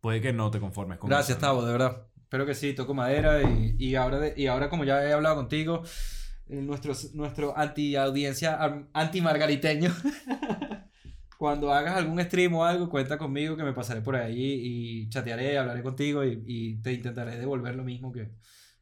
puede 0.00 0.20
que 0.20 0.32
no 0.32 0.50
te 0.50 0.60
conformes 0.60 0.98
con 0.98 1.10
Gracias. 1.10 1.38
Tavo, 1.38 1.64
de 1.64 1.72
verdad. 1.72 2.06
Espero 2.22 2.44
que 2.46 2.54
sí, 2.54 2.74
toco 2.74 2.92
madera 2.94 3.42
y, 3.42 3.76
y 3.78 3.94
ahora, 3.94 4.18
de- 4.18 4.34
y 4.36 4.46
ahora 4.48 4.68
como 4.68 4.84
ya 4.84 5.02
he 5.04 5.12
hablado 5.12 5.36
contigo, 5.36 5.82
eh, 6.48 6.60
nuestro, 6.62 6.92
nuestro 7.14 7.56
anti-audiencia, 7.56 8.58
anti-margariteño, 8.92 9.94
cuando 11.38 11.72
hagas 11.72 11.96
algún 11.96 12.20
stream 12.20 12.54
o 12.54 12.64
algo, 12.64 12.88
cuenta 12.88 13.18
conmigo 13.18 13.56
que 13.56 13.64
me 13.64 13.72
pasaré 13.72 14.00
por 14.00 14.16
ahí 14.16 14.60
y 14.62 15.08
chatearé, 15.08 15.58
hablaré 15.58 15.82
contigo 15.82 16.24
y, 16.24 16.42
y 16.46 16.76
te 16.82 16.92
intentaré 16.92 17.38
devolver 17.38 17.74
lo 17.74 17.84
mismo 17.84 18.12
que, 18.12 18.30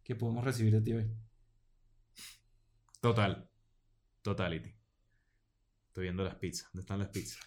que 0.02 0.14
podemos 0.14 0.44
recibir 0.44 0.72
de 0.72 0.80
ti 0.80 0.92
hoy. 0.92 1.10
Total. 3.00 3.48
Totality. 4.22 4.74
Estoy 5.88 6.04
viendo 6.04 6.24
las 6.24 6.36
pizzas. 6.36 6.68
¿Dónde 6.72 6.80
están 6.80 6.98
las 6.98 7.08
pizzas? 7.08 7.38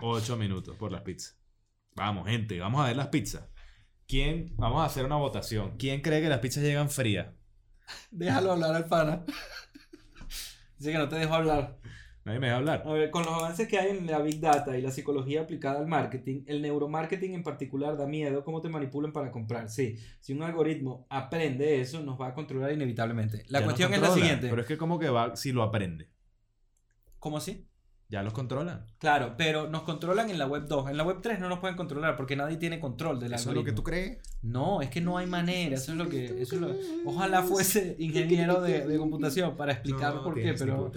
Ocho 0.00 0.36
minutos 0.36 0.76
por 0.76 0.90
las 0.90 1.02
pizzas. 1.02 1.38
Vamos, 1.94 2.28
gente, 2.28 2.58
vamos 2.58 2.80
a 2.82 2.86
ver 2.86 2.96
las 2.96 3.08
pizzas. 3.08 3.48
¿Quién? 4.06 4.54
Vamos 4.56 4.82
a 4.82 4.86
hacer 4.86 5.04
una 5.04 5.16
votación. 5.16 5.76
¿Quién 5.76 6.00
cree 6.00 6.20
que 6.20 6.28
las 6.28 6.40
pizzas 6.40 6.64
llegan 6.64 6.90
frías? 6.90 7.28
Déjalo 8.10 8.52
hablar 8.52 8.74
al 8.74 8.86
pana. 8.86 9.24
Dice 10.76 10.92
que 10.92 10.98
no 10.98 11.08
te 11.08 11.16
dejo 11.16 11.34
hablar. 11.34 11.78
Nadie 12.24 12.38
me 12.38 12.48
deja 12.48 12.58
hablar. 12.58 12.82
A 12.84 12.92
ver, 12.92 13.10
con 13.10 13.24
los 13.24 13.32
avances 13.32 13.66
que 13.66 13.78
hay 13.78 13.90
en 13.90 14.06
la 14.06 14.20
Big 14.20 14.40
Data 14.40 14.76
y 14.76 14.82
la 14.82 14.90
psicología 14.90 15.40
aplicada 15.40 15.80
al 15.80 15.86
marketing, 15.86 16.42
el 16.46 16.60
neuromarketing 16.60 17.34
en 17.34 17.42
particular 17.42 17.96
da 17.96 18.06
miedo 18.06 18.44
cómo 18.44 18.60
te 18.60 18.68
manipulan 18.68 19.12
para 19.12 19.30
comprar. 19.30 19.70
Sí, 19.70 19.96
si 20.20 20.34
un 20.34 20.42
algoritmo 20.42 21.06
aprende 21.08 21.80
eso, 21.80 22.02
nos 22.02 22.20
va 22.20 22.28
a 22.28 22.34
controlar 22.34 22.72
inevitablemente. 22.72 23.44
La 23.48 23.60
Ya 23.60 23.64
cuestión 23.64 23.94
es 23.94 24.02
la 24.02 24.10
siguiente. 24.10 24.48
Pero 24.50 24.60
es 24.60 24.68
que 24.68 24.76
como 24.76 24.98
que 24.98 25.08
va 25.08 25.34
si 25.34 25.52
lo 25.52 25.62
aprende. 25.62 26.08
¿Cómo 27.18 27.38
así? 27.38 27.66
Ya 28.10 28.24
los 28.24 28.32
controlan. 28.32 28.84
Claro, 28.98 29.36
pero 29.38 29.70
nos 29.70 29.82
controlan 29.82 30.30
en 30.30 30.38
la 30.38 30.46
web 30.48 30.66
2. 30.66 30.90
En 30.90 30.96
la 30.96 31.04
web 31.04 31.18
3 31.22 31.38
no 31.38 31.48
nos 31.48 31.60
pueden 31.60 31.76
controlar 31.76 32.16
porque 32.16 32.34
nadie 32.34 32.56
tiene 32.56 32.80
control 32.80 33.20
del 33.20 33.32
¿Eso 33.32 33.50
es 33.50 33.54
lo 33.54 33.62
que 33.62 33.70
tú 33.70 33.84
crees? 33.84 34.18
No, 34.42 34.82
es 34.82 34.90
que 34.90 35.00
no 35.00 35.16
hay 35.16 35.28
manera. 35.28 35.76
Eso 35.76 35.92
es 35.92 35.98
lo 35.98 36.08
que. 36.08 36.42
Eso 36.42 36.56
es 36.56 36.60
lo- 36.60 36.74
Ojalá 37.06 37.44
fuese 37.44 37.94
ingeniero 38.00 38.60
de, 38.60 38.84
de 38.84 38.98
computación 38.98 39.56
para 39.56 39.74
explicar 39.74 40.22
por 40.24 40.34
qué, 40.34 40.54
pero. 40.58 40.90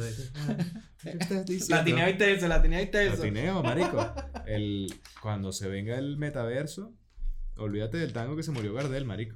La 1.70 1.84
tenía 1.84 2.06
ahí 2.06 2.18
tensa, 2.18 2.48
la 2.48 2.62
tenía 2.62 2.80
ahí 2.80 2.90
tensa. 2.90 3.18
Latineo, 3.18 3.62
marico. 3.62 4.12
El, 4.48 4.92
cuando 5.22 5.52
se 5.52 5.68
venga 5.68 5.98
el 5.98 6.18
metaverso, 6.18 6.94
olvídate 7.56 7.98
del 7.98 8.12
tango 8.12 8.36
que 8.36 8.44
se 8.44 8.52
murió 8.52 8.74
Gardel, 8.74 9.06
marico. 9.06 9.36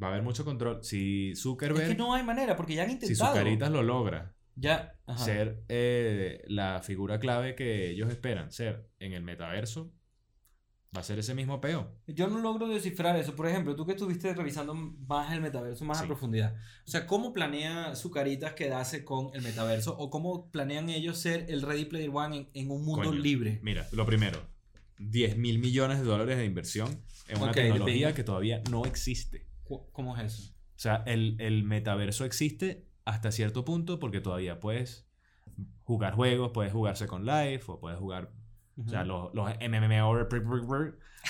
Va 0.00 0.08
a 0.08 0.10
haber 0.10 0.22
mucho 0.22 0.44
control. 0.44 0.82
Si 0.82 1.30
Es 1.30 1.42
Zuckerberg, 1.42 1.88
que 1.90 1.94
no 1.94 2.12
hay 2.12 2.24
manera 2.24 2.56
porque 2.56 2.74
ya 2.74 2.82
han 2.82 2.88
si 2.88 2.94
intentado. 2.94 3.30
Zucaritas 3.32 3.70
lo 3.70 3.82
logra, 3.82 4.33
Ya. 4.56 4.94
ajá. 5.06 5.24
ser 5.24 5.64
eh, 5.68 6.42
la 6.46 6.80
figura 6.82 7.18
clave 7.18 7.54
que 7.54 7.90
ellos 7.90 8.10
esperan 8.10 8.52
ser 8.52 8.88
en 9.00 9.12
el 9.12 9.22
metaverso, 9.22 9.92
va 10.96 11.00
a 11.00 11.02
ser 11.04 11.18
ese 11.18 11.34
mismo 11.34 11.60
peo. 11.60 11.92
Yo 12.06 12.28
no 12.28 12.38
logro 12.38 12.68
descifrar 12.68 13.16
eso. 13.16 13.34
Por 13.34 13.48
ejemplo, 13.48 13.74
tú 13.74 13.84
que 13.84 13.92
estuviste 13.92 14.32
revisando 14.32 14.74
más 14.74 15.32
el 15.32 15.40
metaverso, 15.40 15.84
más 15.84 15.98
a 15.98 16.02
Sí. 16.02 16.06
profundidad. 16.06 16.54
O 16.86 16.90
sea, 16.90 17.06
¿cómo 17.08 17.32
planea 17.32 17.96
Zucaritas 17.96 18.52
quedarse 18.52 19.04
con 19.04 19.30
el 19.34 19.42
metaverso? 19.42 19.96
¿O 19.98 20.08
cómo 20.08 20.52
planean 20.52 20.88
ellos 20.90 21.18
ser 21.18 21.46
el 21.48 21.62
Ready 21.62 21.86
Player 21.86 22.10
One 22.12 22.36
en, 22.36 22.48
en 22.54 22.70
un 22.70 22.84
mundo 22.84 23.08
Coño. 23.08 23.18
libre? 23.20 23.58
Mira, 23.62 23.88
lo 23.90 24.06
primero, 24.06 24.40
10 24.98 25.36
mil 25.36 25.58
millones 25.58 25.98
de 25.98 26.04
dólares 26.04 26.36
de 26.38 26.44
inversión 26.44 27.02
en 27.26 27.38
una 27.42 27.50
Ok, 27.50 27.56
de 27.56 27.62
tecnología 27.62 28.14
que 28.14 28.22
todavía 28.22 28.62
no 28.70 28.84
existe. 28.84 29.48
¿Cómo 29.90 30.16
es 30.16 30.22
eso? 30.32 30.52
O 30.76 30.78
sea, 30.78 31.02
el, 31.06 31.36
el 31.40 31.64
metaverso 31.64 32.24
existe 32.24 32.86
hasta 33.04 33.30
cierto 33.32 33.64
punto 33.64 33.98
porque 33.98 34.20
todavía 34.20 34.60
puedes 34.60 35.06
jugar 35.84 36.14
juegos, 36.14 36.50
puedes 36.52 36.72
jugar 36.72 36.96
Second 36.96 37.26
Life 37.26 37.64
o 37.70 37.78
puedes 37.80 37.98
jugar... 37.98 38.30
O 38.84 38.88
sea, 38.88 39.04
los, 39.04 39.32
los 39.34 39.48
MMO 39.60 40.26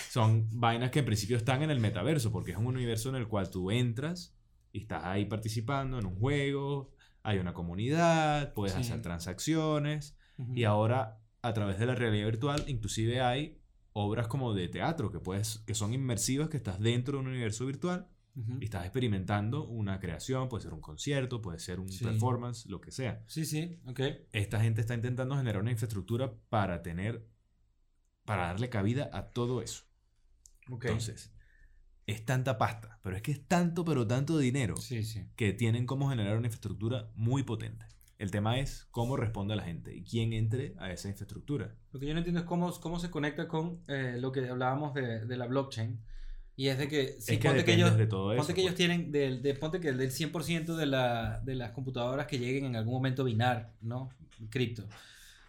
son 0.08 0.48
vainas 0.52 0.90
que 0.90 1.00
en 1.00 1.04
principio 1.04 1.36
están 1.36 1.62
en 1.62 1.70
el 1.70 1.78
metaverso 1.78 2.32
porque 2.32 2.52
es 2.52 2.56
un 2.56 2.66
universo 2.66 3.10
en 3.10 3.16
el 3.16 3.28
cual 3.28 3.50
tú 3.50 3.70
entras 3.70 4.34
y 4.72 4.80
estás 4.80 5.04
ahí 5.04 5.26
participando 5.26 5.98
en 5.98 6.06
un 6.06 6.16
juego, 6.16 6.90
hay 7.22 7.38
una 7.38 7.52
comunidad, 7.52 8.54
puedes 8.54 8.74
Sí. 8.74 8.80
hacer 8.80 9.02
transacciones 9.02 10.16
y 10.54 10.64
ahora 10.64 11.20
a 11.42 11.52
través 11.52 11.78
de 11.78 11.86
la 11.86 11.94
realidad 11.94 12.24
virtual 12.26 12.64
inclusive 12.66 13.20
hay 13.20 13.60
obras 13.92 14.26
como 14.26 14.54
de 14.54 14.68
teatro 14.68 15.12
que, 15.12 15.20
puedes, 15.20 15.58
que 15.66 15.74
son 15.74 15.92
inmersivas, 15.92 16.48
que 16.48 16.56
estás 16.56 16.80
dentro 16.80 17.18
de 17.18 17.24
un 17.24 17.28
universo 17.30 17.66
virtual 17.66 18.08
Y 18.60 18.64
estás 18.64 18.84
experimentando 18.84 19.64
una 19.68 20.00
creación, 20.00 20.48
puede 20.48 20.64
ser 20.64 20.72
un 20.74 20.80
concierto, 20.80 21.40
puede 21.40 21.60
ser 21.60 21.78
un 21.78 21.88
Sí. 21.88 22.04
performance, 22.04 22.66
lo 22.66 22.80
que 22.80 22.90
sea. 22.90 23.22
Sí, 23.28 23.44
sí, 23.44 23.78
ok. 23.86 24.00
Esta 24.32 24.60
gente 24.60 24.80
está 24.80 24.94
intentando 24.94 25.36
generar 25.36 25.62
una 25.62 25.70
infraestructura 25.70 26.34
para 26.48 26.82
tener, 26.82 27.28
para 28.24 28.46
darle 28.46 28.68
cabida 28.70 29.08
a 29.12 29.30
todo 29.30 29.62
eso. 29.62 29.84
Ok. 30.68 30.86
Entonces, 30.86 31.32
es 32.06 32.24
tanta 32.24 32.58
pasta, 32.58 32.98
pero 33.02 33.14
es 33.16 33.22
que 33.22 33.30
es 33.32 33.46
tanto, 33.46 33.84
pero 33.84 34.06
tanto 34.06 34.36
dinero 34.38 34.76
Sí, 34.76 35.04
sí. 35.04 35.26
que 35.36 35.52
tienen 35.52 35.86
cómo 35.86 36.10
generar 36.10 36.36
una 36.36 36.48
infraestructura 36.48 37.12
muy 37.14 37.44
potente. 37.44 37.86
El 38.18 38.30
tema 38.30 38.58
es 38.58 38.86
cómo 38.90 39.16
responde 39.16 39.54
la 39.56 39.62
gente 39.64 39.94
y 39.94 40.02
quién 40.04 40.32
entre 40.32 40.74
a 40.78 40.90
esa 40.92 41.08
infraestructura. 41.08 41.76
Lo 41.92 42.00
que 42.00 42.06
yo 42.06 42.12
no 42.14 42.18
entiendo 42.18 42.40
es 42.40 42.46
cómo, 42.46 42.72
cómo 42.80 42.98
se 42.98 43.10
conecta 43.10 43.48
con 43.48 43.82
eh, 43.88 44.16
lo 44.18 44.32
que 44.32 44.48
hablábamos 44.48 44.92
de, 44.94 45.24
de 45.24 45.36
la 45.36 45.46
blockchain. 45.46 46.00
Y 46.56 46.68
es 46.68 46.78
de 46.78 46.86
que, 46.88 47.16
si 47.20 47.34
es 47.34 47.40
que 47.40 47.48
ponte 47.48 47.64
que 47.64 47.74
ellos, 47.74 47.96
de 47.96 48.06
todo 48.06 48.32
eso. 48.32 48.38
ponte 48.38 48.54
que 48.54 48.60
ellos 48.60 48.72
pues. 48.72 48.76
tienen, 48.78 49.10
del, 49.10 49.42
de, 49.42 49.54
ponte 49.54 49.80
que 49.80 49.92
del 49.92 50.10
100% 50.12 50.76
de, 50.76 50.86
la, 50.86 51.40
de 51.44 51.54
las 51.56 51.72
computadoras 51.72 52.26
que 52.26 52.38
lleguen 52.38 52.64
en 52.66 52.76
algún 52.76 52.94
momento 52.94 53.24
binar, 53.24 53.72
¿no? 53.80 54.10
Cripto. 54.50 54.84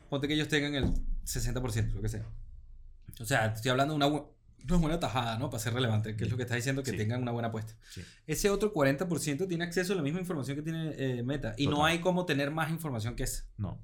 Ponte 0.10 0.28
que 0.28 0.34
ellos 0.34 0.48
tengan 0.48 0.74
el 0.74 0.86
60%, 1.26 1.94
lo 1.94 2.02
que 2.02 2.10
sea. 2.10 2.26
O 3.20 3.26
sea, 3.26 3.48
estoy 3.48 3.70
hablando 3.72 3.94
de 3.94 3.98
una, 3.98 4.08
una 4.08 4.78
buena 4.78 5.00
tajada, 5.00 5.38
¿no? 5.38 5.50
Para 5.52 5.62
ser 5.62 5.74
relevante, 5.76 6.16
que 6.18 6.24
es 6.24 6.32
lo 6.32 6.38
que 6.38 6.44
está 6.44 6.56
diciendo, 6.56 6.82
que 6.82 6.92
Sí. 6.92 6.98
tengan 6.98 7.22
una 7.22 7.32
buena 7.32 7.50
apuesta. 7.50 7.76
Sí. 7.92 8.02
Ese 8.26 8.50
otro 8.50 8.74
40% 8.74 9.48
tiene 9.48 9.64
acceso 9.64 9.94
a 9.94 9.96
la 9.96 10.02
misma 10.02 10.20
información 10.20 10.58
que 10.58 10.64
tiene 10.64 10.94
eh, 10.98 11.22
Meta. 11.24 11.54
Y 11.58 11.68
no 11.68 11.86
hay 11.86 12.00
cómo 12.00 12.26
tener 12.26 12.50
más 12.50 12.72
información 12.72 13.16
que 13.16 13.24
esa. 13.24 13.46
No. 13.58 13.80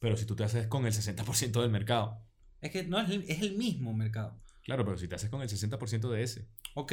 Pero 0.00 0.16
si 0.18 0.26
tú 0.26 0.36
te 0.36 0.44
haces 0.44 0.66
con 0.66 0.84
el 0.86 0.92
60% 0.92 1.62
del 1.62 1.70
mercado. 1.70 2.20
Es 2.60 2.70
que 2.70 2.84
no 2.84 3.00
es, 3.00 3.08
el- 3.08 3.24
es 3.26 3.40
el 3.40 3.56
mismo 3.56 3.94
mercado. 3.94 4.38
Claro, 4.64 4.84
pero 4.84 4.96
si 4.96 5.06
te 5.08 5.14
haces 5.14 5.30
con 5.30 5.42
el 5.42 5.48
60% 5.48 6.10
de 6.10 6.22
ese. 6.22 6.48
Ok. 6.74 6.92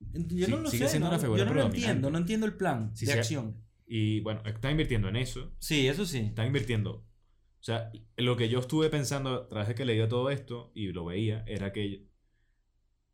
Yo 0.00 0.46
Sí, 0.46 0.50
no 0.52 0.58
lo 0.58 0.70
sigue 0.70 0.84
sé. 0.84 0.90
siendo 0.90 1.08
¿no? 1.08 1.14
una 1.14 1.20
figura 1.20 1.38
Yo 1.38 1.44
no 1.46 1.54
lo 1.54 1.62
entiendo. 1.66 2.10
No 2.10 2.18
entiendo 2.18 2.46
el 2.46 2.54
plan 2.56 2.92
de 2.94 3.12
acción. 3.12 3.62
Y 3.86 4.20
bueno, 4.20 4.42
está 4.44 4.70
invirtiendo 4.70 5.08
en 5.08 5.16
eso. 5.16 5.54
Sí, 5.58 5.88
eso 5.88 6.06
sí. 6.06 6.18
Está 6.18 6.46
invirtiendo. 6.46 6.92
O 6.92 7.66
sea, 7.66 7.90
lo 8.16 8.36
que 8.36 8.48
yo 8.48 8.60
estuve 8.60 8.90
pensando 8.90 9.34
a 9.34 9.48
través 9.48 9.68
de 9.68 9.74
que 9.74 9.84
leía 9.84 10.08
todo 10.08 10.30
esto 10.30 10.70
y 10.74 10.92
lo 10.92 11.04
veía 11.06 11.44
era 11.46 11.72
que 11.72 12.06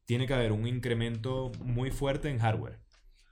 tiene 0.05 0.27
que 0.27 0.35
haber 0.35 0.52
un 0.52 0.66
incremento 0.66 1.52
muy 1.61 1.90
fuerte 1.93 2.28
en 2.31 2.39
hardware 2.40 2.81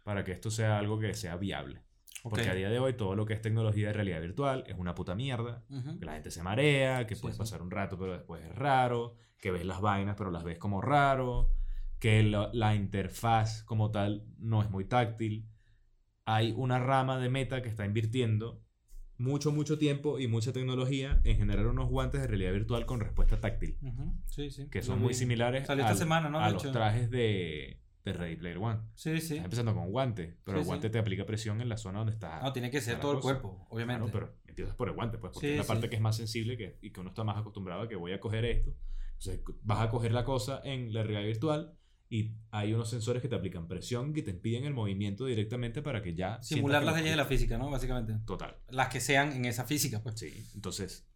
para 0.04 0.24
que 0.24 0.32
esto 0.32 0.50
sea 0.50 0.78
algo 0.78 0.98
que 1.00 1.12
sea 1.14 1.36
viable. 1.36 1.82
Porque 2.22 2.48
a 2.48 2.54
día 2.54 2.68
de 2.68 2.78
hoy 2.78 2.94
todo 2.94 3.14
lo 3.14 3.24
que 3.26 3.34
es 3.34 3.40
tecnología 3.40 3.88
de 3.88 3.92
realidad 3.92 4.20
virtual 4.20 4.64
es 4.66 4.76
una 4.78 4.94
puta 4.94 5.14
mierda. 5.14 5.64
Que 5.98 6.04
la 6.04 6.14
gente 6.14 6.30
se 6.30 6.42
marea, 6.42 7.06
que 7.06 7.14
Sí, 7.14 7.22
puedes 7.22 7.36
sí. 7.36 7.38
pasar 7.40 7.62
un 7.62 7.70
rato 7.70 7.98
pero 7.98 8.12
después 8.12 8.44
es 8.44 8.54
raro, 8.54 9.14
que 9.38 9.50
ves 9.50 9.64
las 9.64 9.80
vainas 9.80 10.16
pero 10.16 10.30
las 10.30 10.44
ves 10.44 10.58
como 10.58 10.80
raro, 10.80 11.50
que 11.98 12.22
la, 12.22 12.50
la 12.52 12.74
interfaz 12.74 13.62
como 13.64 13.90
tal 13.90 14.24
no 14.38 14.62
es 14.62 14.70
muy 14.70 14.84
táctil. 14.84 15.48
Hay 16.24 16.52
una 16.56 16.78
rama 16.78 17.18
de 17.18 17.28
meta 17.30 17.62
que 17.62 17.68
está 17.68 17.86
invirtiendo 17.86 18.62
mucho, 19.16 19.50
mucho 19.50 19.78
tiempo 19.78 20.18
y 20.20 20.28
mucha 20.28 20.52
tecnología 20.52 21.20
en 21.24 21.36
generar 21.38 21.66
unos 21.66 21.88
guantes 21.88 22.20
de 22.20 22.26
realidad 22.28 22.52
virtual 22.52 22.86
con 22.86 23.00
respuesta 23.00 23.40
táctil, 23.40 23.76
Ujú. 23.82 24.12
Sí, 24.26 24.50
sí. 24.50 24.68
que 24.70 24.80
son 24.82 25.00
muy 25.00 25.12
similares 25.14 25.66
Salió 25.66 25.84
al- 25.84 25.90
esta 25.92 25.98
semana, 26.04 26.28
¿no? 26.28 26.38
a 26.38 26.50
los 26.50 26.70
trajes 26.70 27.10
de, 27.10 27.80
de 28.12 28.18
Ready 28.18 28.36
Player 28.36 28.58
One. 28.58 28.80
Sí, 28.94 29.20
sí. 29.20 29.34
Estás 29.34 29.44
empezando 29.44 29.74
con 29.74 29.90
guante, 29.90 30.38
pero 30.44 30.58
Sí, 30.58 30.60
el 30.62 30.66
guante 30.66 30.88
sí. 30.88 30.92
te 30.92 30.98
aplica 30.98 31.24
presión 31.26 31.60
en 31.60 31.68
la 31.68 31.76
zona 31.76 31.98
donde 31.98 32.12
está. 32.14 32.40
No, 32.42 32.52
tiene 32.52 32.70
que 32.70 32.80
ser 32.80 33.00
todo 33.00 33.12
el 33.12 33.20
cuerpo, 33.20 33.66
obviamente. 33.70 34.10
Claro, 34.10 34.12
pero 34.12 34.38
empiezas 34.46 34.74
por 34.74 34.88
el 34.88 34.94
guante, 34.94 35.18
pues, 35.18 35.32
porque 35.32 35.46
Sí, 35.46 35.52
es 35.54 35.58
la 35.58 35.64
parte 35.64 35.88
que 35.88 35.96
es 35.96 36.02
más 36.02 36.16
sensible 36.16 36.56
que, 36.56 36.78
y 36.82 36.90
que 36.90 37.00
uno 37.00 37.10
está 37.10 37.24
más 37.24 37.38
acostumbrado 37.38 37.82
a 37.82 37.88
que 37.88 37.96
voy 37.96 38.12
a 38.12 38.20
coger 38.20 38.44
esto. 38.44 38.74
Entonces, 39.18 39.40
vas 39.62 39.80
a 39.80 39.90
coger 39.90 40.12
la 40.12 40.24
cosa 40.24 40.60
en 40.64 40.92
la 40.92 41.02
realidad 41.02 41.26
virtual 41.26 41.74
y 42.10 42.32
hay 42.50 42.72
unos 42.72 42.88
sensores 42.88 43.20
que 43.20 43.28
te 43.28 43.34
aplican 43.34 43.68
presión 43.68 44.12
y 44.16 44.22
te 44.22 44.30
impiden 44.30 44.64
el 44.64 44.72
movimiento 44.72 45.26
directamente 45.26 45.82
para 45.82 46.02
que 46.02 46.14
ya. 46.14 46.42
Simular 46.42 46.80
que 46.80 46.86
las 46.86 46.94
leyes 46.96 47.10
de 47.10 47.16
la 47.16 47.24
física, 47.26 47.58
¿no? 47.58 47.70
Básicamente. 47.70 48.14
Total. 48.24 48.56
Las 48.70 48.88
que 48.88 49.00
sean 49.00 49.32
en 49.32 49.44
esa 49.44 49.64
física, 49.64 50.02
pues. 50.02 50.18
Sí, 50.18 50.32
entonces. 50.54 51.06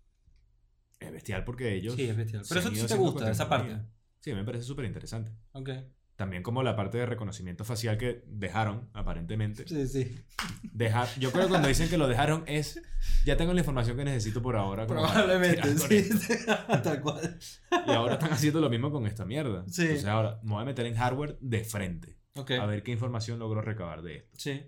Es 1.00 1.10
bestial 1.10 1.44
porque 1.44 1.74
ellos. 1.74 1.94
Sí, 1.94 2.02
es 2.04 2.16
bestial. 2.16 2.44
Pero 2.48 2.60
eso 2.60 2.70
sí 2.70 2.86
te 2.86 2.96
gusta, 2.96 3.30
esa 3.30 3.48
parte. 3.48 3.78
Sí, 4.20 4.32
me 4.34 4.44
parece 4.44 4.64
súper 4.64 4.84
interesante. 4.84 5.32
Ok. 5.52 5.70
También 6.16 6.42
como 6.42 6.62
la 6.62 6.76
parte 6.76 6.98
de 6.98 7.06
reconocimiento 7.06 7.64
facial 7.64 7.96
que 7.98 8.22
dejaron, 8.26 8.90
aparentemente. 8.92 9.66
Sí, 9.66 9.88
sí. 9.88 10.24
Dejar, 10.72 11.08
yo 11.18 11.32
creo 11.32 11.44
que 11.44 11.50
cuando 11.50 11.68
dicen 11.68 11.88
que 11.88 11.96
lo 11.96 12.06
dejaron 12.06 12.44
es, 12.46 12.80
ya 13.24 13.36
tengo 13.36 13.52
la 13.52 13.60
información 13.60 13.96
que 13.96 14.04
necesito 14.04 14.42
por 14.42 14.56
ahora. 14.56 14.86
Probablemente, 14.86 15.76
sí. 15.78 16.08
Tal 16.82 17.00
cual. 17.00 17.38
Y 17.86 17.90
ahora 17.90 18.14
están 18.14 18.32
haciendo 18.32 18.60
lo 18.60 18.68
mismo 18.68 18.90
con 18.92 19.06
esta 19.06 19.24
mierda. 19.24 19.64
Sí. 19.68 19.82
Entonces 19.82 20.06
ahora 20.06 20.38
me 20.42 20.52
voy 20.52 20.62
a 20.62 20.66
meter 20.66 20.86
en 20.86 20.96
hardware 20.96 21.38
de 21.40 21.64
frente. 21.64 22.18
Ok. 22.34 22.52
A 22.52 22.66
ver 22.66 22.82
qué 22.82 22.92
información 22.92 23.38
logro 23.38 23.62
recabar 23.62 24.02
de 24.02 24.16
esto. 24.16 24.30
Sí. 24.38 24.62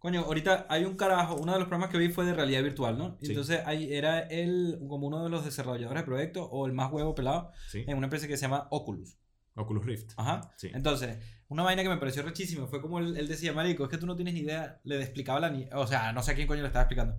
Coño, 0.00 0.20
ahorita 0.22 0.66
hay 0.70 0.86
un 0.86 0.96
carajo, 0.96 1.36
uno 1.36 1.52
de 1.52 1.58
los 1.58 1.68
programas 1.68 1.90
que 1.90 1.98
vi 1.98 2.08
fue 2.08 2.24
de 2.24 2.32
realidad 2.32 2.62
virtual, 2.62 2.96
¿no? 2.96 3.18
Sí. 3.20 3.28
Entonces 3.28 3.60
ahí 3.66 3.92
era 3.92 4.20
él 4.20 4.78
como 4.88 5.06
uno 5.06 5.22
de 5.22 5.28
los 5.28 5.44
desarrolladores 5.44 6.02
de 6.02 6.06
proyecto 6.06 6.44
o 6.44 6.66
el 6.66 6.72
más 6.72 6.90
huevo 6.90 7.14
pelado 7.14 7.50
¿Sí? 7.68 7.84
en 7.86 7.98
una 7.98 8.06
empresa 8.06 8.26
que 8.26 8.38
se 8.38 8.42
llama 8.42 8.66
Oculus. 8.70 9.18
Oculus 9.54 9.84
Rift. 9.84 10.12
Ajá. 10.16 10.52
Sí. 10.56 10.70
Entonces, 10.72 11.18
una 11.48 11.62
vaina 11.62 11.82
que 11.82 11.88
me 11.88 11.96
pareció 11.96 12.22
rechísima 12.22 12.66
fue 12.66 12.80
como 12.80 12.98
él, 12.98 13.16
él 13.16 13.28
decía, 13.28 13.52
marico, 13.52 13.84
es 13.84 13.90
que 13.90 13.98
tú 13.98 14.06
no 14.06 14.16
tienes 14.16 14.34
ni 14.34 14.40
idea, 14.40 14.80
le 14.84 15.00
explicaba 15.02 15.40
la 15.40 15.50
ni... 15.50 15.68
O 15.72 15.86
sea, 15.86 16.12
no 16.12 16.22
sé 16.22 16.32
a 16.32 16.34
quién 16.34 16.46
coño 16.46 16.62
le 16.62 16.68
estaba 16.68 16.84
explicando. 16.84 17.18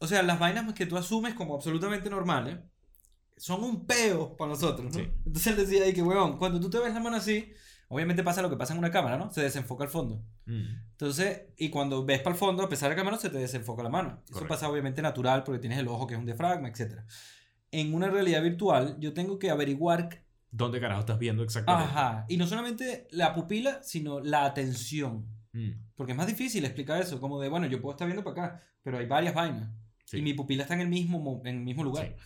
O 0.00 0.06
sea, 0.06 0.22
las 0.22 0.38
vainas 0.38 0.72
que 0.72 0.86
tú 0.86 0.96
asumes 0.96 1.34
como 1.34 1.54
absolutamente 1.54 2.08
normales 2.08 2.58
son 3.36 3.62
un 3.62 3.86
peo 3.86 4.36
para 4.36 4.50
nosotros, 4.50 4.92
¿no? 4.92 4.98
Sí. 4.98 5.10
Entonces 5.26 5.46
él 5.46 5.56
decía 5.56 5.84
ahí 5.84 5.92
que, 5.92 6.02
weón, 6.02 6.38
cuando 6.38 6.58
tú 6.58 6.70
te 6.70 6.78
ves 6.78 6.92
la 6.94 7.00
mano 7.00 7.16
así, 7.16 7.52
obviamente 7.88 8.22
pasa 8.22 8.40
lo 8.40 8.48
que 8.48 8.56
pasa 8.56 8.72
en 8.72 8.78
una 8.78 8.90
cámara, 8.90 9.18
¿no? 9.18 9.30
Se 9.32 9.42
desenfoca 9.42 9.84
el 9.84 9.90
fondo. 9.90 10.24
Mm. 10.46 10.62
Entonces, 10.92 11.42
y 11.56 11.68
cuando 11.68 12.04
ves 12.04 12.20
para 12.20 12.34
el 12.34 12.38
fondo, 12.38 12.62
a 12.62 12.68
pesar 12.68 12.90
de 12.90 12.96
la 12.96 13.04
mano 13.04 13.18
se 13.18 13.30
te 13.30 13.38
desenfoca 13.38 13.82
la 13.82 13.88
mano. 13.88 14.22
Eso 14.30 14.46
pasa 14.46 14.68
obviamente 14.68 15.02
natural 15.02 15.42
porque 15.44 15.58
tienes 15.58 15.78
el 15.78 15.88
ojo 15.88 16.06
que 16.06 16.14
es 16.14 16.20
un 16.20 16.26
diafragma, 16.26 16.68
etc. 16.68 17.00
En 17.70 17.92
una 17.92 18.08
realidad 18.08 18.42
virtual, 18.42 18.96
yo 19.00 19.12
tengo 19.12 19.38
que 19.38 19.50
averiguar 19.50 20.22
¿Dónde 20.52 20.80
carajo 20.80 21.00
estás 21.00 21.18
viendo 21.18 21.42
exactamente? 21.42 21.90
Ajá. 21.92 22.24
Y 22.28 22.36
no 22.36 22.46
solamente 22.46 23.06
la 23.12 23.34
pupila, 23.34 23.80
sino 23.82 24.20
la 24.20 24.44
atención. 24.44 25.26
Mm. 25.52 25.70
Porque 25.94 26.12
es 26.12 26.18
más 26.18 26.26
difícil 26.26 26.64
explicar 26.64 27.00
eso. 27.00 27.20
Como 27.20 27.40
de, 27.40 27.48
bueno, 27.48 27.66
yo 27.66 27.80
puedo 27.80 27.92
estar 27.94 28.06
viendo 28.06 28.24
para 28.24 28.46
acá, 28.46 28.60
pero 28.82 28.98
hay 28.98 29.06
varias 29.06 29.34
vainas. 29.34 29.70
Sí. 30.04 30.18
Y 30.18 30.22
mi 30.22 30.34
pupila 30.34 30.62
está 30.62 30.74
en 30.74 30.80
el 30.80 30.88
mismo, 30.88 31.20
mo- 31.20 31.40
en 31.44 31.56
el 31.58 31.62
mismo 31.62 31.84
lugar. 31.84 32.06
Sí. 32.18 32.22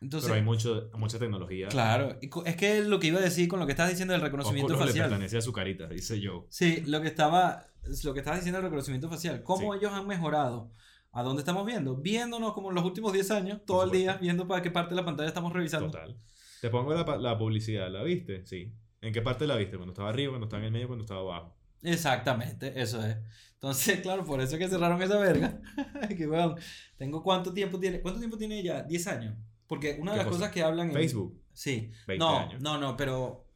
Entonces, 0.00 0.28
Pero 0.28 0.38
hay 0.38 0.44
mucho, 0.44 0.90
mucha 0.98 1.18
tecnología. 1.18 1.68
claro. 1.68 2.18
Es 2.44 2.56
que 2.56 2.82
lo 2.82 2.98
que 3.00 3.06
iba 3.06 3.18
a 3.18 3.22
decir 3.22 3.48
con 3.48 3.58
lo 3.58 3.64
que 3.66 3.72
estás 3.72 3.88
diciendo 3.88 4.12
del 4.12 4.20
reconocimiento 4.20 4.74
Oculus 4.74 4.86
le 4.86 4.92
facial. 4.92 5.08
pertenece 5.08 5.38
a 5.38 5.40
su 5.40 5.52
carita, 5.52 5.86
dice 5.88 6.20
yo. 6.20 6.46
Sí, 6.50 6.82
lo 6.86 7.00
que 7.00 7.08
estaba, 7.08 7.66
lo 8.02 8.12
que 8.12 8.20
estabas 8.20 8.40
diciendo 8.40 8.58
del 8.58 8.64
reconocimiento 8.64 9.08
facial. 9.08 9.42
¿Cómo 9.42 9.72
Sí. 9.72 9.78
ellos 9.80 9.92
han 9.92 10.06
mejorado? 10.06 10.70
¿A 11.12 11.22
dónde 11.22 11.40
estamos 11.40 11.64
viendo? 11.64 11.96
Viéndonos 11.96 12.52
como 12.52 12.68
en 12.70 12.74
los 12.74 12.84
últimos 12.84 13.12
10 13.14 13.30
años, 13.30 13.60
todo 13.64 13.84
el 13.84 13.90
día, 13.92 14.18
viendo 14.20 14.46
para 14.46 14.60
qué 14.62 14.70
parte 14.70 14.90
de 14.90 14.96
la 15.00 15.04
pantalla 15.06 15.28
estamos 15.28 15.52
revisando. 15.52 15.90
Total. 15.90 16.16
Te 16.64 16.70
pongo 16.70 16.94
la, 16.94 17.04
la 17.18 17.36
publicidad, 17.36 17.90
¿la 17.90 18.02
viste? 18.02 18.46
Sí. 18.46 18.72
¿En 19.02 19.12
qué 19.12 19.20
parte 19.20 19.46
la 19.46 19.54
viste? 19.54 19.76
¿Cuando 19.76 19.92
estaba 19.92 20.08
arriba, 20.08 20.30
cuando 20.30 20.46
estaba 20.46 20.62
en 20.62 20.68
el 20.68 20.72
medio, 20.72 20.86
cuando 20.86 21.04
estaba 21.04 21.20
abajo? 21.20 21.54
Exactamente, 21.82 22.80
eso 22.80 23.04
es. 23.04 23.18
Entonces, 23.52 24.00
claro, 24.02 24.24
por 24.24 24.40
eso 24.40 24.54
es 24.54 24.58
que 24.58 24.68
cerraron 24.70 25.02
esa 25.02 25.18
verga. 25.18 25.60
que 26.16 26.26
weón, 26.26 26.54
tengo 26.96 27.22
cuánto 27.22 27.52
tiempo 27.52 27.78
tiene, 27.78 28.00
¿cuánto 28.00 28.18
tiempo 28.18 28.38
tiene 28.38 28.60
ella? 28.60 28.82
10 28.82 29.06
años. 29.08 29.36
Porque 29.66 29.98
una 30.00 30.12
de 30.12 30.16
¿Qué 30.20 30.24
las 30.24 30.26
cosa? 30.28 30.38
cosas 30.38 30.52
que 30.54 30.62
hablan 30.62 30.88
en 30.88 30.94
Facebook, 30.94 31.38
Sí. 31.52 31.92
20 32.06 32.24
no, 32.24 32.38
años. 32.38 32.62
no, 32.62 32.78
no, 32.78 32.96
pero 32.96 33.46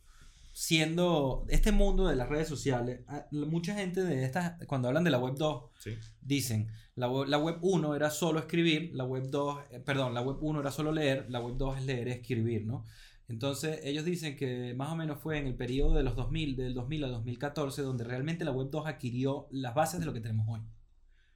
siendo 0.60 1.46
este 1.50 1.70
mundo 1.70 2.08
de 2.08 2.16
las 2.16 2.28
redes 2.28 2.48
sociales, 2.48 3.02
ah, 3.06 3.26
mucha 3.30 3.74
gente 3.74 4.02
de 4.02 4.24
estas 4.24 4.56
cuando 4.66 4.88
hablan 4.88 5.04
de 5.04 5.10
la 5.10 5.18
web 5.20 5.36
2 5.36 5.70
Sí. 5.78 5.92
dicen, 6.20 6.66
la 6.96 7.08
web, 7.08 7.28
la 7.28 7.38
web 7.38 7.58
1 7.62 7.94
era 7.94 8.10
solo 8.10 8.40
escribir, 8.40 8.90
la 8.92 9.04
web 9.04 9.30
2, 9.30 9.60
eh, 9.70 9.78
perdón, 9.78 10.14
la 10.14 10.20
web 10.20 10.38
1 10.40 10.58
era 10.60 10.72
solo 10.72 10.90
leer, 10.90 11.26
la 11.30 11.38
web 11.38 11.54
2 11.56 11.78
es 11.78 11.84
leer 11.84 12.08
y 12.08 12.10
escribir, 12.10 12.66
¿no? 12.66 12.84
Entonces 13.28 13.78
ellos 13.84 14.04
dicen 14.04 14.34
que 14.34 14.74
más 14.74 14.90
o 14.90 14.96
menos 14.96 15.20
fue 15.20 15.38
en 15.38 15.46
el 15.46 15.54
periodo 15.54 15.94
de 15.94 16.02
los 16.02 16.16
2000, 16.16 16.56
del 16.56 16.74
2000 16.74 17.04
al 17.04 17.12
2014, 17.12 17.82
donde 17.82 18.02
realmente 18.02 18.44
la 18.44 18.50
web 18.50 18.68
2 18.68 18.88
adquirió 18.88 19.46
las 19.52 19.76
bases 19.76 20.00
de 20.00 20.06
lo 20.06 20.12
que 20.12 20.20
tenemos 20.20 20.44
hoy. 20.48 20.62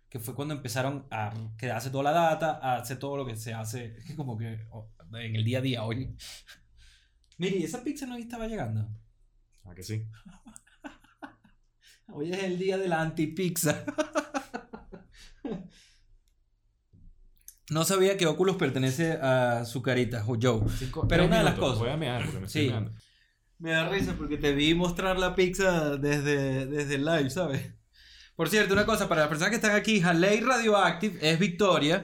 Que 0.08 0.18
fue 0.18 0.34
cuando 0.34 0.52
empezaron 0.52 1.06
a 1.12 1.32
quedarse 1.56 1.90
toda 1.90 2.02
la 2.02 2.10
data, 2.10 2.58
a 2.60 2.78
hacer 2.78 2.98
todo 2.98 3.16
lo 3.16 3.24
que 3.24 3.36
se 3.36 3.54
hace, 3.54 3.94
como 4.16 4.36
que 4.36 4.58
en 5.12 5.36
el 5.36 5.44
día 5.44 5.58
a 5.58 5.62
día 5.62 5.84
hoy. 5.84 6.16
Mire, 7.38 7.62
esa 7.62 7.84
pizza 7.84 8.04
no 8.04 8.16
estaba 8.16 8.48
llegando. 8.48 8.88
¿A 9.64 9.74
que 9.74 9.82
sí? 9.82 10.06
Hoy 12.08 12.32
es 12.32 12.42
el 12.42 12.58
día 12.58 12.76
de 12.78 12.88
la 12.88 13.00
antipizza. 13.00 13.84
No 17.70 17.84
sabía 17.84 18.16
que 18.18 18.26
Oculus 18.26 18.56
pertenece 18.56 19.12
a 19.12 19.64
su 19.64 19.80
carita, 19.80 20.24
o 20.26 20.36
Joe. 20.40 20.60
Cinco- 20.78 21.06
Pero 21.08 21.24
una 21.24 21.38
de 21.38 21.44
las 21.44 21.54
cosas- 21.54 21.78
Voy 21.78 21.88
a 21.88 21.96
mear 21.96 22.22
porque 22.24 22.40
me 22.40 22.48
Sí. 22.48 22.58
estoy 22.66 22.70
meando. 22.72 22.92
Me 23.58 23.70
da 23.70 23.88
risa 23.88 24.14
porque 24.18 24.36
te 24.36 24.52
vi 24.52 24.74
mostrar 24.74 25.18
la 25.18 25.34
pizza 25.34 25.96
desde, 25.96 26.66
desde 26.66 26.96
el 26.96 27.04
live, 27.06 27.30
¿sabes? 27.30 27.72
Por 28.36 28.50
cierto, 28.50 28.74
una 28.74 28.84
cosa, 28.84 29.08
para 29.08 29.22
las 29.22 29.28
personas 29.28 29.50
que 29.50 29.56
están 29.56 29.74
aquí, 29.74 30.02
Haley 30.02 30.40
Radioactive 30.40 31.18
es 31.22 31.38
Victoria. 31.38 32.02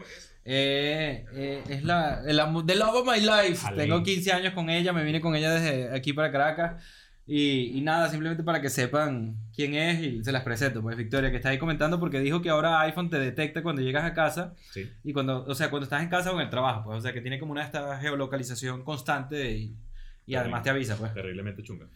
eh, 0.51 1.27
eh, 1.35 1.63
es 1.69 1.85
la, 1.85 2.23
the 2.25 2.75
love 2.75 2.95
of 2.95 3.07
my 3.07 3.21
life. 3.21 3.67
Tengo 3.77 4.03
15 4.03 4.33
años 4.33 4.55
con 4.55 4.71
ella, 4.71 4.95
me 4.95 5.05
vine 5.05 5.21
con 5.21 5.37
ella 5.37 5.51
desde 5.53 5.95
aquí 5.95 6.15
para 6.15 6.33
Caracas. 6.33 6.83
Y, 7.31 7.77
y 7.77 7.83
nada, 7.83 8.09
simplemente 8.09 8.43
para 8.43 8.63
que 8.63 8.71
sepan 8.71 9.37
quién 9.55 9.75
es 9.75 10.01
y 10.01 10.25
se 10.25 10.33
las 10.33 10.43
presento. 10.45 10.81
Pues 10.81 10.97
Victoria, 10.97 11.31
que 11.31 11.37
está 11.37 11.51
ahí 11.51 11.59
comentando 11.59 12.01
porque 12.01 12.21
dijo 12.21 12.41
que 12.41 12.49
ahora 12.49 12.81
iPhone 12.81 13.11
te 13.11 13.19
detecta 13.19 13.63
cuando 13.63 13.83
llegas 13.83 14.05
a 14.05 14.15
casa 14.15 14.55
Sí. 14.73 14.91
y 15.05 15.13
cuando, 15.13 15.45
o 15.45 15.55
sea, 15.55 15.69
cuando 15.69 15.85
estás 15.85 16.03
en 16.03 16.09
casa 16.09 16.31
o 16.33 16.37
en 16.37 16.41
el 16.41 16.49
trabajo, 16.51 16.85
pues, 16.85 16.97
o 16.99 17.01
sea, 17.03 17.13
que 17.13 17.21
tiene 17.21 17.39
como 17.39 17.53
una 17.53 17.63
esta 17.65 17.99
geolocalización 18.01 18.83
constante 18.83 19.53
y, 19.57 19.77
y 20.25 20.37
además 20.37 20.63
te 20.63 20.71
avisa, 20.71 20.97
pues. 20.97 21.13
Terriblemente 21.13 21.63
chunga. 21.63 21.87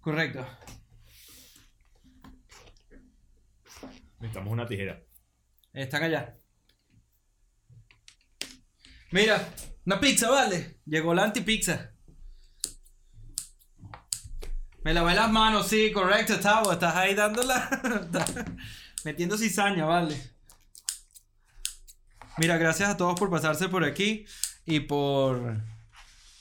Correcto. 0.00 0.46
Necesitamos 4.18 4.52
una 4.52 4.66
tijera. 4.66 5.00
Están 5.72 6.02
allá. 6.02 6.36
Mira, 9.12 9.42
una 9.86 9.98
pizza, 9.98 10.28
vale. 10.30 10.80
Llegó 10.84 11.14
la 11.14 11.24
antipizza. 11.24 11.89
Me 14.82 14.94
lavé 14.94 15.14
las 15.14 15.30
manos, 15.30 15.66
sí, 15.66 15.92
correcto, 15.92 16.40
Tavo. 16.40 16.72
Estás 16.72 16.96
ahí 16.96 17.14
dándola. 17.14 17.68
Metiendo 19.04 19.36
cizaña, 19.36 19.84
vale. 19.84 20.16
Mira, 22.38 22.56
gracias 22.56 22.88
a 22.88 22.96
todos 22.96 23.18
por 23.18 23.28
pasarse 23.30 23.68
por 23.68 23.84
aquí 23.84 24.24
y 24.64 24.80
por. 24.80 25.58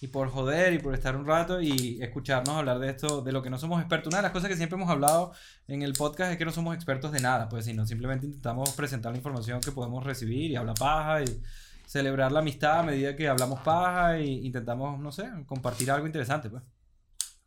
Y 0.01 0.07
por 0.07 0.29
joder 0.29 0.71
y 0.71 0.79
por 0.79 0.93
estar 0.93 1.17
un 1.17 1.25
rato 1.25 1.59
y 1.59 2.01
escucharnos 2.01 2.55
hablar 2.55 2.79
de 2.79 2.89
esto, 2.89 3.21
de 3.21 3.33
lo 3.33 3.43
que 3.43 3.49
no 3.49 3.57
somos 3.57 3.81
expertos. 3.81 4.07
Una 4.07 4.19
de 4.19 4.23
las 4.23 4.31
cosas 4.31 4.47
que 4.47 4.55
siempre 4.55 4.77
hemos 4.77 4.89
hablado 4.89 5.33
en 5.67 5.81
el 5.81 5.91
podcast 5.91 6.31
es 6.31 6.37
que 6.37 6.45
no 6.45 6.53
somos 6.53 6.73
expertos 6.73 7.11
de 7.11 7.19
nada, 7.19 7.49
pues, 7.49 7.65
sino 7.65 7.85
simplemente 7.85 8.25
intentamos 8.25 8.71
presentar 8.71 9.11
la 9.11 9.17
información 9.17 9.59
que 9.59 9.73
podemos 9.73 10.05
recibir 10.05 10.51
y 10.51 10.55
hablar 10.55 10.75
paja 10.79 11.23
y 11.23 11.41
celebrar 11.85 12.31
la 12.31 12.39
amistad 12.39 12.79
a 12.79 12.83
medida 12.83 13.17
que 13.17 13.27
hablamos 13.27 13.59
paja 13.59 14.15
e 14.15 14.25
intentamos, 14.25 14.97
no 15.01 15.11
sé, 15.11 15.29
compartir 15.45 15.91
algo 15.91 16.07
interesante, 16.07 16.49
pues. 16.49 16.63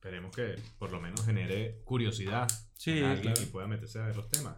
Esperemos 0.03 0.35
que 0.35 0.57
por 0.81 0.91
lo 0.91 1.01
menos 1.01 1.25
genere 1.25 1.81
curiosidad 1.85 2.49
Sí, 2.77 2.99
en 2.99 3.05
alguien 3.05 3.35
claro. 3.35 3.43
y 3.49 3.53
pueda 3.53 3.69
meterse 3.69 4.01
a 4.01 4.07
ver 4.07 4.17
los 4.17 4.29
temas. 4.29 4.57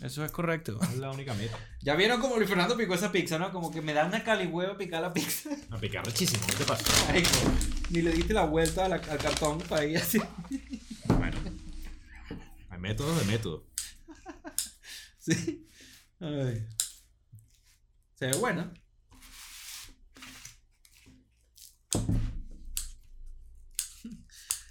Eso 0.00 0.24
es 0.24 0.32
correcto. 0.32 0.80
Es 0.82 0.96
la 0.98 1.12
única 1.12 1.32
meta. 1.34 1.56
Ya 1.80 1.94
vieron 1.94 2.20
como 2.20 2.36
Luis 2.38 2.48
Fernando 2.48 2.76
picó 2.76 2.94
esa 2.94 3.12
pizza, 3.12 3.38
¿no? 3.38 3.52
Como 3.52 3.70
que 3.70 3.80
me 3.80 3.92
da 3.92 4.04
una 4.04 4.24
calihueva 4.24 4.76
picar 4.76 5.00
la 5.02 5.12
pizza. 5.12 5.50
A 5.70 5.78
picar 5.78 6.04
rechísimo, 6.04 6.44
¿qué 6.46 6.56
te 6.56 6.64
pasa? 6.64 6.84
Ni 7.90 8.02
le 8.02 8.10
diste 8.10 8.34
la 8.34 8.46
vuelta 8.46 8.86
a 8.86 8.88
la- 8.88 8.96
al 8.96 9.18
cartón 9.18 9.58
para 9.60 9.84
ir 9.84 9.98
así. 9.98 10.20
Bueno. 11.06 11.36
Hay 12.70 12.78
métodos 12.80 13.16
de 13.20 13.24
métodos. 13.32 13.62
Sí. 15.20 15.68
Ay. 16.18 16.66
Se 18.16 18.26
ve 18.26 18.36
buena. 18.38 18.72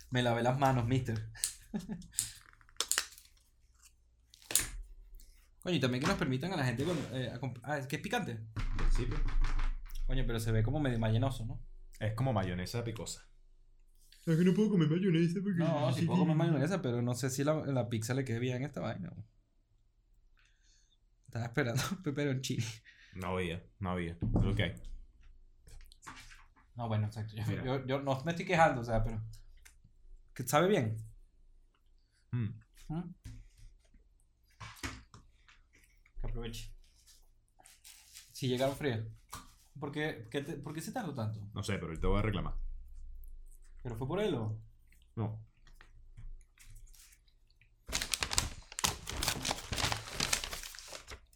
Me 0.09 0.21
lavé 0.23 0.41
las 0.43 0.57
manos, 0.57 0.85
mister. 0.85 1.29
Coño, 5.61 5.75
y 5.75 5.79
también 5.79 6.01
que 6.01 6.07
nos 6.07 6.17
permitan 6.17 6.53
a 6.53 6.57
la 6.57 6.65
gente 6.65 6.83
con, 6.85 6.97
eh, 7.11 7.29
a 7.33 7.39
comp- 7.39 7.59
ah, 7.63 7.77
es 7.77 7.87
que 7.87 7.97
es 7.97 8.01
picante. 8.01 8.39
Sí, 8.95 9.05
pues. 9.05 9.19
Coño, 10.05 10.23
pero 10.25 10.39
se 10.39 10.51
ve 10.51 10.63
como 10.63 10.79
medio 10.79 10.99
mayenoso, 10.99 11.45
¿no? 11.45 11.61
Es 11.99 12.13
como 12.13 12.31
mayonesa 12.31 12.83
picosa. 12.83 13.27
Es 14.25 14.37
que 14.37 14.43
no 14.43 14.53
puedo 14.53 14.69
comer 14.71 14.89
mayonesa 14.89 15.39
porque... 15.41 15.59
No, 15.59 15.91
sí 15.93 16.05
puedo 16.05 16.19
comer 16.19 16.35
mayonesa, 16.35 16.81
pero 16.81 17.01
no 17.01 17.13
sé 17.13 17.29
si 17.29 17.43
la, 17.43 17.53
la 17.65 17.89
pizza 17.89 18.13
le 18.13 18.23
quede 18.25 18.39
bien 18.39 18.63
esta 18.63 18.81
vaina. 18.81 19.11
Estaba 21.25 21.45
esperando 21.45 21.81
pepperoncini. 22.03 22.63
No 23.15 23.27
había, 23.37 23.63
no 23.79 23.91
había. 23.91 24.11
Es 24.13 24.43
lo 24.43 24.53
que 24.55 24.63
hay. 24.63 24.73
No, 26.75 26.87
bueno, 26.87 27.07
exacto. 27.07 27.35
Yo, 27.35 27.43
Mira. 27.47 27.63
yo, 27.65 27.85
yo 27.87 28.01
no 28.01 28.21
me 28.23 28.31
estoy 28.31 28.45
quejando, 28.45 28.81
o 28.81 28.83
sea, 28.85 29.03
pero. 29.03 29.21
Que 30.37 30.47
sabe 30.47 30.67
bien. 30.67 30.95
Mm. 32.31 32.49
¿Mm? 32.89 33.13
Que 36.21 36.27
aproveche. 36.27 36.71
Si 38.33 38.47
llegaron 38.47 38.75
frías. 38.77 39.01
¿Por 39.79 39.91
qué, 39.91 40.27
qué 40.31 40.41
te- 40.41 40.57
¿Por 40.57 40.73
qué 40.75 40.81
se 40.81 40.91
tardó 40.91 41.15
tanto? 41.15 41.39
No 41.55 41.63
sé, 41.63 41.73
pero 41.73 41.87
ahorita 41.87 42.07
voy 42.07 42.19
a 42.19 42.21
reclamar. 42.21 42.55
¿Pero 43.81 43.95
fue 43.97 44.07
por 44.07 44.19
él 44.19 44.35
o.? 44.35 44.59
No. 45.15 45.39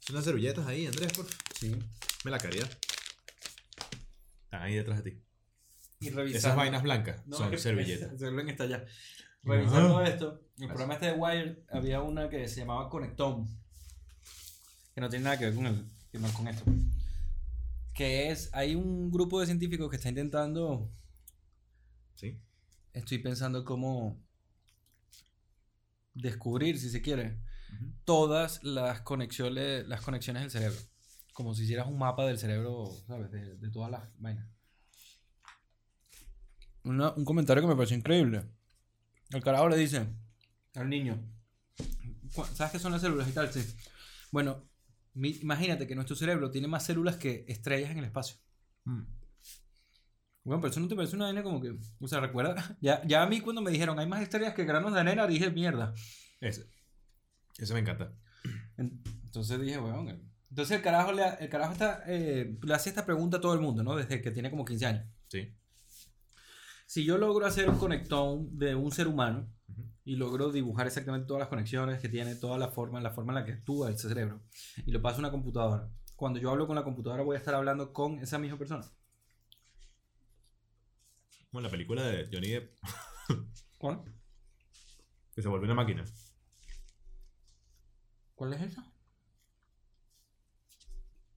Son 0.02 0.16
unas 0.16 0.26
servilletas 0.26 0.66
ahí, 0.68 0.86
Andrés, 0.88 1.14
por 1.14 1.26
Sí. 1.60 1.76
Me 2.24 2.32
la 2.32 2.40
caridad. 2.40 2.70
Están 4.44 4.62
ahí 4.64 4.76
detrás 4.76 5.04
de 5.04 5.12
ti. 5.12 5.24
Y 6.02 6.10
revisando. 6.10 6.38
Esas 6.38 6.56
vainas 6.56 6.84
blancas 6.84 7.26
No, 7.28 7.38
son 7.38 7.58
servilletas. 7.58 8.20
Se 8.20 8.30
ven 8.30 8.50
está 8.50 8.64
allá. 8.66 8.86
Revisando 9.44 10.02
esto, 10.04 10.42
el 10.60 10.68
programa 10.68 10.94
este 10.96 11.06
de 11.08 11.14
Wire 11.14 11.64
había 11.72 12.02
una 12.02 12.30
que 12.30 12.48
se 12.48 12.60
llamaba 12.60 12.90
Conectón. 12.90 13.48
Que 14.94 15.02
no 15.02 15.10
tiene 15.10 15.24
nada 15.26 15.38
que 15.40 15.46
ver 15.46 15.56
con, 15.56 15.66
el, 15.66 15.86
con 16.34 16.48
esto. 16.48 16.64
Que 17.94 18.30
es, 18.30 18.50
hay 18.54 18.76
un 18.76 19.10
grupo 19.10 19.40
de 19.40 19.46
científicos 19.48 19.90
que 19.90 19.96
está 19.96 20.10
intentando, 20.10 20.92
Sí. 22.16 22.40
estoy 22.94 23.18
pensando 23.20 23.64
cómo 23.66 24.22
descubrir, 26.14 26.78
si 26.78 26.90
se 26.90 27.02
quiere, 27.02 27.40
todas 28.06 28.64
las 28.64 29.02
conexiones, 29.02 29.88
las 29.88 30.02
conexiones 30.02 30.44
del 30.44 30.52
cerebro. 30.52 30.78
Como 31.34 31.56
si 31.56 31.64
hicieras 31.64 31.88
un 31.88 31.98
mapa 31.98 32.26
del 32.26 32.38
cerebro, 32.38 32.92
¿sabes? 33.08 33.32
De, 33.32 33.56
de 33.58 33.70
todas 33.72 33.90
las 33.90 34.04
vainas. 34.20 34.48
Una- 36.84 37.12
un 37.14 37.26
comentario 37.26 37.62
que 37.62 37.68
me 37.70 37.76
pareció 37.76 37.96
increíble. 37.98 38.44
El 39.32 39.44
carajo 39.44 39.70
le 39.70 39.78
dice 39.78 40.08
al 40.76 40.90
niño, 40.90 41.20
"¿Cu- 42.34 42.46
¿sabes 42.54 42.72
qué 42.74 42.80
son 42.80 42.92
las 42.92 43.02
células 43.02 43.28
y 43.30 43.32
tal? 43.34 43.52
Sí. 43.52 43.64
Bueno, 44.32 44.68
mi- 45.14 45.38
imagínate 45.42 45.88
que 45.88 45.96
nuestro 45.96 46.16
cerebro 46.16 46.50
tiene 46.52 46.68
más 46.68 46.86
células 46.86 47.18
que 47.18 47.46
estrellas 47.48 47.92
en 47.92 48.00
el 48.00 48.06
espacio. 48.06 48.38
Mm. 48.86 49.02
Bueno, 50.44 50.60
pero 50.62 50.72
eso 50.72 50.80
no 50.80 50.88
te 50.88 50.96
parece 50.96 51.16
una 51.16 51.26
vaina 51.26 51.44
como 51.44 51.62
que, 51.62 51.78
o 52.00 52.08
sea, 52.08 52.20
recuerda, 52.20 52.56
ya, 52.82 53.06
ya 53.06 53.22
a 53.22 53.28
mí 53.28 53.42
cuando 53.42 53.62
me 53.62 53.70
dijeron 53.72 54.00
hay 54.00 54.08
más 54.08 54.22
estrellas 54.22 54.54
que 54.56 54.66
granos 54.66 54.94
de 54.94 55.00
arena, 55.00 55.28
dije 55.28 55.52
mierda. 55.52 55.94
Ese. 56.40 56.68
Ese 57.58 57.74
me 57.74 57.82
encanta. 57.82 58.12
En- 58.78 59.02
Entonces 59.26 59.62
dije, 59.62 59.78
weón. 59.80 60.10
eh. 60.10 60.20
Entonces 60.50 60.78
el 60.78 60.84
carajo, 60.84 61.14
le, 61.14 61.24
el 61.40 61.48
carajo 61.50 61.72
está, 61.74 62.04
eh, 62.08 62.58
le 62.62 62.74
hace 62.74 62.90
esta 62.90 63.06
pregunta 63.06 63.38
a 63.38 63.42
todo 63.42 63.54
el 63.54 63.62
mundo, 63.62 63.84
¿no? 63.84 63.96
Desde 63.96 64.22
que 64.22 64.32
tiene 64.32 64.50
como 64.50 64.66
15 64.66 64.86
años. 64.88 65.06
Sí. 65.30 65.56
Si 66.92 67.06
yo 67.06 67.18
logro 67.18 67.46
hacer 67.46 67.70
un 67.70 67.78
conectón 67.78 68.58
de 68.58 68.76
un 68.76 68.92
ser 68.92 69.08
humano 69.08 69.48
y 70.04 70.18
logro 70.18 70.52
dibujar 70.52 70.88
exactamente 70.88 71.26
todas 71.26 71.40
las 71.40 71.48
conexiones 71.48 72.02
que 72.02 72.10
tiene, 72.10 72.36
toda 72.36 72.58
la 72.58 72.68
forma, 72.68 73.00
la 73.00 73.12
forma 73.12 73.32
en 73.32 73.40
la 73.40 73.46
que 73.46 73.54
actúa 73.54 73.88
el 73.88 73.98
cerebro, 73.98 74.42
y 74.86 74.92
lo 74.92 75.02
paso 75.02 75.16
a 75.16 75.20
una 75.20 75.32
computadora, 75.32 75.90
cuando 76.18 76.38
yo 76.38 76.52
hablo 76.52 76.68
con 76.68 76.76
la 76.76 76.84
computadora 76.84 77.24
voy 77.24 77.38
a 77.38 77.40
estar 77.40 77.56
hablando 77.56 77.94
con 77.94 78.20
esa 78.20 78.40
misma 78.40 78.58
persona. 78.58 78.86
Como 81.50 81.60
en 81.60 81.64
la 81.64 81.70
película 81.70 82.04
de 82.04 82.28
Johnny 82.30 82.50
Depp, 82.50 82.78
¿Cuál? 83.78 84.04
que 85.34 85.42
se 85.42 85.48
vuelve 85.48 85.68
una 85.68 85.76
máquina. 85.76 86.04
¿Cuál 88.36 88.52
es 88.52 88.64
esa? 88.64 88.92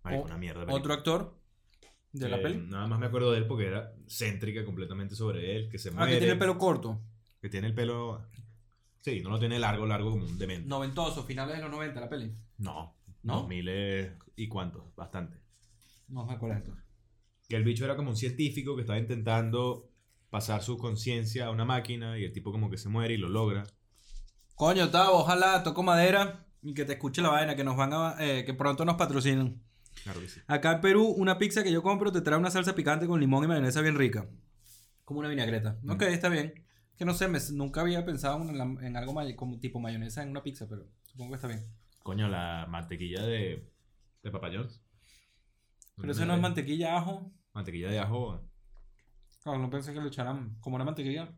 Marico, 0.02 0.24
una 0.24 0.36
mierda. 0.36 0.62
película. 0.62 0.80
Otro 0.80 0.94
actor 0.94 1.43
de 2.14 2.28
la 2.28 2.36
Eh, 2.38 2.40
peli. 2.42 2.66
Nada 2.68 2.86
más 2.86 2.98
me 2.98 3.06
acuerdo 3.06 3.32
de 3.32 3.38
él 3.38 3.46
porque 3.46 3.66
era 3.66 3.92
céntrica 4.08 4.64
completamente 4.64 5.14
sobre 5.14 5.56
él, 5.56 5.68
que 5.68 5.78
se 5.78 5.90
Ah, 5.90 5.92
muere. 5.92 6.12
que 6.12 6.18
tiene 6.18 6.32
el 6.32 6.38
pelo 6.38 6.56
corto, 6.58 7.00
que 7.40 7.48
tiene 7.48 7.66
el 7.66 7.74
pelo... 7.74 8.26
Sí, 9.02 9.20
no 9.22 9.28
lo 9.30 9.38
tiene 9.38 9.58
largo, 9.58 9.84
largo 9.84 10.10
como 10.12 10.24
un 10.24 10.38
demente. 10.38 10.66
noventoso, 10.66 11.24
finales 11.24 11.56
de 11.56 11.62
los 11.62 11.70
90 11.70 12.00
la 12.00 12.08
peli. 12.08 12.32
No. 12.58 12.96
¿No? 13.22 13.34
2000 13.40 13.68
es- 13.68 14.12
y 14.36 14.48
cuántos, 14.48 14.94
bastante. 14.94 15.38
No 16.08 16.24
me 16.24 16.34
acuerdo 16.34 16.56
entonces. 16.56 16.84
Que 17.48 17.56
el 17.56 17.64
bicho 17.64 17.84
era 17.84 17.96
como 17.96 18.10
un 18.10 18.16
científico 18.16 18.74
que 18.76 18.82
estaba 18.82 18.98
intentando 18.98 19.90
pasar 20.30 20.62
su 20.62 20.78
conciencia 20.78 21.46
a 21.46 21.50
una 21.50 21.64
máquina 21.64 22.18
y 22.18 22.24
el 22.24 22.32
tipo 22.32 22.50
como 22.52 22.70
que 22.70 22.78
se 22.78 22.88
muere 22.88 23.14
y 23.14 23.18
lo 23.18 23.28
logra. 23.28 23.64
Coño, 24.54 24.90
Tavo, 24.90 25.18
ojalá 25.18 25.62
toco 25.62 25.82
madera 25.82 26.46
y 26.62 26.74
que 26.74 26.84
te 26.84 26.94
escuche 26.94 27.20
la 27.22 27.28
vaina, 27.30 27.56
que 27.56 27.64
nos 27.64 27.76
van 27.76 27.92
a, 27.92 28.16
eh, 28.20 28.44
que 28.44 28.54
pronto 28.54 28.84
nos 28.84 28.96
patrocinen. 28.96 29.62
Claro 30.04 30.20
que 30.20 30.28
sí. 30.28 30.40
Acá 30.46 30.72
en 30.74 30.80
Perú, 30.80 31.06
una 31.08 31.38
pizza 31.38 31.62
que 31.64 31.72
yo 31.72 31.82
compro 31.82 32.12
te 32.12 32.20
trae 32.20 32.38
una 32.38 32.50
salsa 32.50 32.74
picante 32.74 33.06
con 33.06 33.18
limón 33.20 33.44
y 33.44 33.48
mayonesa 33.48 33.80
bien 33.80 33.96
rica. 33.96 34.28
Como 35.04 35.20
una 35.20 35.28
vinagreta. 35.28 35.78
Mm. 35.82 35.90
Ok, 35.90 36.02
está 36.02 36.28
bien. 36.28 36.64
Que 36.96 37.04
no 37.04 37.12
sé, 37.14 37.26
me- 37.28 37.38
nunca 37.52 37.80
había 37.80 38.04
pensado 38.04 38.40
en, 38.42 38.56
la- 38.56 38.86
en 38.86 38.96
algo 38.96 39.12
may- 39.12 39.34
como 39.34 39.58
tipo 39.58 39.80
mayonesa 39.80 40.22
en 40.22 40.30
una 40.30 40.42
pizza, 40.42 40.68
pero 40.68 40.86
supongo 41.04 41.30
que 41.32 41.36
está 41.36 41.48
bien. 41.48 41.66
Coño, 42.02 42.28
la 42.28 42.66
mantequilla 42.68 43.22
de, 43.22 43.70
de 44.22 44.30
Papa 44.30 44.50
John's. 44.52 44.80
Pero 45.96 46.12
eso 46.12 46.24
no 46.26 46.34
es 46.34 46.40
mantequilla, 46.40 46.96
ajo. 46.98 47.32
Mantequilla 47.52 47.90
de 47.90 47.98
ajo. 47.98 48.42
Claro, 49.42 49.58
no 49.58 49.70
pensé 49.70 49.92
que 49.94 50.00
le 50.00 50.08
echaran 50.08 50.56
como 50.60 50.76
una 50.76 50.84
mantequilla. 50.84 51.32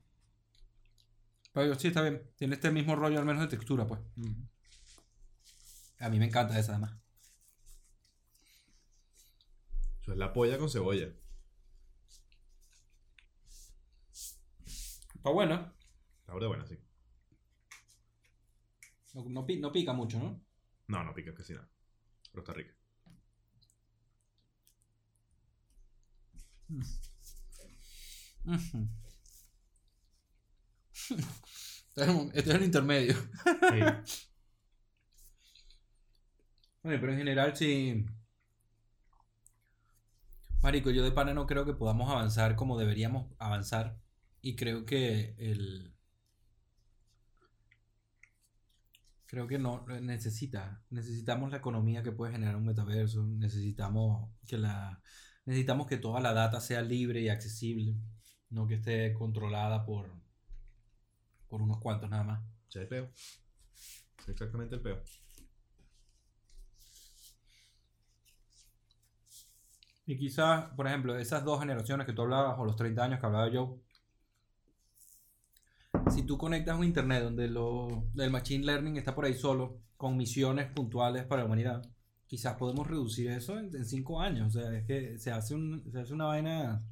Pero 1.52 1.74
sí, 1.78 1.88
está 1.88 2.02
bien. 2.02 2.22
Tiene 2.36 2.54
este 2.54 2.70
mismo 2.70 2.96
rollo, 2.96 3.18
al 3.18 3.24
menos 3.24 3.42
de 3.42 3.48
textura, 3.48 3.86
pues. 3.86 4.00
A 6.00 6.08
mí 6.08 6.18
me 6.18 6.26
encanta 6.26 6.58
esa, 6.58 6.72
además. 6.72 6.96
Eso 10.06 10.12
es 10.12 10.18
la 10.18 10.32
polla 10.32 10.56
con 10.56 10.70
cebolla. 10.70 11.08
Está 15.16 15.30
bueno. 15.30 15.72
Está 16.20 16.38
de 16.38 16.46
buena, 16.46 16.66
sí. 16.66 16.78
No, 19.14 19.24
no 19.28 19.44
pi- 19.46 19.58
no 19.58 19.72
pica 19.72 19.92
mucho, 19.92 20.18
¿no? 20.20 20.40
No, 20.88 21.04
no 21.04 21.14
pica 21.14 21.34
casi 21.34 21.52
nada. 21.54 21.68
Pero 22.32 22.42
está 22.42 22.52
rica. 22.52 22.74
Ujú. 28.46 28.78
Este 31.94 32.02
es 32.02 32.08
un- 32.08 32.64
intermedio. 32.64 33.14
Sí. 33.14 33.80
Oye, 36.82 36.98
pero 36.98 37.12
en 37.12 37.18
general 37.18 37.56
sí. 37.56 38.04
Marico, 40.66 40.90
yo 40.90 41.04
de 41.04 41.12
pana 41.12 41.32
no 41.32 41.46
creo 41.46 41.64
que 41.64 41.74
podamos 41.74 42.10
avanzar 42.10 42.56
como 42.56 42.76
deberíamos 42.76 43.32
avanzar 43.38 44.00
Y 44.42 44.56
creo 44.56 44.84
que 44.84 45.36
el. 45.38 45.94
Creo 49.26 49.46
que 49.46 49.60
no 49.60 49.86
necesita. 49.86 50.82
Necesitamos 50.90 51.52
la 51.52 51.58
economía 51.58 52.02
que 52.02 52.10
puede 52.10 52.32
generar 52.32 52.56
un 52.56 52.64
metaverso. 52.64 53.24
Necesitamos 53.24 54.28
que 54.44 54.58
la. 54.58 55.00
Necesitamos 55.44 55.86
que 55.86 55.98
toda 55.98 56.20
la 56.20 56.32
data 56.32 56.58
sea 56.60 56.82
libre 56.82 57.20
y 57.20 57.28
accesible. 57.28 57.94
No 58.50 58.66
que 58.66 58.74
esté 58.74 59.14
controlada 59.14 59.84
por. 59.84 60.10
por 61.46 61.62
unos 61.62 61.78
cuantos 61.78 62.10
nada 62.10 62.24
más. 62.24 62.44
Exactamente 64.26 64.74
el 64.74 64.82
peo. 64.82 65.00
Y 70.06 70.16
quizás, 70.16 70.66
por 70.76 70.86
ejemplo, 70.86 71.16
esas 71.18 71.44
dos 71.44 71.58
generaciones 71.60 72.06
que 72.06 72.12
tú 72.12 72.22
hablabas, 72.22 72.56
o 72.58 72.64
los 72.64 72.76
30 72.76 73.02
años 73.02 73.20
que 73.20 73.26
hablaba 73.26 73.50
yo, 73.50 73.80
si 76.10 76.22
tú 76.22 76.38
conectas 76.38 76.78
un 76.78 76.84
internet 76.84 77.24
donde 77.24 77.48
lo, 77.48 78.08
el 78.16 78.30
machine 78.30 78.64
learning 78.64 78.96
está 78.96 79.14
por 79.14 79.24
ahí 79.24 79.34
solo, 79.34 79.80
con 79.96 80.16
misiones 80.16 80.70
puntuales 80.70 81.24
para 81.24 81.42
la 81.42 81.46
humanidad, 81.46 81.82
quizás 82.26 82.54
podemos 82.54 82.86
reducir 82.86 83.30
eso 83.30 83.58
en 83.58 83.84
5 83.84 84.20
años. 84.20 84.54
O 84.54 84.60
sea, 84.60 84.72
es 84.76 84.86
que 84.86 85.18
se 85.18 85.32
hace, 85.32 85.54
un, 85.54 85.90
se 85.90 86.00
hace 86.00 86.14
una 86.14 86.26
vaina... 86.26 86.84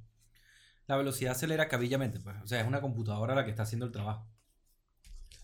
La 0.87 0.97
velocidad 0.97 1.33
acelera 1.33 1.67
cabillamente, 1.67 2.21
pues. 2.21 2.37
O 2.43 2.47
sea, 2.47 2.61
es 2.61 2.67
una 2.67 2.83
computadora 2.83 3.35
la 3.35 3.45
que 3.45 3.51
está 3.51 3.63
haciendo 3.63 3.87
el 3.87 3.93
trabajo. 3.93 4.29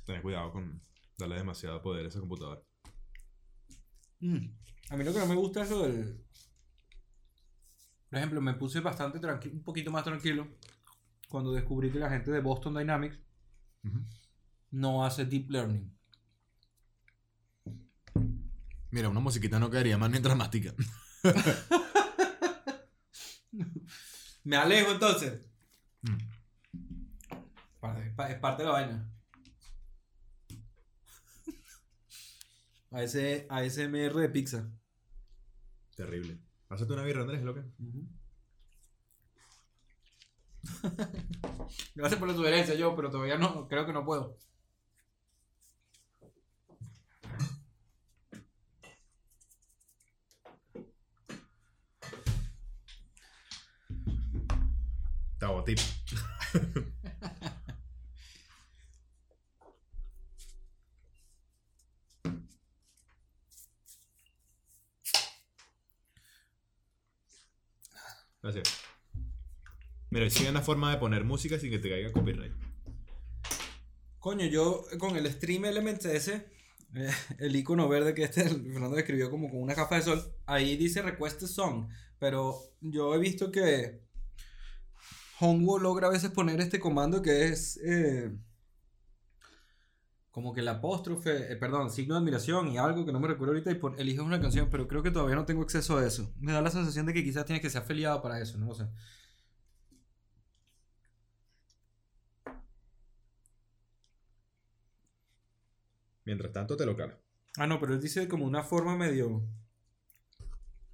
Tener 0.04 0.20
cuidado 0.20 0.52
con 0.52 0.82
darle 1.16 1.36
demasiado 1.36 1.80
poder 1.80 2.04
a 2.04 2.08
esa 2.08 2.20
computadora. 2.20 2.60
Mm. 4.18 4.48
A 4.90 4.96
mí 4.96 5.04
lo 5.04 5.12
que 5.12 5.18
no 5.18 5.26
me 5.26 5.36
gusta 5.36 5.62
es 5.62 5.70
lo 5.70 5.82
del... 5.82 6.29
Por 8.10 8.18
ejemplo, 8.18 8.40
me 8.40 8.54
puse 8.54 8.80
bastante 8.80 9.20
tranquilo, 9.20 9.54
un 9.54 9.62
poquito 9.62 9.92
más 9.92 10.02
tranquilo 10.02 10.48
cuando 11.28 11.52
descubrí 11.52 11.92
que 11.92 12.00
la 12.00 12.10
gente 12.10 12.32
de 12.32 12.40
Boston 12.40 12.74
Dynamics 12.74 13.16
no 14.72 15.04
hace 15.04 15.24
deep 15.24 15.48
learning. 15.48 15.96
Mira, 18.90 19.08
una 19.08 19.20
musiquita 19.20 19.60
no 19.60 19.70
quedaría 19.70 19.96
más 19.96 20.10
ni 20.10 20.18
dramática. 20.18 20.74
Me 24.42 24.56
alejo 24.56 24.90
entonces. 24.90 25.46
Mm. 26.02 26.16
Es 28.28 28.38
parte 28.40 28.62
de 28.62 28.68
la 28.68 28.72
vaina. 28.72 29.08
A 32.90 33.04
ese 33.04 33.46
ASMR 33.48 34.14
de 34.14 34.28
pizza. 34.30 34.68
Terrible. 35.94 36.49
Pásate 36.70 36.92
una 36.92 37.02
birra, 37.02 37.22
Andrés, 37.22 37.42
lo 37.42 37.52
que. 37.52 37.62
Gracias 41.96 42.20
por 42.20 42.28
la 42.28 42.34
sugerencia, 42.34 42.76
yo, 42.76 42.94
pero 42.94 43.10
todavía 43.10 43.36
no, 43.36 43.66
creo 43.66 43.84
que 43.86 43.92
no 43.92 44.04
puedo. 44.04 44.36
Tabotip. 55.40 55.80
Gracias. 68.42 68.80
Mira, 70.10 70.28
sigue 70.30 70.50
una 70.50 70.62
forma 70.62 70.90
de 70.90 70.98
poner 70.98 71.24
música 71.24 71.58
sin 71.58 71.70
que 71.70 71.78
te 71.78 71.88
caiga 71.88 72.10
copyright. 72.12 72.52
Coño, 74.18 74.46
yo 74.46 74.84
con 74.98 75.16
el 75.16 75.30
Stream 75.30 75.64
Elements 75.64 76.04
ese, 76.04 76.46
eh, 76.94 77.10
el 77.38 77.54
icono 77.54 77.88
verde 77.88 78.14
que 78.14 78.24
este 78.24 78.44
Fernando 78.48 78.96
describió 78.96 79.30
como 79.30 79.50
con 79.50 79.62
una 79.62 79.74
capa 79.74 79.96
de 79.96 80.02
sol, 80.02 80.34
ahí 80.46 80.76
dice 80.76 81.02
Request 81.02 81.42
Song, 81.42 81.88
pero 82.18 82.60
yo 82.80 83.14
he 83.14 83.18
visto 83.18 83.52
que 83.52 84.00
Hongo 85.38 85.78
logra 85.78 86.08
a 86.08 86.10
veces 86.10 86.30
poner 86.30 86.60
este 86.60 86.80
comando 86.80 87.22
que 87.22 87.46
es 87.46 87.78
eh, 87.82 88.30
como 90.30 90.52
que 90.52 90.60
el 90.60 90.68
apóstrofe, 90.68 91.52
eh, 91.52 91.56
perdón, 91.56 91.90
signo 91.90 92.14
de 92.14 92.20
admiración 92.20 92.68
y 92.68 92.78
algo 92.78 93.04
que 93.06 93.12
no 93.12 93.20
me 93.20 93.28
recuerdo 93.28 93.52
ahorita 93.54 93.70
y 93.72 93.74
pon- 93.76 93.94
eliges 93.98 94.20
una 94.22 94.40
canción, 94.40 94.68
pero 94.70 94.86
creo 94.88 95.02
que 95.02 95.10
todavía 95.10 95.36
no 95.36 95.44
tengo 95.46 95.62
acceso 95.62 95.98
a 95.98 96.06
eso. 96.06 96.32
Me 96.38 96.52
da 96.52 96.62
la 96.62 96.70
sensación 96.70 97.06
de 97.06 97.14
que 97.14 97.24
quizás 97.24 97.44
tienes 97.44 97.62
que 97.62 97.70
ser 97.70 97.82
afiliado 97.82 98.22
para 98.22 98.40
eso, 98.40 98.58
no 98.58 98.66
lo 98.66 98.74
sé. 98.74 98.86
Mientras 106.24 106.50
tanto, 106.52 106.78
te 106.78 106.86
lo 106.86 106.96
cala. 106.96 107.18
Ah, 107.58 107.66
no, 107.66 107.78
pero 107.78 107.92
él 107.92 108.00
dice 108.00 108.26
como 108.26 108.46
una 108.46 108.62
forma 108.62 108.96
medio... 108.96 109.42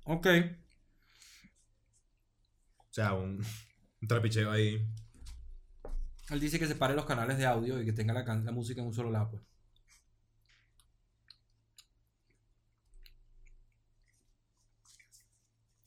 Ok. 0.06 0.26
O 2.78 2.92
sea, 2.96 3.12
un, 3.12 3.40
un 4.02 4.08
trapicheo 4.08 4.50
ahí. 4.50 4.86
Él 6.30 6.40
dice 6.40 6.58
que 6.58 6.66
separe 6.66 6.94
los 6.94 7.06
canales 7.06 7.38
de 7.38 7.46
audio 7.46 7.80
y 7.80 7.84
que 7.84 7.92
tenga 7.92 8.12
la, 8.12 8.52
música 8.52 8.80
en 8.80 8.88
un 8.88 8.94
solo 8.94 9.10
lado, 9.10 9.30
pues. 9.30 9.42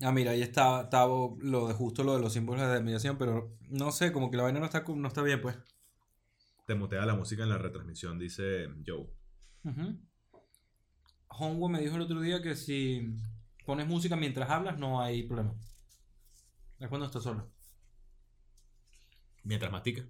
Ah, 0.01 0.13
mira, 0.13 0.31
ahí 0.31 0.41
está, 0.41 0.83
está 0.83 1.05
lo 1.05 1.67
de 1.67 1.73
justo 1.73 2.03
lo 2.05 2.15
de 2.15 2.21
los 2.21 2.31
símbolos 2.31 2.61
de 2.61 2.77
admiración, 2.77 3.17
pero 3.17 3.57
no 3.69 3.91
sé, 3.91 4.13
como 4.13 4.31
que 4.31 4.37
la 4.37 4.43
vaina 4.43 4.59
no 4.59 4.65
está, 4.65 4.85
no 4.87 5.07
está 5.09 5.21
bien, 5.21 5.41
pues. 5.41 5.57
Te 6.65 6.75
mutea 6.75 7.05
la 7.05 7.15
música 7.15 7.43
en 7.43 7.49
la 7.49 7.57
retransmisión, 7.57 8.17
dice 8.17 8.67
Joe. 8.85 9.09
Ujú. 9.65 9.99
Hongo 11.27 11.67
me 11.67 11.81
dijo 11.81 11.95
el 11.95 12.03
otro 12.03 12.21
día 12.21 12.41
que 12.41 12.55
si 12.55 13.17
pones 13.65 13.87
música 13.87 14.15
mientras 14.15 14.49
hablas 14.49 14.77
no 14.77 15.01
hay 15.01 15.23
problema. 15.23 15.53
Es 16.79 16.87
cuando 16.87 17.07
estás 17.07 17.23
solo. 17.23 17.51
Mientras 19.43 19.71
mastica. 19.71 20.07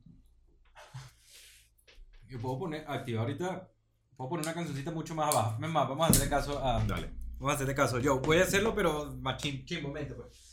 Yo 2.30 2.40
puedo 2.40 2.60
poner, 2.60 2.86
activar 2.88 3.24
ahorita, 3.24 3.72
puedo 4.16 4.30
poner 4.30 4.46
una 4.46 4.54
cancioncita 4.54 4.92
mucho 4.92 5.16
más 5.16 5.34
abajo. 5.34 5.64
Es 5.64 5.70
más, 5.70 5.90
vamos 5.90 6.08
a 6.08 6.12
hacerle 6.12 6.30
caso 6.30 6.64
a... 6.64 6.84
Dale. 6.86 7.10
Vamos 7.40 7.54
a 7.54 7.56
hacerle 7.56 7.74
caso. 7.74 8.00
Yo 8.00 8.20
voy 8.20 8.38
a 8.38 8.44
hacerlo, 8.44 8.76
pero 8.76 9.16
más 9.20 9.38
chim, 9.42 9.66
chimbamente, 9.66 10.14
pues. 10.14 10.50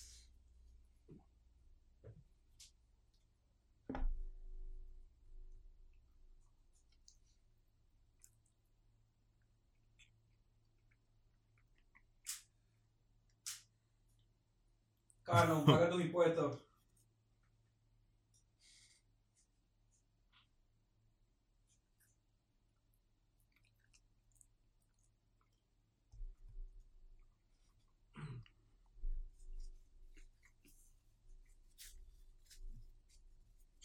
Carlos, 15.24 15.64
paga 15.66 15.90
tus 15.90 16.00
impuestos. 16.00 16.65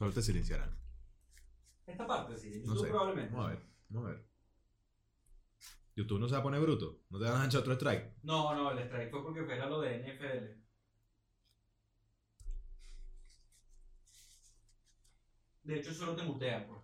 Solo 0.01 0.13
te 0.13 0.23
silenciarán. 0.23 0.75
Esta 1.85 2.07
parte, 2.07 2.35
sí. 2.35 2.49
No 2.65 2.73
YouTube 2.73 2.85
sé. 2.85 2.89
probablemente. 2.89 3.31
Vamos 3.35 3.45
a 3.45 3.49
ver. 3.53 3.63
Vamos 3.89 4.07
a 4.07 4.11
ver. 4.13 4.25
YouTube 5.95 6.19
no 6.19 6.27
se 6.27 6.33
va 6.33 6.39
a 6.39 6.43
poner 6.43 6.59
bruto. 6.59 7.03
No 7.11 7.19
te 7.19 7.25
van 7.25 7.39
a 7.39 7.45
echar 7.45 7.61
otro 7.61 7.73
strike. 7.73 8.15
No, 8.23 8.55
no, 8.55 8.71
el 8.71 8.79
strike 8.79 9.11
fue 9.11 9.21
porque 9.21 9.41
era 9.41 9.69
lo 9.69 9.79
de 9.79 9.99
NFL. 9.99 10.59
De 15.65 15.79
hecho, 15.79 15.93
solo 15.93 16.15
te 16.15 16.23
mutea, 16.23 16.67
pues. 16.67 16.81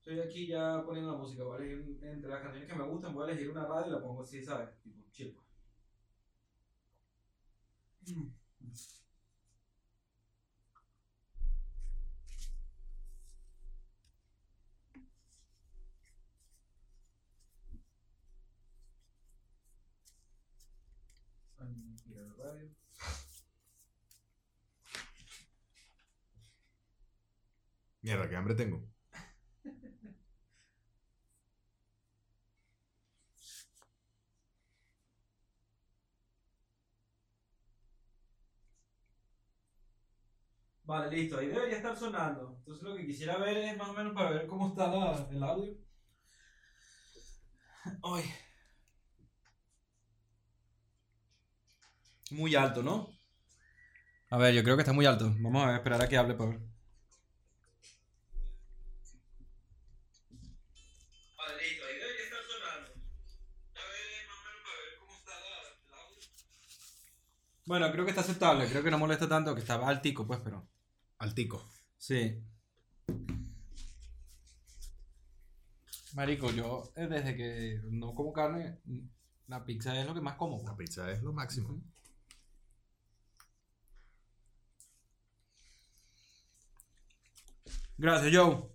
Estoy 0.00 0.20
aquí 0.20 0.46
ya 0.48 0.84
poniendo 0.84 1.12
la 1.12 1.16
música, 1.16 1.44
voy 1.44 1.62
a 1.62 1.64
elegir 1.64 1.98
entre 2.02 2.28
las 2.28 2.42
canciones 2.42 2.68
que 2.68 2.76
me 2.76 2.84
gustan, 2.84 3.14
voy 3.14 3.26
a 3.26 3.32
elegir 3.32 3.48
una 3.48 3.66
radio 3.66 3.86
y 3.86 3.90
la 3.92 4.02
pongo 4.02 4.20
así, 4.22 4.44
¿sabes? 4.44 4.68
Tipo, 4.82 5.02
chill. 5.10 5.32
pues. 5.32 5.42
Mira 5.42 6.50
la 6.52 7.78
radio. 7.78 7.91
Mierda, 28.02 28.28
qué 28.28 28.36
hambre 28.36 28.54
tengo. 28.54 28.82
Vale, 40.92 41.10
listo, 41.16 41.38
ahí 41.38 41.46
debería 41.46 41.78
estar 41.78 41.96
sonando. 41.96 42.56
Entonces 42.58 42.82
lo 42.84 42.94
que 42.94 43.06
quisiera 43.06 43.38
ver 43.38 43.56
es 43.56 43.76
más 43.78 43.88
o 43.88 43.94
menos 43.94 44.12
para 44.12 44.30
ver 44.30 44.46
cómo 44.46 44.68
está 44.68 44.88
la- 44.88 45.26
el 45.30 45.42
audio. 45.42 45.74
Ay. 48.02 48.24
Muy 52.32 52.56
alto, 52.56 52.82
¿no? 52.82 53.08
A 54.30 54.36
ver, 54.36 54.52
yo 54.52 54.64
creo 54.64 54.74
que 54.76 54.82
está 54.82 54.92
muy 54.92 55.06
alto. 55.06 55.32
Vamos 55.38 55.64
a 55.64 55.76
esperar 55.76 56.02
a 56.02 56.08
que 56.08 56.16
hable 56.16 56.34
para 56.34 56.50
ver. 56.50 56.60
Vale, 61.38 61.54
listo, 61.62 61.84
ahí 61.86 61.96
debería 61.98 62.24
estar 62.24 62.42
sonando. 62.52 62.88
A 63.74 63.84
ver, 63.92 64.26
más 64.28 64.38
o 64.38 64.44
menos 64.46 64.62
para 64.64 64.76
ver 64.82 64.98
cómo 64.98 65.12
está 65.18 65.32
el 65.88 65.94
audio. 65.94 66.28
Bueno, 67.66 67.92
creo 67.92 68.04
que 68.04 68.10
está 68.10 68.20
aceptable. 68.22 68.68
Creo 68.68 68.82
que 68.84 68.90
no 68.90 68.98
molesta 68.98 69.28
tanto, 69.28 69.54
que 69.54 69.60
estaba 69.60 69.88
altico, 69.88 70.26
pues, 70.26 70.40
pero. 70.44 70.66
Altico. 71.22 71.62
Sí. 71.98 72.42
Marico, 76.14 76.50
yo 76.50 76.92
eh, 76.96 77.06
desde 77.06 77.36
que 77.36 77.80
no 77.90 78.12
como 78.14 78.32
carne, 78.32 78.80
la 79.46 79.64
pizza 79.64 79.98
es 80.00 80.06
lo 80.06 80.14
que 80.14 80.20
más 80.20 80.36
como. 80.36 80.62
La 80.64 80.76
pizza 80.76 81.10
es 81.12 81.22
lo 81.22 81.32
máximo. 81.32 81.80
Gracias, 87.96 88.34
Joe. 88.34 88.68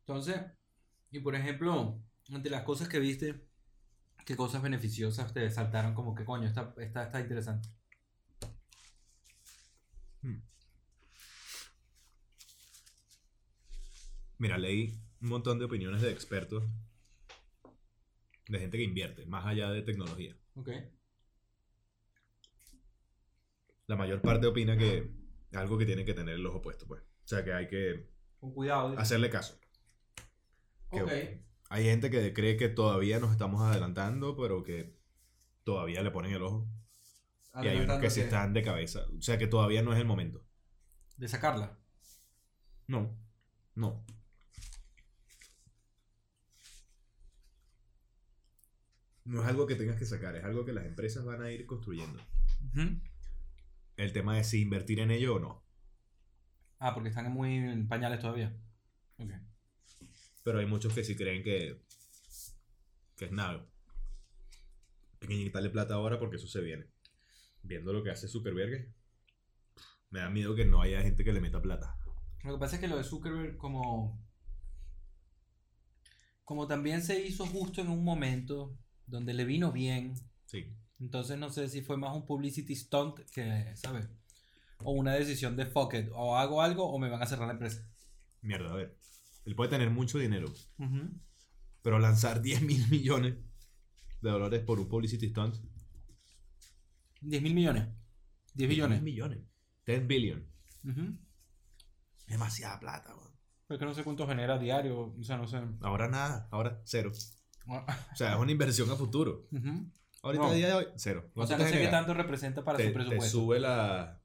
Entonces, 0.00 0.40
y 1.10 1.20
por 1.20 1.34
ejemplo, 1.34 2.00
ante 2.32 2.50
las 2.50 2.62
cosas 2.64 2.88
que 2.88 2.98
viste, 3.00 3.46
¿qué 4.26 4.36
cosas 4.36 4.62
beneficiosas 4.62 5.32
te 5.32 5.50
saltaron 5.50 5.94
como 5.94 6.14
que 6.14 6.24
coño, 6.24 6.46
está, 6.48 6.74
está, 6.78 7.04
está 7.04 7.20
interesante? 7.20 7.75
Mira, 14.38 14.58
leí 14.58 14.92
un 15.22 15.28
montón 15.28 15.58
de 15.58 15.64
opiniones 15.64 16.02
de 16.02 16.10
expertos, 16.10 16.62
de 18.48 18.58
gente 18.58 18.76
que 18.76 18.84
invierte, 18.84 19.24
más 19.26 19.46
allá 19.46 19.70
de 19.70 19.82
tecnología. 19.82 20.36
Ok. 20.54 20.68
La 23.86 23.96
mayor 23.96 24.20
parte 24.20 24.46
opina 24.46 24.76
que 24.76 25.10
es 25.50 25.56
algo 25.56 25.78
que 25.78 25.86
tiene 25.86 26.04
que 26.04 26.12
tener 26.14 26.34
el 26.34 26.46
ojo 26.46 26.60
puesto, 26.60 26.86
pues. 26.86 27.02
O 27.02 27.28
sea, 27.28 27.44
que 27.44 27.52
hay 27.52 27.66
que 27.68 28.10
Con 28.40 28.52
cuidado. 28.52 28.98
hacerle 28.98 29.30
caso. 29.30 29.58
que- 30.90 31.02
Ok. 31.02 31.10
Hay 31.68 31.84
gente 31.84 32.10
que 32.10 32.32
cree 32.32 32.56
que 32.56 32.68
todavía 32.68 33.18
nos 33.18 33.32
estamos 33.32 33.60
adelantando, 33.60 34.36
pero 34.36 34.62
que 34.62 34.96
todavía 35.64 36.02
le 36.02 36.10
ponen 36.12 36.32
el 36.32 36.42
ojo. 36.42 36.68
Y 37.62 37.68
hay 37.68 37.80
unos 37.80 38.00
que 38.00 38.10
sí 38.10 38.20
están 38.20 38.52
de 38.52 38.62
cabeza. 38.62 39.06
O 39.16 39.22
sea, 39.22 39.38
que 39.38 39.46
todavía 39.46 39.82
no 39.82 39.92
es 39.92 39.98
el 39.98 40.06
momento. 40.06 40.44
De 41.16 41.28
sacarla. 41.28 41.78
No, 42.86 43.18
no. 43.74 44.04
No 49.24 49.42
es 49.42 49.48
algo 49.48 49.66
que 49.66 49.74
tengas 49.74 49.96
que 49.96 50.06
sacar, 50.06 50.36
es 50.36 50.44
algo 50.44 50.64
que 50.64 50.72
las 50.72 50.84
empresas 50.84 51.24
van 51.24 51.42
a 51.42 51.50
ir 51.50 51.66
construyendo. 51.66 52.22
El 53.96 54.12
tema 54.12 54.38
es 54.38 54.48
si 54.48 54.60
invertir 54.60 55.00
en 55.00 55.10
ello 55.10 55.36
o 55.36 55.38
no. 55.40 55.64
Ah, 56.78 56.94
porque 56.94 57.08
están 57.08 57.32
muy 57.32 57.56
en 57.56 57.88
pañales 57.88 58.20
todavía. 58.20 58.54
Ok. 59.18 59.32
Pero 60.44 60.58
hay 60.60 60.66
muchos 60.66 60.92
que 60.92 61.02
sí 61.02 61.16
creen 61.16 61.42
que, 61.42 61.82
que 63.16 63.24
es 63.24 63.32
nada. 63.32 63.66
Hay 65.20 65.28
que 65.28 65.34
inyectarle 65.34 65.70
plata 65.70 65.94
ahora 65.94 66.20
porque 66.20 66.36
eso 66.36 66.46
se 66.46 66.60
viene. 66.60 66.86
Viendo 67.66 67.92
lo 67.92 68.02
que 68.02 68.10
hace 68.10 68.28
Zuckerberg, 68.28 68.92
me 70.10 70.20
da 70.20 70.30
miedo 70.30 70.54
que 70.54 70.64
no 70.64 70.80
haya 70.80 71.02
gente 71.02 71.24
que 71.24 71.32
le 71.32 71.40
meta 71.40 71.60
plata. 71.60 71.98
Lo 72.44 72.54
que 72.54 72.58
pasa 72.60 72.76
es 72.76 72.80
que 72.80 72.88
lo 72.88 72.96
de 72.96 73.04
Zuckerberg 73.04 73.56
como... 73.56 74.24
Como 76.44 76.68
también 76.68 77.02
se 77.02 77.26
hizo 77.26 77.44
justo 77.44 77.80
en 77.80 77.88
un 77.88 78.04
momento 78.04 78.78
donde 79.06 79.34
le 79.34 79.44
vino 79.44 79.72
bien, 79.72 80.14
Sí. 80.46 80.72
entonces 81.00 81.36
no 81.38 81.50
sé 81.50 81.68
si 81.68 81.82
fue 81.82 81.96
más 81.96 82.14
un 82.14 82.24
publicity 82.24 82.76
stunt 82.76 83.18
que, 83.32 83.72
¿sabes? 83.74 84.08
O 84.84 84.92
una 84.92 85.14
decisión 85.14 85.56
de 85.56 85.66
fuck 85.66 85.94
it, 85.94 86.08
o 86.12 86.36
hago 86.36 86.62
algo 86.62 86.84
o 86.88 86.98
me 87.00 87.08
van 87.10 87.20
a 87.22 87.26
cerrar 87.26 87.48
la 87.48 87.54
empresa. 87.54 87.84
Mierda, 88.42 88.70
a 88.72 88.76
ver. 88.76 88.96
Él 89.44 89.56
puede 89.56 89.70
tener 89.70 89.90
mucho 89.90 90.18
dinero, 90.18 90.46
pero 91.82 91.98
lanzar 91.98 92.40
10 92.42 92.62
mil 92.62 92.86
millones 92.90 93.34
de 94.22 94.30
dólares 94.30 94.62
por 94.64 94.78
un 94.78 94.88
publicity 94.88 95.30
stunt. 95.30 95.56
10 97.20 97.42
mil 97.42 97.54
millones. 97.54 97.88
10 98.54 98.68
billones. 98.70 99.02
millones. 99.02 99.38
10 99.86 100.06
billion. 100.06 100.46
Demasiada 102.26 102.78
plata, 102.80 103.14
weón. 103.14 103.32
Pero 103.66 103.76
es 103.76 103.78
que 103.80 103.84
no 103.86 103.94
sé 103.94 104.04
cuánto 104.04 104.26
genera 104.26 104.58
diario, 104.58 105.14
o 105.18 105.22
sea, 105.24 105.36
no 105.36 105.46
sé. 105.46 105.60
Ahora 105.80 106.08
nada, 106.08 106.48
ahora 106.50 106.80
cero. 106.84 107.10
Ujú. 107.66 107.76
O 107.76 108.16
sea, 108.16 108.34
es 108.34 108.38
una 108.38 108.52
inversión 108.52 108.88
a 108.90 108.96
futuro. 108.96 109.48
Ahorita, 110.22 110.44
No. 110.44 110.50
a 110.50 110.54
día 110.54 110.68
de 110.68 110.74
hoy, 110.74 110.86
cero. 110.96 111.24
O 111.30 111.32
¿Cuánto 111.34 111.48
sea, 111.48 111.56
te 111.58 111.64
no 111.64 111.70
sé 111.70 111.78
qué 111.84 111.88
tanto 111.88 112.14
representa 112.14 112.64
para 112.64 112.78
te, 112.78 112.84
su 112.84 112.88
te 112.90 112.94
presupuesto. 112.94 113.26
sube 113.38 113.60
la. 113.60 114.20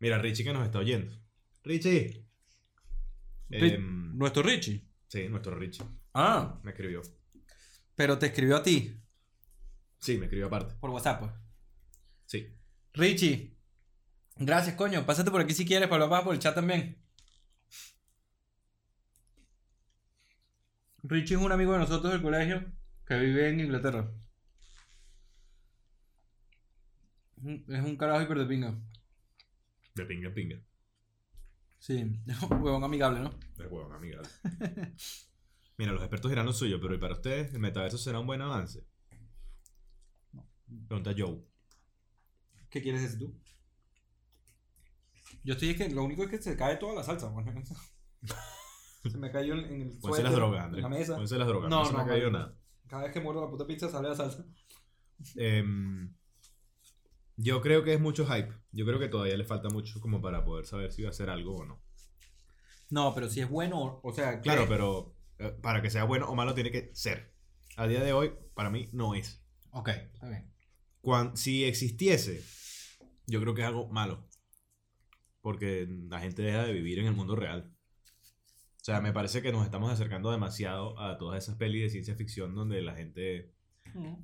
Mira, 0.00 0.18
Richie 0.18 0.44
que 0.44 0.52
nos 0.52 0.64
está 0.64 0.78
oyendo. 0.78 1.14
Richie. 1.62 2.26
Ri- 3.50 3.74
Em, 3.74 4.16
Nuestro 4.16 4.42
Richie. 4.42 4.86
sí, 5.08 5.28
nuestro 5.28 5.54
Richie. 5.54 5.84
Ah, 6.14 6.58
Me 6.62 6.70
escribió. 6.72 7.02
pero 7.94 8.18
te 8.18 8.26
escribió 8.26 8.56
a 8.56 8.62
ti 8.62 8.98
Sí, 10.02 10.18
me 10.18 10.24
escribió 10.26 10.48
aparte. 10.48 10.74
por 10.80 10.90
WhatsApp. 10.90 11.20
pues. 11.20 11.32
Sí. 12.26 12.48
Richie, 12.92 13.56
gracias, 14.36 14.74
coño. 14.74 15.06
Pásate 15.06 15.30
por 15.30 15.40
aquí 15.40 15.54
si 15.54 15.64
quieres 15.64 15.88
para 15.88 16.04
hablar 16.04 16.24
por 16.24 16.34
el 16.34 16.40
chat 16.40 16.56
también. 16.56 17.00
Richie 21.04 21.36
es 21.36 21.40
un 21.40 21.52
amigo 21.52 21.72
de 21.72 21.78
nosotros 21.78 22.12
del 22.12 22.20
colegio 22.20 22.64
que 23.06 23.16
vive 23.16 23.48
en 23.48 23.60
Inglaterra. 23.60 24.12
Es 27.44 27.80
un 27.84 27.96
carajo 27.96 28.22
hiper 28.22 28.38
de 28.38 28.46
pinga. 28.46 28.74
De 29.94 30.04
pinga 30.04 30.34
pinga. 30.34 30.60
Sí, 31.78 31.94
un 32.50 32.62
huevón 32.62 32.82
amigable, 32.82 33.20
¿no? 33.20 33.30
De 33.56 33.66
huevón, 33.68 33.92
amigable. 33.92 34.28
Mira, 35.78 35.92
los 35.92 36.02
expertos 36.02 36.28
dirán 36.30 36.46
lo 36.46 36.52
suyo, 36.52 36.80
pero 36.80 36.94
¿y 36.94 36.98
para 36.98 37.14
ustedes 37.14 37.54
el 37.54 37.60
metaverso 37.60 37.98
será 37.98 38.18
un 38.18 38.26
buen 38.26 38.42
avance? 38.42 38.84
Pregunta 40.88 41.12
Joe. 41.16 41.42
¿Qué 42.70 42.82
quieres 42.82 43.02
decir 43.02 43.18
tú? 43.18 43.34
Yo 45.44 45.54
estoy 45.54 45.70
es 45.70 45.76
que 45.76 45.88
lo 45.88 46.04
único 46.04 46.22
es 46.22 46.30
que 46.30 46.40
se 46.42 46.56
cae 46.56 46.76
toda 46.76 46.94
la 46.94 47.02
salsa. 47.02 47.28
bueno. 47.28 47.52
Se 49.10 49.18
me 49.18 49.32
cayó 49.32 49.54
en, 49.54 49.64
en 49.64 49.80
el 49.82 50.00
suéter, 50.00 50.24
las 50.24 50.32
drogas, 50.34 50.60
en 50.60 50.64
Andrés. 50.66 50.82
la 50.84 50.88
mesa. 50.88 51.18
Las 51.18 51.48
drogas. 51.48 51.68
No, 51.68 51.80
No, 51.80 51.84
se 51.86 51.92
me 51.92 51.98
no, 51.98 52.04
ha 52.04 52.06
caído 52.06 52.30
no. 52.30 52.38
nada. 52.38 52.54
Cada 52.86 53.02
vez 53.02 53.12
que 53.12 53.20
muerdo 53.20 53.40
la 53.40 53.50
puta 53.50 53.66
pizza 53.66 53.88
sale 53.88 54.08
la 54.08 54.14
salsa. 54.14 54.44
Em, 55.36 56.14
yo 57.36 57.60
creo 57.60 57.82
que 57.82 57.94
es 57.94 58.00
mucho 58.00 58.26
hype. 58.26 58.52
Yo 58.70 58.84
creo 58.86 58.98
que 59.00 59.08
todavía 59.08 59.36
le 59.36 59.44
falta 59.44 59.68
mucho 59.70 60.00
como 60.00 60.20
para 60.20 60.44
poder 60.44 60.66
saber 60.66 60.92
si 60.92 61.02
va 61.02 61.08
a 61.08 61.10
hacer 61.10 61.30
algo 61.30 61.56
o 61.56 61.64
no. 61.64 61.82
No, 62.90 63.12
pero 63.14 63.28
si 63.28 63.40
es 63.40 63.48
bueno, 63.48 64.00
o 64.02 64.12
sea, 64.12 64.36
¿qué? 64.36 64.42
Claro, 64.42 64.66
pero 64.68 65.16
eh, 65.38 65.50
para 65.62 65.80
que 65.82 65.90
sea 65.90 66.04
bueno 66.04 66.26
o 66.28 66.34
malo 66.36 66.54
tiene 66.54 66.70
que 66.70 66.90
ser. 66.94 67.34
A 67.76 67.86
día 67.86 68.02
de 68.04 68.12
hoy, 68.12 68.32
para 68.54 68.70
mí, 68.70 68.88
no 68.92 69.14
es. 69.14 69.42
Ok, 69.70 69.88
está 69.88 70.28
bien. 70.28 70.51
Cuan- 71.02 71.36
si 71.36 71.64
existiese, 71.64 72.42
yo 73.26 73.40
creo 73.40 73.54
que 73.54 73.60
es 73.62 73.66
algo 73.68 73.88
malo. 73.88 74.26
Porque 75.40 75.86
la 76.08 76.20
gente 76.20 76.42
deja 76.42 76.64
de 76.64 76.72
vivir 76.72 76.98
en 77.00 77.06
el 77.06 77.14
mundo 77.14 77.34
real. 77.36 77.74
O 78.80 78.84
sea, 78.84 79.00
me 79.00 79.12
parece 79.12 79.42
que 79.42 79.52
nos 79.52 79.64
estamos 79.64 79.90
acercando 79.92 80.30
demasiado 80.30 80.98
a 80.98 81.18
todas 81.18 81.42
esas 81.42 81.56
pelis 81.56 81.82
de 81.82 81.90
ciencia 81.90 82.14
ficción 82.16 82.54
donde 82.54 82.80
la 82.82 82.94
gente 82.94 83.52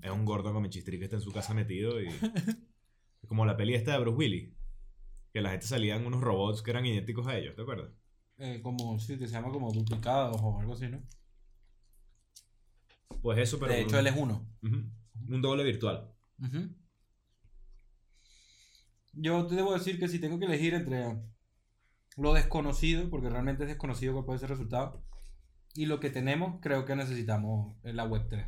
es 0.02 0.10
un 0.10 0.24
gordo 0.24 0.52
con 0.52 0.68
chistri 0.70 0.98
que 0.98 1.05
está 1.05 1.16
en 1.16 1.23
su 1.23 1.32
casa 1.32 1.55
metido 1.55 2.00
y... 2.00 2.08
Como 3.28 3.44
la 3.44 3.57
peli 3.57 3.74
esta 3.74 3.92
de 3.92 3.98
Bruce 3.98 4.16
Willis. 4.16 4.55
Que 5.32 5.42
la 5.42 5.50
gente 5.50 5.66
salían 5.66 6.07
unos 6.07 6.23
robots 6.23 6.62
que 6.62 6.70
eran 6.70 6.86
idénticos 6.86 7.26
a 7.26 7.36
ellos, 7.36 7.55
¿te 7.55 7.62
acuerdas? 7.62 7.90
Eh, 8.39 8.60
como, 8.62 8.98
sí, 9.00 9.18
que 9.18 9.26
se 9.26 9.32
llama 9.34 9.50
como 9.50 9.70
duplicados 9.73 10.40
o 10.40 10.58
algo 10.60 10.73
así, 10.73 10.89
¿no? 10.89 11.02
Pues 13.20 13.39
eso, 13.39 13.58
pero... 13.58 13.73
de 13.73 13.82
hecho, 13.82 13.97
un- 13.97 14.00
él 14.00 14.07
es 14.07 14.15
uno. 14.16 14.47
Un 14.62 15.42
doble 15.42 15.65
virtual. 15.65 16.10
Ujú. 16.39 16.75
Yo 19.12 19.47
te 19.47 19.57
debo 19.57 19.75
decir 19.75 19.99
que 19.99 20.08
si 20.08 20.20
tengo 20.20 20.39
que 20.39 20.47
elegir 20.47 20.75
entre 20.75 21.17
lo 22.17 22.33
desconocido, 22.34 23.08
porque 23.10 23.28
realmente 23.28 23.65
es 23.65 23.68
desconocido 23.68 24.12
cuál 24.12 24.25
puede 24.25 24.39
ser 24.39 24.50
el 24.50 24.57
resultado, 24.57 25.02
y 25.75 25.86
lo 25.86 26.00
que 26.00 26.10
tenemos, 26.10 26.60
creo 26.60 26.84
que 26.84 26.97
necesitamos 26.97 27.76
en 27.84 27.97
la 27.97 28.05
web 28.05 28.26
3. 28.28 28.47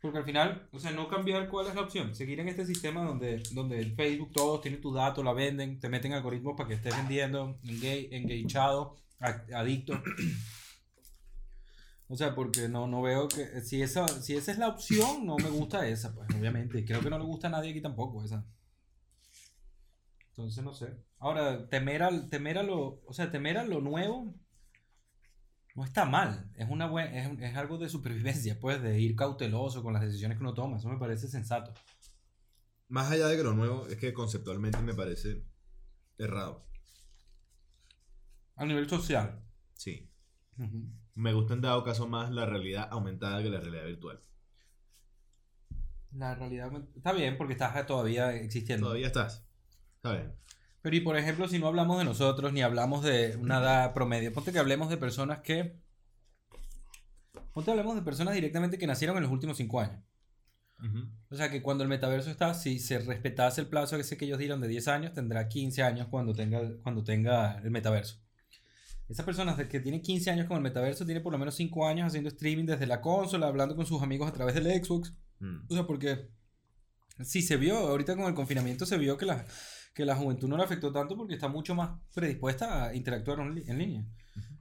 Porque 0.00 0.18
al 0.18 0.24
final, 0.24 0.68
o 0.72 0.78
sea, 0.78 0.92
no 0.92 1.08
cambiar 1.08 1.48
cuál 1.48 1.66
es 1.66 1.74
la 1.74 1.82
opción, 1.82 2.14
seguir 2.14 2.40
en 2.40 2.48
este 2.48 2.64
sistema 2.64 3.04
donde, 3.04 3.42
donde 3.52 3.84
Facebook 3.90 4.32
todos 4.32 4.62
tienen 4.62 4.80
tus 4.80 4.94
datos, 4.94 5.22
la 5.22 5.34
venden, 5.34 5.78
te 5.78 5.90
meten 5.90 6.14
algoritmos 6.14 6.56
para 6.56 6.68
que 6.68 6.74
estés 6.76 6.96
vendiendo, 6.96 7.58
engage, 7.64 8.08
engagado, 8.16 8.96
adicto. 9.54 10.02
O 12.12 12.16
sea, 12.16 12.34
porque 12.34 12.68
no, 12.68 12.88
no 12.88 13.02
veo 13.02 13.28
que. 13.28 13.60
Si 13.60 13.80
esa, 13.80 14.08
si 14.08 14.34
esa 14.34 14.50
es 14.50 14.58
la 14.58 14.66
opción, 14.66 15.24
no 15.24 15.36
me 15.36 15.48
gusta 15.48 15.86
esa, 15.86 16.12
pues, 16.12 16.28
obviamente. 16.36 16.84
Creo 16.84 17.00
que 17.00 17.08
no 17.08 17.20
le 17.20 17.24
gusta 17.24 17.46
a 17.46 17.50
nadie 17.50 17.70
aquí 17.70 17.80
tampoco, 17.80 18.24
esa. 18.24 18.44
Entonces, 20.30 20.64
no 20.64 20.74
sé. 20.74 20.92
Ahora, 21.20 21.68
temer, 21.68 22.02
al, 22.02 22.28
temer 22.28 22.58
a 22.58 22.64
lo. 22.64 23.00
O 23.06 23.12
sea, 23.12 23.30
temer 23.30 23.58
a 23.58 23.64
lo 23.64 23.80
nuevo. 23.80 24.34
No 25.76 25.84
está 25.84 26.04
mal. 26.04 26.50
Es, 26.56 26.68
una 26.68 26.88
buen, 26.88 27.14
es, 27.14 27.40
es 27.42 27.56
algo 27.56 27.78
de 27.78 27.88
supervivencia, 27.88 28.58
pues, 28.58 28.82
de 28.82 28.98
ir 28.98 29.14
cauteloso 29.14 29.80
con 29.80 29.92
las 29.92 30.02
decisiones 30.02 30.36
que 30.36 30.42
uno 30.42 30.52
toma. 30.52 30.78
Eso 30.78 30.88
me 30.88 30.98
parece 30.98 31.28
sensato. 31.28 31.72
Más 32.88 33.08
allá 33.12 33.28
de 33.28 33.36
que 33.36 33.44
lo 33.44 33.54
nuevo, 33.54 33.86
es 33.86 33.98
que 33.98 34.12
conceptualmente 34.12 34.82
me 34.82 34.94
parece 34.94 35.44
errado. 36.18 36.66
A 38.56 38.64
nivel 38.66 38.88
social. 38.88 39.44
Sí. 39.74 40.10
Me 41.20 41.34
gusta 41.34 41.52
en 41.52 41.60
dado 41.60 41.84
caso 41.84 42.08
más 42.08 42.30
la 42.30 42.46
realidad 42.46 42.88
aumentada 42.90 43.42
que 43.42 43.50
la 43.50 43.60
realidad 43.60 43.84
virtual. 43.84 44.20
La 46.12 46.34
realidad 46.34 46.72
está 46.96 47.12
bien 47.12 47.36
porque 47.36 47.52
estás 47.52 47.86
todavía 47.86 48.34
existiendo. 48.34 48.86
Todavía 48.86 49.08
estás. 49.08 49.46
Está 49.96 50.12
bien. 50.12 50.32
Pero 50.80 50.96
y 50.96 51.00
por 51.00 51.18
ejemplo, 51.18 51.46
si 51.46 51.58
no 51.58 51.66
hablamos 51.66 51.98
de 51.98 52.04
nosotros 52.04 52.54
ni 52.54 52.62
hablamos 52.62 53.04
de 53.04 53.36
una 53.36 53.58
edad 53.58 53.92
promedio, 53.92 54.32
ponte 54.32 54.50
que 54.50 54.58
hablemos 54.58 54.88
de 54.88 54.96
personas 54.96 55.40
que... 55.40 55.78
Ponte 57.52 57.66
que 57.66 57.70
hablemos 57.72 57.96
de 57.96 58.02
personas 58.02 58.32
directamente 58.32 58.78
que 58.78 58.86
nacieron 58.86 59.18
en 59.18 59.24
los 59.24 59.32
últimos 59.32 59.58
cinco 59.58 59.80
años. 59.80 60.02
O 61.28 61.36
sea 61.36 61.50
que 61.50 61.60
cuando 61.60 61.84
el 61.84 61.90
metaverso 61.90 62.30
está, 62.30 62.54
si 62.54 62.78
se 62.78 62.98
respetase 62.98 63.60
el 63.60 63.66
plazo 63.66 63.98
que 63.98 64.04
sé 64.04 64.16
que 64.16 64.24
ellos 64.24 64.38
dieron 64.38 64.62
de 64.62 64.68
10 64.68 64.88
años, 64.88 65.12
tendrá 65.12 65.48
15 65.48 65.82
años 65.82 66.08
cuando 66.08 66.32
tenga, 66.32 66.62
cuando 66.82 67.04
tenga 67.04 67.58
el 67.58 67.70
metaverso. 67.70 68.18
Esa 69.10 69.24
persona 69.24 69.56
que 69.68 69.80
tiene 69.80 70.00
15 70.00 70.30
años 70.30 70.46
con 70.46 70.56
el 70.56 70.62
metaverso 70.62 71.04
tiene 71.04 71.20
por 71.20 71.32
lo 71.32 71.38
menos 71.38 71.54
5 71.56 71.86
años 71.86 72.06
haciendo 72.06 72.28
streaming 72.28 72.64
desde 72.64 72.86
la 72.86 73.00
consola, 73.00 73.48
hablando 73.48 73.74
con 73.74 73.84
sus 73.84 74.00
amigos 74.02 74.28
a 74.28 74.32
través 74.32 74.54
del 74.54 74.66
Xbox. 74.84 75.12
Mm. 75.40 75.66
O 75.68 75.74
sea, 75.74 75.84
porque 75.86 76.28
sí 77.24 77.42
se 77.42 77.56
vio, 77.56 77.76
ahorita 77.76 78.14
con 78.16 78.26
el 78.26 78.34
confinamiento 78.34 78.86
se 78.86 78.96
vio 78.98 79.16
que 79.16 79.26
la, 79.26 79.44
que 79.94 80.04
la 80.04 80.14
juventud 80.14 80.48
no 80.48 80.56
le 80.56 80.62
afectó 80.62 80.92
tanto 80.92 81.16
porque 81.16 81.34
está 81.34 81.48
mucho 81.48 81.74
más 81.74 81.98
predispuesta 82.14 82.84
a 82.84 82.94
interactuar 82.94 83.40
en, 83.40 83.78
línea. 83.78 84.06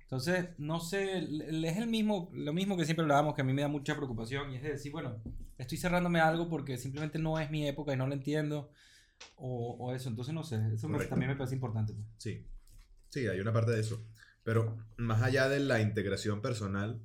Entonces, 0.01 0.49
no 0.57 0.79
sé, 0.79 1.19
es 1.19 1.77
el 1.77 1.87
mismo, 1.87 2.31
lo 2.33 2.51
mismo 2.51 2.75
que 2.75 2.85
siempre 2.85 3.03
hablábamos, 3.03 3.35
que 3.35 3.41
a 3.41 3.45
mí 3.45 3.53
me 3.53 3.61
da 3.61 3.67
mucha 3.67 3.95
preocupación, 3.95 4.51
y 4.51 4.55
es 4.55 4.63
de 4.63 4.69
decir, 4.71 4.91
bueno, 4.91 5.21
estoy 5.59 5.77
cerrándome 5.77 6.19
algo 6.19 6.49
porque 6.49 6.77
simplemente 6.77 7.19
no 7.19 7.37
es 7.37 7.51
mi 7.51 7.67
época 7.67 7.93
y 7.93 7.97
no 7.97 8.07
lo 8.07 8.15
entiendo, 8.15 8.71
o, 9.35 9.75
o 9.79 9.93
eso, 9.93 10.09
entonces 10.09 10.33
no 10.33 10.43
sé, 10.43 10.59
eso 10.73 10.89
me- 10.89 11.05
también 11.05 11.29
me 11.29 11.37
parece 11.37 11.53
importante. 11.53 11.93
pues. 11.93 12.07
Sí. 12.17 12.47
Sí, 13.09 13.27
hay 13.27 13.39
una 13.39 13.53
parte 13.53 13.71
de 13.71 13.81
eso. 13.81 14.03
Pero 14.49 14.75
más 14.97 15.21
allá 15.21 15.47
de 15.47 15.59
la 15.59 15.79
integración 15.79 16.41
personal, 16.41 16.99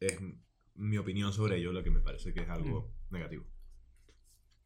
es 0.00 0.18
mi 0.74 0.98
opinión 0.98 1.32
sobre 1.32 1.56
ello 1.56 1.72
lo 1.72 1.82
que 1.82 1.90
me 1.90 2.00
parece 2.00 2.34
que 2.34 2.40
es 2.40 2.48
algo 2.50 2.92
negativo. 3.08 3.46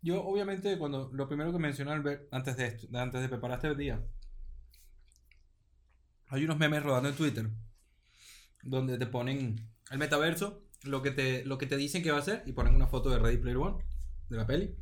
Yo, 0.02 0.24
obviamente, 0.24 0.76
cuando 0.78 1.12
lo 1.12 1.28
primero 1.28 1.52
que 1.52 1.60
mencioné 1.60 1.92
Albert, 1.92 2.26
antes 2.32 2.56
de 2.56 2.66
esto, 2.66 2.88
antes 2.98 3.20
de 3.20 3.28
preparar 3.28 3.58
este 3.58 3.72
día, 3.76 4.04
hay 6.26 6.44
unos 6.44 6.58
memes 6.58 6.82
rodando 6.82 7.08
en 7.08 7.14
Twitter 7.14 7.50
donde 8.64 8.98
te 8.98 9.06
ponen 9.06 9.70
el 9.92 9.98
metaverso, 9.98 10.64
lo 10.82 11.02
que 11.02 11.12
te, 11.12 11.44
lo 11.44 11.56
que 11.56 11.66
te 11.66 11.76
dicen 11.76 12.02
que 12.02 12.10
va 12.10 12.18
a 12.18 12.22
ser, 12.22 12.42
y 12.46 12.52
ponen 12.52 12.74
una 12.74 12.88
foto 12.88 13.10
de 13.10 13.20
Ready 13.20 13.36
Player 13.36 13.58
One, 13.58 13.84
de 14.28 14.36
la 14.36 14.44
peli, 14.44 14.74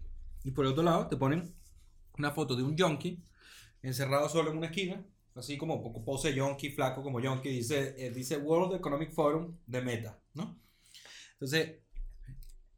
y 0.42 0.52
por 0.52 0.65
el 0.65 0.73
otro 0.73 0.84
lado 0.84 1.06
te 1.08 1.18
ponen 1.18 1.55
una 2.16 2.31
foto 2.31 2.56
de 2.56 2.62
un 2.62 2.78
yonki 2.78 3.23
encerrado 3.82 4.26
solo 4.31 4.52
en 4.52 4.56
una 4.56 4.68
esquina, 4.68 5.05
así 5.36 5.58
como 5.58 5.82
poco 5.82 6.05
pose 6.05 6.34
yonki, 6.34 6.70
flaco 6.70 7.02
como 7.02 7.20
yonki, 7.20 7.48
dice, 7.50 7.94
eh, 7.98 8.10
dice 8.10 8.39
World 8.39 8.76
Economic 8.76 9.12
Forum 9.12 9.56
de 9.66 9.82
Meta, 9.82 10.18
¿no? 10.34 10.58
Entonces, 11.34 11.76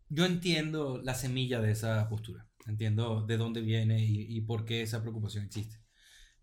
yo 0.09 0.25
entiendo 0.27 1.01
la 1.03 1.15
semilla 1.15 1.61
de 1.61 1.73
esa 1.73 2.09
postura. 2.09 2.47
Entiendo 2.67 3.25
de 3.27 3.37
dónde 3.39 3.61
viene 3.63 4.05
y, 4.05 4.37
y 4.37 4.41
por 4.43 4.65
qué 4.65 4.83
esa 4.83 5.01
preocupación 5.01 5.45
existe. 5.45 5.79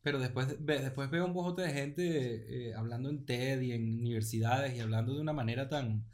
Pero 0.01 0.19
después, 0.19 0.57
después 0.65 1.09
veo 1.11 1.25
un 1.25 1.33
bojote 1.33 1.63
de 1.63 1.73
gente 1.73 2.69
eh, 2.69 2.75
hablando 2.75 3.09
en 3.09 3.25
TED 3.25 3.61
y 3.61 3.73
en 3.73 3.99
universidades 3.99 4.75
y 4.75 4.79
hablando 4.79 5.15
de 5.15 5.21
una 5.21 5.33
manera 5.33 5.69
tan 5.69 6.05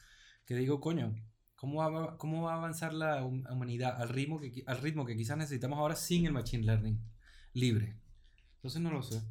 que 0.45 0.55
digo, 0.55 0.81
coño, 0.81 1.15
¿cómo 1.55 1.79
va, 1.79 2.17
cómo 2.17 2.43
va 2.43 2.53
a 2.55 2.57
avanzar 2.57 2.93
la 2.93 3.23
hum- 3.25 3.45
humanidad 3.51 4.01
al 4.01 4.09
ritmo, 4.09 4.39
que, 4.39 4.63
al 4.67 4.79
ritmo 4.79 5.05
que 5.05 5.17
quizás 5.17 5.37
necesitamos 5.37 5.79
ahora 5.79 5.95
sin 5.95 6.25
el 6.25 6.33
Machine 6.33 6.63
Learning 6.65 6.99
libre? 7.53 7.95
Entonces 8.57 8.81
no 8.81 8.91
lo 8.91 9.03
sé. 9.03 9.21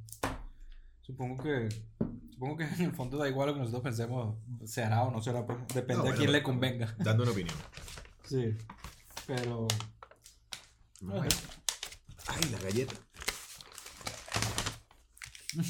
Supongo 1.11 1.43
que, 1.43 1.69
supongo 2.31 2.57
que 2.57 2.65
en 2.79 2.81
el 2.83 2.95
fondo 2.95 3.19
da 3.19 3.29
igual 3.29 3.49
lo 3.49 3.55
que 3.55 3.61
nosotros 3.61 3.83
pensemos, 3.83 4.37
se 4.65 4.85
hará 4.85 5.03
o 5.03 5.11
no 5.11 5.21
se 5.21 5.31
hará, 5.31 5.45
pues, 5.45 5.59
depende 5.75 5.95
No, 5.95 6.01
a 6.01 6.03
bueno, 6.03 6.19
quién 6.19 6.31
le 6.33 6.43
convenga. 6.43 6.95
Dando 6.99 7.25
una 7.25 7.33
opinión. 7.33 7.57
Sí, 8.25 8.57
pero... 9.27 9.67
Ay, 11.11 11.29
ay, 12.29 12.51
la 12.53 12.59
galleta. 12.61 12.95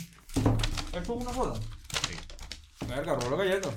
¿Esto 0.93 0.99
es 0.99 1.09
una 1.09 1.33
joda? 1.33 1.59
Sí. 2.07 2.87
Verga, 2.87 3.15
rolo 3.15 3.39
galleta. 3.39 3.71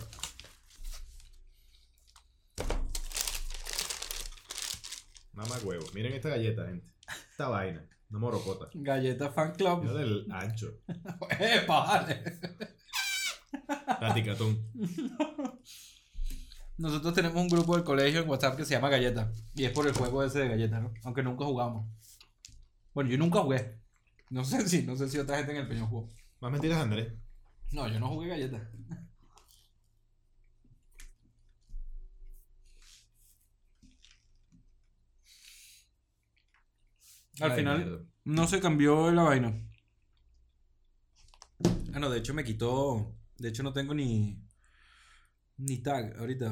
Mamá 5.32 5.58
huevo. 5.64 5.86
Miren 5.94 6.14
esta 6.14 6.30
galleta, 6.30 6.66
gente. 6.66 6.92
Esta 7.32 7.48
vaina. 7.48 7.88
Una 8.14 8.20
morocota. 8.20 8.70
Galleta 8.76 9.32
Fan 9.32 9.54
Club. 9.54 9.82
Mira 9.82 9.94
del 9.96 10.32
ancho. 10.32 10.68
¡Epa, 11.40 11.84
vale! 11.84 12.24
Platicatón. 13.98 14.60
Nosotros 16.78 17.12
tenemos 17.16 17.42
un 17.42 17.48
grupo 17.48 17.76
del 17.76 17.84
colegio 17.84 18.22
en 18.22 18.30
WhatsApp 18.30 18.56
que 18.56 18.66
se 18.66 18.76
llama 18.76 18.90
Galleta. 18.90 19.32
Y 19.56 19.66
es 19.66 19.72
por 19.72 19.88
el 19.88 19.94
juego 19.94 20.24
ese 20.24 20.42
de 20.42 20.50
Galleta, 20.50 20.80
¿no? 20.80 20.94
Aunque 21.04 21.24
nunca 21.24 21.44
jugamos. 21.46 21.90
Bueno, 22.94 23.10
yo 23.10 23.18
nunca 23.18 23.40
jugué. 23.40 23.80
No 24.30 24.46
sé 24.46 24.70
si, 24.70 24.84
no 24.84 24.96
sé 24.96 25.10
si 25.10 25.18
otra 25.18 25.38
gente 25.38 25.54
en 25.54 25.58
el 25.58 25.68
peñón 25.68 25.88
jugó. 25.88 26.08
Más 26.40 26.52
mentiras, 26.52 26.84
Andrés. 26.84 27.14
No, 27.72 27.88
yo 27.88 28.00
no 28.00 28.10
jugué 28.10 28.28
Galleta. 28.28 28.70
Al 37.42 37.52
Ay, 37.52 37.58
final, 37.58 37.78
mierda. 37.78 38.06
No 38.26 38.48
se 38.48 38.60
cambió 38.60 39.12
la 39.12 39.22
vaina. 39.24 39.54
Ah, 41.94 42.00
no, 42.00 42.10
de 42.10 42.20
hecho 42.20 42.34
me 42.34 42.44
quitó. 42.44 43.16
De 43.38 43.50
hecho 43.50 43.64
no 43.64 43.72
tengo 43.74 43.94
ni. 43.94 44.38
Ni 45.58 45.78
tag 45.88 46.14
ahorita. 46.20 46.52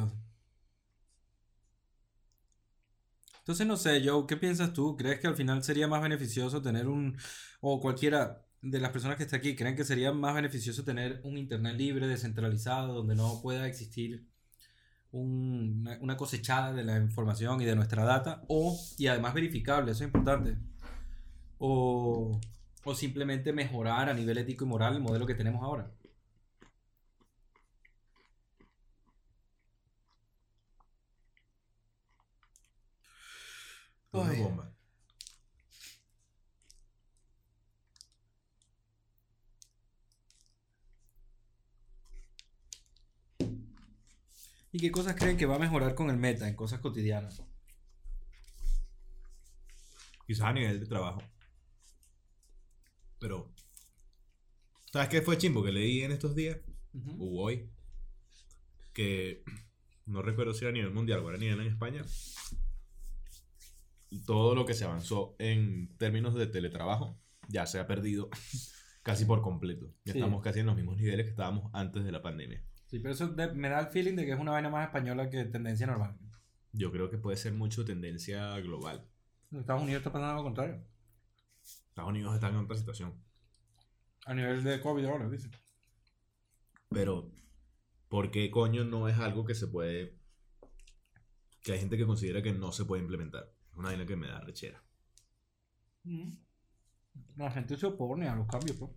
Entonces 3.40 3.66
no 3.68 3.76
sé, 3.78 4.02
Joe, 4.06 4.26
¿qué 4.28 4.38
piensas 4.38 4.74
tú? 4.74 4.96
¿Crees 4.96 5.20
que 5.20 5.28
al 5.28 5.36
final 5.36 5.64
sería 5.64 5.88
más 5.88 6.02
beneficioso 6.02 6.62
tener 6.62 6.88
un. 6.88 7.18
o 7.62 7.80
cualquiera 7.82 8.46
de 8.62 8.80
las 8.80 8.92
personas 8.92 9.18
que 9.18 9.24
está 9.24 9.38
aquí, 9.38 9.56
creen 9.56 9.76
que 9.76 9.84
sería 9.84 10.12
más 10.12 10.36
beneficioso 10.36 10.84
tener 10.84 11.20
un 11.24 11.38
internet 11.38 11.76
libre, 11.78 12.08
descentralizado, 12.08 12.94
donde 12.94 13.16
no 13.16 13.42
pueda 13.42 13.68
existir 13.68 14.28
un- 15.12 15.80
una, 15.82 16.00
una 16.02 16.18
cosechada 16.18 16.74
de 16.74 16.84
la 16.86 16.98
información 17.00 17.62
y 17.62 17.66
de 17.66 17.76
nuestra 17.76 18.06
data? 18.06 18.44
O, 18.50 18.80
y 18.98 19.08
además 19.08 19.34
verificable, 19.36 19.92
eso 19.94 20.04
es 20.04 20.08
importante 20.10 20.58
o, 21.64 22.40
o 22.84 22.96
simplemente 22.96 23.54
mejorar 23.54 24.10
a 24.10 24.14
nivel 24.14 24.38
ético 24.40 24.66
y 24.66 24.68
moral 24.68 24.96
el 24.96 25.02
modelo 25.02 25.28
que 25.28 25.36
tenemos 25.36 25.64
ahora. 25.64 25.92
Una 34.14 34.34
bomba. 34.34 34.72
¿Y 44.74 44.80
qué 44.80 44.92
cosas 44.92 45.16
creen 45.16 45.38
que 45.38 45.46
va 45.46 45.56
a 45.56 45.60
mejorar 45.60 45.96
con 45.96 46.10
el 46.10 46.18
meta 46.18 46.48
en 46.48 46.56
cosas 46.56 46.80
cotidianas? 46.80 47.42
Quizás 50.26 50.48
a 50.48 50.54
nivel 50.54 50.80
de 50.80 50.86
trabajo. 50.88 51.22
Pero. 53.22 53.54
¿Sabes 54.92 55.08
qué 55.08 55.22
fue 55.22 55.38
chimbo 55.38 55.64
que 55.64 55.72
leí 55.72 56.02
en 56.02 56.12
estos 56.12 56.36
días? 56.36 56.58
O 57.20 57.42
hoy. 57.44 57.70
Que. 58.92 59.44
No 60.06 60.22
recuerdo 60.22 60.54
si 60.54 60.66
era 60.66 60.72
a 60.72 60.74
nivel 60.74 60.92
mundial 60.92 61.20
o 61.20 61.30
era 61.30 61.38
a 61.38 61.40
nivel 61.40 61.62
en 61.62 61.68
España. 61.68 62.04
Todo 64.26 64.56
lo 64.56 64.66
que 64.66 64.74
se 64.74 64.84
avanzó 64.84 65.36
en 65.40 65.96
términos 65.98 66.36
de 66.36 66.48
teletrabajo 66.48 67.18
ya 67.48 67.66
se 67.66 67.80
ha 67.80 67.88
perdido 67.88 68.30
casi 69.04 69.24
por 69.26 69.42
completo. 69.42 69.94
Ya 70.04 70.14
Sí. 70.14 70.20
estamos 70.20 70.42
casi 70.44 70.60
en 70.60 70.66
los 70.66 70.76
mismos 70.76 70.98
niveles 70.98 71.26
que 71.26 71.30
estábamos 71.32 71.70
antes 71.74 72.04
de 72.04 72.12
la 72.12 72.22
pandemia. 72.22 72.62
Sí, 72.88 73.00
pero 73.00 73.14
eso 73.14 73.28
de- 73.30 73.54
me 73.54 73.70
da 73.70 73.80
el 73.80 73.88
feeling 73.88 74.16
de 74.16 74.26
que 74.26 74.34
es 74.34 74.40
una 74.40 74.52
vaina 74.52 74.70
más 74.70 74.86
española 74.88 75.30
que 75.30 75.46
tendencia 75.46 75.88
normal. 75.88 76.18
Yo 76.74 76.92
creo 76.92 77.10
que 77.10 77.18
puede 77.18 77.38
ser 77.38 77.54
mucho 77.54 77.86
tendencia 77.86 78.58
global. 78.60 79.08
En 79.52 79.60
Estados 79.60 79.84
Unidos 79.84 80.00
está 80.02 80.12
pasando 80.12 80.36
lo 80.36 80.44
contrario. 80.44 80.84
Estados 81.92 82.10
Unidos 82.10 82.34
está 82.34 82.48
en 82.48 82.56
otra 82.56 82.78
situación. 82.78 83.22
A 84.26 84.34
nivel 84.34 84.64
de 84.64 84.80
COVID 84.82 85.06
ahora, 85.06 85.30
dice. 85.30 85.52
Pero 86.90 87.30
¿por 88.08 88.32
qué 88.32 88.50
coño 88.50 88.86
no 88.86 89.10
es 89.10 89.18
algo 89.18 89.46
que 89.46 89.56
se 89.56 89.68
puede... 89.68 90.18
que 91.62 91.74
hay 91.74 91.80
gente 91.80 91.98
que 91.98 92.06
considera 92.06 92.42
que 92.42 92.54
no 92.54 92.72
se 92.72 92.86
puede 92.86 93.02
implementar? 93.02 93.54
Es 93.72 93.78
una 93.78 93.90
vaina 93.90 94.06
que 94.06 94.16
me 94.16 94.28
da 94.28 94.40
rechera. 94.40 94.82
La 97.36 97.52
gente 97.52 97.76
se 97.76 97.86
opone 97.86 98.30
a 98.30 98.36
los 98.36 98.48
cambios, 98.48 98.78
pues. 98.78 98.92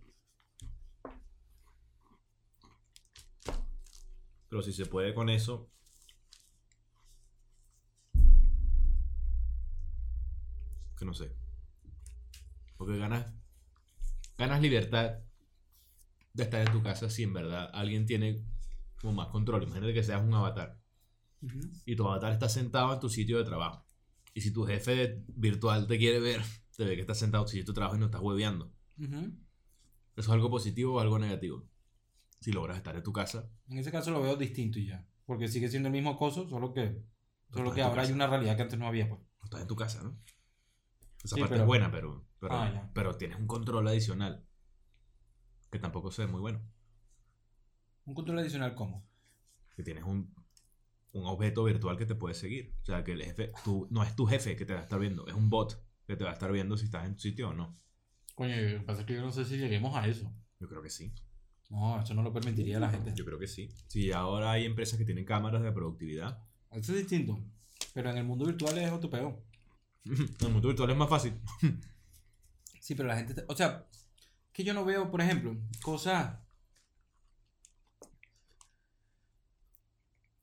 Pero 4.47 4.61
si 4.61 4.71
se 4.71 4.85
puede 4.85 5.13
con 5.13 5.29
eso... 5.29 5.69
Que 10.97 11.03
no 11.03 11.13
sé. 11.13 11.44
Porque 12.85 12.99
ganas... 12.99 13.33
Ganas 14.37 14.61
libertad 14.61 15.19
de 16.33 16.43
estar 16.43 16.61
en 16.61 16.71
tu 16.71 16.83
casa 16.83 17.09
si 17.09 17.23
en 17.23 17.33
verdad 17.33 17.69
alguien 17.73 18.05
tiene 18.05 18.43
como 19.01 19.13
más 19.13 19.29
control. 19.29 19.63
Imagínate 19.63 19.93
que 19.93 20.03
seas 20.03 20.21
un 20.21 20.33
avatar. 20.35 20.77
y 21.85 21.95
tu 21.95 22.07
avatar 22.07 22.31
está 22.31 22.47
sentado 22.47 22.93
en 22.93 22.99
tu 22.99 23.09
sitio 23.09 23.37
de 23.39 23.43
trabajo. 23.45 23.85
Y 24.35 24.41
si 24.41 24.51
tu 24.51 24.65
jefe 24.65 25.23
virtual 25.29 25.87
te 25.87 25.97
quiere 25.97 26.19
ver, 26.19 26.41
te 26.75 26.83
ve 26.85 26.93
que 26.95 27.01
estás 27.01 27.17
sentado 27.17 27.43
en 27.43 27.47
tu 27.47 27.51
sitio 27.53 27.65
de 27.65 27.73
trabajo 27.73 27.95
y 27.95 27.99
no 27.99 28.05
estás 28.05 28.21
hueveando. 28.21 28.71
¿Eso 28.99 29.41
es 30.17 30.29
algo 30.29 30.49
positivo 30.51 30.95
o 30.95 30.99
algo 30.99 31.17
negativo? 31.17 31.65
Si 32.41 32.51
logras 32.51 32.77
estar 32.77 32.95
en 32.95 33.01
tu 33.03 33.13
casa, 33.13 33.49
En 33.67 33.77
ese 33.79 33.91
caso 33.91 34.11
lo 34.11 34.21
veo 34.21 34.35
distinto 34.35 34.77
y 34.77 34.87
ya. 34.87 35.07
Porque 35.25 35.47
sigue 35.47 35.69
siendo 35.69 35.87
el 35.87 35.93
mismo 35.93 36.17
coso, 36.17 36.47
solo 36.47 36.71
que, 36.73 37.01
solo 37.51 37.73
que 37.73 37.81
ahora 37.81 38.03
hay 38.03 38.11
una 38.11 38.27
realidad 38.27 38.55
que 38.57 38.61
antes 38.63 38.77
no 38.77 38.85
había, 38.87 39.07
pues. 39.09 39.19
no 39.21 39.45
estás 39.45 39.61
en 39.61 39.67
tu 39.67 39.75
casa, 39.75 40.03
¿no? 40.03 40.19
Esa 41.23 41.35
Sí, 41.35 41.41
parte 41.41 41.53
pero- 41.55 41.63
es 41.63 41.67
buena, 41.67 41.89
pero, 41.91 42.27
pero, 42.47 42.55
Ah, 42.59 42.91
pero 42.93 43.17
tienes 43.17 43.39
un 43.39 43.47
control 43.47 43.87
adicional. 43.87 44.45
Que 45.71 45.79
tampoco 45.79 46.11
se 46.11 46.25
ve 46.25 46.31
muy 46.31 46.41
bueno. 46.41 46.61
Un 48.05 48.13
control 48.13 48.39
adicional, 48.39 48.75
¿cómo? 48.75 49.07
Que 49.75 49.83
tienes 49.83 50.03
un, 50.03 50.33
un 51.13 51.25
objeto 51.25 51.63
virtual 51.63 51.97
que 51.97 52.05
te 52.05 52.13
puede 52.13 52.35
seguir. 52.35 52.75
O 52.83 52.85
sea, 52.85 53.03
que 53.03 53.13
el 53.13 53.23
jefe, 53.23 53.51
tú, 53.63 53.87
no 53.89 54.03
es 54.03 54.15
tu 54.15 54.27
jefe 54.27 54.55
que 54.55 54.65
te 54.65 54.73
va 54.73 54.81
a 54.81 54.83
estar 54.83 54.99
viendo, 54.99 55.25
es 55.27 55.33
un 55.33 55.49
bot 55.49 55.83
que 56.05 56.15
te 56.15 56.23
va 56.23 56.29
a 56.29 56.33
estar 56.33 56.51
viendo 56.51 56.77
si 56.77 56.85
estás 56.85 57.05
en 57.05 57.15
tu 57.15 57.21
sitio 57.21 57.49
o 57.49 57.53
no. 57.53 57.79
Coño, 58.35 58.55
lo 58.55 58.79
que 58.79 58.85
pasa 58.85 59.01
es 59.01 59.07
que 59.07 59.15
yo 59.15 59.21
no 59.21 59.31
sé 59.31 59.43
si 59.45 59.57
lleguemos 59.57 59.95
a 59.95 60.07
eso. 60.07 60.31
Yo 60.59 60.67
creo 60.67 60.83
que 60.83 60.89
sí. 60.89 61.13
No, 61.69 61.99
eso 61.99 62.13
no 62.13 62.21
lo 62.21 62.31
permitiría 62.31 62.79
la 62.79 62.91
gente. 62.91 63.13
Yo 63.15 63.25
creo 63.25 63.39
que 63.39 63.47
sí. 63.47 63.69
Si 63.87 64.11
ahora 64.11 64.51
hay 64.51 64.65
empresas 64.65 64.99
que 64.99 65.05
tienen 65.05 65.25
cámaras 65.25 65.63
de 65.63 65.71
productividad, 65.71 66.45
Eso 66.69 66.91
es 66.91 66.99
distinto. 66.99 67.39
Pero 67.93 68.11
en 68.11 68.17
el 68.17 68.23
mundo 68.23 68.45
virtual 68.45 68.77
es 68.77 68.91
otro 68.91 69.09
peo. 69.09 69.43
en 70.05 70.47
el 70.47 70.51
mundo 70.51 70.67
virtual 70.67 70.91
es 70.91 70.97
más 70.97 71.09
fácil. 71.09 71.33
Sí, 72.85 72.93
pero 72.95 73.07
la 73.09 73.17
gente... 73.17 73.33
te- 73.33 73.45
O 73.47 73.55
sea, 73.55 73.85
que 74.53 74.63
yo 74.63 74.73
no 74.73 74.85
veo, 74.85 75.11
por 75.11 75.21
ejemplo, 75.21 75.57
cosas... 75.83 76.37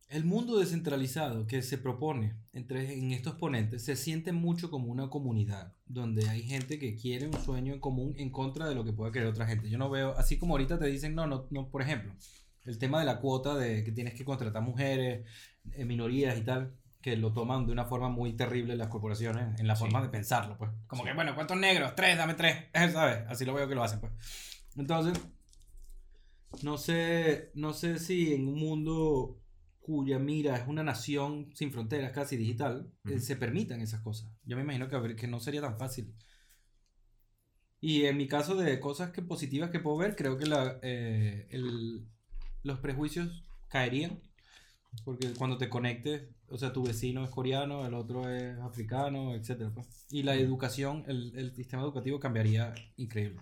El 0.08 0.24
mundo 0.24 0.58
descentralizado 0.58 1.46
que 1.46 1.60
se 1.62 1.76
propone 1.78 2.36
entre, 2.52 2.92
en 2.98 3.12
estos 3.12 3.34
ponentes 3.36 3.82
se 3.84 3.96
siente 3.96 4.30
mucho 4.30 4.70
como 4.70 4.92
una 4.92 5.08
comunidad, 5.08 5.72
donde 5.86 6.28
hay 6.28 6.42
gente 6.42 6.78
que 6.78 6.94
quiere 6.96 7.26
un 7.26 7.32
sueño 7.42 7.72
en 7.72 7.80
común 7.80 8.14
en 8.18 8.30
contra 8.30 8.68
de 8.68 8.74
lo 8.74 8.84
que 8.84 8.92
pueda 8.92 9.10
querer 9.10 9.28
otra 9.28 9.46
gente. 9.46 9.70
Yo 9.70 9.78
no 9.78 9.88
veo, 9.90 10.14
así 10.18 10.38
como 10.38 10.54
ahorita 10.54 10.78
te 10.78 10.86
dicen, 10.86 11.14
no, 11.14 11.26
no, 11.26 11.46
no, 11.50 11.68
por 11.70 11.80
ejemplo, 11.82 12.14
el 12.64 12.78
tema 12.78 13.00
de 13.00 13.06
la 13.06 13.20
cuota 13.20 13.56
de 13.56 13.82
que 13.84 13.90
tienes 13.92 14.14
que 14.14 14.24
contratar 14.24 14.62
mujeres, 14.62 15.26
eh, 15.72 15.84
minorías 15.86 16.38
y 16.38 16.42
tal, 16.42 16.74
que 17.02 17.16
lo 17.16 17.32
toman 17.32 17.66
de 17.66 17.72
una 17.72 17.84
forma 17.84 18.08
muy 18.08 18.32
terrible 18.34 18.76
las 18.76 18.88
corporaciones, 18.88 19.58
en 19.60 19.66
la 19.66 19.74
Sí. 19.76 19.80
forma 19.80 20.00
de 20.00 20.08
pensarlo, 20.08 20.56
pues. 20.56 20.70
Como 20.86 21.02
Sí. 21.02 21.08
que, 21.08 21.14
bueno, 21.14 21.34
¿cuántos 21.34 21.56
negros? 21.58 21.94
Tres, 21.96 22.16
dame 22.16 22.34
tres, 22.34 22.66
¿sabes? 22.92 23.24
Así 23.28 23.44
lo 23.44 23.52
veo 23.54 23.68
que 23.68 23.74
lo 23.74 23.82
hacen, 23.82 24.00
pues. 24.00 24.12
Entonces, 24.76 25.20
no 26.62 26.78
sé, 26.78 27.50
no 27.54 27.72
sé 27.72 27.98
si 27.98 28.34
en 28.34 28.46
un 28.46 28.58
mundo 28.58 29.38
cuya 29.80 30.18
mira 30.18 30.56
es 30.56 30.68
una 30.68 30.84
nación 30.84 31.50
sin 31.54 31.72
fronteras, 31.72 32.12
casi 32.12 32.36
digital, 32.36 32.92
eh, 33.04 33.18
se 33.18 33.34
permitan 33.36 33.80
esas 33.80 34.00
cosas. 34.00 34.30
Yo 34.44 34.56
me 34.56 34.62
imagino 34.62 34.88
que, 34.88 35.16
que 35.16 35.26
no 35.26 35.40
sería 35.40 35.60
tan 35.60 35.76
fácil. 35.76 36.14
Y 37.80 38.04
en 38.04 38.16
mi 38.16 38.28
caso 38.28 38.54
de 38.54 38.78
cosas 38.78 39.10
que 39.10 39.22
positivas 39.22 39.70
que 39.70 39.80
puedo 39.80 39.96
ver, 39.96 40.14
creo 40.14 40.38
que 40.38 40.46
la, 40.46 40.78
eh, 40.82 41.48
el- 41.50 42.06
los 42.62 42.78
prejuicios 42.78 43.42
caerían. 43.68 44.20
Porque 45.04 45.32
cuando 45.34 45.58
te 45.58 45.68
conectes, 45.68 46.28
o 46.48 46.58
sea, 46.58 46.72
tu 46.72 46.84
vecino 46.84 47.24
es 47.24 47.30
coreano, 47.30 47.86
el 47.86 47.94
otro 47.94 48.28
es 48.28 48.58
africano, 48.58 49.34
etc. 49.34 49.72
Y 50.10 50.22
la 50.22 50.34
educación, 50.34 51.04
el, 51.08 51.32
el 51.36 51.54
sistema 51.54 51.82
educativo 51.82 52.20
cambiaría 52.20 52.74
increíble. 52.96 53.40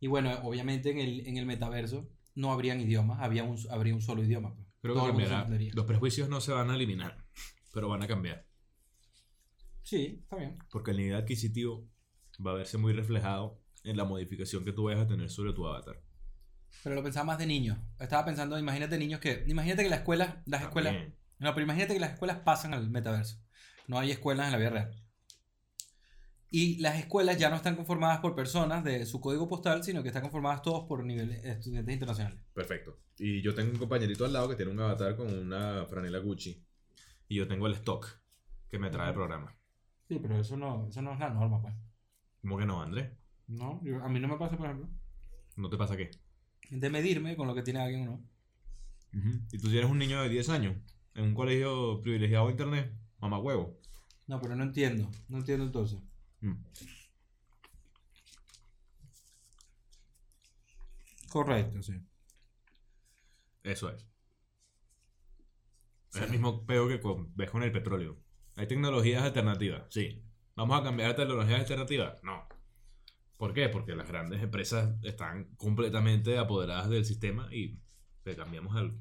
Y 0.00 0.06
bueno, 0.06 0.32
obviamente 0.42 0.90
en 0.90 0.98
el, 0.98 1.26
en 1.26 1.36
el 1.36 1.46
metaverso 1.46 2.08
no 2.34 2.52
habrían 2.52 2.80
idiomas, 2.80 3.20
había 3.20 3.44
un, 3.44 3.56
habría 3.70 3.94
un 3.94 4.02
solo 4.02 4.22
idioma. 4.22 4.54
pues. 4.54 4.66
Creo 4.80 4.94
Todo 4.94 5.04
que 5.04 5.24
cambiará. 5.24 5.48
Los 5.72 5.86
prejuicios 5.86 6.28
no 6.28 6.40
se 6.40 6.52
van 6.52 6.70
a 6.70 6.74
eliminar, 6.74 7.24
pero 7.72 7.88
van 7.88 8.02
a 8.02 8.06
cambiar. 8.06 8.46
Sí, 9.82 10.18
está 10.22 10.36
bien. 10.36 10.58
Porque 10.70 10.90
el 10.90 10.98
nivel 10.98 11.14
adquisitivo 11.14 11.88
va 12.44 12.50
a 12.50 12.54
verse 12.54 12.76
muy 12.76 12.92
reflejado 12.92 13.60
en 13.82 13.96
la 13.96 14.04
modificación 14.04 14.64
que 14.64 14.72
tú 14.72 14.84
vayas 14.84 15.02
a 15.02 15.06
tener 15.06 15.30
sobre 15.30 15.52
tu 15.52 15.66
avatar. 15.66 16.02
Pero 16.82 16.94
lo 16.96 17.02
pensaba 17.02 17.24
más 17.24 17.38
de 17.38 17.46
niños. 17.46 17.78
Estaba 17.98 18.24
pensando, 18.24 18.58
imagínate 18.58 18.98
niños 18.98 19.20
que... 19.20 19.44
Imagínate 19.46 19.84
que 19.84 19.88
las 19.88 20.00
escuelas, 20.00 20.36
las 20.46 20.62
escuelas... 20.62 20.92
También. 20.92 21.14
No, 21.38 21.52
pero 21.54 21.64
imagínate 21.64 21.94
que 21.94 22.00
las 22.00 22.12
escuelas 22.12 22.38
pasan 22.40 22.74
al 22.74 22.90
metaverso. 22.90 23.38
No 23.88 23.98
hay 23.98 24.10
escuelas 24.10 24.46
en 24.46 24.52
la 24.52 24.58
vida 24.58 24.70
real. 24.70 25.04
Y 26.50 26.78
las 26.78 26.96
escuelas 26.98 27.36
ya 27.38 27.50
no 27.50 27.56
están 27.56 27.74
conformadas 27.74 28.18
por 28.20 28.34
personas 28.36 28.84
de 28.84 29.04
su 29.06 29.20
código 29.20 29.48
postal, 29.48 29.82
sino 29.82 30.02
que 30.02 30.08
están 30.08 30.22
conformadas 30.22 30.62
todos 30.62 30.86
por 30.86 31.04
niveles 31.04 31.44
estudiantes 31.44 31.92
internacionales. 31.94 32.38
Perfecto. 32.52 33.00
Y 33.18 33.42
yo 33.42 33.54
tengo 33.54 33.72
un 33.72 33.78
compañerito 33.78 34.24
al 34.24 34.32
lado 34.32 34.48
que 34.48 34.54
tiene 34.54 34.70
un 34.70 34.78
avatar 34.80 35.16
con 35.16 35.32
una 35.36 35.84
franela 35.86 36.18
Gucci. 36.18 36.64
Y 37.28 37.36
yo 37.36 37.48
tengo 37.48 37.66
el 37.66 37.72
stock 37.74 38.06
que 38.70 38.78
me 38.78 38.90
trae 38.90 39.08
el 39.08 39.14
programa. 39.14 39.56
Sí, 40.06 40.18
pero 40.20 40.38
eso 40.38 40.56
no, 40.56 40.86
eso 40.88 41.02
no 41.02 41.14
es 41.14 41.18
la 41.18 41.30
norma, 41.30 41.60
pues. 41.60 41.74
¿Cómo 42.42 42.58
que 42.58 42.66
no, 42.66 42.80
Andrés? 42.82 43.10
No, 43.48 43.80
yo- 43.82 44.04
a 44.04 44.08
mí 44.08 44.20
no 44.20 44.28
me 44.28 44.36
pasa, 44.36 44.56
por 44.56 44.66
ejemplo, 44.66 44.88
¿No 45.56 45.70
te 45.70 45.76
pasa 45.76 45.96
qué? 45.96 46.10
De 46.70 46.90
medirme 46.90 47.36
con 47.36 47.46
lo 47.46 47.54
que 47.54 47.62
tiene 47.62 47.80
alguien 47.80 48.08
o 48.08 48.10
no. 48.12 48.22
Y 49.52 49.58
tú 49.58 49.70
tienes 49.70 49.88
un 49.90 49.98
niño 49.98 50.20
de 50.22 50.28
10 50.28 50.48
años 50.48 50.76
en 51.14 51.24
un 51.24 51.34
colegio 51.34 52.00
privilegiado 52.02 52.46
de 52.46 52.52
internet, 52.52 52.92
mamá 53.20 53.38
huevo. 53.38 53.78
No, 54.26 54.40
pero 54.40 54.56
no 54.56 54.64
entiendo. 54.64 55.08
No 55.28 55.38
entiendo 55.38 55.64
entonces. 55.66 56.00
Mm. 56.40 56.54
Correcto, 61.30 61.82
sí. 61.82 61.94
Eso 63.62 63.90
es. 63.90 64.06
Es 66.14 66.20
el 66.22 66.30
mismo 66.30 66.64
peo 66.64 66.86
que 66.88 67.00
con- 67.00 67.34
ves 67.34 67.50
con 67.50 67.62
el 67.62 67.72
petróleo. 67.72 68.16
Hay 68.56 68.68
tecnologías 68.68 69.22
alternativas, 69.24 69.82
sí. 69.90 70.22
¿Vamos 70.54 70.80
a 70.80 70.84
cambiar 70.84 71.10
a 71.10 71.16
tecnologías 71.16 71.60
alternativas? 71.60 72.22
No. 72.22 72.46
¿Por 73.36 73.52
qué? 73.52 73.68
Porque 73.68 73.94
las 73.94 74.08
grandes 74.08 74.42
empresas 74.42 74.94
están 75.02 75.54
completamente 75.56 76.38
apoderadas 76.38 76.88
del 76.88 77.04
sistema 77.04 77.48
y 77.52 77.78
le 78.24 78.36
cambiamos 78.36 78.76
al 78.76 78.98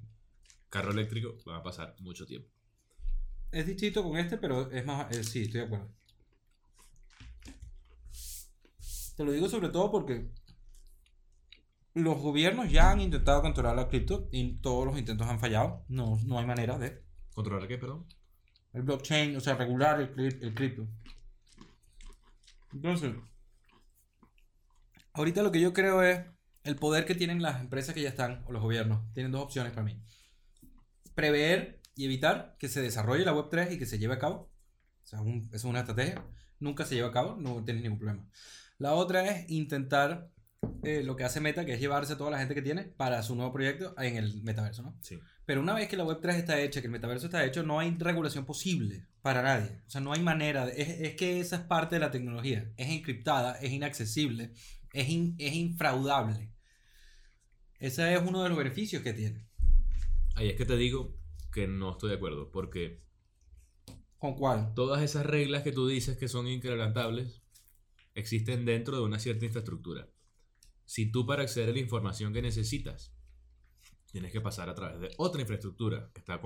carro 0.69 0.91
eléctrico, 0.91 1.37
va 1.47 1.57
a 1.57 1.63
pasar 1.63 1.95
mucho 1.99 2.25
tiempo. 2.25 2.49
Es 3.51 3.67
distinto 3.67 4.03
con 4.03 4.17
este, 4.17 4.37
pero 4.37 4.71
es 4.71 4.85
más... 4.85 5.15
eh, 5.15 5.23
sí, 5.23 5.43
estoy 5.43 5.61
de 5.61 5.65
acuerdo. 5.67 5.93
Te 9.15 9.23
lo 9.23 9.31
digo 9.31 9.47
sobre 9.47 9.69
todo 9.69 9.91
porque 9.91 10.31
los 11.93 12.17
gobiernos 12.17 12.71
ya 12.71 12.89
han 12.89 12.99
intentado 12.99 13.43
controlar 13.43 13.75
la 13.75 13.87
cripto 13.87 14.27
y 14.31 14.55
todos 14.55 14.87
los 14.87 14.97
intentos 14.97 15.27
han 15.27 15.39
fallado. 15.39 15.85
No, 15.87 16.19
no 16.25 16.39
hay 16.39 16.47
manera 16.47 16.79
de... 16.79 17.03
¿Controlar 17.35 17.67
qué, 17.67 17.77
perdón? 17.77 18.07
El 18.73 18.81
blockchain, 18.81 19.37
o 19.37 19.39
sea, 19.39 19.53
regular 19.53 20.01
el, 20.01 20.15
cri- 20.15 20.41
el 20.41 20.55
cripto. 20.55 20.87
Entonces, 22.73 23.13
ahorita 25.13 25.41
lo 25.43 25.51
que 25.51 25.61
yo 25.61 25.73
creo 25.73 26.01
es 26.03 26.21
el 26.63 26.75
poder 26.75 27.05
que 27.05 27.15
tienen 27.15 27.41
las 27.41 27.59
empresas 27.61 27.93
que 27.93 28.01
ya 28.01 28.09
están, 28.09 28.43
o 28.45 28.51
los 28.51 28.61
gobiernos. 28.61 29.01
Tienen 29.13 29.31
dos 29.31 29.41
opciones 29.43 29.71
para 29.73 29.83
mí. 29.83 30.01
Prever 31.15 31.79
y 31.95 32.05
evitar 32.05 32.55
que 32.57 32.67
se 32.69 32.81
desarrolle 32.81 33.25
la 33.25 33.33
Web3 33.33 33.73
y 33.73 33.77
que 33.77 33.85
se 33.85 33.99
lleve 33.99 34.15
a 34.15 34.19
cabo. 34.19 34.51
O 35.03 35.07
sea, 35.07 35.21
un- 35.21 35.49
es 35.53 35.63
una 35.63 35.79
estrategia. 35.79 36.23
Nunca 36.59 36.85
se 36.85 36.95
lleva 36.95 37.09
a 37.09 37.11
cabo, 37.11 37.35
no 37.35 37.63
tienes 37.63 37.83
ningún 37.83 37.99
problema. 37.99 38.27
La 38.79 38.93
otra 38.93 39.27
es 39.29 39.49
intentar 39.49 40.29
eh, 40.83 41.03
lo 41.03 41.17
que 41.17 41.25
hace 41.25 41.41
Meta, 41.41 41.65
que 41.65 41.73
es 41.73 41.79
llevarse 41.81 42.13
a 42.13 42.17
toda 42.17 42.31
la 42.31 42.39
gente 42.39 42.55
que 42.55 42.61
tiene 42.61 42.83
para 42.83 43.21
su 43.21 43.35
nuevo 43.35 43.51
proyecto 43.51 43.93
en 43.99 44.15
el 44.15 44.41
metaverso, 44.43 44.81
¿no? 44.81 44.97
Sí. 45.01 45.19
Pero 45.45 45.59
una 45.61 45.73
vez 45.73 45.89
que 45.89 45.97
la 45.97 46.05
Web3 46.05 46.35
está 46.35 46.59
hecha, 46.61 46.79
que 46.79 46.87
el 46.87 46.91
metaverso 46.93 47.25
está 47.25 47.43
hecho, 47.43 47.63
no 47.63 47.79
hay 47.79 47.93
regulación 47.99 48.45
posible 48.45 49.05
para 49.21 49.41
nadie. 49.41 49.81
O 49.85 49.89
sea, 49.89 49.99
no 49.99 50.13
hay 50.13 50.21
manera. 50.21 50.65
de- 50.65 50.81
es, 50.81 50.87
es 51.01 51.15
que 51.15 51.41
esa 51.41 51.57
es 51.57 51.61
parte 51.63 51.95
de 51.97 51.99
la 51.99 52.11
tecnología. 52.11 52.71
Es 52.77 52.89
encriptada, 52.89 53.55
es 53.55 53.71
inaccesible, 53.73 54.53
es, 54.93 55.09
in- 55.09 55.35
es 55.37 55.53
infraudable. 55.53 56.49
Ese 57.79 58.13
es 58.13 58.21
uno 58.25 58.41
de 58.43 58.49
los 58.49 58.57
beneficios 58.57 59.03
que 59.03 59.11
tiene. 59.13 59.45
Ahí 60.35 60.49
es 60.49 60.55
que 60.55 60.65
te 60.65 60.77
digo 60.77 61.17
que 61.51 61.67
no 61.67 61.91
estoy 61.91 62.09
de 62.11 62.15
acuerdo, 62.15 62.49
porque 62.51 63.03
¿Con 64.17 64.35
cuál? 64.35 64.73
todas 64.73 65.01
esas 65.03 65.25
reglas 65.25 65.63
que 65.63 65.73
tú 65.73 65.87
dices 65.87 66.17
que 66.17 66.27
son 66.29 66.47
inquebrantables 66.47 67.41
existen 68.15 68.63
dentro 68.65 68.95
de 68.97 69.03
una 69.03 69.19
cierta 69.19 69.45
infraestructura. 69.45 70.07
Si 70.85 71.11
tú 71.11 71.25
para 71.25 71.43
acceder 71.43 71.69
a 71.69 71.73
la 71.73 71.79
información 71.79 72.31
que 72.33 72.41
necesitas 72.41 73.13
tienes 74.11 74.31
que 74.31 74.41
pasar 74.41 74.69
a 74.69 74.75
través 74.75 74.99
de 75.01 75.09
otra 75.17 75.41
infraestructura 75.41 76.11
que 76.13 76.19
está, 76.19 76.39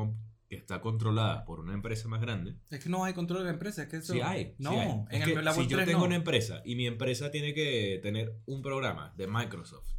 está 0.56 0.80
controlada 0.82 1.44
por 1.46 1.60
una 1.60 1.74
empresa 1.74 2.08
más 2.08 2.22
grande. 2.22 2.56
Es 2.70 2.82
que 2.82 2.90
no 2.90 3.04
hay 3.04 3.14
control 3.14 3.40
de 3.40 3.46
la 3.46 3.52
empresa, 3.52 3.84
es 3.84 3.90
que 3.90 3.98
eso... 3.98 4.14
Sí 4.14 4.22
hay. 4.22 4.56
No, 4.60 4.72
sí 4.72 4.76
hay. 4.78 4.90
en 4.90 5.06
Es 5.22 5.28
el, 5.28 5.34
que 5.36 5.42
la 5.42 5.54
si 5.54 5.68
yo 5.68 5.78
3 5.78 5.86
tengo 5.88 6.00
no. 6.00 6.06
una 6.06 6.16
empresa 6.16 6.62
y 6.64 6.76
mi 6.76 6.88
empresa 6.88 7.32
tiene 7.32 7.54
que 7.54 8.00
tener 8.02 8.34
un 8.46 8.62
programa 8.62 9.14
de 9.18 9.28
Microsoft, 9.28 9.90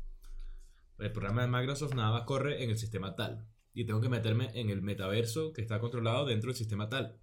el 0.98 1.12
programa 1.12 1.42
de 1.42 1.48
Microsoft 1.48 1.94
nada 1.94 2.10
más 2.12 2.22
corre 2.22 2.64
en 2.64 2.70
el 2.70 2.78
sistema 2.78 3.14
tal. 3.14 3.46
Y 3.74 3.84
tengo 3.84 4.00
que 4.00 4.08
meterme 4.08 4.50
en 4.54 4.70
el 4.70 4.82
metaverso 4.82 5.52
que 5.52 5.60
está 5.62 5.78
controlado 5.78 6.26
dentro 6.26 6.48
del 6.48 6.56
sistema 6.56 6.88
tal. 6.88 7.16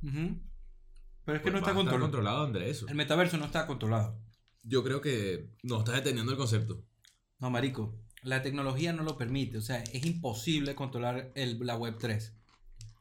Pero 0.00 0.18
es 0.18 1.42
que 1.42 1.42
Pues 1.42 1.52
no 1.52 1.58
está 1.58 1.74
controlado. 1.74 2.00
controlado 2.00 2.40
donde 2.42 2.70
eso. 2.70 2.86
El 2.88 2.94
metaverso 2.94 3.36
no 3.38 3.46
está 3.46 3.66
controlado. 3.66 4.18
Yo 4.62 4.84
creo 4.84 5.00
que 5.00 5.50
no 5.62 5.78
estás 5.80 5.98
entendiendo 5.98 6.30
el 6.32 6.38
concepto. 6.38 6.84
No, 7.40 7.50
marico. 7.50 7.98
La 8.22 8.42
tecnología 8.42 8.92
no 8.92 9.02
lo 9.02 9.16
permite. 9.16 9.58
O 9.58 9.62
sea, 9.62 9.82
es 9.82 10.06
imposible 10.06 10.76
controlar 10.76 11.32
el- 11.34 11.58
la 11.66 11.76
web 11.76 11.96
3. 11.98 12.32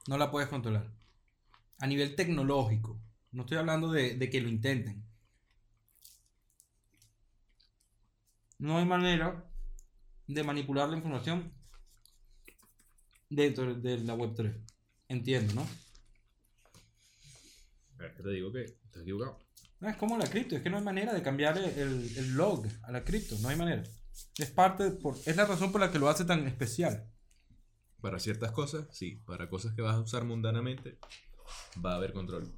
No 0.07 0.17
la 0.17 0.31
puedes 0.31 0.49
controlar. 0.49 0.91
A 1.79 1.87
nivel 1.87 2.15
tecnológico. 2.15 2.99
No 3.31 3.43
estoy 3.43 3.57
hablando 3.57 3.91
de, 3.91 4.15
de 4.15 4.29
que 4.29 4.41
lo 4.41 4.49
intenten. 4.49 5.03
No 8.59 8.77
hay 8.77 8.85
manera 8.85 9.49
de 10.27 10.43
manipular 10.43 10.89
la 10.89 10.97
información 10.97 11.51
dentro 13.29 13.73
de 13.73 13.99
la 13.99 14.13
web 14.13 14.33
3. 14.35 14.55
Entiendo, 15.07 15.53
¿no? 15.55 15.67
Es 18.05 18.13
que 18.15 18.23
te 18.23 18.29
digo 18.29 18.51
que 18.51 18.63
estás 18.63 19.01
equivocado. 19.01 19.39
No, 19.79 19.89
es 19.89 19.95
como 19.95 20.17
la 20.17 20.27
cripto, 20.27 20.55
es 20.55 20.61
que 20.61 20.69
no 20.69 20.77
hay 20.77 20.83
manera 20.83 21.13
de 21.13 21.23
cambiar 21.23 21.57
el, 21.57 22.17
el 22.17 22.33
log 22.33 22.67
a 22.83 22.91
la 22.91 23.03
cripto, 23.03 23.35
no 23.39 23.49
hay 23.49 23.55
manera. 23.55 23.83
Es 24.37 24.51
parte, 24.51 24.91
por, 24.91 25.17
es 25.25 25.35
la 25.35 25.45
razón 25.45 25.71
por 25.71 25.81
la 25.81 25.91
que 25.91 25.99
lo 25.99 26.07
hace 26.07 26.25
tan 26.25 26.45
especial. 26.47 27.10
Para 28.01 28.19
ciertas 28.19 28.51
cosas, 28.51 28.87
sí. 28.91 29.21
Para 29.25 29.49
cosas 29.49 29.73
que 29.73 29.81
vas 29.81 29.95
a 29.95 29.99
usar 29.99 30.23
mundanamente, 30.25 30.97
va 31.83 31.93
a 31.93 31.95
haber 31.97 32.13
control. 32.13 32.51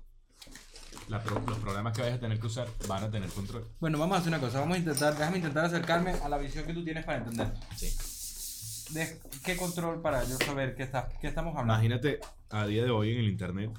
La 1.10 1.22
pro- 1.22 1.44
los 1.48 1.58
programas 1.60 1.94
que 1.94 2.02
vayas 2.02 2.18
a 2.18 2.22
tener 2.22 2.40
que 2.40 2.48
usar 2.48 2.68
van 2.88 3.04
a 3.04 3.12
tener 3.12 3.30
control. 3.30 3.68
Bueno, 3.80 3.98
vamos 3.98 4.16
a 4.16 4.20
hacer 4.22 4.30
una 4.30 4.40
cosa, 4.40 4.60
vamos 4.62 4.76
a 4.76 4.80
intentar, 4.80 5.18
déjame 5.18 5.38
intentar 5.38 5.66
acercarme 5.66 6.12
a 6.12 6.30
la 6.30 6.38
visión 6.38 6.66
que 6.66 6.74
tú 6.74 6.84
tienes 6.84 7.04
para 7.06 7.18
entender. 7.20 7.52
Sí. 7.76 8.94
De, 8.94 9.20
¿Qué 9.44 9.58
control 9.58 10.02
para 10.02 10.24
yo 10.24 10.38
saber 10.38 10.76
qué, 10.76 10.84
está, 10.84 11.10
qué 11.20 11.28
estamos 11.28 11.52
hablando? 11.58 11.74
Imagínate 11.74 12.20
a 12.50 12.66
día 12.68 12.84
de 12.84 12.92
hoy 12.92 13.12
en 13.12 13.20
el 13.20 13.28
internet, 13.28 13.72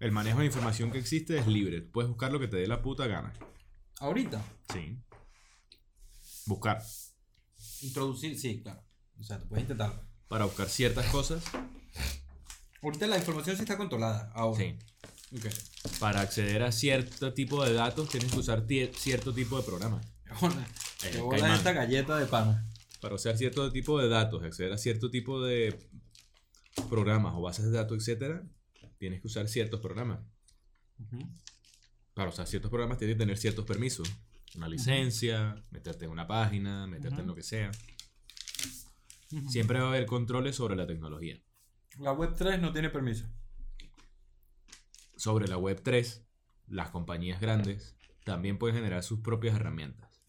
el 0.00 0.10
manejo 0.12 0.40
de 0.40 0.46
información 0.46 0.90
que 0.90 0.98
existe 0.98 1.38
es 1.38 1.46
libre. 1.46 1.80
Puedes 1.80 2.08
buscar 2.08 2.32
lo 2.32 2.40
que 2.40 2.48
te 2.48 2.56
dé 2.56 2.66
la 2.66 2.82
puta 2.82 3.06
gana. 3.06 3.32
Ahorita, 4.00 4.42
Sí. 4.72 4.98
Buscar. 6.46 6.82
introducir, 7.82 8.36
sí, 8.38 8.62
claro. 8.62 8.82
O 9.18 9.22
sea, 9.24 9.38
tú 9.38 9.48
puedes 9.48 9.62
intentarlo. 9.62 10.02
Para 10.28 10.44
buscar 10.44 10.68
ciertas 10.68 11.06
cosas. 11.06 11.42
Ahorita 12.82 13.06
la 13.06 13.18
información 13.18 13.56
sí 13.56 13.62
está 13.62 13.76
controlada, 13.76 14.30
ahora. 14.34 14.58
Sí. 14.64 14.78
Ok. 15.36 15.46
Para 16.00 16.20
acceder 16.20 16.62
a 16.62 16.72
cierto 16.72 17.32
tipo 17.32 17.64
de 17.64 17.72
datos 17.72 18.08
tienes 18.08 18.32
que 18.32 18.38
usar 18.38 18.64
cierto 18.94 19.32
tipo 19.32 19.56
de 19.56 19.62
programa. 19.62 20.00
Hola, 20.40 20.66
Eh, 21.04 21.22
esta 21.54 21.72
galleta 21.72 22.16
de 22.18 22.26
pan. 22.26 22.68
Para 23.00 23.14
usar 23.16 23.36
cierto 23.36 23.70
tipo 23.72 24.00
de 24.00 24.08
datos, 24.08 24.42
acceder 24.42 24.72
a 24.72 24.78
cierto 24.78 25.10
tipo 25.10 25.42
de 25.42 25.78
programas 26.88 27.34
o 27.36 27.40
bases 27.40 27.64
de 27.66 27.72
datos, 27.72 27.98
etcétera, 27.98 28.42
tienes 28.98 29.20
que 29.20 29.26
usar 29.26 29.48
ciertos 29.48 29.80
programas. 29.80 30.20
Para 32.14 32.30
usar 32.30 32.46
ciertos 32.46 32.70
programas 32.70 32.98
tienes 32.98 33.16
que 33.16 33.18
tener 33.18 33.38
ciertos 33.38 33.64
permisos. 33.64 34.08
Una 34.54 34.68
licencia, 34.68 35.54
meterte 35.70 36.04
en 36.04 36.10
una 36.10 36.26
página, 36.26 36.86
meterte 36.86 37.20
en 37.22 37.26
lo 37.26 37.34
que 37.34 37.42
sea. 37.42 37.70
Siempre 39.48 39.78
va 39.78 39.86
a 39.86 39.88
haber 39.88 40.06
controles 40.06 40.56
sobre 40.56 40.76
la 40.76 40.86
tecnología. 40.86 41.40
La 41.98 42.12
web 42.12 42.34
3 42.36 42.60
no 42.60 42.72
tiene 42.72 42.90
permiso. 42.90 43.26
Sobre 45.16 45.46
la 45.48 45.56
web 45.56 45.80
3, 45.82 46.24
las 46.68 46.90
compañías 46.90 47.40
grandes 47.40 47.96
también 48.24 48.58
pueden 48.58 48.76
generar 48.76 49.02
sus 49.02 49.20
propias 49.20 49.54
herramientas. 49.56 50.20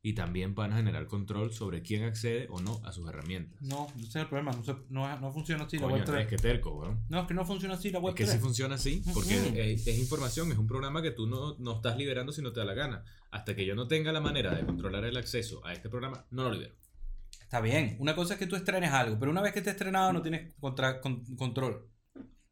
Y 0.00 0.12
también 0.14 0.54
van 0.54 0.72
a 0.72 0.76
generar 0.76 1.06
control 1.08 1.52
sobre 1.52 1.82
quién 1.82 2.04
accede 2.04 2.46
o 2.50 2.60
no 2.60 2.80
a 2.84 2.92
sus 2.92 3.08
herramientas. 3.08 3.60
No, 3.60 3.88
ese 3.96 4.06
es 4.06 4.16
el 4.16 4.26
problema. 4.28 4.52
No, 4.52 4.62
se- 4.62 4.76
no, 4.88 5.18
no 5.20 5.32
funciona 5.32 5.64
así 5.64 5.76
la 5.78 5.86
web 5.88 6.04
3. 6.04 6.08
Andrés, 6.08 6.28
qué 6.28 6.36
terco, 6.36 6.70
weón. 6.70 7.04
No, 7.08 7.20
es 7.22 7.26
que 7.26 7.34
no 7.34 7.44
funciona 7.44 7.74
así 7.74 7.90
la 7.90 7.98
web 7.98 8.10
Es 8.10 8.16
que 8.16 8.24
3. 8.24 8.36
sí 8.36 8.40
funciona 8.40 8.76
así, 8.76 9.02
porque 9.12 9.72
es, 9.72 9.86
es 9.86 9.98
información, 9.98 10.50
es 10.52 10.58
un 10.58 10.68
programa 10.68 11.02
que 11.02 11.10
tú 11.10 11.26
no, 11.26 11.56
no 11.58 11.76
estás 11.76 11.96
liberando 11.98 12.32
si 12.32 12.42
no 12.42 12.52
te 12.52 12.60
da 12.60 12.66
la 12.66 12.74
gana. 12.74 13.04
Hasta 13.32 13.54
que 13.56 13.66
yo 13.66 13.74
no 13.74 13.88
tenga 13.88 14.12
la 14.12 14.20
manera 14.20 14.54
de 14.54 14.64
controlar 14.64 15.04
el 15.04 15.16
acceso 15.16 15.64
a 15.66 15.72
este 15.74 15.88
programa, 15.90 16.24
no 16.30 16.44
lo 16.44 16.52
libero. 16.52 16.74
Está 17.42 17.60
bien. 17.60 17.96
Una 17.98 18.14
cosa 18.14 18.34
es 18.34 18.38
que 18.38 18.46
tú 18.46 18.56
estrenes 18.56 18.90
algo, 18.92 19.18
pero 19.18 19.30
una 19.30 19.40
vez 19.40 19.52
que 19.52 19.60
esté 19.60 19.70
estrenado 19.70 20.12
no 20.12 20.20
tienes 20.22 20.52
contra- 20.60 21.00
con- 21.00 21.24
control. 21.36 21.88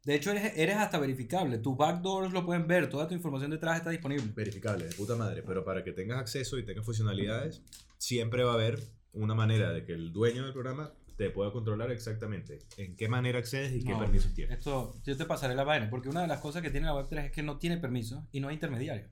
De 0.03 0.15
hecho, 0.15 0.31
eres, 0.31 0.53
eres 0.57 0.77
hasta 0.77 0.97
verificable. 0.99 1.57
Tus 1.59 1.75
backdoors 1.77 2.31
lo 2.31 2.45
pueden 2.45 2.65
ver. 2.65 2.89
Toda 2.89 3.07
tu 3.07 3.13
información 3.13 3.51
detrás 3.51 3.77
está 3.77 3.89
disponible. 3.89 4.31
Verificable, 4.33 4.85
de 4.85 4.95
puta 4.95 5.15
madre. 5.15 5.43
Pero 5.43 5.63
para 5.65 5.83
que 5.83 5.91
tengas 5.91 6.19
acceso 6.19 6.57
y 6.57 6.65
tengas 6.65 6.85
funcionalidades, 6.85 7.61
siempre 7.97 8.43
va 8.43 8.51
a 8.51 8.55
haber 8.55 8.79
una 9.11 9.35
manera 9.35 9.71
de 9.71 9.83
que 9.85 9.91
el 9.93 10.13
dueño 10.13 10.43
del 10.43 10.53
programa 10.53 10.93
te 11.17 11.29
pueda 11.31 11.51
controlar 11.51 11.91
exactamente 11.91 12.59
en 12.77 12.95
qué 12.95 13.09
manera 13.09 13.39
accedes 13.39 13.73
y 13.73 13.83
qué 13.83 13.89
No, 13.91 13.99
permisos 13.99 14.33
tienes. 14.33 14.59
Esto, 14.59 14.95
yo 15.03 15.17
te 15.17 15.25
pasaré 15.25 15.55
la 15.55 15.63
vaina, 15.63 15.89
porque 15.89 16.09
una 16.09 16.21
de 16.21 16.27
las 16.27 16.39
cosas 16.39 16.61
que 16.61 16.69
tiene 16.69 16.85
la 16.85 16.93
web 16.95 17.07
3 17.09 17.25
es 17.25 17.31
que 17.31 17.41
no 17.43 17.57
tiene 17.57 17.77
permiso 17.77 18.27
y 18.31 18.39
no 18.39 18.47
hay 18.49 18.53
intermediario. 18.53 19.09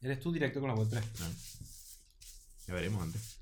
Eres 0.00 0.20
tú 0.20 0.32
directo 0.32 0.60
con 0.60 0.68
la 0.68 0.74
web 0.76 0.88
3. 0.88 1.04
¿no? 1.20 1.26
Ya 2.68 2.74
veremos 2.74 3.02
antes. 3.02 3.39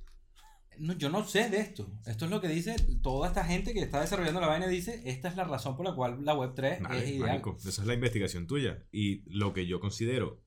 No, 0.79 0.95
yo 0.95 1.11
no 1.11 1.25
sé 1.25 1.49
de 1.51 1.59
esto. 1.59 1.87
Esto 2.07 2.25
es 2.25 2.31
lo 2.31 2.41
que 2.41 2.49
dice 2.49 2.77
toda 3.03 3.29
esta 3.29 3.45
gente 3.45 3.73
que 3.73 3.81
está 3.81 4.01
desarrollando 4.01 4.41
la 4.41 4.47
vaina. 4.47 4.67
Dice, 4.67 5.03
esta 5.05 5.29
es 5.29 5.37
la 5.37 5.45
razón 5.45 5.77
por 5.77 5.87
la 5.87 5.95
cual 5.95 6.25
la 6.25 6.35
web 6.35 6.53
3 6.55 6.81
es 6.93 7.09
ideal. 7.09 7.29
marico, 7.29 7.57
esa 7.59 7.69
es 7.69 7.87
la 7.87 7.95
investigación 7.95 8.47
tuya. 8.47 8.85
Y 8.93 9.23
lo 9.31 9.53
que 9.53 9.67
yo 9.67 9.81
considero 9.81 10.43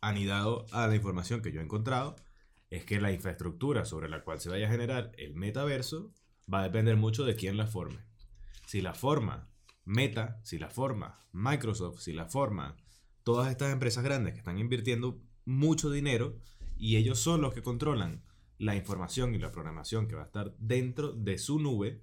anidado 0.00 0.66
a 0.72 0.86
la 0.86 0.94
información 0.94 1.42
que 1.42 1.52
yo 1.52 1.60
he 1.60 1.64
encontrado 1.64 2.16
es 2.70 2.84
que 2.84 3.00
la 3.00 3.12
infraestructura 3.12 3.84
sobre 3.84 4.08
la 4.08 4.24
cual 4.24 4.40
se 4.40 4.48
vaya 4.48 4.66
a 4.66 4.70
generar 4.70 5.12
el 5.18 5.34
metaverso 5.34 6.12
va 6.52 6.60
a 6.60 6.64
depender 6.64 6.96
mucho 6.96 7.24
de 7.24 7.36
quién 7.36 7.56
la 7.56 7.66
forme. 7.66 7.98
Si 8.66 8.80
la 8.80 8.94
forma 8.94 9.48
Meta, 9.84 10.40
si 10.44 10.58
la 10.58 10.70
forma 10.70 11.18
Microsoft, 11.32 12.00
si 12.00 12.12
la 12.12 12.26
forma 12.26 12.76
todas 13.24 13.50
estas 13.50 13.72
empresas 13.72 14.04
grandes 14.04 14.32
que 14.32 14.38
están 14.38 14.58
invirtiendo 14.58 15.20
mucho 15.44 15.90
dinero 15.90 16.38
y 16.76 16.96
ellos 16.96 17.18
son 17.18 17.40
los 17.40 17.52
que 17.52 17.62
controlan 17.62 18.22
la 18.62 18.76
información 18.76 19.34
y 19.34 19.38
la 19.38 19.50
programación 19.50 20.06
que 20.06 20.14
va 20.14 20.22
a 20.22 20.26
estar 20.26 20.54
dentro 20.58 21.12
de 21.12 21.36
su 21.36 21.58
nube. 21.58 22.00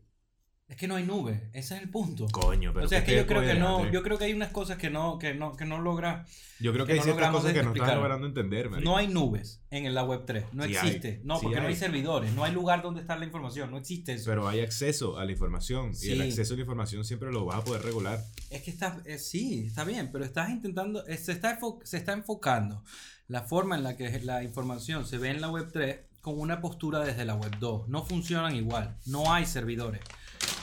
Es 0.68 0.76
que 0.76 0.88
no 0.88 0.96
hay 0.98 1.04
nube. 1.06 1.50
Ese 1.54 1.78
es 1.78 1.82
el 1.82 1.90
punto. 1.90 2.28
Coño, 2.32 2.74
pero 2.74 2.86
o 2.86 2.90
sea, 2.90 3.00
es 3.00 3.06
¿qué 3.06 3.12
que 3.12 3.18
yo 3.18 3.26
creo 3.26 3.42
que 3.42 3.56
no, 3.56 3.90
yo 3.90 4.04
creo 4.04 4.18
que 4.20 4.26
hay 4.26 4.34
unas 4.34 4.52
cosas 4.52 4.78
que 4.78 4.90
no, 4.90 5.18
que 5.18 5.34
no, 5.34 5.56
que 5.56 5.66
no 5.66 5.80
logra. 5.80 6.28
Yo 6.60 6.74
creo 6.74 6.86
que, 6.86 6.90
que 6.94 6.94
hay 6.94 7.00
no 7.00 7.04
ciertas 7.06 7.32
cosas 7.32 7.54
que 7.54 7.64
no 7.64 7.74
estás 7.74 7.96
logrando 7.96 8.28
entender. 8.28 8.70
No 8.84 8.98
hay 8.98 9.08
nubes 9.08 9.64
en 9.72 9.92
la 9.96 10.04
web 10.04 10.26
3. 10.28 10.48
No 10.52 10.66
Sí 10.66 10.76
hay. 10.76 10.88
existe. 10.88 11.22
No, 11.24 11.40
Sí 11.40 11.46
porque 11.46 11.62
no 11.62 11.68
hay 11.68 11.74
hay. 11.74 11.80
servidores. 11.80 12.34
No 12.34 12.44
hay 12.44 12.52
lugar 12.52 12.84
donde 12.84 13.00
está 13.02 13.16
la 13.16 13.26
información. 13.26 13.72
No 13.72 13.78
existe 13.78 14.14
eso. 14.14 14.26
Pero 14.30 14.48
hay 14.48 14.60
acceso 14.60 15.18
a 15.18 15.24
la 15.26 15.32
información. 15.32 15.94
Y 16.00 16.12
el 16.12 16.22
acceso 16.22 16.54
a 16.54 16.58
la 16.58 16.62
información 16.62 17.06
siempre 17.06 17.32
lo 17.32 17.46
vas 17.46 17.60
a 17.60 17.64
poder 17.64 17.82
regular. 17.84 18.20
Es 18.52 18.62
que 18.62 18.70
estás, 18.70 18.98
eh, 19.06 19.18
sí, 19.18 19.66
está 19.68 19.86
bien, 19.86 20.12
pero 20.12 20.26
estás 20.26 20.50
intentando, 20.50 21.08
eh, 21.08 21.18
se, 21.18 21.32
está 21.32 21.58
se 21.84 21.98
está 21.98 22.12
enfocando 22.14 22.84
la 23.28 23.44
forma 23.44 23.76
en 23.78 23.84
la 23.84 23.96
que 23.96 24.20
la 24.20 24.44
información 24.44 25.06
se 25.06 25.18
ve 25.18 25.30
en 25.30 25.40
la 25.40 25.50
web 25.50 25.70
3 25.72 26.09
con 26.22 26.40
una 26.40 26.62
postura 26.62 27.00
desde 27.00 27.26
la 27.26 27.36
web 27.36 27.58
2. 27.60 27.88
No 27.90 28.06
funcionan 28.06 28.56
igual, 28.56 28.98
no 29.06 29.34
hay 29.34 29.46
servidores, 29.46 30.02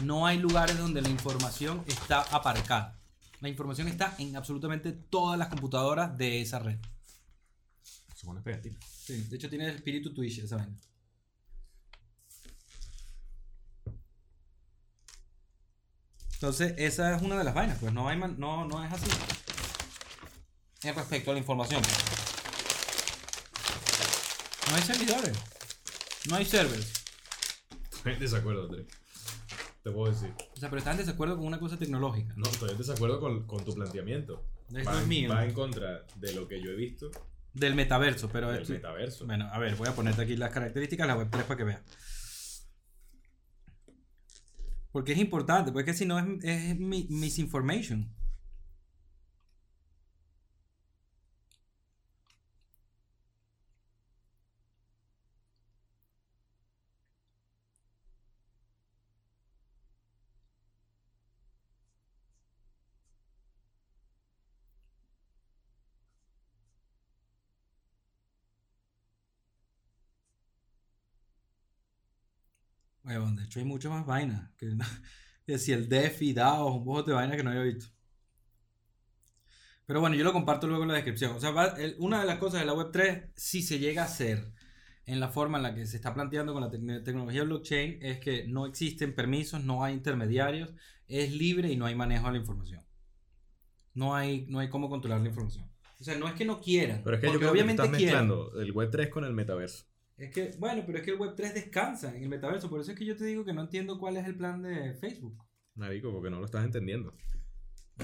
no 0.02 0.26
hay 0.26 0.38
lugares 0.38 0.78
donde 0.78 1.02
la 1.02 1.08
información 1.08 1.82
está 1.86 2.20
aparcada. 2.22 2.98
La 3.40 3.48
información 3.48 3.88
está 3.88 4.14
en 4.18 4.36
absolutamente 4.36 4.92
todas 4.92 5.38
las 5.38 5.48
computadoras 5.48 6.16
de 6.16 6.40
esa 6.40 6.58
red. 6.58 6.78
Son 8.14 8.30
unas 8.30 8.42
pegatinas. 8.42 8.82
Sí, 8.84 9.22
de 9.24 9.36
hecho 9.36 9.48
tiene 9.50 9.68
el 9.68 9.76
espíritu 9.76 10.12
Twitch 10.14 10.38
esa 10.38 10.56
vaina. 10.56 10.76
Entonces, 16.34 16.74
esa 16.76 17.16
es 17.16 17.22
una 17.22 17.38
de 17.38 17.44
las 17.44 17.54
vainas, 17.54 17.78
pues 17.78 17.92
no 17.92 18.08
hay 18.08 18.16
man- 18.18 18.36
no, 18.38 18.66
no 18.66 18.84
es 18.84 18.92
así. 18.92 19.06
En 20.82 20.94
respecto 20.94 21.30
a 21.30 21.34
la 21.34 21.40
información. 21.40 21.82
No 24.70 24.76
hay 24.76 24.82
servidores. 24.82 25.38
No 26.28 26.36
hay 26.36 26.44
servers. 26.44 26.92
Estoy 27.92 28.12
en 28.14 28.18
desacuerdo, 28.20 28.64
Andrés. 28.64 28.86
Te 29.82 29.90
puedo 29.92 30.12
decir. 30.12 30.32
O 30.54 30.56
sea, 30.58 30.68
pero 30.68 30.78
estás 30.78 30.94
en 30.98 31.06
desacuerdo 31.06 31.36
con 31.36 31.46
una 31.46 31.60
cosa 31.60 31.76
tecnológica. 31.78 32.34
No, 32.36 32.48
estoy 32.48 32.70
en 32.70 32.78
desacuerdo 32.78 33.20
con, 33.20 33.46
con 33.46 33.64
tu 33.64 33.74
planteamiento. 33.74 34.44
Esto 34.74 34.90
va, 34.90 35.00
es 35.00 35.06
mío. 35.06 35.30
va 35.30 35.44
en 35.44 35.52
contra 35.52 36.04
de 36.16 36.32
lo 36.34 36.48
que 36.48 36.60
yo 36.60 36.70
he 36.72 36.74
visto 36.74 37.08
Del 37.52 37.76
metaverso, 37.76 38.28
pero 38.28 38.50
del 38.50 38.68
metaverso. 38.68 39.26
Bueno, 39.26 39.48
a 39.52 39.58
ver, 39.60 39.76
voy 39.76 39.86
a 39.88 39.94
ponerte 39.94 40.22
aquí 40.22 40.36
las 40.36 40.50
características 40.50 41.04
de 41.06 41.12
la 41.12 41.16
web 41.18 41.28
3 41.30 41.44
para 41.44 41.56
que 41.58 41.64
veas. 41.64 41.82
Porque 44.90 45.12
es 45.12 45.18
importante, 45.18 45.70
porque 45.72 45.94
si 45.94 46.06
no 46.06 46.18
es, 46.18 46.26
es 46.42 46.78
mi- 46.80 47.06
misinformation. 47.10 48.12
Weón, 73.20 73.36
de 73.36 73.44
hecho 73.44 73.58
hay 73.58 73.64
muchas 73.64 73.90
más 73.92 74.06
vainas. 74.06 74.50
Que, 74.56 74.76
que 75.46 75.58
si 75.58 75.72
el 75.72 75.88
DeFi, 75.88 76.32
DAO, 76.32 76.74
un 76.74 76.84
poco 76.84 77.02
de 77.04 77.12
vainas 77.12 77.36
que 77.36 77.42
no 77.42 77.50
había 77.50 77.62
visto. 77.62 77.86
Pero 79.86 80.00
bueno, 80.00 80.16
yo 80.16 80.24
lo 80.24 80.32
comparto 80.32 80.66
luego 80.66 80.82
en 80.82 80.88
la 80.88 80.94
descripción. 80.94 81.32
O 81.36 81.40
sea, 81.40 81.50
va- 81.52 81.76
el- 81.78 81.94
una 81.98 82.20
de 82.20 82.26
las 82.26 82.38
cosas 82.38 82.60
de 82.60 82.66
la 82.66 82.74
Web3, 82.74 83.30
si 83.36 83.62
se 83.62 83.78
llega 83.78 84.02
a 84.02 84.06
hacer 84.06 84.52
en 85.04 85.20
la 85.20 85.28
forma 85.28 85.58
en 85.58 85.62
la 85.62 85.74
que 85.74 85.86
se 85.86 85.96
está 85.96 86.12
planteando 86.12 86.52
con 86.52 86.62
la 86.62 86.70
tec- 86.70 87.04
tecnología 87.04 87.44
blockchain, 87.44 87.98
es 88.02 88.18
que 88.18 88.46
no 88.48 88.66
existen 88.66 89.14
permisos, 89.14 89.62
no 89.62 89.84
hay 89.84 89.94
intermediarios, 89.94 90.72
es 91.06 91.32
libre 91.32 91.70
y 91.70 91.76
no 91.76 91.86
hay 91.86 91.94
manejo 91.94 92.26
de 92.26 92.32
la 92.32 92.38
información. 92.38 92.82
No 93.94 94.14
hay, 94.16 94.44
no 94.48 94.58
hay 94.58 94.68
cómo 94.68 94.88
controlar 94.90 95.20
la 95.20 95.28
información. 95.28 95.70
O 96.00 96.04
sea, 96.04 96.18
no 96.18 96.26
es 96.26 96.34
que 96.34 96.44
no 96.44 96.60
quieran, 96.60 97.02
Pero 97.04 97.16
es 97.16 97.20
que 97.20 97.26
yo 97.28 97.32
creo 97.34 97.40
que 97.40 97.52
obviamente 97.52 97.82
estás 97.84 97.96
quieren. 97.96 98.16
mezclando 98.28 98.60
el 98.60 98.74
Web3 98.74 99.08
con 99.08 99.24
el 99.24 99.32
metaverso. 99.32 99.86
Es 100.16 100.30
que, 100.32 100.54
bueno, 100.58 100.82
pero 100.86 100.98
es 100.98 101.04
que 101.04 101.10
el 101.10 101.18
Web3 101.18 101.52
descansa 101.52 102.14
en 102.16 102.22
el 102.22 102.28
metaverso. 102.28 102.70
Por 102.70 102.80
eso 102.80 102.92
es 102.92 102.98
que 102.98 103.04
yo 103.04 103.16
te 103.16 103.24
digo 103.26 103.44
que 103.44 103.52
no 103.52 103.62
entiendo 103.62 103.98
cuál 103.98 104.16
es 104.16 104.26
el 104.26 104.36
plan 104.36 104.62
de 104.62 104.94
Facebook. 104.94 105.44
Marico, 105.74 106.10
porque 106.10 106.30
no 106.30 106.38
lo 106.38 106.46
estás 106.46 106.64
entendiendo. 106.64 107.12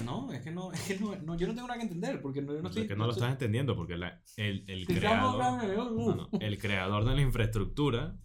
No, 0.05 0.31
es 0.31 0.41
que 0.41 0.51
no, 0.51 0.71
es 0.73 0.81
que 0.81 0.99
no, 0.99 1.15
no, 1.17 1.35
yo 1.37 1.47
no 1.47 1.53
tengo 1.53 1.67
nada 1.67 1.77
que 1.79 1.85
entender, 1.85 2.19
porque 2.21 2.41
no, 2.41 2.53
yo 2.53 2.61
no 2.61 2.67
estoy... 2.69 2.83
es 2.83 2.87
que 2.87 2.95
no 2.95 3.05
lo 3.05 3.11
estás 3.13 3.31
entendiendo, 3.31 3.75
porque 3.75 3.95
la- 3.97 4.21
el, 4.37 4.63
el 4.67 4.85
Si 4.87 4.95
creador... 4.95 5.41
hablando 5.41 6.15
no, 6.15 6.29
el 6.39 6.57
creador 6.57 7.05
de 7.05 7.15
la 7.15 7.21
infraestructura 7.21 8.15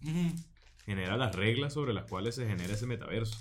genera 0.85 1.15
las 1.17 1.35
reglas 1.35 1.73
sobre 1.73 1.93
las 1.93 2.09
cuales 2.09 2.35
se 2.35 2.47
genera 2.47 2.73
ese 2.73 2.87
metaverso. 2.87 3.37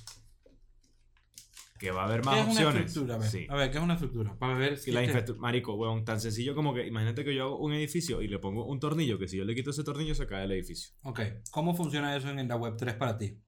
Que 1.79 1.91
va 1.93 2.03
a 2.03 2.07
haber 2.07 2.21
¿Qué 2.23 2.27
más 2.27 2.37
es 2.39 2.43
una 2.45 2.53
opciones. 2.53 2.87
estructura? 2.87 3.15
A 3.15 3.19
ver, 3.19 3.29
Sí. 3.31 3.47
a 3.49 3.55
ver, 3.57 3.71
¿qué 3.71 3.79
es 3.79 3.85
una 3.85 3.95
estructura? 3.95 4.39
Para 4.39 4.55
ver 4.55 4.79
si 4.79 4.91
la 4.91 5.03
es 5.03 5.37
Marico, 5.39 5.75
weón, 5.75 6.05
tan 6.05 6.21
sencillo 6.21 6.55
como 6.55 6.75
que 6.75 6.87
imagínate 6.87 7.25
que 7.25 7.35
yo 7.35 7.45
hago 7.45 7.59
un 7.59 7.73
edificio 7.73 8.21
y 8.23 8.29
le 8.29 8.39
pongo 8.39 8.67
un 8.67 8.81
tornillo, 8.81 9.19
que 9.19 9.29
si 9.29 9.37
yo 9.37 9.45
le 9.45 9.55
quito 9.55 9.71
ese 9.71 9.85
tornillo 9.85 10.15
se 10.15 10.27
cae 10.27 10.45
el 10.45 10.53
edificio. 10.53 10.91
Ok, 11.03 11.21
¿cómo 11.53 11.75
funciona 11.75 12.17
eso 12.17 12.29
en 12.31 12.49
la 12.49 12.57
Web3 12.57 12.99
para 12.99 13.17
ti? 13.17 13.39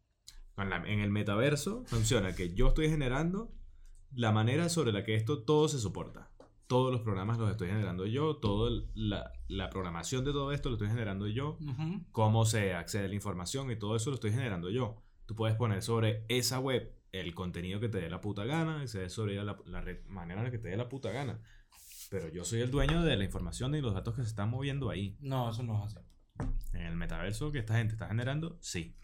La- 0.57 0.85
en 0.87 1.01
el 1.01 1.11
metaverso 1.11 1.85
funciona 1.87 2.35
que 2.35 2.53
yo 2.55 2.69
estoy 2.69 2.89
generando 2.89 3.51
la 4.15 4.31
manera 4.31 4.69
sobre 4.69 4.93
la 4.93 5.05
que 5.05 5.15
esto 5.15 5.43
todo 5.43 5.69
se 5.69 5.79
soporta. 5.79 6.31
Todos 6.67 6.93
los 6.93 7.01
programas 7.01 7.39
los 7.39 7.51
estoy 7.51 7.69
generando 7.69 8.07
yo, 8.07 8.37
toda 8.37 8.71
la, 8.95 9.33
la 9.49 9.71
programación 9.71 10.25
de 10.25 10.33
todo 10.33 10.53
esto 10.53 10.69
lo 10.69 10.77
estoy 10.77 10.89
generando 10.89 11.27
yo, 11.27 11.59
cómo 12.13 12.45
se 12.45 12.75
accede 12.75 13.07
a 13.07 13.09
la 13.09 13.15
información 13.15 13.71
y 13.73 13.77
todo 13.77 13.97
eso 13.97 14.11
lo 14.11 14.15
estoy 14.15 14.31
generando 14.31 14.71
yo. 14.71 15.03
Tú 15.27 15.35
puedes 15.35 15.57
poner 15.57 15.83
sobre 15.83 16.25
esa 16.29 16.61
web 16.61 16.93
el 17.13 17.35
contenido 17.35 17.81
que 17.81 17.89
te 17.89 18.01
dé 18.01 18.09
la 18.11 18.21
puta 18.21 18.45
gana, 18.45 18.83
y 18.85 18.89
se 18.89 19.01
dé 19.01 19.09
sobre 19.11 19.35
ella 19.35 19.45
la, 19.45 19.57
la 19.67 19.85
manera 20.09 20.41
en 20.41 20.45
la 20.45 20.51
que 20.51 20.59
te 20.59 20.69
dé 20.69 20.77
la 20.77 20.89
puta 20.89 21.11
gana. 21.11 21.41
Pero 22.11 22.29
yo 22.29 22.45
soy 22.45 22.61
el 22.61 22.71
dueño 22.71 23.03
de 23.03 23.17
la 23.17 23.25
información 23.25 23.75
y 23.75 23.81
los 23.81 23.95
datos 23.95 24.15
que 24.17 24.23
se 24.23 24.29
están 24.29 24.51
moviendo 24.51 24.91
ahí. 24.91 25.17
No, 25.21 25.51
eso 25.51 25.63
no 25.63 25.85
es 25.87 25.97
así. 25.97 26.05
En 26.73 26.83
el 26.83 26.97
metaverso 26.97 27.53
que 27.53 27.59
esta 27.61 27.77
gente 27.77 27.93
está 27.95 28.09
generando, 28.09 28.59
sí. 28.61 28.97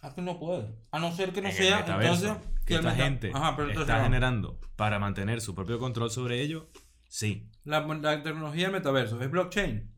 Ah, 0.00 0.12
que 0.14 0.22
no 0.22 0.38
puede. 0.38 0.74
A 0.90 0.98
no 0.98 1.12
ser 1.12 1.32
que 1.32 1.40
no 1.42 1.48
en 1.48 1.54
sea, 1.54 1.80
el 1.80 2.02
entonces... 2.02 2.32
que 2.66 2.74
esta 2.74 2.90
meta- 2.90 3.04
gente 3.04 3.30
Ajá, 3.34 3.56
pero 3.56 3.70
está 3.70 3.98
no. 3.98 4.04
generando 4.04 4.60
para 4.76 4.98
mantener 4.98 5.40
su 5.40 5.54
propio 5.54 5.78
control 5.78 6.10
sobre 6.10 6.42
ello, 6.42 6.70
sí. 7.08 7.50
La, 7.64 7.80
la 7.86 8.22
tecnología 8.22 8.64
del 8.64 8.72
metaverso 8.72 9.20
es 9.22 9.30
blockchain. 9.30 9.93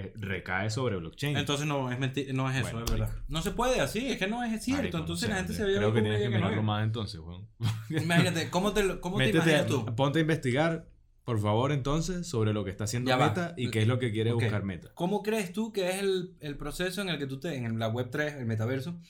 Eh, 0.00 0.12
recae 0.14 0.70
sobre 0.70 0.96
blockchain. 0.96 1.36
Entonces 1.36 1.66
no 1.66 1.90
es 1.90 1.98
no 2.32 2.48
es 2.48 2.56
eso, 2.58 2.70
Bueno, 2.70 2.84
es 2.84 2.90
verdad. 2.92 3.16
No 3.26 3.42
se 3.42 3.50
puede 3.50 3.80
así, 3.80 4.12
es 4.12 4.16
que 4.16 4.28
no 4.28 4.44
es 4.44 4.62
cierto. 4.62 4.82
Marico, 4.82 4.98
entonces 4.98 5.28
la 5.28 5.36
gente 5.38 5.54
se 5.54 5.64
ve 5.64 5.74
Creo 5.74 5.92
que 5.92 6.02
tienes 6.02 6.20
que 6.20 6.28
que 6.30 6.36
mirarlo 6.36 6.62
más 6.62 6.84
entonces, 6.84 7.18
weón. 7.18 7.48
Imagínate, 7.90 8.48
¿cómo 8.48 8.72
te, 8.72 9.00
cómo 9.00 9.16
te 9.18 9.24
Métete, 9.24 9.38
imaginas 9.38 9.66
tú? 9.66 9.96
ponte 9.96 10.20
a 10.20 10.22
investigar, 10.22 10.88
por 11.24 11.40
favor, 11.40 11.72
entonces, 11.72 12.28
sobre 12.28 12.52
lo 12.52 12.64
que 12.64 12.70
está 12.70 12.84
haciendo 12.84 13.08
Ya 13.08 13.16
va. 13.16 13.30
Meta 13.30 13.54
y 13.56 13.72
qué 13.72 13.82
es 13.82 13.88
lo 13.88 13.98
que 13.98 14.12
quiere 14.12 14.32
buscar 14.32 14.62
Meta. 14.62 14.92
¿Cómo 14.94 15.24
crees 15.24 15.52
tú 15.52 15.72
que 15.72 15.88
es 15.90 15.96
el, 15.96 16.36
el 16.38 16.56
proceso 16.56 17.02
en 17.02 17.08
el 17.08 17.18
que 17.18 17.26
tú 17.26 17.40
te, 17.40 17.56
en 17.56 17.80
la 17.80 17.88
web 17.88 18.08
3, 18.08 18.34
el 18.34 18.46
metaverso, 18.46 19.00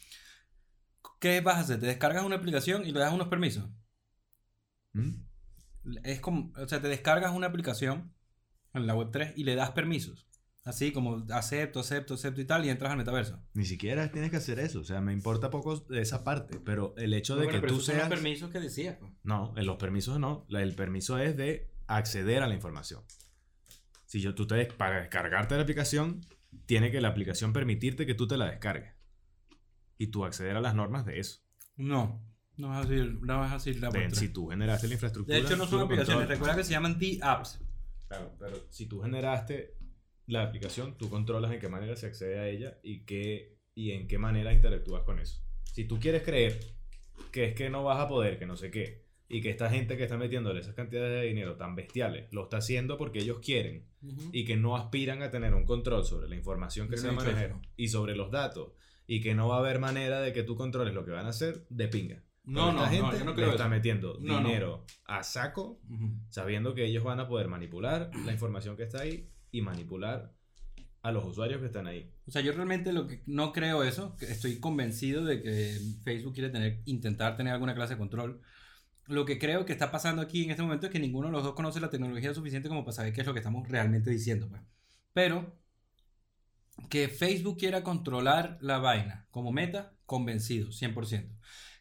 qué 1.21 1.43
vas 1.43 1.57
a 1.57 1.61
hacer? 1.61 1.81
¿Te 1.81 1.87
descargas 1.87 2.25
una 2.25 2.37
aplicación 2.37 2.87
y 2.87 2.93
le 2.93 3.01
das 3.01 3.13
unos 3.13 3.29
permisos? 3.29 3.69
¿Mm? 4.95 5.11
Es 6.03 6.21
como, 6.21 6.51
o 6.57 6.67
sea, 6.67 6.81
te 6.81 6.89
descargas 6.89 7.35
una 7.35 7.49
aplicación 7.49 8.15
en 8.73 8.87
la 8.87 8.95
web 8.95 9.11
3 9.13 9.35
y 9.37 9.45
le 9.45 9.55
das 9.55 9.73
permisos. 9.73 10.28
Así 10.69 10.93
como 10.93 11.25
acepto, 11.33 11.81
acepto, 11.81 12.13
acepto 12.15 12.41
y 12.43 12.45
tal, 12.45 12.63
y 12.67 12.69
entras 12.69 12.93
al 12.93 12.99
metaverso. 12.99 13.41
Ni 13.55 13.65
siquiera 13.65 14.13
tienes 14.13 14.31
que 14.31 14.37
hacer 14.37 14.59
eso. 14.59 14.81
O 14.81 14.85
sea, 14.85 15.01
me 15.01 15.15
importa 15.15 15.49
poco 15.49 15.77
de 15.77 16.03
esa 16.03 16.25
parte. 16.25 16.61
Pero 16.63 16.95
el 16.99 17.15
hecho 17.15 17.37
de 17.37 17.45
Bueno, 17.45 17.53
que 17.57 17.61
pero 17.63 17.73
tú 17.73 17.77
esos 17.77 17.87
son 17.87 17.95
los 17.97 18.05
seas. 18.05 18.15
permisos 18.21 18.51
que 18.51 18.61
decías. 18.61 18.97
pues. 19.01 19.11
No, 19.23 19.55
en 19.57 19.65
los 19.65 19.77
permisos 19.79 20.21
no. 20.21 20.47
El 20.51 20.75
permiso 20.75 21.17
es 21.19 21.39
de 21.39 21.71
acceder 21.87 22.43
a 22.43 22.49
la 22.49 22.55
información. 22.55 23.03
Si 24.05 24.21
yo, 24.21 24.35
tú 24.35 24.47
te, 24.47 24.67
para 24.67 25.01
descargarte 25.01 25.57
la 25.57 25.63
aplicación, 25.63 26.21
tiene 26.67 26.91
que 26.91 27.01
la 27.01 27.09
aplicación 27.09 27.55
permitirte 27.55 28.05
que 28.05 28.15
tú 28.15 28.27
te 28.29 28.37
la 28.37 28.45
descargues. 28.51 28.93
Y 29.97 30.09
tú 30.09 30.27
acceder 30.27 30.55
a 30.55 30.61
las 30.61 30.75
normas 30.75 31.07
de 31.07 31.19
eso. 31.19 31.41
No, 31.77 32.23
no 32.59 32.79
es 32.79 32.85
así, 32.87 33.19
no 33.23 33.45
es 33.47 33.53
así 33.53 33.73
la 33.75 33.89
3. 33.89 34.19
si 34.19 34.29
tú 34.29 34.49
generaste 34.49 34.87
la 34.87 34.95
infraestructura. 34.95 35.35
De 35.39 35.45
hecho, 35.45 35.57
no 35.57 35.67
son 35.67 35.81
aplicaciones, 35.81 36.29
recuerda 36.29 36.57
que 36.57 36.65
se 36.65 36.73
llaman 36.73 36.99
D-Apps. 36.99 37.59
Claro, 38.07 38.35
pero 38.39 38.57
si 38.71 38.87
tú 38.87 39.01
generaste 39.03 39.78
la 40.29 40.43
aplicación, 40.45 40.97
tú 40.97 41.11
controlas 41.11 41.53
en 41.53 41.59
qué 41.59 41.69
manera 41.69 41.97
se 41.97 42.07
accede 42.07 42.39
a 42.39 42.49
ella 42.49 42.79
y, 42.83 43.05
qué, 43.05 43.59
y 43.75 43.91
en 43.93 44.07
qué 44.07 44.19
manera 44.19 44.53
interactúas 44.53 45.03
con 45.03 45.19
eso. 45.19 45.43
Si 45.65 45.85
tú 45.85 45.99
quieres 45.99 46.23
creer 46.23 46.61
que 47.33 47.47
es 47.47 47.55
que 47.55 47.71
no 47.71 47.83
vas 47.83 47.99
a 47.99 48.09
poder, 48.09 48.39
que 48.39 48.47
no 48.47 48.57
sé 48.57 48.71
qué, 48.71 49.09
y 49.29 49.41
que 49.41 49.51
esta 49.51 49.69
gente 49.69 49.97
que 49.97 50.05
está 50.05 50.17
metiéndole 50.17 50.61
esas 50.61 50.75
cantidades 50.75 51.21
de 51.21 51.27
dinero 51.29 51.57
tan 51.57 51.75
bestiales 51.75 52.29
lo 52.33 52.45
está 52.45 52.59
haciendo 52.59 52.97
porque 52.97 53.19
ellos 53.19 53.41
quieren 53.41 53.87
y 54.33 54.45
que 54.45 54.57
no 54.57 54.77
aspiran 54.77 55.23
a 55.23 55.31
tener 55.31 55.53
un 55.55 55.65
control 55.67 56.05
sobre 56.05 56.29
la 56.29 56.37
información 56.37 56.89
que 56.89 56.97
Yo 56.97 57.03
se 57.03 57.09
no 57.09 57.17
va 57.17 57.23
a 57.23 57.27
manejar 57.27 57.61
y 57.77 57.89
sobre 57.89 58.17
los 58.17 58.31
datos 58.31 58.73
y 59.07 59.21
que 59.21 59.35
no 59.35 59.49
va 59.49 59.57
a 59.57 59.59
haber 59.59 59.81
manera 59.81 60.21
de 60.21 60.33
que 60.33 60.45
tú 60.45 60.57
controles 60.57 60.95
lo 60.95 61.05
que 61.05 61.11
van 61.11 61.27
a 61.27 61.31
hacer 61.31 61.67
de 61.69 61.89
pinga. 61.89 62.23
No, 62.45 62.73
no, 62.73 62.85
esta 62.85 62.97
no, 62.99 63.11
gente 63.11 63.19
yo 63.19 63.25
no 63.27 63.37
le 63.37 63.43
está 63.51 63.65
eso. 63.65 63.69
metiendo 63.69 64.19
No, 64.21 64.41
no. 64.41 64.49
dinero 64.49 64.85
a 65.05 65.23
saco 65.23 65.81
sabiendo 66.31 66.75
que 66.75 66.87
ellos 66.87 67.05
van 67.05 67.21
a 67.21 67.29
poder 67.29 67.49
manipular 67.49 68.11
la 68.25 68.33
información 68.33 68.77
que 68.79 68.85
está 68.85 69.03
ahí 69.03 69.29
y 69.51 69.63
manipular 69.63 70.33
a 71.03 71.13
los 71.13 71.25
usuarios 71.25 71.61
que 71.61 71.67
están 71.67 71.87
ahí. 71.87 72.13
O 72.27 72.31
sea, 72.31 72.43
yo 72.43 72.53
realmente 72.53 72.93
lo 72.93 73.07
que 73.07 73.23
no 73.27 73.53
creo 73.53 73.83
eso, 73.83 74.17
estoy 74.21 74.59
convencido 74.61 75.25
de 75.25 75.43
que 75.43 75.79
Facebook 76.05 76.35
quiere 76.35 76.51
tener, 76.51 76.83
intentar 76.85 77.37
tener 77.37 77.53
alguna 77.53 77.75
clase 77.75 77.95
de 77.95 77.99
control. 77.99 78.41
Lo 79.07 79.25
que 79.25 79.39
creo 79.39 79.65
que 79.65 79.73
está 79.73 79.91
pasando 79.91 80.21
aquí 80.21 80.45
en 80.45 80.51
este 80.51 80.63
momento 80.63 80.87
es 80.87 80.93
que 80.93 80.99
ninguno 80.99 81.29
de 81.29 81.33
los 81.33 81.45
dos 81.45 81.55
conoce 81.55 81.81
la 81.81 81.91
tecnología 81.91 82.35
suficiente 82.35 82.69
como 82.69 82.85
para 82.85 82.97
saber 82.97 83.13
qué 83.13 83.23
es 83.23 83.27
lo 83.27 83.33
que 83.33 83.41
estamos 83.41 83.69
realmente 83.69 84.11
diciendo. 84.11 84.49
pues. 84.49 84.61
Pero 85.15 85.57
que 86.91 87.09
Facebook 87.09 87.59
quiera 87.59 87.83
controlar 87.83 88.59
la 88.61 88.79
vaina 88.79 89.27
como 89.31 89.53
meta, 89.53 89.95
convencido, 90.05 90.69
100%. 90.69 91.29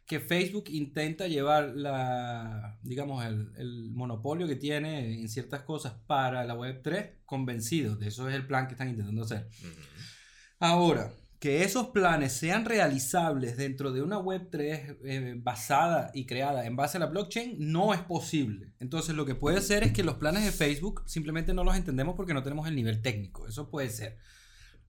Que 0.07 0.19
Facebook 0.19 0.65
intenta 0.69 1.27
llevar 1.27 1.73
la, 1.75 2.79
digamos, 2.81 3.25
el, 3.25 3.51
el 3.57 3.91
monopolio 3.91 4.47
que 4.47 4.55
tiene 4.55 5.19
en 5.19 5.29
ciertas 5.29 5.61
cosas 5.63 5.93
para 6.07 6.45
la 6.45 6.55
Web3, 6.55 7.17
convencido. 7.25 7.95
De 7.97 8.07
eso 8.07 8.27
es 8.29 8.35
el 8.35 8.47
plan 8.47 8.67
que 8.67 8.73
están 8.73 8.89
intentando 8.89 9.23
hacer. 9.23 9.49
Ahora, 10.59 11.11
que 11.39 11.63
esos 11.63 11.89
planes 11.89 12.33
sean 12.33 12.65
realizables 12.65 13.57
dentro 13.57 13.91
de 13.91 14.01
una 14.01 14.17
Web3 14.17 14.97
eh, 15.03 15.35
basada 15.37 16.09
y 16.13 16.25
creada 16.25 16.65
en 16.65 16.75
base 16.75 16.97
a 16.97 16.99
la 16.99 17.05
blockchain 17.05 17.57
no 17.59 17.93
es 17.93 18.01
posible. 18.01 18.73
Entonces 18.79 19.15
lo 19.15 19.25
que 19.25 19.35
puede 19.35 19.61
ser 19.61 19.83
es 19.83 19.93
que 19.93 20.03
los 20.03 20.15
planes 20.15 20.43
de 20.43 20.51
Facebook 20.51 21.03
simplemente 21.05 21.53
no 21.53 21.63
los 21.63 21.75
entendemos 21.75 22.15
porque 22.15 22.33
no 22.33 22.41
tenemos 22.41 22.67
el 22.67 22.75
nivel 22.75 23.01
técnico. 23.01 23.47
Eso 23.47 23.69
puede 23.69 23.89
ser. 23.89 24.17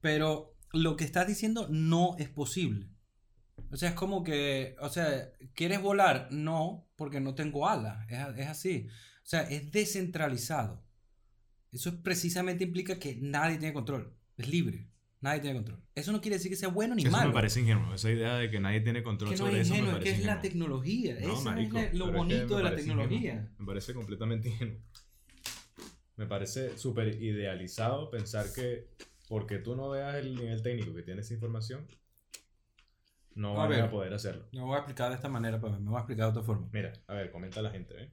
Pero 0.01 0.55
lo 0.73 0.97
que 0.97 1.05
estás 1.05 1.27
diciendo 1.27 1.69
no 1.71 2.17
es 2.19 2.31
posible. 2.31 2.89
O 3.71 3.77
sea, 3.77 3.91
es 3.91 3.95
como 3.95 4.25
que, 4.25 4.77
o 4.81 4.89
sea, 4.89 5.31
¿quieres 5.55 5.81
volar? 5.83 6.29
No, 6.31 6.89
porque 6.97 7.21
no 7.21 7.35
tengo 7.35 7.69
alas. 7.69 8.07
Es, 8.11 8.19
es 8.39 8.47
así. 8.47 8.87
O 8.89 9.27
sea, 9.27 9.43
es 9.43 9.71
descentralizado. 9.71 10.83
Eso 11.71 12.03
precisamente 12.03 12.65
implica 12.65 12.99
que 12.99 13.17
nadie 13.21 13.59
tiene 13.59 13.75
control. 13.75 14.15
Es 14.39 14.49
libre. 14.49 14.89
Nadie 15.21 15.41
tiene 15.41 15.57
control. 15.57 15.83
Eso 15.95 16.13
no 16.13 16.21
quiere 16.21 16.37
decir 16.37 16.51
que 16.51 16.57
sea 16.57 16.69
bueno 16.69 16.95
ni 16.95 17.03
Eso 17.03 17.11
malo. 17.11 17.29
me 17.29 17.35
parece 17.35 17.61
ingenuo. 17.61 17.93
Esa 17.93 18.11
idea 18.11 18.37
de 18.37 18.51
que 18.51 18.61
nadie 18.61 18.81
tiene 18.81 19.03
control 19.03 19.31
que 19.31 19.37
no 19.37 19.47
sobre 19.47 19.61
es 19.61 19.67
eso 19.67 19.75
me 19.75 19.81
ingenuo, 19.81 19.99
es 19.99 20.05
que 20.05 20.11
parece 20.11 20.21
es 20.21 20.27
la 20.27 20.33
ingenuo. 20.33 20.43
tecnología. 20.43 21.15
No, 21.21 21.33
Eso 21.35 21.43
marico, 21.43 21.79
es 21.79 21.95
lo 21.95 22.07
pero 22.07 22.07
es 22.07 22.13
que 22.13 22.17
bonito 22.37 22.57
de 22.57 22.63
la 22.63 22.71
parece 22.71 22.87
tecnología. 22.87 23.19
ingenuo. 23.33 23.51
Me 23.59 23.67
parece 23.67 23.95
completamente 23.95 24.49
ingenuo. 24.49 24.77
Me 26.17 26.27
parece 26.27 26.79
súper 26.79 27.21
idealizado 27.23 28.11
pensar 28.11 28.47
que 28.53 28.89
porque 29.29 29.59
tú 29.59 29.77
no 29.77 29.91
veas 29.91 30.15
el 30.17 30.35
nivel 30.37 30.63
técnico 30.63 30.95
que 30.95 31.03
tiene 31.03 31.21
esa 31.21 31.35
información, 31.35 31.87
no 33.39 33.55
van 33.55 33.73
a 33.73 33.77
ver. 33.77 33.91
poder 33.91 34.13
hacerlo. 34.13 34.49
Me 34.53 34.61
voy 34.61 34.75
a 34.75 34.79
explicar 34.79 35.11
de 35.11 35.15
esta 35.15 35.29
manera, 35.29 35.61
pero 35.61 35.79
me 35.79 35.89
voy 35.89 35.97
a 35.97 36.01
explicar 36.01 36.27
de 36.27 36.31
otra 36.31 36.43
forma. 36.43 36.69
Mira, 36.73 36.93
a 37.07 37.15
ver, 37.15 37.31
comenta 37.31 37.63
la 37.63 37.71
gente, 37.71 37.95
¿eh? 38.03 38.13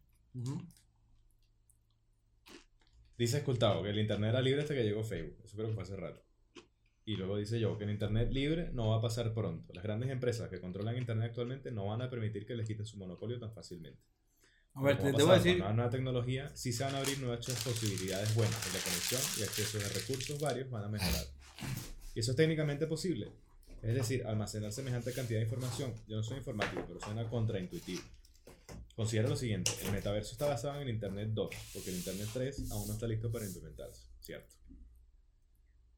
Dice 3.18 3.38
Escultado 3.38 3.82
que 3.82 3.90
el 3.90 4.00
internet 4.00 4.30
era 4.30 4.42
libre 4.42 4.62
hasta 4.62 4.76
que 4.76 4.84
llegó 4.84 5.04
Facebook. 5.04 5.38
Eso 5.44 5.58
creo 5.58 5.70
que 5.70 5.74
fue 5.74 5.84
hace 5.84 5.96
rato. 5.96 6.22
Y 7.06 7.16
luego 7.16 7.38
dice 7.38 7.60
yo 7.60 7.78
que 7.78 7.86
el 7.86 7.92
internet 7.92 8.32
libre 8.32 8.70
no 8.74 8.90
va 8.90 8.98
a 8.98 9.02
pasar 9.02 9.34
pronto. 9.34 9.74
Las 9.74 9.84
grandes 9.84 10.12
empresas 10.12 10.50
que 10.50 10.60
controlan 10.60 10.98
internet 10.98 11.30
actualmente 11.30 11.72
no 11.72 11.88
van 11.88 12.04
a 12.04 12.10
permitir 12.10 12.46
que 12.46 12.56
les 12.56 12.68
quiten 12.68 12.86
su 12.86 12.98
monopolio 12.98 13.40
tan 13.40 13.52
fácilmente. 13.52 14.00
A 14.74 14.84
ver, 14.84 15.00
te 15.00 15.12
debo 15.12 15.34
decir. 15.34 15.58
Con 15.58 15.68
la 15.68 15.74
nueva 15.74 15.90
tecnología 15.90 16.56
sí 16.56 16.72
se 16.72 16.84
van 16.84 16.94
a 16.96 17.00
abrir 17.00 17.20
nuevas 17.20 17.46
posibilidades 17.64 18.36
buenas. 18.36 18.74
La 18.74 18.80
conexión 18.80 19.22
y 19.40 19.44
acceso 19.44 19.80
a 19.80 19.90
recursos 19.90 20.40
varios 20.40 20.70
van 20.70 20.84
a 20.84 20.90
mejorar. 20.90 21.26
Y 22.14 22.20
eso 22.20 22.32
es 22.32 22.38
técnicamente 22.38 22.86
posible. 22.86 23.32
Es 23.86 23.94
decir, 23.94 24.26
almacenar 24.26 24.72
semejante 24.72 25.14
cantidad 25.14 25.40
de 25.40 25.46
información. 25.46 25.94
Yo 26.08 26.18
no 26.18 26.24
soy 26.24 26.38
informático, 26.38 26.84
pero 26.88 27.00
suena 27.00 27.30
contraintuitivo. 27.30 28.02
Considera 28.96 29.28
lo 29.30 29.36
siguiente, 29.36 29.72
el 29.84 29.92
metaverso 29.92 30.32
está 30.32 30.48
basado 30.48 30.76
en 30.78 30.84
el 30.88 30.90
Internet 30.96 31.30
2, 31.34 31.50
porque 31.74 31.90
el 31.92 31.98
Internet 31.98 32.28
3 32.34 32.72
aún 32.72 32.88
no 32.88 32.94
está 32.94 33.08
listo 33.08 33.32
para 33.32 33.46
implementarse, 33.46 34.08
¿cierto? 34.22 34.56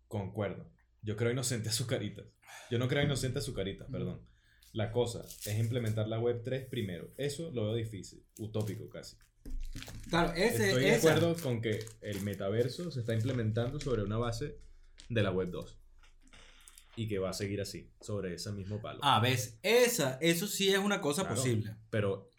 Concuerdo. 0.08 0.70
Yo 1.02 1.16
creo 1.16 1.32
inocente 1.32 1.70
a 1.70 1.72
azucaritas. 1.72 2.26
Yo 2.72 2.80
no 2.80 2.88
creo 2.88 3.04
inocente 3.04 3.40
a 3.40 3.42
azucaritas, 3.42 3.88
perdón. 3.92 4.26
La 4.74 4.92
cosa 4.92 5.24
es 5.46 5.58
implementar 5.60 6.08
la 6.08 6.20
web 6.20 6.42
3 6.44 6.66
primero. 6.70 7.14
Eso 7.18 7.52
lo 7.52 7.66
veo 7.66 7.76
difícil, 7.76 8.26
utópico 8.40 8.90
casi. 8.90 9.16
Claro, 10.10 10.34
ese, 10.34 10.70
Estoy 10.70 10.84
de 10.84 10.96
esa- 10.96 11.10
acuerdo 11.16 11.36
con 11.42 11.62
que 11.62 11.80
el 12.02 12.22
metaverso 12.22 12.92
se 12.92 13.00
está 13.00 13.14
implementando 13.14 13.80
sobre 13.80 14.04
una 14.04 14.18
base 14.18 14.60
de 15.08 15.24
la 15.24 15.32
web 15.32 15.50
2. 15.52 15.80
Y 16.98 17.08
que 17.08 17.20
va 17.20 17.30
a 17.30 17.34
seguir 17.34 17.62
así, 17.62 17.90
sobre 18.02 18.34
ese 18.34 18.52
mismo 18.52 18.82
palo. 18.82 19.00
Ah, 19.04 19.20
ves, 19.22 19.60
esa, 19.64 20.18
eso 20.20 20.48
sí 20.48 20.70
es 20.70 20.80
una 20.80 21.00
cosa 21.00 21.22
Claro. 21.22 21.36
posible. 21.36 21.76
Pero 21.92 22.30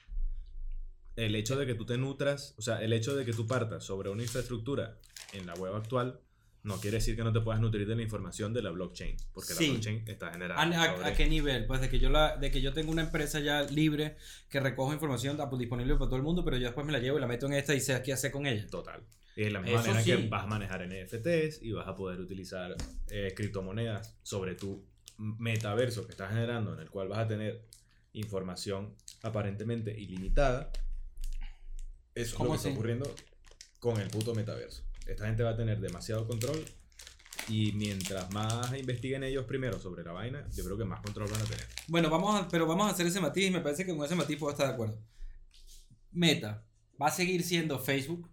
el 1.16 1.34
hecho 1.34 1.56
de 1.56 1.64
que 1.66 1.74
tú 1.74 1.86
te 1.86 1.96
nutras, 1.96 2.54
o 2.58 2.62
sea, 2.62 2.82
el 2.82 2.92
hecho 2.92 3.16
de 3.16 3.24
que 3.24 3.32
tú 3.32 3.46
partas 3.46 3.84
sobre 3.84 4.10
una 4.10 4.22
infraestructura 4.22 4.98
en 5.32 5.46
la 5.46 5.54
web 5.54 5.74
actual, 5.74 6.20
no 6.64 6.80
quiere 6.80 6.96
decir 6.96 7.14
que 7.16 7.22
no 7.22 7.32
te 7.32 7.40
puedas 7.40 7.60
nutrir 7.60 7.86
de 7.86 7.94
la 7.96 8.02
información 8.02 8.52
de 8.52 8.62
la 8.62 8.70
blockchain. 8.70 9.16
Porque 9.32 9.54
Sí. 9.54 9.66
la 9.66 9.72
blockchain 9.74 10.04
está 10.08 10.32
generada. 10.32 10.60
¿A, 10.60 10.64
a- 10.64 10.96
sobre- 10.96 11.08
a 11.08 11.14
qué 11.14 11.26
nivel? 11.28 11.66
Pues 11.66 11.80
de 11.80 11.88
que 11.88 11.98
yo 12.00 12.10
la, 12.10 12.36
de 12.36 12.50
que 12.50 12.60
yo 12.60 12.72
tengo 12.72 12.90
una 12.90 13.02
empresa 13.02 13.38
ya 13.40 13.62
libre 13.62 14.16
que 14.50 14.58
recojo 14.60 14.92
información 14.92 15.36
pues, 15.36 15.58
disponible 15.60 15.94
para 15.94 16.06
todo 16.06 16.16
el 16.16 16.22
mundo, 16.24 16.44
pero 16.44 16.56
yo 16.56 16.64
después 16.66 16.84
me 16.84 16.92
la 16.92 16.98
llevo 16.98 17.16
y 17.16 17.20
la 17.20 17.26
meto 17.28 17.46
en 17.46 17.52
esta 17.54 17.74
y 17.76 17.80
sé 17.80 18.00
qué 18.04 18.12
hacer 18.12 18.32
con 18.32 18.44
ella. 18.46 18.66
Total. 18.68 19.02
Y 19.38 19.44
de 19.44 19.50
la 19.52 19.60
misma 19.60 19.78
Eso 19.78 19.90
manera 19.92 20.02
sí. 20.04 20.10
que 20.10 20.28
vas 20.28 20.42
a 20.42 20.46
manejar 20.48 20.84
NFTs 20.84 21.62
y 21.62 21.70
vas 21.70 21.86
a 21.86 21.94
poder 21.94 22.18
utilizar 22.18 22.74
eh, 23.08 23.32
criptomonedas 23.36 24.16
sobre 24.24 24.56
tu 24.56 24.84
metaverso 25.16 26.04
que 26.06 26.10
estás 26.10 26.30
generando, 26.30 26.74
en 26.74 26.80
el 26.80 26.90
cual 26.90 27.06
vas 27.06 27.20
a 27.20 27.28
tener 27.28 27.64
información 28.14 28.96
aparentemente 29.22 29.96
ilimitada. 29.96 30.72
Eso 32.16 32.30
es 32.30 32.34
¿Cómo 32.34 32.46
lo 32.46 32.50
que 32.50 32.56
está 32.56 32.68
así? 32.70 32.76
ocurriendo 32.76 33.14
con 33.78 34.00
el 34.00 34.08
puto 34.08 34.34
metaverso. 34.34 34.82
Esta 35.06 35.26
gente 35.26 35.44
va 35.44 35.50
a 35.50 35.56
tener 35.56 35.78
demasiado 35.78 36.26
control 36.26 36.64
y 37.48 37.70
mientras 37.74 38.32
más 38.32 38.76
investiguen 38.76 39.22
ellos 39.22 39.44
primero 39.44 39.78
sobre 39.78 40.02
la 40.02 40.10
vaina, 40.10 40.48
yo 40.52 40.64
creo 40.64 40.76
que 40.76 40.84
más 40.84 41.00
control 41.00 41.30
van 41.30 41.42
a 41.42 41.44
tener. 41.44 41.64
Bueno, 41.86 42.10
vamos 42.10 42.34
a, 42.40 42.48
pero 42.48 42.66
vamos 42.66 42.88
a 42.88 42.90
hacer 42.90 43.06
ese 43.06 43.20
matiz 43.20 43.46
y 43.46 43.50
me 43.52 43.60
parece 43.60 43.86
que 43.86 43.94
con 43.96 44.04
ese 44.04 44.16
matiz 44.16 44.36
puedo 44.36 44.50
estar 44.50 44.66
de 44.66 44.72
acuerdo. 44.74 45.00
Meta 46.10 46.64
va 47.00 47.06
a 47.06 47.12
seguir 47.12 47.44
siendo 47.44 47.78
Facebook, 47.78 48.28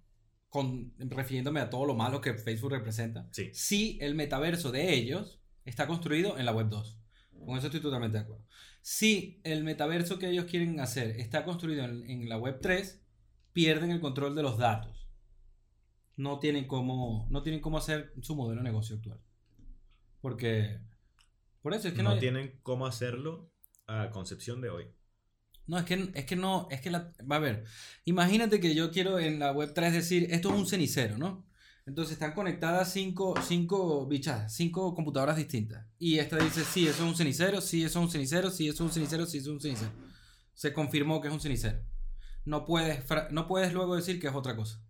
con, 0.56 0.94
refiriéndome 0.98 1.60
a 1.60 1.70
todo 1.70 1.86
lo 1.86 1.96
malo 1.96 2.22
que 2.22 2.34
Facebook 2.34 2.72
representa. 2.72 3.28
Sí. 3.34 3.50
Si 3.54 3.98
el 4.00 4.16
metaverso 4.16 4.72
de 4.72 4.94
ellos 4.94 5.42
está 5.66 5.86
construido 5.86 6.38
en 6.38 6.46
la 6.46 6.54
web 6.54 6.70
2. 6.70 6.98
Con 7.46 7.58
eso 7.58 7.68
estoy 7.68 7.82
totalmente 7.82 8.18
de 8.18 8.24
acuerdo. 8.24 8.46
Si 8.82 9.42
el 9.44 9.66
metaverso 9.66 10.18
que 10.18 10.30
ellos 10.30 10.46
quieren 10.46 10.80
hacer 10.80 11.20
está 11.20 11.44
construido 11.44 11.84
en, 11.84 12.10
en 12.10 12.30
la 12.30 12.38
web 12.38 12.60
3, 12.62 13.02
pierden 13.52 13.92
el 13.92 14.00
control 14.00 14.34
de 14.34 14.44
los 14.44 14.58
datos. 14.58 15.10
No 16.16 16.40
tienen 16.40 16.68
cómo, 16.68 17.28
no 17.30 17.44
tienen 17.44 17.60
cómo 17.60 17.78
hacer 17.78 18.14
su 18.22 18.34
modelo 18.34 18.62
de 18.62 18.70
negocio 18.70 18.96
actual. 18.96 19.20
Porque... 20.22 20.80
Por 21.62 21.74
eso 21.74 21.90
es 21.90 21.94
que 21.96 22.02
no 22.02 22.10
no, 22.12 22.16
hay- 22.16 22.22
tienen 22.22 22.60
cómo 22.64 22.86
hacerlo 22.86 23.52
a 23.88 24.10
concepción 24.12 24.62
de 24.62 24.70
hoy. 24.70 24.86
No, 25.68 25.78
es 25.80 25.86
que, 25.86 26.12
es 26.14 26.26
que 26.26 26.36
no, 26.36 26.68
es 26.70 26.80
que 26.82 26.92
la, 26.92 27.12
va 27.30 27.38
a 27.38 27.40
ver, 27.40 27.64
imagínate 28.04 28.60
que 28.60 28.76
yo 28.76 28.92
quiero 28.92 29.18
en 29.20 29.40
la 29.40 29.52
web 29.52 29.74
3 29.74 29.94
decir, 29.94 30.28
esto 30.30 30.50
es 30.54 30.56
un 30.60 30.68
cenicero, 30.68 31.18
¿no? 31.18 31.46
Entonces 31.88 32.14
están 32.14 32.34
conectadas 32.34 32.92
cinco, 32.94 33.34
cinco 33.48 34.06
bichas, 34.08 34.54
cinco 34.56 34.94
computadoras 34.96 35.38
distintas. 35.38 35.86
Y 36.00 36.18
esta 36.20 36.38
dice, 36.38 36.64
sí, 36.64 36.88
eso 36.88 37.04
es 37.04 37.10
un 37.10 37.16
cenicero, 37.16 37.62
sí, 37.62 37.84
eso 37.84 38.00
es 38.00 38.06
un 38.06 38.12
cenicero, 38.12 38.50
sí, 38.50 38.68
eso 38.68 38.84
es 38.84 38.88
un 38.90 38.92
cenicero, 38.92 39.26
sí, 39.26 39.38
eso 39.38 39.50
es 39.50 39.54
un 39.54 39.62
cenicero. 39.62 39.92
Se 40.54 40.74
confirmó 40.74 41.22
que 41.22 41.28
es 41.28 41.34
un 41.34 41.40
cenicero. 41.42 41.80
No 42.44 42.66
puedes, 42.66 43.04
no 43.32 43.48
puedes 43.48 43.74
luego 43.74 43.96
decir 43.96 44.20
que 44.20 44.28
es 44.28 44.34
otra 44.34 44.56
cosa. 44.56 44.82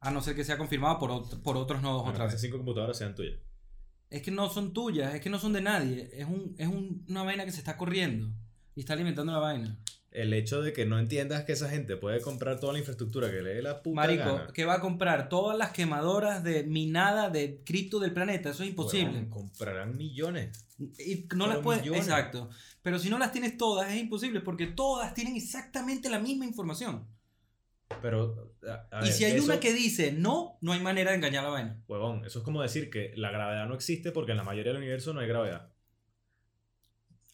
A 0.00 0.10
no 0.10 0.20
ser 0.22 0.34
que 0.36 0.44
sea 0.44 0.56
confirmado 0.58 0.98
por, 0.98 1.42
por 1.42 1.56
otros 1.56 1.82
nodos 1.82 2.02
Bueno, 2.02 2.12
otra 2.14 2.24
esas 2.26 2.34
vez. 2.34 2.42
cinco 2.42 2.58
computadoras 2.58 2.96
sean 2.98 3.14
tuyas. 3.14 3.38
Es 4.08 4.22
que 4.22 4.30
no 4.30 4.48
son 4.48 4.72
tuyas, 4.72 5.14
es 5.14 5.20
que 5.20 5.30
no 5.30 5.38
son 5.38 5.52
de 5.52 5.60
nadie. 5.62 6.08
Es, 6.12 6.26
un, 6.26 6.54
es 6.58 6.68
un- 6.68 7.04
una 7.08 7.22
vaina 7.22 7.44
que 7.44 7.52
se 7.52 7.58
está 7.58 7.76
corriendo 7.76 8.32
y 8.76 8.80
está 8.80 8.92
alimentando 8.92 9.32
la 9.32 9.38
vaina. 9.40 9.76
El 10.12 10.32
hecho 10.32 10.62
de 10.62 10.72
que 10.72 10.86
no 10.86 10.98
entiendas 10.98 11.44
que 11.44 11.52
esa 11.52 11.68
gente 11.68 11.96
puede 11.96 12.20
comprar 12.22 12.58
toda 12.60 12.72
la 12.72 12.78
infraestructura 12.78 13.30
que 13.30 13.42
le 13.42 13.54
dé 13.54 13.62
la 13.62 13.82
puta 13.82 13.96
Marico, 13.96 14.24
gana. 14.24 14.46
que 14.54 14.64
va 14.64 14.74
a 14.74 14.80
comprar 14.80 15.28
todas 15.28 15.58
las 15.58 15.72
quemadoras 15.72 16.42
de 16.42 16.62
minada 16.62 17.28
de 17.28 17.60
cripto 17.64 17.98
del 17.98 18.12
planeta. 18.14 18.50
Eso 18.50 18.62
es 18.62 18.70
imposible. 18.70 19.28
Comprarán 19.28 19.96
millones. 19.96 20.64
Y 20.98 21.26
no 21.34 21.46
las 21.48 21.58
puedes. 21.58 21.82
millones. 21.82 22.04
Exacto. 22.06 22.48
Pero 22.82 22.98
si 22.98 23.10
no 23.10 23.18
las 23.18 23.32
tienes 23.32 23.58
todas, 23.58 23.90
es 23.90 24.00
imposible 24.00 24.40
porque 24.40 24.66
todas 24.68 25.12
tienen 25.12 25.36
exactamente 25.36 26.08
la 26.08 26.18
misma 26.20 26.46
información. 26.46 27.04
Pero, 28.02 28.52
a- 28.66 28.98
a 28.98 29.00
y 29.00 29.04
ver, 29.04 29.12
si 29.12 29.24
hay 29.24 29.32
eso- 29.36 29.44
una 29.44 29.60
que 29.60 29.72
dice 29.72 30.12
no, 30.12 30.56
no 30.60 30.72
hay 30.72 30.80
manera 30.80 31.10
de 31.10 31.16
engañar 31.18 31.44
la 31.44 31.50
vaina. 31.50 31.76
Huevón, 31.88 32.24
eso 32.24 32.38
es 32.38 32.44
como 32.44 32.62
decir 32.62 32.90
que 32.90 33.12
la 33.16 33.30
gravedad 33.30 33.66
no 33.68 33.74
existe 33.74 34.12
porque 34.12 34.32
en 34.32 34.38
la 34.38 34.44
mayoría 34.44 34.72
del 34.72 34.80
universo 34.82 35.12
no 35.12 35.20
hay 35.20 35.28
gravedad. 35.28 35.68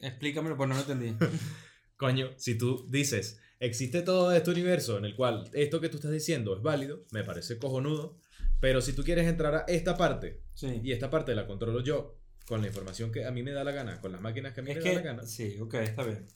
Explícamelo, 0.03 0.57
pues 0.57 0.69
no 0.69 0.75
lo 0.75 0.81
entendí. 0.83 1.15
Coño, 1.97 2.31
si 2.37 2.59
tú 2.59 2.87
dices, 2.91 3.41
existe 3.61 4.03
todo 4.03 4.33
este 4.33 4.51
universo 4.51 4.99
en 4.99 5.05
el 5.05 5.15
cual 5.15 5.49
esto 5.55 5.81
que 5.81 5.89
tú 5.89 5.97
estás 5.97 6.11
diciendo 6.13 6.55
es 6.57 6.63
válido, 6.63 7.05
me 7.13 7.23
parece 7.25 7.59
cojonudo, 7.59 8.19
pero 8.61 8.81
si 8.83 8.93
tú 8.93 9.05
quieres 9.05 9.27
entrar 9.27 9.55
a 9.55 9.65
esta 9.69 9.97
parte 9.97 10.43
Sí. 10.55 10.81
y 10.83 10.93
esta 10.93 11.09
parte 11.09 11.35
la 11.35 11.47
controlo 11.47 11.81
yo 11.83 12.19
con 12.47 12.61
la 12.61 12.67
información 12.67 13.11
que 13.13 13.25
a 13.25 13.31
mí 13.31 13.43
me 13.43 13.53
da 13.53 13.65
la 13.65 13.73
gana, 13.73 14.01
con 14.01 14.13
las 14.13 14.21
máquinas 14.21 14.53
que 14.53 14.61
a 14.61 14.63
mí 14.65 14.71
Es 14.73 14.77
me 14.79 14.83
que, 14.83 14.89
da 14.91 14.95
la 14.97 15.03
gana, 15.03 15.23
sí, 15.27 15.57
ok, 15.61 15.75
está 15.75 16.03
bien. 16.05 16.27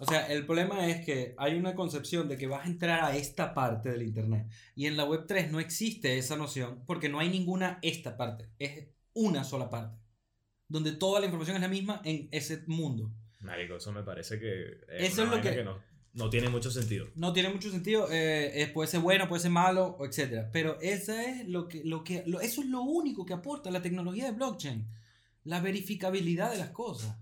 O 0.00 0.06
sea, 0.06 0.26
el 0.28 0.46
problema 0.46 0.86
es 0.88 1.04
que 1.04 1.34
hay 1.38 1.56
una 1.56 1.74
concepción 1.74 2.28
de 2.28 2.38
que 2.38 2.46
vas 2.46 2.64
a 2.64 2.68
entrar 2.68 3.02
a 3.02 3.16
esta 3.16 3.52
parte 3.52 3.90
del 3.90 4.02
Internet. 4.02 4.46
Y 4.76 4.86
en 4.86 4.96
la 4.96 5.04
web 5.04 5.24
3 5.26 5.50
no 5.50 5.58
existe 5.58 6.18
esa 6.18 6.36
noción 6.36 6.84
porque 6.86 7.08
no 7.08 7.18
hay 7.18 7.28
ninguna 7.30 7.80
esta 7.82 8.16
parte. 8.16 8.48
Es 8.60 8.86
una 9.12 9.42
sola 9.42 9.68
parte. 9.68 9.98
Donde 10.68 10.92
toda 10.92 11.18
la 11.20 11.26
información 11.26 11.56
es 11.56 11.62
la 11.62 11.68
misma 11.68 12.00
en 12.04 12.28
ese 12.30 12.62
mundo. 12.66 13.10
marico, 13.40 13.76
eso 13.76 13.92
me 13.92 14.02
parece 14.02 14.38
que 14.38 14.80
Eso 14.88 14.88
una 14.88 15.06
es 15.06 15.16
lo 15.16 15.30
vaina 15.30 15.50
que- 15.54 15.64
no, 15.64 15.78
no 16.14 16.28
tiene 16.30 16.48
mucho 16.48 16.70
sentido. 16.70 17.08
No 17.14 17.32
tiene 17.32 17.48
mucho 17.50 17.70
sentido. 17.70 18.10
eh, 18.10 18.62
eh, 18.62 18.66
puede 18.68 18.88
ser 18.88 19.00
bueno, 19.00 19.28
puede 19.28 19.40
ser 19.42 19.50
malo, 19.50 19.96
etc. 20.00 20.48
Pero 20.52 20.78
esa 20.80 21.24
es 21.24 21.48
lo 21.48 21.68
que, 21.68 21.82
lo 21.84 22.02
que, 22.04 22.22
lo- 22.26 22.40
eso 22.40 22.60
es 22.62 22.66
lo 22.68 22.82
único 22.82 23.24
que 23.24 23.32
aporta 23.34 23.70
la 23.70 23.80
tecnología 23.82 24.24
de 24.26 24.32
blockchain. 24.32 24.86
La 25.44 25.60
verificabilidad 25.60 26.50
de 26.50 26.58
las 26.58 26.70
cosas. 26.70 27.16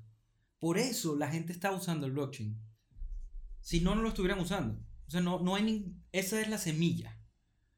Por 0.58 0.78
eso 0.78 1.15
la 1.16 1.28
gente 1.28 1.52
está 1.52 1.70
usando 1.73 2.07
el 2.07 2.12
blockchain. 2.12 2.58
Si 3.60 3.81
no, 3.81 3.94
no 3.94 4.02
lo 4.02 4.08
estuvieran 4.08 4.41
usando. 4.41 4.81
O 5.07 5.10
sea, 5.10 5.20
no, 5.20 5.39
no 5.41 5.55
hay 5.55 5.62
ni- 5.62 5.94
esa 6.12 6.41
es 6.41 6.49
la 6.49 6.58
semilla. 6.58 7.16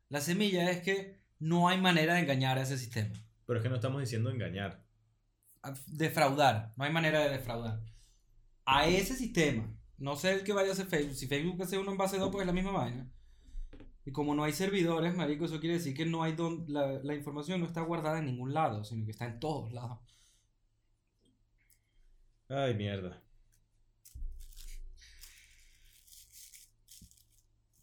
La 0.08 0.20
semilla 0.22 0.70
es 0.70 0.80
que 0.82 1.18
no 1.40 1.68
hay 1.68 1.78
manera 1.80 2.14
de 2.14 2.20
engañar 2.20 2.56
a 2.58 2.62
ese 2.62 2.78
sistema. 2.78 3.12
Pero 3.46 3.58
es 3.58 3.62
que 3.62 3.68
no 3.68 3.74
estamos 3.76 4.00
diciendo 4.00 4.30
engañar. 4.30 4.86
Defraudar. 5.86 6.72
No 6.76 6.84
hay 6.84 6.92
manera 6.92 7.20
de 7.20 7.30
defraudar. 7.30 7.80
A 8.64 8.86
ese 8.86 9.14
sistema. 9.14 9.74
No 9.96 10.16
sé 10.16 10.32
el 10.32 10.44
que 10.44 10.52
vaya 10.52 10.70
a 10.70 10.72
hacer 10.72 10.86
Facebook. 10.86 11.16
Si 11.16 11.26
Facebook 11.26 11.62
hace 11.62 11.78
uno 11.78 11.90
en 11.90 11.98
base 11.98 12.18
2, 12.18 12.30
pues 12.30 12.42
es 12.42 12.46
la 12.46 12.52
misma 12.52 12.70
vaina. 12.72 13.10
Y 14.04 14.12
como 14.12 14.34
no 14.34 14.44
hay 14.44 14.52
servidores, 14.52 15.14
marico, 15.14 15.44
eso 15.44 15.60
quiere 15.60 15.76
decir 15.76 15.94
que 15.94 16.06
no 16.06 16.22
hay 16.22 16.32
don, 16.32 16.64
la, 16.68 17.00
la 17.02 17.14
información 17.14 17.60
no 17.60 17.66
está 17.66 17.82
guardada 17.82 18.20
en 18.20 18.26
ningún 18.26 18.54
lado, 18.54 18.84
sino 18.84 19.04
que 19.04 19.10
está 19.10 19.26
en 19.26 19.38
todos 19.38 19.72
lados. 19.72 19.98
Ay, 22.48 22.74
mierda. 22.74 23.22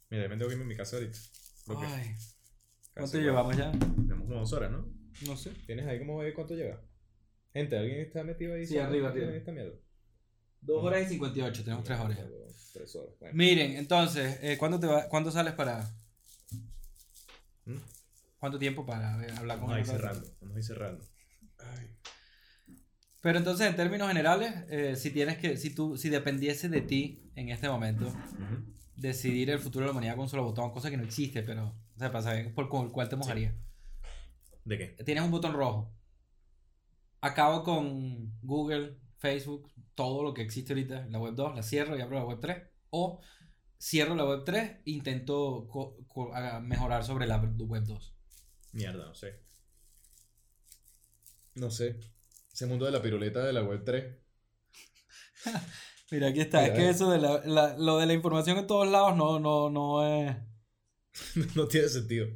Mira, 0.09 0.27
me 0.27 0.37
tengo 0.37 0.47
que 0.47 0.53
irme 0.53 0.65
a 0.65 0.67
mi 0.67 0.75
casa 0.75 0.95
ahorita. 0.95 1.19
Ay, 1.77 2.15
¿cuánto 2.93 3.17
llevamos 3.19 3.57
ya? 3.57 3.71
Tenemos 3.71 4.27
como 4.27 4.39
dos 4.39 4.53
horas, 4.53 4.71
¿no? 4.71 4.87
No 5.27 5.37
sé. 5.37 5.51
¿Tienes 5.65 5.85
ahí 5.85 5.99
cómo 5.99 6.17
ve 6.17 6.33
cuánto 6.33 6.55
llega? 6.55 6.81
Gente, 7.55 7.77
¿alguien 7.77 8.01
está 8.01 8.21
metido 8.21 8.53
ahí? 8.53 8.67
Sí, 8.67 8.73
¿Sabe 8.73 8.87
arriba, 8.87 9.07
arriba. 9.07 9.33
esta 9.33 9.53
mierda? 9.53 9.71
2 10.59 10.83
horas 10.83 11.03
y 11.03 11.09
58, 11.11 11.63
tenemos 11.63 11.85
3 11.85 11.99
horas. 12.01 12.19
Tres 12.73 12.95
horas. 12.97 13.13
Bueno. 13.17 13.33
Miren, 13.33 13.77
entonces, 13.77 14.39
eh, 14.41 14.57
¿cuándo, 14.57 14.77
te 14.77 14.87
va, 14.87 15.07
¿cuándo 15.07 15.31
sales 15.31 15.53
para...? 15.53 15.89
¿Mm? 17.63 17.77
¿Cuánto 18.39 18.59
tiempo 18.59 18.85
para 18.85 19.15
ver, 19.15 19.31
hablar 19.31 19.59
con 19.59 19.69
Vamos 19.69 19.77
a 19.77 19.79
ir 19.79 19.85
cerrando. 19.85 20.27
Vamos 20.41 20.55
a 20.57 20.59
ir 20.59 20.65
cerrando. 20.65 21.05
Ay. 21.59 21.95
Pero 23.21 23.37
entonces, 23.37 23.67
en 23.67 23.77
términos 23.77 24.09
generales, 24.09 24.53
eh, 24.67 24.97
si 24.97 25.11
tienes 25.11 25.37
que, 25.37 25.55
si 25.55 25.73
tú, 25.73 25.95
si 25.95 26.09
dependiese 26.09 26.67
de 26.67 26.81
ti 26.81 27.31
en 27.35 27.47
este 27.47 27.69
momento, 27.69 28.13
decidir 28.97 29.49
el 29.49 29.59
futuro 29.59 29.83
de 29.83 29.87
la 29.87 29.91
humanidad 29.93 30.15
con 30.15 30.23
un 30.23 30.29
solo 30.29 30.43
botón, 30.43 30.73
cosa 30.73 30.89
que 30.89 30.97
no 30.97 31.05
existe, 31.05 31.41
pero, 31.41 31.67
o 31.67 31.99
sea, 31.99 32.11
para 32.11 32.21
saber 32.21 32.53
por 32.53 32.67
cual 32.67 33.07
te 33.07 33.15
mojaría. 33.15 33.55
¿De 34.65 34.77
qué? 34.77 34.87
Tienes 35.05 35.23
un 35.23 35.31
botón 35.31 35.53
rojo. 35.53 35.95
Acabo 37.25 37.63
con 37.63 38.37
Google, 38.43 38.99
Facebook, 39.17 39.71
todo 39.95 40.21
lo 40.21 40.31
que 40.35 40.43
existe 40.43 40.73
ahorita, 40.73 41.07
la 41.09 41.17
web 41.17 41.33
2, 41.33 41.55
la 41.55 41.63
cierro 41.63 41.97
y 41.97 42.01
abro 42.01 42.19
la 42.19 42.25
web 42.25 42.39
3. 42.39 42.61
O 42.91 43.19
cierro 43.79 44.13
la 44.13 44.25
web 44.25 44.43
3 44.45 44.61
e 44.85 44.91
intento 44.91 45.67
mejorar 46.61 47.03
sobre 47.03 47.25
la 47.25 47.37
web 47.37 47.83
2. 47.83 48.15
Mierda, 48.73 49.07
no 49.07 49.15
sé. 49.15 49.41
No 51.55 51.71
sé. 51.71 51.99
Ese 52.53 52.67
mundo 52.67 52.85
de 52.85 52.91
la 52.91 53.01
piruleta 53.01 53.43
de 53.43 53.53
la 53.53 53.63
web 53.63 53.83
3. 53.83 54.05
Mira, 56.11 56.27
aquí 56.27 56.41
está. 56.41 56.61
Mira, 56.61 56.73
es 56.73 56.79
que 56.79 56.85
eh. 56.85 56.89
eso 56.91 57.09
de 57.09 57.17
la, 57.17 57.41
la- 57.43 57.75
lo 57.75 57.97
de 57.97 58.05
la 58.05 58.13
información 58.13 58.59
en 58.59 58.67
todos 58.67 58.87
lados 58.87 59.17
no, 59.17 59.39
no, 59.39 59.71
no 59.71 60.05
es. 60.07 60.37
no 61.55 61.67
tiene 61.67 61.89
sentido. 61.89 62.27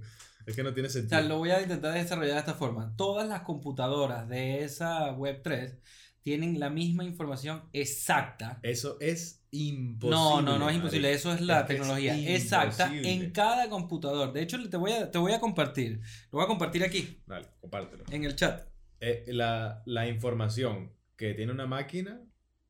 Es 0.49 0.55
que 0.55 0.63
no 0.63 0.73
tiene 0.73 0.87
O 0.87 0.91
sentido. 0.91 1.19
sea, 1.19 1.27
lo 1.27 1.37
voy 1.37 1.51
a 1.51 1.61
intentar 1.61 1.93
desarrollar 1.93 2.33
de 2.33 2.39
esta 2.39 2.53
forma. 2.55 2.93
Todas 2.97 3.27
las 3.27 3.41
computadoras 3.41 4.27
de 4.27 4.63
esa 4.63 5.15
Web3 5.15 5.77
tienen 6.21 6.59
la 6.59 6.69
misma 6.69 7.03
información 7.03 7.63
exacta. 7.71 8.59
Eso 8.63 8.97
es 8.99 9.45
imposible. 9.51 10.15
No, 10.17 10.41
no, 10.41 10.57
no 10.57 10.69
es 10.69 10.75
imposible. 10.75 11.13
Eso 11.13 11.31
es 11.33 11.41
la 11.41 11.61
Es 11.61 11.65
que 11.67 11.73
es 11.73 11.79
tecnología 11.79 12.35
exacta 12.35 12.91
en 12.93 13.31
cada 13.31 13.69
computador. 13.69 14.33
De 14.33 14.41
hecho, 14.41 14.57
te 14.69 14.77
voy 14.77 14.91
a, 14.91 15.11
te 15.11 15.17
voy 15.17 15.33
a 15.33 15.39
compartir. 15.39 15.99
Lo 16.31 16.37
voy 16.37 16.43
a 16.43 16.47
compartir 16.47 16.83
aquí, 16.83 17.21
Dale, 17.27 17.47
compártelo. 17.61 18.03
en 18.11 18.23
el 18.23 18.35
chat. 18.35 18.67
Eh, 18.99 19.25
la, 19.27 19.81
la 19.85 20.07
información 20.07 20.91
que 21.15 21.33
tiene 21.35 21.51
una 21.51 21.67
máquina 21.67 22.21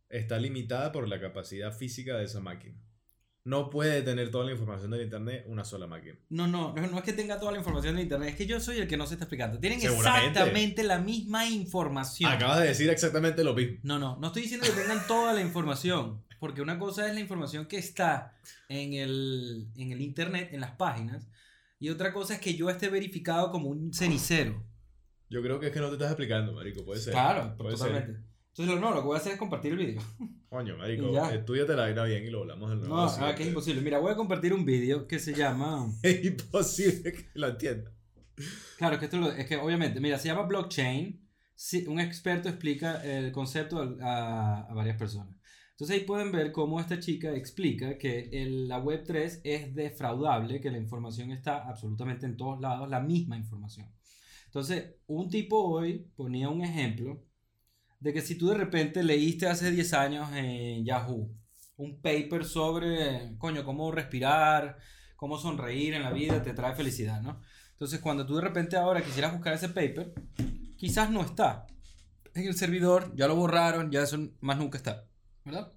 está 0.09 0.37
limitada 0.37 0.91
por 0.91 1.07
la 1.07 1.19
capacidad 1.19 1.71
física 1.71 2.17
de 2.17 2.25
esa 2.25 2.39
máquina. 2.41 2.77
No 3.45 3.69
puede 3.69 4.01
tener 4.01 4.31
toda 4.31 4.45
la 4.45 4.51
información 4.51 4.91
del 4.91 5.01
internet 5.01 5.45
una 5.47 5.63
sola 5.63 5.87
máquina. 5.87 6.15
No, 6.29 6.47
no, 6.47 6.73
no, 6.73 6.87
no 6.87 6.97
es 6.97 7.03
que 7.03 7.13
tenga 7.13 7.39
toda 7.39 7.51
la 7.53 7.57
información 7.57 7.95
de 7.95 8.03
internet, 8.03 8.29
es 8.29 8.35
que 8.35 8.45
yo 8.45 8.59
soy 8.59 8.77
el 8.77 8.87
que 8.87 8.97
no 8.97 9.07
se 9.07 9.15
está 9.15 9.25
explicando. 9.25 9.59
Tienen 9.59 9.81
exactamente 9.81 10.83
la 10.83 10.99
misma 10.99 11.47
información. 11.47 12.31
Acabas 12.31 12.59
de 12.59 12.67
decir 12.67 12.89
exactamente 12.89 13.43
lo 13.43 13.53
mismo. 13.53 13.77
No, 13.83 13.97
no, 13.97 14.17
no 14.17 14.27
estoy 14.27 14.43
diciendo 14.43 14.67
que 14.67 14.73
tengan 14.73 15.05
toda 15.07 15.33
la 15.33 15.41
información, 15.41 16.23
porque 16.39 16.61
una 16.61 16.77
cosa 16.77 17.07
es 17.07 17.13
la 17.13 17.21
información 17.21 17.65
que 17.65 17.77
está 17.77 18.37
en 18.67 18.93
el, 18.93 19.67
en 19.77 19.91
el 19.91 20.01
internet, 20.01 20.49
en 20.51 20.61
las 20.61 20.71
páginas, 20.71 21.27
y 21.79 21.89
otra 21.89 22.11
cosa 22.11 22.35
es 22.35 22.41
que 22.41 22.55
yo 22.55 22.69
esté 22.69 22.89
verificado 22.89 23.51
como 23.51 23.69
un 23.69 23.93
cenicero. 23.93 24.63
Yo 25.29 25.41
creo 25.41 25.59
que 25.59 25.67
es 25.67 25.73
que 25.73 25.79
no 25.79 25.87
te 25.87 25.93
estás 25.93 26.11
explicando, 26.11 26.53
marico. 26.53 26.83
Puede 26.83 26.99
ser. 26.99 27.13
Claro, 27.13 27.55
puede 27.57 27.75
totalmente. 27.75 28.13
ser. 28.13 28.28
Entonces, 28.59 28.75
lo- 28.75 28.81
no, 28.81 28.93
lo 28.93 29.01
que 29.01 29.07
voy 29.07 29.15
a 29.15 29.19
hacer 29.19 29.31
es 29.33 29.39
compartir 29.39 29.71
el 29.71 29.77
video. 29.77 30.01
Coño, 30.49 30.75
marico, 30.77 31.29
estudiate 31.29 31.75
la 31.75 31.83
vaina 31.83 32.03
bien 32.03 32.25
y 32.25 32.29
lo 32.29 32.41
hablamos 32.41 32.69
de 32.71 32.75
nuevo. 32.77 32.95
No, 32.95 33.03
ah, 33.03 33.33
que 33.35 33.43
es 33.43 33.49
imposible. 33.49 33.81
Mira, 33.81 33.99
voy 33.99 34.11
a 34.11 34.15
compartir 34.15 34.53
un 34.53 34.65
video 34.65 35.07
que 35.07 35.17
se 35.19 35.33
llama... 35.33 35.89
Es 36.03 36.25
imposible 36.25 37.13
que 37.13 37.29
lo 37.35 37.47
entienda. 37.47 37.91
Claro, 38.77 38.95
es 38.95 38.99
que 38.99 39.05
esto 39.05 39.17
lo- 39.17 39.31
es 39.31 39.45
que 39.45 39.55
obviamente, 39.57 39.99
mira, 40.01 40.17
se 40.17 40.27
llama 40.27 40.43
blockchain. 40.43 41.25
Sí, 41.55 41.85
un 41.87 41.99
experto 41.99 42.49
explica 42.49 43.01
el 43.03 43.31
concepto 43.31 43.97
a, 44.01 44.61
a 44.69 44.73
varias 44.73 44.97
personas. 44.97 45.35
Entonces 45.71 45.97
ahí 45.97 46.03
pueden 46.05 46.31
ver 46.31 46.51
cómo 46.51 46.79
esta 46.81 46.99
chica 46.99 47.33
explica 47.33 47.97
que 47.97 48.29
el- 48.33 48.67
la 48.67 48.83
Web3 48.83 49.41
es 49.43 49.73
defraudable, 49.75 50.59
que 50.59 50.71
la 50.71 50.77
información 50.79 51.31
está 51.31 51.69
absolutamente 51.69 52.25
en 52.25 52.35
todos 52.35 52.59
lados, 52.59 52.89
la 52.89 52.99
misma 52.99 53.37
información. 53.37 53.87
Entonces, 54.47 54.95
un 55.07 55.29
tipo 55.29 55.57
hoy 55.63 56.11
ponía 56.15 56.49
un 56.49 56.61
ejemplo 56.63 57.23
de 57.99 58.13
que 58.13 58.21
si 58.21 58.35
tú 58.35 58.47
de 58.47 58.55
repente 58.55 59.03
leíste 59.03 59.47
hace 59.47 59.71
10 59.71 59.93
años 59.93 60.29
en 60.33 60.85
Yahoo 60.85 61.35
un 61.75 62.01
paper 62.01 62.43
sobre, 62.45 63.37
coño, 63.37 63.63
cómo 63.63 63.91
respirar, 63.91 64.77
cómo 65.15 65.37
sonreír 65.37 65.93
en 65.93 66.03
la 66.03 66.11
vida 66.11 66.41
te 66.41 66.53
trae 66.53 66.75
felicidad, 66.75 67.21
¿no? 67.21 67.41
Entonces, 67.71 67.99
cuando 68.01 68.25
tú 68.25 68.35
de 68.35 68.41
repente 68.41 68.75
ahora 68.75 69.01
quisieras 69.01 69.31
buscar 69.31 69.53
ese 69.53 69.69
paper, 69.69 70.13
quizás 70.75 71.09
no 71.09 71.21
está 71.21 71.67
en 72.33 72.47
el 72.47 72.53
servidor, 72.55 73.13
ya 73.15 73.27
lo 73.27 73.35
borraron, 73.35 73.91
ya 73.91 74.01
eso 74.01 74.17
más 74.41 74.57
nunca 74.57 74.77
está, 74.77 75.07
¿verdad? 75.45 75.71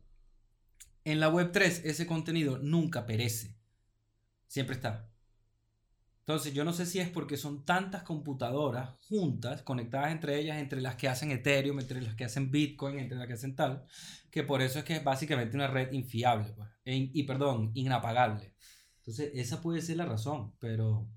En 1.05 1.21
la 1.21 1.29
web 1.29 1.53
3 1.53 1.83
ese 1.85 2.07
contenido 2.07 2.59
nunca 2.59 3.07
perece, 3.07 3.57
siempre 4.49 4.75
está. 4.75 5.12
Entonces, 6.23 6.55
yo 6.55 6.65
no 6.65 6.73
sé 6.73 6.87
si 6.87 7.01
es 7.01 7.09
porque 7.09 7.37
son 7.37 7.65
tantas 7.65 8.05
computadoras 8.05 8.91
juntas, 9.09 9.63
conectadas 9.63 10.13
entre 10.13 10.39
ellas, 10.39 10.59
entre 10.59 10.81
las 10.81 10.95
que 10.95 11.09
hacen 11.09 11.33
Ethereum, 11.33 11.81
entre 11.81 12.01
las 12.01 12.15
que 12.15 12.25
hacen 12.25 12.51
Bitcoin, 12.53 12.99
entre 13.01 13.19
las 13.19 13.27
que 13.27 13.33
hacen 13.33 13.57
tal, 13.57 13.85
que 14.31 14.45
por 14.45 14.63
eso 14.63 14.79
es 14.79 14.85
que 14.85 14.95
es 14.97 15.03
básicamente 15.05 15.57
una 15.57 15.67
red 15.67 15.91
infiable, 15.93 16.53
pues, 16.57 16.69
e 16.85 16.95
in- 16.95 17.11
y 17.13 17.25
perdón, 17.25 17.73
inapagable. 17.75 18.55
Entonces, 18.99 19.33
esa 19.35 19.61
puede 19.61 19.83
ser 19.83 19.97
la 19.97 20.07
razón, 20.07 20.55
pero... 20.61 21.09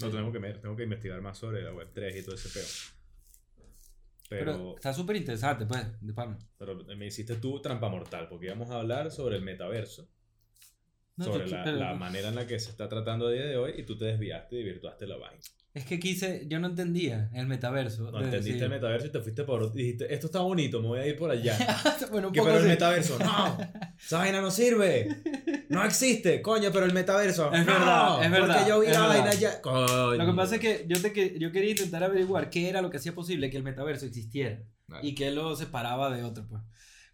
No, 0.00 0.08
tengo 0.08 0.30
que, 0.30 0.38
ver, 0.38 0.60
tengo 0.60 0.76
que 0.76 0.84
investigar 0.84 1.20
más 1.20 1.36
sobre 1.36 1.62
la 1.62 1.72
web 1.72 1.90
3 1.92 2.16
y 2.16 2.22
todo 2.24 2.36
ese 2.36 2.48
peo. 2.48 2.64
Pero, 4.28 4.52
Pero, 4.52 4.74
está 4.76 4.92
súper 4.94 5.16
interesante, 5.16 5.66
pues, 5.66 5.84
de 6.00 6.12
pana. 6.12 6.38
pero 6.58 6.76
me 6.84 7.06
hiciste 7.06 7.36
tú 7.36 7.60
trampa 7.60 7.88
mortal, 7.88 8.28
porque 8.28 8.46
íbamos 8.46 8.70
a 8.70 8.78
hablar 8.78 9.10
sobre 9.10 9.36
el 9.36 9.42
metaverso. 9.42 10.08
No, 11.18 11.24
sobre 11.24 11.48
yo- 11.48 11.56
la, 11.56 11.64
pero- 11.64 11.76
la 11.78 11.94
manera 11.94 12.28
en 12.28 12.34
la 12.36 12.46
que 12.46 12.58
se 12.58 12.70
está 12.70 12.88
tratando 12.88 13.26
a 13.28 13.32
día 13.32 13.44
de 13.44 13.56
hoy 13.56 13.74
y 13.76 13.82
tú 13.82 13.96
te 13.98 14.06
desviaste 14.06 14.56
y 14.56 14.62
virtuaste 14.64 15.06
la 15.06 15.16
vaina. 15.16 15.40
Es 15.74 15.84
que 15.84 16.00
quise, 16.00 16.44
yo 16.48 16.58
no 16.58 16.68
entendía 16.68 17.30
el 17.34 17.46
metaverso. 17.46 18.10
No 18.10 18.18
de 18.18 18.24
entendiste 18.24 18.52
decir- 18.54 18.62
el 18.64 18.70
metaverso 18.70 19.06
y 19.08 19.10
te 19.10 19.20
fuiste 19.20 19.44
por 19.44 19.72
dijiste, 19.72 20.12
esto 20.12 20.26
está 20.26 20.40
bonito, 20.40 20.80
me 20.80 20.88
voy 20.88 21.00
a 21.00 21.06
ir 21.06 21.16
por 21.16 21.30
allá. 21.30 21.56
bueno, 22.10 22.28
un 22.28 22.32
¿Qué, 22.32 22.40
poco 22.40 22.48
pero 22.50 22.58
el 22.58 22.64
sí. 22.64 22.68
metaverso, 22.70 23.18
no, 23.18 23.58
esa 24.00 24.18
vaina 24.18 24.40
no 24.40 24.50
sirve, 24.50 25.08
no 25.68 25.84
existe, 25.84 26.40
coño, 26.42 26.70
pero 26.72 26.86
el 26.86 26.92
metaverso, 26.94 27.52
Es 27.52 27.66
no, 27.66 27.72
verdad, 27.72 28.24
es 28.24 28.30
verdad, 28.30 28.54
porque 28.56 28.68
yo 28.70 28.80
vi 28.80 28.86
la 28.88 29.06
vaina 29.06 29.34
ya, 29.34 29.60
coño. 29.60 30.14
Lo 30.14 30.26
que 30.26 30.32
pasa 30.36 30.54
es 30.56 30.60
que 30.60 30.84
yo, 30.88 31.00
te, 31.00 31.38
yo 31.38 31.52
quería 31.52 31.70
intentar 31.70 32.02
averiguar 32.02 32.48
qué 32.50 32.68
era 32.68 32.80
lo 32.82 32.90
que 32.90 32.96
hacía 32.96 33.14
posible 33.14 33.50
que 33.50 33.56
el 33.58 33.62
metaverso 33.62 34.06
existiera 34.06 34.62
Vale. 34.88 35.06
y 35.06 35.14
qué 35.14 35.30
lo 35.30 35.54
separaba 35.54 36.10
de 36.16 36.24
otro. 36.24 36.46
Pues. 36.48 36.62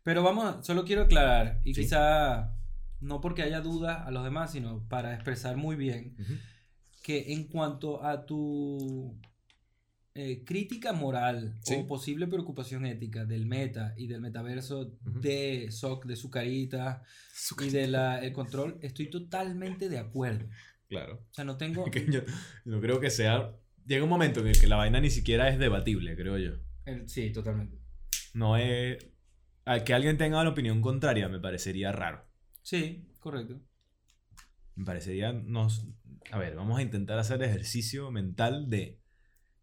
Pero 0.05 0.23
vamos, 0.23 0.65
solo 0.67 0.85
quiero 0.85 1.03
aclarar, 1.03 1.61
y 1.65 1.75
Sí. 1.75 1.83
quizá 1.83 2.54
no 3.01 3.21
porque 3.21 3.43
haya 3.43 3.61
dudas 3.61 4.07
a 4.07 4.11
los 4.11 4.25
demás, 4.25 4.53
sino 4.53 4.87
para 4.89 5.15
expresar 5.15 5.57
muy 5.57 5.77
bien 5.77 6.17
que 7.03 7.33
en 7.35 7.45
cuanto 7.49 8.03
a 8.05 8.25
tu 8.25 9.19
eh, 10.15 10.45
crítica 10.45 10.93
moral 10.93 11.55
Sí. 11.63 11.75
o 11.77 11.87
posible 11.87 12.27
preocupación 12.29 12.87
ética 12.87 13.25
del 13.25 13.47
meta 13.47 13.95
y 13.97 14.07
del 14.07 14.21
metaverso 14.21 14.97
de 15.03 15.67
SOC, 15.71 16.07
de 16.07 16.17
su 16.17 16.31
carita 16.31 17.03
y 17.61 17.71
del 17.71 17.95
el 17.97 18.33
control, 18.33 18.79
estoy 18.81 19.11
totalmente 19.11 19.89
de 19.89 19.99
acuerdo. 19.99 20.47
Claro, 20.89 21.15
O 21.31 21.35
sea, 21.35 21.45
no 21.45 21.57
tengo... 21.57 21.85
yo 22.11 22.21
no 22.65 22.81
creo 22.81 23.01
que 23.01 23.11
sea, 23.11 23.53
llega 23.85 24.05
un 24.05 24.11
momento 24.11 24.41
en 24.41 24.47
el 24.49 24.61
que 24.61 24.69
la 24.69 24.77
vaina 24.77 25.01
ni 25.01 25.11
siquiera 25.11 25.49
es 25.49 25.59
debatible, 25.59 26.15
creo 26.17 26.39
yo. 26.39 26.53
el- 26.85 27.09
sí, 27.09 27.31
totalmente. 27.33 27.77
No 28.35 28.57
es, 28.57 28.99
que 29.85 29.95
alguien 29.95 30.17
tenga 30.17 30.41
una 30.41 30.51
opinión 30.51 30.81
contraria 30.81 31.29
me 31.29 31.41
parecería 31.41 31.91
raro. 31.93 32.25
Sí, 32.65 33.07
correcto. 33.21 33.61
Me 34.75 34.85
parecería, 34.85 35.33
nos, 35.33 35.87
a 36.33 36.39
ver, 36.39 36.57
vamos 36.57 36.79
a 36.79 36.83
intentar 36.83 37.19
hacer 37.19 37.43
ejercicio 37.43 38.11
mental 38.11 38.69
de 38.71 38.99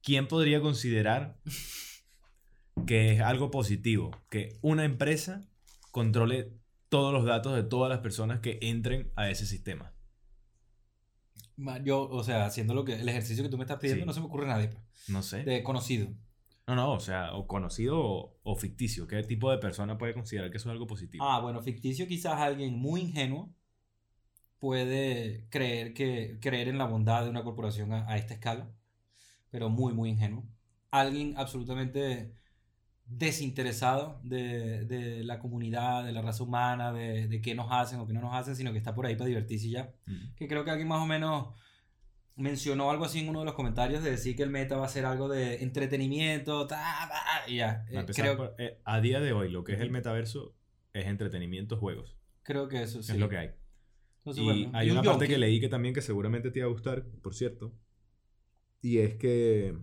quién 0.01 0.27
podría 0.27 0.61
considerar 0.61 1.37
que 2.87 3.11
es 3.13 3.21
algo 3.21 3.51
positivo, 3.51 4.11
que 4.29 4.57
una 4.61 4.85
empresa 4.85 5.41
controle 5.91 6.53
todos 6.89 7.11
los 7.13 7.25
datos 7.25 7.55
de 7.55 7.63
todas 7.63 7.89
las 7.89 7.99
personas 7.99 8.39
que 8.39 8.59
entren 8.61 9.11
a 9.15 9.29
ese 9.29 9.45
sistema. 9.45 9.93
Ma- 11.57 11.81
Yo, 11.83 12.07
o 12.09 12.23
sea, 12.23 12.45
haciendo 12.45 12.73
lo 12.73 12.85
que 12.85 12.93
el 12.99 13.09
ejercicio 13.09 13.43
que 13.43 13.49
tú 13.49 13.57
me 13.57 13.63
estás 13.63 13.79
pidiendo, 13.79 14.03
Sí. 14.03 14.07
no 14.07 14.13
se 14.13 14.19
me 14.19 14.25
ocurre 14.27 14.47
nadie 14.47 14.67
pues, 14.69 14.83
No 15.09 15.21
sé. 15.23 15.43
de 15.43 15.63
conocido. 15.63 16.07
No, 16.71 16.75
no, 16.75 16.93
o 16.93 16.99
sea, 17.01 17.33
o 17.33 17.47
conocido 17.47 17.99
o, 17.99 18.39
o 18.43 18.55
ficticio. 18.55 19.05
¿Qué 19.05 19.21
tipo 19.23 19.51
de 19.51 19.57
persona 19.57 19.97
puede 19.97 20.13
considerar 20.13 20.49
que 20.51 20.57
eso 20.57 20.69
es 20.69 20.71
algo 20.71 20.87
positivo? 20.87 21.23
Ah, 21.23 21.41
bueno, 21.41 21.61
ficticio 21.61 22.07
quizás 22.07 22.39
alguien 22.39 22.79
muy 22.79 23.01
ingenuo 23.01 23.53
puede 24.57 25.47
creer 25.49 25.93
que 25.93 26.37
creer 26.39 26.69
en 26.69 26.77
la 26.77 26.85
bondad 26.85 27.23
de 27.23 27.29
una 27.29 27.43
corporación 27.43 27.91
a, 27.91 28.07
a 28.09 28.15
esta 28.17 28.35
escala, 28.35 28.71
pero 29.49 29.69
muy 29.69 29.93
muy 29.93 30.11
ingenuo. 30.11 30.45
Alguien 30.91 31.33
absolutamente 31.35 32.35
desinteresado 33.05 34.21
de, 34.23 34.85
de 34.85 35.25
la 35.25 35.39
comunidad, 35.39 36.05
de 36.05 36.13
la 36.13 36.21
raza 36.21 36.43
humana, 36.43 36.93
de, 36.93 37.27
de 37.27 37.41
qué 37.41 37.53
nos 37.53 37.67
hacen 37.69 37.99
o 37.99 38.07
qué 38.07 38.13
no 38.13 38.21
nos 38.21 38.33
hacen, 38.33 38.55
sino 38.55 38.71
que 38.71 38.77
está 38.77 38.95
por 38.95 39.05
ahí 39.05 39.15
para 39.15 39.27
divertirse 39.27 39.67
y 39.67 39.71
ya. 39.71 39.93
Mm. 40.05 40.35
que 40.37 40.47
creo 40.47 40.63
que 40.63 40.71
alguien 40.71 40.87
más 40.87 41.01
o 41.01 41.05
menos 41.05 41.47
mencionó 42.41 42.91
algo 42.91 43.05
así 43.05 43.19
en 43.19 43.29
uno 43.29 43.39
de 43.39 43.45
los 43.45 43.53
comentarios 43.55 44.03
de 44.03 44.11
decir 44.11 44.35
que 44.35 44.43
el 44.43 44.49
meta 44.49 44.77
va 44.77 44.85
a 44.85 44.89
ser 44.89 45.05
algo 45.05 45.29
de 45.29 45.63
entretenimiento, 45.63 46.67
ta, 46.67 46.77
ta, 47.09 47.49
y 47.49 47.57
ya. 47.57 47.85
Eh, 47.89 47.99
empezar 47.99 48.25
creo, 48.25 48.37
por- 48.37 48.55
eh, 48.57 48.79
a 48.83 48.99
día 49.01 49.19
de 49.19 49.31
hoy, 49.33 49.49
lo 49.49 49.63
que 49.63 49.73
es 49.73 49.79
el 49.79 49.91
metaverso 49.91 50.55
es 50.93 51.05
entretenimiento, 51.07 51.77
juegos. 51.77 52.17
creo 52.43 52.67
que 52.67 52.81
eso 52.83 53.01
sí. 53.03 53.11
Es 53.13 53.17
lo 53.19 53.29
que 53.29 53.37
hay. 53.37 53.51
Entonces, 54.17 54.43
y 54.43 54.45
bueno, 54.45 54.71
hay 54.73 54.87
y 54.87 54.91
una 54.91 55.01
parte 55.03 55.27
que 55.27 55.37
leí 55.37 55.59
que 55.59 55.69
también 55.69 55.93
que 55.93 56.01
seguramente 56.01 56.51
te 56.51 56.59
iba 56.59 56.67
a 56.67 56.71
gustar, 56.71 57.05
por 57.23 57.33
cierto. 57.33 57.73
Y 58.81 58.97
es 58.99 59.15
que 59.15 59.75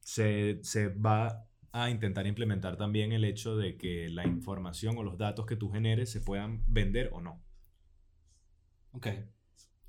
se, 0.00 0.60
se 0.62 0.88
va 0.88 1.46
a 1.72 1.90
intentar 1.90 2.26
implementar 2.26 2.76
también 2.76 3.12
el 3.12 3.24
hecho 3.24 3.56
de 3.56 3.76
que 3.76 4.08
la 4.08 4.24
información 4.26 4.96
o 4.96 5.02
los 5.02 5.18
datos 5.18 5.44
que 5.46 5.56
tú 5.56 5.70
generes 5.70 6.10
se 6.10 6.20
puedan 6.20 6.62
vender 6.66 7.10
o 7.12 7.20
no. 7.20 7.42
Ok. 8.92 9.08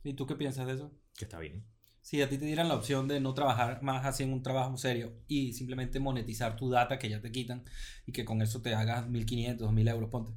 ¿Y 0.08 0.14
tú 0.14 0.26
qué 0.26 0.36
piensas 0.36 0.66
de 0.68 0.74
eso? 0.74 0.92
Que 1.18 1.26
está 1.26 1.40
bien. 1.40 1.66
Si 2.02 2.22
a 2.22 2.30
ti 2.30 2.38
te 2.38 2.45
dieran 2.45 2.69
la 2.69 2.76
opción 2.76 3.10
de 3.10 3.19
no 3.19 3.34
trabajar 3.34 3.84
más 3.84 4.06
así 4.06 4.24
en 4.24 4.32
un 4.32 4.42
trabajo 4.42 4.77
serio 4.77 5.14
y 5.27 5.52
simplemente 5.52 6.00
monetizar 6.00 6.56
tu 6.56 6.69
data 6.69 6.98
que 6.98 7.10
ya 7.10 7.19
te 7.19 7.32
quitan 7.32 7.66
y 8.06 8.14
que 8.14 8.24
con 8.24 8.42
eso 8.42 8.61
te 8.61 8.74
hagas 8.74 9.10
1500, 9.10 9.66
2000 9.68 9.88
euros, 9.90 10.10
ponte. 10.10 10.32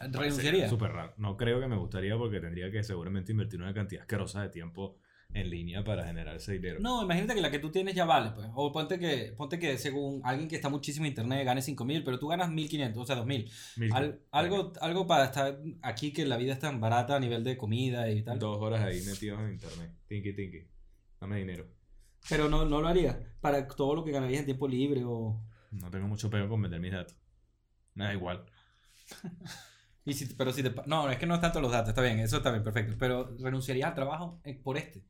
¿Renunciaría? 0.00 0.70
Súper 0.70 0.92
raro. 0.92 1.12
No 1.18 1.36
creo 1.36 1.60
que 1.60 1.66
me 1.66 1.76
gustaría 1.76 2.16
porque 2.16 2.40
tendría 2.40 2.70
que 2.70 2.82
seguramente 2.82 3.32
invertir 3.32 3.60
una 3.60 3.74
cantidad 3.74 4.00
asquerosa 4.00 4.40
de 4.40 4.48
tiempo 4.48 4.96
en 5.34 5.48
línea 5.50 5.82
para 5.82 6.04
generar 6.06 6.36
ese 6.36 6.52
dinero. 6.52 6.78
No, 6.80 7.02
imagínate 7.02 7.34
que 7.34 7.40
la 7.40 7.50
que 7.50 7.58
tú 7.58 7.70
tienes 7.70 7.94
ya 7.94 8.04
vale, 8.04 8.30
pues. 8.34 8.48
O 8.54 8.70
ponte 8.72 8.98
que, 8.98 9.32
ponte 9.36 9.58
que 9.58 9.78
según 9.78 10.20
alguien 10.24 10.48
que 10.48 10.56
está 10.56 10.68
muchísimo 10.68 11.06
en 11.06 11.12
internet 11.12 11.44
gane 11.46 11.62
5 11.62 11.84
mil, 11.84 12.04
pero 12.04 12.18
tú 12.18 12.28
ganas 12.28 12.50
1500, 12.50 13.02
o 13.02 13.06
sea, 13.06 13.16
2000. 13.16 13.50
Mil- 13.76 13.92
Al- 13.94 14.20
algo, 14.30 14.72
algo 14.80 15.06
para 15.06 15.24
estar 15.24 15.58
aquí 15.82 16.12
que 16.12 16.26
la 16.26 16.36
vida 16.36 16.52
es 16.52 16.58
tan 16.58 16.80
barata 16.80 17.16
a 17.16 17.20
nivel 17.20 17.44
de 17.44 17.56
comida 17.56 18.10
y 18.10 18.22
tal. 18.22 18.38
Dos 18.38 18.58
horas 18.60 18.82
ahí 18.82 19.00
metidos 19.02 19.40
en 19.40 19.52
internet. 19.52 19.92
Tinky, 20.08 20.34
tinky. 20.34 20.68
Dame 21.20 21.38
dinero. 21.38 21.66
Pero 22.28 22.48
no, 22.48 22.64
no 22.64 22.80
lo 22.80 22.88
haría. 22.88 23.18
Para 23.40 23.66
todo 23.66 23.94
lo 23.94 24.04
que 24.04 24.12
ganarías 24.12 24.40
en 24.40 24.44
tiempo 24.46 24.68
libre 24.68 25.02
o. 25.04 25.42
No 25.70 25.90
tengo 25.90 26.06
mucho 26.08 26.28
pego 26.30 26.48
con 26.48 26.60
vender 26.60 26.80
mis 26.80 26.92
datos. 26.92 27.16
Me 27.94 28.04
da 28.04 28.12
igual. 28.12 28.44
Y 30.04 30.14
si, 30.14 30.26
pero 30.34 30.52
si 30.52 30.64
te. 30.64 30.74
No, 30.86 31.08
es 31.10 31.16
que 31.16 31.26
no 31.26 31.36
es 31.36 31.40
tanto 31.40 31.60
los 31.60 31.70
datos, 31.70 31.90
está 31.90 32.02
bien, 32.02 32.18
eso 32.18 32.38
está 32.38 32.50
bien, 32.50 32.64
perfecto. 32.64 32.96
Pero 32.98 33.36
renunciarías 33.38 33.88
al 33.88 33.94
trabajo 33.94 34.40
eh, 34.44 34.54
por 34.60 34.76
este. 34.76 35.04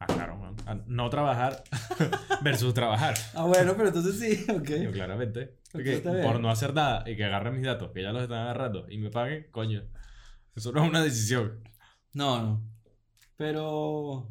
Ah, 0.00 0.06
claro, 0.06 0.36
man. 0.36 0.56
A 0.66 0.74
no 0.86 1.10
trabajar 1.10 1.62
versus 2.42 2.72
trabajar. 2.72 3.14
Ah, 3.34 3.44
bueno, 3.44 3.74
pero 3.76 3.88
entonces 3.88 4.18
sí, 4.18 4.50
ok. 4.50 4.68
Yo, 4.82 4.92
claramente. 4.92 5.58
Bien. 5.74 6.02
por 6.02 6.40
no 6.40 6.50
hacer 6.50 6.74
nada 6.74 7.08
y 7.08 7.16
que 7.16 7.24
agarren 7.24 7.54
mis 7.54 7.64
datos, 7.64 7.92
que 7.92 8.02
ya 8.02 8.12
los 8.12 8.22
están 8.22 8.40
agarrando, 8.40 8.86
y 8.88 8.98
me 8.98 9.10
paguen, 9.10 9.46
coño. 9.52 9.84
Eso 10.56 10.72
no 10.72 10.82
es 10.82 10.88
una 10.88 11.02
decisión. 11.04 11.60
No, 12.14 12.42
no. 12.42 12.62
Pero. 13.36 14.28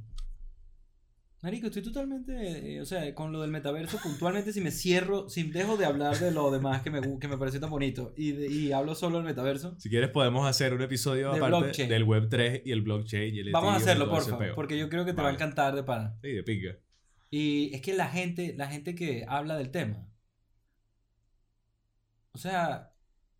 Marico, 1.41 1.67
estoy 1.67 1.81
totalmente. 1.81 2.75
eh, 2.75 2.81
o 2.81 2.85
sea, 2.85 3.15
con 3.15 3.31
lo 3.31 3.41
del 3.41 3.49
metaverso, 3.49 3.97
puntualmente, 4.03 4.51
si 4.51 4.59
me 4.59 4.71
cierro, 4.71 5.29
si 5.29 5.43
dejo 5.43 5.77
de 5.77 5.85
hablar 5.85 6.19
de 6.19 6.31
lo 6.31 6.51
demás 6.51 6.81
que 6.81 6.89
me, 6.91 6.99
que 7.17 7.27
me 7.29 7.37
pareció 7.37 7.61
tan 7.61 7.69
bonito 7.69 8.13
y, 8.17 8.33
de- 8.33 8.47
y 8.47 8.71
hablo 8.73 8.93
solo 8.93 9.17
del 9.19 9.25
metaverso, 9.25 9.75
Si 9.79 9.89
quieres, 9.89 10.09
podemos 10.09 10.45
hacer 10.49 10.73
un 10.73 10.81
episodio 10.81 11.31
De 11.31 11.37
aparte 11.37 11.57
blockchain. 11.57 11.89
del 11.89 12.05
Web3 12.05 12.63
y 12.65 12.71
el 12.73 12.81
blockchain. 12.81 13.33
Y 13.35 13.39
el 13.39 13.51
vamos 13.51 13.73
a 13.73 13.77
hacerlo, 13.77 14.09
porfa, 14.09 14.37
peo. 14.37 14.53
porque 14.55 14.77
yo 14.77 14.89
creo 14.89 15.05
que 15.05 15.13
te 15.13 15.21
va 15.21 15.29
a 15.29 15.33
encantar 15.33 15.75
de 15.75 15.83
pana. 15.83 16.17
Sí, 16.21 16.29
de 16.33 16.43
pica. 16.43 16.75
Y 17.29 17.73
es 17.73 17.81
que 17.81 17.93
la 17.93 18.07
gente, 18.09 18.53
la 18.57 18.67
gente 18.67 18.93
que 18.93 19.23
habla 19.27 19.55
del 19.55 19.71
tema, 19.71 20.07
o 22.31 22.37
sea, 22.37 22.91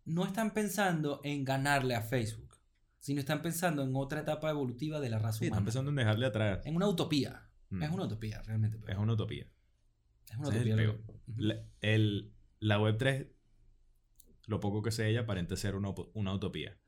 no 0.06 0.24
están 0.24 0.52
pensando 0.52 1.20
en 1.22 1.44
ganarle 1.44 1.94
a 1.94 2.02
Facebook, 2.02 2.56
sino 2.98 3.20
están 3.20 3.42
pensando 3.42 3.82
en 3.82 3.90
otra 3.94 4.20
etapa 4.20 4.48
evolutiva 4.50 5.00
de 5.00 5.10
la 5.10 5.18
raza 5.18 5.38
Sí, 5.40 5.44
humana. 5.46 5.56
están 5.56 5.64
pensando 5.64 5.90
en 5.90 5.96
dejarle 5.96 6.26
atrás. 6.26 6.64
En 6.66 6.76
una 6.76 6.88
utopía. 6.88 7.46
Mm. 7.70 7.82
Es 7.82 7.90
una 7.90 8.04
utopía, 8.04 8.42
realmente. 8.42 8.78
Es 8.86 8.96
una 8.96 9.14
utopía. 9.14 9.46
Es 10.30 10.36
una 10.36 10.48
el 10.56 10.90
utopía. 10.90 11.16
La, 11.36 11.64
el, 11.80 12.32
la 12.58 12.78
Web3, 12.78 13.28
lo 14.46 14.60
poco 14.60 14.82
que 14.82 14.90
sé 14.90 15.08
ella, 15.08 15.20
aparenta 15.20 15.56
ser 15.56 15.74
una, 15.76 15.90
una 16.14 16.34
utopía. 16.34 16.78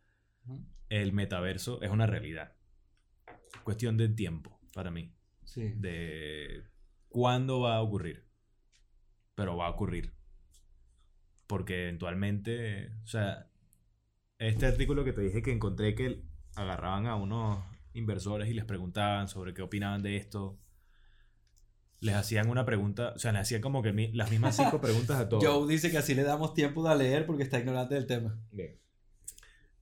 El 0.89 1.13
metaverso 1.13 1.81
es 1.83 1.91
una 1.91 2.07
realidad. 2.07 2.57
Cuestión 3.65 3.97
de 3.97 4.09
tiempo 4.09 4.61
para 4.75 4.91
mí. 4.91 5.15
Sí. 5.45 5.73
De 5.77 6.65
cuándo 7.09 7.61
va 7.61 7.77
a 7.77 7.83
ocurrir. 7.83 8.27
Pero 9.35 9.57
va 9.57 9.67
a 9.67 9.71
ocurrir. 9.71 10.13
Porque 11.47 11.85
eventualmente, 11.85 12.93
o 13.03 13.07
sea, 13.07 13.51
este 14.39 14.67
artículo 14.67 15.05
que 15.05 15.13
te 15.13 15.21
dije 15.21 15.43
que 15.43 15.53
encontré 15.53 15.95
que 15.95 16.23
agarraban 16.57 17.07
a 17.07 17.17
unos 17.17 17.65
inversores 17.95 18.49
y 18.49 18.55
les 18.55 18.65
preguntaban 18.65 19.29
sobre 19.29 19.55
qué 19.55 19.63
opinaban 19.63 20.03
de 20.03 20.17
esto. 20.17 20.59
Les 22.03 22.15
hacían 22.17 22.51
una 22.51 22.65
pregunta, 22.67 23.13
o 23.15 23.19
sea, 23.19 23.33
les 23.33 23.43
hacían 23.43 23.61
como 23.63 23.81
que 23.81 23.93
mi- 23.93 24.13
las 24.13 24.31
mismas 24.31 24.57
cinco 24.57 24.81
preguntas 24.81 25.19
a 25.21 25.29
todos. 25.31 25.45
Joe 25.45 25.67
dice 25.73 25.91
que 25.91 25.99
así 25.99 26.15
le 26.15 26.25
damos 26.25 26.53
tiempo 26.53 26.87
de 26.89 26.97
leer 26.97 27.25
porque 27.27 27.45
está 27.45 27.59
ignorante 27.61 27.95
del 27.95 28.07
tema. 28.07 28.39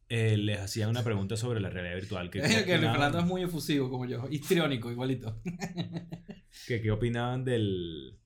Eh, 0.08 0.36
les 0.36 0.58
hacían 0.60 0.90
una 0.90 1.02
pregunta 1.04 1.36
sobre 1.36 1.60
la 1.60 1.70
realidad 1.70 1.94
virtual. 1.94 2.30
Que, 2.30 2.40
que 2.66 2.74
el 2.74 2.80
Fernando 2.80 3.20
es 3.20 3.24
muy 3.26 3.42
efusivo 3.42 3.88
como 3.90 4.04
yo, 4.06 4.26
histriónico 4.30 4.90
igualito. 4.90 5.40
que 6.66 6.80
qué 6.82 6.90
opinaban 6.90 7.44
del, 7.44 8.18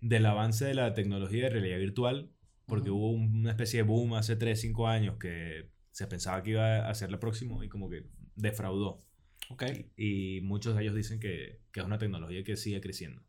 del 0.00 0.26
avance 0.26 0.64
de 0.66 0.74
la 0.74 0.92
tecnología 0.94 1.44
de 1.44 1.50
realidad 1.50 1.78
virtual, 1.78 2.30
porque 2.66 2.90
hubo 2.90 3.10
un- 3.12 3.34
una 3.40 3.50
especie 3.50 3.78
de 3.78 3.82
boom 3.84 4.14
hace 4.14 4.36
3, 4.36 4.60
5 4.60 4.88
años 4.88 5.16
que 5.18 5.70
se 5.90 6.06
pensaba 6.06 6.42
que 6.42 6.50
iba 6.50 6.88
a 6.88 6.94
ser 6.94 7.10
la 7.10 7.20
próxima 7.20 7.64
y 7.64 7.68
como 7.68 7.88
que 7.88 8.04
defraudó. 8.34 8.98
Ok. 9.50 9.64
Y 9.96 10.40
muchos 10.42 10.76
de 10.76 10.82
ellos 10.82 10.94
dicen 10.94 11.20
que, 11.20 11.60
que 11.72 11.80
es 11.80 11.86
una 11.86 11.98
tecnología 11.98 12.42
que 12.44 12.56
sigue 12.56 12.80
creciendo 12.80 13.22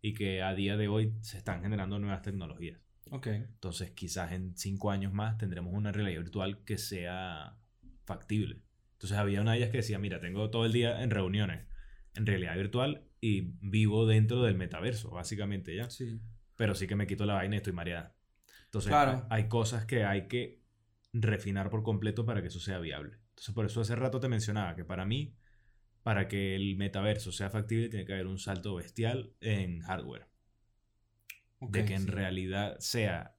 y 0.00 0.14
que 0.14 0.42
a 0.42 0.54
día 0.54 0.76
de 0.76 0.88
hoy 0.88 1.14
se 1.20 1.38
están 1.38 1.62
generando 1.62 1.98
nuevas 1.98 2.22
tecnologías. 2.22 2.80
Ok. 3.10 3.26
Entonces 3.28 3.90
quizás 3.92 4.32
en 4.32 4.56
5 4.56 4.90
años 4.90 5.12
más 5.12 5.38
tendremos 5.38 5.72
una 5.74 5.92
realidad 5.92 6.20
virtual 6.20 6.64
que 6.64 6.78
sea 6.78 7.56
factible. 8.04 8.62
Entonces 8.94 9.18
había 9.18 9.40
una 9.40 9.52
de 9.52 9.58
ellas 9.58 9.70
que 9.70 9.78
decía, 9.78 9.98
mira, 9.98 10.20
tengo 10.20 10.50
todo 10.50 10.64
el 10.66 10.72
día 10.72 11.02
en 11.02 11.10
reuniones 11.10 11.66
en 12.14 12.26
realidad 12.26 12.56
virtual 12.56 13.04
y 13.20 13.52
vivo 13.60 14.06
dentro 14.06 14.42
del 14.42 14.54
metaverso, 14.56 15.10
básicamente 15.10 15.74
ya. 15.74 15.88
Sí. 15.90 16.20
Pero 16.56 16.74
sí 16.74 16.86
que 16.86 16.96
me 16.96 17.06
quito 17.06 17.24
la 17.24 17.34
vaina 17.34 17.56
y 17.56 17.58
estoy 17.58 17.72
mareada. 17.72 18.14
Entonces 18.64 18.90
Claro. 18.90 19.26
hay 19.30 19.48
cosas 19.48 19.86
que 19.86 20.04
hay 20.04 20.28
que 20.28 20.60
refinar 21.12 21.70
por 21.70 21.82
completo 21.82 22.24
para 22.24 22.42
que 22.42 22.48
eso 22.48 22.60
sea 22.60 22.78
viable. 22.78 23.18
Entonces 23.30 23.54
por 23.54 23.66
eso 23.66 23.80
hace 23.80 23.96
rato 23.96 24.20
te 24.20 24.28
mencionaba 24.28 24.74
que 24.74 24.84
para 24.84 25.04
mí, 25.04 25.34
para 26.02 26.28
que 26.28 26.54
el 26.56 26.76
metaverso 26.76 27.32
sea 27.32 27.50
factible, 27.50 27.88
tiene 27.88 28.04
que 28.04 28.12
haber 28.12 28.26
un 28.26 28.38
salto 28.38 28.74
bestial 28.74 29.34
en 29.40 29.80
hardware 29.80 30.26
Ok, 31.60 31.72
de 31.76 31.84
que 31.84 31.94
en 31.94 32.02
sí. 32.02 32.08
realidad 32.10 32.76
sea. 32.80 33.36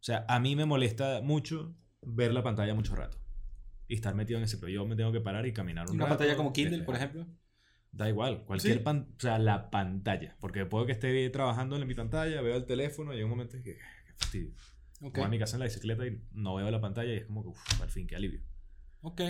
O 0.00 0.02
sea, 0.06 0.24
a 0.28 0.38
mí 0.38 0.54
me 0.54 0.66
molesta 0.66 1.20
mucho 1.22 1.74
ver 2.02 2.32
la 2.32 2.42
pantalla 2.42 2.74
mucho 2.74 2.94
rato. 2.94 3.18
Y 3.88 3.94
estar 3.94 4.14
metido 4.14 4.38
en 4.38 4.44
ese. 4.44 4.58
Pero 4.58 4.70
yo 4.70 4.86
me 4.86 4.94
tengo 4.96 5.10
que 5.12 5.20
parar 5.20 5.46
y 5.46 5.52
caminar 5.52 5.86
un 5.88 5.96
Una 5.96 6.04
rato, 6.04 6.18
pantalla 6.18 6.36
como 6.36 6.52
Kindle, 6.52 6.82
por 6.84 6.94
ejemplo. 6.96 7.26
Da 7.90 8.08
igual, 8.08 8.44
cualquier 8.44 8.78
Sí. 8.78 8.82
pan, 8.84 9.14
o 9.16 9.20
sea, 9.20 9.38
la 9.38 9.70
pantalla. 9.70 10.36
Porque 10.38 10.66
puedo 10.66 10.86
que 10.86 10.92
esté 10.92 11.28
trabajando 11.30 11.76
en 11.76 11.86
mi 11.88 11.94
pantalla, 11.94 12.40
veo 12.42 12.56
el 12.56 12.66
teléfono 12.66 13.12
y 13.14 13.16
hay 13.16 13.22
un 13.22 13.30
momento 13.30 13.56
en 13.56 13.62
que. 13.62 13.74
Qué 13.74 14.12
fastidio. 14.16 14.52
Ok. 15.00 15.16
Voy 15.18 15.24
a 15.24 15.28
mi 15.28 15.38
casa 15.38 15.56
en 15.56 15.60
la 15.60 15.66
bicicleta 15.66 16.06
y 16.06 16.20
no 16.32 16.54
veo 16.54 16.70
la 16.70 16.80
pantalla 16.80 17.12
y 17.12 17.16
es 17.16 17.26
como 17.26 17.42
que, 17.42 17.48
uff, 17.48 17.80
al 17.82 17.90
fin, 17.90 18.06
qué 18.06 18.16
alivio. 18.16 18.42
Ok. 19.00 19.20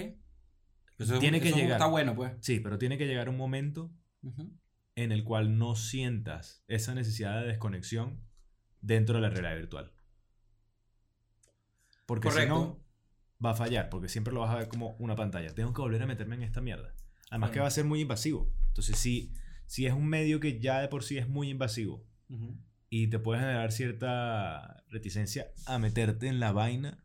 Eso 0.99 1.19
Tiene 1.19 1.41
que 1.41 1.53
llegar. 1.53 1.73
Está 1.73 1.87
bueno, 1.87 2.15
pues. 2.15 2.33
Sí, 2.41 2.61
pero 2.61 2.79
tiene 2.79 2.97
que 2.99 3.07
llegar 3.07 3.29
un 3.29 3.37
momento 3.37 3.93
en 4.95 5.13
el 5.13 5.25
cual 5.25 5.59
no 5.59 5.77
sientas 5.77 6.65
esa 6.69 6.95
necesidad 6.95 7.41
de 7.41 7.49
desconexión 7.49 8.23
dentro 8.81 9.17
de 9.17 9.23
la 9.23 9.31
realidad 9.31 9.57
virtual. 9.57 9.93
Porque 12.07 12.31
si 12.31 12.47
no, 12.47 12.81
va 13.45 13.51
a 13.51 13.55
fallar, 13.55 13.91
porque 13.91 14.09
siempre 14.09 14.33
lo 14.33 14.41
vas 14.41 14.51
a 14.51 14.59
ver 14.59 14.69
como 14.69 14.97
una 14.99 15.17
pantalla. 15.17 15.55
Tengo 15.55 15.73
que 15.73 15.83
volver 15.83 16.03
a 16.03 16.07
meterme 16.07 16.37
en 16.37 16.43
esta 16.43 16.61
mierda. 16.61 16.95
Además 17.31 17.51
que 17.51 17.61
va 17.61 17.67
a 17.67 17.71
ser 17.71 17.85
muy 17.85 18.01
invasivo. 18.01 18.53
Entonces, 18.69 18.97
si, 18.97 19.35
si 19.67 19.87
es 19.87 19.93
un 19.93 20.07
medio 20.07 20.41
que 20.41 20.61
ya 20.61 20.81
de 20.81 20.89
por 20.89 21.03
sí 21.03 21.19
es 21.19 21.29
muy 21.29 21.51
invasivo 21.51 22.07
y 22.89 23.09
te 23.09 23.19
puede 23.19 23.41
generar 23.41 23.73
cierta 23.73 24.85
reticencia 24.89 25.53
a 25.67 25.79
meterte 25.79 26.29
en 26.29 26.41
la 26.41 26.53
vaina, 26.53 27.05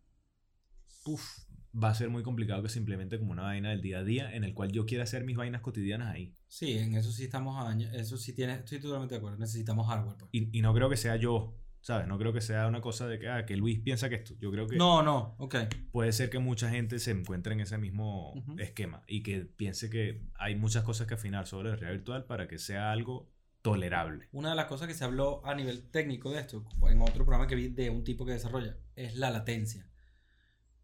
uf, 1.06 1.40
va 1.74 1.90
a 1.90 1.96
ser 1.96 2.10
muy 2.10 2.24
complicado 2.24 2.62
que 2.64 2.70
se 2.70 2.80
implemente 2.80 3.18
como 3.20 3.32
una 3.32 3.44
vaina 3.44 3.70
del 3.70 3.82
día 3.82 4.00
a 4.00 4.04
día 4.04 4.34
en 4.36 4.44
el 4.44 4.54
cual 4.54 4.72
yo 4.72 4.86
quiera 4.86 5.04
hacer 5.06 5.24
mis 5.24 5.38
vainas 5.38 5.62
cotidianas 5.62 6.14
ahí. 6.14 6.36
Sí, 6.48 6.78
en 6.78 6.96
eso 6.96 7.12
sí 7.12 7.24
estamos 7.24 7.58
a 7.64 7.70
año- 7.70 7.90
Eso 7.94 8.18
sí 8.18 8.34
tiene, 8.34 8.54
estoy 8.56 8.80
totalmente 8.80 9.16
de 9.16 9.20
acuerdo. 9.20 9.38
Necesitamos 9.38 9.88
hardware, 9.88 10.18
pues. 10.18 10.30
Y, 10.34 10.58
y 10.58 10.62
no 10.62 10.74
creo 10.74 10.90
que 10.90 10.98
sea 10.98 11.16
yo, 11.16 11.56
¿sabes? 11.80 12.08
No 12.08 12.18
creo 12.18 12.34
que 12.34 12.42
sea 12.42 12.68
una 12.68 12.82
cosa 12.82 13.08
de 13.08 13.20
que, 13.20 13.30
ah, 13.30 13.46
que 13.46 13.56
Luis 13.56 13.80
piensa 13.80 14.10
que 14.10 14.16
esto. 14.16 14.34
Yo 14.40 14.52
creo 14.52 14.68
que 14.68 14.76
No, 14.76 15.02
no, 15.02 15.36
ok. 15.40 15.56
puede 15.94 16.12
ser 16.12 16.30
que 16.30 16.40
mucha 16.40 16.70
gente 16.70 17.00
se 17.00 17.12
encuentre 17.12 17.54
en 17.54 17.62
ese 17.62 17.78
mismo 17.78 18.34
esquema 18.58 19.04
y 19.08 19.24
que 19.24 19.46
piense 19.46 19.90
que 19.90 20.22
hay 20.36 20.56
muchas 20.56 20.84
cosas 20.84 21.08
que 21.08 21.14
afinar 21.14 21.48
sobre 21.48 21.70
la 21.70 21.76
realidad 21.78 22.00
virtual 22.00 22.26
para 22.26 22.48
que 22.50 22.58
sea 22.58 22.92
algo 22.92 23.32
tolerable. 23.62 24.28
Una 24.32 24.50
de 24.50 24.56
las 24.56 24.66
cosas 24.66 24.88
que 24.88 24.94
se 24.94 25.04
habló 25.06 25.46
a 25.46 25.54
nivel 25.56 25.90
técnico 25.92 26.32
de 26.32 26.40
esto, 26.42 26.66
en 26.90 27.02
otro 27.02 27.24
programa 27.26 27.48
que 27.48 27.56
vi 27.56 27.68
de 27.70 27.90
un 27.92 28.04
tipo 28.04 28.26
que 28.26 28.32
desarrolla, 28.34 28.76
es 28.96 29.16
la 29.16 29.30
latencia. 29.30 29.88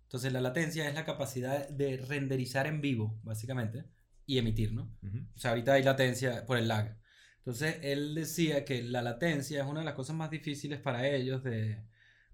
Entonces, 0.08 0.32
la 0.34 0.42
latencia 0.42 0.88
es 0.88 0.96
la 0.96 1.06
capacidad 1.06 1.68
de 1.70 1.98
renderizar 1.98 2.66
en 2.66 2.80
vivo, 2.82 3.20
básicamente, 3.24 3.86
y 4.26 4.38
emitir, 4.38 4.74
¿no? 4.74 4.96
Ujú. 5.04 5.20
O 5.36 5.38
sea, 5.40 5.52
ahorita 5.52 5.74
hay 5.74 5.84
latencia 5.84 6.46
por 6.46 6.58
el 6.58 6.68
lag. 6.70 6.98
Entonces, 7.40 7.78
él 7.82 8.16
decía 8.16 8.64
que 8.66 8.84
la 8.84 9.02
latencia 9.02 9.62
es 9.62 9.68
una 9.70 9.82
de 9.82 9.86
las 9.86 9.96
cosas 9.96 10.16
más 10.16 10.30
difíciles 10.30 10.80
para 10.80 11.08
ellos 11.08 11.44
de, 11.44 11.84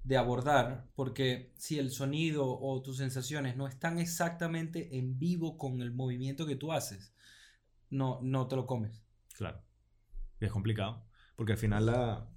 de 0.03 0.17
abordar, 0.17 0.87
porque 0.95 1.51
si 1.57 1.79
el 1.79 1.89
sonido 1.91 2.45
o 2.59 2.81
tus 2.83 2.97
sensaciones 2.97 3.55
no 3.57 3.67
están 3.67 3.97
exactamente 3.99 4.97
en 4.97 5.17
vivo 5.19 5.57
con 5.57 5.81
el 5.81 5.91
movimiento 5.91 6.45
que 6.45 6.55
tú 6.55 6.73
haces, 6.73 7.13
no, 7.89 8.19
no 8.21 8.47
te 8.47 8.55
lo 8.55 8.65
comes. 8.67 9.03
Claro. 9.35 9.61
Y 10.39 10.45
es 10.45 10.51
complicado. 10.51 11.05
Porque 11.35 11.53
al 11.53 11.57
final 11.59 11.87
la. 11.87 12.27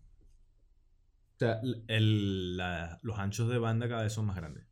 O 1.34 1.38
sea, 1.38 1.60
el- 1.88 2.56
la- 2.56 2.98
los 3.02 3.18
anchos 3.18 3.48
de 3.50 3.58
banda 3.58 3.88
cada 3.88 4.02
vez 4.02 4.12
son 4.14 4.24
más 4.26 4.36
grandes. 4.36 4.65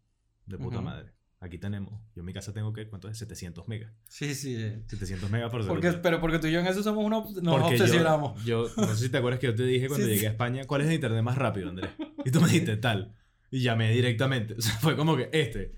De 0.46 0.58
puta 0.58 0.80
madre. 0.80 1.12
Aquí 1.40 1.58
tenemos. 1.58 1.92
Yo 2.14 2.20
en 2.20 2.24
mi 2.26 2.32
casa 2.32 2.52
tengo 2.54 2.72
que. 2.72 2.88
¿Cuánto 2.88 3.08
es? 3.08 3.18
700 3.18 3.68
megas. 3.68 3.92
Sí, 4.08 4.34
sí. 4.34 4.54
eh. 4.56 4.82
700 4.86 5.30
megas 5.30 5.50
por 5.50 5.66
Porque, 5.66 5.88
segundo. 5.88 6.02
pero 6.02 6.20
porque 6.20 6.38
tú 6.38 6.46
y 6.46 6.52
yo 6.52 6.60
en 6.60 6.66
eso 6.66 6.82
somos 6.82 7.04
unos, 7.04 7.34
nos 7.42 7.60
Porque 7.60 7.74
obsesionamos. 7.74 8.42
Yo, 8.44 8.66
no 8.76 8.86
sé 8.86 8.96
si 8.96 9.08
te 9.10 9.18
acuerdas 9.18 9.40
que 9.40 9.48
yo 9.48 9.54
te 9.54 9.64
dije 9.64 9.88
cuando 9.88 10.06
Sí, 10.06 10.10
llegué 10.12 10.20
sí. 10.22 10.26
a 10.26 10.30
España, 10.30 10.64
¿cuál 10.66 10.80
es 10.82 10.88
el 10.88 10.94
internet 10.94 11.22
más 11.22 11.36
rápido, 11.36 11.68
Andrés? 11.68 11.90
Y 12.24 12.30
tú 12.30 12.40
me 12.40 12.46
dijiste 12.46 12.76
tal. 12.78 13.14
Y 13.50 13.60
llamé 13.60 13.92
directamente. 13.92 14.54
O 14.54 14.60
sea, 14.62 14.72
fue 14.78 14.96
como 14.96 15.16
que 15.16 15.28
este. 15.32 15.74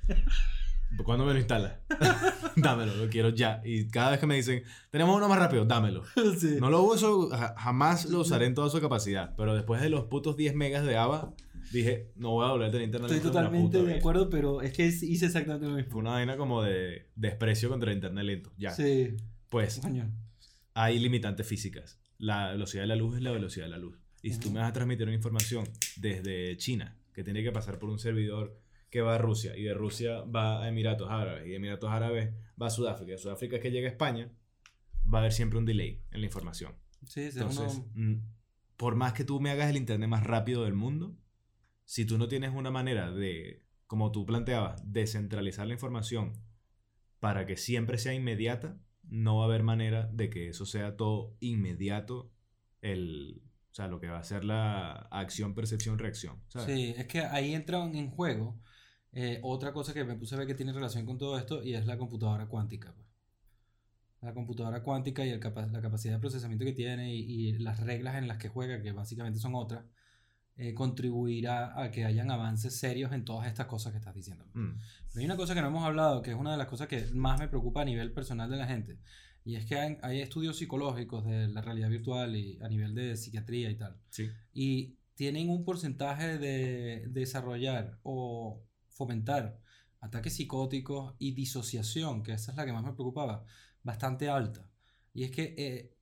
¿Cuándo 1.04 1.24
me 1.26 1.32
lo 1.32 1.38
instalas? 1.38 1.74
dámelo, 2.56 2.94
lo 2.96 3.08
quiero 3.10 3.30
ya. 3.30 3.60
Y 3.64 3.88
cada 3.88 4.12
vez 4.12 4.20
que 4.20 4.26
me 4.26 4.36
dicen, 4.36 4.62
tenemos 4.90 5.16
uno 5.16 5.28
más 5.28 5.38
rápido, 5.38 5.64
dámelo. 5.64 6.04
Sí. 6.38 6.58
No 6.60 6.70
lo 6.70 6.82
uso, 6.82 7.28
ja- 7.30 7.54
jamás 7.58 8.06
lo 8.06 8.20
usaré 8.20 8.46
en 8.46 8.54
toda 8.54 8.70
su 8.70 8.80
capacidad. 8.80 9.34
Pero 9.36 9.54
después 9.54 9.80
de 9.82 9.90
los 9.90 10.04
putos 10.04 10.36
10 10.36 10.54
megas 10.54 10.86
de 10.86 10.96
AVA, 10.96 11.34
dije, 11.72 12.12
no 12.16 12.30
voy 12.32 12.46
a 12.46 12.52
volver 12.52 12.68
a 12.68 12.70
tener 12.70 12.84
internet. 12.86 13.10
Estoy 13.10 13.30
totalmente 13.30 13.82
de 13.82 13.94
acuerdo, 13.94 14.28
pero 14.30 14.62
es 14.62 14.72
que 14.72 14.86
hice 14.86 15.26
exactamente 15.26 15.66
lo 15.66 15.72
Fue 15.72 15.82
mismo. 15.82 15.98
una 15.98 16.10
vaina 16.12 16.36
como 16.36 16.62
de 16.62 17.10
desprecio 17.16 17.68
contra 17.68 17.90
el 17.90 17.96
internet 17.96 18.24
lento. 18.24 18.52
Ya. 18.58 18.70
Sí, 18.72 19.16
Pues 19.48 19.78
coño. 19.80 20.10
hay 20.74 20.98
limitantes 20.98 21.46
físicas. 21.46 21.98
La 22.18 22.52
velocidad 22.52 22.82
de 22.82 22.86
la 22.88 22.96
luz 22.96 23.16
es 23.16 23.22
la 23.22 23.30
velocidad 23.32 23.66
de 23.66 23.70
la 23.70 23.78
luz. 23.78 23.98
Y 24.22 24.32
si 24.32 24.40
tú 24.40 24.50
me 24.50 24.60
vas 24.60 24.70
a 24.70 24.72
transmitir 24.72 25.06
una 25.06 25.14
información 25.14 25.64
desde 25.96 26.56
China, 26.56 26.96
que 27.12 27.22
tiene 27.22 27.42
que 27.42 27.52
pasar 27.52 27.78
por 27.78 27.90
un 27.90 27.98
servidor 27.98 28.58
que 28.90 29.00
va 29.00 29.14
a 29.16 29.18
Rusia, 29.18 29.56
y 29.56 29.62
de 29.62 29.74
Rusia 29.74 30.22
va 30.22 30.62
a 30.62 30.68
Emiratos 30.68 31.08
Árabes, 31.10 31.46
y 31.46 31.50
de 31.50 31.56
Emiratos 31.56 31.90
Árabes 31.90 32.32
va 32.60 32.66
a 32.68 32.70
Sudáfrica, 32.70 33.10
y 33.10 33.14
de 33.14 33.18
Sudáfrica 33.18 33.56
es 33.56 33.62
que 33.62 33.70
llega 33.70 33.86
a 33.88 33.90
España, 33.90 34.30
va 35.12 35.18
a 35.18 35.20
haber 35.20 35.32
siempre 35.32 35.58
un 35.58 35.64
delay 35.66 36.02
en 36.10 36.20
la 36.20 36.26
información. 36.26 36.72
Sí, 37.06 37.30
sí, 37.30 37.38
Entonces, 37.38 37.82
uno- 37.94 38.14
mm, 38.14 38.22
por 38.76 38.96
más 38.96 39.12
que 39.12 39.24
tú 39.24 39.38
me 39.40 39.50
hagas 39.50 39.70
el 39.70 39.76
internet 39.76 40.08
más 40.08 40.24
rápido 40.24 40.64
del 40.64 40.74
mundo, 40.74 41.16
si 41.86 42.04
tú 42.04 42.18
no 42.18 42.28
tienes 42.28 42.52
una 42.52 42.70
manera 42.70 43.10
de, 43.10 43.64
como 43.86 44.12
tú 44.12 44.26
planteabas, 44.26 44.82
descentralizar 44.84 45.66
la 45.66 45.74
información 45.74 46.32
para 47.20 47.46
que 47.46 47.56
siempre 47.56 47.96
sea 47.96 48.12
inmediata, 48.12 48.78
no 49.04 49.36
va 49.36 49.44
a 49.44 49.46
haber 49.46 49.62
manera 49.62 50.10
de 50.12 50.28
que 50.28 50.48
eso 50.48 50.66
sea 50.66 50.96
todo 50.96 51.36
inmediato, 51.40 52.32
el, 52.82 53.40
o 53.70 53.74
sea, 53.74 53.86
lo 53.86 54.00
que 54.00 54.08
va 54.08 54.18
a 54.18 54.24
ser 54.24 54.44
la 54.44 54.92
acción, 55.10 55.54
percepción, 55.54 55.98
reacción. 55.98 56.42
Sí, 56.66 56.92
es 56.96 57.06
que 57.06 57.20
ahí 57.20 57.54
entran 57.54 57.94
en 57.94 58.10
juego 58.10 58.60
eh, 59.12 59.38
otra 59.42 59.72
cosa 59.72 59.94
que 59.94 60.04
me 60.04 60.16
puse 60.16 60.34
a 60.34 60.38
ver 60.38 60.48
que 60.48 60.54
tiene 60.54 60.72
relación 60.72 61.06
con 61.06 61.18
todo 61.18 61.38
esto 61.38 61.62
y 61.62 61.74
es 61.74 61.86
la 61.86 61.96
computadora 61.96 62.48
cuántica. 62.48 62.92
pues. 62.92 63.06
La 64.22 64.34
computadora 64.34 64.82
cuántica 64.82 65.24
y 65.24 65.30
la 65.30 65.38
capacidad 65.38 66.14
de 66.14 66.18
procesamiento 66.18 66.64
que 66.64 66.72
tiene 66.72 67.14
y 67.14 67.52
las 67.58 67.78
reglas 67.78 68.16
en 68.16 68.26
las 68.26 68.38
que 68.38 68.48
juega, 68.48 68.82
que 68.82 68.90
básicamente 68.90 69.38
son 69.38 69.54
otras, 69.54 69.84
eh, 70.56 70.74
contribuirá 70.74 71.80
a 71.80 71.90
que 71.90 72.04
hayan 72.04 72.30
avances 72.30 72.78
serios 72.78 73.12
en 73.12 73.24
todas 73.24 73.46
estas 73.46 73.66
cosas 73.66 73.92
que 73.92 73.98
estás 73.98 74.14
diciendo. 74.14 74.44
Mm, 74.54 74.78
Pero 75.08 75.20
hay 75.20 75.24
una 75.24 75.36
cosa 75.36 75.54
que 75.54 75.60
no 75.60 75.68
hemos 75.68 75.84
hablado, 75.84 76.22
que 76.22 76.30
es 76.30 76.36
una 76.36 76.52
de 76.52 76.58
las 76.58 76.66
cosas 76.66 76.88
que 76.88 77.06
más 77.12 77.38
me 77.38 77.48
preocupa 77.48 77.82
a 77.82 77.84
nivel 77.84 78.12
personal 78.12 78.50
de 78.50 78.56
la 78.56 78.66
gente, 78.66 78.98
y 79.44 79.56
es 79.56 79.66
que 79.66 79.78
hay, 79.78 79.98
hay 80.02 80.20
estudios 80.20 80.56
psicológicos 80.56 81.24
de 81.24 81.48
la 81.48 81.60
realidad 81.60 81.88
virtual 81.88 82.34
y 82.34 82.58
a 82.62 82.68
nivel 82.68 82.94
de 82.94 83.16
psiquiatría 83.16 83.70
y 83.70 83.76
tal 83.76 83.96
sí. 84.10 84.28
y 84.52 84.96
tienen 85.14 85.48
un 85.50 85.64
porcentaje 85.64 86.38
de 86.38 87.06
desarrollar 87.08 87.98
o 88.02 88.62
fomentar 88.88 89.60
ataques 90.00 90.34
psicóticos 90.34 91.14
y 91.18 91.32
disociación, 91.32 92.22
que 92.22 92.32
esa 92.32 92.52
es 92.52 92.56
la 92.56 92.66
que 92.66 92.72
más 92.72 92.84
me 92.84 92.92
preocupaba, 92.92 93.44
bastante 93.82 94.28
alta. 94.28 94.70
Y 95.12 95.24
es 95.24 95.30
que, 95.30 95.54
eh, 95.56 95.95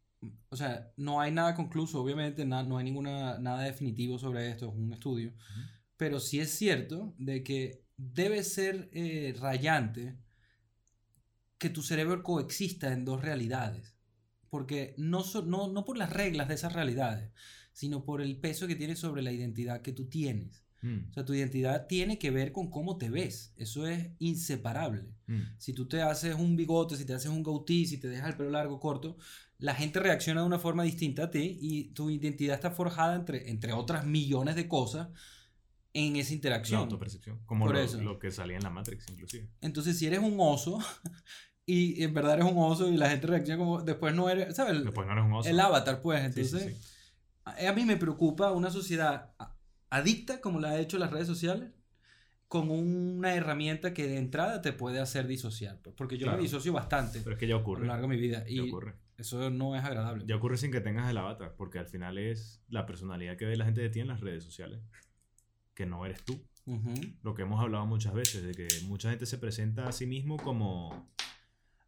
o 0.50 0.56
sea, 0.56 0.92
no 0.96 1.20
hay 1.20 1.32
nada 1.32 1.54
concluso, 1.54 2.00
obviamente, 2.02 2.44
na- 2.44 2.62
no 2.62 2.78
hay 2.78 2.84
ninguna, 2.84 3.38
nada 3.38 3.62
definitivo 3.62 4.18
sobre 4.18 4.50
esto, 4.50 4.68
es 4.68 4.74
un 4.74 4.92
estudio, 4.92 5.32
pero 5.96 6.20
sí 6.20 6.40
es 6.40 6.50
cierto 6.50 7.14
de 7.18 7.42
que 7.42 7.84
debe 7.96 8.42
ser 8.44 8.88
eh, 8.92 9.34
rayante 9.40 10.16
que 11.58 11.70
tu 11.70 11.82
cerebro 11.82 12.22
coexista 12.22 12.92
en 12.92 13.04
dos 13.04 13.22
realidades. 13.22 13.94
Porque 14.50 14.94
no, 14.98 15.22
so- 15.24 15.42
no, 15.44 15.68
no 15.68 15.84
por 15.84 15.96
las 15.98 16.10
reglas 16.12 16.48
de 16.48 16.54
esas 16.54 16.72
realidades, 16.72 17.32
sino 17.72 18.04
por 18.04 18.20
el 18.22 18.36
peso 18.38 18.66
que 18.66 18.76
tiene 18.76 18.96
sobre 18.96 19.22
la 19.22 19.32
identidad 19.32 19.82
que 19.82 19.92
tú 19.92 20.06
tienes. 20.08 20.64
Mm, 20.82 21.08
O 21.10 21.12
sea, 21.12 21.24
tu 21.24 21.34
identidad 21.34 21.86
tiene 21.88 22.18
que 22.18 22.30
ver 22.30 22.52
con 22.52 22.70
cómo 22.70 22.98
te 22.98 23.10
ves. 23.10 23.52
Eso 23.56 23.86
es 23.86 24.10
inseparable. 24.18 25.14
mm, 25.26 25.40
Si 25.58 25.72
tú 25.72 25.88
te 25.88 26.02
haces 26.02 26.34
un 26.36 26.56
bigote, 26.56 26.96
si 26.96 27.04
te 27.04 27.14
haces 27.14 27.30
un 27.30 27.42
goatee, 27.42 27.86
si 27.86 27.98
te 27.98 28.08
dejas 28.08 28.30
el 28.30 28.36
pelo 28.36 28.50
largo, 28.50 28.78
corto, 28.78 29.16
la 29.64 29.74
gente 29.74 29.98
reacciona 29.98 30.42
de 30.42 30.46
una 30.46 30.58
forma 30.58 30.82
distinta 30.82 31.24
a 31.24 31.30
ti 31.30 31.58
y 31.60 31.84
tu 31.94 32.10
identidad 32.10 32.54
está 32.54 32.70
forjada 32.70 33.14
entre, 33.16 33.48
entre 33.50 33.72
otras 33.72 34.04
millones 34.04 34.56
de 34.56 34.68
cosas 34.68 35.08
en 35.94 36.16
esa 36.16 36.30
La 36.30 36.34
interacción. 36.34 36.80
autopercepción. 36.80 37.40
Como 37.46 37.64
Por 37.64 37.74
lo, 37.76 37.80
eso. 37.80 37.98
lo 38.02 38.18
que 38.18 38.30
salía 38.30 38.56
en 38.58 38.62
la 38.62 38.68
Matrix, 38.70 39.08
inclusive. 39.08 39.48
Entonces, 39.62 39.96
si 39.98 40.06
eres 40.06 40.18
un 40.20 40.36
oso 40.38 40.78
y 41.66 42.02
en 42.02 42.12
verdad 42.12 42.34
eres 42.34 42.44
un 42.52 42.58
oso 42.58 42.90
y 42.92 42.96
la 42.98 43.08
gente 43.08 43.26
reacciona 43.26 43.58
como 43.58 43.80
después 43.82 44.14
no 44.14 44.28
eres, 44.28 44.54
¿sabes? 44.54 44.84
Después 44.84 45.06
no 45.06 45.12
eres 45.14 45.24
un 45.24 45.32
oso. 45.32 45.48
el 45.48 45.58
avatar, 45.58 46.02
pues. 46.02 46.20
Sí, 46.20 46.32
sí, 46.32 46.40
Entonces, 46.56 46.76
sí. 46.76 46.90
A, 47.44 47.70
a 47.70 47.72
mí 47.72 47.84
me 47.86 47.96
preocupa 47.96 48.52
una 48.52 48.70
sociedad 48.70 49.32
adicta, 49.88 50.40
como 50.42 50.60
la 50.60 50.70
ha 50.72 50.78
hecho 50.80 50.98
las 50.98 51.10
redes 51.10 51.26
sociales, 51.26 51.70
con 52.48 52.70
una 52.70 53.34
herramienta 53.34 53.94
que 53.94 54.06
de 54.06 54.18
entrada 54.18 54.60
te 54.60 54.72
puede 54.72 55.00
hacer 55.00 55.26
disociar. 55.26 55.78
pues, 55.80 55.94
porque 55.96 56.18
yo 56.18 56.24
Claro. 56.26 56.36
me 56.38 56.42
disocio 56.42 56.72
bastante 56.72 57.20
Pero 57.20 57.34
es 57.36 57.40
que 57.40 57.46
ya 57.46 57.54
a 57.54 57.58
lo 57.58 57.62
ocurre. 57.62 57.86
largo 57.86 58.08
de 58.08 58.14
mi 58.16 58.20
vida 58.20 58.44
Ya 58.44 58.50
y 58.50 58.60
ocurre. 58.68 58.94
Eso 59.18 59.50
no 59.50 59.76
es 59.76 59.84
agradable. 59.84 60.24
Ya 60.26 60.36
ocurre 60.36 60.56
sin 60.56 60.72
que 60.72 60.80
tengas 60.80 61.10
el 61.10 61.16
avatar, 61.16 61.54
porque 61.56 61.78
al 61.78 61.86
final 61.86 62.18
es 62.18 62.62
la 62.68 62.86
personalidad 62.86 63.36
que 63.36 63.46
ve 63.46 63.56
la 63.56 63.64
gente 63.64 63.80
de 63.80 63.88
ti 63.88 64.00
en 64.00 64.08
las 64.08 64.20
redes 64.20 64.44
sociales, 64.44 64.80
que 65.74 65.86
no 65.86 66.04
eres 66.04 66.24
tú. 66.24 66.44
Lo 67.22 67.34
que 67.34 67.42
hemos 67.42 67.60
hablado 67.60 67.84
muchas 67.84 68.14
veces, 68.14 68.42
de 68.42 68.54
que 68.54 68.68
mucha 68.86 69.10
gente 69.10 69.26
se 69.26 69.36
presenta 69.36 69.86
a 69.86 69.92
sí 69.92 70.06
mismo 70.06 70.38
como, 70.38 71.12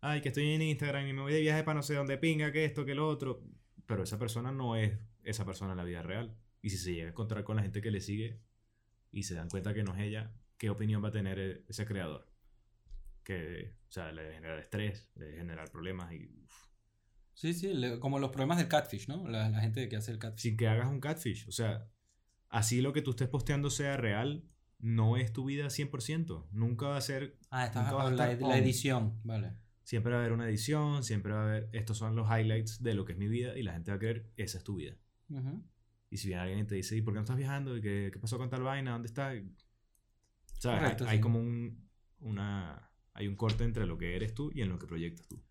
ay, 0.00 0.20
que 0.20 0.28
estoy 0.28 0.52
en 0.52 0.62
Instagram 0.62 1.06
y 1.08 1.12
me 1.14 1.22
voy 1.22 1.32
de 1.32 1.40
viaje 1.40 1.64
para 1.64 1.76
no 1.76 1.82
sé 1.82 1.94
dónde 1.94 2.18
pinga, 2.18 2.52
que 2.52 2.64
esto, 2.64 2.84
que 2.84 2.94
lo 2.94 3.08
otro. 3.08 3.42
Pero 3.86 4.02
esa 4.02 4.18
persona 4.18 4.52
no 4.52 4.76
es 4.76 4.98
esa 5.24 5.46
persona 5.46 5.72
en 5.72 5.78
la 5.78 5.84
vida 5.84 6.02
real. 6.02 6.36
Y 6.60 6.70
si 6.70 6.76
se 6.76 6.92
llega 6.92 7.06
a 7.06 7.10
encontrar 7.10 7.42
con 7.44 7.56
la 7.56 7.62
gente 7.62 7.80
que 7.80 7.90
le 7.90 8.00
sigue 8.00 8.40
y 9.12 9.22
se 9.22 9.34
dan 9.34 9.48
cuenta 9.48 9.72
que 9.72 9.82
no 9.82 9.94
es 9.94 10.02
ella, 10.02 10.32
¿qué 10.58 10.68
opinión 10.68 11.02
va 11.02 11.08
a 11.08 11.12
tener 11.12 11.64
ese 11.68 11.86
creador? 11.86 12.28
Que, 13.22 13.74
o 13.88 13.92
sea, 13.92 14.12
le 14.12 14.22
debe 14.22 14.34
generar 14.34 14.58
estrés, 14.58 15.10
le 15.14 15.26
debe 15.26 15.38
generar 15.38 15.70
problemas 15.70 16.12
y 16.12 16.28
uf, 16.44 16.65
Sí, 17.36 17.52
sí, 17.52 17.72
le- 17.74 17.98
como 18.00 18.18
los 18.18 18.30
problemas 18.30 18.56
del 18.58 18.66
catfish, 18.68 19.08
¿no? 19.08 19.28
La, 19.28 19.48
la 19.50 19.60
gente 19.60 19.88
que 19.90 19.96
hace 19.96 20.10
el 20.10 20.18
catfish. 20.18 20.40
sin 20.42 20.56
que 20.56 20.68
hagas 20.68 20.88
un 20.88 21.00
catfish. 21.00 21.46
O 21.48 21.52
sea, 21.52 21.86
así 22.48 22.80
lo 22.80 22.92
que 22.94 23.02
tú 23.02 23.10
estés 23.10 23.28
posteando 23.28 23.68
sea 23.70 23.96
real, 23.98 24.48
no 24.78 25.16
es 25.18 25.32
tu 25.32 25.44
vida 25.44 25.66
100%. 25.68 26.48
Nunca 26.50 26.88
va 26.88 26.96
a 26.96 27.00
ser. 27.02 27.38
Ah, 27.50 27.66
estás 27.66 27.88
a 27.88 28.10
la, 28.16 28.26
la 28.48 28.58
edición, 28.58 29.20
vale. 29.22 29.52
Siempre 29.84 30.12
va 30.12 30.18
a 30.18 30.20
haber 30.22 30.32
una 30.32 30.48
edición, 30.48 31.04
siempre 31.04 31.32
va 31.32 31.42
a 31.42 31.48
haber. 31.48 31.68
Estos 31.72 31.98
son 31.98 32.16
los 32.16 32.26
highlights 32.28 32.82
de 32.82 32.94
lo 32.94 33.04
que 33.04 33.12
es 33.12 33.18
mi 33.18 33.28
vida 33.28 33.56
y 33.56 33.62
la 33.62 33.74
gente 33.74 33.90
va 33.90 33.96
a 33.96 34.00
creer, 34.00 34.32
esa 34.36 34.58
es 34.58 34.64
tu 34.64 34.76
vida. 34.76 34.96
Y 36.10 36.16
si 36.16 36.28
viene 36.28 36.40
alguien 36.42 36.60
y 36.60 36.64
te 36.66 36.74
dice, 36.76 36.96
¿y 36.96 37.02
por 37.02 37.12
qué 37.12 37.18
no 37.18 37.24
estás 37.24 37.36
viajando? 37.36 37.76
¿Y 37.76 37.80
qué, 37.82 38.10
qué 38.12 38.18
pasó 38.18 38.38
con 38.38 38.48
tal 38.48 38.62
vaina? 38.62 38.92
¿Dónde 38.92 39.06
estás? 39.08 39.34
Sea, 40.58 40.72
hay- 40.86 40.96
hay, 41.08 41.20
como 41.20 41.38
un. 41.38 41.86
Una, 42.18 42.90
hay 43.12 43.28
un 43.28 43.36
corte 43.36 43.64
entre 43.64 43.86
lo 43.86 43.98
que 43.98 44.16
eres 44.16 44.32
tú 44.34 44.50
y 44.54 44.62
en 44.62 44.70
lo 44.70 44.78
que 44.78 44.86
proyectas 44.86 45.28
tú. 45.28 45.42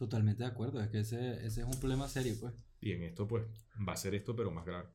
Totalmente 0.00 0.42
de 0.42 0.48
acuerdo, 0.48 0.80
es 0.82 0.88
que 0.88 0.98
ese, 0.98 1.46
ese 1.46 1.60
es 1.60 1.66
un 1.66 1.78
problema 1.78 2.08
serio, 2.08 2.34
pues. 2.40 2.52
Y 2.80 2.92
en 2.92 3.02
esto, 3.04 3.28
pues, 3.28 3.44
va 3.88 3.92
a 3.92 3.96
ser 3.96 4.14
esto, 4.16 4.34
pero 4.34 4.50
más 4.50 4.64
grave. 4.66 4.88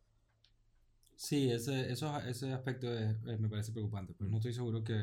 Sí, 1.18 1.52
ese, 1.52 1.92
eso, 1.92 2.18
ese 2.22 2.54
aspecto 2.54 2.94
es- 2.94 3.16
eh, 3.28 3.38
me 3.38 3.50
parece 3.50 3.72
preocupante. 3.74 4.14
Pues 4.14 4.30
no 4.30 4.38
estoy 4.38 4.54
seguro 4.54 4.84
que, 4.84 4.96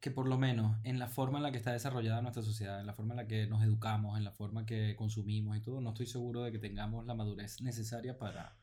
que 0.00 0.10
por 0.10 0.26
lo 0.26 0.38
menos 0.38 0.78
en 0.84 0.98
la 0.98 1.08
forma 1.08 1.38
en 1.38 1.42
la 1.42 1.52
que 1.52 1.58
está 1.58 1.72
desarrollada 1.72 2.22
nuestra 2.22 2.42
sociedad, 2.42 2.80
en 2.80 2.86
la 2.86 2.94
forma 2.94 3.12
en 3.12 3.18
la 3.18 3.26
que 3.26 3.46
nos 3.46 3.62
educamos, 3.62 4.16
en 4.16 4.24
la 4.24 4.32
forma 4.32 4.64
que 4.64 4.96
consumimos 4.96 5.56
y 5.56 5.60
todo, 5.60 5.80
no 5.80 5.90
estoy 5.90 6.06
seguro 6.06 6.42
de 6.42 6.52
que 6.52 6.58
tengamos 6.58 7.04
la 7.06 7.14
madurez 7.14 7.60
necesaria 7.60 8.18
para, 8.18 8.56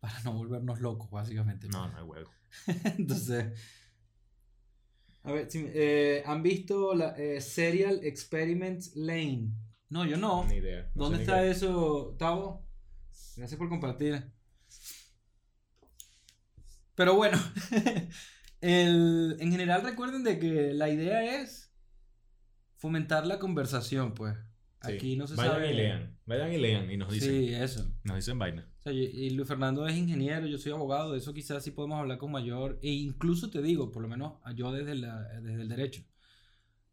para 0.00 0.20
no 0.24 0.32
volvernos 0.34 0.80
locos, 0.80 1.10
básicamente. 1.10 1.68
pues. 1.68 1.78
No, 1.78 1.88
no 1.88 1.98
hay 1.98 2.04
huevo. 2.04 2.30
Entonces, 2.98 3.58
a 5.28 5.32
ver, 5.32 5.50
si- 5.50 5.66
eh, 5.74 6.22
¿han 6.26 6.42
visto 6.42 6.94
la 6.94 7.10
eh, 7.16 7.40
Serial 7.40 8.00
Experiments 8.02 8.96
Lane? 8.96 9.50
No, 9.90 10.04
yo 10.04 10.16
no. 10.16 10.44
Ni 10.46 10.56
idea. 10.56 10.90
no 10.94 11.04
¿Dónde 11.04 11.18
sé 11.18 11.22
ni 11.22 11.22
está 11.30 11.44
eso, 11.46 12.16
Tavo? 12.18 12.66
Gracias 13.36 13.56
por 13.58 13.68
compartir. 13.68 14.32
Pero 16.94 17.14
bueno, 17.14 17.38
el- 18.60 19.36
en 19.40 19.50
general 19.52 19.82
recuerden 19.82 20.24
de 20.24 20.38
que 20.38 20.72
la 20.74 20.88
idea 20.88 21.40
es 21.40 21.72
fomentar 22.76 23.26
la 23.26 23.38
conversación, 23.38 24.14
pues. 24.14 24.34
Sí. 24.84 24.92
Aquí 24.92 25.16
no 25.16 25.26
se 25.26 25.34
Vayan 25.36 25.54
sabe. 25.54 25.70
y 25.72 25.74
lean. 25.74 26.17
Vayan 26.28 26.52
y 26.52 26.58
lean 26.58 26.90
y 26.90 26.96
nos 26.96 27.10
dicen. 27.12 27.30
Sí, 27.30 27.54
eso. 27.54 27.90
Nos 28.04 28.16
dicen 28.16 28.38
vaina. 28.38 28.66
O 28.80 28.82
sea, 28.82 28.92
y, 28.92 29.30
Luis 29.30 29.48
Fernando 29.48 29.86
es 29.88 29.96
ingeniero, 29.96 30.46
yo 30.46 30.58
soy 30.58 30.72
abogado, 30.72 31.12
de 31.12 31.18
eso 31.18 31.32
quizás 31.34 31.64
sí 31.64 31.70
podemos 31.70 31.98
hablar 31.98 32.18
con 32.18 32.30
mayor, 32.30 32.78
e 32.82 32.90
incluso 32.90 33.50
te 33.50 33.62
digo, 33.62 33.90
por 33.90 34.02
lo 34.02 34.08
menos 34.08 34.34
yo 34.54 34.70
desde, 34.72 34.94
la- 34.94 35.22
desde 35.40 35.62
el 35.62 35.68
derecho, 35.68 36.02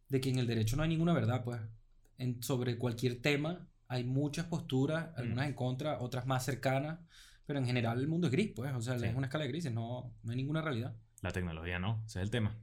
de 0.10 0.22
que 0.22 0.30
en 0.30 0.40
el 0.40 0.48
derecho 0.48 0.76
no 0.78 0.84
hay 0.84 0.90
ninguna 0.90 1.14
verdad, 1.14 1.44
pues, 1.44 1.60
en, 2.18 2.42
sobre 2.42 2.78
cualquier 2.78 3.22
tema 3.22 3.68
hay 3.88 4.04
muchas 4.04 4.46
posturas, 4.46 5.10
algunas 5.18 5.48
en 5.48 5.54
contra, 5.54 6.00
otras 6.00 6.26
más 6.26 6.44
cercanas, 6.46 7.00
pero 7.46 7.60
en 7.60 7.66
general 7.66 8.00
el 8.00 8.08
mundo 8.08 8.28
es 8.28 8.32
gris, 8.32 8.52
pues, 8.56 8.74
o 8.74 8.82
sea, 8.82 8.98
Sí. 8.98 9.06
es 9.06 9.16
una 9.16 9.28
escala 9.28 9.44
de 9.44 9.52
grises, 9.52 9.72
no, 9.74 10.14
no 10.24 10.32
hay 10.32 10.38
ninguna 10.38 10.62
realidad. 10.62 10.96
La 11.22 11.32
tecnología 11.32 11.78
no. 11.78 12.02
Ese 12.08 12.20
es 12.20 12.24
el 12.24 12.32
tema. 12.32 12.56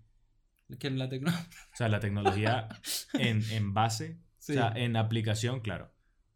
Que 0.79 0.87
en 0.89 0.99
la 0.99 1.09
tecnología... 1.09 1.47
O 1.73 1.77
sea, 1.77 1.89
la 1.89 2.01
tecnología 2.01 2.69
en, 3.15 3.43
en 3.51 3.75
base, 3.75 4.19
Sí. 4.39 4.53
o 4.53 4.55
sea, 4.57 4.73
en 4.75 4.97
aplicación, 4.97 5.61
claro, 5.61 5.93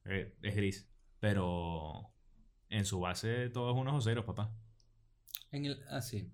eh, 0.09 0.35
es 0.43 0.55
gris. 0.57 0.89
Pero 1.20 2.12
en 2.68 2.85
su 2.85 3.01
base 3.01 3.49
todo 3.51 3.70
es 3.73 3.76
unos 3.76 3.94
o 3.94 4.01
ceros, 4.01 4.25
papá. 4.25 4.52
En 5.51 5.65
el, 5.65 5.81
ah, 5.91 6.02
sí. 6.02 6.33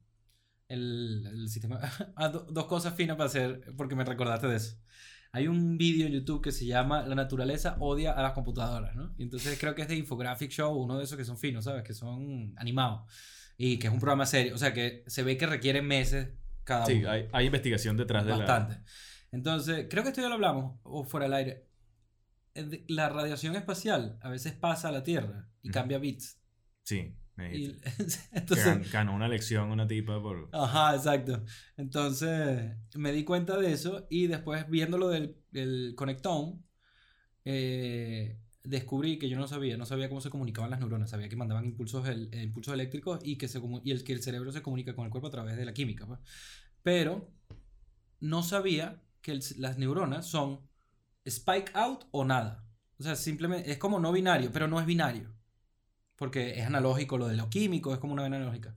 el, 0.69 1.27
el 1.27 1.49
sistema... 1.49 1.81
Ah, 2.17 2.29
do- 2.29 2.47
dos 2.51 2.67
cosas 2.67 2.95
finas 2.95 3.17
para 3.17 3.29
hacer, 3.29 3.73
porque 3.77 3.95
me 3.95 4.05
recordaste 4.05 4.47
de 4.49 4.57
eso. 4.57 4.77
Hay 5.35 5.49
un 5.49 5.79
vídeo 5.79 6.07
en 6.07 6.13
YouTube 6.13 6.43
que 6.43 6.53
se 6.53 6.67
llama 6.67 7.03
La 7.07 7.15
naturaleza 7.15 7.77
odia 7.81 8.13
a 8.13 8.23
las 8.23 8.33
computadoras, 8.33 8.95
¿no? 8.95 9.15
Y 9.17 9.23
entonces 9.23 9.59
creo 9.59 9.75
que 9.75 9.83
es 9.83 9.89
de 9.89 9.97
Infographic 9.97 10.51
Show, 10.51 10.75
uno 10.77 10.99
de 10.99 11.05
esos 11.05 11.17
que 11.17 11.25
son 11.25 11.39
finos, 11.39 11.65
¿sabes? 11.65 11.83
Que 11.85 11.95
son 11.95 12.53
animados. 12.57 13.11
Y 13.57 13.79
que 13.79 13.87
es 13.87 13.93
un 13.93 13.99
programa 14.01 14.27
serio. 14.27 14.55
O 14.55 14.59
sea, 14.59 14.75
que 14.75 15.05
se 15.07 15.23
ve 15.23 15.39
que 15.39 15.47
requiere 15.47 15.81
meses 15.81 16.29
cada 16.65 16.85
Sí, 16.85 16.99
uno. 16.99 17.11
hay, 17.11 17.29
hay 17.33 17.47
investigación 17.47 17.97
detrás 17.97 18.25
de 18.27 18.31
la... 18.33 18.39
Bastante. 18.39 18.81
Entonces, 19.31 19.87
creo 19.89 20.03
que 20.03 20.11
esto 20.11 20.21
ya 20.21 20.29
lo 20.29 20.35
hablamos, 20.35 20.79
o 20.83 21.05
fuera 21.05 21.25
del 21.25 21.33
aire. 21.35 21.67
La 22.89 23.09
radiación 23.09 23.57
espacial 23.57 24.19
a 24.21 24.29
veces 24.29 24.53
pasa 24.53 24.89
a 24.89 24.93
la 24.93 25.03
Tierra 25.03 25.49
y 25.63 25.71
cambia 25.71 25.99
bits. 25.99 26.39
Sí. 26.83 27.15
Y, 27.39 27.77
entonces, 28.33 28.93
ganó 28.93 29.15
una 29.15 29.27
lección 29.27 29.71
una 29.71 29.87
tipa 29.89 30.21
por... 30.23 30.51
Ajá, 30.53 30.95
exacto. 30.95 31.45
Entonces 31.77 32.77
me 32.95 33.11
di 33.13 33.25
cuenta 33.25 33.57
de 33.59 33.73
eso 33.73 34.07
y 34.11 34.27
después 34.27 34.69
viéndolo 34.69 35.09
del, 35.09 35.37
del 35.51 35.95
conectón, 35.97 36.63
eh, 37.45 38.39
descubrí 38.63 39.19
que 39.19 39.29
yo 39.29 39.39
no 39.39 39.49
sabía, 39.49 39.77
no 39.77 39.87
sabía 39.87 40.09
cómo 40.09 40.21
se 40.21 40.31
comunicaban 40.31 40.71
las 40.71 40.79
neuronas, 40.81 41.11
sabía 41.11 41.29
que 41.29 41.37
mandaban 41.37 41.65
impulsos, 41.65 42.07
el, 42.07 42.29
eh, 42.33 42.43
impulsos 42.43 42.75
eléctricos 42.75 43.19
y 43.23 43.37
que, 43.37 43.49
se, 43.49 43.61
y 43.83 43.91
el, 43.91 44.05
que 44.05 44.13
el 44.13 44.23
cerebro 44.23 44.53
se 44.53 44.63
comunica 44.63 44.95
con 44.95 45.07
el 45.07 45.11
cuerpo 45.11 45.29
a 45.29 45.33
través 45.33 45.57
de 45.57 45.65
la 45.65 45.73
química. 45.73 46.07
pues. 46.07 46.21
Pero 46.83 47.33
no 48.21 48.43
sabía 48.43 49.03
que 49.21 49.33
el- 49.33 49.43
las 49.57 49.79
neuronas 49.79 50.27
son 50.27 50.61
spike 51.25 51.71
out 51.75 52.05
o 52.11 52.25
nada. 52.25 52.67
O 52.99 53.03
sea, 53.03 53.17
simplemente 53.17 53.71
es 53.71 53.79
como 53.79 53.99
no 53.99 54.13
binario, 54.13 54.51
pero 54.53 54.69
no 54.69 54.79
es 54.81 54.87
binario. 54.87 55.33
Porque 56.17 56.59
es 56.61 56.67
analógico 56.67 57.19
lo 57.19 57.27
de 57.29 57.37
lo 57.37 57.49
químico, 57.51 57.93
es 57.93 57.99
como 57.99 58.13
una 58.13 58.23
vaina 58.23 58.37
analógica. 58.37 58.77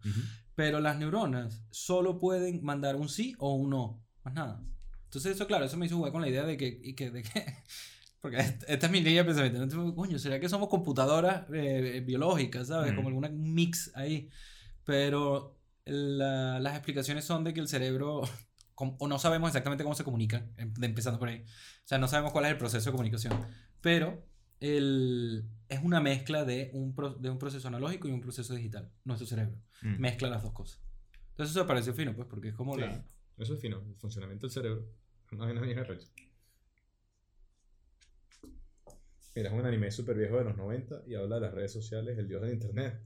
Pero 0.56 0.80
las 0.80 0.98
neuronas 0.98 1.64
solo 1.70 2.18
pueden 2.18 2.64
mandar 2.64 2.96
un 2.96 3.10
sí 3.10 3.36
o 3.40 3.54
un 3.56 3.70
no, 3.70 4.04
más 4.24 4.34
nada. 4.34 4.64
Entonces 5.04 5.36
eso, 5.36 5.46
claro, 5.48 5.66
eso 5.66 5.78
me 5.78 5.86
hizo 5.86 5.98
jugar 5.98 6.12
con 6.12 6.22
la 6.22 6.30
idea 6.30 6.44
de 6.44 6.58
que, 6.58 6.80
y 6.84 6.94
que, 6.96 7.12
de 7.12 7.22
que 7.24 7.30
porque 8.22 8.38
est- 8.38 8.64
esta 8.68 8.86
es 8.88 8.92
mi 8.92 9.02
línea 9.02 9.22
de 9.22 9.26
pensamiento. 9.26 9.62
Entonces, 9.62 9.94
coño, 9.96 10.18
¿será 10.18 10.40
que 10.40 10.50
somos 10.50 10.70
computadoras 10.70 11.46
eh, 11.54 12.04
biológicas, 12.06 12.68
sabes? 12.70 12.94
Mm. 12.94 12.96
Como 12.96 13.08
alguna 13.10 13.30
mix 13.30 13.92
ahí. 13.96 14.30
Pero 14.86 15.60
la- 15.86 16.60
las 16.60 16.74
explicaciones 16.74 17.26
son 17.26 17.44
de 17.44 17.54
que 17.54 17.60
el 17.60 17.68
cerebro, 17.68 18.22
o 18.78 19.08
no 19.08 19.20
sabemos 19.20 19.50
exactamente 19.50 19.84
cómo 19.84 19.96
se 19.96 20.04
comunican, 20.04 20.54
em- 20.58 20.74
empezando 20.82 21.18
por 21.20 21.30
ahí. 21.30 21.42
O 21.44 21.88
sea, 21.88 21.98
no 21.98 22.08
sabemos 22.08 22.32
cuál 22.32 22.46
es 22.46 22.52
el 22.52 22.58
proceso 22.58 22.86
de 22.90 22.92
comunicación. 22.92 23.34
Pero 23.82 24.26
el, 24.60 25.46
es 25.70 25.80
una 25.84 26.00
mezcla 26.02 26.44
de 26.46 26.72
un, 26.74 26.94
pro- 26.96 27.14
de 27.16 27.30
un 27.30 27.38
proceso 27.38 27.68
analógico 27.68 28.08
y 28.08 28.12
un 28.12 28.22
proceso 28.22 28.54
digital, 28.56 28.92
nuestro 29.04 29.28
cerebro 29.28 29.58
Mm. 29.82 30.00
mezcla 30.00 30.30
las 30.30 30.42
dos 30.44 30.54
cosas. 30.54 30.80
Entonces 31.32 31.52
eso 31.56 31.64
me 31.64 31.68
pareció 31.68 31.94
fino, 31.94 32.16
pues, 32.16 32.28
porque 32.30 32.50
es 32.50 32.56
como 32.56 32.76
Sí, 32.76 32.82
la... 32.82 33.06
Eso 33.38 33.54
es 33.56 33.60
fino, 33.62 33.82
el 33.86 33.96
funcionamiento 33.96 34.48
del 34.48 34.54
cerebro. 34.54 34.86
Vaina 35.32 35.60
bien 35.62 35.80
arrecha. 35.80 36.08
Mira, 39.36 39.50
es 39.50 39.54
un 39.54 39.66
anime 39.66 39.92
súper 39.92 40.18
viejo 40.18 40.38
de 40.38 40.46
los 40.46 40.56
90 40.56 41.02
y 41.08 41.16
habla 41.16 41.36
de 41.36 41.42
las 41.42 41.54
redes 41.54 41.74
sociales, 41.74 42.18
el 42.18 42.28
dios 42.28 42.42
del 42.42 42.54
internet 42.54 43.02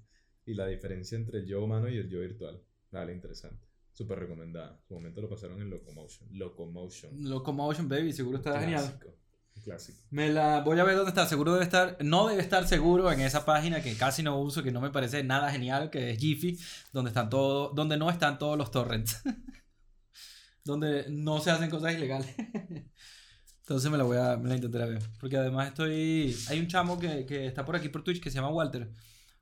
y 0.45 0.53
la 0.53 0.67
diferencia 0.67 1.17
entre 1.17 1.39
el 1.39 1.45
yo 1.47 1.63
humano 1.63 1.89
y 1.89 1.97
el 1.97 2.07
yo 2.07 2.19
virtual. 2.19 2.61
Dale, 2.91 3.13
interesante. 3.13 3.65
Súper 3.93 4.19
recomendada. 4.19 4.77
En 4.81 4.87
su 4.87 4.93
momento 4.93 5.21
lo 5.21 5.29
pasaron 5.29 5.61
en 5.61 5.69
Locomotion. 5.69 6.29
Locomotion. 6.31 7.11
Locomotion 7.29 7.89
Baby, 7.89 8.13
seguro 8.13 8.37
está 8.37 8.59
genial. 8.59 8.83
Clásico. 8.83 9.09
un 9.55 9.61
Clásico. 9.61 9.99
Me 10.09 10.29
la 10.29 10.61
voy 10.61 10.79
a 10.79 10.83
ver 10.83 10.95
dónde 10.95 11.09
está. 11.09 11.25
Seguro 11.25 11.53
debe 11.53 11.65
estar, 11.65 11.97
no 12.01 12.27
debe 12.27 12.41
estar 12.41 12.67
seguro 12.67 13.11
en 13.11 13.19
esa 13.19 13.45
página 13.45 13.81
que 13.81 13.95
casi 13.95 14.23
no 14.23 14.39
uso, 14.39 14.63
que 14.63 14.71
no 14.71 14.79
me 14.79 14.89
parece 14.89 15.23
nada 15.23 15.51
genial, 15.51 15.89
que 15.89 16.11
es 16.11 16.19
Jiffy, 16.19 16.57
donde 16.93 17.09
están 17.09 17.29
todo, 17.29 17.69
donde 17.73 17.97
no 17.97 18.09
están 18.09 18.39
todos 18.39 18.57
los 18.57 18.71
torrents. 18.71 19.21
donde 20.63 21.05
no 21.09 21.41
se 21.41 21.51
hacen 21.51 21.69
cosas 21.69 21.93
ilegales. 21.93 22.33
Entonces 23.61 23.91
me 23.91 23.97
la 23.97 24.03
voy 24.03 24.17
a, 24.17 24.35
me 24.35 24.49
la 24.49 24.55
intentaré 24.55 24.89
ver. 24.89 25.03
Porque 25.19 25.37
además 25.37 25.67
estoy, 25.67 26.35
hay 26.47 26.59
un 26.59 26.67
chamo 26.67 26.97
que, 26.97 27.25
que 27.25 27.45
está 27.45 27.65
por 27.65 27.75
aquí 27.75 27.89
por 27.89 28.03
Twitch 28.03 28.19
que 28.19 28.31
se 28.31 28.37
llama 28.37 28.49
Walter, 28.49 28.91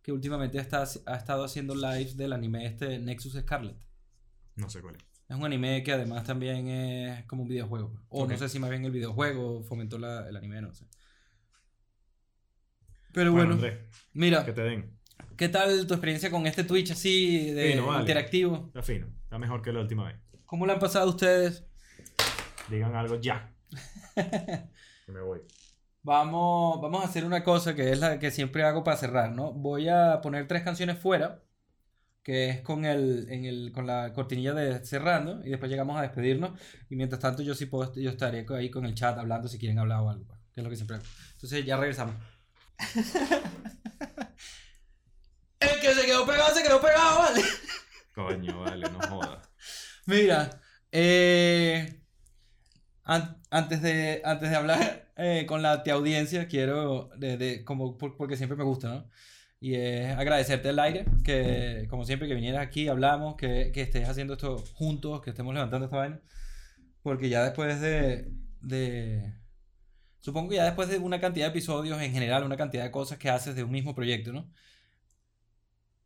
que 0.01 0.11
últimamente 0.11 0.57
está, 0.57 0.83
ha 1.05 1.15
estado 1.15 1.45
haciendo 1.45 1.75
lives 1.75 2.17
del 2.17 2.33
anime 2.33 2.65
este 2.65 2.99
Nexus 2.99 3.33
Scarlet. 3.39 3.86
No 4.57 4.69
sé 4.69 4.81
cuál 4.81 4.95
es. 4.95 5.03
Es 5.29 5.35
un 5.35 5.43
anime 5.45 5.83
que 5.83 5.91
además 5.91 6.23
también 6.25 6.67
es 6.67 7.25
como 7.25 7.43
un 7.43 7.49
videojuego. 7.49 7.93
O 8.09 8.25
no 8.27 8.37
sé 8.37 8.47
si 8.49 8.59
más 8.59 8.69
bien 8.69 8.85
el 8.85 8.91
videojuego 8.91 9.63
fomentó 9.63 9.97
la- 9.97 10.27
el 10.27 10.35
anime, 10.35 10.61
no 10.61 10.73
sé. 10.73 10.85
Pero 13.13 13.31
Bueno, 13.31 13.55
bueno, 13.55 13.65
Andrés, 13.67 13.85
mira, 14.13 14.45
que 14.45 14.53
te 14.53 14.61
den. 14.61 14.97
¿qué 15.35 15.49
tal 15.49 15.85
tu 15.87 15.93
experiencia 15.93 16.29
con 16.31 16.45
este 16.47 16.63
Twitch 16.63 16.91
así 16.91 17.51
de 17.51 17.71
Fino, 17.71 17.87
vale. 17.87 18.01
interactivo? 18.01 18.65
Está 18.67 18.81
fino. 18.83 19.07
Está 19.23 19.37
mejor 19.39 19.61
que 19.61 19.73
la 19.73 19.79
última 19.81 20.05
vez. 20.05 20.17
¿Cómo 20.45 20.65
lo 20.65 20.73
han 20.73 20.79
pasado 20.79 21.09
ustedes? 21.09 21.65
Digan 22.69 22.95
algo 22.95 23.19
ya. 23.19 23.53
me 25.07 25.21
voy. 25.21 25.41
Vamos, 26.03 26.79
vamos 26.81 27.01
a 27.03 27.07
hacer 27.07 27.25
una 27.25 27.43
cosa 27.43 27.75
que 27.75 27.91
es 27.91 27.99
la 27.99 28.17
que 28.19 28.31
siempre 28.31 28.63
hago 28.63 28.83
para 28.83 28.95
cerrar, 28.97 29.31
¿no? 29.33 29.51
Voy 29.51 29.89
a 29.89 30.21
poner 30.21 30.47
tres 30.47 30.63
canciones 30.63 30.97
fuera, 30.99 31.43
que 32.27 32.49
es 32.49 32.59
con, 32.61 32.83
el, 32.83 33.25
en 33.29 33.45
el, 33.45 33.71
con 33.71 33.87
la 33.87 34.11
cortinilla 34.11 34.53
de 34.53 34.85
cerrando, 34.85 35.39
y 35.45 35.49
después 35.49 35.71
llegamos 35.71 35.97
a 35.97 36.01
despedirnos. 36.01 36.59
Y 36.89 36.97
mientras 36.97 37.21
tanto, 37.21 37.41
yo 37.41 37.55
sí 37.55 37.67
puedo, 37.67 37.95
yo 37.95 38.09
estaré 38.09 38.45
ahí 38.49 38.69
con 38.69 38.85
el 38.85 38.95
chat 38.95 39.17
hablando 39.17 39.47
si 39.47 39.57
quieren 39.57 39.79
hablar 39.79 40.01
o 40.01 40.09
algo, 40.09 40.25
pues, 40.27 40.37
que 40.53 40.59
es 40.59 40.63
lo 40.65 40.69
que 40.69 40.75
siempre 40.75 40.97
hago. 40.97 41.05
Entonces 41.35 41.65
ya 41.65 41.77
regresamos. 41.77 42.15
el 45.61 45.79
que 45.79 45.93
se 45.93 46.05
quedó 46.05 46.25
pegado, 46.27 46.53
se 46.53 46.63
quedó 46.63 46.81
pegado, 46.81 47.19
¿vale? 47.19 47.41
Coño, 48.13 48.59
vale, 48.59 48.89
no 48.89 48.99
jodas. 49.07 49.47
Mira, 50.05 50.49
eh, 50.91 52.01
an- 53.05 53.41
antes, 53.51 53.81
de, 53.81 54.21
antes 54.25 54.49
de 54.49 54.55
hablar 54.57 55.13
eh, 55.15 55.45
con 55.47 55.61
la 55.61 55.81
te 55.83 55.91
audiencia, 55.91 56.49
quiero, 56.49 57.09
de, 57.15 57.37
de- 57.37 57.63
como, 57.63 57.97
por- 57.97 58.17
porque 58.17 58.35
siempre 58.35 58.57
me 58.57 58.65
gusta, 58.65 58.89
¿no? 58.89 59.09
Y 59.59 59.75
es 59.75 60.15
agradecerte 60.15 60.69
al 60.69 60.79
aire, 60.79 61.05
que 61.23 61.87
como 61.89 62.05
siempre 62.05 62.27
que 62.27 62.35
vinieras 62.35 62.61
aquí, 62.61 62.87
hablamos, 62.87 63.35
que, 63.35 63.71
que 63.73 63.81
estés 63.81 64.07
haciendo 64.07 64.33
esto 64.33 64.57
juntos, 64.73 65.21
que 65.21 65.31
estemos 65.31 65.53
levantando 65.53 65.85
esta 65.85 65.97
vaina. 65.97 66.21
Porque 67.01 67.29
ya 67.29 67.43
después 67.43 67.81
de, 67.81 68.31
de... 68.61 69.33
Supongo 70.19 70.49
que 70.49 70.57
ya 70.57 70.65
después 70.65 70.89
de 70.89 70.99
una 70.99 71.19
cantidad 71.19 71.45
de 71.47 71.51
episodios, 71.51 72.01
en 72.01 72.11
general, 72.11 72.43
una 72.43 72.57
cantidad 72.57 72.83
de 72.83 72.91
cosas 72.91 73.17
que 73.17 73.29
haces 73.29 73.55
de 73.55 73.63
un 73.63 73.71
mismo 73.71 73.95
proyecto, 73.95 74.31
¿no? 74.31 74.51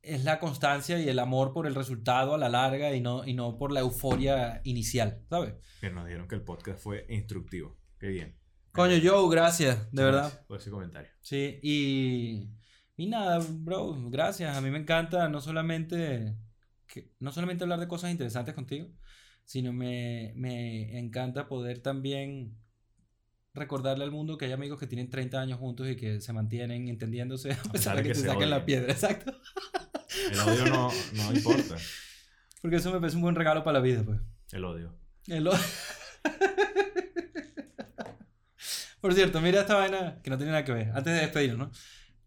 es 0.04 0.24
la 0.24 0.40
constancia 0.40 1.00
y 1.00 1.08
el 1.08 1.20
amor 1.20 1.54
por 1.54 1.68
el 1.68 1.76
resultado 1.76 2.34
a 2.34 2.38
la 2.38 2.50
larga 2.50 2.94
y 2.94 3.02
no, 3.02 3.26
y 3.26 3.34
no 3.34 3.58
por 3.58 3.72
la 3.72 3.82
euforia 3.82 4.62
inicial, 4.64 5.22
¿sabes? 5.30 5.54
Bien, 5.82 5.94
nos 5.94 6.06
dijeron 6.06 6.28
que 6.28 6.36
el 6.36 6.44
podcast 6.44 6.82
fue 6.82 7.06
instructivo. 7.10 7.78
Qué 8.00 8.08
bien. 8.08 8.36
Coño, 8.72 8.96
Joe, 9.04 9.30
gracias, 9.30 9.92
de 9.92 10.04
verdad. 10.04 10.22
Gracias 10.22 10.46
Por 10.46 10.58
ese 10.60 10.72
comentario. 10.72 11.12
Sí, 11.22 11.60
y, 11.62 12.50
y 12.98 13.08
nada, 13.08 13.40
bro, 13.50 14.10
gracias. 14.10 14.56
A 14.56 14.62
mí 14.62 14.70
me 14.70 14.80
encanta 14.80 15.28
no 15.30 15.42
solamente, 15.42 16.36
que, 16.88 17.12
no 17.20 17.32
solamente 17.32 17.64
hablar 17.64 17.80
de 17.80 17.88
cosas 17.88 18.12
interesantes 18.12 18.54
contigo, 18.54 18.88
sino 19.46 19.74
me, 19.74 20.34
me 20.36 20.98
encanta 21.00 21.48
poder 21.48 21.82
también 21.82 22.58
recordarle 23.54 24.04
al 24.06 24.12
mundo 24.12 24.38
que 24.38 24.46
hay 24.46 24.52
amigos 24.54 24.80
que 24.80 24.88
tienen 24.88 25.10
30 25.10 25.42
años 25.42 25.60
juntos 25.60 25.90
y 25.90 25.96
que 25.96 26.22
se 26.22 26.32
mantienen 26.34 26.88
entendiéndose 26.88 27.52
a 27.66 27.72
pesar 27.72 27.98
de 27.98 28.04
que, 28.04 28.10
te 28.10 28.16
se 28.16 28.28
saquen 28.28 28.50
la 28.50 28.66
piedra, 28.66 28.92
exacto. 28.94 29.34
El 30.32 30.40
odio 30.40 30.66
no, 30.68 30.90
no 31.14 31.34
importa. 31.36 31.76
Porque 32.62 32.78
eso 32.78 32.92
me 32.92 33.00
parece 33.00 33.16
un 33.18 33.24
buen 33.24 33.36
regalo 33.36 33.64
para 33.64 33.80
la 33.80 33.84
vida, 33.84 34.04
pues. 34.04 34.20
El 34.52 34.64
odio. 34.66 34.96
El 35.28 35.48
o- 35.48 35.54
Por 39.02 39.14
cierto, 39.16 39.42
mira 39.42 39.62
esta 39.62 39.76
vaina 39.76 40.20
que 40.22 40.30
no 40.30 40.38
tiene 40.38 40.52
nada 40.52 40.64
que 40.64 40.74
ver. 40.74 40.90
Antes 40.90 41.14
de 41.14 41.22
despedirnos, 41.22 41.58
¿no? 41.58 41.72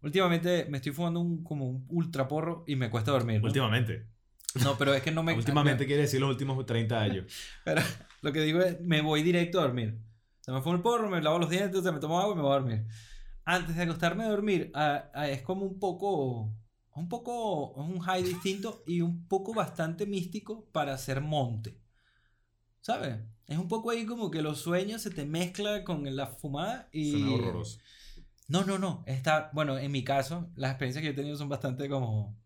Últimamente 0.05 0.67
me 0.69 0.77
estoy 0.77 0.91
fumando 0.91 1.19
un, 1.19 1.43
como 1.43 1.67
un 1.67 1.83
ultra 1.89 2.27
porro 2.27 2.63
y 2.67 2.75
me 2.75 2.91
cuesta 2.91 3.09
dormir. 3.09 3.41
¿no? 3.41 3.47
Últimamente. 3.47 4.05
No, 4.63 4.77
pero 4.77 4.93
es 4.93 5.01
que 5.01 5.11
no 5.11 5.23
me. 5.23 5.33
Últimamente 5.35 5.85
quiere 5.87 6.03
decir 6.03 6.19
los 6.19 6.29
últimos 6.29 6.63
30 6.63 7.01
años. 7.01 7.25
Pero 7.63 7.81
lo 8.21 8.31
que 8.31 8.41
digo 8.41 8.61
es, 8.61 8.79
me 8.81 9.01
voy 9.01 9.23
directo 9.23 9.59
a 9.59 9.63
dormir. 9.63 9.97
O 10.41 10.43
sea, 10.43 10.53
me 10.53 10.61
fumo 10.61 10.75
el 10.75 10.83
porro, 10.83 11.09
me 11.09 11.23
lavo 11.23 11.39
los 11.39 11.49
dientes, 11.49 11.79
o 11.79 11.81
sea, 11.81 11.91
me 11.91 11.99
tomo 11.99 12.19
agua 12.19 12.33
y 12.33 12.35
me 12.35 12.43
voy 12.43 12.51
a 12.51 12.59
dormir. 12.59 12.85
Antes 13.45 13.75
de 13.75 13.81
acostarme 13.81 14.25
a 14.25 14.29
dormir, 14.29 14.69
ah, 14.75 15.09
ah, 15.15 15.27
es 15.27 15.41
como 15.41 15.65
un 15.65 15.79
poco. 15.79 16.53
Un 16.93 17.09
poco. 17.09 17.73
Es 17.75 17.89
un 17.89 17.99
high 18.01 18.21
distinto 18.21 18.83
y 18.85 19.01
un 19.01 19.27
poco 19.27 19.55
bastante 19.55 20.05
místico 20.05 20.69
para 20.71 20.93
hacer 20.93 21.19
monte. 21.19 21.79
¿Sabes? 22.79 23.17
Es 23.47 23.57
un 23.57 23.67
poco 23.67 23.89
ahí 23.89 24.05
como 24.05 24.29
que 24.29 24.43
los 24.43 24.59
sueños 24.59 25.01
se 25.01 25.09
te 25.09 25.25
mezclan 25.25 25.83
con 25.83 26.15
la 26.15 26.27
fumada 26.27 26.89
y. 26.91 27.09
Suena 27.09 27.31
horroroso. 27.31 27.79
No, 28.47 28.63
no, 28.63 28.77
no. 28.77 29.03
Está, 29.07 29.49
bueno, 29.53 29.77
en 29.77 29.91
mi 29.91 30.03
caso, 30.03 30.51
las 30.55 30.71
experiencias 30.71 31.01
que 31.01 31.07
yo 31.07 31.11
he 31.13 31.15
tenido 31.15 31.35
son 31.37 31.49
bastante 31.49 31.89
como. 31.89 32.37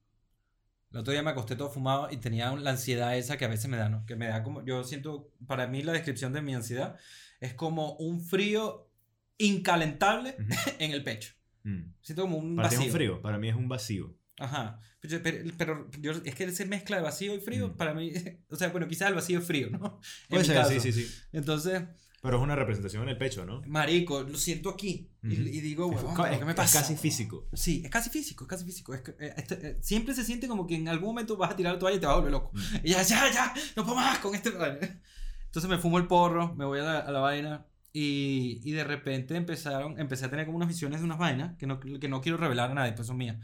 El 0.91 0.99
otro 0.99 1.11
día 1.13 1.21
me 1.21 1.29
acosté 1.29 1.55
todo 1.55 1.69
fumado 1.69 2.07
y 2.09 2.17
tenía 2.17 2.51
la 2.55 2.71
ansiedad 2.71 3.15
esa 3.17 3.37
que 3.37 3.45
a 3.45 3.49
veces 3.49 3.69
me 3.69 3.77
da, 3.77 3.89
¿no? 3.89 4.05
Que 4.05 4.15
me 4.15 4.27
da 4.27 4.41
como. 4.43 4.63
Yo 4.65 4.83
siento. 4.83 5.31
Para 5.45 5.67
mí, 5.67 5.81
la 5.83 5.91
descripción 5.91 6.33
de 6.33 6.41
mi 6.41 6.55
ansiedad 6.55 6.95
es 7.39 7.53
como 7.53 7.93
un 7.97 8.21
frío 8.21 8.89
incalentable 9.37 10.35
Ujú. 10.39 10.49
en 10.79 10.91
el 10.91 11.03
pecho. 11.03 11.33
Mm. 11.63 11.91
Siento 12.01 12.23
como 12.23 12.37
un 12.37 12.55
Para 12.55 12.69
ti 12.69 12.75
es 12.75 12.79
vacío. 12.79 12.91
un 12.91 12.95
frío, 12.97 13.21
para 13.21 13.37
mí 13.37 13.49
es 13.49 13.55
un 13.55 13.67
vacío. 13.67 14.15
Ajá. 14.39 14.79
Pero, 15.01 15.21
pero- 15.21 15.53
pero 15.57 15.89
yo, 15.99 16.11
es 16.23 16.33
que 16.35 16.45
ese 16.45 16.65
mezcla 16.65 16.95
de 16.97 17.03
vacío 17.03 17.35
y 17.35 17.39
frío, 17.41 17.69
Mm. 17.69 17.77
para 17.77 17.93
mí, 17.93 18.11
o 18.49 18.55
sea, 18.55 18.69
bueno, 18.69 18.87
quizás 18.87 19.09
el 19.09 19.15
vacío 19.15 19.39
es 19.39 19.45
frío, 19.45 19.69
¿no? 19.69 19.99
En 20.23 20.29
Puede 20.29 20.41
mi 20.43 20.47
ser, 20.47 20.55
caso. 20.55 20.71
sí, 20.71 20.79
sí, 20.79 20.91
sí. 20.93 21.21
Entonces, 21.33 21.83
Pero 22.21 22.35
es 22.37 22.43
una 22.43 22.55
representación 22.55 23.03
en 23.03 23.09
el 23.09 23.17
pecho, 23.17 23.45
¿no? 23.45 23.61
marico, 23.65 24.23
lo 24.23 24.37
siento 24.37 24.69
aquí. 24.69 25.09
y, 25.23 25.27
Ujú. 25.33 25.41
y 25.41 25.61
digo, 25.61 25.89
Es, 25.91 25.95
huevón, 25.97 26.15
ca- 26.15 26.23
¿pero 26.23 26.33
es- 26.33 26.39
¿qué 26.39 26.45
me 26.45 26.51
es 26.51 26.57
pasa? 26.57 26.79
casi 26.81 26.95
físico. 26.97 27.47
Sí, 27.53 27.81
es 27.85 27.89
casi 27.89 28.09
físico, 28.09 28.43
es 28.43 28.49
casi 28.49 28.65
físico. 28.65 28.93
Es 28.93 29.01
que, 29.01 29.11
eh, 29.19 29.33
este, 29.37 29.55
eh, 29.69 29.77
siempre 29.81 30.13
se 30.13 30.23
siente 30.25 30.47
como 30.49 30.67
que 30.67 30.75
en 30.75 30.87
algún 30.89 31.09
momento 31.09 31.37
vas 31.37 31.51
a 31.51 31.55
tirar 31.55 31.73
la 31.73 31.79
toalla 31.79 31.95
y 31.97 31.99
te 31.99 32.05
vas 32.05 32.13
a 32.15 32.17
volver 32.17 32.31
loco. 32.33 32.51
Mm. 32.53 32.59
Y 32.83 32.89
ya, 32.89 33.01
ya, 33.03 33.31
ya, 33.31 33.53
no 33.77 33.83
puedo 33.83 33.95
más 33.95 34.19
con 34.19 34.35
este. 34.35 34.49
Entonces 34.49 35.69
me 35.69 35.77
fumo 35.77 35.97
el 35.97 36.07
porro, 36.07 36.53
me 36.55 36.65
voy 36.65 36.79
a 36.79 36.83
la, 36.83 36.99
a 36.99 37.11
la 37.11 37.19
vaina 37.19 37.65
y, 37.93 38.59
y 38.63 38.71
de 38.73 38.83
repente 38.83 39.35
empezaron, 39.35 39.97
empecé 39.99 40.25
a 40.25 40.29
tener 40.29 40.45
como 40.45 40.57
unas 40.57 40.67
visiones 40.69 40.99
de 40.99 41.05
unas 41.05 41.17
vainas 41.17 41.57
que 41.57 41.65
no, 41.67 41.79
que 41.79 42.07
no 42.09 42.21
quiero 42.21 42.37
revelar 42.37 42.69
a 42.71 42.73
nadie, 42.73 42.91
pues 42.93 43.07
son 43.07 43.17
mías. 43.17 43.37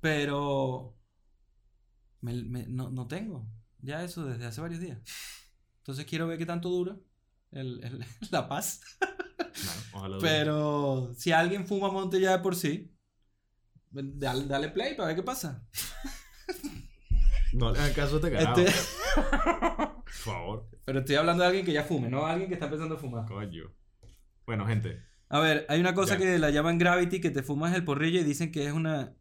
Pero 0.00 0.96
me- 2.20 2.42
me- 2.44 2.66
no, 2.66 2.90
no 2.90 3.06
tengo 3.06 3.46
ya 3.80 4.02
eso 4.02 4.24
desde 4.26 4.44
hace 4.46 4.60
varios 4.60 4.80
días. 4.80 4.98
Entonces 5.78 6.04
quiero 6.04 6.26
ver 6.26 6.36
qué 6.36 6.46
tanto 6.46 6.68
dura 6.68 6.96
el- 7.52 7.82
el- 7.84 8.04
la 8.30 8.48
paz. 8.48 8.80
Pero 10.20 11.12
si 11.16 11.32
alguien 11.32 11.66
fuma 11.66 11.90
monte 11.90 12.20
ya 12.20 12.32
de 12.36 12.38
por 12.42 12.54
sí, 12.56 12.94
dale, 13.90 14.46
dale 14.46 14.68
play 14.70 14.94
para 14.94 15.08
ver 15.08 15.16
qué 15.16 15.22
pasa. 15.22 15.66
No 17.52 17.72
le 17.72 17.78
hagan 17.78 17.92
caso 17.94 18.16
a 18.22 18.28
este. 18.28 18.64
Este- 18.64 18.72
Por 19.14 20.12
favor. 20.12 20.68
pero 20.84 21.00
estoy 21.00 21.16
hablando 21.16 21.42
de 21.42 21.48
alguien 21.48 21.64
que 21.66 21.72
ya 21.72 21.82
fume, 21.84 22.08
no 22.08 22.26
alguien 22.26 22.48
que 22.48 22.54
está 22.54 22.66
empezando 22.66 22.94
a 22.96 22.98
fumar. 22.98 23.26
Coño. 23.26 23.74
Bueno, 24.46 24.66
gente. 24.66 25.02
A 25.30 25.40
ver, 25.40 25.66
hay 25.68 25.80
una 25.80 25.94
cosa 25.94 26.14
Ya. 26.14 26.20
que 26.20 26.38
la 26.38 26.50
llaman 26.50 26.78
gravity, 26.78 27.20
que 27.20 27.30
te 27.30 27.42
fumas 27.42 27.74
el 27.74 27.84
porrillo 27.84 28.20
y 28.20 28.24
dicen 28.24 28.50
que 28.52 28.66
es 28.66 28.72
una, 28.72 29.14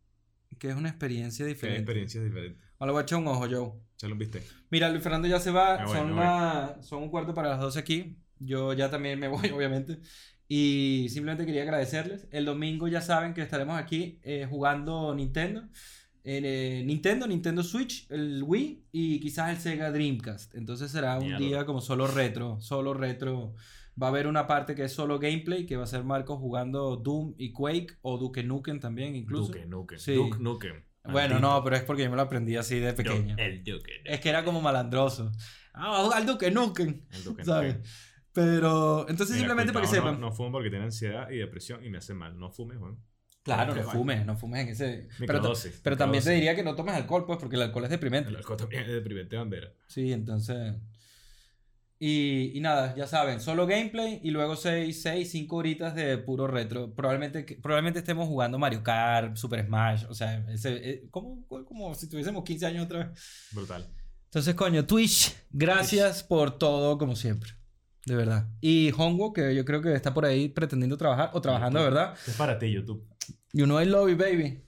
que 0.59 0.69
es 0.69 0.75
una 0.75 0.89
experiencia 0.89 1.45
Que 1.45 1.49
diferente. 1.53 1.81
experiencias 1.81 2.23
diferentes. 2.23 2.63
Ahora 2.79 2.93
voy 2.93 2.99
a 3.01 3.03
echar 3.03 3.19
un 3.19 3.27
ojo, 3.27 3.45
Joe. 3.49 3.73
Ya 3.99 4.07
lo 4.07 4.15
viste. 4.15 4.43
Mira, 4.69 4.89
Luis 4.89 5.01
Fernando 5.01 5.27
ya 5.27 5.39
se 5.39 5.51
va, 5.51 5.75
Ah, 5.75 6.77
son, 6.81 7.03
un 7.03 7.09
cuarto 7.09 7.33
para 7.33 7.49
las 7.49 7.59
12 7.59 7.79
aquí. 7.79 8.17
Yo 8.39 8.73
ya 8.73 8.89
también 8.89 9.19
me 9.19 9.27
voy, 9.27 9.49
obviamente. 9.55 9.99
Y 10.47 11.07
simplemente 11.09 11.45
quería 11.45 11.63
agradecerles. 11.63 12.27
El 12.31 12.45
domingo 12.45 12.87
ya 12.87 13.01
saben 13.01 13.33
que 13.33 13.41
estaremos 13.41 13.77
aquí 13.77 14.19
eh, 14.23 14.45
jugando 14.49 15.13
Nintendo. 15.15 15.63
En, 16.23 16.43
eh, 16.45 16.83
Nintendo, 16.85 17.25
Nintendo 17.25 17.63
Switch, 17.63 18.05
el 18.11 18.43
Wii 18.43 18.85
y 18.91 19.19
quizás 19.19 19.49
el 19.49 19.57
Sega 19.57 19.91
Dreamcast. 19.91 20.55
Entonces 20.55 20.91
será 20.91 21.17
un 21.17 21.25
Mierda. 21.25 21.39
día 21.39 21.65
como 21.65 21.81
solo 21.81 22.05
retro, 22.07 22.59
solo 22.59 22.93
retro. 22.93 23.55
Va 24.01 24.07
a 24.07 24.09
haber 24.09 24.27
una 24.27 24.45
parte 24.45 24.75
que 24.75 24.83
es 24.83 24.91
solo 24.91 25.17
gameplay, 25.19 25.65
que 25.65 25.75
va 25.75 25.85
a 25.85 25.87
ser 25.87 26.03
Marco 26.03 26.37
jugando 26.37 26.97
Doom 26.97 27.33
y 27.37 27.51
Quake 27.51 27.97
o 28.01 28.17
Duke 28.17 28.43
Nukem 28.43 28.79
también 28.79 29.15
incluso. 29.15 29.47
Duke 29.53 29.65
Nukem. 29.65 29.97
Sí. 29.99 30.13
Duke 30.13 30.37
Nukem. 30.39 30.83
Bueno, 31.11 31.39
no, 31.39 31.63
pero 31.63 31.75
es 31.75 31.83
porque 31.83 32.03
yo 32.03 32.09
me 32.09 32.15
lo 32.15 32.21
aprendí 32.23 32.55
así 32.55 32.79
de 32.79 32.93
pequeño. 32.93 33.35
Duke- 33.35 33.45
El 33.45 33.63
Duke. 33.63 33.91
Es 34.05 34.19
que 34.19 34.29
era 34.29 34.43
como 34.43 34.61
malandroso. 34.61 35.31
Ah, 35.73 35.89
va 35.89 35.99
a 35.99 36.03
jugar 36.05 36.25
Duke 36.25 36.51
Nukem. 36.51 37.01
El 37.11 37.23
Duke 37.23 37.43
¿Sabes? 37.45 37.77
Pero, 38.33 39.01
entonces 39.09 39.35
Mira, 39.35 39.47
simplemente 39.47 39.73
para 39.73 39.85
que 39.85 39.91
sepan. 39.91 40.13
No, 40.19 40.27
no 40.27 40.31
fumo 40.31 40.51
porque 40.51 40.69
tiene 40.69 40.85
ansiedad 40.85 41.29
y 41.29 41.37
depresión 41.37 41.83
y 41.83 41.89
me 41.89 41.97
hace 41.97 42.13
mal. 42.13 42.37
No 42.39 42.51
fumes, 42.51 42.77
Juan. 42.77 42.97
claro, 43.43 43.73
no 43.73 43.83
fumes, 43.83 44.25
no 44.25 44.35
fumes 44.37 44.61
en 44.63 44.69
ese. 44.69 45.07
Pero, 45.17 45.33
Microdosis, 45.39 45.79
pero 45.83 45.97
también 45.97 46.23
te 46.23 46.29
microdosis. 46.29 46.33
diría 46.35 46.55
que 46.55 46.63
no 46.63 46.75
tomes 46.75 46.93
alcohol, 46.95 47.25
pues, 47.25 47.39
porque 47.39 47.55
el 47.55 47.63
alcohol 47.63 47.85
es 47.85 47.89
deprimente. 47.89 48.29
El 48.29 48.35
alcohol 48.35 48.57
también 48.57 48.83
es 48.83 48.89
deprimente 48.89 49.35
bandera. 49.37 49.71
Sí, 49.87 50.13
entonces. 50.13 50.75
Y, 51.99 52.51
y 52.55 52.59
nada, 52.59 52.95
ya 52.95 53.07
saben, 53.07 53.39
solo 53.39 53.65
gameplay 53.65 54.19
y 54.23 54.29
luego 54.29 54.55
6, 54.55 55.01
6, 55.01 55.31
5 55.31 55.55
horitas 55.55 55.95
de 55.95 56.17
puro 56.19 56.45
retro. 56.45 56.93
Probablemente, 56.93 57.57
probablemente 57.61 57.99
estemos 57.99 58.27
jugando 58.27 58.59
Mario 58.59 58.83
Kart, 58.83 59.35
Super 59.35 59.65
Smash, 59.65 60.05
o 60.07 60.13
sea, 60.13 60.45
ese, 60.49 60.89
eh, 60.89 61.07
como, 61.09 61.45
como 61.47 61.95
si 61.95 62.07
tuviésemos 62.07 62.43
15 62.43 62.65
años 62.67 62.85
otra 62.85 62.99
vez. 62.99 63.49
Brutal. 63.51 63.87
Entonces, 64.25 64.53
coño, 64.53 64.85
Twitch, 64.85 65.35
gracias 65.49 66.21
por 66.21 66.57
todo, 66.59 66.97
como 66.97 67.15
siempre. 67.15 67.51
De 68.05 68.15
verdad. 68.15 68.47
Y 68.61 68.91
Hongo, 68.95 69.33
que 69.33 69.55
yo 69.55 69.65
creo 69.65 69.81
que 69.81 69.93
está 69.93 70.13
por 70.13 70.25
ahí 70.25 70.49
pretendiendo 70.49 70.97
trabajar, 70.97 71.31
o 71.33 71.41
trabajando 71.41 71.79
de 71.79 71.85
verdad. 71.85 72.15
Es 72.27 72.35
para 72.35 72.59
ti, 72.59 72.71
YouTube. 72.71 73.03
You 73.53 73.65
know 73.65 73.81
I 73.81 73.85
love 73.85 74.09
you, 74.09 74.17
baby. 74.17 74.66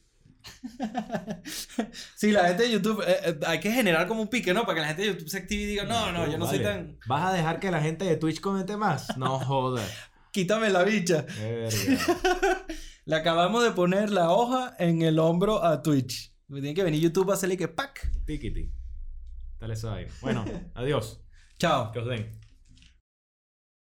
sí, 2.16 2.32
la 2.32 2.48
gente 2.48 2.64
de 2.64 2.72
YouTube, 2.72 3.04
eh, 3.06 3.18
eh, 3.26 3.40
hay 3.46 3.60
que 3.60 3.72
generar 3.72 4.08
como 4.08 4.22
un 4.22 4.28
pique, 4.28 4.54
¿no? 4.54 4.64
Para 4.64 4.76
que 4.76 4.82
la 4.82 4.88
gente 4.88 5.02
de 5.04 5.08
YouTube 5.10 5.30
se 5.30 5.38
active 5.38 5.64
y 5.64 5.66
diga, 5.66 5.84
no, 5.86 6.12
no, 6.12 6.30
yo 6.30 6.38
no 6.38 6.48
soy 6.48 6.60
tan... 6.60 6.98
¿Vas 7.08 7.26
a 7.26 7.34
dejar 7.34 7.60
que 7.60 7.72
la 7.72 7.82
gente 7.82 8.06
de 8.06 8.18
Twitch 8.18 8.40
comente 8.40 8.78
más? 8.78 9.18
No 9.18 9.40
jodas. 9.46 9.90
Quítame 10.32 10.70
la 10.70 10.84
bicha. 10.84 11.26
Le 13.06 13.16
acabamos 13.16 13.64
de 13.64 13.72
poner 13.72 14.12
la 14.12 14.32
hoja 14.32 14.76
en 14.78 15.02
el 15.02 15.18
hombro 15.20 15.64
a 15.64 15.82
Twitch. 15.82 16.36
Me 16.48 16.62
tiene 16.62 16.76
que 16.76 16.84
venir 16.84 17.02
YouTube 17.02 17.32
a 17.32 17.34
hacerle 17.34 17.58
que 17.58 17.68
¡pac! 17.68 18.12
Tikiti. 18.26 18.72
Dale 19.60 19.74
ahí. 19.90 20.08
Bueno, 20.22 20.46
adiós. 20.76 21.22
Chao. 21.58 21.92
Que 21.92 22.00
os 22.00 22.08
den. 22.08 22.39